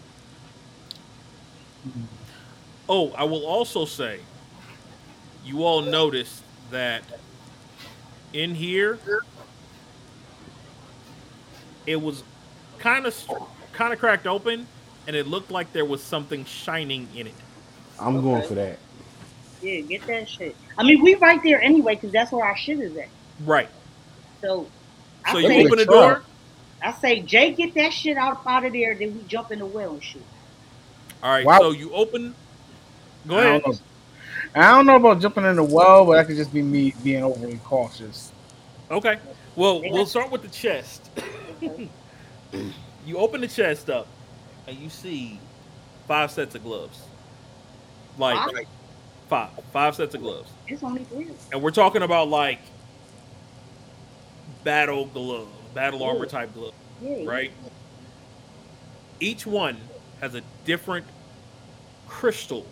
Oh, 2.89 3.13
I 3.13 3.25
will 3.25 3.47
also 3.47 3.85
say 3.85 4.21
you 5.45 5.65
all 5.65 5.83
noticed 5.83 6.43
that 6.71 7.03
in 8.33 8.55
here 8.55 8.99
it 11.87 12.01
was 12.01 12.23
kind 12.79 13.07
of 13.07 13.17
kind 13.73 13.93
of 13.93 13.99
cracked 13.99 14.27
open 14.27 14.67
and 15.07 15.17
it 15.17 15.27
looked 15.27 15.51
like 15.51 15.73
there 15.73 15.85
was 15.85 16.03
something 16.03 16.45
shining 16.45 17.09
in 17.17 17.27
it. 17.27 17.35
I'm 17.99 18.21
going 18.23 18.43
for 18.47 18.55
that. 18.55 18.79
Yeah, 19.63 19.81
get 19.81 20.07
that 20.07 20.29
shit. 20.29 20.57
I 20.79 20.83
mean, 20.83 21.03
we 21.03 21.15
right 21.17 21.43
there 21.43 21.61
anyway, 21.61 21.95
because 21.95 22.13
that's 22.13 22.33
where 22.33 22.45
our 22.45 22.57
shit 22.57 22.81
is 22.81 22.97
at. 22.97 23.09
Right. 23.45 23.69
So, 24.41 24.67
So 25.31 25.39
I 25.39 25.41
you 25.41 25.49
say, 25.49 25.67
open 25.67 25.79
the 25.79 25.87
door. 25.87 26.23
I 26.83 26.93
say, 26.93 27.21
Jay, 27.21 27.53
get 27.53 27.75
that 27.75 27.93
shit 27.93 28.17
out 28.17 28.41
out 28.47 28.65
of 28.65 28.73
there. 28.73 28.95
Then 28.95 29.15
we 29.15 29.23
jump 29.25 29.51
in 29.51 29.59
the 29.59 29.67
well 29.67 29.93
and 29.93 30.03
shit. 30.03 30.23
All 31.23 31.31
right. 31.31 31.45
Wow. 31.45 31.59
So 31.59 31.71
you 31.73 31.93
open. 31.93 32.35
Go 33.27 33.37
ahead. 33.37 33.63
Don't, 34.55 34.55
know. 34.55 34.61
I 34.63 34.71
don't 34.77 34.87
know 34.87 34.97
about 34.97 35.21
jumping 35.21 35.45
in 35.45 35.57
the 35.57 35.65
well, 35.65 36.05
but 36.07 36.15
that 36.15 36.27
could 36.27 36.37
just 36.37 36.53
be 36.53 36.63
me 36.63 36.95
being 37.03 37.23
overly 37.23 37.59
cautious. 37.65 38.33
Okay. 38.91 39.19
Well, 39.57 39.81
we'll 39.83 40.07
start 40.07 40.31
with 40.31 40.43
the 40.43 40.49
chest. 40.49 41.11
You 43.07 43.17
open 43.17 43.41
the 43.41 43.49
chest 43.49 43.91
up, 43.91 44.07
and 44.67 44.77
you 44.79 44.89
see 44.89 45.39
five 46.07 46.31
sets 46.31 46.55
of 46.55 46.63
gloves. 46.63 47.03
Like 48.19 48.37
Five? 48.37 48.67
five, 49.29 49.51
five 49.73 49.95
sets 49.95 50.15
of 50.15 50.21
gloves, 50.21 50.51
It's 50.67 50.83
only 50.83 51.05
three. 51.05 51.29
and 51.53 51.63
we're 51.63 51.71
talking 51.71 52.03
about 52.03 52.29
like 52.29 52.59
battle 54.65 55.07
glove, 55.07 55.49
battle 55.75 56.03
armor 56.03 56.27
type 56.27 56.53
glove, 56.53 56.75
Yeah. 57.01 57.25
right? 57.25 57.53
Each 59.21 59.47
one 59.47 59.77
has 60.21 60.35
a 60.35 60.43
different 60.65 61.07
crystal 62.09 62.67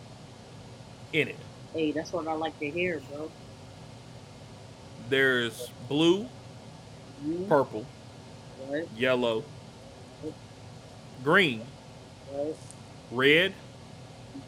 in 1.12 1.28
it. 1.28 1.36
Hey, 1.78 1.92
that's 1.92 2.12
what 2.12 2.26
I 2.26 2.32
like 2.32 2.58
to 2.58 2.68
hear, 2.68 3.00
bro. 3.08 3.30
There's 5.08 5.70
blue, 5.88 6.26
Mhm. 7.24 7.48
purple, 7.48 7.86
Right, 8.68 8.88
yellow, 8.96 9.44
green, 11.22 11.62
right. 12.34 12.56
red, 13.12 13.54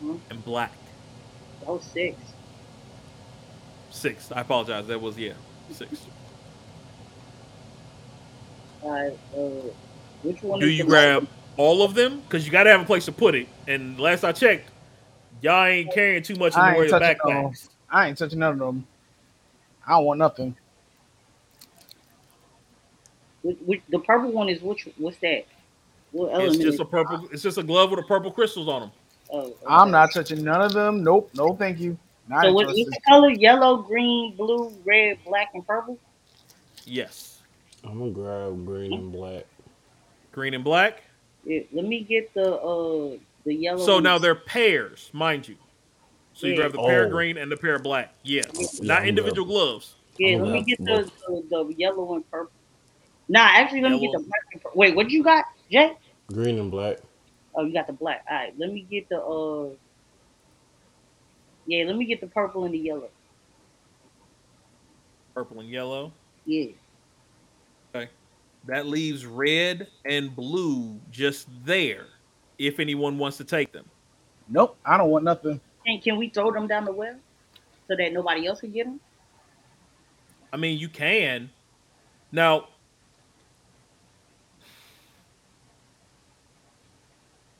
hmm 0.00 0.16
and 0.28 0.44
black. 0.44 0.72
That 1.60 1.68
was 1.70 1.84
six. 1.84 2.16
Six. 3.92 4.32
I 4.32 4.40
apologize. 4.40 4.88
That 4.88 5.00
was 5.00 5.16
yeah, 5.16 5.34
six. 5.70 5.92
Right. 8.82 9.12
Uh, 9.36 9.70
which 10.24 10.42
one? 10.42 10.58
Do 10.58 10.68
you 10.68 10.82
grab 10.84 11.28
all 11.56 11.84
of 11.84 11.94
them? 11.94 12.22
Because 12.22 12.44
you 12.44 12.50
got 12.50 12.64
to 12.64 12.70
have 12.70 12.80
a 12.80 12.84
place 12.84 13.04
to 13.04 13.12
put 13.12 13.36
it. 13.36 13.46
And 13.68 14.00
last 14.00 14.24
I 14.24 14.32
checked, 14.32 14.69
y'all 15.42 15.64
ain't 15.64 15.92
carrying 15.92 16.22
too 16.22 16.36
much 16.36 16.54
in 16.54 16.60
I 16.60 16.74
the 16.74 16.78
way 16.78 16.90
of 16.90 17.02
backpacks. 17.02 17.42
those. 17.42 17.70
I 17.90 18.08
ain't 18.08 18.18
touching 18.18 18.38
none 18.38 18.52
of 18.52 18.58
them. 18.58 18.86
I 19.86 19.92
don't 19.92 20.04
want 20.04 20.18
nothing. 20.18 20.56
Which, 23.42 23.56
which, 23.64 23.82
the 23.88 23.98
purple 23.98 24.32
one 24.32 24.48
is 24.48 24.60
which? 24.60 24.88
What's 24.98 25.16
that? 25.18 25.46
What 26.12 26.42
It's 26.42 26.58
just 26.58 26.80
a 26.80 26.84
purple. 26.84 27.28
It's 27.32 27.42
just 27.42 27.58
a 27.58 27.62
glove 27.62 27.90
with 27.90 28.00
a 28.00 28.04
purple 28.04 28.30
crystals 28.30 28.68
on 28.68 28.82
them. 28.82 28.90
Oh, 29.32 29.38
okay. 29.40 29.56
I'm 29.66 29.90
not 29.90 30.12
touching 30.12 30.42
none 30.44 30.60
of 30.60 30.72
them. 30.72 31.02
Nope. 31.02 31.30
No, 31.34 31.54
thank 31.54 31.78
you. 31.78 31.96
Not 32.28 32.44
So 32.44 32.52
what's 32.52 32.72
the 32.72 33.00
color? 33.08 33.30
Yellow, 33.30 33.78
green, 33.78 34.36
blue, 34.36 34.72
red, 34.84 35.18
black, 35.24 35.50
and 35.54 35.66
purple. 35.66 35.98
Yes, 36.84 37.40
I'm 37.84 37.98
gonna 37.98 38.10
grab 38.10 38.66
green 38.66 38.92
and 38.92 39.12
black. 39.12 39.46
green 40.32 40.54
and 40.54 40.64
black. 40.64 41.02
Yeah, 41.44 41.60
let 41.72 41.84
me 41.84 42.00
get 42.00 42.32
the 42.34 42.54
uh 42.56 43.16
the 43.44 43.54
yellow. 43.54 43.84
So 43.84 43.94
one. 43.94 44.02
now 44.02 44.18
they're 44.18 44.34
pairs, 44.34 45.10
mind 45.12 45.48
you. 45.48 45.56
So 46.32 46.46
you 46.46 46.54
Yeah. 46.54 46.60
grab 46.60 46.72
the 46.72 46.78
pair 46.78 47.02
of 47.04 47.08
Oh. 47.08 47.12
green 47.12 47.36
and 47.38 47.50
the 47.50 47.56
pair 47.56 47.74
of 47.74 47.82
black. 47.82 48.14
Yeah, 48.22 48.42
Yeah, 48.54 48.66
not 48.80 49.02
I'm 49.02 49.08
individual 49.08 49.46
gloves. 49.46 49.96
Yeah, 50.18 50.36
I'm 50.36 50.44
let 50.44 50.52
me 50.52 50.62
get 50.62 50.78
have 50.88 51.04
the, 51.06 51.42
the 51.50 51.64
the 51.64 51.74
yellow 51.76 52.14
and 52.14 52.30
purple. 52.30 52.52
Nah, 53.28 53.40
actually, 53.40 53.82
let 53.82 53.92
me 53.92 54.00
get 54.00 54.12
the 54.12 54.18
black. 54.18 54.40
And 54.52 54.62
purple. 54.62 54.78
Wait, 54.78 54.96
what 54.96 55.10
you 55.10 55.22
got, 55.22 55.44
Jay? 55.70 55.96
Green 56.32 56.58
and 56.58 56.70
black. 56.70 56.98
Oh, 57.54 57.64
you 57.64 57.72
got 57.72 57.86
the 57.86 57.92
black. 57.92 58.24
All 58.30 58.36
right, 58.36 58.54
let 58.58 58.72
me 58.72 58.86
get 58.90 59.08
the 59.08 59.20
uh. 59.20 59.70
Yeah, 61.66 61.84
let 61.84 61.96
me 61.96 62.04
get 62.04 62.20
the 62.20 62.26
purple 62.26 62.64
and 62.64 62.74
the 62.74 62.78
yellow. 62.78 63.10
Purple 65.34 65.60
and 65.60 65.68
yellow. 65.68 66.12
Yeah. 66.44 66.72
Okay. 67.94 68.10
That 68.66 68.86
leaves 68.86 69.24
red 69.26 69.88
and 70.04 70.34
blue 70.34 71.00
just 71.10 71.46
there. 71.64 72.06
If 72.60 72.78
anyone 72.78 73.16
wants 73.16 73.38
to 73.38 73.44
take 73.44 73.72
them. 73.72 73.86
Nope. 74.46 74.76
I 74.84 74.98
don't 74.98 75.08
want 75.08 75.24
nothing. 75.24 75.58
And 75.86 76.02
can 76.02 76.18
we 76.18 76.28
throw 76.28 76.52
them 76.52 76.66
down 76.66 76.84
the 76.84 76.92
well 76.92 77.14
so 77.88 77.96
that 77.96 78.12
nobody 78.12 78.46
else 78.46 78.60
can 78.60 78.70
get 78.70 78.84
them? 78.84 79.00
I 80.52 80.58
mean, 80.58 80.78
you 80.78 80.90
can. 80.90 81.48
Now, 82.30 82.68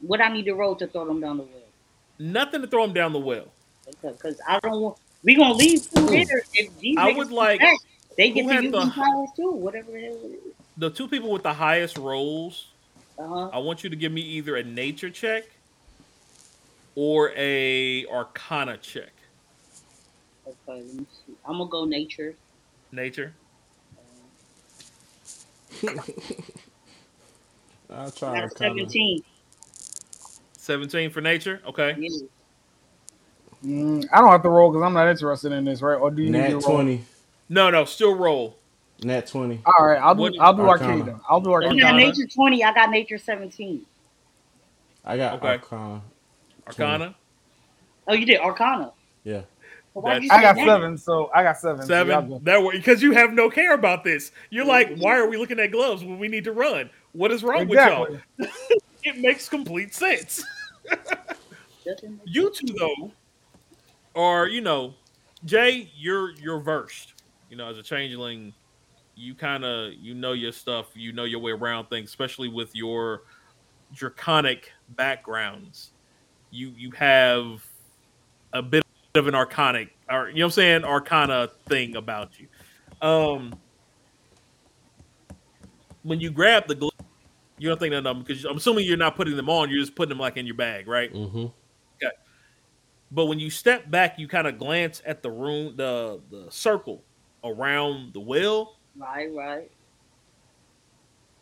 What 0.03 0.20
I 0.20 0.33
need 0.33 0.45
to 0.47 0.55
roll 0.55 0.77
to 0.77 0.87
throw 0.87 1.05
them 1.07 1.20
down 1.20 1.37
the 1.39 1.43
well? 1.45 1.62
nothing 2.19 2.61
to 2.62 2.67
throw 2.67 2.85
them 2.87 2.95
down 2.95 3.12
the 3.15 3.19
well. 3.19 3.47
Because 4.03 4.39
I 4.47 4.59
don't 4.61 4.81
want. 4.81 4.99
We 5.23 5.35
gonna 5.35 5.55
leave 5.55 5.83
food 5.83 6.11
here. 6.11 6.43
If 6.55 6.79
these 6.79 6.97
I 6.99 7.12
would 7.12 7.31
like- 7.31 7.61
back, 7.61 7.77
they 8.17 8.31
get 8.31 8.47
to 8.49 8.62
use 8.62 8.73
the- 8.73 8.81
these 8.85 8.93
powers 8.93 9.29
too. 9.37 9.51
Whatever 9.51 9.93
the 9.93 10.01
hell 10.01 10.15
it 10.25 10.41
is. 10.47 10.55
The 10.77 10.91
two 10.91 11.09
people 11.09 11.31
with 11.31 11.43
the 11.43 11.53
highest 11.55 11.97
rolls, 11.99 12.69
Uh 13.21 13.27
huh. 13.29 13.51
I 13.53 13.59
want 13.59 13.85
you 13.85 13.91
to 13.91 13.97
give 13.97 14.13
me 14.13 14.23
either 14.23 14.57
a 14.57 14.63
nature 14.63 15.11
check 15.11 15.45
or 16.95 17.33
a 17.37 18.07
arcana 18.07 18.79
check. 18.79 19.13
Okay, 20.47 20.57
let 20.69 20.95
me 20.95 21.07
see. 21.27 21.35
I'm 21.45 21.59
gonna 21.59 21.69
go 21.69 21.85
nature. 21.85 22.35
Nature. 22.93 23.35
I'll 27.91 28.11
try. 28.11 28.35
got 28.35 28.45
Arcana. 28.45 28.89
17. 28.89 29.23
17 30.57 31.11
for 31.11 31.21
nature. 31.21 31.61
Okay. 31.67 31.97
Yeah. 31.99 32.09
Mm, 33.65 34.07
I 34.13 34.21
don't 34.21 34.31
have 34.31 34.43
to 34.43 34.49
roll 34.49 34.71
because 34.71 34.85
I'm 34.85 34.95
not 34.95 35.09
interested 35.09 35.53
in 35.53 35.67
this, 35.67 35.83
right? 35.83 35.97
Or 35.97 36.11
do 36.11 36.23
you 36.23 36.31
need 36.31 36.39
to 36.39 36.43
Nat 36.45 36.53
roll? 36.53 36.61
twenty. 36.63 37.05
No, 37.49 37.69
no, 37.71 37.85
still 37.85 38.15
roll. 38.15 38.57
Nat 39.03 39.27
twenty. 39.27 39.61
All 39.65 39.87
right, 39.87 39.99
I'll 40.01 40.15
do. 40.15 40.23
What- 40.23 40.41
I'll 40.41 40.55
do 40.55 40.62
Arcana. 40.62 40.93
Arcana. 40.99 41.20
I'll 41.29 41.41
do 41.41 41.49
You 41.51 41.55
Arcana. 41.57 41.81
got 41.81 41.95
Arcana. 41.95 42.07
nature 42.07 42.27
20. 42.35 42.65
I 42.65 42.75
got 42.75 42.91
nature 42.91 43.19
17. 43.19 43.87
I 45.05 45.17
got 45.17 45.35
Okay. 45.35 45.49
Arcana. 45.49 46.03
Arcana. 46.67 47.15
Oh, 48.07 48.12
you 48.15 48.27
did 48.27 48.41
Arcana. 48.41 48.93
Yeah. 49.25 49.43
So 49.95 50.01
why'd 50.01 50.23
That's- 50.23 50.25
you 50.25 50.31
I 50.33 50.43
got 50.43 50.57
that? 50.57 50.67
seven, 50.67 50.99
so 50.99 51.31
I 51.35 51.43
got 51.43 51.57
seven. 51.59 51.83
Seven. 51.87 52.29
good. 52.29 52.45
That 52.45 52.62
way, 52.62 52.77
because 52.77 53.03
you 53.03 53.12
have 53.12 53.33
no 53.33 53.49
care 53.51 53.75
about 53.75 54.05
this. 54.05 54.33
You're 54.51 54.65
like, 54.67 54.97
why 54.99 55.17
are 55.17 55.27
we 55.29 55.37
looking 55.37 55.59
at 55.59 55.70
gloves 55.73 56.05
when 56.05 56.19
we 56.19 56.29
need 56.29 56.45
to 56.45 56.53
run? 56.53 56.91
What 57.12 57.33
is 57.33 57.43
wrong 57.43 57.62
Exactly. 57.62 58.20
with 58.39 58.49
y'all? 58.51 58.69
It 59.03 59.17
makes 59.17 59.49
complete 59.49 59.95
sense. 59.95 60.45
You 62.27 62.51
two 62.51 62.67
though 62.79 63.11
are, 64.15 64.47
you 64.47 64.61
know, 64.61 64.95
Jay, 65.47 65.91
you're 65.97 66.33
you're 66.33 66.61
versed. 66.61 67.15
You 67.49 67.57
know, 67.57 67.67
as 67.69 67.79
a 67.79 67.83
changeling, 67.83 68.53
you 69.21 69.35
kind 69.35 69.65
of 69.65 69.93
you 69.95 70.15
know 70.15 70.33
your 70.33 70.53
stuff. 70.53 70.87
You 70.95 71.13
know 71.13 71.25
your 71.25 71.41
way 71.41 71.53
around 71.53 71.87
things, 71.87 72.09
especially 72.09 72.49
with 72.49 72.75
your 72.75 73.23
draconic 73.93 74.73
backgrounds. 74.91 75.91
You 76.51 76.73
you 76.77 76.91
have 76.93 77.65
a 78.53 78.63
bit 78.63 78.85
of 79.15 79.27
an 79.27 79.35
arcanic, 79.35 79.91
or 80.09 80.29
you 80.29 80.37
know 80.37 80.41
what 80.41 80.45
I'm 80.47 80.51
saying, 80.51 80.85
arcana 80.85 81.49
thing 81.69 81.97
about 81.97 82.33
you. 82.39 82.49
Um, 83.07 83.55
when 86.03 86.21
you 86.21 86.31
grab 86.31 86.67
the 86.67 86.91
you 87.59 87.69
don't 87.69 87.79
think 87.79 87.93
of 87.93 88.05
them 88.05 88.21
because 88.21 88.45
I'm 88.47 88.57
assuming 88.57 88.87
you're 88.87 88.97
not 88.97 89.17
putting 89.17 89.37
them 89.37 89.51
on. 89.51 89.69
You're 89.69 89.81
just 89.81 89.95
putting 89.95 90.11
them 90.11 90.19
like 90.19 90.39
in 90.39 90.47
your 90.47 90.57
bag, 90.57 90.89
right? 90.89 91.13
Mm-hmm. 91.13 91.47
But 93.13 93.27
when 93.27 93.41
you 93.41 93.51
step 93.51 93.91
back, 93.91 94.19
you 94.19 94.29
kind 94.29 94.47
of 94.47 94.57
glance 94.57 95.03
at 95.05 95.23
the 95.23 95.31
room, 95.31 95.75
the 95.77 96.21
the 96.31 96.47
circle 96.51 97.03
around 97.43 98.13
the 98.13 98.21
well, 98.21 98.77
Right, 99.01 99.33
right. 99.35 99.70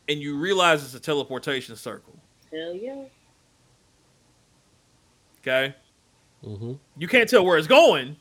and 0.09 0.21
you 0.21 0.37
realize 0.39 0.85
it's 0.85 0.95
a 0.95 1.01
teleportation 1.01 1.75
circle. 1.77 2.15
Hell 2.53 2.75
yeah. 2.75 3.05
Okay, 5.41 5.75
Mm-hmm. 6.45 6.75
you 6.97 7.09
can't 7.09 7.29
tell 7.29 7.45
where 7.45 7.59
it's 7.59 7.67
going, 7.67 8.17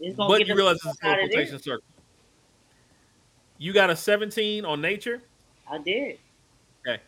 It's 0.00 0.16
gonna 0.16 0.28
but 0.28 0.38
get 0.38 0.46
you 0.48 0.54
realize 0.56 0.78
the 0.80 0.88
it's 0.90 0.98
a 0.98 1.02
fuck 1.02 1.10
out 1.10 1.12
of 1.12 1.16
there. 1.18 1.28
teleportation 1.28 1.58
circle. 1.62 1.84
You 3.58 3.72
got 3.72 3.90
a 3.90 3.96
17 3.96 4.64
on 4.64 4.80
nature. 4.80 5.20
I 5.70 5.78
did. 5.78 6.18
Okay. 6.86 7.02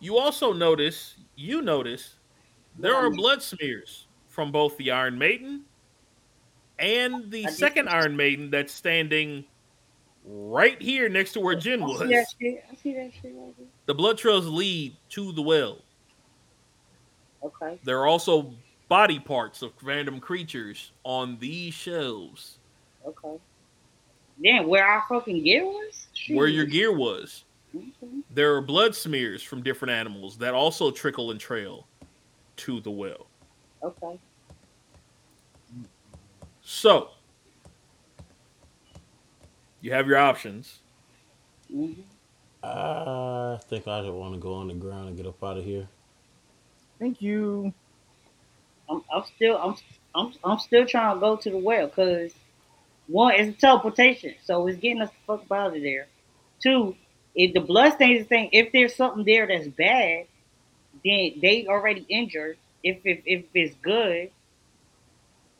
You 0.00 0.18
also 0.18 0.52
notice, 0.52 1.14
you 1.36 1.62
notice, 1.62 2.16
there 2.78 2.94
What 2.94 3.04
are 3.04 3.10
miss? 3.10 3.16
blood 3.16 3.42
smears 3.42 4.06
from 4.28 4.50
both 4.52 4.76
the 4.78 4.90
Iron 4.90 5.16
Maiden 5.18 5.64
and 6.78 7.30
the 7.30 7.46
second 7.48 7.88
Iron 7.88 8.16
Maiden 8.16 8.50
that's 8.50 8.72
standing 8.72 9.44
right 10.28 10.80
here 10.80 11.08
next 11.08 11.32
to 11.32 11.40
where 11.40 11.54
Jin 11.54 11.82
I 11.82 11.86
was. 11.86 11.98
see 12.00 12.06
that 12.06 12.26
shit. 12.40 12.64
I 12.70 12.74
see 12.76 12.94
that 12.94 13.10
shit 13.20 13.32
right. 13.34 13.54
The 13.86 13.94
blood 13.94 14.18
trails 14.18 14.46
lead 14.46 14.96
to 15.10 15.32
the 15.32 15.42
well. 15.42 15.78
Okay. 17.42 17.78
There 17.84 17.98
are 18.00 18.06
also 18.06 18.52
body 18.88 19.18
parts 19.18 19.62
of 19.62 19.72
random 19.82 20.20
creatures 20.20 20.92
on 21.04 21.38
these 21.38 21.74
shelves 21.74 22.58
Okay. 23.06 23.38
Damn, 24.42 24.68
where 24.68 24.86
our 24.86 25.04
fucking 25.08 25.42
gear 25.42 25.64
was? 25.64 26.06
where 26.30 26.46
your 26.46 26.66
gear 26.66 26.92
was. 26.92 27.44
Okay. 27.74 27.86
There 28.30 28.54
are 28.54 28.60
blood 28.60 28.94
smears 28.94 29.42
from 29.42 29.62
different 29.62 29.92
animals 29.92 30.36
that 30.38 30.54
also 30.54 30.90
trickle 30.90 31.30
and 31.30 31.40
trail 31.40 31.86
to 32.56 32.80
the 32.80 32.90
well. 32.90 33.26
Okay. 33.82 34.18
So, 36.62 37.10
you 39.80 39.92
have 39.92 40.06
your 40.08 40.18
options. 40.18 40.80
I 42.62 43.58
think 43.68 43.88
I 43.88 44.02
just 44.02 44.12
want 44.14 44.34
to 44.34 44.40
go 44.40 44.54
on 44.54 44.68
the 44.68 44.74
ground 44.74 45.08
and 45.08 45.16
get 45.16 45.26
up 45.26 45.42
out 45.44 45.58
of 45.58 45.64
here. 45.64 45.88
Thank 47.00 47.22
you. 47.22 47.72
I'm, 48.90 49.02
I'm 49.14 49.24
still 49.36 49.56
I'm 49.58 49.76
I'm 50.14 50.32
I'm 50.44 50.58
still 50.58 50.86
trying 50.86 51.16
to 51.16 51.20
go 51.20 51.36
to 51.36 51.50
the 51.50 51.58
well 51.58 51.88
because 51.88 52.32
one 53.06 53.34
it's 53.34 53.56
a 53.56 53.60
teleportation, 53.60 54.34
so 54.44 54.66
it's 54.66 54.78
getting 54.80 55.02
us 55.02 55.10
the 55.10 55.16
fuck 55.38 55.46
out 55.52 55.76
of 55.76 55.82
there. 55.82 56.08
Two, 56.62 56.96
if 57.34 57.54
the 57.54 57.60
blood 57.60 57.90
bloodstains 57.98 58.26
thing, 58.28 58.50
if 58.52 58.72
there's 58.72 58.96
something 58.96 59.24
there 59.24 59.46
that's 59.46 59.68
bad, 59.68 60.26
then 61.04 61.32
they 61.42 61.66
already 61.68 62.06
injured. 62.08 62.58
If 62.82 63.00
if 63.04 63.22
if 63.26 63.46
it's 63.54 63.76
good, 63.82 64.30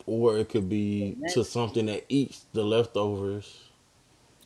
Or 0.06 0.38
it 0.38 0.48
could 0.50 0.68
be 0.68 1.18
to 1.28 1.44
something 1.44 1.86
that 1.86 2.06
eats 2.08 2.46
the 2.52 2.64
leftovers. 2.64 3.67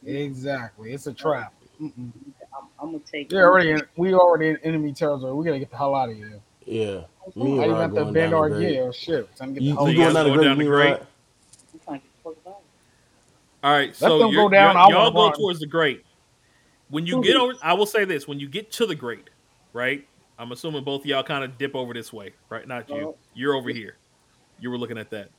Exactly. 0.05 0.93
It's 0.93 1.07
a 1.07 1.11
oh, 1.11 1.15
trap. 1.15 1.55
Mm-mm. 1.81 2.11
I'm, 2.57 2.69
I'm 2.81 2.93
gonna 2.93 2.99
take. 3.01 3.31
We're 3.31 3.49
already 3.49 3.71
in, 3.71 3.83
we 3.97 4.15
already 4.15 4.51
in 4.51 4.57
enemy 4.59 4.93
territory. 4.93 5.33
We 5.33 5.45
gotta 5.45 5.59
get 5.59 5.71
the 5.71 5.77
hell 5.77 5.95
out 5.95 6.11
of 6.11 6.17
here. 6.17 6.41
Yeah. 6.67 7.03
I'm 7.37 7.43
Me 7.43 7.61
I 7.61 7.65
even 7.65 7.77
have 7.77 7.91
to 7.91 7.97
going 7.97 8.13
bend 8.13 8.31
down 8.33 8.35
our 8.35 8.49
the 8.49 8.57
grade. 8.57 8.75
gear. 8.75 8.93
Shit. 8.93 9.37
Time 9.37 9.55
to 9.55 9.61
get 9.61 9.63
You, 9.63 9.75
the 9.75 9.77
hell 9.77 9.89
you 9.89 9.93
you 9.93 9.99
going 9.99 10.09
guys 10.09 10.15
down 10.15 10.25
the 10.25 10.35
going 10.35 10.47
down 10.49 10.59
the 10.59 10.65
me, 10.65 10.71
grade? 10.71 10.91
Rod? 10.93 11.07
trying 11.85 12.01
to 12.01 12.05
get 12.05 12.13
the 12.13 12.23
fuck 12.23 12.37
about 12.45 12.61
it. 12.61 13.65
All 13.65 13.73
right, 13.73 13.95
so 13.95 14.19
them 14.19 14.33
you're, 14.33 14.45
go 14.45 14.49
down, 14.49 14.75
you're- 14.75 14.85
I 14.85 14.89
y'all 14.89 15.11
go 15.13 15.27
run. 15.27 15.35
towards 15.35 15.61
the 15.61 15.67
grate. 15.67 16.05
When 16.91 17.07
you 17.07 17.23
get 17.23 17.37
is? 17.37 17.37
over, 17.37 17.55
I 17.63 17.73
will 17.75 17.87
say 17.87 18.05
this: 18.05 18.29
when 18.29 18.39
you 18.39 18.49
get 18.49 18.71
to 18.73 18.87
the 18.87 18.95
grate, 18.95 19.31
right? 19.73 20.07
I'm 20.39 20.51
assuming 20.53 20.83
both 20.83 21.03
of 21.03 21.07
y'all 21.07 21.23
kind 21.23 21.45
of 21.45 21.57
dip 21.59 21.77
over 21.77 21.95
this 21.95 22.13
way, 22.13 22.33
right? 22.49 22.67
Not 22.67 22.89
you. 22.89 23.09
Oh. 23.09 23.17
You're 23.35 23.55
over 23.55 23.71
here. 23.71 23.97
You 24.59 24.71
were 24.71 24.79
looking 24.79 24.99
at 24.99 25.11
that. 25.11 25.31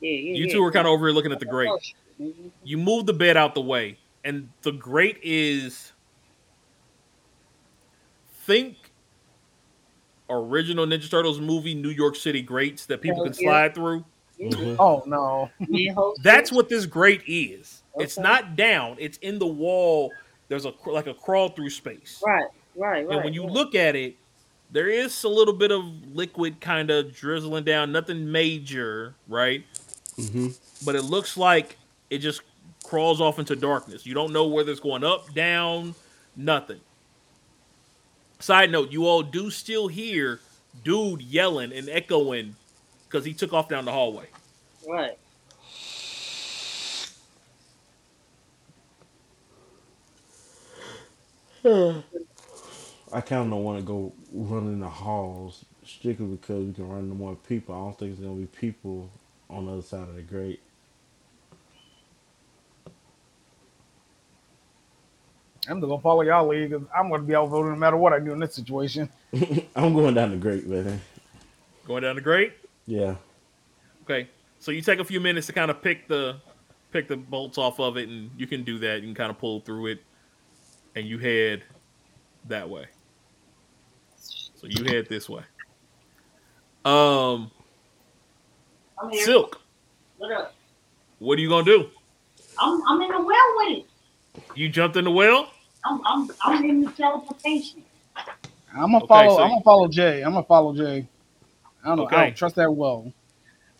Yeah, 0.00 0.10
yeah. 0.10 0.34
You 0.34 0.46
yeah. 0.46 0.52
two 0.52 0.62
were 0.62 0.72
kind 0.72 0.86
of 0.86 0.92
over 0.92 1.06
here 1.06 1.14
looking 1.14 1.32
at 1.32 1.38
the 1.38 1.46
grate. 1.46 1.68
Oh, 1.70 1.78
Shit, 2.18 2.36
nigga. 2.36 2.50
You 2.64 2.78
move 2.78 3.06
the 3.06 3.12
bed 3.14 3.36
out 3.36 3.54
the 3.54 3.60
way, 3.60 3.98
and 4.24 4.48
the 4.62 4.72
grate 4.72 5.18
is 5.22 5.92
think 8.44 8.76
original 10.30 10.86
Ninja 10.86 11.10
Turtles 11.10 11.40
movie 11.40 11.74
New 11.74 11.90
York 11.90 12.16
City 12.16 12.42
grates 12.42 12.86
that 12.86 13.00
people 13.00 13.24
can 13.24 13.34
slide 13.34 13.74
through. 13.74 14.04
Yeah, 14.38 14.50
Mhm. 14.50 14.76
Oh 14.78 15.02
no. 15.06 15.50
me 15.68 15.88
and 15.88 15.96
host 15.96 16.22
That's 16.22 16.52
what 16.52 16.68
this 16.68 16.86
grate 16.86 17.22
is. 17.26 17.82
It's 17.96 18.18
not 18.18 18.54
down. 18.56 18.96
It's 19.00 19.18
in 19.18 19.38
the 19.38 19.46
wall. 19.46 20.12
There's 20.48 20.64
a 20.64 20.72
like 20.86 21.06
a 21.08 21.14
crawl 21.14 21.48
through 21.50 21.70
space. 21.70 22.22
Right, 22.24 22.44
right, 22.76 23.06
right. 23.06 23.16
and 23.16 23.24
when 23.24 23.32
you 23.34 23.42
right. 23.44 23.52
look 23.52 23.74
at 23.74 23.96
it, 23.96 24.16
there 24.70 24.88
is 24.88 25.24
a 25.24 25.28
little 25.28 25.54
bit 25.54 25.72
of 25.72 25.82
liquid 26.14 26.60
kind 26.60 26.90
of 26.90 27.12
drizzling 27.14 27.64
down. 27.64 27.90
Nothing 27.90 28.30
major, 28.30 29.14
right? 29.26 29.64
hmm 30.16 30.48
But 30.84 30.94
it 30.94 31.02
looks 31.02 31.36
like 31.36 31.76
it 32.10 32.18
just 32.18 32.42
crawls 32.84 33.20
off 33.20 33.38
into 33.38 33.56
darkness. 33.56 34.06
You 34.06 34.14
don't 34.14 34.32
know 34.32 34.46
whether 34.46 34.70
it's 34.70 34.80
going 34.80 35.04
up, 35.04 35.34
down, 35.34 35.94
nothing. 36.36 36.80
Side 38.38 38.70
note: 38.70 38.90
You 38.90 39.06
all 39.06 39.22
do 39.22 39.50
still 39.50 39.88
hear 39.88 40.40
dude 40.84 41.22
yelling 41.22 41.72
and 41.72 41.88
echoing 41.88 42.54
because 43.04 43.24
he 43.24 43.34
took 43.34 43.52
off 43.52 43.68
down 43.68 43.84
the 43.84 43.92
hallway. 43.92 44.26
right. 44.86 45.18
I 53.12 53.20
kind 53.20 53.42
of 53.42 53.50
don't 53.50 53.64
want 53.64 53.78
to 53.78 53.84
go 53.84 54.12
running 54.32 54.80
the 54.80 54.88
halls 54.88 55.64
strictly 55.84 56.26
because 56.26 56.64
we 56.64 56.72
can 56.72 56.88
run 56.88 57.00
into 57.00 57.14
more 57.14 57.36
people. 57.36 57.74
I 57.74 57.78
don't 57.78 57.98
think 57.98 58.16
there's 58.16 58.26
gonna 58.26 58.40
be 58.40 58.46
people 58.46 59.10
on 59.50 59.66
the 59.66 59.72
other 59.72 59.82
side 59.82 60.08
of 60.08 60.14
the 60.14 60.22
grate. 60.22 60.60
I'm 65.68 65.80
gonna 65.80 65.98
follow 66.00 66.22
y'all 66.22 66.46
lead 66.46 66.70
because 66.70 66.86
I'm 66.96 67.10
gonna 67.10 67.22
be 67.22 67.34
outvoted 67.34 67.72
no 67.72 67.76
matter 67.76 67.96
what 67.96 68.12
I 68.12 68.20
do 68.20 68.32
in 68.32 68.38
this 68.38 68.54
situation. 68.54 69.08
I'm 69.76 69.92
going 69.94 70.14
down 70.14 70.30
the 70.30 70.36
grate, 70.36 70.66
man. 70.66 71.00
Going 71.86 72.02
down 72.02 72.16
the 72.16 72.22
grate. 72.22 72.54
Yeah. 72.86 73.16
Okay, 74.04 74.28
so 74.58 74.70
you 74.70 74.80
take 74.80 74.98
a 74.98 75.04
few 75.04 75.20
minutes 75.20 75.46
to 75.48 75.52
kind 75.52 75.70
of 75.70 75.82
pick 75.82 76.08
the 76.08 76.36
pick 76.90 77.08
the 77.08 77.16
bolts 77.16 77.58
off 77.58 77.78
of 77.80 77.96
it, 77.98 78.08
and 78.08 78.30
you 78.36 78.46
can 78.46 78.64
do 78.64 78.78
that. 78.78 79.00
You 79.02 79.08
can 79.08 79.14
kind 79.14 79.30
of 79.30 79.38
pull 79.38 79.60
through 79.60 79.86
it, 79.88 80.02
and 80.94 81.06
you 81.06 81.18
head 81.18 81.64
that 82.46 82.68
way. 82.68 82.86
So 84.16 84.66
you 84.66 84.84
head 84.84 85.06
this 85.08 85.28
way. 85.28 85.42
Um, 86.84 87.50
I'm 89.00 89.10
here. 89.10 89.24
Silk, 89.24 89.60
What 90.16 90.32
up? 90.32 90.54
what 91.18 91.38
are 91.38 91.42
you 91.42 91.48
gonna 91.50 91.64
do? 91.64 91.90
I'm 92.58 92.80
I'm 92.88 93.02
in 93.02 93.08
the 93.10 93.20
well 93.20 93.54
with 93.56 93.78
it. 93.78 93.84
You 94.54 94.68
jumped 94.68 94.96
in 94.96 95.04
the 95.04 95.10
well. 95.10 95.50
I'm 95.88 96.00
I'm 96.06 96.30
I'm 96.44 96.64
in 96.64 96.80
the 96.82 96.90
teleportation. 96.92 97.82
I'm 98.74 98.92
gonna 98.92 98.98
Okay, 98.98 99.08
follow. 99.08 99.36
so- 99.36 99.42
I'm 99.42 99.48
gonna 99.50 99.62
follow 99.62 99.88
Jay. 99.88 100.22
I'm 100.22 100.32
gonna 100.32 100.44
follow 100.44 100.74
Jay. 100.74 101.08
I 101.84 101.88
don't 101.88 101.98
know. 101.98 102.06
I 102.06 102.24
don't 102.26 102.36
trust 102.36 102.56
that 102.56 102.70
well. 102.70 103.12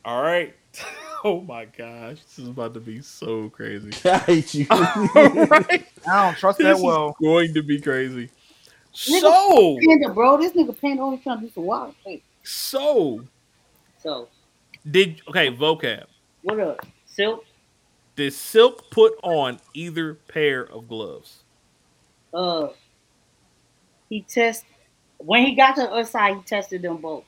All 0.04 0.22
right. 0.22 0.54
oh 1.24 1.40
my 1.42 1.64
gosh, 1.66 2.22
this 2.22 2.38
is 2.38 2.48
about 2.48 2.72
to 2.74 2.80
be 2.80 3.02
so 3.02 3.50
crazy. 3.50 3.90
I 4.10 4.18
hate 4.18 4.54
you. 4.54 4.66
All 4.70 4.76
right, 5.50 5.86
I 6.10 6.22
don't 6.22 6.38
trust 6.38 6.58
this 6.58 6.66
that 6.66 6.76
is 6.76 6.82
well. 6.82 7.16
going 7.20 7.52
to 7.54 7.62
be 7.62 7.80
crazy. 7.80 8.30
Nigga, 8.94 9.20
So, 9.20 9.78
Panda, 9.86 10.08
bro, 10.14 10.38
this 10.38 10.52
nigga 10.52 10.78
Panda 10.80 11.02
always 11.02 11.22
trying 11.22 11.40
to 11.40 11.46
do 11.46 11.52
some 11.52 11.64
wild 11.64 11.94
shit. 12.04 12.22
so 12.42 13.20
So 14.02 14.28
did 14.90 15.20
okay 15.28 15.50
Voqab? 15.50 16.04
what 16.42 16.60
up, 16.60 16.86
Silk? 17.06 17.44
Did 18.16 18.32
Silk 18.32 18.90
put 18.90 19.14
on 19.22 19.58
either 19.74 20.14
pair 20.14 20.62
of 20.62 20.88
gloves? 20.88 21.42
Uh, 22.32 22.68
he 24.08 24.22
test 24.22 24.64
when 25.18 25.44
he 25.44 25.54
got 25.54 25.74
to 25.76 25.82
the 25.82 25.90
other 25.90 26.04
side. 26.04 26.36
He 26.36 26.42
tested 26.42 26.82
them 26.82 26.98
both. 26.98 27.24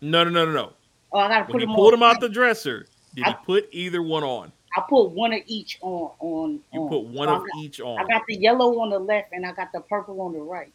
No, 0.00 0.24
no, 0.24 0.30
no, 0.30 0.44
no, 0.46 0.52
no. 0.52 0.72
Oh, 1.12 1.18
I 1.18 1.28
gotta 1.28 1.44
put 1.46 1.54
When 1.54 1.60
he 1.60 1.66
them 1.66 1.74
pulled 1.74 1.94
on. 1.94 2.00
them 2.00 2.02
out 2.02 2.20
the 2.20 2.28
dresser, 2.28 2.86
did 3.14 3.26
he 3.26 3.34
put 3.44 3.68
either 3.72 4.02
one 4.02 4.22
on? 4.22 4.52
I 4.76 4.82
put 4.88 5.10
one 5.10 5.32
of 5.32 5.40
each 5.46 5.78
on. 5.80 6.12
On 6.20 6.60
You 6.72 6.80
on. 6.80 6.88
put 6.88 7.04
one 7.04 7.28
So 7.28 7.34
of 7.36 7.40
got, 7.40 7.56
each 7.56 7.80
on. 7.80 7.98
I 7.98 8.04
got 8.06 8.22
the 8.28 8.36
yellow 8.36 8.78
on 8.80 8.90
the 8.90 8.98
left 8.98 9.32
and 9.32 9.46
I 9.46 9.52
got 9.52 9.72
the 9.72 9.80
purple 9.80 10.20
on 10.20 10.32
the 10.34 10.40
right. 10.40 10.72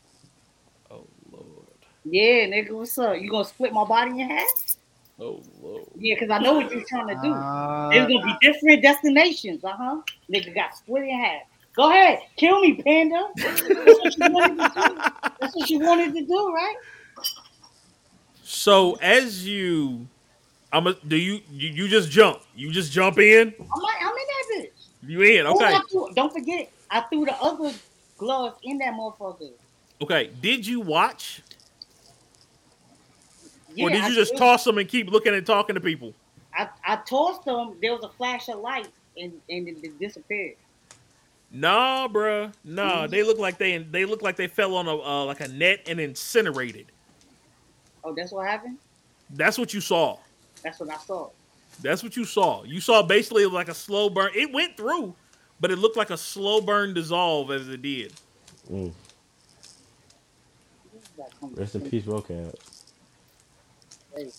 Oh 0.89 1.05
lord. 1.31 1.67
Yeah, 2.03 2.45
nigga, 2.47 2.71
what's 2.71 2.97
up? 2.97 3.19
You 3.21 3.29
gonna 3.29 3.45
split 3.45 3.71
my 3.71 3.85
body 3.85 4.19
in 4.19 4.29
half? 4.29 4.47
Oh 5.19 5.41
lord. 5.61 5.85
Yeah, 5.95 6.19
cause 6.19 6.29
I 6.31 6.39
know 6.39 6.53
what 6.53 6.71
you're 6.71 6.83
trying 6.89 7.07
to 7.07 7.19
do. 7.21 7.31
Uh, 7.31 7.89
There's 7.91 8.07
gonna 8.07 8.25
be 8.25 8.35
different 8.41 8.81
destinations, 8.81 9.63
uh 9.63 9.73
huh. 9.77 10.01
Nigga 10.31 10.53
got 10.53 10.75
split 10.75 11.03
in 11.03 11.17
half. 11.19 11.43
Go 11.75 11.89
ahead, 11.89 12.19
kill 12.37 12.61
me, 12.61 12.81
Panda. 12.81 13.29
That's 13.35 13.61
what 13.63 14.17
you 14.17 14.31
wanted 14.31 14.57
to 14.57 14.69
do. 14.75 15.01
That's 15.39 15.55
what 15.55 15.69
you 15.69 15.79
wanted 15.79 16.13
to 16.13 16.25
do, 16.25 16.53
right? 16.53 16.75
So 18.43 18.93
as 19.01 19.47
you, 19.47 20.07
I'm 20.71 20.85
a, 20.87 20.93
do 20.93 21.15
you, 21.15 21.41
you 21.51 21.69
you 21.69 21.87
just 21.87 22.11
jump? 22.11 22.41
You 22.55 22.71
just 22.71 22.91
jump 22.91 23.17
in? 23.17 23.53
I'm 23.59 23.81
like, 23.81 23.95
I'm 24.01 24.09
in 24.09 24.13
that 24.15 24.45
bitch. 24.53 25.09
You 25.09 25.21
in? 25.23 25.47
Okay. 25.47 25.65
I 25.65 25.81
threw- 25.89 26.11
don't 26.13 26.31
forget, 26.31 26.71
I 26.91 27.01
threw 27.01 27.25
the 27.25 27.35
other 27.41 27.73
gloves 28.17 28.57
in 28.63 28.77
that 28.77 28.93
motherfucker. 28.93 29.49
Okay. 30.01 30.29
Did 30.41 30.67
you 30.67 30.79
watch, 30.79 31.41
Yeah, 33.73 33.85
or 33.85 33.89
did 33.89 34.01
I 34.01 34.09
you 34.09 34.15
just 34.15 34.33
did. 34.33 34.37
toss 34.37 34.63
them 34.63 34.77
and 34.77 34.87
keep 34.87 35.09
looking 35.09 35.33
and 35.33 35.45
talking 35.45 35.73
to 35.73 35.81
people? 35.81 36.13
I, 36.55 36.69
I 36.85 36.97
tossed 36.97 37.45
them. 37.45 37.77
There 37.81 37.93
was 37.93 38.03
a 38.03 38.09
flash 38.09 38.47
of 38.49 38.59
light, 38.59 38.89
and 39.17 39.33
and 39.49 39.67
it 39.67 39.99
disappeared. 39.99 40.55
Nah, 41.53 42.07
bruh. 42.07 42.47
Mm-hmm. 42.47 42.75
Nah, 42.75 43.07
they 43.07 43.23
look 43.23 43.37
like 43.37 43.59
they 43.59 43.77
they 43.77 44.05
look 44.05 44.23
like 44.23 44.35
they 44.35 44.47
fell 44.47 44.75
on 44.75 44.87
a 44.87 44.97
uh, 44.97 45.25
like 45.25 45.39
a 45.39 45.47
net 45.47 45.81
and 45.87 45.99
incinerated. 45.99 46.87
Oh, 48.03 48.13
that's 48.13 48.31
what 48.31 48.47
happened. 48.47 48.79
That's 49.29 49.57
what 49.57 49.73
you 49.73 49.79
saw. 49.79 50.17
That's 50.63 50.79
what 50.79 50.89
I 50.89 50.97
saw. 50.97 51.29
That's 51.81 52.03
what 52.03 52.17
you 52.17 52.25
saw. 52.25 52.63
You 52.63 52.81
saw 52.81 53.03
basically 53.03 53.45
like 53.45 53.69
a 53.69 53.73
slow 53.73 54.09
burn. 54.09 54.31
It 54.35 54.51
went 54.51 54.75
through, 54.75 55.15
but 55.59 55.71
it 55.71 55.77
looked 55.77 55.95
like 55.95 56.09
a 56.09 56.17
slow 56.17 56.59
burn 56.59 56.93
dissolve 56.93 57.51
as 57.51 57.69
it 57.69 57.81
did. 57.81 58.13
Mm. 58.71 58.91
Rest 61.55 61.75
in 61.75 61.81
peace, 61.89 62.03
Voqab. 62.03 62.53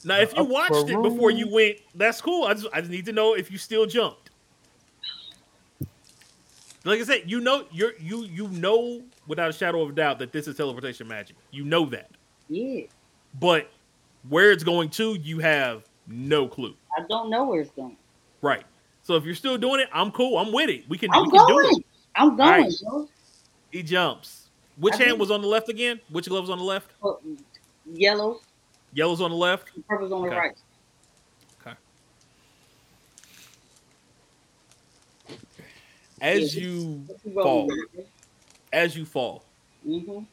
Now, 0.05 0.19
if 0.19 0.37
you 0.37 0.45
watched 0.45 0.89
it 0.89 1.03
before 1.03 1.31
you 1.31 1.49
went, 1.49 1.79
that's 1.95 2.21
cool. 2.21 2.45
I 2.45 2.55
just 2.55 2.67
I 2.73 2.81
just 2.81 2.91
need 2.91 3.07
to 3.07 3.13
know 3.13 3.35
if 3.35 3.51
you 3.51 3.59
still 3.59 3.87
jumped. 3.87 4.24
Like 6.85 7.01
I 7.01 7.05
said, 7.05 7.23
you 7.27 7.41
know 7.41 7.65
you're 7.73 7.93
you 7.99 8.25
you 8.25 8.49
know 8.49 9.03
without 9.27 9.49
a 9.51 9.53
shadow 9.53 9.83
of 9.83 9.91
a 9.91 9.93
doubt 9.93 10.19
that 10.19 10.33
this 10.33 10.47
is 10.47 10.57
teleportation 10.57 11.09
magic. 11.09 11.37
You 11.51 11.65
know 11.65 11.87
that. 11.87 12.11
Yeah, 12.49 12.83
But 13.41 13.71
where 14.29 14.53
it's 14.53 14.63
going 14.65 14.91
to, 14.91 15.15
you 15.15 15.39
have 15.39 15.85
no 16.07 16.47
clue. 16.47 16.75
I 16.97 17.03
don't 17.09 17.31
know 17.31 17.45
where 17.47 17.63
it's 17.63 17.71
going. 17.71 17.97
Right. 18.43 18.65
So 19.03 19.17
if 19.17 19.25
you're 19.25 19.35
still 19.35 19.57
doing 19.57 19.81
it, 19.81 19.89
I'm 19.95 20.11
cool. 20.11 20.37
I'm 20.39 20.53
with 20.53 20.69
it. 20.69 20.89
We 20.89 20.99
can 20.99 21.11
I'm 21.13 21.25
we 21.25 21.31
can 21.31 21.47
do 21.47 21.55
going. 21.55 21.77
it. 21.79 21.87
I'm 22.17 22.37
going. 22.37 22.63
Right. 22.65 22.73
bro. 22.87 23.09
He 23.71 23.83
jumps. 23.83 24.51
Which 24.77 24.95
I 24.95 25.05
hand 25.05 25.19
was 25.19 25.31
on 25.31 25.41
the 25.41 25.49
left 25.49 25.69
again? 25.71 26.01
Which 26.11 26.29
glove 26.29 26.43
was 26.43 26.51
on 26.51 26.59
the 26.59 26.65
left? 26.65 26.91
Oh, 27.03 27.19
yellow, 27.91 28.41
Yellow's 28.93 29.21
on 29.21 29.31
the 29.31 29.37
left. 29.37 29.71
purple's 29.89 30.13
on 30.13 30.23
the 30.23 30.29
right. 30.29 30.57
As 36.25 36.57
you 36.57 37.05
fall, 37.35 37.71
as 38.73 38.97
you 38.97 39.05
fall, 39.05 39.45
Mhm. 39.87 40.27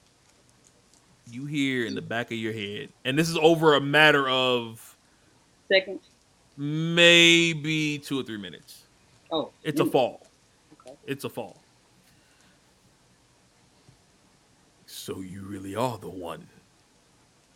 you 1.30 1.46
hear 1.46 1.86
in 1.86 1.96
the 1.96 2.02
back 2.02 2.32
of 2.32 2.38
your 2.38 2.54
head, 2.54 2.90
and 3.04 3.20
this 3.20 3.28
is 3.30 3.36
over 3.36 3.76
a 3.76 3.82
matter 3.82 4.30
of 4.30 4.96
Second. 5.68 6.00
maybe 6.56 8.00
two 8.00 8.18
or 8.20 8.24
three 8.24 8.38
minutes. 8.38 8.84
Oh, 9.32 9.52
It's 9.64 9.82
a 9.82 9.84
mm, 9.84 9.92
fall. 9.92 10.26
Okay. 10.74 10.96
It's 11.08 11.26
a 11.26 11.30
fall. 11.30 11.58
So 14.86 15.20
you 15.20 15.42
really 15.42 15.76
are 15.76 15.98
the 15.98 16.10
one. 16.10 16.48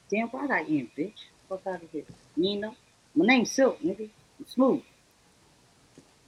Damn 0.10 0.30
right 0.34 0.52
I 0.52 0.60
am, 0.60 0.92
bitch. 0.98 1.20
Fuck 1.48 1.66
out 1.68 1.84
of 1.84 1.90
here. 1.92 2.04
Know? 2.36 2.76
My 3.16 3.26
name's 3.26 3.52
Silk, 3.52 3.80
nigga. 3.82 4.10
I'm 4.40 4.46
smooth. 4.46 4.84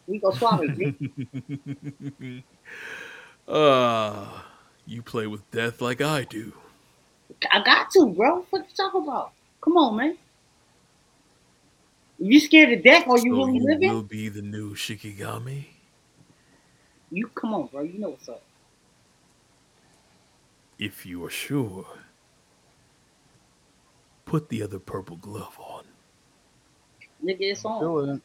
We 0.07 0.19
go 0.19 0.31
swallow 0.31 0.63
it, 0.63 0.77
nigga. 0.77 2.43
uh, 3.47 4.25
you 4.85 5.01
play 5.01 5.27
with 5.27 5.49
death 5.51 5.81
like 5.81 6.01
I 6.01 6.23
do. 6.23 6.53
I 7.51 7.61
got 7.61 7.91
to, 7.91 8.07
bro. 8.07 8.45
What 8.49 8.59
you 8.69 8.75
talking 8.75 9.03
about? 9.03 9.33
Come 9.61 9.75
on, 9.75 9.97
man. 9.97 10.17
You 12.19 12.39
scared 12.39 12.69
to 12.69 12.77
death 12.77 13.05
or 13.07 13.17
you 13.17 13.31
so 13.31 13.45
really 13.45 13.57
you 13.57 13.65
living? 13.65 13.89
will 13.89 14.01
be 14.01 14.29
the 14.29 14.41
new 14.41 14.73
Shikigami? 14.73 15.65
You 17.11 17.27
come 17.27 17.53
on, 17.53 17.67
bro. 17.67 17.81
You 17.81 17.99
know 17.99 18.09
what's 18.09 18.29
up. 18.29 18.41
If 20.79 21.05
you 21.05 21.23
are 21.25 21.29
sure. 21.29 21.85
Put 24.25 24.49
the 24.49 24.63
other 24.63 24.79
purple 24.79 25.17
glove 25.17 25.57
on. 25.59 25.85
Nigga, 27.23 27.37
it's 27.39 27.65
on. 27.65 28.21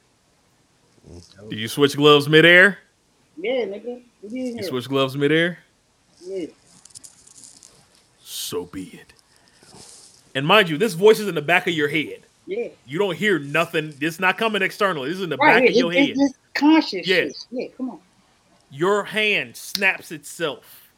Do 1.49 1.57
you 1.57 1.69
switch 1.69 1.97
gloves 1.97 2.29
midair? 2.29 2.79
Yeah, 3.37 3.65
nigga. 3.67 4.03
You 4.29 4.63
switch 4.63 4.89
gloves 4.89 5.17
midair? 5.17 5.59
Yeah. 6.25 6.47
So 8.21 8.65
be 8.67 8.85
it. 8.85 9.13
And 10.35 10.47
mind 10.47 10.69
you, 10.69 10.79
this 10.79 10.95
voice 10.95 11.19
is 11.19 11.29
in 11.29 11.35
the 11.35 11.43
back 11.43 11.67
of 11.67 11.75
your 11.75 11.89
head. 11.89 12.21
Yeah. 12.47 12.69
You 12.87 12.99
don't 12.99 13.17
hear 13.17 13.39
nothing. 13.39 13.95
It's 14.01 14.19
not 14.21 14.39
coming 14.39 14.63
externally. 14.63 15.09
This 15.09 15.19
is 15.19 15.25
in 15.25 15.31
the 15.31 15.37
Right. 15.37 15.61
back 15.61 15.71
of 15.71 15.75
your 15.77 15.93
it's, 15.93 15.99
head. 16.01 16.09
it's 16.11 16.19
just 16.21 16.35
conscious 16.55 17.07
Yeah. 17.07 17.29
Yeah, 17.51 17.69
come 17.77 17.91
on. 17.91 18.01
your 18.71 19.05
hand 19.05 19.57
snaps 19.57 20.13
itself. 20.13 20.91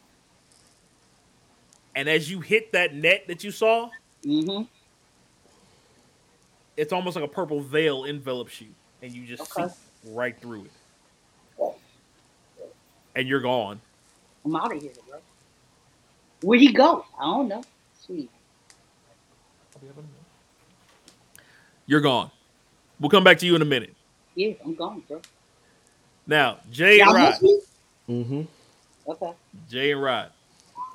And 1.96 2.08
as 2.08 2.30
you 2.30 2.40
hit 2.40 2.72
that 2.72 2.94
net 2.94 3.24
that 3.28 3.42
you 3.44 3.50
saw, 3.50 3.90
Mm-hmm. 4.24 4.64
it's 6.76 6.92
almost 6.92 7.14
like 7.16 7.24
a 7.24 7.28
purple 7.28 7.60
veil 7.60 8.04
envelops 8.04 8.60
you, 8.60 8.68
and 9.02 9.12
you 9.12 9.26
just 9.26 9.42
Okay. 9.56 9.68
see 9.68 9.74
right 10.06 10.38
through 10.40 10.64
it. 10.64 11.74
And 13.16 13.28
you're 13.28 13.40
gone. 13.40 13.80
I'm 14.44 14.56
out 14.56 14.74
of 14.74 14.82
here, 14.82 14.92
bro. 15.08 15.18
Where'd 16.42 16.60
he 16.60 16.72
go? 16.72 17.06
I 17.18 17.24
don't 17.24 17.48
know. 17.48 17.62
Sweet. 18.00 18.30
You're 21.86 22.00
gone. 22.00 22.30
We'll 23.00 23.10
come 23.10 23.24
back 23.24 23.38
to 23.38 23.46
you 23.46 23.54
in 23.56 23.62
a 23.62 23.66
minute. 23.66 23.94
Yeah, 24.34 24.54
I'm 24.64 24.74
gone, 24.74 25.02
bro. 25.06 25.20
Now, 26.26 26.58
Jay 26.70 27.00
and 27.00 27.10
Y'all 27.10 27.14
Rod. 27.14 27.34
Mm-hmm. 28.08 28.42
Okay. 29.06 29.32
Jay 29.68 29.92
and 29.92 30.02
Rod. 30.02 30.30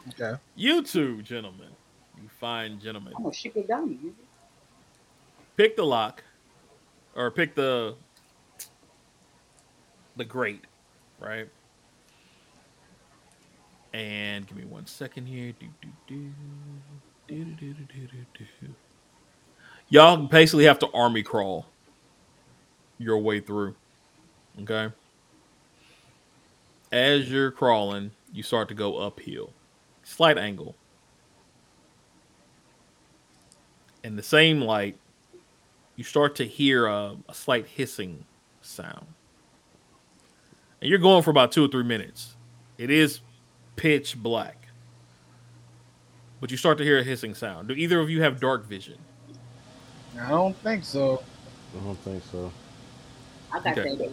okay. 0.09 0.39
You 0.55 0.81
two 0.81 1.21
gentlemen, 1.21 1.69
you 2.21 2.27
fine 2.39 2.79
gentlemen, 2.79 3.13
I'm 3.17 3.25
a 3.25 3.29
shikigami. 3.29 3.97
nigga. 3.99 4.13
pick 5.55 5.75
the 5.75 5.85
lock, 5.85 6.23
or 7.15 7.29
pick 7.31 7.55
the 7.55 7.95
the 10.19 10.25
grate, 10.25 10.65
right? 11.19 11.49
And 13.93 14.45
give 14.45 14.55
me 14.55 14.65
one 14.65 14.85
second 14.85 15.25
here. 15.25 15.53
Do, 15.59 15.67
do, 15.81 15.89
do. 16.07 16.31
Y'all 19.89 20.17
basically 20.17 20.65
have 20.65 20.77
to 20.79 20.91
army 20.93 21.23
crawl 21.23 21.65
your 22.99 23.17
way 23.17 23.39
through. 23.39 23.75
Okay. 24.61 24.93
As 26.91 27.31
you're 27.31 27.51
crawling, 27.51 28.11
you 28.31 28.43
start 28.43 28.67
to 28.67 28.73
go 28.75 28.97
uphill, 28.97 29.53
slight 30.03 30.37
angle. 30.37 30.75
In 34.03 34.15
the 34.15 34.23
same 34.23 34.61
light, 34.61 34.97
you 35.95 36.03
start 36.03 36.35
to 36.35 36.45
hear 36.45 36.85
a, 36.85 37.15
a 37.27 37.33
slight 37.33 37.67
hissing 37.67 38.25
sound. 38.61 39.05
And 40.81 40.89
you're 40.89 40.99
going 40.99 41.23
for 41.23 41.29
about 41.29 41.51
two 41.51 41.65
or 41.65 41.67
three 41.67 41.83
minutes. 41.83 42.35
It 42.77 42.89
is 42.89 43.19
pitch 43.75 44.15
black. 44.17 44.55
But 46.39 46.51
you 46.51 46.57
start 46.57 46.77
to 46.77 46.83
hear 46.85 46.99
a 46.99 47.03
hissing 47.03 47.35
sound. 47.35 47.67
Do 47.67 47.73
either 47.73 47.99
of 47.99 48.09
you 48.09 48.21
have 48.21 48.39
dark 48.39 48.65
vision? 48.65 48.97
I 50.19 50.29
don't 50.29 50.55
think 50.57 50.85
so. 50.85 51.21
I 51.79 51.83
don't 51.83 51.97
think 51.99 52.23
so. 52.31 52.51
I 53.51 53.59
got 53.59 53.77
Okay. 53.77 53.95
that. 53.95 54.11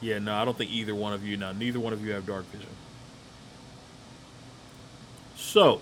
Yeah, 0.00 0.18
no, 0.18 0.34
I 0.34 0.44
don't 0.44 0.56
think 0.56 0.70
either 0.70 0.94
one 0.94 1.12
of 1.12 1.24
you. 1.24 1.36
Now, 1.36 1.52
neither 1.52 1.78
one 1.80 1.92
of 1.92 2.04
you 2.04 2.12
have 2.12 2.26
dark 2.26 2.44
vision. 2.52 2.68
So, 5.36 5.80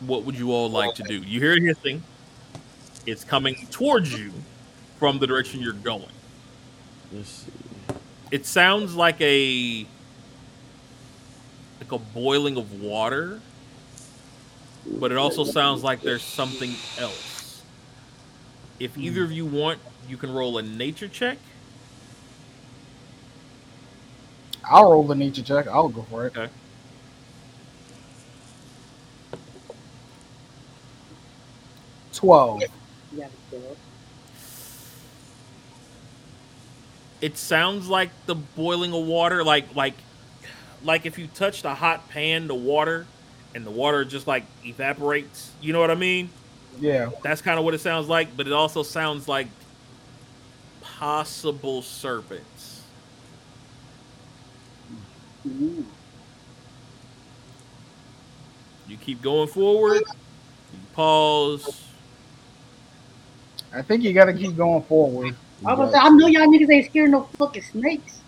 what 0.00 0.24
would 0.24 0.38
you 0.38 0.52
all 0.52 0.70
like 0.70 0.94
to 0.96 1.02
do? 1.02 1.14
You 1.14 1.40
hear 1.40 1.52
it 1.52 1.62
hissing. 1.62 2.02
It's 3.06 3.24
coming 3.24 3.54
towards 3.70 4.12
you 4.12 4.32
from 4.98 5.18
the 5.18 5.26
direction 5.26 5.60
you're 5.60 5.72
going. 5.72 6.06
Let's 7.12 7.28
see. 7.28 7.52
It 8.32 8.44
sounds 8.44 8.94
like 8.94 9.20
a 9.20 9.86
like 11.80 11.92
a 11.92 11.98
boiling 11.98 12.56
of 12.56 12.82
water, 12.82 13.40
but 14.98 15.12
it 15.12 15.18
also 15.18 15.44
sounds 15.44 15.84
like 15.84 16.00
there's 16.02 16.22
something 16.22 16.74
else. 16.98 17.62
If 18.80 18.94
hmm. 18.94 19.02
either 19.02 19.22
of 19.22 19.30
you 19.30 19.46
want, 19.46 19.78
you 20.08 20.16
can 20.16 20.32
roll 20.32 20.58
a 20.58 20.62
nature 20.62 21.08
check. 21.08 21.38
I'll 24.68 24.90
roll 24.90 25.04
the 25.04 25.14
nature 25.14 25.42
check. 25.42 25.68
I'll 25.68 25.88
go 25.88 26.02
for 26.02 26.26
it. 26.26 26.36
Okay. 26.36 26.52
Twelve. 32.12 32.62
It. 37.20 37.36
Sounds 37.36 37.88
like 37.88 38.10
the 38.26 38.34
boiling 38.34 38.92
of 38.92 39.04
water, 39.06 39.42
like 39.42 39.74
like 39.74 39.94
like 40.84 41.06
if 41.06 41.18
you 41.18 41.26
touch 41.28 41.64
a 41.64 41.74
hot 41.74 42.08
pan 42.08 42.48
to 42.48 42.54
water, 42.54 43.06
and 43.54 43.64
the 43.64 43.70
water 43.70 44.04
just 44.04 44.26
like 44.26 44.44
evaporates. 44.64 45.50
You 45.60 45.72
know 45.72 45.80
what 45.80 45.90
I 45.90 45.94
mean? 45.94 46.30
Yeah. 46.80 47.10
That's 47.22 47.40
kind 47.40 47.58
of 47.58 47.64
what 47.64 47.74
it 47.74 47.80
sounds 47.80 48.08
like, 48.08 48.36
but 48.36 48.46
it 48.46 48.52
also 48.52 48.82
sounds 48.82 49.28
like 49.28 49.48
possible 50.82 51.82
serpents. 51.82 52.82
Mm. 55.46 55.84
You 58.88 58.96
keep 58.96 59.22
going 59.22 59.48
forward. 59.48 60.02
You 60.06 60.78
pause. 60.94 61.85
I 63.76 63.82
think 63.82 64.02
you 64.02 64.12
got 64.14 64.24
to 64.24 64.32
keep 64.32 64.56
going 64.56 64.82
forward. 64.84 65.36
I 65.66 65.74
was 65.74 65.94
I 65.94 66.08
know 66.08 66.26
y'all 66.26 66.46
niggas 66.46 66.70
ain't 66.72 66.86
scared 66.86 67.08
of 67.08 67.12
no 67.12 67.28
fucking 67.38 67.62
snakes. 67.62 68.20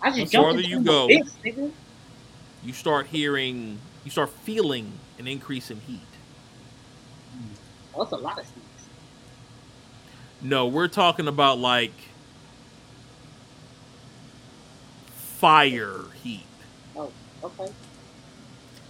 I 0.00 0.10
just 0.10 0.32
The 0.32 0.38
jumped 0.38 0.50
farther 0.52 0.60
you 0.62 0.80
go- 0.82 1.04
abyss, 1.04 1.32
nigga. 1.44 1.70
You 2.64 2.72
start 2.72 3.06
hearing. 3.06 3.78
You 4.04 4.10
start 4.10 4.30
feeling 4.30 4.92
an 5.18 5.26
increase 5.26 5.70
in 5.70 5.80
heat. 5.80 6.00
Oh, 7.94 8.04
that's 8.04 8.12
a 8.12 8.16
lot 8.16 8.38
of 8.38 8.46
snakes. 8.46 8.88
No, 10.40 10.66
we're 10.66 10.88
talking 10.88 11.28
about 11.28 11.58
like 11.58 11.92
fire 15.12 16.04
heat. 16.22 16.46
Oh, 16.96 17.10
okay. 17.44 17.70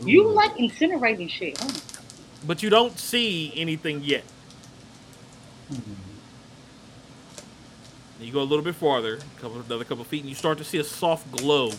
You 0.04 0.28
like 0.30 0.54
incinerating 0.56 1.28
shit, 1.28 1.58
huh? 1.58 1.72
But 2.46 2.62
you 2.62 2.70
don't 2.70 2.96
see 2.98 3.52
anything 3.56 4.02
yet. 4.04 4.22
You 8.20 8.32
go 8.32 8.40
a 8.40 8.42
little 8.42 8.64
bit 8.64 8.74
farther, 8.74 9.14
a 9.16 9.40
couple, 9.40 9.60
another 9.60 9.84
couple 9.84 10.04
feet, 10.04 10.20
and 10.20 10.28
you 10.28 10.34
start 10.34 10.58
to 10.58 10.64
see 10.64 10.78
a 10.78 10.84
soft 10.84 11.30
glow. 11.30 11.70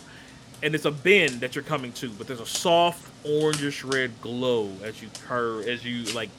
And 0.62 0.74
it's 0.74 0.84
a 0.84 0.90
bend 0.90 1.40
that 1.40 1.54
you're 1.54 1.64
coming 1.64 1.92
to, 1.94 2.10
but 2.10 2.26
there's 2.26 2.40
a 2.40 2.46
soft 2.46 3.06
orangish 3.24 3.90
red 3.90 4.12
glow 4.20 4.70
as 4.82 5.02
you 5.02 5.08
curve, 5.26 5.66
as 5.68 5.84
you 5.84 6.04
like 6.14 6.30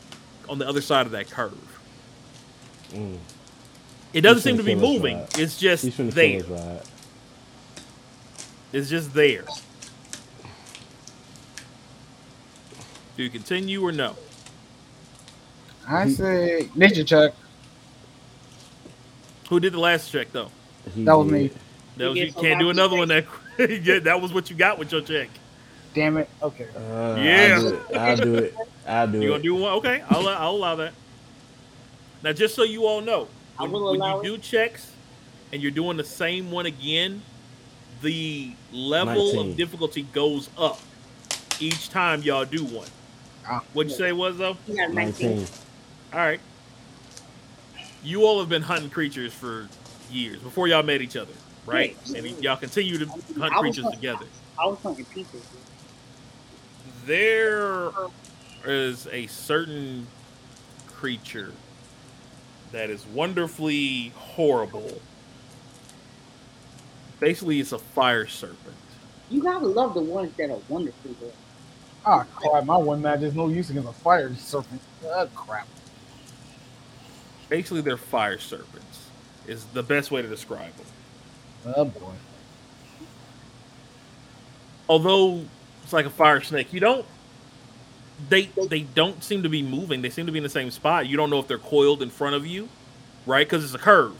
on 0.49 0.59
the 0.59 0.67
other 0.67 0.81
side 0.81 1.05
of 1.05 1.11
that 1.13 1.29
curve. 1.29 1.57
Mm. 2.91 3.17
It 4.13 4.21
doesn't 4.21 4.41
seem 4.41 4.57
to 4.57 4.63
be 4.63 4.75
moving. 4.75 5.19
right? 5.19 5.39
It's 5.39 5.57
just 5.57 5.85
there. 5.97 6.43
right? 6.43 6.81
It's 8.73 8.89
just 8.89 9.13
there. 9.13 9.45
Do 13.17 13.23
you 13.23 13.29
continue 13.29 13.83
or 13.85 13.91
no? 13.91 14.15
I 15.87 16.09
say 16.09 16.69
nature 16.75 17.03
check. 17.03 17.33
Who 19.51 19.59
did 19.59 19.73
the 19.73 19.79
last 19.79 20.09
check 20.09 20.31
though? 20.31 20.49
He 20.95 21.03
That 21.03 21.17
was 21.17 21.27
did. 21.27 21.33
me. 21.33 21.51
That 21.97 22.07
was 22.11 22.17
you 22.17 22.31
can't 22.31 22.57
do 22.57 22.69
another 22.69 22.95
one 22.95 23.09
that 23.09 23.25
yeah, 23.59 23.99
that 23.99 24.21
was 24.21 24.33
what 24.33 24.49
you 24.49 24.55
got 24.55 24.79
with 24.79 24.93
your 24.93 25.01
check. 25.01 25.27
Damn 25.93 26.15
it. 26.15 26.29
Okay. 26.41 26.67
Uh, 26.73 27.17
Yeah. 27.19 27.59
I'll 27.59 27.61
do 27.61 27.75
it. 27.75 27.97
I'll 27.97 28.17
do 28.17 28.35
it. 28.35 28.55
I'll 28.87 29.07
do 29.07 29.17
You 29.19 29.27
it. 29.27 29.31
gonna 29.31 29.43
do 29.43 29.55
one? 29.55 29.73
Okay, 29.73 30.01
I'll 30.09 30.25
I'll 30.29 30.51
allow 30.51 30.75
that. 30.75 30.93
Now, 32.23 32.31
just 32.31 32.55
so 32.55 32.63
you 32.63 32.85
all 32.85 33.01
know, 33.01 33.27
I 33.59 33.63
when, 33.63 33.71
will 33.73 33.91
when 33.91 33.99
allow 33.99 34.21
you 34.21 34.37
do 34.37 34.37
checks 34.37 34.93
and 35.51 35.61
you're 35.61 35.69
doing 35.69 35.97
the 35.97 36.03
same 36.05 36.49
one 36.49 36.65
again, 36.65 37.21
the 38.01 38.53
level 38.71 39.33
19. 39.33 39.51
of 39.51 39.57
difficulty 39.57 40.03
goes 40.13 40.49
up 40.57 40.79
each 41.59 41.89
time 41.89 42.21
y'all 42.21 42.45
do 42.45 42.63
one. 42.63 42.87
Ah. 43.45 43.61
What'd 43.73 43.91
you 43.91 43.97
say 43.97 44.07
it 44.09 44.15
was 44.15 44.37
though? 44.37 44.55
You 44.65 44.77
got 44.77 44.93
19. 44.93 45.29
19. 45.39 45.47
All 46.13 46.19
right. 46.19 46.39
You 48.03 48.25
all 48.25 48.39
have 48.39 48.49
been 48.49 48.61
hunting 48.63 48.89
creatures 48.89 49.33
for 49.33 49.67
years 50.09 50.39
before 50.39 50.67
y'all 50.67 50.83
met 50.83 51.01
each 51.01 51.15
other, 51.15 51.33
right? 51.65 51.95
Yeah. 52.05 52.17
And 52.17 52.43
y'all 52.43 52.57
continue 52.57 52.97
to 52.97 53.05
hunt 53.05 53.53
creatures 53.53 53.83
hunting- 53.83 53.99
together. 53.99 54.25
I 54.59 54.65
was 54.65 54.79
hunting 54.79 55.05
people. 55.05 55.39
There 57.05 57.91
is 58.65 59.07
a 59.11 59.27
certain 59.27 60.07
creature 60.87 61.51
that 62.71 62.89
is 62.89 63.05
wonderfully 63.07 64.09
horrible. 64.15 65.01
Basically, 67.19 67.59
it's 67.59 67.71
a 67.71 67.79
fire 67.79 68.27
serpent. 68.27 68.75
You 69.29 69.41
gotta 69.43 69.65
love 69.65 69.93
the 69.93 70.01
ones 70.01 70.31
that 70.37 70.49
are 70.49 70.59
wonderful. 70.69 71.11
Though. 71.19 71.31
Ah, 72.05 72.25
crap. 72.35 72.65
My 72.65 72.77
one 72.77 73.01
match 73.01 73.21
is 73.21 73.33
no 73.35 73.47
use 73.47 73.69
against 73.69 73.89
a 73.89 73.93
fire 73.93 74.33
serpent. 74.35 74.81
Ah, 75.07 75.25
crap. 75.35 75.67
Basically, 77.51 77.81
they're 77.83 77.97
fire 77.97 78.39
serpents. 78.39 79.11
Is 79.47 79.65
the 79.67 79.83
best 79.83 80.11
way 80.11 80.23
to 80.23 80.29
describe 80.29 80.75
them. 80.77 80.87
Oh, 81.75 81.85
boy. 81.85 82.13
although 84.89 85.45
it's 85.83 85.93
like 85.93 86.05
a 86.07 86.11
fire 86.11 86.41
snake, 86.41 86.73
you 86.73 86.81
don't 86.81 87.05
they 88.29 88.51
they 88.69 88.81
don't 88.81 89.23
seem 89.23 89.43
to 89.43 89.49
be 89.49 89.63
moving. 89.63 90.01
They 90.03 90.11
seem 90.11 90.27
to 90.27 90.33
be 90.33 90.39
in 90.39 90.43
the 90.43 90.49
same 90.49 90.71
spot. 90.71 91.07
You 91.07 91.17
don't 91.17 91.31
know 91.31 91.39
if 91.39 91.47
they're 91.47 91.59
coiled 91.59 92.03
in 92.03 92.09
front 92.11 92.35
of 92.35 92.47
you, 92.47 92.69
right? 93.27 93.47
Because 93.47 93.65
it's 93.65 93.75
a 93.75 93.79
curve. 93.79 94.15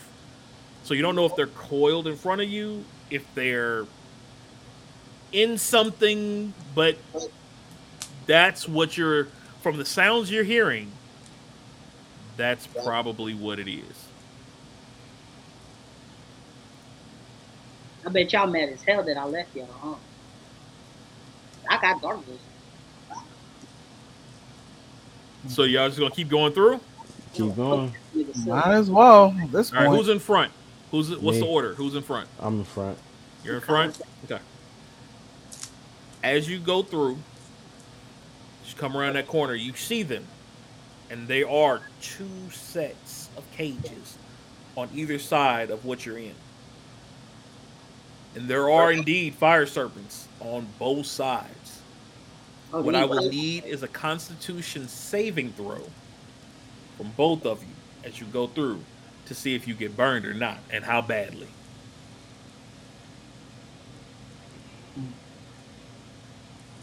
So 0.83 0.93
you 0.95 1.03
don't 1.03 1.15
know 1.15 1.25
if 1.25 1.35
they're 1.35 1.47
coiled 1.47 2.07
in 2.07 2.17
front 2.17 2.41
of 2.41 2.49
you, 2.49 2.85
if 3.11 3.25
they're 3.35 3.85
in 5.33 5.57
something, 5.57 6.53
but 6.75 6.97
that's 8.27 8.67
what 8.67 8.97
you're 8.97 9.27
from 9.61 9.77
the 9.77 9.85
sounds 9.85 10.31
you're 10.31 10.45
hearing. 10.45 10.91
That's 12.37 12.67
probably 12.67 13.33
what 13.33 13.59
it 13.59 13.71
is. 13.71 14.07
I 18.05 18.09
bet 18.09 18.33
y'all 18.33 18.47
mad 18.47 18.69
as 18.69 18.81
hell 18.83 19.03
that 19.03 19.17
I 19.17 19.25
left 19.25 19.55
y'all, 19.55 19.67
huh? 19.71 19.95
I 21.69 21.79
got 21.79 22.01
dark 22.01 22.19
vision. 22.25 22.39
So 25.47 25.63
y'all 25.63 25.87
just 25.87 25.99
gonna 25.99 26.11
keep 26.11 26.29
going 26.29 26.53
through. 26.53 26.79
Keep 27.33 27.55
going. 27.55 27.93
Might 28.45 28.73
as 28.73 28.89
well. 28.89 29.35
at 29.41 29.51
This 29.51 29.71
All 29.71 29.79
right, 29.79 29.87
point. 29.87 29.97
who's 29.97 30.09
in 30.09 30.19
front? 30.19 30.51
Who's 30.91 31.15
what's 31.17 31.39
the 31.39 31.45
order? 31.45 31.73
Who's 31.75 31.95
in 31.95 32.03
front? 32.03 32.27
I'm 32.39 32.59
in 32.59 32.65
front. 32.65 32.97
You're 33.43 33.55
in 33.55 33.61
front. 33.61 34.01
Okay. 34.25 34.39
As 36.23 36.49
you 36.49 36.59
go 36.59 36.83
through, 36.83 37.17
just 38.63 38.77
come 38.77 38.95
around 38.95 39.13
that 39.15 39.27
corner, 39.27 39.55
you 39.55 39.73
see 39.75 40.03
them, 40.03 40.25
and 41.11 41.27
they 41.27 41.43
are 41.43 41.81
two 42.01 42.49
sets 42.51 43.30
of 43.38 43.43
cages 43.51 44.17
on 44.77 44.90
either 44.95 45.19
side 45.19 45.69
of 45.69 45.83
what 45.83 46.06
you're 46.06 46.17
in. 46.17 46.33
And 48.33 48.48
there 48.48 48.69
are 48.72 48.93
indeed 48.93 49.35
fire 49.35 49.65
serpents 49.65 50.30
on 50.40 50.65
both 50.80 51.06
sides. 51.06 51.81
oh, 52.73 52.81
What 52.81 52.95
I 52.95 53.03
will 53.03 53.23
was- 53.25 53.30
need 53.30 53.65
is 53.65 53.83
a 53.83 53.90
Constitution 53.90 54.88
saving 54.88 55.51
throw 55.51 55.81
from 56.95 57.11
both 57.17 57.45
of 57.45 57.61
you 57.61 57.69
as 58.06 58.22
you 58.22 58.25
go 58.27 58.48
through 58.48 58.81
to 59.25 59.35
see 59.35 59.53
if 59.53 59.67
you 59.67 59.73
get 59.73 59.98
burned 59.98 60.25
or 60.25 60.33
not, 60.33 60.59
and 60.72 60.85
how 60.85 61.01
badly. 61.01 61.48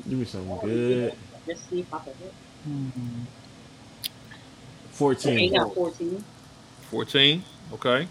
Give 0.09 0.19
me 0.19 0.25
something 0.27 0.59
good. 0.59 1.15
Let's 1.47 1.61
see 1.69 1.81
if 1.81 1.95
I 1.95 1.99
can 2.01 2.15
hit. 2.15 2.33
Hmm. 2.65 3.23
Hmm. 4.99 5.05
Okay, 5.05 5.39
he 5.39 5.49
14. 5.49 5.53
got 5.53 5.75
14. 5.75 6.25
14. 6.91 7.45
Okay. 7.75 8.09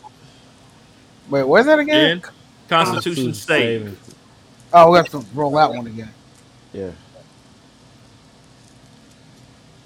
Wait, 1.30 1.44
where's 1.44 1.66
that 1.66 1.80
again? 1.80 2.18
Again, 2.18 2.32
Constitution 2.70 3.34
save. 3.34 4.00
Oh, 4.74 4.92
we 4.92 4.98
have 4.98 5.10
to 5.10 5.20
roll 5.34 5.52
that 5.52 5.70
one 5.70 5.88
again. 5.88 6.12
Yeah. 6.74 6.92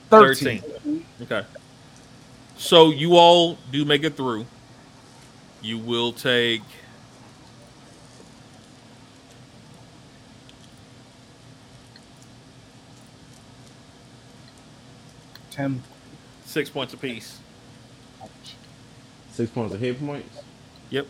13. 0.09 0.59
13. 0.59 1.05
Okay. 1.21 1.43
So 2.57 2.91
you 2.91 3.15
all 3.15 3.57
do 3.71 3.85
make 3.85 4.03
it 4.03 4.15
through. 4.15 4.45
You 5.61 5.77
will 5.77 6.11
take 6.11 6.61
Ten. 15.51 15.83
Six 16.51 16.69
points 16.69 16.93
apiece. 16.93 17.39
Six 19.31 19.49
points 19.51 19.73
of 19.73 19.80
hit 19.80 19.99
points. 20.05 20.39
Yep. 20.89 21.07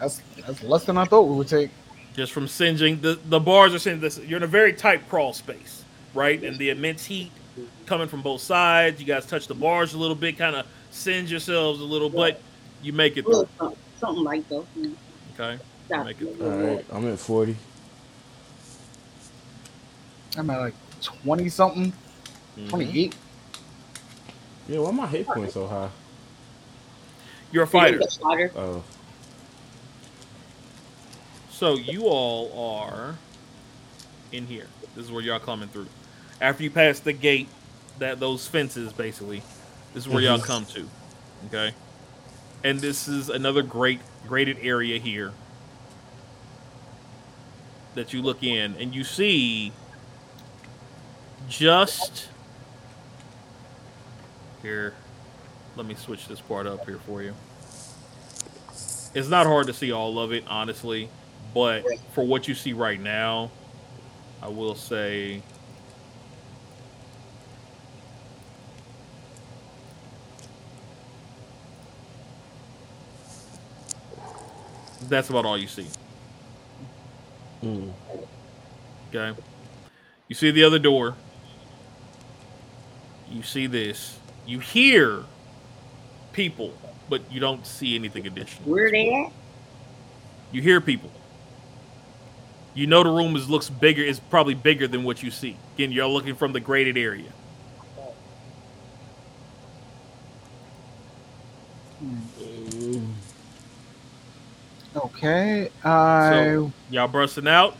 That's 0.00 0.20
that's 0.44 0.62
less 0.62 0.84
than 0.84 0.98
I 0.98 1.04
thought 1.04 1.22
we 1.22 1.36
would 1.36 1.48
take. 1.48 1.70
Just 2.14 2.32
from 2.32 2.48
singeing. 2.48 3.00
The 3.00 3.18
the 3.26 3.40
bars 3.40 3.74
are 3.74 3.78
saying 3.78 4.00
this 4.00 4.18
you're 4.18 4.38
in 4.38 4.42
a 4.42 4.46
very 4.48 4.72
tight 4.72 5.08
crawl 5.08 5.32
space, 5.32 5.84
right? 6.14 6.42
And 6.42 6.58
the 6.58 6.70
immense 6.70 7.04
heat 7.04 7.30
coming 7.86 8.08
from 8.08 8.22
both 8.22 8.40
sides. 8.40 9.00
You 9.00 9.06
guys 9.06 9.26
touch 9.26 9.46
the 9.46 9.54
bars 9.54 9.94
a 9.94 9.98
little 9.98 10.16
bit, 10.16 10.36
kind 10.36 10.56
of 10.56 10.66
singe 10.90 11.30
yourselves 11.30 11.80
a 11.80 11.84
little, 11.84 12.10
but 12.10 12.40
you 12.82 12.92
make 12.92 13.16
it 13.16 13.24
through. 13.24 13.46
Something, 13.58 13.78
something 14.00 14.24
like 14.24 14.48
though. 14.48 14.66
Mm. 14.76 14.94
Okay. 15.38 15.58
Got 15.88 16.06
Make 16.06 16.20
it 16.20 16.28
it. 16.28 16.42
All 16.42 16.48
right. 16.50 16.84
I'm 16.90 17.06
at 17.12 17.18
40. 17.18 17.56
I'm 20.36 20.50
at 20.50 20.58
like 20.58 20.74
twenty 21.00 21.48
something, 21.48 21.92
Mhm. 22.58 22.68
twenty 22.68 23.00
eight. 23.04 23.14
Yeah, 24.68 24.80
why 24.80 24.90
my 24.90 25.06
hit 25.06 25.26
points 25.26 25.54
so 25.54 25.66
high? 25.66 25.90
You're 27.52 27.64
a 27.64 27.66
fighter. 27.66 28.00
Fighter. 28.20 28.50
Oh, 28.56 28.82
So 31.50 31.76
you 31.76 32.02
all 32.04 32.82
are 32.82 33.14
in 34.32 34.46
here. 34.46 34.66
This 34.94 35.06
is 35.06 35.12
where 35.12 35.22
y'all 35.22 35.38
coming 35.38 35.68
through. 35.68 35.86
After 36.40 36.62
you 36.62 36.70
pass 36.70 37.00
the 37.00 37.12
gate, 37.14 37.48
that 37.98 38.20
those 38.20 38.46
fences 38.46 38.92
basically, 38.92 39.42
this 39.94 40.04
is 40.04 40.08
where 40.12 40.22
y'all 40.22 40.38
Mhm. 40.38 40.44
come 40.44 40.66
to. 40.66 40.88
Okay. 41.46 41.74
And 42.62 42.80
this 42.80 43.08
is 43.08 43.30
another 43.30 43.62
great 43.62 44.00
graded 44.26 44.58
area 44.60 44.98
here 44.98 45.32
that 47.94 48.12
you 48.12 48.20
look 48.20 48.42
in 48.42 48.74
and 48.78 48.94
you 48.94 49.04
see 49.04 49.72
just 51.48 52.28
here. 54.66 54.94
Let 55.76 55.86
me 55.86 55.94
switch 55.94 56.26
this 56.26 56.40
part 56.40 56.66
up 56.66 56.84
here 56.86 56.98
for 56.98 57.22
you. 57.22 57.32
It's 59.14 59.28
not 59.28 59.46
hard 59.46 59.68
to 59.68 59.72
see 59.72 59.92
all 59.92 60.18
of 60.18 60.32
it, 60.32 60.42
honestly, 60.48 61.08
but 61.54 61.84
for 62.12 62.26
what 62.26 62.48
you 62.48 62.54
see 62.54 62.72
right 62.72 63.00
now, 63.00 63.52
I 64.42 64.48
will 64.48 64.74
say 64.74 65.40
that's 75.08 75.30
about 75.30 75.44
all 75.46 75.56
you 75.56 75.68
see. 75.68 75.86
mm. 77.62 77.92
Okay. 79.14 79.40
You 80.26 80.34
see 80.34 80.50
the 80.50 80.64
other 80.64 80.80
door. 80.80 81.14
You 83.30 83.44
see 83.44 83.68
this. 83.68 84.15
You 84.46 84.60
hear 84.60 85.24
people, 86.32 86.72
but 87.08 87.20
you 87.30 87.40
don't 87.40 87.66
see 87.66 87.96
anything 87.96 88.26
additional. 88.26 88.70
Where 88.70 88.90
they 88.90 89.12
at? 89.12 89.32
You 90.52 90.62
hear 90.62 90.80
people. 90.80 91.10
You 92.74 92.86
know 92.86 93.02
the 93.02 93.10
room 93.10 93.34
is 93.36 93.48
looks 93.48 93.68
bigger. 93.70 94.02
Is 94.02 94.20
probably 94.20 94.54
bigger 94.54 94.86
than 94.86 95.02
what 95.02 95.22
you 95.22 95.30
see. 95.30 95.56
Again, 95.74 95.90
you're 95.92 96.06
looking 96.06 96.34
from 96.34 96.52
the 96.52 96.60
graded 96.60 96.96
area. 96.96 97.32
Okay. 104.94 105.70
I 105.84 106.30
So 106.30 106.72
y'all 106.90 107.08
busting 107.08 107.48
out. 107.48 107.76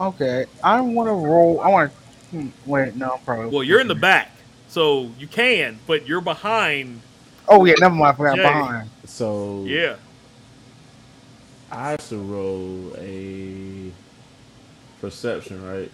okay. 0.00 0.46
I 0.64 0.80
want 0.80 1.08
to 1.08 1.12
roll. 1.12 1.60
I 1.60 1.68
want 1.68 1.92
to. 1.92 2.05
Hmm, 2.30 2.48
wait, 2.64 2.96
no, 2.96 3.20
probably. 3.24 3.50
Well, 3.50 3.62
you're 3.62 3.80
in 3.80 3.88
the 3.88 3.94
back, 3.94 4.30
so 4.68 5.10
you 5.18 5.26
can, 5.26 5.78
but 5.86 6.06
you're 6.06 6.20
behind. 6.20 7.00
Oh 7.48 7.64
yeah, 7.64 7.74
never 7.78 7.94
mind. 7.94 8.14
I 8.14 8.16
forgot 8.16 8.36
Jay. 8.36 8.42
behind. 8.42 8.90
So 9.04 9.64
Yeah. 9.64 9.96
I 11.70 11.90
have 11.90 12.08
to 12.08 12.16
roll 12.18 12.94
a 12.98 13.90
perception, 15.00 15.64
right? 15.64 15.90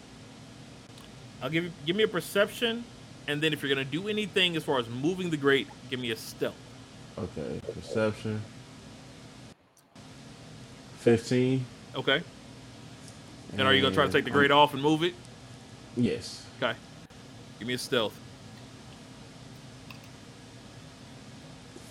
I'll 1.43 1.51
give 1.51 1.65
you 1.65 1.73
give 1.86 1.97
me 1.97 2.05
a 2.05 2.09
perception, 2.09 2.85
and 3.27 3.43
then 3.43 3.52
if 3.52 3.62
you're 3.62 3.69
gonna 3.69 3.85
do 3.85 4.09
anything 4.09 4.57
as 4.57 4.65
far 4.65 4.78
as 4.78 4.89
moving 4.89 5.31
the 5.31 5.36
grate, 5.36 5.67
give 5.91 6.01
me 6.01 6.11
a 6.11 6.17
stealth. 6.17 6.55
Okay, 7.19 7.61
perception. 7.75 8.41
Fifteen. 10.99 11.65
Okay. 11.94 12.23
And 13.52 13.62
are 13.62 13.75
you 13.75 13.83
gonna 13.83 13.94
try 13.94 14.07
to 14.07 14.12
take 14.12 14.25
the 14.25 14.31
grate 14.31 14.51
off 14.51 14.73
and 14.73 14.83
move 14.83 15.02
it? 15.02 15.15
Yes. 15.97 16.47
Okay. 16.61 16.77
Give 17.59 17.69
me 17.69 17.75
a 17.75 17.79
stealth. 17.79 18.19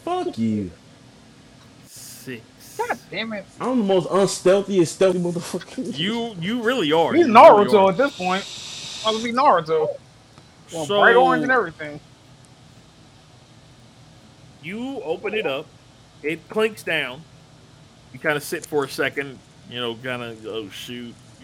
Fuck 0.04 0.38
you. 0.38 0.72
Six. 1.86 2.42
God 2.78 2.98
damn 3.10 3.34
it. 3.34 3.46
I'm 3.60 3.80
the 3.80 3.84
most 3.86 4.08
unstealthiest 4.10 4.96
stealthy 4.96 5.20
motherfucker. 5.20 5.98
You 5.98 6.36
you 6.40 6.62
really 6.64 6.92
are. 6.92 7.14
He's 7.14 7.28
You 7.28 7.34
really 7.34 7.68
Naruto 7.68 7.86
are. 7.86 7.92
at 7.92 7.98
this 7.98 8.16
point. 8.18 8.44
Must 9.06 9.24
be 9.24 9.32
Naruto. 9.32 9.90
Well, 10.74 10.86
So- 10.86 11.00
bright 11.00 11.16
orange 11.16 11.44
and 11.44 11.52
everything. 11.52 12.00
You 14.64 15.02
open 15.04 15.34
it 15.34 15.46
up. 15.46 15.66
It 16.24 16.48
clinks 16.50 16.84
down. 16.84 17.24
You 18.14 18.20
kind 18.20 18.38
of 18.38 18.44
sit 18.44 18.66
for 18.66 18.84
a 18.86 18.90
second. 18.90 19.40
You 19.70 19.80
know, 19.80 19.96
kind 19.96 20.22
of 20.22 20.46
oh 20.46 20.70
shoot, 20.70 21.16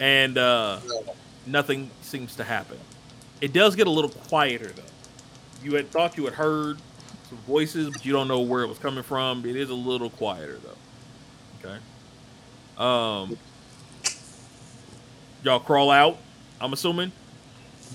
and 0.00 0.38
uh, 0.38 0.78
nothing 1.46 1.90
seems 2.02 2.36
to 2.36 2.44
happen. 2.44 2.78
It 3.40 3.52
does 3.52 3.76
get 3.76 3.86
a 3.86 3.90
little 3.90 4.10
quieter 4.10 4.68
though. 4.68 4.82
You 5.62 5.74
had 5.74 5.90
thought 5.90 6.16
you 6.16 6.24
had 6.24 6.34
heard 6.34 6.78
some 7.28 7.38
voices, 7.38 7.90
but 7.90 8.04
you 8.04 8.12
don't 8.12 8.28
know 8.28 8.40
where 8.40 8.62
it 8.62 8.68
was 8.68 8.78
coming 8.78 9.02
from. 9.02 9.44
It 9.44 9.56
is 9.56 9.70
a 9.70 9.74
little 9.74 10.10
quieter 10.10 10.58
though. 10.62 11.68
Okay. 11.68 11.78
Um, 12.78 13.36
y'all 15.42 15.60
crawl 15.60 15.90
out. 15.90 16.18
I'm 16.60 16.72
assuming. 16.72 17.12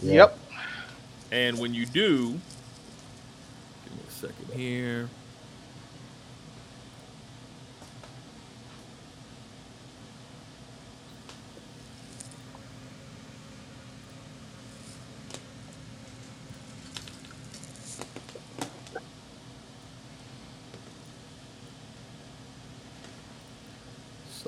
Yep. 0.01 0.37
And 1.31 1.57
when 1.57 1.73
you 1.73 1.85
do, 1.85 2.27
give 2.29 3.93
me 3.93 4.03
a 4.07 4.11
second 4.11 4.53
here. 4.53 5.09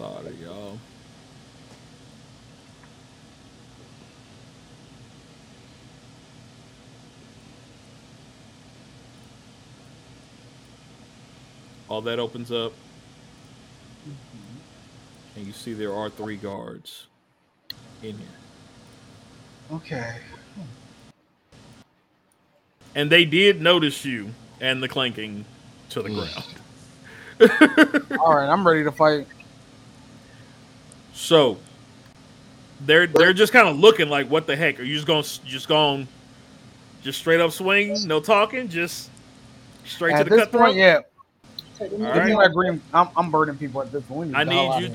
Sorry, 0.05 0.35
y'all. 0.35 0.77
All 11.89 12.01
that 12.01 12.19
opens 12.19 12.51
up. 12.51 12.73
And 15.35 15.47
you 15.47 15.53
see 15.53 15.73
there 15.73 15.91
are 15.91 16.11
three 16.11 16.37
guards 16.37 17.07
in 18.03 18.15
here. 18.17 18.27
Okay. 19.71 20.17
And 22.93 23.09
they 23.09 23.25
did 23.25 23.59
notice 23.59 24.05
you 24.05 24.29
and 24.61 24.83
the 24.83 24.87
clanking 24.87 25.45
to 25.89 26.03
the 26.03 26.09
hmm. 26.09 26.19
ground. 27.39 28.19
All 28.19 28.35
right, 28.35 28.47
I'm 28.47 28.65
ready 28.65 28.83
to 28.83 28.91
fight. 28.91 29.27
So 31.15 31.57
they're 32.81 33.07
they're 33.07 33.33
just 33.33 33.53
kind 33.53 33.67
of 33.67 33.77
looking 33.79 34.09
like, 34.09 34.29
what 34.29 34.47
the 34.47 34.55
heck? 34.55 34.79
Are 34.79 34.83
you 34.83 34.95
just 34.95 35.07
going 35.07 35.23
just 35.45 35.67
going 35.67 36.07
just 37.01 37.19
straight 37.19 37.39
up 37.39 37.51
swing, 37.51 38.05
no 38.05 38.19
talking, 38.19 38.67
just 38.67 39.09
straight 39.85 40.13
At 40.13 40.23
to 40.25 40.29
the 40.29 40.35
cutthroat? 40.35 40.63
point, 40.65 40.77
yeah. 40.77 40.99
All 41.79 41.89
them 41.89 42.13
Give 42.13 42.25
me 42.25 42.33
right. 42.33 42.33
my 42.33 42.47
green. 42.47 42.81
I'm, 42.93 43.09
I'm 43.17 43.31
burning 43.31 43.57
people 43.57 43.81
at 43.81 43.91
this 43.91 44.03
point. 44.03 44.35
I 44.35 44.43
to 44.43 44.49
get 44.49 44.55
the 44.55 44.55
hell 44.55 44.79
need 44.81 44.81
you 44.81 44.89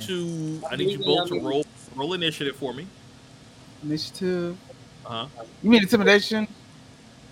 to 0.60 0.66
I 0.70 0.76
need 0.76 0.90
you 0.90 0.99
both 0.99 1.28
to 1.28 1.40
roll 1.40 1.65
roll 1.97 2.12
initiative 2.15 2.57
for 2.57 2.74
me. 2.74 2.86
initiative. 3.82 4.58
Uh-huh. 5.07 5.26
You 5.62 5.70
mean 5.70 5.82
intimidation? 5.82 6.49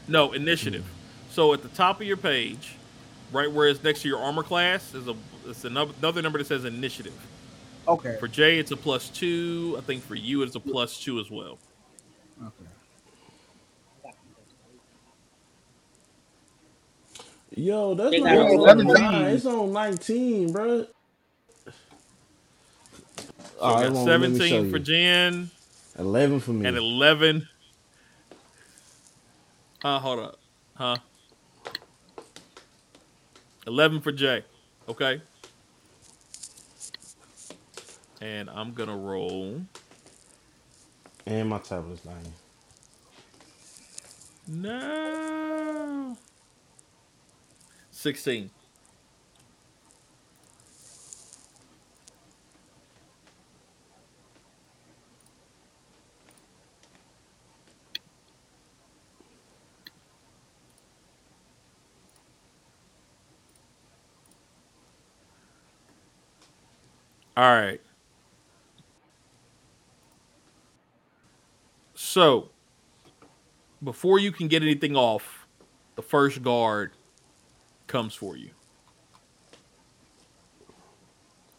No, 0.08 0.33
initiative. 0.33 0.84
So 1.31 1.52
at 1.52 1.62
the 1.62 1.68
top 1.68 2.00
of 2.00 2.07
your 2.07 2.17
page, 2.17 2.76
right 3.33 3.50
where 3.50 3.68
it's 3.68 3.83
next 3.83 4.02
to 4.02 4.08
your 4.08 4.18
armor 4.18 4.42
class, 4.42 4.94
is 4.94 5.08
a 5.08 5.15
it's 5.47 5.65
another, 5.65 5.92
another 5.99 6.23
number 6.23 6.39
that 6.39 6.47
says 6.47 6.65
initiative. 6.65 7.15
Okay. 7.89 8.17
For 8.20 8.28
Jay, 8.28 8.58
it's 8.58 8.70
a 8.70 8.76
plus 8.76 9.08
two. 9.08 9.75
I 9.78 9.81
think 9.81 10.02
for 10.05 10.15
you, 10.15 10.42
it's 10.42 10.55
a 10.55 10.60
plus 10.60 11.00
two 11.00 11.18
as 11.20 11.31
well. 11.31 11.58
Okay. 12.47 12.65
Yo, 17.57 17.94
that's 17.94 18.10
They 18.10 18.20
not 18.20 18.36
on 18.39 18.67
17. 18.67 18.92
nine. 18.94 19.25
It's 19.34 19.47
on 19.47 19.73
19, 19.73 20.52
bro. 20.52 20.86
So 21.65 21.73
All 23.60 23.76
we 23.78 23.83
right, 23.84 23.92
got 23.92 23.92
well, 23.94 24.05
let 24.05 24.20
me 24.31 24.39
show 24.39 24.44
17 24.47 24.70
for. 24.70 24.78
Jen 24.78 25.50
11 25.99 26.41
for 26.41 26.52
me. 26.52 26.67
and 26.68 26.76
11. 26.76 27.49
Uh, 29.83 29.99
hold 29.99 30.20
up. 30.20 30.39
Huh? 30.75 30.97
11 33.67 34.00
for 34.00 34.12
Jay. 34.12 34.44
Okay. 34.89 35.20
And 38.20 38.50
I'm 38.50 38.72
going 38.72 38.88
to 38.88 38.97
roll. 38.97 39.62
And 41.26 41.48
my 41.48 41.58
tablet's 41.58 42.02
dying. 42.02 42.32
No. 44.48 46.16
16. 47.90 48.50
All 67.36 67.44
right. 67.44 67.80
So, 72.11 72.49
before 73.85 74.19
you 74.19 74.33
can 74.33 74.49
get 74.49 74.62
anything 74.62 74.97
off, 74.97 75.47
the 75.95 76.01
first 76.01 76.43
guard 76.43 76.93
comes 77.87 78.15
for 78.15 78.35
you. 78.35 78.49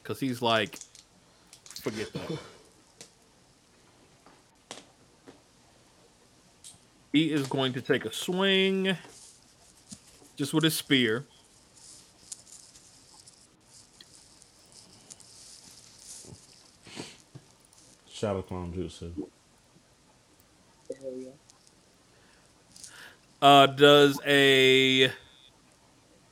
Because 0.02 0.20
he's 0.20 0.42
like, 0.42 0.80
forget 1.84 2.12
that. 2.14 2.40
he 7.14 7.32
is 7.32 7.46
going 7.46 7.74
to 7.74 7.82
take 7.82 8.06
a 8.06 8.12
swing 8.12 8.98
just 10.36 10.52
with 10.52 10.64
his 10.64 10.76
spear. 10.76 11.28
Shadow 18.10 18.42
Clone 18.42 18.74
Jutsu. 18.74 19.30
Uh, 23.42 23.68
does 23.68 24.20
a 24.26 25.12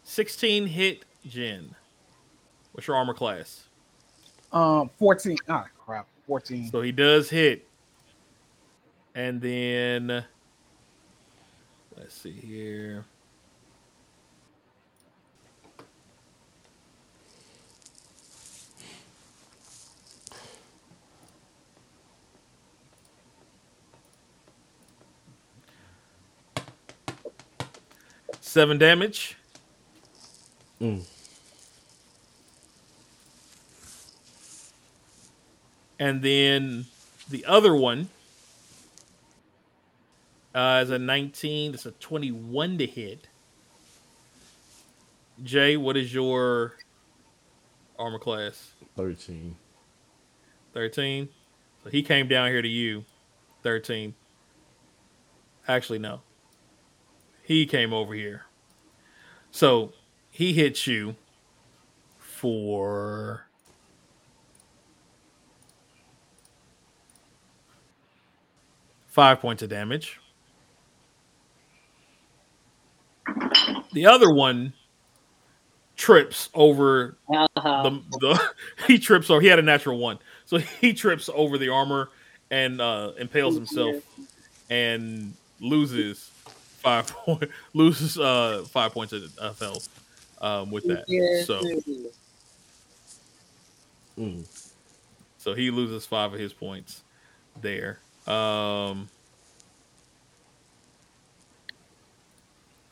16 0.04 0.68
hit 0.68 1.06
Jin? 1.26 1.74
What's 2.74 2.88
your 2.88 2.98
armor 2.98 3.14
class? 3.14 3.68
Um, 4.52 4.90
14. 4.98 5.38
Ah, 5.48 5.66
crap. 5.84 6.08
14. 6.28 6.70
So 6.70 6.82
he 6.82 6.92
does 6.92 7.30
hit. 7.30 7.66
And 9.16 9.42
then 9.42 10.24
let's 11.98 12.14
see 12.14 12.32
here. 12.32 13.06
Seven 28.48 28.77
damage. 28.77 29.35
Mm. 30.80 31.03
And 36.00 36.22
then 36.22 36.85
the 37.30 37.43
other 37.43 37.76
one 37.76 38.08
uh, 40.56 40.80
is 40.82 40.92
a 40.92 40.98
19. 40.98 41.74
It's 41.74 41.85
a 41.85 41.92
21 41.92 42.77
to 42.77 42.88
hit. 42.88 43.27
Jay, 45.43 45.76
what 45.76 45.98
is 45.98 46.14
your 46.14 46.77
armor 48.00 48.17
class? 48.17 48.72
13. 48.95 49.58
13. 50.74 51.27
So 51.84 51.90
he 51.90 52.01
came 52.01 52.30
down 52.30 52.48
here 52.48 52.61
to 52.61 52.69
you. 52.69 53.03
13. 53.64 54.16
Actually, 55.67 56.00
no. 56.00 56.22
He 57.48 57.66
came 57.66 57.93
over 57.93 58.14
here. 58.14 58.43
So 59.51 59.93
he 60.30 60.51
hits 60.51 60.85
you 60.85 61.16
for 62.19 63.48
five 69.08 69.40
points 69.40 69.64
of 69.64 69.69
damage. 69.69 70.19
The 73.93 74.06
other 74.08 74.30
one 74.30 74.74
trips 75.95 76.50
over 76.53 77.16
Uh-huh. 77.34 77.84
the, 77.84 78.17
the 78.19 78.42
he 78.88 79.00
trips 79.00 79.30
over 79.30 79.40
he 79.40 79.48
had 79.48 79.58
a 79.58 79.64
natural 79.64 79.98
one 79.98 80.19
so 80.45 80.58
he 80.82 80.93
trips 80.93 81.30
over 81.34 81.58
the 81.58 81.69
armor 81.69 82.09
and 82.51 82.80
uh 82.80 83.14
impales 83.17 83.56
himself 83.56 83.95
and 84.69 85.34
loses 85.59 86.30
five 86.77 87.07
point 87.25 87.49
loses 87.73 88.17
uh 88.17 88.65
five 88.69 88.91
points 88.93 89.14
of, 89.14 89.23
health 89.59 89.89
um 90.41 90.72
with 90.72 90.85
that. 90.85 91.06
So 91.45 91.61
Mm. 94.17 94.47
so 95.38 95.53
he 95.53 95.69
loses 95.69 96.06
five 96.06 96.33
of 96.33 96.39
his 96.39 96.53
points 96.53 97.03
there. 97.61 97.99
Um 98.25 99.09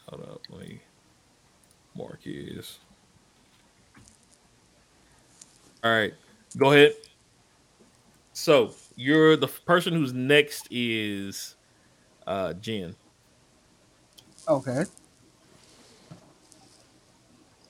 hold 0.07 0.21
up 0.29 0.41
let 0.49 0.67
me 0.67 0.81
mark 1.95 2.21
his. 2.23 2.77
All 5.83 5.91
right 5.91 6.13
go 6.57 6.71
ahead. 6.71 6.93
So 8.33 8.73
you're 8.95 9.35
the 9.35 9.47
person 9.47 9.93
who's 9.93 10.13
next 10.13 10.67
is 10.71 11.55
uh 12.27 12.53
Jen. 12.53 12.95
Okay. 14.47 14.83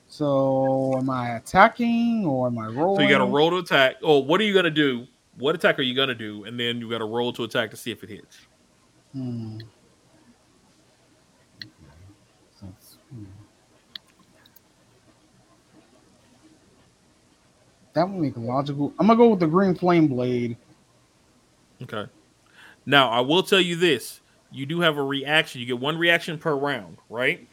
So 0.08 0.94
am 0.96 1.10
I 1.10 1.36
attacking 1.36 2.24
or 2.24 2.46
am 2.46 2.58
I 2.58 2.68
rolling? 2.68 2.96
So 2.96 3.02
you 3.02 3.10
got 3.10 3.24
to 3.24 3.30
roll 3.30 3.50
to 3.50 3.58
attack. 3.58 3.96
Oh, 4.02 4.18
what 4.18 4.40
are 4.40 4.44
you 4.44 4.54
gonna 4.54 4.70
do? 4.70 5.06
What 5.36 5.54
attack 5.54 5.78
are 5.78 5.82
you 5.82 5.94
gonna 5.94 6.14
do? 6.14 6.44
And 6.44 6.58
then 6.58 6.80
you 6.80 6.88
got 6.88 6.98
to 6.98 7.04
roll 7.04 7.32
to 7.34 7.44
attack 7.44 7.70
to 7.72 7.76
see 7.76 7.90
if 7.90 8.02
it 8.02 8.08
hits. 8.08 8.38
Hmm. 9.12 9.58
Hmm. 13.10 13.24
That 17.92 18.08
would 18.08 18.20
make 18.20 18.36
logical. 18.36 18.92
I'm 18.98 19.06
gonna 19.06 19.16
go 19.16 19.28
with 19.28 19.40
the 19.40 19.46
green 19.46 19.74
flame 19.74 20.08
blade. 20.08 20.56
Okay. 21.82 22.10
Now 22.84 23.10
I 23.10 23.20
will 23.20 23.42
tell 23.42 23.60
you 23.60 23.76
this: 23.76 24.20
you 24.50 24.66
do 24.66 24.80
have 24.80 24.96
a 24.96 25.02
reaction. 25.02 25.60
You 25.60 25.66
get 25.66 25.78
one 25.78 25.98
reaction 25.98 26.38
per 26.38 26.54
round, 26.54 26.98
right? 27.10 27.46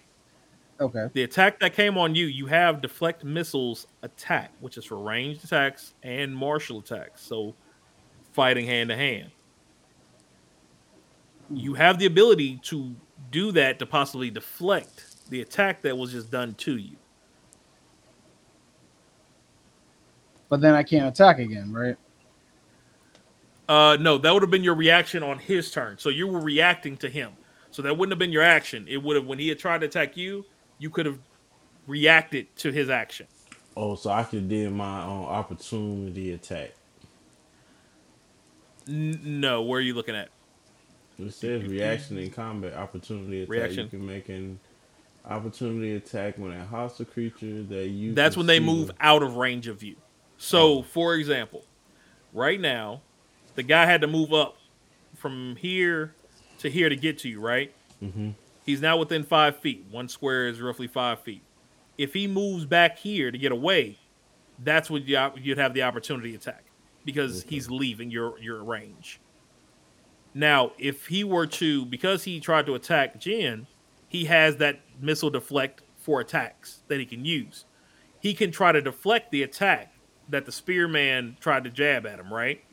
Okay. 0.79 1.07
The 1.13 1.23
attack 1.23 1.59
that 1.59 1.73
came 1.73 1.97
on 1.97 2.15
you, 2.15 2.25
you 2.25 2.47
have 2.47 2.81
deflect 2.81 3.23
missiles 3.23 3.87
attack, 4.01 4.51
which 4.59 4.77
is 4.77 4.85
for 4.85 4.97
ranged 4.97 5.43
attacks 5.43 5.93
and 6.03 6.35
martial 6.35 6.79
attacks. 6.79 7.21
So 7.21 7.55
fighting 8.31 8.65
hand 8.65 8.89
to 8.89 8.95
hand. 8.95 9.31
You 11.49 11.73
have 11.75 11.99
the 11.99 12.05
ability 12.05 12.59
to 12.63 12.95
do 13.31 13.51
that 13.51 13.79
to 13.79 13.85
possibly 13.85 14.29
deflect 14.29 15.29
the 15.29 15.41
attack 15.41 15.81
that 15.83 15.97
was 15.97 16.11
just 16.11 16.31
done 16.31 16.53
to 16.55 16.77
you. 16.77 16.95
But 20.49 20.61
then 20.61 20.73
I 20.73 20.83
can't 20.83 21.07
attack 21.07 21.39
again, 21.39 21.71
right? 21.71 21.95
Uh 23.67 23.97
no, 23.99 24.17
that 24.17 24.33
would 24.33 24.43
have 24.43 24.51
been 24.51 24.63
your 24.63 24.75
reaction 24.75 25.23
on 25.23 25.39
his 25.39 25.71
turn. 25.71 25.97
So 25.97 26.09
you 26.09 26.27
were 26.27 26.41
reacting 26.41 26.97
to 26.97 27.09
him. 27.09 27.31
So 27.71 27.81
that 27.81 27.97
wouldn't 27.97 28.11
have 28.11 28.19
been 28.19 28.31
your 28.31 28.43
action. 28.43 28.85
It 28.87 29.01
would 29.01 29.15
have 29.15 29.25
when 29.25 29.39
he 29.39 29.49
had 29.49 29.59
tried 29.59 29.79
to 29.79 29.87
attack 29.87 30.17
you, 30.17 30.45
you 30.79 30.89
could 30.89 31.05
have 31.05 31.19
reacted 31.87 32.55
to 32.57 32.71
his 32.71 32.89
action. 32.89 33.27
Oh, 33.75 33.95
so 33.95 34.11
I 34.11 34.23
could 34.23 34.47
did 34.49 34.71
my 34.71 35.01
um, 35.01 35.23
opportunity 35.25 36.33
attack. 36.33 36.73
N- 38.87 39.19
no, 39.23 39.61
where 39.63 39.79
are 39.79 39.81
you 39.81 39.93
looking 39.93 40.15
at? 40.15 40.29
It 41.17 41.33
says 41.33 41.63
reaction 41.63 42.17
in 42.17 42.31
combat 42.31 42.73
opportunity 42.73 43.43
attack. 43.43 43.49
Reaction. 43.51 43.83
You 43.85 43.97
can 43.97 44.05
make 44.05 44.29
an 44.29 44.59
opportunity 45.25 45.95
attack 45.95 46.37
when 46.37 46.51
a 46.51 46.65
hostile 46.65 47.05
creature 47.05 47.63
that 47.63 47.87
you. 47.87 48.13
That's 48.13 48.35
when 48.35 48.45
they 48.45 48.59
move 48.59 48.91
out 48.99 49.23
of 49.23 49.35
range 49.35 49.67
of 49.67 49.83
you. 49.83 49.95
So, 50.37 50.81
for 50.83 51.15
example, 51.15 51.63
right 52.33 52.59
now, 52.59 53.01
the 53.55 53.63
guy 53.63 53.85
had 53.85 54.01
to 54.01 54.07
move 54.07 54.33
up 54.33 54.57
from 55.15 55.55
here 55.57 56.13
to 56.59 56.69
here 56.69 56.89
to 56.89 56.95
get 56.95 57.19
to 57.19 57.29
you, 57.29 57.39
right? 57.39 57.71
Mhm. 58.01 58.33
He's 58.65 58.81
now 58.81 58.97
within 58.97 59.23
five 59.23 59.57
feet. 59.57 59.85
One 59.91 60.07
square 60.07 60.47
is 60.47 60.61
roughly 60.61 60.87
five 60.87 61.19
feet. 61.21 61.41
If 61.97 62.13
he 62.13 62.27
moves 62.27 62.65
back 62.65 62.97
here 62.97 63.29
to 63.31 63.37
get 63.37 63.51
away, 63.51 63.97
that's 64.59 64.89
when 64.89 65.03
you, 65.05 65.19
you'd 65.37 65.57
have 65.57 65.73
the 65.73 65.83
opportunity 65.83 66.33
attack 66.35 66.63
because 67.05 67.41
Okay. 67.41 67.55
he's 67.55 67.69
leaving 67.69 68.09
your 68.09 68.39
your 68.39 68.63
range. 68.63 69.19
Now, 70.33 70.71
if 70.79 71.07
he 71.07 71.23
were 71.23 71.45
to, 71.47 71.85
because 71.85 72.23
he 72.23 72.39
tried 72.39 72.65
to 72.65 72.73
attack 72.73 73.19
Jen, 73.19 73.67
he 74.07 74.25
has 74.25 74.57
that 74.57 74.79
missile 74.99 75.29
deflect 75.29 75.81
for 75.97 76.19
attacks 76.19 76.81
that 76.87 76.99
he 76.99 77.05
can 77.05 77.23
use. 77.23 77.65
He 78.19 78.33
can 78.33 78.51
try 78.51 78.71
to 78.71 78.81
deflect 78.81 79.31
the 79.31 79.43
attack 79.43 79.93
that 80.29 80.45
the 80.45 80.51
spearman 80.51 81.37
tried 81.39 81.63
to 81.65 81.69
jab 81.69 82.05
at 82.05 82.19
him, 82.19 82.33
right? 82.33 82.63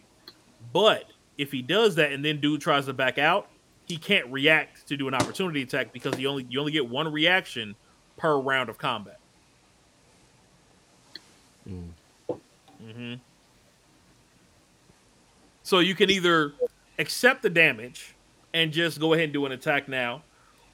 But 0.72 1.04
if 1.38 1.50
he 1.52 1.62
does 1.62 1.94
that 1.96 2.12
and 2.12 2.24
then 2.24 2.40
dude 2.40 2.60
tries 2.60 2.86
to 2.86 2.92
back 2.92 3.18
out, 3.18 3.48
he 3.86 3.96
can't 3.96 4.30
react 4.30 4.86
to 4.88 4.96
do 4.96 5.08
an 5.08 5.14
opportunity 5.14 5.62
attack 5.62 5.92
because 5.92 6.14
he 6.16 6.26
only 6.26 6.46
you 6.48 6.60
only 6.60 6.72
get 6.72 6.88
one 6.88 7.10
reaction 7.10 7.74
per 8.16 8.38
round 8.38 8.68
of 8.68 8.78
combat. 8.78 9.18
Mm. 11.68 11.88
hmm 12.80 13.14
So 15.62 15.80
you 15.80 15.94
can 15.94 16.10
either 16.10 16.52
accept 16.98 17.42
the 17.42 17.50
damage 17.50 18.14
and 18.54 18.72
just 18.72 19.00
go 19.00 19.12
ahead 19.12 19.24
and 19.24 19.32
do 19.32 19.46
an 19.46 19.52
attack 19.52 19.88
now, 19.88 20.22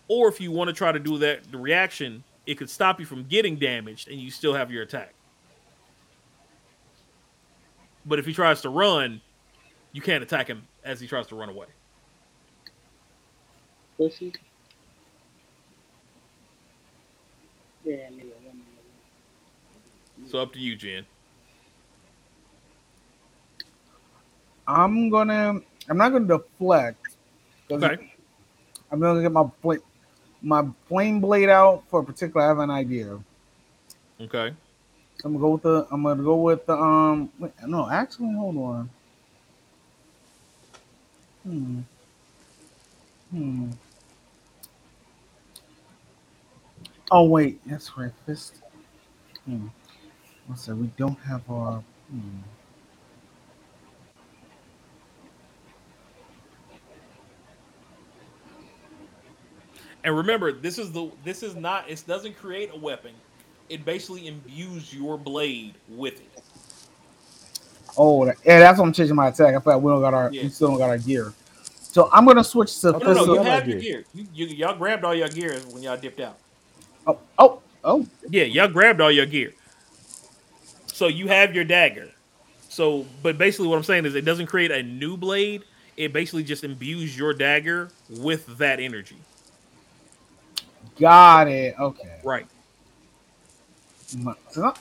or 0.08 0.28
if 0.28 0.41
you 0.41 0.50
want 0.50 0.68
to 0.68 0.75
try 0.75 0.92
to 0.92 0.99
do 0.99 1.18
that, 1.18 1.50
the 1.50 1.58
reaction, 1.58 2.25
it 2.47 2.57
could 2.57 2.70
stop 2.70 3.00
you 3.00 3.07
from 3.07 3.25
getting 3.25 3.57
damaged 3.57 4.08
and 4.08 4.20
you 4.20 4.31
still 4.31 4.55
have 4.55 4.70
your 4.70 4.83
attack. 4.83 5.15
But 8.05 8.18
if 8.18 8.26
he 8.26 8.33
tries 8.33 8.60
to 8.62 8.68
run, 8.68 9.20
you 9.97 10.02
can't 10.02 10.23
attack 10.23 10.47
him 10.47 10.62
as 10.84 11.00
he 11.00 11.07
tries 11.07 11.26
to 11.28 11.34
run 11.34 11.49
away. 11.49 11.65
Pussy. 13.97 14.31
Yeah, 17.83 17.94
nigga, 18.10 18.28
one 18.44 18.58
minute. 20.18 20.31
So 20.31 20.39
up 20.39 20.52
to 20.52 20.58
you, 20.58 20.76
Jen. 20.76 21.07
I'm 24.68 25.08
gonna. 25.08 25.60
I'm 25.89 25.97
not 25.97 26.10
gonna 26.12 26.26
deflect. 26.26 27.16
'cause 27.70 27.83
Okay. 27.83 28.12
I'm 28.92 29.00
gonna 29.00 29.23
get 29.23 29.33
my 29.33 29.49
fl- 29.62 29.83
my 30.42 30.68
flame 30.89 31.23
blade 31.23 31.49
out 31.49 31.84
for 31.89 32.00
a 32.00 32.05
particular. 32.05 32.44
I 32.44 32.49
have 32.49 32.58
an 32.58 32.68
idea. 32.70 33.18
Okay. 34.20 34.52
I'm 35.25 35.33
gonna 35.33 35.39
go 35.39 35.52
with 35.52 35.62
the. 35.62 35.86
I'm 35.91 36.02
gonna 36.02 36.23
go 36.23 36.36
with 36.36 36.66
the. 36.66 36.76
Um. 36.76 37.33
Wait, 37.39 37.52
no, 37.66 37.89
actually, 37.89 38.34
hold 38.34 38.58
on. 38.58 38.91
Hmm. 41.47 41.81
Hmm. 43.31 43.70
Oh 47.12 47.23
wait, 47.23 47.60
that's 47.66 47.97
right. 47.97 48.10
Fist. 48.26 48.62
Hmm. 49.44 49.68
Let's 50.49 50.66
we 50.66 50.89
don't 50.97 51.18
have 51.20 51.49
our. 51.49 51.84
Hmm. 52.10 52.39
And 60.02 60.16
remember, 60.16 60.50
this 60.50 60.78
is 60.78 60.91
the 60.91 61.12
this 61.25 61.44
is 61.44 61.55
not 61.55 61.89
it 61.89 62.02
doesn't 62.08 62.36
create 62.36 62.70
a 62.73 62.76
weapon. 62.76 63.12
It 63.68 63.84
basically 63.84 64.26
imbues 64.26 64.92
your 64.92 65.16
blade 65.16 65.75
with 65.89 66.20
it. 66.20 66.45
Oh, 67.99 68.25
yeah, 68.26 68.33
that's 68.60 68.78
what 68.78 68.86
I'm 68.86 68.92
changing 68.92 69.16
my 69.16 69.28
attack. 69.28 69.55
I 69.55 69.58
thought 69.58 69.81
we 69.81 69.91
don't 69.91 70.00
got 70.00 70.15
our. 70.15 70.31
Yeah. 70.31 70.44
We 70.44 70.49
still 70.50 70.68
don't 70.68 70.78
got 70.78 70.91
our 70.91 70.99
gear. 70.99 71.33
So 71.81 72.10
I'm 72.12 72.26
gonna 72.26 72.44
switch 72.44 72.78
to 72.81 72.94
Oh, 72.94 72.99
No, 72.99 73.12
no, 73.12 73.25
no, 73.25 73.34
you 73.34 73.42
have 73.42 73.66
your 73.66 73.78
it. 73.78 73.81
gear. 73.81 74.05
You, 74.15 74.26
you 74.34 74.47
y'all 74.49 74.76
grabbed 74.76 75.05
all 75.05 75.15
your 75.15 75.28
gear 75.28 75.58
when 75.70 75.83
y'all 75.83 75.97
dipped 75.97 76.20
out. 76.20 76.36
Oh, 77.07 77.18
oh, 77.39 77.62
oh. 77.84 78.07
Yeah, 78.28 78.44
y'all 78.44 78.68
grabbed 78.68 79.00
all 79.00 79.10
your 79.10 79.25
gear. 79.26 79.55
So 80.89 81.08
you 81.08 81.28
have 81.28 81.55
your 81.55 81.65
dagger. 81.65 82.10
So, 82.68 83.07
but 83.23 83.39
basically, 83.39 83.68
what 83.68 83.76
I'm 83.76 83.83
saying 83.83 84.05
is, 84.05 84.15
it 84.15 84.26
doesn't 84.26 84.47
create 84.47 84.70
a 84.70 84.83
new 84.83 85.16
blade. 85.16 85.62
It 85.97 86.12
basically 86.12 86.44
just 86.44 86.65
imbues 86.65 87.16
your 87.16 87.33
dagger 87.33 87.89
with 88.10 88.58
that 88.58 88.78
energy. 88.81 89.16
Got 90.99 91.49
it. 91.49 91.75
Okay. 91.78 92.20
Right. 92.23 92.47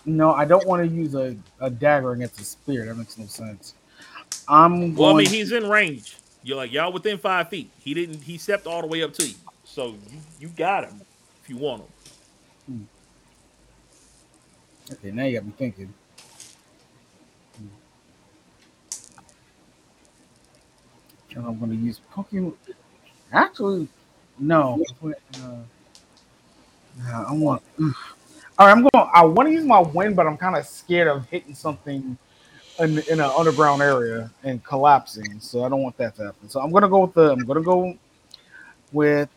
No, 0.06 0.34
I 0.34 0.46
don't 0.46 0.66
want 0.68 0.88
to 0.88 0.96
use 0.96 1.16
a, 1.16 1.36
a 1.60 1.70
dagger 1.70 2.12
against 2.12 2.40
a 2.40 2.44
spear. 2.44 2.86
That 2.86 2.96
makes 2.96 3.18
no 3.18 3.26
sense. 3.26 3.74
I'm 4.48 4.94
going. 4.94 4.96
Well, 4.96 5.16
I 5.16 5.18
mean, 5.18 5.28
he's 5.28 5.52
in 5.52 5.68
range. 5.68 6.18
You're 6.44 6.58
like 6.58 6.72
y'all 6.72 6.92
within 6.94 7.18
five 7.18 7.50
feet. 7.50 7.72
He 7.80 7.94
didn't. 7.94 8.22
He 8.22 8.38
stepped 8.38 8.68
all 8.68 8.82
the 8.82 8.88
way 8.88 9.02
up 9.02 9.14
to 9.14 9.28
you. 9.28 9.36
So 9.64 9.88
you 9.88 10.20
you 10.40 10.48
got 10.50 10.84
him 10.86 11.02
if 11.44 11.50
you 11.50 11.58
want 11.58 11.84
him. 12.68 12.88
Okay, 14.92 15.12
now 15.12 15.24
you 15.24 15.40
got 15.40 15.46
me 15.46 15.54
thinking. 15.58 15.94
And 21.36 21.46
I'm 21.46 21.60
going 21.60 21.72
to 21.72 21.78
use 21.78 22.00
Pokemon. 22.14 22.54
Actually, 23.34 23.88
no. 24.40 24.82
Uh, 25.04 25.56
I 27.04 27.34
want. 27.34 27.62
All 28.58 28.68
right, 28.68 28.72
I'm 28.72 28.82
going. 28.82 29.10
I 29.14 29.26
want 29.26 29.48
to 29.50 29.54
use 29.54 29.66
my 29.66 29.80
wind, 29.80 30.16
but 30.16 30.26
I'm 30.28 30.38
kind 30.38 30.56
of 30.56 30.66
scared 30.66 31.10
of 31.10 31.28
hitting 31.30 31.54
something 31.54 32.18
in 32.80 33.00
in 33.00 33.20
an 33.20 33.32
underground 33.38 33.82
area 33.82 34.32
and 34.44 34.64
collapsing. 34.64 35.40
So 35.42 35.66
I 35.66 35.70
don't 35.70 35.82
want 35.84 35.98
that 35.98 36.16
to 36.16 36.26
happen. 36.26 36.48
So 36.48 36.62
I'm 36.62 36.72
gonna 36.72 36.88
go 36.88 37.00
with 37.02 37.14
the. 37.14 37.32
I'm 37.34 37.46
gonna 37.46 37.62
go 37.62 37.98
with 38.94 39.30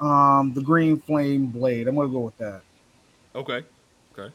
um 0.00 0.54
the 0.54 0.62
green 0.62 0.98
flame 0.98 1.46
blade. 1.46 1.88
I'm 1.88 1.96
gonna 1.96 2.08
go 2.08 2.20
with 2.20 2.38
that. 2.38 2.62
Okay. 3.34 3.64
Okay. 4.16 4.32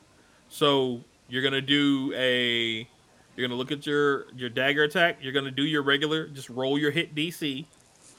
So 0.49 1.01
you're 1.27 1.41
gonna 1.41 1.61
do 1.61 2.13
a 2.15 2.87
you're 3.35 3.47
gonna 3.47 3.57
look 3.57 3.71
at 3.71 3.87
your 3.87 4.27
your 4.35 4.49
dagger 4.49 4.83
attack, 4.83 5.17
you're 5.21 5.33
gonna 5.33 5.49
do 5.49 5.63
your 5.63 5.81
regular, 5.81 6.27
just 6.27 6.51
roll 6.51 6.77
your 6.77 6.91
hit 6.91 7.15
DC, 7.15 7.65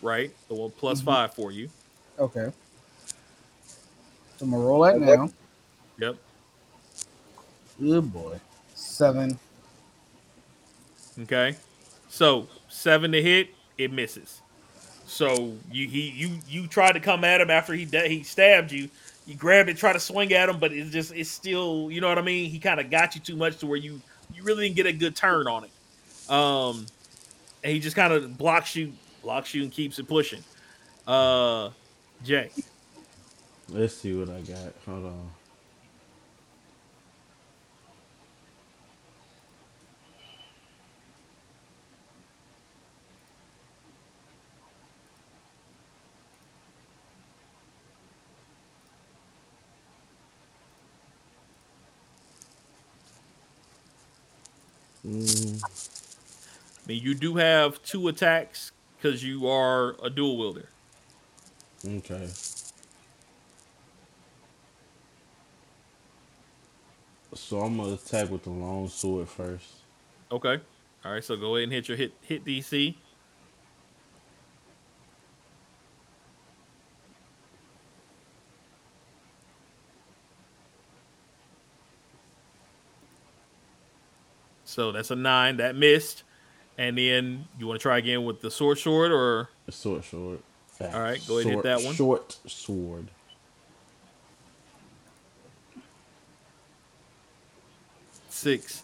right? 0.03 0.35
The 0.49 0.55
one 0.55 0.73
plus 0.73 1.01
Mhm. 1.01 1.05
five 1.05 1.35
for 1.35 1.53
you. 1.53 1.71
Okay. 2.19 2.51
So 4.39 4.45
I'm 4.45 4.51
gonna 4.51 4.65
roll 4.65 4.83
that 4.83 4.99
now. 4.99 5.29
Yep. 5.99 6.17
Good 7.81 8.13
boy. 8.13 8.41
Seven. 8.75 9.39
Okay. 11.21 11.57
So 12.09 12.49
seven 12.69 13.13
to 13.13 13.23
hit, 13.23 13.49
it 13.79 13.93
misses. 13.93 14.41
So 15.07 15.57
you 15.71 15.89
he 15.89 16.11
you 16.11 16.39
you 16.49 16.67
tried 16.67 16.93
to 16.93 17.01
come 17.01 17.25
at 17.25 17.41
him 17.41 17.51
after 17.51 17.73
he 17.75 17.85
da- 17.85 18.09
he 18.09 18.23
stabbed 18.23 18.73
you. 18.73 18.89
You 19.27 19.35
grabbed 19.37 19.69
it, 19.71 19.77
try 19.77 19.93
to 19.93 20.01
swing 20.01 20.33
at 20.33 20.49
him, 20.49 20.59
but 20.59 20.73
it's 20.73 20.91
just 20.91 21.13
it's 21.13 21.31
still 21.31 21.89
you 21.91 22.01
know 22.01 22.09
what 22.09 22.19
I 22.19 22.23
mean. 22.23 22.51
He 22.51 22.59
kind 22.59 22.81
of 22.81 22.91
got 22.91 23.15
you 23.15 23.21
too 23.21 23.37
much 23.37 23.59
to 23.59 23.67
where 23.67 23.79
you 23.79 24.01
you 24.35 24.43
really 24.43 24.65
didn't 24.69 24.77
get 24.77 24.87
a 24.87 24.93
good 24.93 25.15
turn 25.17 25.47
on 25.47 25.65
it. 25.65 26.31
Um, 26.31 26.87
and 27.63 27.73
he 27.73 27.81
just 27.81 27.97
kind 27.97 28.13
of 28.13 28.37
blocks 28.39 28.75
you, 28.77 28.93
blocks 29.23 29.55
you, 29.55 29.63
and 29.63 29.73
keeps 29.73 29.99
it 29.99 30.09
pushing. 30.09 30.43
Uh, 31.07 31.71
Jay. 32.23 32.51
Let's 33.69 33.95
see 33.95 34.15
what 34.15 34.29
I 34.31 34.41
got. 34.41 34.75
Hold 34.87 35.07
on. 35.07 35.31
Mm, 55.07 55.63
I 55.65 56.89
mean, 56.89 57.03
you 57.03 57.15
do 57.15 57.37
have 57.37 57.83
two 57.83 58.09
attacks 58.09 58.73
because 58.97 59.23
you 59.25 59.49
are 59.49 59.97
a 60.03 60.11
dual 60.11 60.37
wielder. 60.39 60.69
okay. 61.87 62.29
So 67.35 67.61
I'm 67.61 67.77
gonna 67.77 67.95
attack 67.95 68.31
with 68.31 68.45
the 68.45 68.51
long 68.51 68.89
sword 68.89 69.29
first. 69.29 69.67
Okay. 70.31 70.61
All 71.05 71.13
right. 71.13 71.25
So 71.25 71.37
go 71.37 71.57
ahead 71.57 71.65
and 71.65 71.73
hit 71.73 71.89
your 71.89 71.97
hit 71.97 72.13
hit 72.23 72.45
DC. 72.45 72.95
So 84.75 84.91
that's 84.91 85.13
a 85.13 85.17
nine 85.17 85.59
that 85.59 85.77
missed, 85.77 86.25
and 86.77 86.99
then 86.99 87.47
you 87.61 87.69
want 87.69 87.79
to 87.79 87.83
try 87.83 87.99
again 87.99 88.25
with 88.25 88.41
the 88.41 88.51
sword 88.51 88.77
short 88.77 89.13
or 89.13 89.49
A 89.69 89.73
short 89.73 90.05
sword. 90.05 90.41
All 90.81 91.01
right, 91.01 91.21
go 91.29 91.39
ahead 91.39 91.47
and 91.47 91.55
hit 91.55 91.63
that 91.63 91.83
one. 91.83 91.95
Short 91.95 92.37
sword. 92.47 93.09
six. 98.29 98.83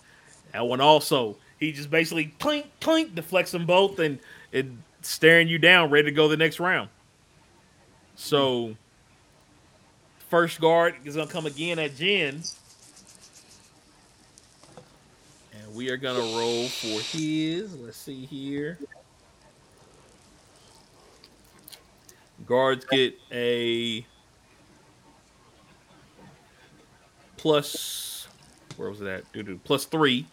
That 0.53 0.67
one 0.67 0.81
also. 0.81 1.37
He 1.59 1.73
just 1.73 1.91
basically 1.91 2.27
clink 2.39 2.67
clink 2.81 3.17
deflects 3.17 3.51
them 3.51 3.67
both 3.67 3.99
and 3.99 4.21
and 4.53 4.83
staring 5.03 5.49
you 5.49 5.59
down, 5.59 5.91
ready 5.91 6.07
to 6.07 6.13
go 6.13 6.29
the 6.29 6.37
next 6.37 6.61
round. 6.61 6.89
So 8.15 8.77
first 10.29 10.61
guard 10.61 10.95
is 11.05 11.17
gonna 11.17 11.29
come 11.29 11.47
again 11.47 11.81
at 11.81 11.97
Jen. 11.97 12.43
And 15.53 15.70
we 15.81 15.89
are 15.89 15.97
gonna 15.97 16.19
roll 16.19 16.69
for 16.69 17.01
his. 17.01 17.75
Let's 17.75 17.97
see 17.97 18.27
here. 18.27 18.79
Guards 22.45 22.85
get 22.85 23.19
a 23.33 24.05
plus 27.39 28.29
where 28.77 28.91
was 28.91 28.99
that? 28.99 29.21
at? 29.21 29.33
Doo-doo, 29.33 29.59
plus 29.65 29.87
three. 29.87 30.27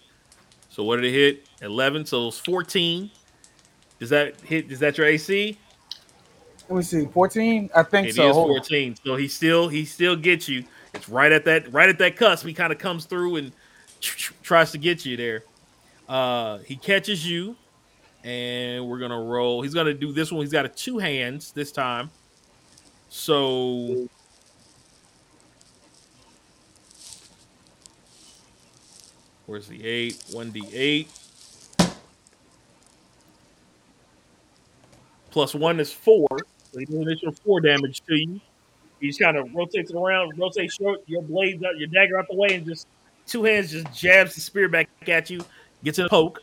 So 0.70 0.84
what 0.84 0.98
did 0.98 1.06
it 1.06 1.14
hit? 1.14 1.48
Eleven. 1.62 2.06
So 2.06 2.28
it's 2.28 2.40
fourteen. 2.40 3.10
Does 4.02 4.10
that 4.10 4.42
hit? 4.42 4.70
Is 4.70 4.80
that 4.80 4.98
your 4.98 5.08
AC? 5.08 5.58
Let 6.68 6.76
me 6.76 6.82
see. 6.84 7.06
14? 7.06 7.70
I 7.74 7.84
think 7.84 8.08
It 8.08 8.10
is 8.10 8.16
so. 8.18 8.34
Hold 8.34 8.50
on. 8.50 8.56
fourteen. 8.58 8.98
So 9.06 9.16
he 9.16 9.30
still 9.30 9.70
he 9.70 9.86
still 9.86 10.18
gets 10.18 10.50
you. 10.50 10.66
It's 10.94 11.08
right 11.08 11.32
at 11.32 11.46
that 11.46 11.72
right 11.72 11.88
at 11.88 12.00
that 12.00 12.18
cusp. 12.18 12.46
He 12.46 12.54
kind 12.54 12.74
of 12.74 12.80
comes 12.80 13.06
through 13.06 13.38
and 13.38 13.54
tries 14.00 14.72
to 14.72 14.78
get 14.78 15.06
you 15.06 15.18
there. 15.18 15.44
Uh, 16.08 16.60
he 16.60 16.76
catches 16.76 17.30
you, 17.30 17.56
and 18.24 18.88
we're 18.88 19.00
gonna 19.00 19.22
roll. 19.22 19.62
He's 19.62 19.74
gonna 19.74 19.94
do 19.94 20.12
this 20.12 20.32
one. 20.32 20.42
He's 20.42 20.52
got 20.52 20.66
a 20.66 20.70
two 20.70 20.98
hands 20.98 21.52
this 21.52 21.72
time. 21.72 22.10
So 23.10 24.08
where's 29.46 29.68
the 29.68 29.86
eight? 29.86 30.24
One 30.32 30.52
d 30.52 30.64
eight. 30.74 31.10
Plus 35.32 35.54
one 35.54 35.80
is 35.80 35.92
four. 35.92 36.28
So 36.72 36.80
he 36.80 36.86
does 36.86 36.96
an 36.96 37.02
additional 37.04 37.34
four 37.34 37.62
damage 37.62 38.02
to 38.08 38.16
you. 38.16 38.40
He 39.00 39.08
just 39.08 39.20
kind 39.20 39.38
of 39.38 39.54
rotates 39.54 39.92
it 39.92 39.96
around, 39.96 40.38
rotates 40.38 40.76
short, 40.76 41.02
your 41.06 41.22
blades 41.22 41.64
out, 41.64 41.78
your 41.78 41.88
dagger 41.88 42.18
out 42.18 42.28
the 42.30 42.36
way, 42.36 42.56
and 42.56 42.66
just 42.66 42.88
two 43.28 43.44
hands 43.44 43.72
just 43.72 43.94
jabs 43.94 44.34
the 44.36 44.42
spear 44.42 44.68
back 44.70 44.90
at 45.08 45.30
you, 45.30 45.42
gets 45.84 46.00
a 46.00 46.10
poke. 46.10 46.42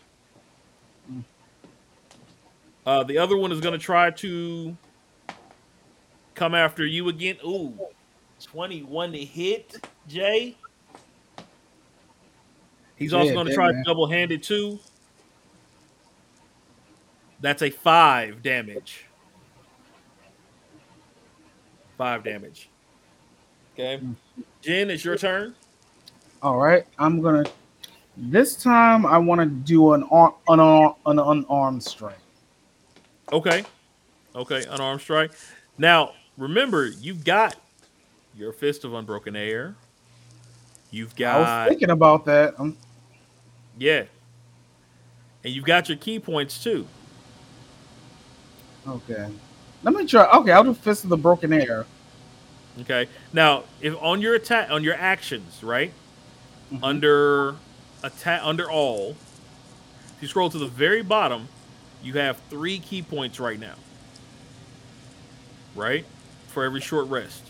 Uh, 2.86 3.02
the 3.02 3.16
other 3.18 3.36
one 3.36 3.50
is 3.50 3.60
going 3.60 3.72
to 3.72 3.78
try 3.84 4.10
to 4.10 4.76
come 6.34 6.54
after 6.54 6.84
you 6.84 7.08
again. 7.08 7.36
Ooh, 7.44 7.76
21 8.44 9.12
to 9.12 9.24
hit, 9.24 9.74
Jay. 10.06 10.54
He's 12.96 13.12
also 13.14 13.28
Yeah, 13.28 13.34
going 13.34 13.46
to 13.46 13.54
try 13.54 13.72
man. 13.72 13.82
double 13.86 14.06
handed 14.06 14.42
too. 14.42 14.78
That's 17.40 17.62
a 17.62 17.70
five 17.70 18.42
damage. 18.42 19.06
Five 21.98 22.22
damage. 22.22 22.68
Okay. 23.74 24.00
Jen, 24.62 24.90
it's 24.90 25.04
your 25.04 25.16
turn. 25.16 25.54
All 26.44 26.58
right. 26.58 26.84
I'm 26.98 27.22
to. 27.22 27.50
This 28.16 28.54
time, 28.54 29.06
I 29.06 29.16
want 29.18 29.40
to 29.40 29.46
do 29.46 29.94
an, 29.94 30.04
ar- 30.10 30.34
an, 30.46 30.60
ar- 30.60 30.94
an 31.06 31.18
unarmed 31.18 31.82
strike. 31.82 32.18
Okay. 33.32 33.64
Okay, 34.36 34.64
unarmed 34.68 35.00
strike. 35.00 35.32
Now, 35.78 36.12
remember, 36.36 36.86
you've 36.86 37.24
got 37.24 37.56
your 38.36 38.52
fist 38.52 38.84
of 38.84 38.92
unbroken 38.92 39.34
air. 39.34 39.74
You've 40.90 41.16
got. 41.16 41.36
I 41.36 41.40
was 41.64 41.68
thinking 41.70 41.90
about 41.90 42.26
that. 42.26 42.54
Um, 42.58 42.76
yeah. 43.78 44.04
And 45.42 45.52
you've 45.52 45.64
got 45.64 45.88
your 45.88 45.98
ki 45.98 46.20
points 46.20 46.62
too. 46.62 46.86
okay. 48.86 49.28
Let 49.82 49.94
me 49.94 50.06
try. 50.06 50.26
Okay, 50.38 50.52
I'll 50.52 50.64
do 50.64 50.72
Fist 50.72 51.04
of 51.04 51.10
the 51.10 51.16
Broken 51.16 51.52
Air. 51.52 51.84
Okay. 52.80 53.06
Now, 53.32 53.64
if 53.82 53.94
on 54.00 54.20
your 54.20 54.34
attack 54.34 54.70
on 54.70 54.82
your 54.82 54.94
actions, 54.94 55.62
right? 55.62 55.92
Mhm. 56.74 56.80
Under 56.82 57.56
attack 58.02 58.42
under 58.44 58.70
all, 58.70 59.16
if 60.16 60.22
you 60.22 60.28
scroll 60.28 60.50
to 60.50 60.58
the 60.58 60.66
very 60.66 61.02
bottom, 61.02 61.48
you 62.02 62.14
have 62.14 62.38
three 62.50 62.78
ki 62.78 63.02
points 63.02 63.40
right 63.40 63.58
now. 63.58 63.76
Right? 65.74 66.04
For 66.48 66.64
every 66.64 66.80
short 66.80 67.08
rest. 67.08 67.42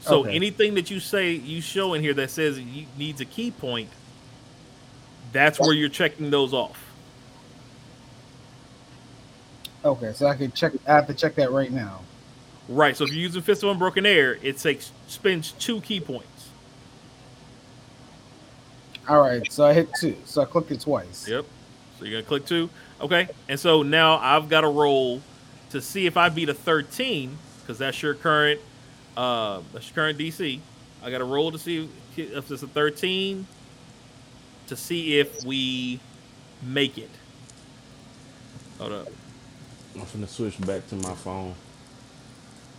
So 0.00 0.20
Okay. 0.20 0.34
anything 0.34 0.74
that 0.74 0.90
you 0.90 1.00
say 1.00 1.32
you 1.32 1.60
show 1.60 1.94
in 1.94 2.02
here 2.02 2.14
that 2.14 2.30
says 2.30 2.58
you 2.58 2.86
needs 2.96 3.20
a 3.20 3.24
ki 3.24 3.50
point, 3.50 3.90
that's 5.32 5.60
where 5.60 5.74
you're 5.74 5.88
checking 5.88 6.30
those 6.30 6.52
off. 6.54 6.78
Okay, 9.84 10.12
so 10.14 10.26
I 10.26 10.34
can 10.36 10.50
check. 10.52 10.72
I 10.86 10.94
have 10.94 11.06
to 11.06 11.14
check 11.14 11.34
that 11.36 11.52
right 11.52 11.70
now. 11.70 12.00
Right. 12.68 12.96
So 12.96 13.04
if 13.04 13.10
you're 13.12 13.20
using 13.20 13.42
Fist 13.42 13.62
of 13.62 13.70
Unbroken 13.70 14.06
Air, 14.06 14.38
it 14.42 14.58
takes 14.58 14.92
spends 15.06 15.52
two 15.52 15.80
ki 15.82 16.00
points. 16.00 16.35
All 19.08 19.20
right, 19.20 19.50
so 19.52 19.64
I 19.64 19.72
hit 19.72 19.88
two. 20.00 20.16
So 20.24 20.42
I 20.42 20.44
clicked 20.46 20.70
it 20.72 20.80
twice. 20.80 21.28
Yep. 21.28 21.44
So 21.98 22.04
you're 22.04 22.20
gonna 22.20 22.28
click 22.28 22.44
two. 22.44 22.68
Okay. 23.00 23.28
And 23.48 23.58
so 23.58 23.82
now 23.82 24.18
I've 24.18 24.48
got 24.48 24.62
to 24.62 24.68
roll 24.68 25.22
to 25.70 25.80
see 25.80 26.06
if 26.06 26.16
I 26.16 26.28
beat 26.28 26.48
a 26.48 26.54
13, 26.54 27.36
because 27.60 27.78
that's 27.78 28.02
your 28.02 28.14
current 28.14 28.60
uh 29.16 29.60
that's 29.72 29.88
your 29.88 29.94
current 29.94 30.18
DC. 30.18 30.60
I 31.02 31.10
gotta 31.10 31.24
roll 31.24 31.52
to 31.52 31.58
see 31.58 31.88
if, 32.16 32.32
if 32.32 32.50
it's 32.50 32.62
a 32.62 32.66
13 32.66 33.46
to 34.68 34.76
see 34.76 35.18
if 35.18 35.44
we 35.44 36.00
make 36.62 36.98
it. 36.98 37.10
Hold 38.78 38.92
up. 38.92 39.08
I'm 39.94 40.02
finna 40.02 40.28
switch 40.28 40.60
back 40.60 40.86
to 40.88 40.96
my 40.96 41.14
phone. 41.14 41.54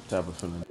Type 0.09 0.27
of 0.27 0.37
finna. 0.37 0.65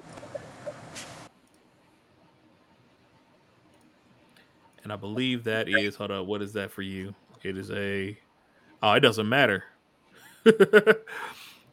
And 4.86 4.92
I 4.92 4.96
believe 4.96 5.42
that 5.42 5.68
is 5.68 5.96
hold 5.96 6.12
up, 6.12 6.26
what 6.26 6.40
is 6.42 6.52
that 6.52 6.70
for 6.70 6.82
you? 6.82 7.12
It 7.42 7.58
is 7.58 7.72
a 7.72 8.16
oh, 8.80 8.92
it 8.92 9.00
doesn't 9.00 9.28
matter. 9.28 9.64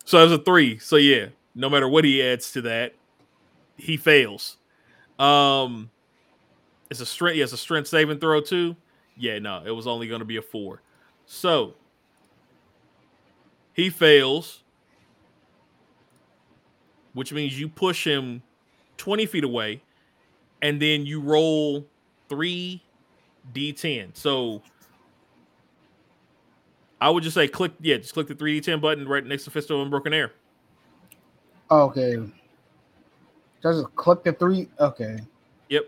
so 0.04 0.24
it's 0.24 0.34
a 0.34 0.40
three. 0.40 0.80
So 0.80 0.96
yeah, 0.96 1.28
no 1.54 1.70
matter 1.70 1.88
what 1.88 2.06
he 2.06 2.24
adds 2.24 2.52
to 2.54 2.62
that, 2.62 2.96
he 3.78 3.98
fails. 3.98 4.58
Um 5.20 5.92
it's 6.90 7.02
a 7.02 7.06
strength, 7.06 7.38
it's 7.38 7.54
a 7.54 7.58
strength 7.58 7.88
saving 7.88 8.18
throw 8.18 8.42
too. 8.42 8.76
Yeah, 9.16 9.38
no, 9.38 9.62
it 9.64 9.70
was 9.70 9.86
only 9.86 10.08
gonna 10.08 10.26
be 10.26 10.38
a 10.38 10.42
four. 10.42 10.82
So 11.28 11.76
he 13.74 13.92
fails, 13.92 14.64
which 17.14 17.32
means 17.32 17.60
you 17.60 17.70
push 17.70 18.08
him 18.08 18.42
20 18.98 19.28
feet 19.28 19.44
away, 19.44 19.84
and 20.64 20.82
then 20.82 21.06
you 21.06 21.22
roll 21.22 21.86
three 22.28 22.83
D10. 23.54 24.16
So 24.16 24.62
I 27.02 27.10
would 27.10 27.24
just 27.24 27.34
say 27.34 27.48
click, 27.48 27.74
yeah, 27.82 27.98
just 27.98 28.14
click 28.14 28.28
the 28.28 28.36
3D10 28.36 28.80
button 28.80 29.08
right 29.08 29.26
next 29.26 29.44
to 29.46 29.52
Fist 29.52 29.70
of 29.72 29.80
Unbroken 29.80 30.14
Air. 30.14 30.32
Okay. 31.70 32.18
Just 33.62 33.96
click 33.96 34.24
the 34.24 34.34
three. 34.34 34.70
Okay. 34.80 35.20
Yep. 35.70 35.84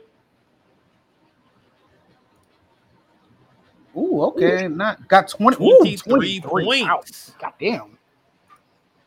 Ooh, 3.98 4.22
okay. 4.24 4.68
Not 4.68 5.08
got 5.08 5.28
20. 5.28 5.56
Ooh, 5.64 5.78
23 5.80 6.40
23. 6.42 6.84
Ow. 6.84 6.96
points. 6.98 7.34
God 7.40 7.54
damn. 7.60 7.98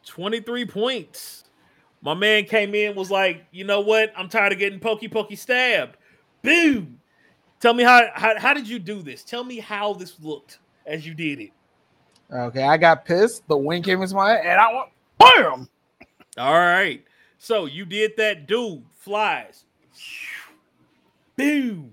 23 0.07 0.67
points. 0.67 1.45
My 2.01 2.15
man 2.15 2.45
came 2.45 2.75
in, 2.75 2.95
was 2.95 3.11
like, 3.11 3.45
you 3.51 3.65
know 3.65 3.81
what? 3.81 4.13
I'm 4.17 4.29
tired 4.29 4.53
of 4.53 4.59
getting 4.59 4.81
pokey 4.81 5.09
pokey 5.09 5.37
stabbed. 5.37 5.97
Boom. 6.43 6.98
Tell 7.61 7.75
me 7.75 7.83
how, 7.83 8.07
how 8.15 8.39
how 8.39 8.55
did 8.55 8.69
you 8.69 8.79
do 8.79 9.03
this? 9.03 9.25
Tell 9.25 9.45
me 9.45 9.59
how 9.59 9.93
this 9.93 10.21
looked 10.21 10.59
as 10.87 11.07
you 11.07 11.15
did 11.15 11.41
it. 11.41 11.51
Okay, 12.33 12.63
I 12.63 12.77
got 12.77 13.05
pissed. 13.05 13.47
The 13.49 13.57
wind 13.57 13.85
came 13.85 14.03
into 14.03 14.15
my 14.15 14.31
head, 14.31 14.47
and 14.47 14.61
I 14.61 14.73
went 14.75 14.89
bam. 15.19 15.69
All 16.37 16.53
right. 16.55 17.05
So 17.39 17.67
you 17.67 17.85
did 17.85 18.13
that, 18.17 18.47
dude. 18.47 18.85
Flies. 18.99 19.65
Boom. 21.37 21.93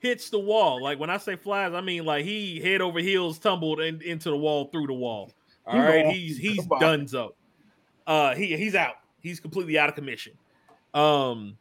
Hits 0.00 0.30
the 0.30 0.38
wall. 0.38 0.82
Like 0.82 0.98
when 0.98 1.10
I 1.10 1.16
say 1.16 1.36
flies, 1.36 1.74
I 1.74 1.80
mean 1.80 2.04
like 2.04 2.24
he 2.24 2.60
head 2.60 2.80
over 2.80 3.00
heels 3.00 3.38
tumbled 3.38 3.80
in, 3.80 4.00
into 4.02 4.30
the 4.30 4.36
wall 4.36 4.66
through 4.66 4.86
the 4.86 4.94
wall. 4.94 5.32
All 5.66 5.78
right. 5.78 6.06
He's 6.06 6.38
he's 6.38 6.64
done 6.80 7.08
so. 7.08 7.34
Uh 8.06 8.34
he 8.34 8.56
he's 8.56 8.74
out. 8.74 8.96
He's 9.20 9.40
completely 9.40 9.78
out 9.78 9.88
of 9.88 9.94
commission. 9.94 10.32
Um 10.94 11.58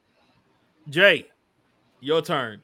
Jay, 0.89 1.27
your 1.99 2.21
turn. 2.21 2.61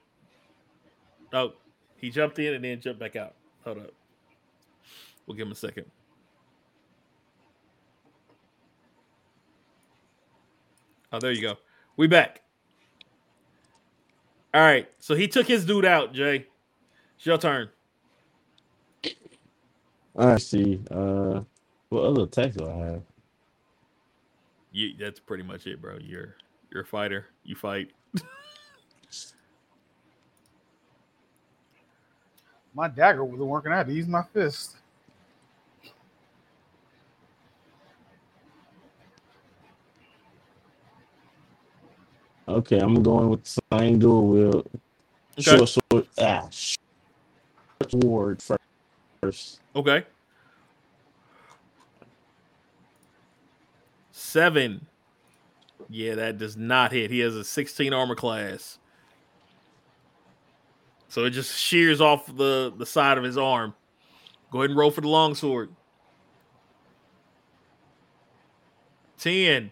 Oh, 1.34 1.54
he 1.96 2.10
jumped 2.10 2.40
in 2.40 2.54
and 2.54 2.64
then 2.64 2.82
jumped 2.82 3.00
back 3.00 3.16
out. 3.16 3.36
Hold 3.64 3.80
up. 3.80 3.92
We'll 5.26 5.38
give 5.38 5.48
him 5.48 5.54
a 5.54 5.56
second. 5.56 5.86
Oh, 11.14 11.20
there 11.20 11.32
you 11.32 11.42
go. 11.42 11.58
We 11.98 12.08
back. 12.08 12.42
All 14.54 14.62
right. 14.62 14.90
So 15.00 15.16
he 15.16 15.28
took 15.28 15.48
his 15.48 15.66
dude 15.66 15.86
out, 15.86 16.14
Jay. 16.14 16.48
It's 17.18 17.26
your 17.26 17.38
turn. 17.38 17.70
I 20.18 20.38
see. 20.38 20.82
Uh, 20.90 21.42
what 21.90 22.04
other 22.04 22.24
attacks 22.24 22.56
do 22.56 22.68
I 22.68 22.76
have? 22.76 23.02
You, 24.72 24.96
that's 24.98 25.20
pretty 25.20 25.44
much 25.44 25.68
it, 25.68 25.82
bro. 25.82 25.98
You're 26.02 26.36
you're 26.72 26.84
a 26.84 26.86
fighter. 26.86 27.28
You 27.44 27.56
fight. 27.56 27.92
My 32.74 32.88
dagger 32.88 33.24
wasn't 33.26 33.50
working. 33.50 33.72
I 33.72 33.78
had 33.78 33.88
to 33.88 33.94
use 33.94 34.08
my 34.08 34.24
fist. 34.34 34.78
Okay, 42.48 42.80
I'm 42.80 43.02
going 43.02 43.30
with 43.30 43.44
the 43.44 43.62
same 43.74 44.00
dual 44.00 44.28
wield. 44.28 44.70
Okay. 45.40 45.58
Short 45.58 45.70
sword. 45.70 46.08
Ah, 46.20 46.50
short 46.50 46.82
sword 47.90 48.44
first. 49.22 49.62
Okay. 49.76 50.04
Seven. 54.12 54.86
Yeah, 55.90 56.16
that 56.16 56.38
does 56.38 56.56
not 56.56 56.92
hit. 56.92 57.12
He 57.12 57.20
has 57.20 57.36
a 57.36 57.44
16 57.44 57.94
armor 57.94 58.16
class. 58.16 58.80
So 61.12 61.26
it 61.26 61.32
just 61.32 61.60
shears 61.60 62.00
off 62.00 62.26
the, 62.38 62.72
the 62.78 62.86
side 62.86 63.18
of 63.18 63.26
his 63.26 63.38
arm. 63.38 63.74
Go 64.50 64.60
ahead 64.60 64.70
and 64.70 64.80
roll 64.80 64.92
for 64.92 65.02
the 65.02 65.10
longsword. 65.10 65.70
10. 69.18 69.72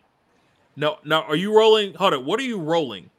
No, 0.75 0.97
no, 1.05 1.21
are 1.21 1.37
you 1.37 1.55
rolling? 1.55 1.93
Hold 1.93 2.13
on. 2.13 2.25
What 2.25 2.41
are 2.41 2.43
you 2.43 2.59
rolling? 2.59 3.09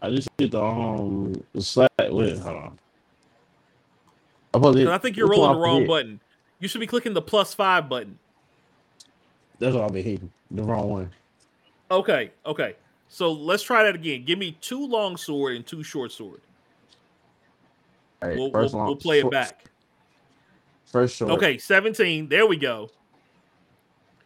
I 0.00 0.10
just 0.10 0.28
hit 0.38 0.52
the 0.52 0.62
um 0.62 1.34
the 1.52 1.60
slap. 1.60 1.90
Wait, 1.98 2.38
hold 2.38 2.56
on. 2.56 2.78
I'm 4.54 4.60
supposed 4.60 4.62
to 4.62 4.62
'Cause 4.62 4.76
hit- 4.78 4.88
I 4.88 4.98
think 4.98 5.16
you're 5.16 5.28
rolling 5.28 5.52
the 5.54 5.58
wrong 5.58 5.80
hit? 5.80 5.88
button. 5.88 6.20
You 6.60 6.68
should 6.68 6.80
be 6.80 6.86
clicking 6.86 7.14
the 7.14 7.22
plus 7.22 7.52
five 7.52 7.88
button. 7.88 8.16
That's 9.58 9.74
what 9.74 9.82
I've 9.82 9.92
been 9.92 10.04
hitting. 10.04 10.30
The 10.52 10.62
wrong 10.62 10.88
one. 10.88 11.10
Okay, 11.90 12.30
okay. 12.44 12.76
So 13.08 13.32
let's 13.32 13.64
try 13.64 13.82
that 13.82 13.96
again. 13.96 14.24
Give 14.24 14.38
me 14.38 14.56
two 14.60 14.86
long 14.86 15.16
sword 15.16 15.56
and 15.56 15.66
two 15.66 15.82
short 15.82 16.12
sword. 16.12 16.40
Right, 18.22 18.36
We'll, 18.36 18.50
we'll, 18.50 18.68
long- 18.68 18.86
we'll 18.86 18.96
play 18.96 19.20
it 19.20 19.30
back. 19.30 19.64
First 20.86 21.16
short. 21.16 21.32
Okay, 21.32 21.58
17. 21.58 22.28
There 22.28 22.46
we 22.46 22.56
go. 22.56 22.90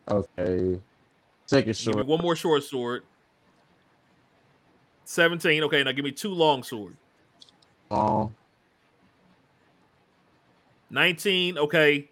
Okay. 0.09 0.79
Second 1.47 1.77
Give 1.77 1.87
me 1.87 1.93
short. 1.95 2.07
one 2.07 2.21
more 2.21 2.37
short 2.37 2.63
sword. 2.63 3.03
17. 5.05 5.65
Okay, 5.65 5.83
now 5.83 5.93
give 5.93 6.05
me 6.05 6.13
two 6.13 6.33
long 6.33 6.63
sword. 6.63 6.97
Long. 7.91 8.35
19. 10.91 11.59
Okay. 11.59 12.09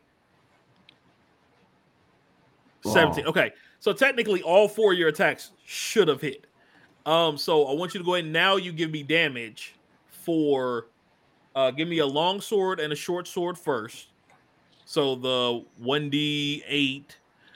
17. 2.84 3.26
Okay. 3.26 3.52
So 3.80 3.92
technically 3.92 4.42
all 4.42 4.66
four 4.66 4.92
of 4.92 4.98
your 4.98 5.08
attacks 5.08 5.50
should 5.64 6.08
have 6.08 6.20
hit. 6.20 6.46
Um, 7.06 7.38
so 7.38 7.66
I 7.66 7.74
want 7.74 7.94
you 7.94 7.98
to 7.98 8.04
go 8.04 8.14
ahead 8.14 8.26
now 8.26 8.56
you 8.56 8.72
give 8.72 8.90
me 8.90 9.02
damage 9.02 9.74
for 10.08 10.86
uh 11.58 11.72
give 11.72 11.88
me 11.88 11.98
a 11.98 12.06
long 12.06 12.40
sword 12.40 12.78
and 12.78 12.92
a 12.92 12.96
short 12.96 13.26
sword 13.26 13.58
first. 13.58 14.08
So 14.84 15.16
the 15.16 15.64
1d8 15.82 17.04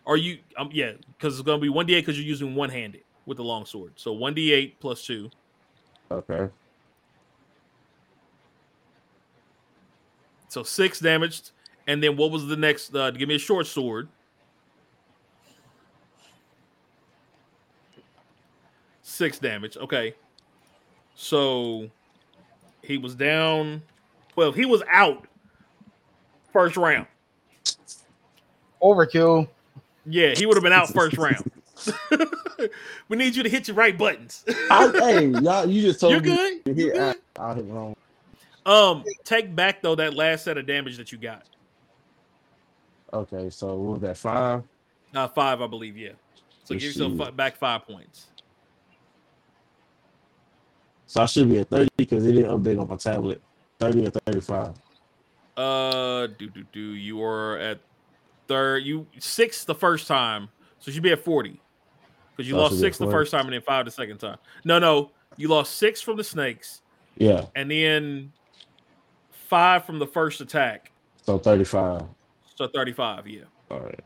are 0.07 0.17
you 0.17 0.39
um 0.57 0.71
yeah, 0.73 0.93
because 1.17 1.39
it's 1.39 1.47
gonna 1.47 1.61
be 1.61 1.69
1d8 1.69 1.87
because 1.87 2.19
you're 2.19 2.27
using 2.27 2.57
one-handed 2.57 3.03
with 3.27 3.37
the 3.37 3.45
long 3.45 3.65
sword. 3.65 3.93
So 3.95 4.13
1d8 4.15 4.73
plus 4.81 5.07
two. 5.07 5.31
Okay. 6.11 6.49
So 10.49 10.65
six 10.65 10.99
damaged. 10.99 11.53
And 11.87 12.03
then 12.03 12.17
what 12.17 12.31
was 12.33 12.47
the 12.47 12.57
next? 12.57 12.95
Uh, 12.95 13.11
give 13.13 13.29
me 13.29 13.37
a 13.37 13.39
short 13.39 13.67
sword. 13.67 14.09
Six 19.03 19.39
damage. 19.39 19.77
Okay. 19.77 20.15
So 21.15 21.89
he 22.83 22.99
was 22.99 23.15
down. 23.15 23.83
Well, 24.36 24.52
he 24.52 24.65
was 24.65 24.83
out 24.91 25.27
first 26.52 26.77
round. 26.77 27.07
Overkill. 28.83 29.49
Yeah, 30.07 30.35
he 30.35 30.47
would 30.47 30.57
have 30.57 30.65
been 30.65 30.73
out 30.73 30.89
first 30.89 31.17
round. 31.17 31.51
we 33.09 33.17
need 33.17 33.36
you 33.36 33.43
to 33.43 33.49
hit 33.49 33.69
your 33.69 33.77
right 33.77 33.97
buttons. 33.97 34.44
I, 34.70 34.91
hey, 34.93 35.27
y'all, 35.28 35.69
you 35.69 35.83
just 35.83 36.01
told 36.01 36.12
You're 36.12 36.20
me 36.20 36.61
good. 36.65 36.77
You're 36.77 36.93
good. 36.93 37.17
I, 37.39 37.51
I 37.51 37.55
hit 37.55 37.65
wrong. 37.67 37.94
Um, 38.65 39.05
take 39.25 39.55
back 39.55 39.83
though 39.83 39.97
that 39.97 40.15
last 40.15 40.44
set 40.44 40.59
of 40.59 40.67
damage 40.67 40.97
that 40.97 41.12
you 41.12 41.19
got. 41.19 41.44
Okay, 43.12 43.51
so 43.51 43.75
what 43.75 43.93
was 43.94 44.01
that? 44.02 44.17
Five. 44.17 44.62
Uh, 45.15 45.28
five, 45.28 45.61
I 45.61 45.67
believe. 45.67 45.97
Yeah. 45.97 46.11
So 46.65 46.75
Let's 46.75 46.85
give 46.85 46.94
yourself 46.94 47.12
see. 47.12 47.19
fi- 47.19 47.31
back 47.31 47.57
five 47.57 47.86
points. 47.86 48.27
So 51.07 51.23
I 51.23 51.27
should 51.27 51.49
be 51.51 51.59
at 51.59 51.69
thirty 51.69 51.91
because 51.97 52.25
it 52.25 52.33
didn't 52.33 52.51
update 52.51 52.81
on 52.81 52.89
my 52.89 52.97
tablet. 52.97 53.43
30 53.83 54.07
or 54.07 54.11
35. 54.11 54.75
Uh, 55.57 56.27
do 56.39 56.49
do 56.49 56.65
do. 56.73 56.81
You 56.81 57.23
are 57.23 57.59
at 57.59 57.81
third. 58.49 58.85
You 58.85 59.07
six 59.19 59.65
the 59.65 59.75
first 59.75 60.07
time, 60.09 60.49
so 60.78 60.89
you 60.89 60.94
should 60.94 61.02
be 61.02 61.12
at 61.12 61.23
forty 61.23 61.61
because 62.31 62.49
you 62.49 62.57
I 62.57 62.61
lost 62.61 62.73
should 62.73 62.81
be 62.81 62.86
at 62.86 62.89
six 62.91 62.99
the 62.99 63.11
first 63.11 63.31
time 63.31 63.44
and 63.44 63.52
then 63.52 63.61
five 63.61 63.85
the 63.85 63.91
second 63.91 64.17
time. 64.19 64.39
No, 64.65 64.78
no, 64.78 65.11
you 65.36 65.49
lost 65.49 65.75
six 65.77 66.01
from 66.01 66.17
the 66.17 66.25
snakes 66.25 66.81
Yeah, 67.19 67.44
and 67.55 67.70
then 67.70 68.33
five 69.31 69.85
from 69.85 69.99
the 69.99 70.07
first 70.07 70.41
attack. 70.41 70.91
so 71.27 71.36
35. 71.39 72.05
So 72.57 72.67
thirty-five. 72.69 73.27
Yeah. 73.28 73.43
All 73.70 73.81
right. 73.81 74.01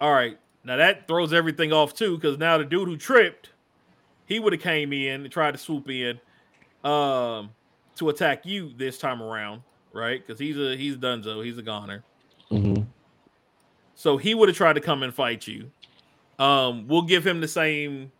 All 0.00 0.12
right. 0.12 0.38
Now 0.62 0.76
that 0.76 1.08
throws 1.08 1.32
everything 1.32 1.72
off 1.72 1.94
too, 1.94 2.16
because 2.16 2.36
now 2.36 2.58
the 2.58 2.64
dude 2.66 2.86
who 2.88 2.98
tripped, 2.98 3.50
he 4.26 4.38
would 4.40 4.52
have 4.52 4.60
came 4.62 4.92
in 4.92 5.22
and 5.22 5.30
tried 5.30 5.52
to 5.52 5.58
swoop 5.58 5.88
in, 5.88 6.20
um, 6.82 7.50
to 7.96 8.08
attack 8.08 8.44
you 8.44 8.72
this 8.76 8.98
time 8.98 9.22
around, 9.22 9.62
right? 9.92 10.24
Because 10.24 10.38
he's 10.38 10.58
a 10.58 10.76
he's 10.76 10.96
Dunzo, 10.96 11.44
he's 11.44 11.58
a 11.58 11.62
goner. 11.62 12.02
Mm-hmm. 12.50 12.82
So 13.94 14.16
he 14.16 14.34
would 14.34 14.48
have 14.48 14.56
tried 14.56 14.74
to 14.74 14.80
come 14.80 15.02
and 15.02 15.14
fight 15.14 15.46
you. 15.46 15.70
Um, 16.38 16.88
we'll 16.88 17.02
give 17.02 17.26
him 17.26 17.40
the 17.40 17.48
same. 17.48 18.10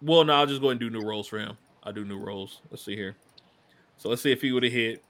Well, 0.00 0.24
no, 0.24 0.34
I'll 0.34 0.46
just 0.46 0.60
go 0.60 0.68
ahead 0.68 0.80
and 0.82 0.92
do 0.92 0.98
new 0.98 1.06
rolls 1.06 1.26
for 1.26 1.38
him. 1.38 1.56
I'll 1.82 1.92
do 1.92 2.04
new 2.04 2.18
rolls. 2.18 2.60
Let's 2.70 2.84
see 2.84 2.96
here. 2.96 3.16
So 3.96 4.08
let's 4.08 4.22
see 4.22 4.32
if 4.32 4.40
he 4.40 4.52
would 4.52 4.62
have 4.62 4.72
hit. 4.72 5.04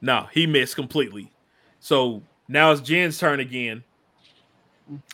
No, 0.00 0.28
he 0.32 0.46
missed 0.46 0.76
completely. 0.76 1.30
So 1.78 2.22
now 2.48 2.72
it's 2.72 2.80
Jen's 2.80 3.18
turn 3.18 3.40
again. 3.40 3.84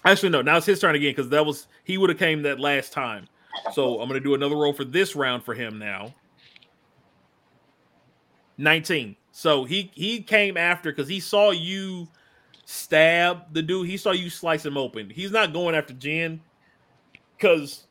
Actually, 0.05 0.31
no, 0.31 0.43
now 0.43 0.57
it's 0.57 0.67
his 0.67 0.81
turn 0.81 0.95
again 0.95 1.11
because 1.11 1.29
that 1.31 1.45
was 1.45 1.67
he 1.85 1.99
would 1.99 2.09
have 2.09 2.19
came 2.19 2.43
that 2.43 2.59
last 2.59 2.93
time. 2.93 3.29
So 3.73 4.01
I'm 4.01 4.09
gonna 4.09 4.21
do 4.21 4.35
another 4.35 4.57
roll 4.57 4.73
for 4.73 4.85
this 4.85 5.17
round 5.17 5.45
for 5.45 5.55
him 5.55 5.79
now. 5.79 6.15
19. 8.59 9.17
So 9.33 9.65
he 9.65 9.91
he 9.95 10.23
came 10.23 10.57
after 10.57 10.91
because 10.91 11.09
he 11.09 11.21
saw 11.21 11.51
you 11.51 12.09
stab 12.65 13.53
the 13.53 13.63
dude. 13.63 13.87
He 13.87 13.97
saw 13.97 14.13
you 14.13 14.31
slice 14.31 14.65
him 14.65 14.77
open. 14.77 15.11
He's 15.11 15.31
not 15.31 15.53
going 15.53 15.75
after 15.75 15.93
Jen 15.93 16.41
because 17.37 17.87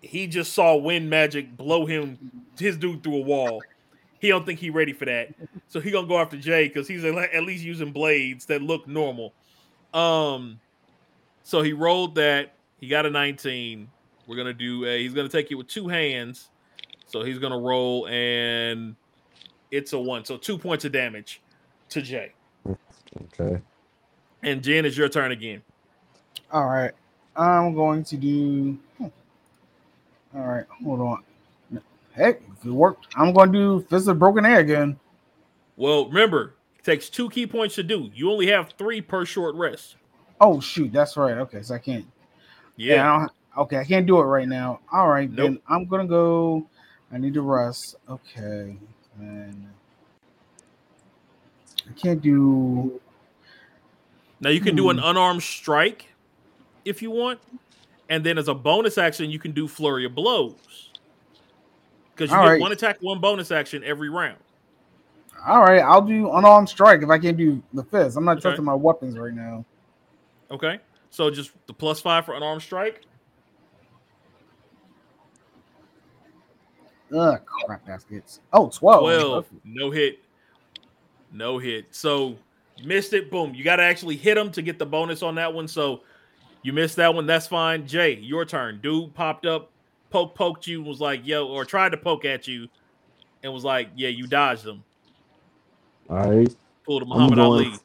he 0.00 0.26
just 0.26 0.52
saw 0.52 0.76
wind 0.76 1.08
magic 1.08 1.56
blow 1.56 1.86
him 1.86 2.18
his 2.58 2.76
dude 2.76 3.02
through 3.02 3.16
a 3.16 3.22
wall. 3.22 3.62
He 4.18 4.28
don't 4.28 4.46
think 4.46 4.58
he 4.58 4.70
ready 4.70 4.92
for 4.92 5.04
that. 5.04 5.34
So 5.68 5.80
he 5.80 5.90
gonna 5.90 6.06
go 6.06 6.18
after 6.18 6.36
Jay 6.36 6.68
because 6.68 6.88
he's 6.88 7.04
at 7.04 7.42
least 7.42 7.64
using 7.64 7.92
blades 7.92 8.46
that 8.46 8.62
look 8.62 8.86
normal. 8.86 9.32
Um, 9.92 10.60
so 11.42 11.62
he 11.62 11.72
rolled 11.72 12.16
that. 12.16 12.54
He 12.78 12.88
got 12.88 13.06
a 13.06 13.10
19. 13.10 13.88
We're 14.26 14.36
gonna 14.36 14.52
do 14.52 14.84
a. 14.84 15.02
He's 15.02 15.14
gonna 15.14 15.28
take 15.28 15.50
it 15.50 15.54
with 15.54 15.68
two 15.68 15.88
hands. 15.88 16.50
So 17.08 17.22
he's 17.22 17.38
gonna 17.38 17.58
roll 17.58 18.08
and 18.08 18.96
it's 19.70 19.92
a 19.92 19.98
one. 19.98 20.24
So 20.24 20.36
two 20.36 20.58
points 20.58 20.84
of 20.84 20.92
damage 20.92 21.40
to 21.90 22.02
Jay. 22.02 22.32
Okay. 22.68 23.60
And 24.42 24.62
Jen, 24.62 24.84
it's 24.84 24.96
your 24.96 25.08
turn 25.08 25.32
again. 25.32 25.62
All 26.52 26.66
right. 26.66 26.92
I'm 27.34 27.74
going 27.74 28.04
to 28.04 28.16
do. 28.16 28.78
hmm. 28.98 29.06
All 30.34 30.46
right. 30.46 30.64
Hold 30.84 31.00
on. 31.00 31.22
Heck, 32.12 32.40
if 32.52 32.64
it 32.64 32.70
worked, 32.70 33.08
I'm 33.16 33.32
going 33.32 33.52
to 33.52 33.58
do 33.58 33.86
Fist 33.88 34.08
of 34.08 34.12
Unbroken 34.12 34.46
Air 34.46 34.60
again. 34.60 34.98
Well, 35.76 36.06
remember, 36.06 36.54
it 36.78 36.84
takes 36.84 37.10
two 37.10 37.28
ki 37.28 37.46
points 37.46 37.74
to 37.74 37.82
do. 37.82 38.10
You 38.14 38.30
only 38.30 38.46
have 38.46 38.70
three 38.78 39.00
per 39.00 39.26
short 39.26 39.54
rest. 39.54 39.96
Oh, 40.40 40.60
shoot. 40.60 40.92
That's 40.92 41.16
right. 41.16 41.36
Okay. 41.38 41.62
So 41.62 41.74
I 41.74 41.78
can't. 41.78 42.06
Yeah. 42.76 42.94
Yeah. 42.94 43.14
I 43.14 43.18
don't, 43.18 43.32
okay. 43.56 43.78
I 43.78 43.84
can't 43.84 44.06
do 44.06 44.18
it 44.20 44.24
right 44.24 44.48
now. 44.48 44.80
All 44.92 45.08
right. 45.08 45.34
Then 45.34 45.58
I'm 45.68 45.86
to 45.88 46.04
go. 46.04 46.66
I 47.12 47.18
need 47.18 47.34
to 47.34 47.42
rest. 47.42 47.96
Okay. 48.08 48.76
And 49.18 49.66
I 51.88 51.92
can't 51.92 52.20
do. 52.20 53.00
Now 54.40 54.50
you 54.50 54.60
can 54.60 54.76
do 54.76 54.90
an 54.90 54.98
Hmm. 54.98 55.04
unarmed 55.04 55.42
strike 55.42 56.12
if 56.84 57.00
you 57.00 57.10
want, 57.10 57.40
and 58.08 58.24
then 58.24 58.38
as 58.38 58.48
a 58.48 58.54
bonus 58.54 58.98
action, 58.98 59.30
you 59.30 59.38
can 59.38 59.52
do 59.52 59.66
flurry 59.66 60.04
of 60.04 60.14
blows. 60.14 60.90
Because 62.14 62.30
you 62.30 62.36
All 62.36 62.42
get 62.44 62.50
right. 62.50 62.60
one 62.60 62.72
attack, 62.72 62.98
one 63.00 63.20
bonus 63.20 63.50
action 63.50 63.82
every 63.84 64.08
round. 64.08 64.38
All 65.46 65.60
right. 65.60 65.80
I'll 65.80 66.02
do 66.02 66.32
unarmed 66.32 66.68
strike 66.68 67.02
if 67.02 67.08
I 67.10 67.18
can't 67.18 67.36
do 67.36 67.62
the 67.72 67.84
fist. 67.84 68.16
I'm 68.16 68.24
not 68.24 68.38
Okay. 68.38 68.42
trusting 68.42 68.64
my 68.64 68.74
weapons 68.74 69.18
right 69.18 69.34
now. 69.34 69.64
Okay. 70.50 70.80
So 71.10 71.30
just 71.30 71.50
the 71.66 71.72
plus 71.74 72.00
five 72.00 72.24
for 72.24 72.34
unarmed 72.34 72.62
strike. 72.62 73.02
Ugh, 77.14 77.40
crap 77.44 77.86
baskets. 77.86 78.40
Oh, 78.52 78.68
12. 78.68 79.00
12. 79.00 79.46
No 79.64 79.90
hit. 79.90 80.20
No 81.32 81.58
hit. 81.58 81.86
So 81.90 82.36
missed 82.84 83.12
it. 83.12 83.30
Boom. 83.30 83.54
You 83.54 83.64
got 83.64 83.76
to 83.76 83.82
actually 83.82 84.16
hit 84.16 84.36
him 84.36 84.50
to 84.52 84.62
get 84.62 84.78
the 84.78 84.86
bonus 84.86 85.22
on 85.22 85.36
that 85.36 85.52
one. 85.52 85.68
So 85.68 86.00
you 86.62 86.72
missed 86.72 86.96
that 86.96 87.14
one. 87.14 87.26
That's 87.26 87.46
fine. 87.46 87.86
Jay, 87.86 88.14
your 88.14 88.44
turn. 88.44 88.80
Dude 88.82 89.14
popped 89.14 89.46
up, 89.46 89.70
poke, 90.10 90.34
poked 90.34 90.66
you, 90.66 90.82
was 90.82 91.00
like, 91.00 91.26
yo, 91.26 91.46
or 91.46 91.64
tried 91.64 91.90
to 91.90 91.96
poke 91.96 92.24
at 92.24 92.48
you 92.48 92.68
and 93.42 93.52
was 93.52 93.64
like, 93.64 93.88
yeah, 93.94 94.08
you 94.08 94.26
dodged 94.26 94.66
him. 94.66 94.82
All 96.10 96.16
right. 96.16 96.54
Pulled 96.84 97.02
a 97.02 97.04
I'm 97.04 97.08
Muhammad 97.10 97.36
going 97.36 97.66
Ali. 97.68 97.78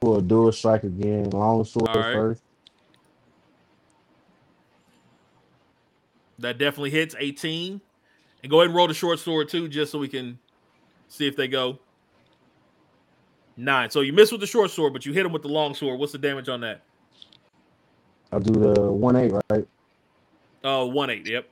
for 0.00 0.18
a 0.18 0.22
dual 0.22 0.52
strike 0.52 0.84
again. 0.84 1.30
Long 1.30 1.64
sword 1.64 1.88
All 1.88 2.00
right. 2.00 2.14
first. 2.14 2.42
That 6.40 6.58
definitely 6.58 6.90
hits 6.90 7.16
18. 7.18 7.80
And 8.42 8.50
go 8.50 8.60
ahead 8.60 8.68
and 8.68 8.76
roll 8.76 8.88
the 8.88 8.94
short 8.94 9.18
sword 9.18 9.48
too, 9.48 9.68
just 9.68 9.92
so 9.92 9.98
we 9.98 10.08
can 10.08 10.38
see 11.08 11.26
if 11.26 11.36
they 11.36 11.48
go. 11.48 11.78
Nine. 13.56 13.90
So 13.90 14.02
you 14.02 14.12
miss 14.12 14.30
with 14.30 14.40
the 14.40 14.46
short 14.46 14.70
sword, 14.70 14.92
but 14.92 15.04
you 15.04 15.12
hit 15.12 15.26
him 15.26 15.32
with 15.32 15.42
the 15.42 15.48
long 15.48 15.74
sword. 15.74 15.98
What's 15.98 16.12
the 16.12 16.18
damage 16.18 16.48
on 16.48 16.60
that? 16.60 16.82
I'll 18.30 18.40
do 18.40 18.52
the 18.52 18.92
one 18.92 19.16
eight, 19.16 19.32
right? 19.50 19.66
Uh, 20.62 20.86
one 20.86 21.10
eight. 21.10 21.26
Yep. 21.26 21.48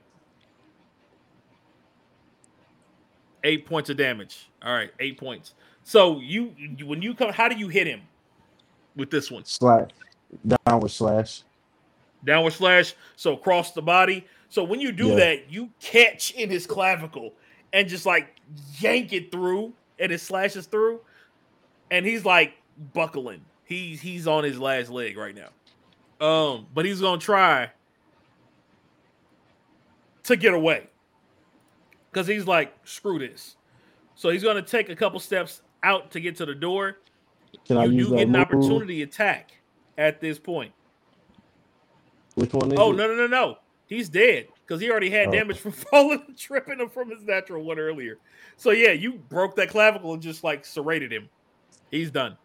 Eight 3.43 3.65
points 3.65 3.89
of 3.89 3.97
damage. 3.97 4.49
All 4.63 4.73
right, 4.73 4.91
eight 4.99 5.17
points. 5.17 5.53
So 5.83 6.19
you, 6.19 6.53
you 6.57 6.85
when 6.85 7.01
you 7.01 7.13
come, 7.13 7.33
how 7.33 7.49
do 7.49 7.57
you 7.57 7.67
hit 7.67 7.87
him 7.87 8.01
with 8.95 9.09
this 9.09 9.29
one? 9.29 9.43
Slash. 9.45 9.89
Downward 10.65 10.91
slash. 10.91 11.43
Downward 12.23 12.53
slash. 12.53 12.95
So 13.15 13.33
across 13.33 13.73
the 13.73 13.81
body. 13.81 14.25
So 14.49 14.63
when 14.63 14.79
you 14.79 14.91
do 14.91 15.09
Yeah. 15.09 15.15
that, 15.15 15.51
you 15.51 15.69
catch 15.79 16.31
in 16.31 16.49
his 16.49 16.65
clavicle 16.65 17.33
and 17.73 17.87
just 17.87 18.05
like 18.05 18.29
yank 18.79 19.13
it 19.13 19.31
through, 19.31 19.73
and 19.99 20.11
it 20.11 20.19
slashes 20.19 20.67
through, 20.67 21.01
and 21.91 22.05
he's 22.05 22.23
like 22.23 22.53
buckling. 22.93 23.45
He's 23.65 24.01
he's 24.01 24.27
on 24.27 24.43
his 24.43 24.59
last 24.59 24.89
leg 24.89 25.17
right 25.17 25.35
now. 25.35 25.49
Um, 26.25 26.67
but 26.73 26.85
he's 26.85 27.01
gonna 27.01 27.19
try 27.19 27.71
to 30.23 30.35
get 30.35 30.53
away 30.53 30.87
because 32.11 32.27
he's 32.27 32.47
like, 32.47 32.73
screw 32.85 33.19
this. 33.19 33.55
So 34.15 34.29
he's 34.29 34.43
gonna 34.43 34.61
take 34.61 34.89
a 34.89 34.95
couple 34.95 35.19
steps 35.19 35.61
out 35.83 36.11
to 36.11 36.19
get 36.19 36.37
to 36.37 36.45
the 36.45 36.55
door. 36.55 36.97
Can 37.65 37.77
I 37.77 37.85
you 37.85 37.91
use 37.91 38.09
do 38.09 38.15
get 38.15 38.27
an 38.29 38.35
opportunity 38.35 39.01
attack 39.01 39.51
at 39.97 40.21
this 40.21 40.39
point. 40.39 40.71
Which 42.35 42.53
one 42.53 42.71
is 42.71 42.79
Oh 42.79 42.91
no 42.91 43.07
no 43.07 43.15
no 43.15 43.27
no! 43.27 43.57
He's 43.87 44.09
dead 44.09 44.47
because 44.65 44.81
he 44.81 44.91
already 44.91 45.09
had 45.09 45.27
Oh. 45.27 45.31
damage 45.31 45.57
from 45.59 45.71
falling, 45.91 46.23
and 46.27 46.37
tripping 46.37 46.79
him 46.79 46.89
from 46.89 47.09
his 47.09 47.23
natural 47.23 47.63
one 47.63 47.79
earlier. 47.79 48.17
So 48.57 48.71
yeah, 48.71 48.91
you 48.91 49.13
broke 49.13 49.55
that 49.55 49.69
clavicle 49.69 50.13
and 50.13 50.21
just 50.21 50.43
like 50.43 50.65
serrated 50.65 51.11
him. 51.11 51.29
He's 51.89 52.11
done. 52.11 52.37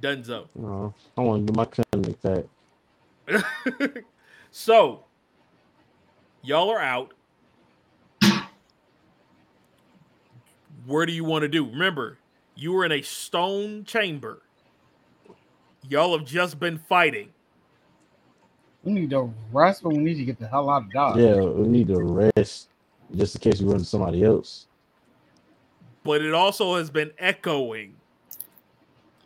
Dunzo. 0.00 0.46
Oh, 0.56 0.60
no, 0.60 0.94
I 1.18 1.20
want 1.20 1.46
to 1.46 1.52
do 1.52 1.56
my 1.56 1.64
chin 1.66 1.84
like 2.02 2.20
that. 2.22 4.04
so 4.50 5.04
y'all 6.42 6.70
are 6.70 6.80
out. 6.80 7.12
Where 10.86 11.04
do 11.06 11.12
you 11.12 11.24
want 11.24 11.42
to 11.42 11.48
do? 11.48 11.66
Remember, 11.66 12.18
you 12.54 12.72
were 12.72 12.84
in 12.84 12.92
a 12.92 13.02
stone 13.02 13.84
chamber. 13.84 14.42
Y'all 15.88 16.16
have 16.16 16.26
just 16.26 16.58
been 16.58 16.78
fighting. 16.78 17.28
We 18.84 18.92
need 18.92 19.10
to 19.10 19.32
rest, 19.52 19.82
but 19.82 19.90
we 19.90 19.98
need 19.98 20.14
to 20.14 20.24
get 20.24 20.38
the 20.38 20.48
hell 20.48 20.70
out 20.70 20.84
of 20.84 20.92
Dodge. 20.92 21.20
Yeah, 21.20 21.44
we 21.44 21.68
need 21.68 21.88
to 21.88 22.00
rest 22.00 22.68
just 23.14 23.34
in 23.34 23.40
case 23.40 23.60
we 23.60 23.66
run 23.66 23.76
into 23.76 23.86
somebody 23.86 24.24
else. 24.24 24.66
but 26.04 26.22
it 26.22 26.34
also 26.34 26.76
has 26.76 26.90
been 26.90 27.12
echoing. 27.18 27.94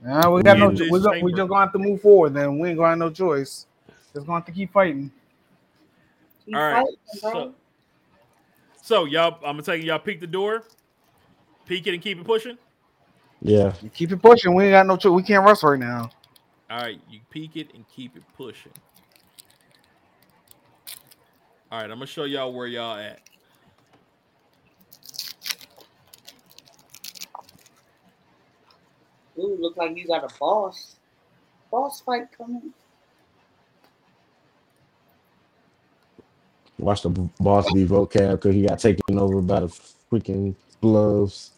Uh, 0.06 0.30
we 0.30 0.42
got 0.42 0.58
no. 0.58 0.68
In 0.68 0.74
this 0.74 0.90
We, 0.90 1.00
go, 1.00 1.10
we 1.10 1.16
chamber. 1.16 1.36
just 1.36 1.48
gonna 1.48 1.60
have 1.60 1.72
to 1.72 1.78
move 1.78 2.02
forward. 2.02 2.34
Then 2.34 2.58
we 2.58 2.68
ain't 2.68 2.78
gonna 2.78 2.90
have 2.90 2.98
no 2.98 3.10
choice. 3.10 3.66
Just 4.12 4.26
gonna 4.26 4.38
have 4.38 4.46
to 4.46 4.52
keep 4.52 4.72
fighting. 4.72 5.10
Keep 6.44 6.56
All 6.56 6.60
right, 6.60 6.72
fighting, 6.72 6.96
so, 7.20 7.54
so 8.82 9.04
y'all, 9.06 9.36
I'm 9.36 9.54
gonna 9.54 9.62
tell 9.62 9.76
you, 9.76 9.84
y'all 9.84 9.98
peek 9.98 10.20
the 10.20 10.26
door, 10.26 10.64
peek 11.64 11.86
it 11.86 11.94
and 11.94 12.02
keep 12.02 12.18
it 12.18 12.24
pushing. 12.24 12.58
Yeah, 13.40 13.72
Keep 13.94 14.12
it 14.12 14.22
pushing. 14.22 14.54
We 14.54 14.64
ain't 14.64 14.72
got 14.72 14.86
no 14.86 14.96
choice. 14.96 15.12
We 15.12 15.22
can't 15.22 15.44
rest 15.44 15.62
right 15.62 15.78
now. 15.78 16.10
All 16.70 16.80
right, 16.80 17.00
you 17.08 17.20
peek 17.30 17.56
it 17.56 17.72
and 17.74 17.86
keep 17.88 18.16
it 18.16 18.22
pushing. 18.36 18.72
All 21.74 21.80
right, 21.80 21.90
I'm 21.90 21.96
gonna 21.96 22.06
show 22.06 22.22
y'all 22.22 22.52
where 22.52 22.68
y'all 22.68 22.96
at. 22.96 23.20
Ooh, 29.36 29.58
look 29.60 29.76
like 29.76 29.96
you 29.96 30.06
got 30.06 30.22
a 30.22 30.32
boss. 30.38 30.94
Boss 31.72 32.00
fight 32.02 32.28
coming. 32.38 32.72
Watch 36.78 37.02
the 37.02 37.08
boss 37.08 37.72
be 37.72 37.84
Voqab 37.84 38.30
because 38.36 38.54
he 38.54 38.62
got 38.68 38.78
taken 38.78 39.18
over 39.18 39.42
by 39.42 39.58
the 39.58 39.66
freaking 40.12 40.54
gloves. 40.80 41.50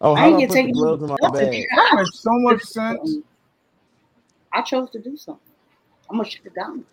Oh, 0.00 0.14
I 0.14 0.20
how 0.20 0.28
ain't 0.28 0.38
do 0.38 0.38
I 0.38 0.42
get 0.42 0.46
put 0.46 0.62
the 0.62 0.68
taken 0.68 0.74
gloves 0.74 1.02
in 1.02 1.08
my 1.08 1.16
over. 1.22 1.36
bag? 1.36 1.66
That 1.74 1.94
makes 1.96 2.20
so 2.20 2.30
much 2.34 2.62
sense. 2.62 3.16
I 4.52 4.62
chose 4.62 4.90
to 4.90 5.00
do 5.00 5.16
something. 5.16 5.42
I'm 6.08 6.18
gonna 6.18 6.30
shut 6.30 6.46
it 6.46 6.54
down. 6.54 6.84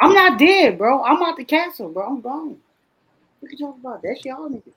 I'm 0.00 0.12
not 0.14 0.38
dead, 0.38 0.78
bro. 0.78 1.02
I'm 1.02 1.22
out 1.22 1.36
the 1.36 1.44
castle, 1.44 1.88
bro. 1.88 2.06
I'm 2.06 2.20
gone. 2.20 2.56
What 3.40 3.52
you 3.52 3.58
talking 3.58 3.80
about? 3.80 4.02
That's 4.02 4.24
y'all 4.24 4.48
niggas. 4.48 4.72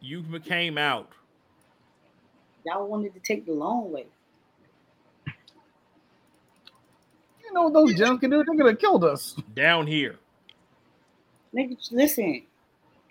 You 0.00 0.22
came 0.40 0.78
out. 0.78 1.10
Y'all 2.64 2.86
wanted 2.86 3.14
to 3.14 3.20
take 3.20 3.46
the 3.46 3.52
long 3.52 3.90
way. 3.92 4.06
You 7.42 7.52
know 7.52 7.64
what 7.64 7.72
those 7.72 7.94
gems 7.94 8.20
can 8.20 8.30
do? 8.30 8.38
They 8.44 8.56
could 8.56 8.66
have 8.66 8.78
killed 8.78 9.04
us. 9.04 9.36
down 9.54 9.86
here. 9.86 10.16
Niggas, 11.54 11.92
listen. 11.92 12.42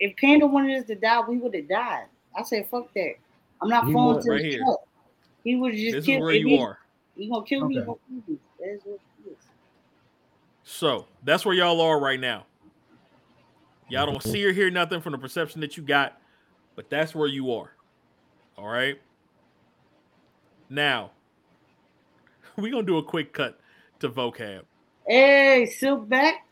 If 0.00 0.16
Panda 0.16 0.46
wanted 0.46 0.80
us 0.80 0.86
to 0.88 0.94
die, 0.94 1.20
we 1.26 1.38
would 1.38 1.54
have 1.54 1.68
died. 1.68 2.06
I 2.36 2.42
said, 2.42 2.68
fuck 2.70 2.92
that. 2.94 3.14
I'm 3.62 3.68
not 3.68 3.86
He 3.86 3.92
falling 3.92 4.16
wa- 4.16 4.22
to 4.22 4.30
right 4.30 4.42
the 4.42 4.50
here. 4.50 4.58
truck. 4.64 4.80
He 5.44 5.56
would 5.56 5.74
just 5.74 5.96
This 5.96 6.06
kill 6.06 6.16
is 6.16 6.20
where 6.20 6.32
if 6.32 6.40
you 6.40 6.48
he, 6.48 6.58
are. 6.58 6.78
He 7.16 7.28
gonna 7.30 7.44
kill 7.46 7.66
me. 7.66 7.74
He 7.74 7.80
Okay. 7.80 7.86
gonna 7.86 7.98
kill 8.08 8.34
me. 8.34 8.38
That's 8.60 8.84
what 8.84 8.92
it 8.92 8.96
is. 8.96 9.00
So 10.74 11.06
that's 11.22 11.46
where 11.46 11.54
y'all 11.54 11.80
are 11.80 12.00
right 12.00 12.18
now. 12.18 12.46
Y'all 13.88 14.06
don't 14.06 14.20
see 14.20 14.44
or 14.44 14.52
hear 14.52 14.70
nothing 14.70 15.00
from 15.00 15.12
the 15.12 15.18
perception 15.18 15.60
that 15.60 15.76
you 15.76 15.84
got, 15.84 16.20
but 16.74 16.90
that's 16.90 17.14
where 17.14 17.28
you 17.28 17.52
are. 17.52 17.76
All 18.58 18.66
right. 18.66 19.00
Now, 20.68 21.12
we're 22.56 22.72
gonna 22.72 22.82
do 22.82 22.98
a 22.98 23.04
quick 23.04 23.32
cut 23.32 23.60
to 24.00 24.08
Voqab. 24.08 24.62
Hey, 25.06 25.66
Silk 25.66 26.08
back. 26.08 26.44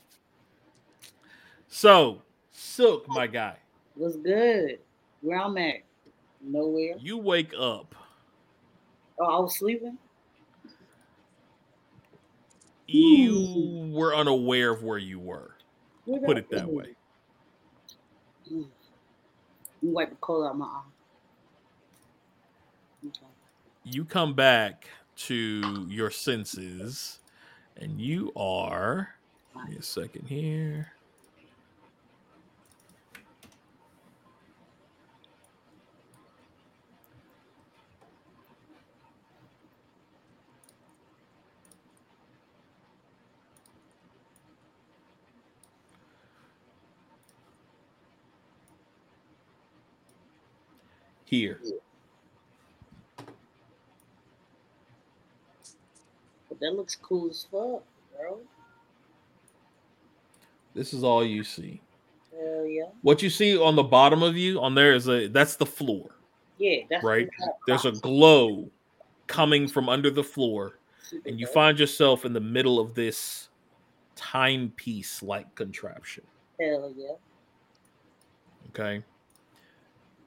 So, 1.67 2.23
Silk, 2.52 3.09
my 3.09 3.26
guy, 3.26 3.57
What's 3.97 4.17
good. 4.17 4.78
Where 5.20 5.41
I'm 5.41 5.59
at? 5.59 5.78
Nowhere. 6.41 6.94
you 7.01 7.18
wake 7.18 7.52
up. 7.59 7.97
Oh, 9.18 9.25
I 9.25 9.41
was 9.41 9.59
sleeping. 9.59 9.99
You 12.86 13.90
were 13.92 14.14
unaware 14.14 14.70
of 14.70 14.82
where 14.82 14.98
you 14.98 15.18
were. 15.18 15.56
Put 16.06 16.36
it 16.36 16.50
that 16.50 16.68
way. 16.68 16.96
Mm. 18.52 18.66
Wipe 19.82 20.10
the 20.10 20.16
cold 20.16 20.46
out 20.46 20.58
my 20.58 20.66
eye. 20.66 20.82
Okay. 23.06 23.26
You 23.84 24.04
come 24.04 24.34
back 24.34 24.88
to 25.16 25.86
your 25.88 26.10
senses, 26.10 27.18
and 27.76 28.00
you 28.00 28.32
are. 28.36 29.14
Give 29.54 29.68
me 29.70 29.76
a 29.76 29.82
second 29.82 30.26
here. 30.28 30.92
Here. 51.32 51.58
But 56.50 56.60
that 56.60 56.76
looks 56.76 56.94
cool 56.94 57.30
as 57.30 57.46
fuck, 57.50 57.82
bro. 58.14 58.38
This 60.74 60.92
is 60.92 61.02
all 61.02 61.24
you 61.24 61.42
see. 61.42 61.80
Hell 62.38 62.66
yeah. 62.66 62.90
What 63.00 63.22
you 63.22 63.30
see 63.30 63.56
on 63.56 63.76
the 63.76 63.82
bottom 63.82 64.22
of 64.22 64.36
you 64.36 64.60
on 64.60 64.74
there 64.74 64.92
is 64.92 65.08
a 65.08 65.28
that's 65.28 65.56
the 65.56 65.64
floor. 65.64 66.10
Yeah, 66.58 66.82
that's 66.90 67.02
Right. 67.02 67.30
There's 67.66 67.86
a 67.86 67.92
glow 67.92 68.68
coming 69.26 69.66
from 69.66 69.88
under 69.88 70.10
the 70.10 70.22
floor, 70.22 70.80
Super 71.02 71.30
and 71.30 71.40
you 71.40 71.46
dope. 71.46 71.54
find 71.54 71.78
yourself 71.78 72.26
in 72.26 72.34
the 72.34 72.40
middle 72.40 72.78
of 72.78 72.92
this 72.92 73.48
timepiece 74.16 75.22
like 75.22 75.54
contraption. 75.54 76.24
Hell 76.60 76.92
yeah. 76.94 77.14
Okay. 78.68 79.02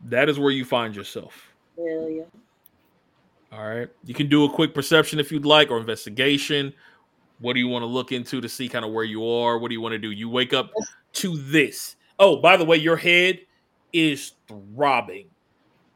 That 0.05 0.29
is 0.29 0.39
where 0.39 0.51
you 0.51 0.65
find 0.65 0.95
yourself. 0.95 1.33
Hell 1.75 2.09
yeah. 2.09 2.23
All 3.51 3.67
right. 3.67 3.89
You 4.03 4.13
can 4.13 4.27
do 4.29 4.45
a 4.45 4.49
quick 4.49 4.73
perception 4.73 5.19
if 5.19 5.31
you'd 5.31 5.45
like 5.45 5.71
or 5.71 5.77
investigation. 5.77 6.73
What 7.39 7.53
do 7.53 7.59
you 7.59 7.67
want 7.67 7.83
to 7.83 7.87
look 7.87 8.11
into 8.11 8.39
to 8.41 8.47
see 8.47 8.69
kind 8.69 8.85
of 8.85 8.91
where 8.91 9.03
you 9.03 9.27
are? 9.27 9.57
What 9.57 9.69
do 9.69 9.73
you 9.73 9.81
want 9.81 9.93
to 9.93 9.99
do? 9.99 10.11
You 10.11 10.29
wake 10.29 10.53
up 10.53 10.71
to 11.13 11.37
this. 11.37 11.95
Oh, 12.19 12.37
by 12.37 12.55
the 12.55 12.65
way, 12.65 12.77
your 12.77 12.97
head 12.97 13.39
is 13.91 14.33
throbbing. 14.47 15.27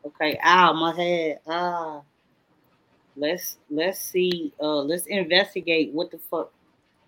Okay. 0.05 0.39
Ow, 0.43 0.73
my 0.73 0.95
head. 0.95 1.39
Ah. 1.47 2.01
Let's 3.15 3.57
let's 3.69 3.99
see. 3.99 4.53
Uh, 4.61 4.81
let's 4.81 5.05
investigate 5.07 5.91
what 5.91 6.09
the 6.09 6.17
fuck 6.17 6.53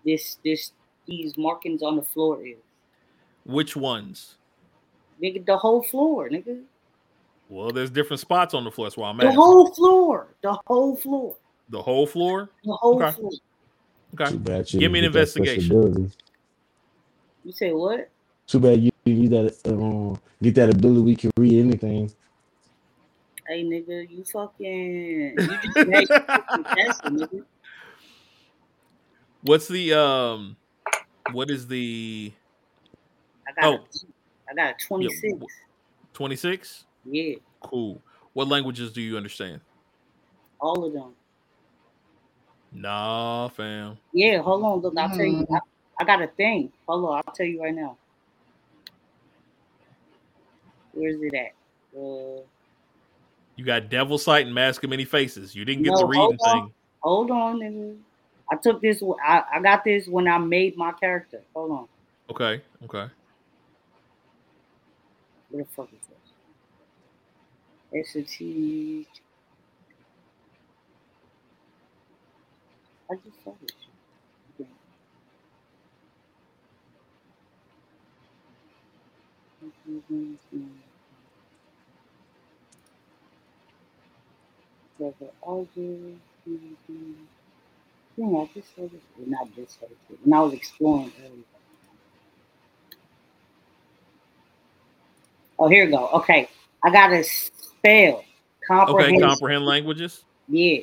this 0.04 0.38
this 0.44 0.72
these 1.06 1.38
markings 1.38 1.82
on 1.82 1.96
the 1.96 2.02
floor 2.02 2.44
is. 2.44 2.58
Which 3.44 3.74
ones? 3.74 4.36
Nigga, 5.22 5.44
the 5.44 5.56
whole 5.56 5.82
floor, 5.82 6.28
nigga. 6.28 6.62
Well, 7.52 7.70
there's 7.70 7.90
different 7.90 8.18
spots 8.20 8.54
on 8.54 8.64
the 8.64 8.70
floor. 8.70 8.86
That's 8.86 8.96
why 8.96 9.10
I'm 9.10 9.18
The 9.18 9.26
asking. 9.26 9.36
whole 9.42 9.74
floor. 9.74 10.34
The 10.42 10.58
whole 10.66 10.96
floor. 10.96 11.36
the 11.68 11.82
whole 11.82 12.06
floor. 12.06 12.50
The 12.64 12.72
whole 12.72 13.02
Okay. 13.02 13.12
floor. 13.12 13.30
Okay. 14.14 14.30
Too 14.30 14.38
bad 14.38 14.72
you 14.72 14.80
Give 14.80 14.90
me 14.90 15.00
an 15.00 15.12
didn't 15.12 15.14
get 15.14 15.34
that 15.34 15.46
investigation. 15.48 16.12
You 17.44 17.52
say 17.52 17.72
what? 17.72 18.10
Too 18.46 18.58
bad 18.58 18.80
you 18.80 18.90
didn't 19.04 19.28
get 19.28 19.62
that 19.62 19.70
um, 19.70 20.18
get 20.42 20.54
that 20.54 20.70
ability. 20.70 21.00
We 21.02 21.14
can 21.14 21.30
read 21.36 21.52
anything. 21.52 22.10
Hey 23.46 23.64
nigga, 23.64 24.08
you 24.08 24.24
fucking 24.24 25.36
you 25.36 26.00
just 26.00 26.10
fucking 26.10 26.64
castle. 26.64 27.28
What's 29.42 29.68
the 29.68 29.92
um? 29.92 30.56
What 31.32 31.50
is 31.50 31.66
the 31.66 32.32
I 33.46 33.60
got 33.60 33.74
Oh. 33.74 33.74
a, 33.74 34.52
I 34.52 34.54
got 34.54 34.70
a 34.70 34.86
26. 36.14 36.84
Twenty 37.04 37.34
six? 37.34 37.40
Yeah, 37.62 37.68
Cool. 37.68 38.02
What 38.32 38.48
languages 38.48 38.92
do 38.92 39.00
you 39.00 39.16
understand? 39.16 39.60
all 40.60 40.84
of 40.84 40.92
them. 40.92 41.12
Nah, 42.72 43.48
fam. 43.48 43.98
Yeah, 44.12 44.40
hold 44.40 44.64
on, 44.64 44.80
look, 44.80 44.96
I'll 44.96 45.08
tell 45.08 45.26
you. 45.26 45.46
I, 45.52 45.58
I 46.00 46.04
got 46.04 46.22
a 46.22 46.28
thing. 46.28 46.72
Hold 46.86 47.04
on, 47.04 47.22
I'll 47.26 47.34
tell 47.34 47.46
you 47.46 47.60
right 47.62 47.74
now. 47.74 47.98
Where's 50.92 51.20
it 51.20 51.34
at? 51.34 51.52
Uh, 51.98 52.42
You 53.56 53.64
got 53.64 53.88
devil 53.90 54.18
sight 54.18 54.46
and 54.46 54.54
mask 54.54 54.84
of 54.84 54.90
many 54.90 55.04
faces. 55.04 55.54
You 55.54 55.64
didn't 55.64 55.82
get 55.82 55.92
No, 55.92 55.98
the 55.98 56.06
reading 56.06 56.38
hold 56.40 56.54
thing. 56.54 56.72
hold 57.00 57.30
on, 57.30 57.60
nigga. 57.60 57.96
I 58.50 58.56
took 58.56 58.80
this. 58.80 59.02
I, 59.24 59.42
I 59.54 59.60
got 59.60 59.82
this 59.84 60.06
when 60.06 60.28
I 60.28 60.38
made 60.38 60.76
my 60.76 60.92
character. 60.92 61.40
Hold 61.54 61.70
on. 61.72 61.88
Okay. 62.30 62.62
Okay. 62.84 63.06
Where 65.50 65.64
the 65.64 65.68
fuck 65.70 65.88
is 65.92 66.06
this? 66.08 66.21
SAT. 67.92 69.06
I 73.10 73.14
just 73.24 73.44
saw 73.44 73.54
this. 73.62 73.72
Yeah, 74.58 74.66
I 88.26 88.50
just 88.54 88.76
saw 88.76 88.82
this. 88.82 89.02
Well, 89.18 89.28
not 89.28 89.48
just 89.56 89.80
this. 89.80 89.90
I 90.34 90.40
was 90.40 90.54
exploring 90.54 91.12
earlier. 91.20 91.44
Oh, 95.58 95.68
here 95.68 95.86
we 95.86 95.92
go. 95.92 96.08
Okay. 96.14 96.48
I 96.84 96.90
got 96.90 97.12
a 97.12 97.24
spell. 97.82 98.18
Okay. 98.18 98.26
Comprehend. 98.66 99.22
Comprehend 99.22 99.66
languages. 99.66 100.24
yeah. 100.48 100.82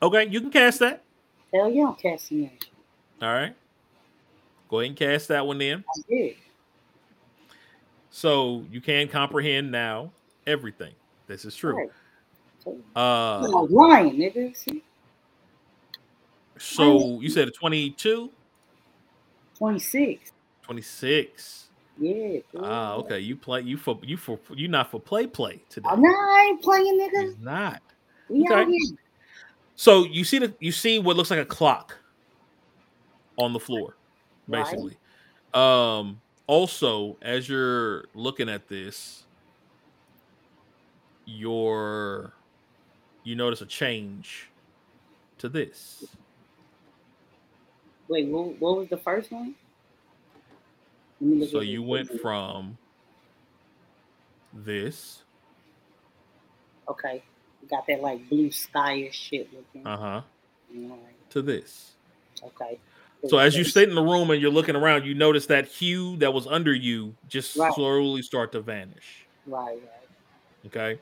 Okay. 0.00 0.28
You 0.28 0.40
can 0.40 0.50
cast 0.50 0.78
that. 0.80 1.02
Hell 1.52 1.70
yeah, 1.70 1.88
I'm 1.88 1.94
casting 1.94 2.42
that. 2.42 3.26
All 3.26 3.32
right. 3.32 3.54
Go 4.68 4.80
ahead 4.80 4.90
and 4.90 4.98
cast 4.98 5.28
that 5.28 5.46
one 5.46 5.60
in. 5.60 5.78
I 5.78 6.00
did. 6.08 6.36
So 8.10 8.64
you 8.70 8.80
can 8.80 9.08
comprehend 9.08 9.72
now 9.72 10.12
everything. 10.46 10.94
This 11.26 11.44
is 11.44 11.54
true. 11.54 11.76
Right. 11.76 11.90
Uh, 12.94 12.98
I 12.98 13.40
was 13.40 13.70
lying, 13.70 14.16
nigga. 14.16 14.54
See? 14.54 14.84
So 16.58 17.20
you 17.20 17.30
said 17.30 17.48
22, 17.54 18.30
26. 19.56 20.32
26. 20.62 21.67
Yeah. 21.98 22.40
Ah, 22.56 22.94
cool. 22.94 23.04
okay. 23.04 23.18
You 23.18 23.36
play 23.36 23.62
you 23.62 23.76
for 23.76 23.98
you 24.02 24.16
for 24.16 24.38
you 24.54 24.68
not 24.68 24.90
for 24.90 25.00
play 25.00 25.26
play 25.26 25.60
today. 25.68 25.88
No, 25.96 26.08
I 26.08 26.46
ain't 26.50 26.62
playing, 26.62 26.98
nigga. 26.98 27.24
He's 27.24 27.38
not. 27.38 27.82
We 28.28 28.46
Okay. 28.50 28.78
So 29.74 30.04
you 30.04 30.24
see 30.24 30.38
the 30.38 30.54
you 30.60 30.72
see 30.72 30.98
what 30.98 31.16
looks 31.16 31.30
like 31.30 31.40
a 31.40 31.44
clock 31.44 31.96
on 33.36 33.52
the 33.52 33.60
floor, 33.60 33.96
Right. 34.46 34.64
basically. 34.64 34.96
Um 35.54 36.20
also, 36.46 37.16
as 37.20 37.48
you're 37.48 38.04
looking 38.14 38.48
at 38.48 38.68
this, 38.68 39.24
your 41.26 42.32
you 43.24 43.34
notice 43.34 43.60
a 43.60 43.66
change 43.66 44.48
to 45.38 45.48
this. 45.48 46.04
Wait, 48.08 48.26
what, 48.28 48.58
what 48.58 48.78
was 48.78 48.88
the 48.88 48.96
first 48.96 49.30
one? 49.30 49.54
Let 51.20 51.30
me 51.30 51.40
look 51.40 51.50
So 51.50 51.60
you 51.60 51.82
went 51.82 52.20
from 52.20 52.78
this, 54.52 55.22
Okay. 56.88 57.22
You 57.62 57.68
got 57.68 57.86
that 57.86 58.00
like 58.00 58.28
blue 58.28 58.48
skyish 58.48 59.12
shit 59.12 59.48
looking. 59.54 59.86
uh-huh, 59.86 60.22
Alright, 60.74 61.30
to 61.30 61.42
this. 61.42 61.92
Okay. 62.42 62.78
So 63.26 63.38
as 63.38 63.56
you 63.56 63.64
sit 63.64 63.88
in 63.88 63.94
the 63.94 64.02
room 64.02 64.30
and 64.30 64.40
you're 64.40 64.50
looking 64.50 64.76
around, 64.76 65.04
you 65.04 65.14
notice 65.14 65.46
that 65.46 65.66
hue 65.66 66.16
that 66.18 66.32
was 66.32 66.46
under 66.46 66.72
you 66.72 67.14
just 67.26 67.56
Right. 67.56 67.72
slowly 67.74 68.22
start 68.22 68.52
to 68.52 68.60
vanish. 68.60 69.26
Right, 69.46 69.78
right. 69.82 70.66
Okay. 70.66 71.00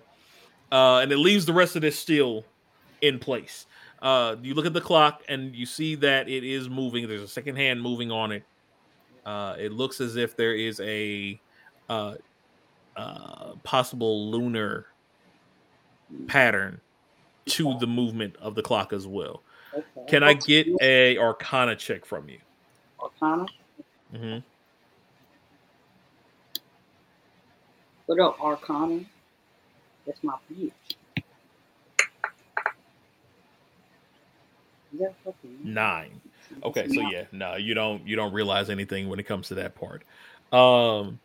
Uh, 0.73 1.01
and 1.01 1.13
it 1.13 1.19
leaves 1.19 1.47
the 1.47 1.53
rest 1.53 1.77
of 1.77 1.83
this 1.83 1.99
still 1.99 2.45
in 3.03 3.19
place. 3.19 3.67
Uh, 4.01 4.37
you 4.43 4.55
look 4.55 4.67
at 4.67 4.73
the 4.73 4.81
clock 4.81 5.23
and 5.29 5.55
you 5.55 5.67
see 5.67 5.95
that 5.97 6.29
it 6.29 6.43
is 6.43 6.69
moving. 6.69 7.07
There's 7.07 7.23
a 7.23 7.29
second 7.29 7.57
hand 7.57 7.81
moving 7.83 8.11
on 8.11 8.33
it. 8.33 8.43
Uh, 9.27 9.57
it 9.59 9.73
looks 9.73 10.01
as 10.01 10.15
if 10.15 10.37
there 10.37 10.55
is 10.55 10.79
a 10.81 11.41
uh, 11.89 12.15
uh, 12.97 13.53
possible 13.65 14.31
lunar 14.31 14.87
pattern 16.29 16.81
to 17.47 17.77
the 17.81 17.87
movement 17.89 18.37
of 18.37 18.55
the 18.55 18.63
clock 18.63 18.93
as 18.93 19.05
well. 19.07 19.43
Okay. 19.75 20.07
Can 20.07 20.23
I 20.23 20.35
get 20.35 20.69
a 20.81 21.19
Arcana 21.19 21.75
check 21.75 22.07
from 22.07 22.29
you? 22.29 22.39
Arcana? 23.03 23.47
hmm 24.15 24.39
What 28.07 28.21
up, 28.21 28.41
Arcana? 28.41 29.05
That's 30.07 30.23
my 30.23 30.37
bitch. 30.53 30.71
Is 34.93 35.01
that 35.01 35.15
fucking 35.25 35.59
Nine. 35.65 36.21
Okay, 36.65 36.89
so 36.89 37.01
yeah, 37.01 37.25
no, 37.33 37.57
you 37.57 37.75
don't 37.75 38.07
you 38.07 38.17
don't 38.17 38.33
realize 38.33 38.71
anything 38.71 39.09
when 39.09 39.19
it 39.19 39.25
comes 39.25 39.49
to 39.49 39.55
that 39.57 39.75
part. 39.75 40.05
Um 40.53 41.19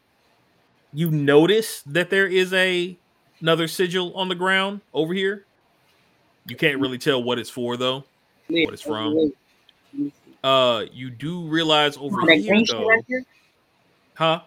you 0.93 1.09
notice 1.09 1.81
that 1.83 2.09
there 2.09 2.27
is 2.27 2.53
a 2.53 2.97
another 3.41 3.67
sigil 3.67 4.13
on 4.15 4.29
the 4.29 4.35
ground 4.35 4.81
over 4.93 5.13
here. 5.13 5.45
You 6.47 6.55
can't 6.55 6.79
really 6.79 6.97
tell 6.97 7.21
what 7.23 7.39
it's 7.39 7.49
for 7.49 7.77
though. 7.77 8.03
What 8.49 8.73
it's 8.73 8.81
from. 8.81 9.15
wait, 9.15 9.33
let 9.93 10.01
me 10.03 10.11
see. 10.25 10.33
Uh 10.43 10.85
you 10.91 11.09
do 11.09 11.47
realize 11.47 11.97
over 11.97 12.17
that 12.25 12.37
here 12.37 12.61
though. 12.67 12.87
right? 12.87 13.05
Huh? 14.15 14.41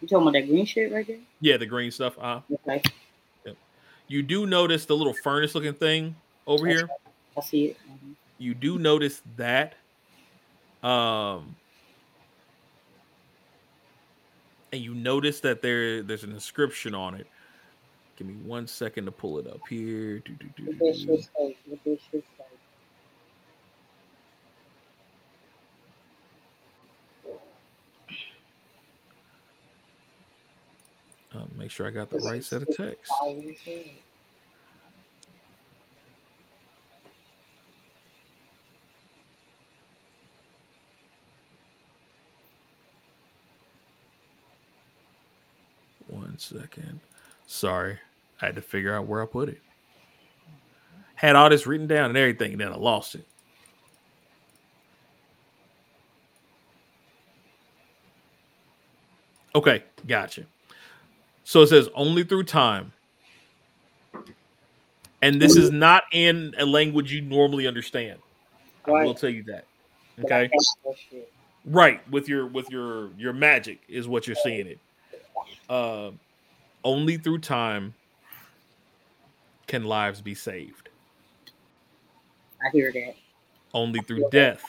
You 0.00 0.08
talking 0.08 0.22
about 0.22 0.32
that 0.32 0.48
green 0.48 0.64
shit 0.64 0.92
right 0.92 1.06
there? 1.06 1.18
Yeah, 1.40 1.56
the 1.56 1.66
green 1.66 1.90
stuff. 1.90 2.16
Uh 2.18 2.40
Okay, 2.66 2.82
you 4.08 4.22
do 4.22 4.46
notice 4.46 4.86
the 4.86 4.96
little 4.96 5.14
furnace 5.14 5.54
looking 5.54 5.74
thing 5.74 6.16
over 6.46 6.66
here. 6.66 6.88
I 7.36 7.40
see 7.42 7.66
it. 7.66 7.76
Mhm. 7.88 8.14
you 8.38 8.54
do 8.54 8.78
notice 8.78 9.22
that 9.36 9.74
um 10.82 11.54
and 14.72 14.82
you 14.82 14.94
notice 14.94 15.40
that 15.40 15.62
there 15.62 16.02
there's 16.02 16.24
an 16.24 16.32
inscription 16.32 16.94
on 16.94 17.14
it. 17.14 17.26
Give 18.16 18.26
me 18.26 18.34
one 18.44 18.66
second 18.66 19.06
to 19.06 19.12
pull 19.12 19.38
it 19.38 19.46
up 19.46 19.60
here. 19.68 20.18
Do, 20.18 20.34
do, 20.34 20.46
do, 20.56 20.92
do? 20.92 21.22
Uh, 31.32 31.44
make 31.56 31.70
sure 31.70 31.86
i 31.86 31.90
got 31.90 32.10
the 32.10 32.18
right 32.18 32.42
set 32.42 32.60
of 32.60 32.68
text 32.76 33.12
Fire 33.20 33.36
as 33.50 33.60
hell. 33.64 33.74
one 46.08 46.29
second 46.40 47.00
sorry 47.46 47.98
i 48.40 48.46
had 48.46 48.54
to 48.54 48.62
figure 48.62 48.94
out 48.94 49.06
where 49.06 49.22
i 49.22 49.26
put 49.26 49.48
it 49.48 49.60
had 51.14 51.36
all 51.36 51.50
this 51.50 51.66
written 51.66 51.86
down 51.86 52.08
and 52.08 52.18
everything 52.18 52.52
and 52.52 52.60
then 52.60 52.72
i 52.72 52.76
lost 52.76 53.14
it 53.14 53.26
Okay, 59.54 59.82
gotcha. 60.06 60.44
So 61.44 61.62
it 61.62 61.68
says 61.68 61.88
only 61.94 62.24
through 62.24 62.44
time. 62.44 62.92
And 65.22 65.40
this 65.40 65.56
is 65.56 65.70
not 65.70 66.04
in 66.12 66.54
a 66.58 66.64
language 66.64 67.12
you 67.12 67.20
normally 67.20 67.66
understand. 67.66 68.20
I 68.86 68.90
will 68.90 69.14
tell 69.14 69.28
you 69.28 69.42
that. 69.44 69.66
Okay. 70.20 70.50
Right. 71.66 72.08
With 72.10 72.28
your 72.28 72.46
with 72.46 72.70
your 72.70 73.10
your 73.18 73.34
magic 73.34 73.80
is 73.86 74.08
what 74.08 74.26
you're 74.26 74.36
seeing 74.42 74.66
it. 74.66 74.78
Uh 75.68 76.12
only 76.84 77.16
through 77.16 77.38
time 77.38 77.94
can 79.66 79.84
lives 79.84 80.20
be 80.20 80.34
saved. 80.34 80.88
I 82.64 82.70
hear 82.72 82.92
that. 82.92 83.14
Only 83.72 84.00
through 84.00 84.28
death 84.30 84.64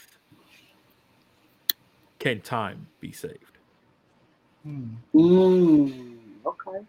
can 2.20 2.40
time 2.42 2.88
be 3.00 3.12
saved. 3.12 3.58
Hmm. 4.64 4.90
Mm, 5.14 6.18
okay. 6.46 6.86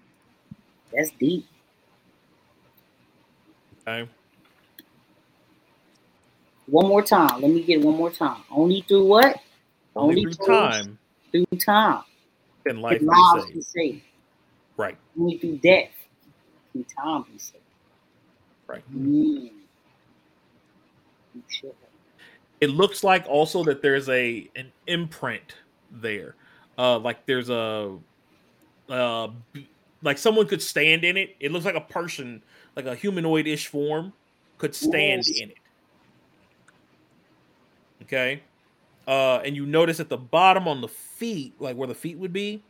That's 0.92 1.10
deep. 1.12 1.46
Okay. 3.88 4.08
One 6.66 6.88
more 6.88 7.02
time. 7.02 7.40
Let 7.40 7.50
me 7.50 7.62
get 7.62 7.80
one 7.80 7.96
more 7.96 8.10
time. 8.10 8.42
Only 8.50 8.84
through 8.86 9.06
what? 9.06 9.40
Only 9.96 10.22
through 10.22 10.46
time 10.46 10.98
Through 11.30 11.58
time. 11.58 12.02
can 12.66 12.80
life 12.80 12.98
Can 12.98 13.08
be 13.08 13.14
lives 13.14 13.50
be 13.52 13.60
saved. 13.62 14.02
Right. 14.76 14.96
Only 15.18 15.38
through 15.38 15.58
death 15.58 15.90
can 16.72 16.84
time 16.84 17.24
be 17.30 17.38
saved. 17.38 17.62
Right. 18.66 18.82
Mm. 18.94 19.50
It 22.60 22.70
looks 22.70 23.02
like 23.02 23.26
also 23.28 23.64
that 23.64 23.82
there's 23.82 24.08
a 24.08 24.48
an 24.56 24.72
imprint 24.86 25.56
there 25.90 26.36
uh 26.78 26.98
like 26.98 27.26
there's 27.26 27.50
a 27.50 27.98
uh 28.88 29.28
like 30.02 30.16
someone 30.18 30.46
could 30.46 30.62
stand 30.62 31.04
in 31.04 31.16
it 31.16 31.36
it 31.40 31.52
looks 31.52 31.64
like 31.64 31.74
a 31.74 31.80
person 31.80 32.42
like 32.76 32.86
a 32.86 32.94
humanoid-ish 32.94 33.66
form 33.66 34.12
could 34.58 34.74
stand 34.74 35.24
Yes. 35.26 35.40
in 35.40 35.50
it 35.50 35.56
okay 38.02 38.42
uh 39.06 39.36
and 39.44 39.54
you 39.54 39.66
notice 39.66 40.00
at 40.00 40.08
the 40.08 40.16
bottom 40.16 40.66
on 40.66 40.80
the 40.80 40.88
feet 40.88 41.60
like 41.60 41.76
where 41.76 41.88
the 41.88 41.94
feet 41.94 42.16
would 42.18 42.32
be 42.32 42.62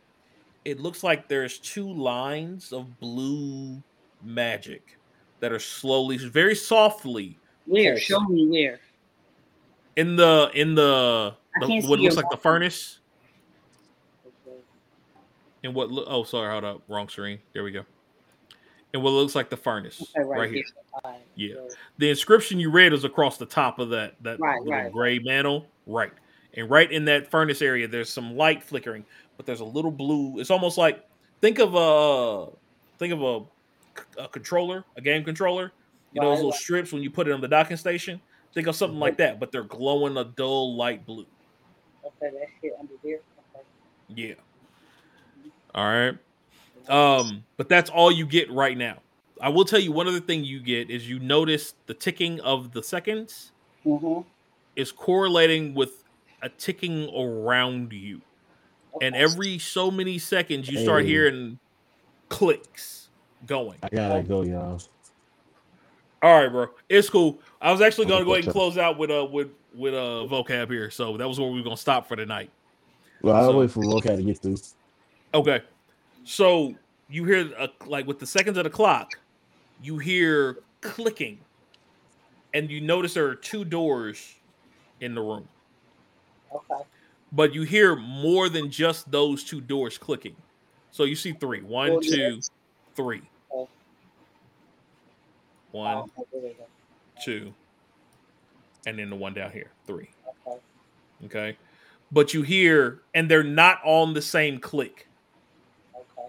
it 0.65 0.79
looks 0.79 1.03
like 1.03 1.27
there's 1.27 1.59
two 1.59 1.91
lines 1.91 2.71
of 2.73 2.99
blue 2.99 3.81
magic 4.23 4.97
that 5.39 5.51
are 5.51 5.59
slowly 5.59 6.17
very 6.17 6.55
softly 6.55 7.37
Where? 7.65 7.97
Show 7.97 8.21
me 8.21 8.47
where. 8.47 8.79
in 9.97 10.15
the 10.15 10.49
in 10.53 10.73
the, 10.75 11.35
the 11.59 11.81
what 11.87 11.99
looks 11.99 12.15
like 12.15 12.29
the 12.31 12.37
furnace 12.37 12.99
Okay. 14.25 14.57
and 15.63 15.73
what 15.75 15.91
lo- 15.91 16.05
oh 16.07 16.23
sorry 16.23 16.49
hold 16.51 16.63
up 16.63 16.81
wrong 16.87 17.09
screen 17.09 17.39
there 17.53 17.63
we 17.63 17.71
go 17.71 17.83
and 18.93 19.03
what 19.03 19.09
looks 19.11 19.35
like 19.35 19.49
the 19.49 19.57
furnace 19.57 20.01
Okay, 20.01 20.25
right, 20.25 20.39
right, 20.39 20.51
here 20.51 20.63
right. 21.03 21.19
Yeah. 21.35 21.55
The 21.97 22.09
inscription 22.09 22.59
you 22.59 22.69
read 22.71 22.93
is 22.93 23.03
across 23.03 23.37
the 23.37 23.45
top 23.45 23.79
of 23.79 23.89
that 23.89 24.15
that 24.21 24.39
right. 24.39 24.91
gray 24.91 25.19
mantle 25.19 25.67
right 25.87 26.13
and 26.53 26.69
right 26.69 26.89
in 26.91 27.03
that 27.05 27.29
furnace 27.29 27.61
area 27.61 27.87
there's 27.87 28.09
some 28.09 28.37
light 28.37 28.63
flickering 28.63 29.03
but 29.37 29.45
there's 29.45 29.61
a 29.61 29.65
little 29.65 29.91
blue 29.91 30.39
it's 30.39 30.51
almost 30.51 30.77
like 30.77 31.03
think 31.41 31.59
of 31.59 31.75
a 31.75 32.47
think 32.97 33.13
of 33.13 33.21
a, 33.21 34.21
a 34.21 34.27
controller 34.27 34.85
a 34.97 35.01
game 35.01 35.23
controller 35.23 35.71
you 36.13 36.21
know 36.21 36.29
those 36.29 36.37
little 36.37 36.51
strips 36.51 36.91
when 36.91 37.01
you 37.01 37.09
put 37.09 37.27
it 37.27 37.31
on 37.31 37.41
the 37.41 37.47
docking 37.47 37.77
station 37.77 38.19
think 38.53 38.67
of 38.67 38.75
something 38.75 38.99
like 38.99 39.17
that 39.17 39.39
but 39.39 39.51
they're 39.51 39.63
glowing 39.63 40.17
a 40.17 40.23
dull 40.23 40.75
light 40.75 41.05
blue 41.05 41.25
Okay, 42.05 42.35
that 42.37 42.47
shit 42.61 42.73
under 42.79 42.93
there. 43.03 43.19
Okay. 43.55 43.65
Yeah. 44.09 44.33
All 45.73 45.85
right. 45.85 46.17
Um, 46.89 47.43
but 47.57 47.69
that's 47.69 47.89
all 47.89 48.11
you 48.11 48.25
get 48.25 48.51
right 48.51 48.77
now. 48.77 48.97
I 49.41 49.49
will 49.49 49.65
tell 49.65 49.79
you 49.79 49.91
one 49.91 50.07
other 50.07 50.19
thing 50.19 50.43
you 50.43 50.59
get 50.59 50.89
is 50.89 51.09
you 51.09 51.19
notice 51.19 51.73
the 51.85 51.93
ticking 51.93 52.39
of 52.41 52.71
the 52.71 52.83
seconds. 52.83 53.51
Mm-hmm. 53.85 54.21
is 54.77 54.93
correlating 54.93 55.73
with 55.73 56.05
a 56.41 56.47
ticking 56.47 57.13
around 57.13 57.91
you. 57.91 58.21
And 59.01 59.15
every 59.15 59.57
so 59.57 59.89
many 59.89 60.17
seconds, 60.17 60.69
you 60.69 60.77
start 60.79 61.03
Hey. 61.03 61.09
hearing 61.09 61.59
clicks 62.29 63.09
going. 63.45 63.77
I 63.83 63.89
gotta 63.89 64.23
go, 64.23 64.41
y'all. 64.43 64.79
All 66.21 66.41
right, 66.41 66.49
bro. 66.49 66.67
It's 66.89 67.09
cool. 67.09 67.39
I 67.61 67.71
was 67.71 67.81
actually 67.81 68.05
gonna 68.05 68.23
go 68.25 68.33
ahead 68.33 68.45
and 68.45 68.53
close 68.53 68.77
out 68.77 68.97
with 68.97 69.11
uh 69.11 69.25
with 69.25 69.49
with 69.75 69.93
uh 69.93 70.27
Voqab 70.29 70.69
here. 70.69 70.89
So 70.89 71.17
that 71.17 71.27
was 71.27 71.39
where 71.39 71.49
we 71.49 71.57
were 71.59 71.63
gonna 71.63 71.77
stop 71.77 72.07
for 72.07 72.15
tonight. 72.15 72.49
Well, 73.21 73.35
I'll 73.35 73.51
So- 73.51 73.59
wait 73.59 73.71
for 73.71 73.81
Locat 73.83 74.17
to 74.17 74.23
get 74.23 74.37
through. 74.37 74.57
Okay. 75.33 75.61
So 76.23 76.75
you 77.09 77.25
hear 77.25 77.51
a, 77.57 77.69
like 77.85 78.07
with 78.07 78.19
the 78.19 78.25
seconds 78.27 78.57
of 78.57 78.63
the 78.63 78.69
clock, 78.69 79.11
you 79.81 79.97
hear 79.97 80.59
clicking, 80.81 81.39
and 82.53 82.69
you 82.71 82.79
notice 82.79 83.13
there 83.15 83.25
are 83.27 83.35
two 83.35 83.65
doors 83.65 84.35
in 85.01 85.13
the 85.15 85.21
room, 85.21 85.47
Okay 86.53 86.83
but 87.33 87.53
you 87.53 87.63
hear 87.63 87.95
more 87.95 88.47
than 88.47 88.69
just 88.69 89.11
those 89.11 89.43
two 89.43 89.59
doors 89.59 89.97
clicking. 89.97 90.35
So 90.91 91.03
you 91.03 91.15
see 91.15 91.33
three, 91.33 91.61
one, 91.61 91.89
oh, 91.89 91.99
two, 91.99 92.35
yes. 92.35 92.51
three, 92.95 93.23
oh. 93.51 93.67
one, 95.71 96.09
oh, 96.17 96.51
two, 97.23 97.51
and 98.85 98.99
then 98.99 99.09
the 99.09 99.15
one 99.15 99.33
down 99.33 99.51
here, 99.51 99.71
three. 99.87 100.09
Okay. 100.47 100.59
okay. 101.25 101.57
But 102.11 102.35
you 102.35 102.43
hear, 102.43 102.99
and 103.15 103.29
they're 103.29 103.43
not 103.43 103.79
on 103.83 104.13
the 104.13 104.21
same 104.21 104.59
click. 104.59 105.07
Okay. 105.95 106.27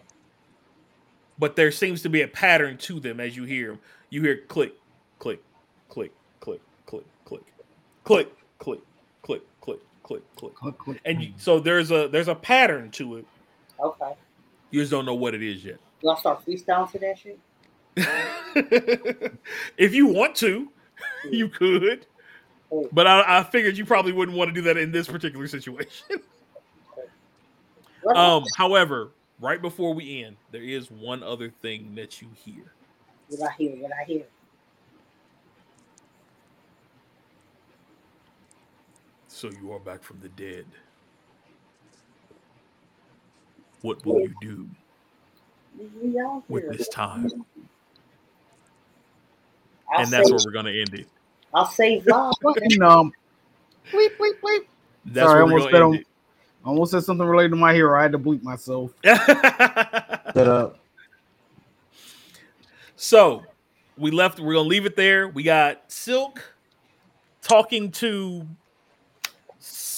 But 1.38 1.56
there 1.56 1.70
seems 1.70 2.00
to 2.02 2.08
be 2.08 2.22
a 2.22 2.28
pattern 2.28 2.78
to 2.78 2.98
them 2.98 3.20
as 3.20 3.36
you 3.36 3.44
hear 3.44 3.72
them. 3.72 3.80
You 4.08 4.22
hear 4.22 4.38
click, 4.48 4.72
click, 5.18 5.42
click, 5.90 6.12
click, 6.40 6.62
click, 6.86 7.04
click, 7.26 7.42
click, 8.04 8.32
click 8.58 8.80
click, 10.04 10.22
click, 10.36 10.54
click, 10.54 10.54
click, 10.54 10.78
Click, 10.78 10.78
click. 10.78 11.00
and 11.04 11.22
you, 11.22 11.32
so 11.36 11.58
there's 11.58 11.90
a 11.90 12.08
there's 12.08 12.28
a 12.28 12.34
pattern 12.34 12.90
to 12.92 13.16
it. 13.16 13.26
Okay. 13.80 14.12
You 14.70 14.80
just 14.80 14.92
don't 14.92 15.04
know 15.04 15.14
what 15.14 15.34
it 15.34 15.42
is 15.42 15.64
yet. 15.64 15.78
Do 16.00 16.10
I 16.10 16.18
start 16.18 16.44
freestyling 16.46 16.90
to 16.92 16.98
that 17.00 17.18
shit? 17.18 17.38
if 19.76 19.94
you 19.94 20.06
want 20.06 20.36
to, 20.36 20.68
you 21.30 21.48
could, 21.48 22.06
but 22.92 23.06
I, 23.06 23.38
I 23.38 23.42
figured 23.42 23.76
you 23.76 23.84
probably 23.84 24.12
wouldn't 24.12 24.36
want 24.36 24.48
to 24.48 24.54
do 24.54 24.62
that 24.62 24.76
in 24.76 24.92
this 24.92 25.08
particular 25.08 25.48
situation. 25.48 26.06
Um, 28.14 28.44
however, 28.54 29.12
right 29.40 29.62
before 29.62 29.94
we 29.94 30.24
end, 30.24 30.36
there 30.50 30.62
is 30.62 30.90
one 30.90 31.22
other 31.22 31.48
thing 31.62 31.94
that 31.94 32.20
you 32.20 32.28
hear. 32.34 32.74
What 33.28 33.50
I 33.50 33.54
hear? 33.56 33.70
What 33.76 33.92
I 33.98 34.04
hear? 34.04 34.24
So 39.34 39.50
you 39.60 39.72
are 39.72 39.80
back 39.80 40.04
from 40.04 40.20
the 40.20 40.28
dead. 40.28 40.64
What 43.82 44.06
will 44.06 44.20
you 44.20 44.34
do 44.40 44.70
with 46.48 46.70
this 46.70 46.86
time? 46.86 47.26
I'll 49.92 50.02
And 50.02 50.12
that's 50.12 50.28
save, 50.28 50.36
where 50.36 50.44
we're 50.46 50.52
gonna 50.52 50.70
end 50.70 50.94
it. 50.94 51.08
I'll 51.52 51.66
say 51.66 52.00
lives. 52.06 52.38
Fucking 52.44 52.80
um, 52.80 53.12
bleep 53.92 54.16
bleep 54.18 54.40
bleep. 54.40 54.66
That's 55.06 55.26
Sorry, 55.26 55.40
I 55.40 55.42
where 55.42 55.52
almost 55.52 55.72
gonna 55.72 55.90
said 55.90 55.96
end 55.96 56.06
I 56.64 56.68
almost 56.68 56.92
said 56.92 57.02
something 57.02 57.26
related 57.26 57.50
to 57.50 57.56
my 57.56 57.74
hero. 57.74 57.98
I 57.98 58.02
had 58.02 58.12
to 58.12 58.20
bleep 58.20 58.44
myself. 58.44 58.94
it. 59.02 60.32
Set 60.32 60.46
up. 60.46 60.78
so 62.94 63.42
we 63.98 64.12
left. 64.12 64.38
We're 64.38 64.54
gonna 64.54 64.68
leave 64.68 64.86
it 64.86 64.94
there. 64.94 65.26
We 65.26 65.42
got 65.42 65.90
Silk 65.90 66.54
talking 67.42 67.90
to 67.90 68.46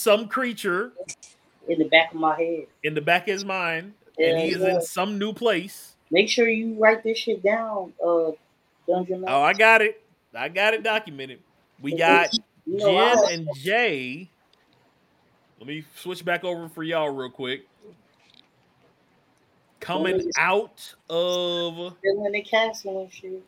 some 0.07 0.29
creature 0.29 0.93
in 1.69 1.81
the 1.81 1.89
back 1.89 2.15
of 2.15 2.21
my 2.21 2.37
head. 2.37 2.67
in 2.85 2.95
the 2.95 3.01
back 3.01 3.23
of 3.23 3.33
his 3.33 3.45
mind, 3.45 3.93
and 4.19 4.39
he 4.39 4.51
is 4.53 4.63
in 4.63 4.81
some 4.81 5.19
new 5.19 5.33
place. 5.33 5.97
Make 6.13 6.29
sure 6.29 6.49
you 6.49 6.75
write 6.75 7.03
this 7.03 7.19
shit 7.19 7.43
down, 7.43 7.93
uh, 8.05 8.31
Dungeon 8.87 9.25
Oh, 9.27 9.43
I 9.43 9.53
got 9.53 9.83
it. 9.83 10.01
I 10.33 10.49
got 10.49 10.75
it 10.75 10.85
documented. 10.85 11.41
We 11.83 11.97
got 11.97 12.33
You 12.67 12.79
know, 12.79 12.97
I- 12.97 13.15
Jen 13.15 13.33
and 13.33 13.49
Jay. 13.57 14.31
Let 15.59 15.67
me 15.67 15.85
switch 15.97 16.25
back 16.25 16.45
over 16.45 16.69
for 16.69 16.85
y'all 16.85 17.11
real 17.11 17.31
quick. 17.31 17.67
Coming 19.81 20.31
out 20.39 20.95
of 21.11 21.97
in 22.05 22.33
the 22.33 22.43
castle 22.43 23.03
and 23.03 23.13
shit. 23.13 23.43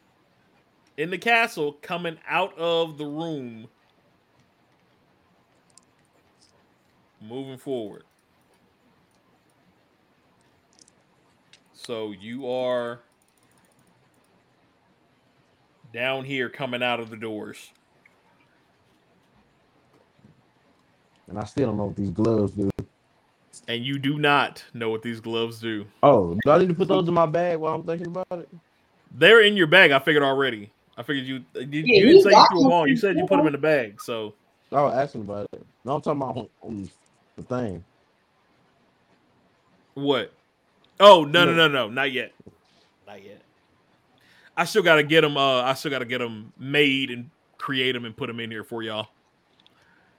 in 0.96 1.10
the 1.10 1.18
castle, 1.18 1.74
coming 1.82 2.18
out 2.28 2.56
of 2.58 2.98
the 2.98 3.06
room. 3.06 3.68
Moving 7.20 7.58
forward. 7.58 8.04
So 11.72 12.12
you 12.12 12.48
are 12.50 13.00
down 15.92 16.24
here 16.24 16.48
coming 16.48 16.82
out 16.82 17.00
of 17.00 17.10
the 17.10 17.16
doors. 17.16 17.70
And 21.28 21.38
I 21.38 21.44
still 21.44 21.68
don't 21.68 21.76
know 21.76 21.86
what 21.86 21.96
these 21.96 22.10
gloves 22.10 22.52
do. 22.52 22.70
And 23.66 23.84
you 23.84 23.98
do 23.98 24.18
not 24.18 24.64
know 24.72 24.90
what 24.90 25.02
these 25.02 25.20
gloves 25.20 25.60
do. 25.60 25.86
Oh, 26.02 26.38
do 26.44 26.50
I 26.50 26.58
need 26.58 26.68
to 26.68 26.74
put 26.74 26.88
those 26.88 27.06
in 27.08 27.14
my 27.14 27.26
bag 27.26 27.58
while 27.58 27.74
I'm 27.74 27.82
thinking 27.82 28.06
about 28.06 28.26
it? 28.32 28.48
They're 29.12 29.42
in 29.42 29.56
your 29.56 29.66
bag. 29.66 29.90
I 29.90 29.98
figured 29.98 30.22
already. 30.22 30.70
I 30.96 31.02
figured 31.02 31.26
you. 31.26 31.44
You, 31.54 31.66
you 31.70 32.06
didn't 32.06 32.22
say 32.22 32.30
you 32.30 32.46
threw 32.50 32.60
them 32.60 32.64
them 32.64 32.72
on. 32.72 32.88
You 32.88 32.96
said 32.96 33.16
you 33.16 33.26
put 33.26 33.36
them 33.36 33.46
in 33.46 33.52
the 33.52 33.58
bag. 33.58 34.00
So 34.00 34.34
oh, 34.72 34.76
I 34.76 34.82
was 34.82 34.94
asking 34.94 35.22
about 35.22 35.46
it. 35.52 35.66
No, 35.84 35.96
I'm 35.96 36.02
talking 36.02 36.22
about 36.22 36.36
on, 36.36 36.48
on 36.62 36.90
the 37.38 37.44
thing. 37.44 37.84
what? 39.94 40.32
Oh 41.00 41.24
no 41.24 41.44
no 41.44 41.54
No. 41.54 41.68
no 41.68 41.86
no! 41.86 41.88
Not 41.88 42.12
yet. 42.12 42.32
Not 43.06 43.24
yet. 43.24 43.40
I 44.56 44.64
still 44.64 44.82
gotta 44.82 45.04
get 45.04 45.20
them. 45.22 45.36
Uh, 45.36 45.62
I 45.62 45.74
still 45.74 45.90
gotta 45.90 46.04
get 46.04 46.18
them 46.18 46.52
made 46.58 47.10
and 47.10 47.30
create 47.56 47.92
them 47.92 48.04
and 48.04 48.16
put 48.16 48.26
them 48.26 48.40
in 48.40 48.50
here 48.50 48.64
for 48.64 48.82
y'all. 48.82 49.08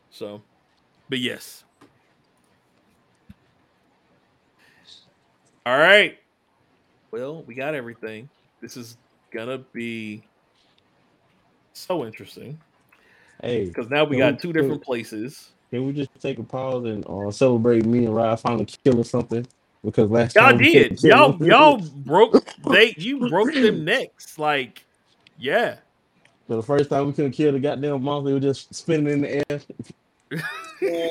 So, 0.10 0.42
but 1.10 1.20
yes. 1.20 1.66
All 5.66 5.78
right. 5.78 6.18
Well, 7.12 7.44
we 7.44 7.54
got 7.54 7.76
everything. 7.76 8.30
This 8.62 8.78
is 8.78 8.98
gonna 9.32 9.60
be 9.74 10.24
so 11.74 12.06
interesting 12.06 12.60
Hey, 13.42 13.66
because 13.66 13.90
now 13.90 14.04
we 14.04 14.18
got 14.18 14.40
two 14.40 14.52
different 14.52 14.84
places. 14.84 15.52
Can 15.70 15.86
we 15.86 15.94
just 15.94 16.10
take 16.20 16.40
a 16.40 16.44
pause 16.44 16.86
and 16.86 17.06
uh, 17.08 17.32
celebrate 17.32 17.86
me 17.86 18.06
and 18.06 18.16
Rod 18.16 18.40
finally 18.40 18.66
killing 18.66 19.04
something? 19.04 19.46
Because 19.84 20.10
last 20.10 20.36
Y'all 20.36 20.52
time 20.52 20.58
did. 20.58 21.02
Y'all 21.04 21.34
him. 21.34 21.46
y'all 21.46 21.78
broke 21.96 22.44
they 22.70 22.94
you 22.98 23.30
broke 23.30 23.54
them 23.54 23.86
necks. 23.86 24.38
Like, 24.38 24.86
yeah. 25.38 25.78
So 26.48 26.58
the 26.58 26.64
first 26.64 26.90
time 26.90 27.08
we 27.08 27.14
couldn't 27.14 27.32
kill 27.32 27.52
the 27.54 27.60
goddamn 27.60 28.02
monster, 28.04 28.32
it 28.32 28.34
was 28.34 28.44
just 28.44 28.74
spinning 28.74 29.14
in 29.14 29.22
the 29.22 29.52
air. 29.52 29.62
Yeah. 30.82 31.10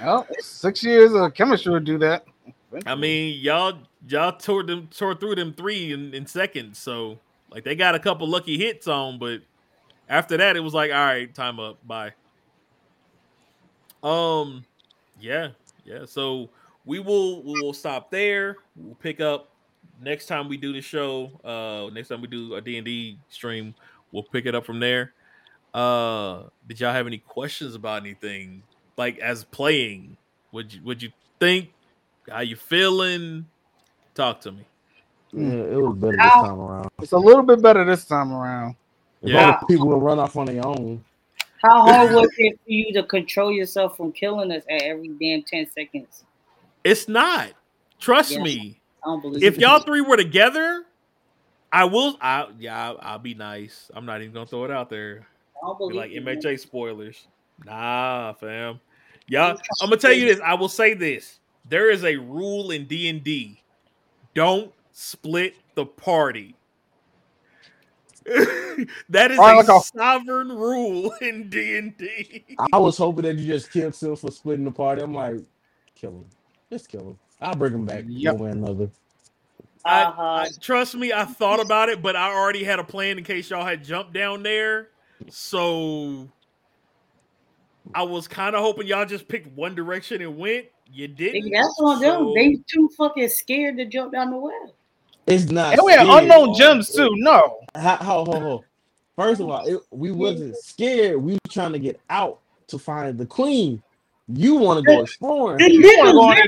Oh, 0.00 0.26
six 0.40 0.82
years 0.82 1.12
of 1.12 1.32
chemistry 1.34 1.72
would 1.72 1.84
do 1.84 1.98
that. 1.98 2.24
I 2.84 2.96
mean, 2.96 3.38
y'all 3.40 3.78
y'all 4.08 4.32
tore 4.32 4.64
them 4.64 4.88
tore 4.90 5.14
through 5.14 5.36
them 5.36 5.52
three 5.52 5.92
in, 5.92 6.12
in 6.12 6.26
seconds. 6.26 6.78
So 6.78 7.18
like 7.50 7.64
they 7.64 7.76
got 7.76 7.94
a 7.94 8.00
couple 8.00 8.26
lucky 8.26 8.58
hits 8.58 8.88
on, 8.88 9.18
but 9.18 9.42
after 10.08 10.36
that 10.36 10.56
it 10.56 10.60
was 10.60 10.74
like, 10.74 10.90
all 10.90 10.96
right, 10.96 11.32
time 11.32 11.60
up. 11.60 11.78
Bye. 11.86 12.12
Um 14.02 14.64
yeah, 15.20 15.48
yeah. 15.84 16.04
So 16.06 16.50
we 16.84 16.98
will 16.98 17.42
we 17.42 17.60
will 17.60 17.72
stop 17.72 18.10
there. 18.10 18.56
We'll 18.76 18.94
pick 18.96 19.20
up 19.20 19.50
next 20.00 20.26
time 20.26 20.48
we 20.48 20.56
do 20.56 20.72
the 20.72 20.80
show. 20.80 21.30
Uh 21.44 21.92
next 21.94 22.08
time 22.08 22.20
we 22.20 22.26
do 22.28 22.54
a 22.54 22.60
D&D 22.60 23.18
stream, 23.28 23.74
we'll 24.10 24.24
pick 24.24 24.46
it 24.46 24.54
up 24.54 24.64
from 24.66 24.80
there. 24.80 25.12
Uh 25.74 26.44
did 26.66 26.80
y'all 26.80 26.92
have 26.92 27.06
any 27.06 27.18
questions 27.18 27.74
about 27.74 28.02
anything 28.02 28.62
like 28.96 29.18
as 29.18 29.44
playing? 29.44 30.16
Would 30.52 30.74
you 30.74 30.80
would 30.82 31.02
you 31.02 31.10
think 31.38 31.72
how 32.28 32.40
you 32.40 32.56
feeling? 32.56 33.46
Talk 34.14 34.40
to 34.42 34.52
me. 34.52 34.64
Yeah, 35.32 35.46
it 35.48 35.76
was 35.80 35.96
better 35.96 36.16
this 36.16 36.32
time 36.32 36.60
around. 36.60 36.90
It's 37.00 37.12
a 37.12 37.18
little 37.18 37.42
bit 37.42 37.62
better 37.62 37.84
this 37.86 38.04
time 38.04 38.32
around. 38.32 38.76
If 39.22 39.30
Yeah. 39.30 39.50
other 39.50 39.66
people 39.66 39.86
will 39.88 40.00
run 40.00 40.18
off 40.18 40.36
on 40.36 40.46
their 40.46 40.64
own. 40.66 41.02
How 41.62 41.80
hard 41.82 42.12
was 42.12 42.28
it 42.38 42.58
for 42.64 42.70
you 42.70 42.92
to 42.94 43.04
control 43.04 43.52
yourself 43.52 43.96
from 43.96 44.12
killing 44.12 44.50
us 44.50 44.64
at 44.68 44.82
every 44.82 45.10
damn 45.20 45.42
ten 45.42 45.70
seconds? 45.70 46.24
It's 46.82 47.08
not. 47.08 47.52
Trust 48.00 48.32
Yeah. 48.32 48.42
me. 48.42 48.80
I 49.04 49.08
don't 49.08 49.20
believe 49.20 49.42
If 49.44 49.58
y'all 49.58 49.80
three 49.80 50.00
were 50.00 50.16
together, 50.16 50.84
I 51.72 51.84
will. 51.84 52.16
I 52.20 52.48
yeah, 52.58 52.94
I'll, 53.00 53.18
be 53.18 53.34
nice. 53.34 53.90
I'm 53.94 54.04
not 54.04 54.20
even 54.20 54.32
gonna 54.34 54.46
throw 54.46 54.64
it 54.64 54.70
out 54.70 54.90
there. 54.90 55.26
I 55.62 55.66
don't 55.66 55.88
Be 55.88 55.94
like 55.94 56.10
MHA 56.10 56.58
spoilers. 56.60 57.26
Nah, 57.64 58.32
fam. 58.34 58.80
Y'all, 59.28 59.56
I'm 59.80 59.88
gonna 59.88 59.96
tell 59.96 60.12
you 60.12 60.26
this. 60.26 60.40
I 60.40 60.54
will 60.54 60.68
say 60.68 60.94
this. 60.94 61.38
There 61.68 61.90
is 61.90 62.04
a 62.04 62.16
rule 62.16 62.72
in 62.72 62.86
D 62.86 63.08
and 63.08 63.22
D. 63.22 63.62
Don't 64.34 64.72
split 64.92 65.54
the 65.76 65.86
party. 65.86 66.56
that 69.08 69.30
is 69.30 69.38
All 69.38 69.44
right, 69.46 69.54
a 69.54 69.56
look 69.58 69.68
off. 69.68 69.90
sovereign 69.96 70.48
rule 70.48 71.12
in 71.20 71.48
D 71.50 71.76
and 71.78 71.96
D. 71.96 72.44
I 72.72 72.78
was 72.78 72.96
hoping 72.96 73.24
that 73.24 73.36
you 73.36 73.46
just 73.46 73.70
killed 73.72 73.94
Sil 73.96 74.16
for 74.16 74.30
splitting 74.30 74.64
the 74.64 74.70
party. 74.70 75.02
I'm 75.02 75.14
like, 75.14 75.36
kill 75.94 76.10
him. 76.12 76.24
Just 76.70 76.88
kill 76.88 77.00
him. 77.10 77.18
I'll 77.40 77.54
bring 77.56 77.74
him 77.74 77.84
back 77.84 78.04
Yep. 78.06 78.34
one 78.36 78.42
way 78.44 78.48
or 78.50 78.52
another. 78.52 78.90
I, 79.84 80.02
Uh-huh. 80.04 80.22
I- 80.22 80.48
trust 80.60 80.94
me, 80.94 81.12
I 81.12 81.24
thought 81.24 81.58
about 81.60 81.88
it, 81.88 82.00
but 82.02 82.14
I 82.14 82.32
already 82.32 82.62
had 82.64 82.78
a 82.78 82.84
plan 82.84 83.18
in 83.18 83.24
case 83.24 83.50
y'all 83.50 83.64
had 83.64 83.82
jumped 83.84 84.12
down 84.12 84.42
there. 84.44 84.90
So 85.28 86.28
I 87.94 88.04
was 88.04 88.28
kind 88.28 88.54
of 88.54 88.62
hoping 88.62 88.86
y'all 88.86 89.04
just 89.04 89.26
picked 89.28 89.48
one 89.56 89.74
direction 89.74 90.22
and 90.22 90.38
went. 90.38 90.66
You 90.94 91.08
didn't. 91.08 91.44
Nigga, 91.46 91.52
that's 91.62 91.76
on 91.80 92.00
them. 92.00 92.14
so- 92.26 92.32
They 92.34 92.58
too 92.68 92.88
fucking 92.96 93.28
scared 93.28 93.76
to 93.78 93.86
jump 93.86 94.12
down 94.12 94.30
the 94.30 94.36
well. 94.36 94.74
It's 95.26 95.50
not. 95.50 95.74
And 95.74 95.82
we 95.84 95.92
had 95.92 96.06
scared. 96.06 96.24
unknown 96.24 96.54
gems 96.54 96.90
too. 96.90 97.10
No. 97.16 97.60
How, 97.74 97.96
how, 97.96 98.24
how, 98.24 98.40
how. 98.40 98.64
First 99.16 99.40
of 99.40 99.50
all, 99.50 99.66
it, 99.66 99.80
we 99.90 100.08
mm-hmm. 100.08 100.18
wasn't 100.18 100.56
scared. 100.56 101.22
We 101.22 101.34
were 101.34 101.38
trying 101.50 101.72
to 101.72 101.78
get 101.78 102.00
out 102.10 102.40
to 102.68 102.78
find 102.78 103.16
the 103.18 103.26
queen. 103.26 103.82
You 104.28 104.54
want 104.54 104.84
to 104.84 104.84
go 104.84 105.02
exploring. 105.02 105.58
The 105.58 105.72
You 105.72 105.98
wanna 105.98 106.12
go 106.12 106.20
on 106.20 106.38
a 106.38 106.42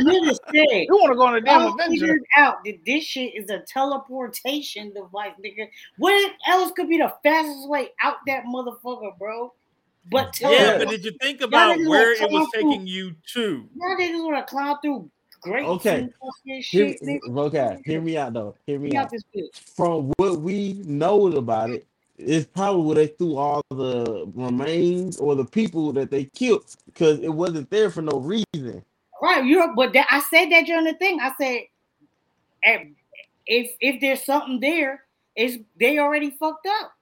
literally 0.00 0.34
said, 0.34 0.42
the 0.52 0.86
You 0.88 0.94
want 0.96 1.12
to 1.12 1.16
go 1.16 1.26
on 1.26 1.36
a 1.36 1.40
damn 1.40 1.60
I 1.60 1.66
adventure? 1.68 2.06
figured 2.06 2.24
out 2.36 2.64
that 2.64 2.78
this 2.84 3.04
shit 3.04 3.34
is 3.34 3.50
a 3.50 3.60
teleportation 3.68 4.92
device, 4.92 5.32
nigga. 5.44 5.68
What 5.98 6.32
else 6.48 6.72
could 6.72 6.88
be 6.88 6.98
the 6.98 7.12
fastest 7.22 7.68
way 7.68 7.90
out 8.02 8.16
that 8.26 8.44
motherfucker, 8.44 9.16
bro? 9.18 9.52
But 10.10 10.40
Yeah, 10.40 10.48
teleport. 10.48 10.78
but 10.78 10.88
did 10.88 11.04
you 11.04 11.12
think 11.20 11.40
about 11.42 11.78
where 11.78 12.12
it 12.12 12.30
was 12.30 12.48
Tom 12.54 12.72
taking 12.72 12.86
you 12.86 13.14
to? 13.34 13.68
Y'all 13.76 13.96
niggas 13.96 14.24
wanna 14.24 14.44
climb 14.44 14.76
through 14.82 15.10
great 15.40 15.66
Okay. 15.66 16.08
fucking 16.20 16.62
Hear, 16.62 16.62
shit, 16.62 17.22
okay, 17.28 17.78
hear 17.84 18.00
me 18.00 18.16
out 18.16 18.32
though. 18.32 18.54
Hear 18.66 18.78
me 18.78 18.96
out. 18.96 19.04
out 19.06 19.10
this 19.10 19.22
bitch. 19.34 19.48
From 19.76 20.12
what 20.16 20.40
we 20.40 20.74
know 20.84 21.26
about 21.36 21.70
it, 21.70 21.86
it's 22.18 22.46
probably 22.46 22.82
where 22.82 22.94
they 22.96 23.06
threw 23.08 23.36
all 23.36 23.62
the 23.70 24.30
remains 24.34 25.16
or 25.16 25.34
the 25.34 25.44
people 25.44 25.92
that 25.92 26.10
they 26.10 26.24
killed 26.24 26.64
because 26.86 27.18
it 27.20 27.32
wasn't 27.32 27.70
there 27.70 27.90
for 27.90 28.02
no 28.02 28.18
reason. 28.20 28.84
Right, 29.22 29.44
you're 29.44 29.74
but 29.74 29.92
that, 29.94 30.06
I 30.10 30.20
said 30.30 30.50
that 30.50 30.66
during 30.66 30.84
the 30.84 30.94
thing. 30.94 31.18
I 31.20 31.32
said 31.40 31.60
eh, 32.64 32.84
if 33.46 33.70
if 33.80 34.00
there's 34.00 34.24
something 34.24 34.60
there, 34.60 35.04
it's 35.34 35.62
they 35.78 35.98
already 35.98 36.30
fucked 36.30 36.66
up. 36.66 36.92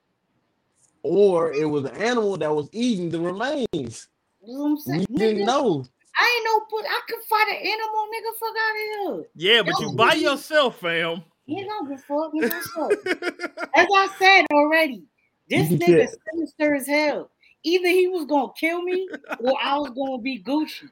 Or 1.03 1.53
it 1.53 1.65
was 1.65 1.85
an 1.85 1.97
animal 1.97 2.37
that 2.37 2.55
was 2.55 2.69
eating 2.73 3.11
the 3.11 3.21
remains. 3.21 4.09
You 4.45 4.55
know 4.55 4.63
what 4.63 4.71
I'm 4.71 4.77
saying? 4.79 5.07
We 5.11 5.17
didn't 5.17 5.47
know. 5.47 5.85
I 6.21 6.35
ain't 6.37 6.45
no 6.45 6.61
put 6.69 6.85
I 6.85 7.01
could 7.09 7.23
fight 7.29 7.49
an 7.49 7.67
animal, 7.67 8.09
nigga. 8.13 8.33
Fuck 8.41 8.57
out 8.59 8.75
of 8.75 9.17
here. 9.17 9.31
Yeah, 9.37 9.63
but 9.63 9.81
you 9.81 9.93
by 9.93 10.15
yourself, 10.15 10.81
fam. 10.81 11.23
You 11.47 11.65
don't 11.65 11.89
give 11.89 11.99
a 11.99 12.03
fuck. 12.03 12.33
Nigga. 12.35 13.69
As 13.77 13.87
I 13.95 14.09
said 14.19 14.47
already, 14.53 15.05
this 15.49 15.69
nigga 15.69 16.09
said- 16.09 16.19
sinister 16.33 16.75
as 16.75 16.87
hell. 16.87 17.31
Either 17.65 17.89
he 17.89 18.07
was 18.09 18.25
gonna 18.27 18.53
kill 18.59 18.83
me 18.83 19.09
or 19.41 19.55
I 19.63 19.79
was 19.79 19.91
gonna 19.91 20.19
be 20.23 20.43
Gucci. 20.43 20.91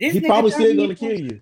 This 0.00 0.12
He 0.14 0.20
nigga 0.20 0.26
probably 0.26 0.50
still 0.50 0.74
gonna 0.76 0.82
into- 0.90 0.94
kill 0.96 1.20
you. 1.20 1.40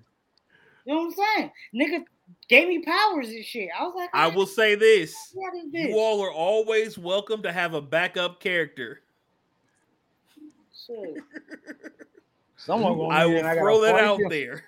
You 0.86 0.94
know 0.94 1.02
what 1.02 1.04
I'm 1.06 1.12
saying? 1.36 1.50
Nigga 1.74 2.04
gave 2.48 2.68
me 2.68 2.80
powers 2.82 3.28
and 3.28 3.44
shit. 3.44 3.68
I 3.78 3.82
was 3.84 3.94
like, 3.96 4.10
I 4.12 4.28
will 4.28 4.46
say 4.46 4.74
this: 4.74 5.14
What 5.34 5.54
is 5.56 5.72
this? 5.72 5.88
you 5.88 5.98
all 5.98 6.20
are 6.22 6.32
always 6.32 6.96
welcome 6.98 7.42
to 7.42 7.52
have 7.52 7.74
a 7.74 7.80
backup 7.80 8.40
character. 8.40 9.00
Shit. 10.86 11.16
Someone 12.64 12.96
gonna 12.96 13.08
I 13.14 13.26
will 13.26 13.36
it. 13.36 13.44
I 13.44 13.54
throw 13.56 13.80
that 13.82 13.96
out 13.96 14.18
feel- 14.18 14.28
there. 14.30 14.64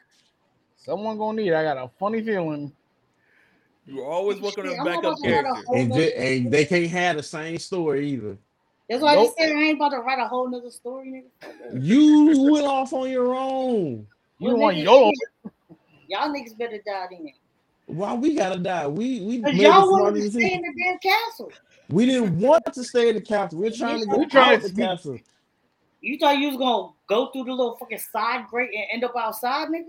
Someone 0.76 1.18
gonna 1.18 1.42
need. 1.42 1.48
it. 1.48 1.54
I 1.54 1.62
got 1.64 1.78
a 1.78 1.88
funny 1.98 2.22
feeling. 2.22 2.72
You're 3.86 4.04
always 4.04 4.40
welcome 4.40 4.64
to 4.64 4.68
Shit, 4.70 4.78
have 4.78 4.86
backup 4.86 5.04
about 5.04 5.16
to 5.22 5.30
write 5.30 5.38
a 5.38 5.42
character. 5.42 5.74
And, 5.74 5.88
nother 5.90 6.02
ju- 6.02 6.12
and 6.16 6.52
they 6.52 6.64
can't 6.64 6.86
have 6.90 7.16
the 7.16 7.22
same 7.22 7.58
story 7.58 8.08
either. 8.10 8.36
That's 8.90 9.02
why 9.02 9.14
Nope. 9.14 9.34
I 9.38 9.42
said 9.46 9.56
I 9.56 9.60
ain't 9.62 9.76
about 9.78 9.88
to 9.90 9.98
write 9.98 10.18
a 10.20 10.28
whole 10.28 10.48
nother 10.48 10.70
story, 10.70 11.24
nigga. 11.42 11.84
You 11.84 12.50
went 12.50 12.66
off 12.66 12.92
on 12.92 13.10
your 13.10 13.34
own. 13.34 14.06
You 14.38 14.48
Well, 14.48 14.56
want 14.58 14.76
nigga, 14.76 14.84
YOLO? 14.84 15.12
Y'all 16.08 16.28
niggas 16.28 16.56
better 16.58 16.78
die 16.86 17.06
then. 17.10 17.32
Why 17.86 18.14
we 18.14 18.34
gotta 18.34 18.58
die? 18.58 18.86
We 18.88 19.20
we 19.20 19.40
Cause 19.42 19.52
made 19.52 19.60
the 19.60 19.62
y'all 19.68 19.86
smart 19.88 20.02
wanted 20.02 20.22
to 20.22 20.30
stay 20.30 20.52
in 20.54 20.62
the 20.62 20.74
damn 20.84 20.98
castle. 20.98 21.52
We 21.88 22.06
didn't 22.06 22.38
want 22.40 22.64
to 22.74 22.84
stay 22.84 23.08
in 23.10 23.14
the 23.16 23.20
castle. 23.20 23.60
We're 23.60 23.70
trying 23.70 24.00
to 24.02 24.06
We're 24.08 24.18
get 24.22 24.30
trying 24.30 24.56
out 24.56 24.62
to 24.62 24.68
the 24.68 24.82
castle. 24.82 25.18
You 26.00 26.18
thought 26.18 26.38
you 26.38 26.48
was 26.48 26.56
gonna 26.56 26.92
go 27.08 27.30
through 27.32 27.44
the 27.44 27.52
little 27.52 27.76
fucking 27.76 27.98
side 27.98 28.46
grate 28.48 28.70
and 28.74 28.84
end 28.92 29.04
up 29.04 29.14
outside, 29.16 29.68
nigga? 29.68 29.84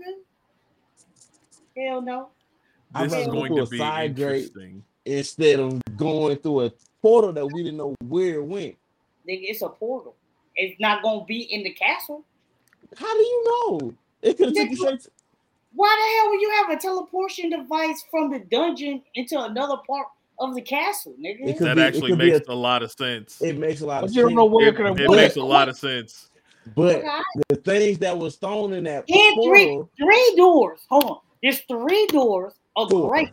Hell 1.76 2.02
no. 2.02 2.28
I'd 2.94 3.10
This 3.10 3.20
is 3.20 3.26
going 3.28 3.54
to 3.54 3.62
a 3.62 3.66
be 3.66 3.78
side 3.78 4.16
grate 4.16 4.44
interesting. 4.46 4.84
instead 5.04 5.60
of 5.60 5.80
going 5.96 6.36
through 6.38 6.62
a 6.66 6.72
portal 7.02 7.32
that 7.32 7.46
we 7.46 7.62
didn't 7.62 7.78
know 7.78 7.94
where 8.04 8.36
it 8.36 8.44
went. 8.44 8.76
Nigga, 9.28 9.42
it's 9.42 9.62
a 9.62 9.68
portal. 9.68 10.16
It's 10.56 10.78
not 10.80 11.02
gonna 11.02 11.24
be 11.24 11.42
in 11.42 11.62
the 11.62 11.70
castle. 11.72 12.24
How 12.96 13.12
do 13.12 13.20
you 13.20 13.44
know? 13.44 13.94
It 14.22 14.36
could 14.36 14.46
have 14.46 14.54
taken 14.54 14.70
you 14.70 14.76
straight. 14.76 15.00
To, 15.02 15.10
Why 15.74 15.94
the 15.94 16.18
hell 16.18 16.30
would 16.30 16.40
you 16.40 16.50
have 16.50 16.70
a 16.70 16.80
teleportation 16.80 17.50
device 17.50 18.02
from 18.10 18.32
the 18.32 18.40
dungeon 18.40 19.02
into 19.14 19.40
another 19.40 19.76
part 19.86 20.08
of 20.40 20.54
the 20.54 20.62
castle, 20.62 21.14
nigga? 21.20 21.48
It 21.48 21.58
could 21.58 21.66
That 21.66 21.74
be- 21.76 21.82
it 21.82 21.84
actually 21.84 22.10
could 22.10 22.18
be 22.18 22.30
makes 22.32 22.48
a- 22.48 22.52
a 22.52 22.54
lot 22.54 22.82
of 22.82 22.92
sense. 22.92 23.40
it 23.42 23.58
makes 23.58 23.80
a 23.80 23.86
lot 23.86 24.02
But 24.02 24.10
of 24.10 24.16
you 24.16 24.22
don't 24.22 24.30
sense. 24.30 24.36
know 24.36 24.44
where 24.46 24.68
It, 24.68 24.74
it 24.74 24.76
could 24.76 25.00
it 25.00 25.10
makes 25.10 25.36
a 25.36 25.42
lot 25.42 25.68
of 25.68 25.76
sense. 25.76 26.30
But 26.74 26.96
Okay. 26.96 27.20
the 27.48 27.56
things 27.56 27.98
that 27.98 28.16
was 28.16 28.36
thrown 28.36 28.72
in 28.74 28.84
that 28.84 29.04
And 29.10 29.42
three 29.42 29.82
three 29.98 30.34
doors. 30.36 30.80
Hold 30.90 31.04
on. 31.04 31.18
There's 31.42 31.60
three 31.60 32.06
doors, 32.08 32.54
a 32.76 32.88
Four. 32.88 33.10
grate. 33.10 33.30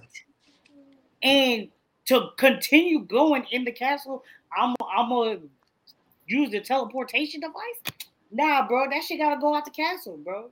And 1.24 1.70
to 2.06 2.30
continue 2.38 3.00
going 3.00 3.46
in 3.52 3.66
the 3.66 3.72
castle, 3.72 4.24
I'm 4.58 4.76
I'm 4.96 5.10
gonna 5.10 5.40
use 6.28 6.52
the 6.52 6.62
teleportation 6.62 7.42
device. 7.42 7.96
Nah, 8.32 8.68
bro, 8.68 8.90
that 8.90 9.04
shit 9.04 9.20
gotta 9.20 9.40
go 9.40 9.54
out 9.56 9.66
the 9.66 9.72
castle, 9.72 10.18
bro. 10.18 10.46
it 10.46 10.52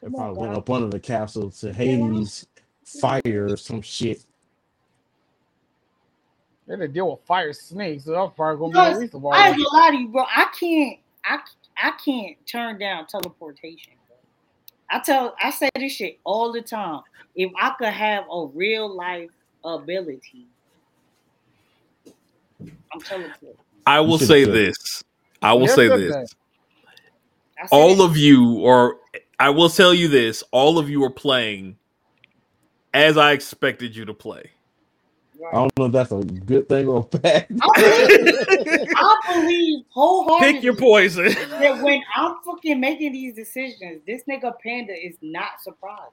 Come 0.00 0.14
on, 0.14 0.20
probably 0.20 0.40
went 0.40 0.52
dog. 0.52 0.58
up 0.62 0.70
under 0.70 0.88
the 0.88 1.00
castle 1.00 1.50
to 1.50 1.72
Hades 1.72 2.46
fire 3.00 3.48
or 3.50 3.56
some 3.56 3.82
shit. 3.82 4.24
They 6.66 6.74
had 6.74 6.80
to 6.80 6.88
deal 6.88 7.10
with 7.10 7.20
fire 7.26 7.52
snakes, 7.52 8.04
so 8.04 8.12
that's 8.12 8.36
probably 8.36 8.58
gonna 8.58 8.72
Because 8.72 8.88
be 8.88 8.94
the 8.94 9.00
least 9.00 9.14
of 9.14 9.24
all. 9.24 9.32
I 9.32 9.48
ain't 9.48 9.56
of 9.56 9.64
gonna 9.64 9.82
lie 9.84 9.90
to 9.90 9.96
you, 9.96 10.08
bro. 10.08 10.24
I 10.24 10.46
can't 10.58 10.98
I 11.24 11.38
I 11.76 11.92
can't 12.04 12.36
turn 12.46 12.78
down 12.78 13.06
teleportation. 13.06 13.94
Bro. 14.06 14.16
I 14.90 15.00
tell 15.00 15.34
I 15.40 15.50
say 15.50 15.70
this 15.74 15.92
shit 15.92 16.18
all 16.24 16.52
the 16.52 16.60
time. 16.60 17.00
If 17.34 17.50
I 17.58 17.70
could 17.78 17.88
have 17.88 18.24
a 18.30 18.46
real 18.46 18.94
life 18.94 19.30
ability, 19.64 20.46
I'm 22.92 23.00
teleporting. 23.00 23.56
I 23.86 24.00
will 24.00 24.18
say 24.18 24.44
this. 24.44 25.02
I 25.40 25.54
will 25.54 25.66
Yes, 25.66 25.74
say 25.74 25.88
this. 25.88 26.12
that. 26.12 26.26
I 27.60 27.66
said 27.66 27.74
all 27.74 28.02
of 28.02 28.16
you 28.16 28.58
or 28.60 28.98
I 29.40 29.50
will 29.50 29.70
tell 29.70 29.94
you 29.94 30.08
this, 30.08 30.42
all 30.52 30.78
of 30.78 30.90
you 30.90 31.02
are 31.04 31.10
playing 31.10 31.76
as 32.94 33.16
I 33.16 33.32
expected 33.32 33.94
you 33.94 34.04
to 34.06 34.14
play. 34.14 34.50
I 35.46 35.52
don't 35.54 35.78
know 35.78 35.84
if 35.86 35.92
that's 35.92 36.10
a 36.10 36.16
good 36.24 36.68
thing 36.68 36.88
or 36.88 37.08
a 37.12 37.18
bad. 37.18 37.46
I 37.62 38.06
believe, 38.08 38.88
I 38.96 39.16
believe 39.32 39.84
wholeheartedly 39.90 40.52
Pick 40.54 40.62
your 40.64 40.74
poison. 40.74 41.26
that 41.32 41.80
when 41.80 42.02
I'm 42.16 42.36
fucking 42.44 42.80
making 42.80 43.12
these 43.12 43.34
decisions, 43.34 44.02
this 44.06 44.22
nigga 44.28 44.52
Panda 44.60 44.92
is 44.94 45.16
not 45.22 45.60
surprised. 45.62 46.12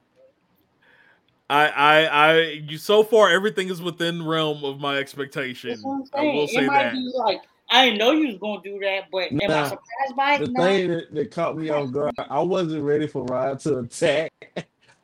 I, 1.50 1.68
I, 1.68 2.04
I, 2.04 2.40
you 2.68 2.78
so 2.78 3.02
far 3.04 3.30
everything 3.30 3.68
is 3.68 3.80
within 3.82 4.24
realm 4.24 4.64
of 4.64 4.80
my 4.80 4.98
expectation. 4.98 5.80
I'm 5.84 6.02
I 6.12 6.18
saying. 6.18 6.36
will 6.36 6.44
it 6.44 6.50
say 6.50 6.66
might 6.66 6.82
that. 6.84 6.92
be 6.92 7.10
like, 7.14 7.40
I 7.70 7.86
didn't 7.86 7.98
know 7.98 8.12
you 8.12 8.28
was 8.28 8.38
gonna 8.38 8.62
do 8.62 8.78
that, 8.80 9.04
but 9.12 9.32
am 9.32 9.50
I 9.50 9.68
surprised 9.68 10.16
by 10.16 10.38
The 10.38 10.44
it? 10.44 10.50
No. 10.52 10.64
thing 10.64 10.88
that, 10.88 11.14
that 11.14 11.30
caught 11.30 11.56
me 11.56 11.70
off 11.70 11.90
guard, 11.92 12.14
I 12.18 12.40
wasn't 12.40 12.84
ready 12.84 13.06
for 13.06 13.24
Rod 13.24 13.58
to 13.60 13.78
attack. 13.78 14.32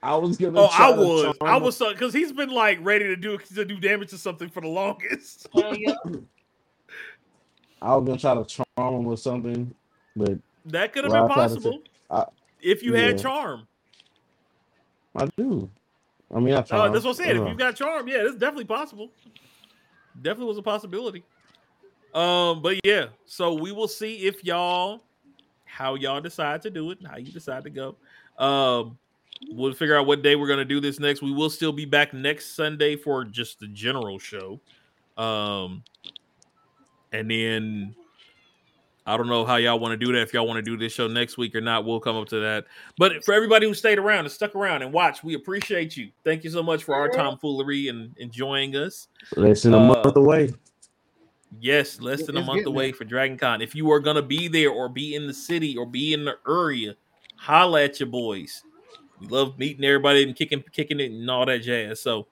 I 0.02 0.16
was 0.16 0.36
gonna. 0.36 0.58
Oh, 0.58 0.68
I 0.72 0.90
to 0.92 0.98
was, 0.98 1.36
I 1.42 1.56
him. 1.56 1.62
was, 1.62 1.78
because 1.78 2.12
he's 2.12 2.32
been 2.32 2.50
like 2.50 2.78
ready 2.82 3.04
to 3.06 3.16
do 3.16 3.38
to 3.38 3.64
do 3.64 3.78
damage 3.78 4.10
to 4.10 4.18
something 4.18 4.48
for 4.48 4.60
the 4.60 4.68
longest. 4.68 5.48
Hell 5.54 5.74
yeah. 5.76 5.94
I 7.80 7.94
was 7.96 8.06
gonna 8.06 8.18
try 8.18 8.34
to 8.34 8.44
charm 8.44 8.66
him 9.00 9.06
or 9.06 9.16
something, 9.16 9.72
but 10.16 10.38
That 10.66 10.92
could 10.92 11.04
have 11.04 11.12
Well, 11.12 11.22
been 11.22 11.30
I 11.30 11.34
tried 11.34 11.48
to 11.48 11.54
possible 11.54 11.82
I- 12.10 12.26
if 12.60 12.82
you 12.82 12.94
had 12.94 13.18
charm. 13.18 13.66
I 15.14 15.26
do. 15.36 15.70
I 16.34 16.40
mean, 16.40 16.54
I 16.54 16.58
Oh, 16.58 16.64
tried. 16.64 16.92
that's 16.94 17.04
what 17.04 17.10
I'm 17.10 17.16
saying. 17.16 17.38
Uh, 17.38 17.42
If 17.42 17.48
you 17.48 17.56
got 17.56 17.76
charm, 17.76 18.08
yeah, 18.08 18.22
it's 18.22 18.36
definitely 18.36 18.64
possible. 18.64 19.10
Definitely 20.20 20.46
was 20.46 20.58
a 20.58 20.62
possibility. 20.62 21.24
Um, 22.14 22.60
but 22.62 22.78
yeah, 22.84 23.06
so 23.24 23.54
we 23.54 23.72
will 23.72 23.88
see 23.88 24.26
if 24.26 24.44
y'all 24.44 25.02
how 25.64 25.94
y'all 25.94 26.20
decide 26.20 26.60
to 26.62 26.70
do 26.70 26.90
it, 26.90 26.98
how 27.06 27.16
you 27.16 27.32
decide 27.32 27.64
to 27.64 27.70
go. 27.70 27.96
Um, 28.38 28.98
we'll 29.50 29.72
figure 29.74 29.96
out 29.96 30.06
what 30.06 30.22
day 30.22 30.36
we're 30.36 30.48
gonna 30.48 30.64
do 30.64 30.80
this 30.80 30.98
next. 31.00 31.22
We 31.22 31.32
will 31.32 31.50
still 31.50 31.72
be 31.72 31.84
back 31.84 32.14
next 32.14 32.54
Sunday 32.56 32.96
for 32.96 33.24
just 33.24 33.58
the 33.60 33.66
general 33.68 34.18
show. 34.18 34.60
Um, 35.16 35.82
and 37.12 37.30
then 37.30 37.94
I 39.04 39.16
don't 39.16 39.26
know 39.28 39.44
how 39.44 39.56
y'all 39.56 39.78
want 39.80 39.98
to 39.98 40.06
do 40.06 40.12
that. 40.12 40.22
If 40.22 40.32
y'all 40.32 40.46
want 40.46 40.58
to 40.58 40.62
do 40.62 40.76
this 40.76 40.92
show 40.92 41.08
next 41.08 41.36
week 41.36 41.54
or 41.56 41.60
not, 41.60 41.84
we'll 41.84 41.98
come 42.00 42.16
up 42.16 42.28
to 42.28 42.38
that. 42.40 42.66
But 42.98 43.24
for 43.24 43.34
everybody 43.34 43.66
who 43.66 43.74
stayed 43.74 43.98
around 43.98 44.20
and 44.20 44.30
stuck 44.30 44.54
around 44.54 44.82
and 44.82 44.92
watched, 44.92 45.24
we 45.24 45.34
appreciate 45.34 45.96
you. 45.96 46.10
Thank 46.24 46.44
you 46.44 46.50
so 46.50 46.62
much 46.62 46.84
for 46.84 46.94
our 46.94 47.08
tomfoolery 47.08 47.88
and 47.88 48.16
enjoying 48.18 48.76
us. 48.76 49.08
Less 49.36 49.64
than 49.64 49.74
a 49.74 49.78
Uh, 49.78 49.86
month 49.88 50.16
away. 50.16 50.50
Yes, 51.60 52.00
less 52.00 52.20
It- 52.20 52.26
than 52.28 52.36
a 52.38 52.44
month 52.44 52.64
away 52.64 52.86
there. 52.86 52.94
for 52.94 53.04
Dragon 53.04 53.36
Con. 53.36 53.60
If 53.60 53.74
you 53.74 53.90
are 53.90 54.00
gonna 54.00 54.22
be 54.22 54.48
there 54.48 54.70
or 54.70 54.88
be 54.88 55.14
in 55.16 55.26
the 55.26 55.34
city 55.34 55.76
or 55.76 55.84
be 55.84 56.14
in 56.14 56.24
the 56.24 56.38
area, 56.48 56.94
holla 57.36 57.82
at 57.82 58.00
your 58.00 58.08
boys. 58.08 58.62
We 59.22 59.28
love 59.28 59.58
meeting 59.58 59.84
everybody 59.84 60.24
and 60.24 60.34
kicking 60.34 60.62
kicking 60.72 60.98
it 61.00 61.12
and 61.12 61.30
all 61.30 61.46
that 61.46 61.60
jazz. 61.60 62.00
So 62.00 62.26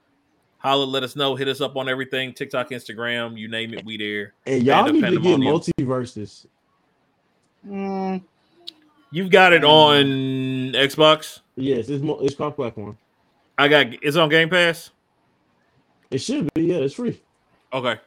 holla, 0.59 0.85
let 0.85 1.02
us 1.02 1.15
know. 1.15 1.36
Hit 1.36 1.49
us 1.49 1.60
up 1.60 1.77
on 1.77 1.89
everything, 1.89 2.33
TikTok, 2.33 2.70
Instagram, 2.70 3.39
you 3.39 3.49
name 3.49 3.73
it, 3.75 3.85
we 3.85 3.97
there. 3.97 4.35
And 4.47 4.62
y'all 4.65 4.85
Band 4.85 5.01
need 5.01 5.05
to 5.10 5.20
get 5.20 5.39
MultiVersus. 5.39 6.47
Mm, 7.69 8.23
You've 9.12 9.31
got 9.31 9.52
it 9.52 9.65
on 9.65 10.05
Xbox. 10.73 11.41
Yes, 11.57 11.89
it's 11.89 12.02
mo- 12.02 12.20
it's 12.20 12.35
cross 12.35 12.55
platform. 12.55 12.97
I 13.59 13.69
got 13.69 13.86
it's 14.02 14.17
on 14.17 14.28
Game 14.28 14.49
Pass. 14.49 14.91
It 16.10 16.19
should 16.19 16.52
be. 16.55 16.62
Yeah, 16.62 16.77
it's 16.77 16.94
free. 16.94 17.20
Okay. 17.73 18.01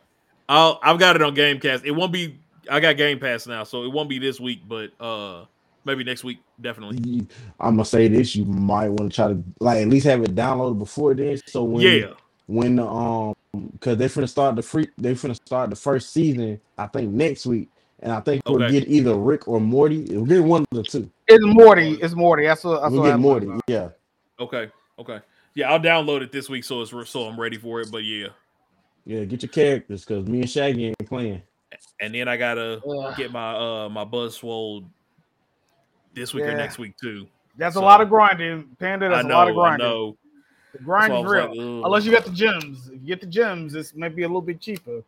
I'll 0.50 0.80
I've 0.84 1.00
got 1.00 1.16
it 1.16 1.22
on 1.22 1.36
Gamecast. 1.36 1.86
It 1.86 1.92
won't 1.92 2.12
be 2.12 2.40
I 2.70 2.80
got 2.80 2.98
Game 2.98 3.20
Pass 3.20 3.48
now, 3.48 3.64
so 3.64 3.84
it 3.84 3.92
won't 3.92 4.10
be 4.10 4.20
this 4.20 4.40
week, 4.40 4.62
but 4.68 4.92
uh 5.00 5.46
maybe 5.86 6.04
next 6.04 6.24
week, 6.24 6.40
definitely. 6.60 7.28
I'm 7.60 7.76
gonna 7.76 7.86
say 7.86 8.08
this: 8.08 8.36
you 8.36 8.46
might 8.46 8.90
want 8.90 9.12
to 9.12 9.16
try 9.16 9.28
to 9.30 9.44
like 9.60 9.82
at 9.82 9.88
least 9.88 10.06
have 10.06 10.24
it 10.24 10.36
downloaded 10.36 10.80
before 10.80 11.14
then. 11.14 11.38
So 11.48 11.64
when 11.64 11.84
Yeah. 11.84 12.14
when 12.48 12.76
the 12.76 12.86
um 12.86 13.34
because 13.74 13.98
they're 13.98 14.10
gonna 14.10 14.28
start 14.28 14.56
the 14.56 14.62
free 14.62 14.88
they're 14.98 15.16
gonna 15.16 15.36
start 15.36 15.70
the 15.70 15.76
first 15.76 16.12
season 16.12 16.60
I 16.78 16.88
think 16.88 17.12
next 17.12 17.46
week 17.46 17.70
and 18.00 18.12
I 18.12 18.20
think 18.20 18.42
we'll 18.48 18.62
Okay. 18.64 18.80
get 18.80 18.88
either 18.88 19.16
Rick 19.16 19.48
or 19.48 19.62
Morty 19.62 20.06
we'll 20.10 20.26
get 20.26 20.44
one 20.44 20.62
of 20.72 20.78
the 20.78 20.84
two 20.84 21.10
it's 21.28 21.44
Morty. 21.46 21.94
It's 22.02 22.16
Morty. 22.16 22.46
That's 22.46 22.64
what. 22.64 22.82
That's 22.82 22.92
we'll 22.92 23.02
what 23.02 23.08
get 23.08 23.14
I'm 23.16 23.22
Morty 23.22 23.48
about. 23.48 23.62
yeah 23.68 23.90
Okay. 24.40 24.70
Okay. 25.00 25.20
Yeah, 25.56 25.72
I'll 25.72 25.80
download 25.80 26.22
it 26.22 26.32
this 26.32 26.50
week 26.50 26.64
so 26.64 26.82
it's 26.82 26.92
so 27.10 27.24
I'm 27.24 27.40
ready 27.40 27.58
for 27.58 27.80
it. 27.82 27.92
But 27.92 28.04
yeah. 28.04 28.28
yeah 29.06 29.24
get 29.24 29.44
your 29.44 29.50
characters 29.50 30.04
because 30.04 30.26
me 30.26 30.42
and 30.42 30.50
Shaggy 30.50 30.88
ain't 30.88 31.06
playing 31.06 31.42
And 32.00 32.14
then 32.14 32.28
I 32.28 32.38
gotta 32.38 32.82
Ugh. 32.88 33.16
get 33.18 33.32
my 33.32 33.56
uh 33.56 33.90
my 33.90 34.04
buzz 34.04 34.36
swole 34.36 34.90
this 36.14 36.34
week 36.34 36.44
or 36.44 36.56
next 36.56 36.78
week 36.78 36.96
too. 36.98 37.28
That's 37.58 37.76
So- 37.76 37.82
a 37.82 37.86
lot 37.86 38.02
of 38.02 38.10
grinding, 38.10 38.76
Panda. 38.80 39.10
That's 39.10 39.26
I 39.26 39.30
a 39.30 39.32
lot 39.34 39.48
of 39.50 39.56
know, 39.56 39.62
I 39.62 39.68
grinding. 39.78 39.88
know. 39.88 40.18
The 40.74 40.80
grind 40.80 41.14
why 41.14 41.20
is 41.20 41.26
real. 41.26 41.48
like. 41.78 41.86
Unless 41.86 42.06
you 42.06 42.12
got 42.12 42.26
the 42.26 42.32
gems. 42.32 42.88
If 42.88 42.94
you 42.94 43.08
get 43.08 43.22
the 43.22 43.28
gems, 43.28 43.76
it's 43.76 43.94
maybe 43.94 44.24
a 44.24 44.28
little 44.28 44.42
bit 44.42 44.60
cheaper. 44.60 45.04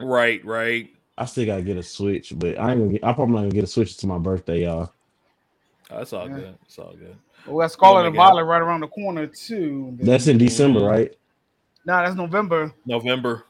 right, 0.00 0.42
right. 0.44 0.88
I 1.18 1.24
still 1.24 1.46
gotta 1.46 1.62
get 1.62 1.76
a 1.78 1.82
Switch 1.82 2.32
but 2.38 2.58
I 2.58 2.72
ain't 2.72 2.80
gonna 2.80 2.92
get 2.92 3.04
I 3.04 3.12
probably 3.14 3.34
not 3.36 3.40
gonna 3.42 3.50
get 3.52 3.64
a 3.64 3.66
Switch 3.66 3.96
to 3.98 4.06
my 4.06 4.18
birthday 4.18 4.64
y'all 4.64 4.92
oh, 5.90 5.98
That's 5.98 6.12
all 6.12 6.28
Yeah. 6.28 6.34
good. 6.34 6.58
It's 6.66 6.78
all 6.78 6.92
good. 6.94 7.16
Well, 7.46 7.58
that's 7.58 7.72
Scarlet 7.72 8.02
my 8.02 8.06
and 8.08 8.16
God. 8.16 8.28
Violet 8.28 8.44
right 8.44 8.60
around 8.60 8.80
the 8.80 8.88
corner 8.88 9.26
too. 9.26 9.96
That's 10.00 10.26
in 10.28 10.36
December 10.36 10.80
right 10.80 11.14
Nah, 11.86 12.02
that's 12.02 12.16
November. 12.16 12.74
November. 12.84 13.44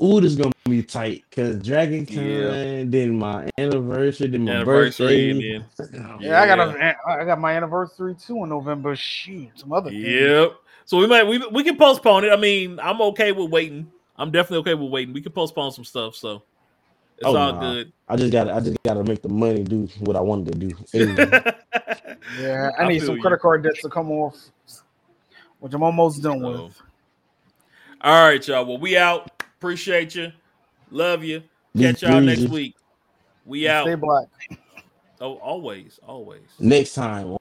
Ooh 0.00 0.20
this 0.20 0.34
gonna 0.34 0.52
be 0.64 0.82
tight 0.82 1.24
because 1.28 1.58
Dragon 1.62 2.06
Con 2.06 2.16
Yeah. 2.16 2.84
then 2.86 3.18
my 3.18 3.48
anniversary 3.58 4.28
then 4.28 4.44
my 4.44 4.52
Anniversary 4.54 5.06
birthday 5.06 5.30
and 5.30 5.42
then 5.42 6.00
oh, 6.10 6.18
Yeah, 6.20 6.40
I 6.40 6.46
got 6.46 6.58
a, 6.58 6.96
I 7.08 7.24
got 7.24 7.40
my 7.40 7.52
anniversary 7.52 8.14
too 8.14 8.42
in 8.42 8.48
November. 8.48 8.94
Shoot, 8.96 9.50
some 9.56 9.72
other 9.72 9.90
things. 9.90 10.04
Yep. 10.04 10.52
So 10.84 10.98
we 10.98 11.06
might 11.06 11.24
we 11.24 11.38
we 11.38 11.62
can 11.64 11.76
postpone 11.76 12.24
it. 12.24 12.32
I 12.32 12.36
mean, 12.36 12.78
I'm 12.80 13.00
okay 13.02 13.32
with 13.32 13.50
waiting. 13.50 13.90
I'm 14.16 14.30
definitely 14.30 14.58
okay 14.58 14.74
with 14.74 14.90
waiting. 14.90 15.14
We 15.14 15.22
can 15.22 15.32
postpone 15.32 15.72
some 15.72 15.84
stuff, 15.84 16.14
so 16.16 16.42
it's 17.18 17.26
Oh, 17.26 17.34
all 17.36 17.52
nah. 17.52 17.60
good. 17.60 17.92
I 18.08 18.16
just 18.16 18.32
gotta 18.32 18.52
I 18.52 18.60
just 18.60 18.76
gotta 18.84 19.04
make 19.04 19.22
the 19.22 19.28
money 19.28 19.62
do 19.62 19.88
what 20.00 20.16
I 20.16 20.20
wanted 20.20 20.52
to 20.52 20.58
do 20.58 20.76
Hey. 20.92 21.14
Yeah, 22.38 22.70
I 22.78 22.84
I 22.84 22.88
need 22.88 22.98
feel 22.98 23.06
some 23.08 23.16
you. 23.16 23.22
credit 23.22 23.40
card 23.40 23.62
debts 23.62 23.82
to 23.82 23.88
come 23.88 24.10
off, 24.10 24.36
which 25.60 25.72
I'm 25.72 25.82
almost 25.82 26.22
done 26.22 26.40
So, 26.40 26.66
with. 26.66 26.82
all 28.00 28.28
right, 28.28 28.46
y'all. 28.46 28.66
Well, 28.66 28.78
we 28.78 28.96
out. 28.96 29.30
Appreciate 29.62 30.16
you. 30.16 30.32
Love 30.90 31.22
you. 31.22 31.40
Be 31.72 31.82
Catch 31.82 32.02
y'all 32.02 32.20
next 32.20 32.48
week. 32.48 32.74
We 33.46 33.68
out. 33.68 33.84
Stay 33.84 33.94
black. 33.94 34.26
Oh, 35.20 35.34
always, 35.34 36.00
always. 36.04 36.48
next 36.58 36.94
time 36.94 37.36